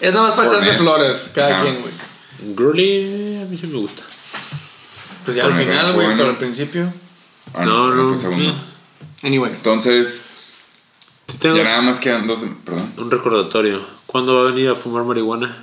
Es 0.00 0.14
nada 0.14 0.28
más 0.28 0.36
para 0.36 0.48
echarse 0.48 0.72
flores, 0.74 1.30
cada 1.34 1.62
quien, 1.62 1.80
güey. 1.80 2.54
Gurley, 2.54 3.42
a 3.42 3.46
mí 3.46 3.56
sí 3.56 3.66
me 3.68 3.78
gusta. 3.78 4.02
Pues 5.24 5.36
ya 5.36 5.44
al 5.44 5.54
final, 5.54 5.92
güey, 5.94 6.16
pero 6.16 6.28
al 6.30 6.36
principio. 6.36 6.92
Ah, 7.54 7.64
No, 7.64 7.90
no. 7.94 8.14
eh. 8.14 8.54
Anyway. 9.22 9.50
Entonces, 9.50 10.22
Tengo 11.38 11.56
ya 11.56 11.64
nada 11.64 11.80
más 11.82 11.98
quedan 11.98 12.26
dos. 12.26 12.44
Perdón. 12.64 12.92
un 12.98 13.10
recordatorio. 13.10 13.80
¿Cuándo 14.06 14.34
va 14.34 14.40
a 14.42 14.52
venir 14.52 14.68
a 14.70 14.76
fumar 14.76 15.04
marihuana? 15.04 15.54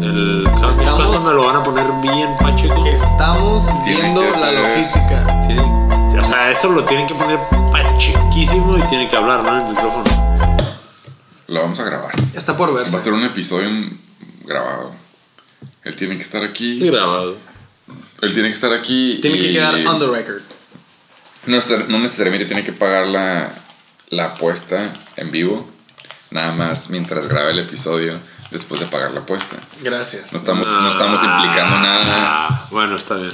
El, 0.00 0.48
¿Cuándo 0.58 1.20
me 1.20 1.32
lo 1.34 1.44
van 1.44 1.56
a 1.56 1.62
poner 1.62 1.86
bien, 2.02 2.28
Pacheco? 2.40 2.86
Estamos 2.86 3.64
viendo 3.84 4.22
la 4.22 4.52
logística. 4.52 5.46
Sí. 5.48 5.56
O 6.18 6.24
sea, 6.24 6.50
eso 6.50 6.68
lo 6.70 6.84
tienen 6.84 7.06
que 7.06 7.14
poner 7.14 7.38
pachequísimo 7.70 8.78
y 8.78 8.82
tiene 8.86 9.08
que 9.08 9.16
hablar, 9.16 9.42
¿no? 9.44 9.58
El 9.66 9.68
micrófono. 9.74 10.21
Lo 11.52 11.60
vamos 11.60 11.78
a 11.80 11.84
grabar. 11.84 12.10
Ya 12.32 12.38
está 12.38 12.56
por 12.56 12.70
Va 12.70 12.80
a 12.80 12.82
verse. 12.82 12.98
ser 12.98 13.12
un 13.12 13.24
episodio 13.24 13.68
grabado. 14.44 14.90
Él 15.84 15.94
tiene 15.96 16.16
que 16.16 16.22
estar 16.22 16.42
aquí. 16.42 16.78
Grabado. 16.80 17.36
Él 18.22 18.32
tiene 18.32 18.48
que 18.48 18.54
estar 18.54 18.72
aquí. 18.72 19.18
Tiene 19.20 19.38
que 19.38 19.50
y 19.50 19.52
quedar 19.52 19.74
on 19.86 19.98
the 19.98 20.06
record. 20.06 20.40
No, 21.46 21.58
no 21.88 21.98
necesariamente 21.98 22.46
tiene 22.46 22.64
que 22.64 22.72
pagar 22.72 23.06
la, 23.06 23.52
la 24.08 24.24
apuesta 24.26 24.82
en 25.16 25.30
vivo. 25.30 25.68
Nada 26.30 26.52
más 26.52 26.88
mientras 26.88 27.26
grabe 27.28 27.50
el 27.50 27.58
episodio 27.58 28.18
después 28.50 28.80
de 28.80 28.86
pagar 28.86 29.10
la 29.10 29.20
apuesta. 29.20 29.56
Gracias. 29.82 30.32
No 30.32 30.38
estamos, 30.38 30.66
no 30.66 30.88
estamos 30.88 31.20
implicando 31.22 31.80
nada. 31.80 32.02
Ah, 32.06 32.66
bueno, 32.70 32.96
está 32.96 33.16
bien. 33.16 33.32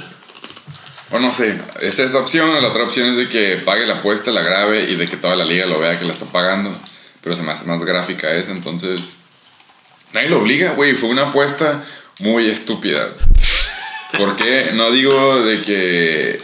O 1.11 1.19
no 1.19 1.31
sé, 1.31 1.57
esta 1.79 2.03
es 2.03 2.11
la 2.11 2.19
opción. 2.19 2.49
La 2.61 2.67
otra 2.67 2.83
opción 2.83 3.07
es 3.07 3.15
de 3.15 3.29
que 3.29 3.55
pague 3.63 3.85
la 3.85 3.95
apuesta, 3.95 4.31
la 4.31 4.41
grabe 4.41 4.83
y 4.91 4.95
de 4.95 5.07
que 5.07 5.15
toda 5.15 5.37
la 5.37 5.45
liga 5.45 5.65
lo 5.65 5.79
vea 5.79 5.97
que 5.97 6.03
la 6.05 6.11
está 6.11 6.25
pagando. 6.25 6.75
Pero 7.21 7.35
se 7.35 7.43
me 7.43 7.51
hace 7.51 7.65
más 7.65 7.79
gráfica 7.81 8.33
esa, 8.33 8.51
entonces. 8.51 9.17
Nadie 10.13 10.29
lo 10.29 10.39
obliga, 10.39 10.71
güey. 10.73 10.95
Fue 10.95 11.09
una 11.09 11.23
apuesta 11.29 11.83
muy 12.19 12.47
estúpida. 12.49 13.07
¿Por 14.17 14.35
qué? 14.35 14.71
No 14.73 14.89
digo 14.91 15.41
de 15.43 15.61
que 15.61 16.41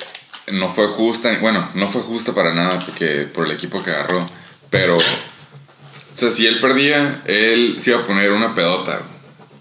no 0.52 0.70
fue 0.74 0.88
justa. 0.88 1.36
Bueno, 1.42 1.68
no 1.74 1.88
fue 1.88 2.02
justa 2.02 2.34
para 2.34 2.54
nada 2.54 2.78
porque 2.80 3.28
por 3.34 3.46
el 3.46 3.52
equipo 3.52 3.84
que 3.84 3.92
agarró. 3.92 4.24
Pero. 4.70 4.96
O 4.96 6.18
sea, 6.18 6.32
si 6.32 6.46
él 6.48 6.60
perdía, 6.60 7.22
él 7.26 7.78
se 7.82 7.92
iba 7.92 8.00
a 8.00 8.06
poner 8.06 8.32
una 8.32 8.54
pedota. 8.56 9.02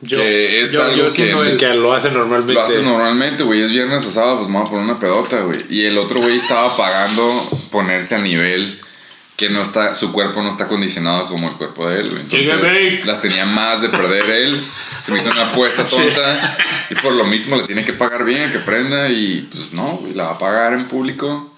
Yo- 0.02 0.18
que 0.18 0.62
es 0.62 0.72
yo- 0.72 0.82
algo 0.84 1.08
yo 1.08 1.12
que. 1.12 1.56
Que 1.56 1.74
lo 1.74 1.94
hace 1.94 2.10
normalmente. 2.10 2.52
lo 2.54 2.60
haces 2.60 2.82
normalmente, 2.82 3.42
güey. 3.42 3.62
Es 3.62 3.70
viernes 3.70 4.04
o 4.04 4.10
sábado, 4.10 4.38
pues 4.38 4.48
me 4.48 4.58
voy 4.58 4.66
a 4.66 4.70
poner 4.70 4.84
una 4.84 4.98
pedota, 4.98 5.40
güey. 5.40 5.58
Y 5.70 5.84
el 5.86 5.96
otro 5.96 6.20
güey 6.20 6.36
estaba 6.36 6.76
pagando 6.76 7.26
ponerse 7.70 8.14
al 8.14 8.22
nivel 8.22 8.80
que 9.36 9.48
no 9.50 9.60
está, 9.62 9.94
su 9.94 10.12
cuerpo 10.12 10.42
no 10.42 10.48
está 10.48 10.68
condicionado 10.68 11.26
como 11.26 11.48
el 11.48 11.54
cuerpo 11.56 11.88
de 11.88 12.00
él. 12.00 12.06
Entonces, 12.06 13.04
las 13.04 13.20
tenía 13.20 13.44
más 13.46 13.80
de 13.80 13.88
perder 13.88 14.30
él. 14.30 14.60
Se 15.02 15.10
me 15.12 15.18
hizo 15.18 15.28
una 15.30 15.42
apuesta 15.42 15.84
tonta. 15.84 16.56
Y 16.90 16.94
por 16.96 17.14
lo 17.14 17.24
mismo 17.24 17.56
le 17.56 17.64
tiene 17.64 17.84
que 17.84 17.92
pagar 17.92 18.24
bien, 18.24 18.52
que 18.52 18.58
prenda. 18.60 19.08
Y 19.10 19.48
pues 19.52 19.72
no, 19.72 20.00
la 20.14 20.24
va 20.24 20.30
a 20.32 20.38
pagar 20.38 20.72
en 20.74 20.84
público. 20.84 21.50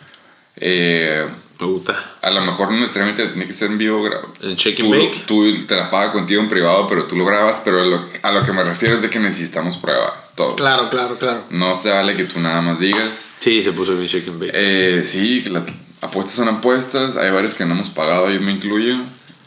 Eh, 0.56 1.26
Me 1.60 1.66
gusta. 1.66 1.94
a 2.22 2.30
lo 2.30 2.40
mejor 2.42 2.70
no 2.70 2.78
necesariamente 2.80 3.26
tiene 3.28 3.46
que 3.46 3.52
ser 3.52 3.70
en 3.70 3.78
vivo. 3.78 4.08
El 4.42 4.56
check 4.56 4.80
and 4.80 4.88
Tú, 4.90 4.96
bake. 4.96 5.22
tú 5.26 5.64
te 5.66 5.76
la 5.76 5.90
paga 5.90 6.12
contigo 6.12 6.40
en 6.40 6.48
privado, 6.48 6.86
pero 6.86 7.04
tú 7.04 7.14
lo 7.16 7.24
grabas. 7.26 7.60
Pero 7.64 7.84
lo- 7.84 8.02
a 8.22 8.30
lo 8.32 8.44
que 8.44 8.52
me 8.52 8.64
refiero 8.64 8.94
es 8.94 9.02
de 9.02 9.10
que 9.10 9.18
necesitamos 9.20 9.76
prueba. 9.78 10.12
Todos. 10.34 10.54
Claro, 10.54 10.88
claro, 10.90 11.18
claro. 11.18 11.44
No 11.50 11.74
se 11.74 11.90
vale 11.90 12.14
que 12.16 12.24
tú 12.24 12.40
nada 12.40 12.60
más 12.62 12.78
digas. 12.78 13.26
Sí, 13.38 13.60
se 13.62 13.72
puso 13.72 13.94
bien 13.96 14.08
check 14.08 14.26
and 14.28 14.40
bake. 14.40 14.52
Eh, 14.54 15.04
sí, 15.06 15.42
que 15.42 15.50
las 15.50 15.62
apuestas 16.00 16.34
son 16.36 16.48
apuestas. 16.48 17.16
Hay 17.16 17.30
varios 17.30 17.54
que 17.54 17.64
no 17.64 17.74
hemos 17.74 17.90
pagado, 17.90 18.30
yo 18.30 18.40
me 18.40 18.52
incluyo. 18.52 18.96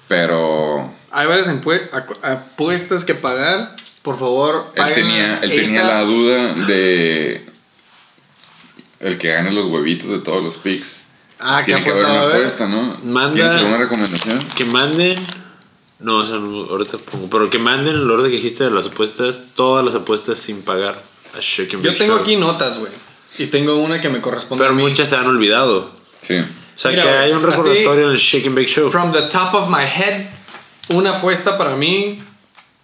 Pero 0.08 0.92
Hay 1.12 1.28
varias 1.28 1.48
apuestas 1.48 3.06
que 3.06 3.16
pagar. 3.16 3.76
Por 4.02 4.18
favor, 4.18 4.66
él 4.76 4.94
tenía, 4.94 5.40
él 5.44 5.50
tenía 5.52 5.84
la 5.84 6.02
duda 6.04 6.54
de 6.66 7.46
el 9.02 9.18
que 9.18 9.28
gane 9.30 9.52
los 9.52 9.72
huevitos 9.72 10.10
de 10.10 10.20
todos 10.20 10.44
los 10.44 10.58
picks. 10.58 11.06
Ah, 11.40 11.62
¿qué 11.66 11.74
Tiene 11.74 11.84
que 11.84 11.90
haber 11.92 12.06
una 12.06 12.26
ver. 12.26 12.36
apuesta, 12.38 12.68
¿no? 12.68 12.98
Manda- 13.04 13.34
¿Tienes 13.34 13.52
alguna 13.54 13.78
recomendación? 13.78 14.40
Que 14.56 14.66
manden. 14.66 15.16
No, 16.00 16.18
o 16.18 16.26
sea, 16.26 16.36
ahorita 16.38 16.98
pongo. 17.12 17.30
Pero 17.30 17.50
que 17.50 17.60
manden 17.60 17.96
el 17.96 18.10
orden 18.10 18.26
que 18.32 18.38
dijiste 18.38 18.64
de 18.66 18.72
las 18.72 18.88
apuestas. 18.88 19.42
Todas 19.54 19.86
las 19.86 19.96
apuestas 19.96 20.38
sin 20.38 20.62
pagar. 20.62 20.96
A 21.36 21.40
Yo 21.40 21.94
tengo 21.96 22.16
aquí 22.16 22.36
notas, 22.36 22.80
güey. 22.80 22.92
Y 23.38 23.48
tengo 23.48 23.78
una 23.84 24.02
que 24.02 24.10
me 24.10 24.20
corresponde 24.22 24.64
Pero 24.64 24.74
a 24.74 24.76
mí. 24.76 24.82
muchas 24.82 25.08
se 25.10 25.16
han 25.16 25.28
olvidado. 25.28 25.90
Sí. 26.22 26.36
O 26.40 26.80
sea, 26.82 26.92
Mira, 26.92 27.04
que 27.04 27.10
hay 27.10 27.32
un 27.32 27.38
así- 27.40 27.46
recordatorio 27.48 28.06
en 28.08 28.12
el 28.12 28.18
Shake 28.18 28.46
and 28.48 28.56
Bake 28.56 28.68
Show. 28.70 28.90
From 28.90 29.12
the 29.12 29.22
top 29.24 29.54
of 29.54 29.70
my 29.70 29.84
head, 29.84 30.26
una 30.90 31.18
apuesta 31.18 31.58
para 31.58 31.76
mí 31.76 32.22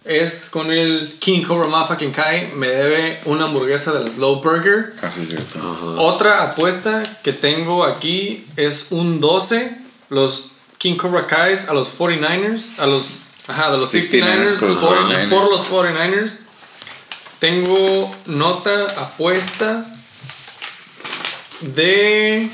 es 0.04 0.48
con 0.50 0.70
el 0.70 1.16
King 1.18 1.42
Cobra 1.42 1.66
Motherfucking 1.66 2.12
Kai. 2.12 2.52
Me 2.54 2.66
debe 2.68 3.18
una 3.24 3.44
hamburguesa 3.44 3.92
de 3.92 4.04
la 4.04 4.10
Slow 4.10 4.40
Burger. 4.42 4.92
Así 5.02 5.20
es 5.22 5.28
cierto. 5.30 5.58
Otra 5.98 6.42
apuesta 6.44 7.02
que 7.24 7.32
tengo 7.32 7.84
aquí 7.84 8.44
es 8.56 8.88
un 8.90 9.20
12. 9.20 9.76
Los 10.10 10.52
King 10.78 10.96
Cobra 10.96 11.26
Kais 11.26 11.68
a 11.68 11.72
los 11.74 11.88
49ers. 11.98 12.78
A 12.78 12.86
los, 12.86 13.02
ajá, 13.48 13.72
de 13.72 13.78
los 13.78 13.92
69ers. 13.92 14.58
69ers 14.58 14.58
con 14.60 14.68
los 14.68 14.78
por, 14.78 14.96
49ers. 14.98 15.28
por 15.30 15.50
los 15.50 15.66
49ers. 15.68 16.38
Tengo 17.40 18.16
nota 18.26 18.84
apuesta 18.98 19.84
de 21.60 22.48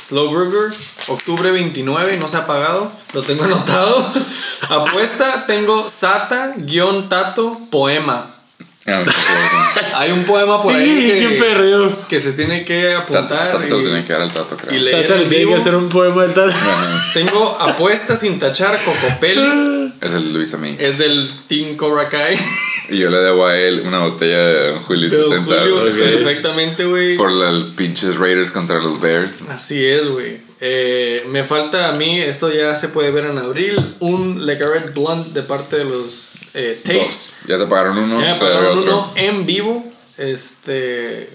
Slow 0.00 0.28
Burger. 0.30 0.76
Octubre 1.08 1.50
29, 1.50 2.16
no 2.18 2.28
se 2.28 2.36
ha 2.38 2.46
pagado. 2.46 2.90
Lo 3.12 3.22
tengo 3.22 3.44
anotado. 3.44 4.12
apuesta, 4.68 5.46
tengo 5.46 5.88
Sata-Tato 5.88 7.58
Poema. 7.70 8.26
Ah, 8.86 9.02
no, 9.04 9.12
sí, 9.12 9.18
sí. 9.20 9.80
Hay 9.96 10.10
un 10.10 10.24
poema 10.24 10.60
por 10.62 10.74
ahí 10.74 11.06
¿Quién 11.18 11.32
que, 11.32 11.36
perdió? 11.38 11.92
que 12.08 12.18
se 12.18 12.32
tiene 12.32 12.64
que 12.64 12.94
Tato, 12.96 13.18
apuntar. 13.18 13.46
Tato 13.46 13.58
te 13.58 13.68
lo 13.70 13.80
y- 13.80 13.84
tenía 13.84 14.04
que 14.04 14.12
dar 14.14 14.22
al 14.22 14.32
tato, 14.32 14.56
creo. 14.56 14.74
y 14.74 14.80
leer 14.80 15.12
en 15.12 15.28
tiene 15.28 15.46
que 15.50 15.54
hacer 15.54 15.74
un 15.74 15.88
poema 15.90 16.24
del. 16.26 16.50
Ajá. 16.50 17.10
Tengo 17.12 17.58
apuesta 17.60 18.16
sin 18.16 18.38
tachar 18.40 18.80
Cocopelli. 18.82 19.92
Es 20.00 20.12
el 20.12 20.32
Luis 20.32 20.54
a 20.54 20.56
mí. 20.56 20.76
es 20.80 20.96
del 20.96 21.30
Team 21.46 21.76
Cobra 21.76 22.08
Kai. 22.08 22.36
Y 22.90 22.98
yo 22.98 23.08
le 23.10 23.18
debo 23.18 23.46
a 23.46 23.56
él 23.56 23.82
una 23.86 24.00
botella 24.00 24.38
de 24.38 24.78
Julio 24.80 25.08
Pero 25.10 25.28
70. 25.30 25.44
Julio, 25.60 25.80
güey. 25.80 25.92
perfectamente, 25.92 26.84
güey. 26.84 27.16
Por 27.16 27.30
los 27.30 27.64
pinches 27.76 28.16
Raiders 28.16 28.50
contra 28.50 28.80
los 28.80 29.00
Bears. 29.00 29.42
Así 29.48 29.84
es, 29.84 30.08
güey. 30.08 30.38
Eh, 30.60 31.24
me 31.28 31.42
falta 31.42 31.88
a 31.88 31.92
mí, 31.92 32.18
esto 32.20 32.52
ya 32.52 32.74
se 32.74 32.88
puede 32.88 33.10
ver 33.12 33.24
en 33.26 33.38
abril, 33.38 33.78
un 34.00 34.44
Legaret 34.44 34.92
Blunt 34.92 35.28
de 35.28 35.42
parte 35.42 35.76
de 35.78 35.84
los 35.84 36.34
eh, 36.54 36.76
Dos. 36.76 36.82
tapes. 36.84 37.30
Ya 37.46 37.56
te 37.58 37.66
pagaron 37.66 37.96
uno, 37.98 38.20
Ya 38.20 38.34
te 38.38 38.44
pagaron 38.44 38.78
otro. 38.78 38.92
uno 38.98 39.12
en 39.16 39.46
vivo. 39.46 39.84
Este. 40.18 41.30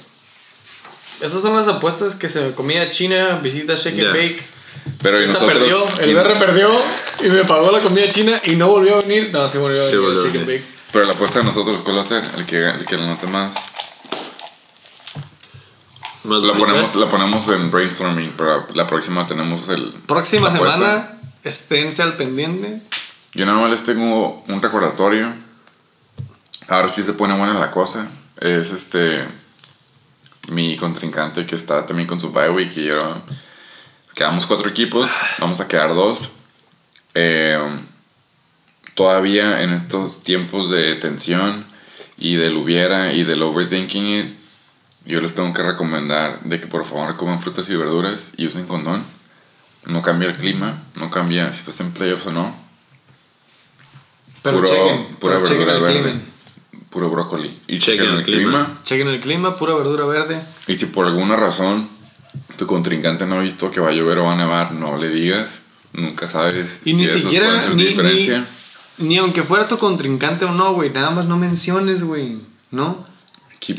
Esas 1.22 1.42
son 1.42 1.56
las 1.56 1.68
apuestas 1.68 2.16
que 2.16 2.28
se 2.30 2.42
me 2.42 2.52
comida 2.52 2.90
china, 2.92 3.40
visita 3.42 3.74
Shake 3.76 3.96
Ya. 3.96 4.08
and 4.10 4.14
Bake. 4.18 4.42
Pero 5.02 5.24
y 5.24 5.26
nosotros. 5.28 5.58
perdió, 5.58 5.88
el 6.02 6.16
BR 6.16 6.38
perdió 6.38 6.70
y 7.24 7.30
me 7.30 7.46
pagó 7.46 7.72
la 7.72 7.80
comida 7.80 8.08
china 8.10 8.38
y 8.44 8.56
no 8.56 8.68
volvió 8.70 8.98
a 8.98 9.00
venir. 9.02 9.30
No, 9.32 9.48
sí 9.48 9.58
volvió 9.58 9.82
a 9.82 9.86
Sí 9.86 9.96
venir 9.96 10.10
el 10.10 10.16
volvió 10.16 10.22
a 10.22 10.26
Shake 10.28 10.38
and 10.38 10.48
venir. 10.48 10.75
Pero 10.92 11.06
la 11.06 11.14
apuesta 11.14 11.40
de 11.40 11.46
nosotros, 11.46 11.82
¿cuál 11.82 11.98
va 11.98 12.02
a 12.02 12.06
ser? 12.06 12.24
El 12.38 12.46
que, 12.46 12.58
el 12.58 12.86
que 12.86 12.98
lo 12.98 13.06
note 13.06 13.28
más. 13.28 13.54
La 16.24 16.54
ponemos, 16.54 16.96
la 16.96 17.08
ponemos 17.08 17.48
en 17.50 17.70
brainstorming, 17.70 18.34
pero 18.36 18.66
la 18.74 18.88
próxima 18.88 19.28
tenemos 19.28 19.70
el. 19.70 19.94
Próxima 20.08 20.50
semana, 20.50 21.08
esténse 21.44 22.02
al 22.02 22.18
pendiente. 22.18 22.82
Yo 23.34 23.46
nada 23.46 23.60
más 23.60 23.70
les 23.70 23.84
tengo 23.84 24.44
un 24.48 24.62
recordatorio. 24.62 25.32
Ahora 26.68 26.88
sí 26.88 27.04
se 27.04 27.14
pone 27.14 27.38
buena 27.38 27.60
la 27.60 27.70
cosa. 27.70 28.08
Es 28.42 28.72
este. 28.72 29.24
Mi 30.48 30.78
contrincante 30.78 31.46
que 31.46 31.56
está 31.56 31.86
también 31.86 32.08
con 32.08 32.20
su 32.20 32.32
bye 32.32 32.50
week 32.50 32.76
y 32.78 32.86
yo. 32.86 33.18
Quedamos 34.16 34.46
cuatro 34.46 34.70
equipos, 34.70 35.12
vamos 35.40 35.60
a 35.60 35.68
quedar 35.68 35.94
dos. 35.94 36.30
Eh, 37.14 37.60
todavía 38.96 39.62
en 39.62 39.72
estos 39.72 40.24
tiempos 40.24 40.70
de 40.70 40.96
tensión 40.96 41.64
y 42.18 42.36
del 42.36 42.58
hubiera 42.58 43.14
y 43.14 43.24
del 43.24 43.42
overthinking 43.44 44.08
it, 44.08 44.26
yo 45.06 45.22
les 45.22 45.36
tengo 45.36 45.54
que 45.54 45.62
recomendar 45.62 46.40
de 46.44 46.60
que 46.60 46.68
por 46.68 46.84
favor 46.86 47.16
coman 47.16 47.40
frutas 47.42 47.70
y 47.70 47.76
verduras 47.76 48.32
y 48.38 48.48
usen 48.48 48.66
condón. 48.66 49.04
No 49.86 50.02
cambia 50.02 50.28
el 50.30 50.36
clima, 50.36 50.76
no 50.96 51.12
cambia 51.12 51.48
si 51.52 51.60
estás 51.60 51.80
en 51.82 51.92
playoffs 51.92 52.26
o 52.26 52.32
no. 52.32 52.56
Pero 54.42 54.58
Puro- 54.58 54.68
chequen, 54.68 55.06
pura 55.20 55.36
pero 55.36 55.46
chequen 55.48 55.66
verdura 55.68 55.76
el 55.90 55.94
verde. 55.96 56.12
clima. 56.12 56.26
Puro 56.90 57.10
brócoli. 57.10 57.48
Y 57.68 57.80
Chequen 57.80 57.98
chequen 57.98 58.12
el 58.14 58.18
el 58.20 58.24
clima. 58.24 58.40
clima. 58.66 58.80
Chequen 58.84 59.08
el 59.10 59.20
clima, 59.20 59.58
pura 59.58 59.76
verdura 59.76 60.06
verde. 60.06 60.42
Y 60.68 60.76
si 60.76 60.86
por 60.88 61.06
alguna 61.06 61.36
razón 61.36 61.88
tu 62.58 62.66
contrincante 62.68 63.26
no 63.26 63.36
ha 63.36 63.42
visto 63.42 63.70
que 63.70 63.80
va 63.80 63.90
a 63.90 63.94
llover 63.94 64.20
o 64.20 64.26
va 64.26 64.34
a 64.34 64.38
nevar, 64.38 64.72
no 64.72 64.98
le 64.98 65.10
digas. 65.10 65.60
Nunca 65.94 66.26
sabes. 66.28 66.80
Y 66.86 66.94
ni 66.94 67.04
esos 67.04 67.22
siquiera, 67.22 67.48
pueden 67.48 67.64
ser 67.64 67.76
ni, 67.76 67.84
diferencia. 67.86 68.40
ni, 68.40 68.46
ni 68.98 69.18
aunque 69.18 69.44
fuera 69.44 69.68
tu 69.68 69.78
contrincante 69.78 70.46
o 70.46 70.52
no, 70.52 70.74
güey, 70.74 70.90
nada 70.92 71.12
más 71.12 71.26
no 71.26 71.38
menciones, 71.38 72.04
güey, 72.04 72.38
¿no? 72.72 73.06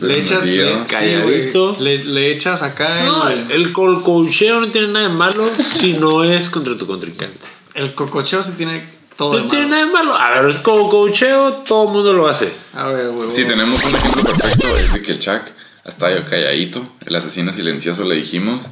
Le 0.01 0.19
echas, 0.19 0.45
le, 0.45 0.75
sí, 0.75 0.81
Calladito. 0.89 1.77
le, 1.79 2.05
le 2.07 2.33
echas 2.33 2.63
acá 2.65 3.05
No, 3.05 3.29
el, 3.29 3.51
el 3.53 3.73
col- 3.73 4.03
coacheo 4.03 4.61
no 4.61 4.67
tiene 4.67 4.89
nada 4.89 5.07
de 5.09 5.15
malo 5.15 5.49
si 5.77 5.93
no 5.93 6.25
es 6.25 6.51
contra 6.51 6.77
tu 6.77 6.89
contrincante. 6.89 7.39
el 7.75 7.95
cococheo 7.95 8.43
se 8.43 8.53
tiene 8.53 8.85
todo 9.17 9.37
de 9.37 9.43
No 9.43 9.49
tiene 9.49 9.67
malo. 9.67 9.71
nada 9.71 9.87
de 9.87 9.93
malo. 9.93 10.15
A 10.17 10.31
ver, 10.41 10.51
es 10.51 10.57
como 10.57 10.91
coacheo, 10.91 11.53
todo 11.69 11.87
el 11.87 11.93
mundo 11.93 12.13
lo 12.15 12.27
hace. 12.27 12.53
A 12.75 12.89
ver, 12.89 13.11
güey. 13.11 13.31
Si 13.31 13.45
tenemos 13.45 13.85
un 13.85 13.95
ejemplo 13.95 14.25
perfecto, 14.25 14.77
es 14.77 14.93
de 14.93 15.03
que 15.03 15.13
el 15.13 15.19
Chuck 15.21 15.43
está 15.85 16.07
ahí 16.07 16.21
calladito, 16.29 16.85
el 17.07 17.15
asesino 17.15 17.53
silencioso 17.53 18.03
le 18.03 18.17
dijimos. 18.17 18.63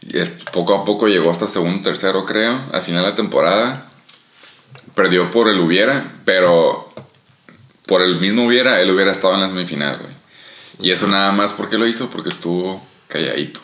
Y 0.00 0.18
es- 0.18 0.32
poco 0.52 0.74
a 0.74 0.84
poco 0.84 1.06
llegó 1.06 1.30
hasta 1.30 1.46
segundo, 1.46 1.80
tercero, 1.82 2.24
creo, 2.24 2.58
al 2.72 2.82
final 2.82 3.04
de 3.04 3.10
la 3.10 3.14
temporada. 3.16 3.86
Perdió 4.94 5.30
por 5.30 5.48
el 5.48 5.58
hubiera, 5.58 6.04
pero 6.24 6.88
por 7.86 8.02
el 8.02 8.20
mismo 8.20 8.46
hubiera, 8.46 8.80
él 8.80 8.90
hubiera 8.90 9.12
estado 9.12 9.34
en 9.34 9.40
la 9.40 9.48
semifinal, 9.48 9.98
güey. 9.98 10.12
Y 10.80 10.90
eso 10.90 11.06
nada 11.06 11.32
más 11.32 11.52
porque 11.52 11.78
lo 11.78 11.86
hizo, 11.86 12.10
porque 12.10 12.28
estuvo 12.28 12.84
calladito. 13.08 13.60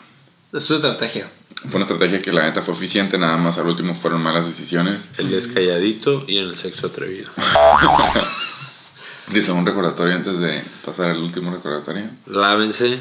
Es 0.53 0.63
su 0.63 0.75
estrategia. 0.75 1.29
Fue 1.63 1.75
una 1.75 1.83
estrategia 1.83 2.21
que 2.21 2.31
la 2.31 2.43
neta 2.43 2.61
fue 2.61 2.73
eficiente, 2.73 3.17
nada 3.17 3.37
más 3.37 3.57
al 3.57 3.67
último 3.67 3.93
fueron 3.93 4.21
malas 4.21 4.45
decisiones. 4.45 5.11
El 5.17 5.29
descalladito 5.29 6.25
y 6.27 6.39
en 6.39 6.47
el 6.47 6.57
sexo 6.57 6.87
atrevido. 6.87 7.29
Dice 9.27 9.51
un 9.51 9.65
recordatorio 9.65 10.15
antes 10.15 10.39
de 10.39 10.61
pasar 10.83 11.11
al 11.11 11.19
último 11.19 11.51
recordatorio. 11.51 12.09
Lávense. 12.25 12.99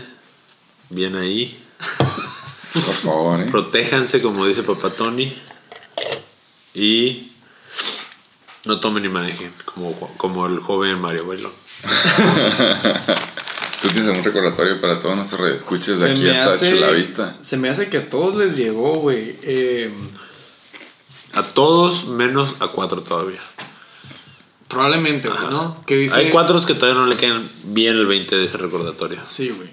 Bien 0.91 1.17
ahí. 1.17 1.59
Por 2.73 2.95
favor, 2.95 3.41
¿eh? 3.41 3.49
Protéjanse, 3.51 4.21
como 4.21 4.47
dice 4.47 4.63
Papá 4.63 4.91
Tony. 4.91 5.33
Y 6.75 7.33
no 8.65 8.81
tomen 8.81 9.03
ni 9.03 9.09
manejen, 9.09 9.53
como, 9.65 9.93
como 10.17 10.47
el 10.47 10.59
joven 10.61 11.01
Mario 11.01 11.27
Velo. 11.27 11.51
Tú 13.83 13.89
tienes 13.89 14.15
un 14.17 14.23
recordatorio 14.23 14.79
para 14.81 14.99
todos 15.01 15.17
nuestros 15.17 15.41
radioescuchas 15.41 16.01
de 16.01 16.07
Se 16.09 16.13
aquí 16.13 16.23
me 16.25 16.31
hasta 16.33 16.55
hace- 16.55 16.71
Chulavista. 16.73 17.37
Se 17.41 17.57
me 17.57 17.71
hace 17.71 17.89
que 17.89 17.97
a 17.99 18.11
todos 18.11 18.37
les 18.37 18.57
llegó, 18.57 18.97
güey. 18.97 19.35
Eh, 19.45 19.91
A 21.35 21.43
todos 21.43 22.07
menos 22.09 22.57
a 22.61 22.69
cuatro 22.69 23.01
todavía. 23.03 23.41
probablemente, 24.69 25.29
güey, 25.29 25.41
¿no? 25.51 25.81
Que 25.87 25.97
dice, 25.97 26.15
Hay 26.17 26.31
cuatro 26.31 26.61
que 26.65 26.75
todavía 26.75 27.01
no 27.01 27.07
le 27.07 27.17
quedan 27.17 27.49
bien 27.65 27.97
el 27.97 28.07
20 28.07 28.37
de 28.37 28.45
ese 28.45 28.59
recordatorio. 28.59 29.19
Sí, 29.27 29.49
güey. 29.49 29.69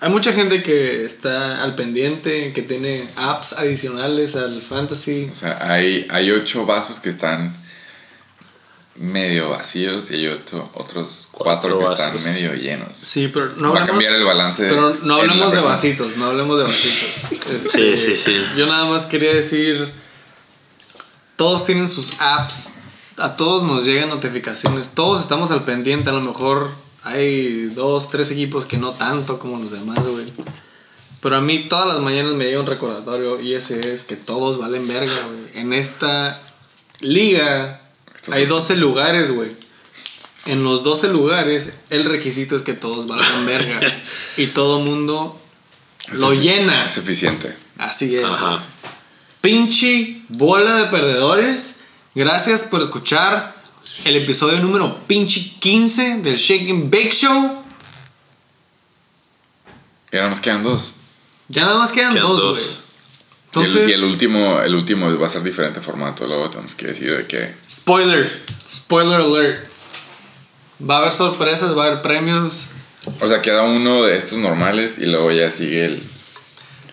Hay 0.00 0.10
mucha 0.10 0.32
gente 0.32 0.62
que 0.62 1.04
está 1.04 1.62
al 1.62 1.74
pendiente, 1.74 2.52
que 2.54 2.62
tiene 2.62 3.06
apps 3.16 3.52
adicionales 3.52 4.34
al 4.36 4.62
fantasy. 4.62 5.28
O 5.30 5.34
sea, 5.36 5.58
hay, 5.70 6.06
hay 6.10 6.30
ocho 6.30 6.64
vasos 6.64 6.98
que 7.00 7.10
están 7.10 7.54
medio 8.96 9.48
vacíos 9.50 10.10
y 10.10 10.14
hay 10.14 10.26
otro- 10.28 10.68
otros 10.74 11.28
cuatro, 11.32 11.78
Cuatro 11.78 11.96
que 11.96 12.18
están 12.18 12.32
medio 12.34 12.54
llenos. 12.54 12.88
Sí, 12.96 13.28
pero 13.28 13.46
no 13.56 13.72
Va 13.72 13.82
a 13.82 13.86
cambiar 13.86 14.12
el 14.12 14.24
balance. 14.24 14.66
pero 14.68 14.94
no 15.04 15.14
hablemos 15.16 15.52
de 15.52 15.60
vasitos, 15.60 16.16
no 16.16 16.26
hablemos 16.26 16.58
de 16.58 16.64
vasitos. 16.64 17.08
Sí, 17.72 17.90
Este, 17.90 17.96
sí, 17.96 18.16
sí. 18.16 18.36
Yo 18.56 18.66
nada 18.66 18.84
más 18.86 19.06
quería 19.06 19.32
decir, 19.34 19.90
todos 21.36 21.64
tienen 21.64 21.88
sus 21.88 22.12
apps, 22.20 22.70
a 23.16 23.36
todos 23.36 23.62
nos 23.62 23.84
llegan 23.84 24.08
notificaciones, 24.08 24.90
todos 24.90 25.20
estamos 25.20 25.50
al 25.50 25.64
pendiente, 25.64 26.10
a 26.10 26.12
lo 26.12 26.20
mejor 26.20 26.70
hay 27.02 27.66
dos, 27.74 28.10
tres 28.10 28.30
equipos 28.30 28.66
que 28.66 28.76
no 28.76 28.92
tanto 28.92 29.38
como 29.38 29.58
los 29.58 29.70
demás, 29.70 29.98
güey. 30.06 30.26
Pero 31.22 31.36
a 31.36 31.40
mí 31.40 31.58
todas 31.68 31.86
las 31.88 32.00
mañanas 32.00 32.34
me 32.34 32.44
llega 32.44 32.60
un 32.60 32.66
recordatorio 32.66 33.40
y 33.40 33.54
ese 33.54 33.92
es 33.94 34.04
que 34.04 34.16
todos 34.16 34.58
valen 34.58 34.86
verga, 34.86 35.12
güey. 35.26 35.60
En 35.60 35.72
esta 35.72 36.36
liga 37.00 37.79
Hay 38.32 38.42
son- 38.42 38.50
12 38.50 38.76
lugares, 38.76 39.30
güey. 39.32 39.50
En 40.46 40.64
los 40.64 40.82
12 40.82 41.08
lugares, 41.08 41.68
el 41.90 42.04
requisito 42.04 42.56
es 42.56 42.62
que 42.62 42.72
todos 42.72 43.06
valgan 43.06 43.46
verga. 43.46 43.80
y 44.36 44.46
todo 44.46 44.80
mundo 44.80 45.38
lo 46.12 46.32
llena. 46.32 46.84
Es 46.84 46.96
eficiente. 46.96 47.54
Así 47.78 48.16
es. 48.16 48.24
Ajá. 48.24 48.62
Pinche 49.40 50.20
bola 50.30 50.76
de 50.76 50.86
perdedores. 50.86 51.74
Gracias 52.14 52.62
por 52.62 52.82
escuchar 52.82 53.54
el 54.04 54.16
episodio 54.16 54.60
número 54.60 54.94
pinche 55.06 55.54
15 55.60 56.18
del 56.18 56.36
Shake 56.36 56.70
and 56.70 56.90
Bake 56.90 57.12
Show. 57.12 57.62
Y 60.12 60.16
ahora 60.16 60.30
nos 60.30 60.40
quedan 60.40 60.62
dos. 60.62 60.94
Ya 61.48 61.64
nada 61.64 61.78
más 61.78 61.92
quedan 61.92 62.12
Quedan 62.12 62.26
dos, 62.26 62.40
dos. 62.40 62.78
Y 63.52 63.58
el- 63.58 63.66
Entonces, 63.66 63.90
y, 63.90 63.92
el, 63.94 64.04
último, 64.04 64.60
el 64.60 64.74
último 64.74 65.18
va 65.18 65.26
a 65.26 65.28
ser 65.28 65.42
diferente 65.42 65.80
formato. 65.80 66.26
Luego 66.26 66.50
tenemos 66.50 66.74
que 66.74 66.86
decir 66.88 67.16
de 67.16 67.26
qué. 67.26 67.52
spoiler. 67.70 68.30
Spoiler 68.72 69.20
alert. 69.20 69.64
Va 70.88 70.96
a 70.96 70.98
haber 71.00 71.12
sorpresas, 71.12 71.76
va 71.76 71.84
a 71.84 71.86
haber 71.88 72.02
premios. 72.02 72.66
O 73.20 73.26
sea, 73.28 73.42
queda 73.42 73.62
uno 73.64 74.02
de 74.04 74.16
estos 74.16 74.38
normales 74.38 74.98
y 74.98 75.06
luego 75.06 75.30
ya 75.32 75.50
sigue 75.50 75.86
el. 75.86 76.00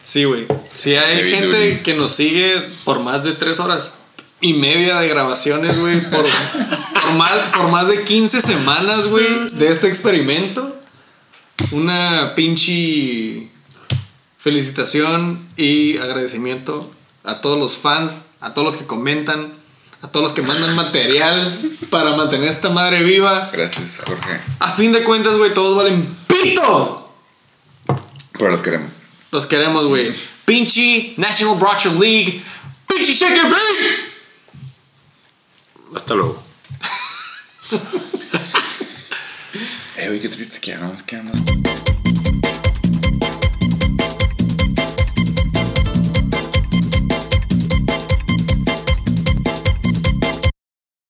Sí, 0.04 0.24
güey. 0.24 0.46
Si 0.76 0.96
hay 0.96 1.16
Heavy 1.18 1.32
gente 1.32 1.70
duty. 1.74 1.84
que 1.84 1.94
nos 1.96 2.12
sigue 2.12 2.62
por 2.86 3.00
más 3.02 3.24
de 3.24 3.34
tres 3.34 3.60
horas 3.60 3.96
y 4.42 4.54
media 4.54 5.00
de 5.00 5.10
grabaciones, 5.10 5.80
güey, 5.80 6.00
por, 6.10 6.26
por, 7.02 7.12
más, 7.14 7.34
por 7.56 7.72
más 7.72 7.88
de 7.88 8.04
15 8.04 8.42
semanas, 8.42 9.08
güey, 9.08 9.26
de 9.54 9.68
este 9.70 9.88
experimento, 9.88 10.80
una 11.72 12.34
pinche 12.36 13.47
felicitación 14.48 15.38
y 15.58 15.98
agradecimiento 15.98 16.90
a 17.26 17.42
todos 17.42 17.60
los 17.60 17.80
fans, 17.80 18.28
a 18.40 18.54
todos 18.54 18.64
los 18.66 18.78
que 18.78 18.88
comentan, 18.88 19.54
a 20.02 20.08
todos 20.08 20.24
los 20.24 20.32
que 20.32 20.42
mandan 20.42 20.74
material 20.78 21.60
para 21.90 22.16
mantener 22.16 22.48
esta 22.48 22.70
madre 22.70 23.04
viva. 23.04 23.50
Gracias, 23.52 24.00
Jorge. 24.06 24.40
A 24.60 24.72
fin 24.72 24.94
de 24.94 25.04
cuentas, 25.04 25.36
güey, 25.36 25.54
todos 25.54 25.76
valen 25.76 26.02
pito. 26.28 27.14
Pero 28.40 28.50
los 28.50 28.62
queremos. 28.62 28.94
Los 29.32 29.46
queremos, 29.48 29.86
güey. 29.88 30.14
Pinche 30.46 31.14
National 31.18 31.58
Broadshear 31.58 31.96
League. 31.96 32.42
Pinche 32.88 33.12
Shake 33.12 33.40
and 33.40 33.52
Bake. 33.52 33.98
Hasta 35.94 36.16
luego. 36.16 36.42
Eh, 40.00 40.10
güey, 40.10 40.22
qué 40.22 40.30
triste 40.30 40.60
que 40.60 40.70
ya 40.70 40.78
no 40.78 40.90
nos 40.90 41.02
quedan 41.02 41.26
dos. 41.26 41.97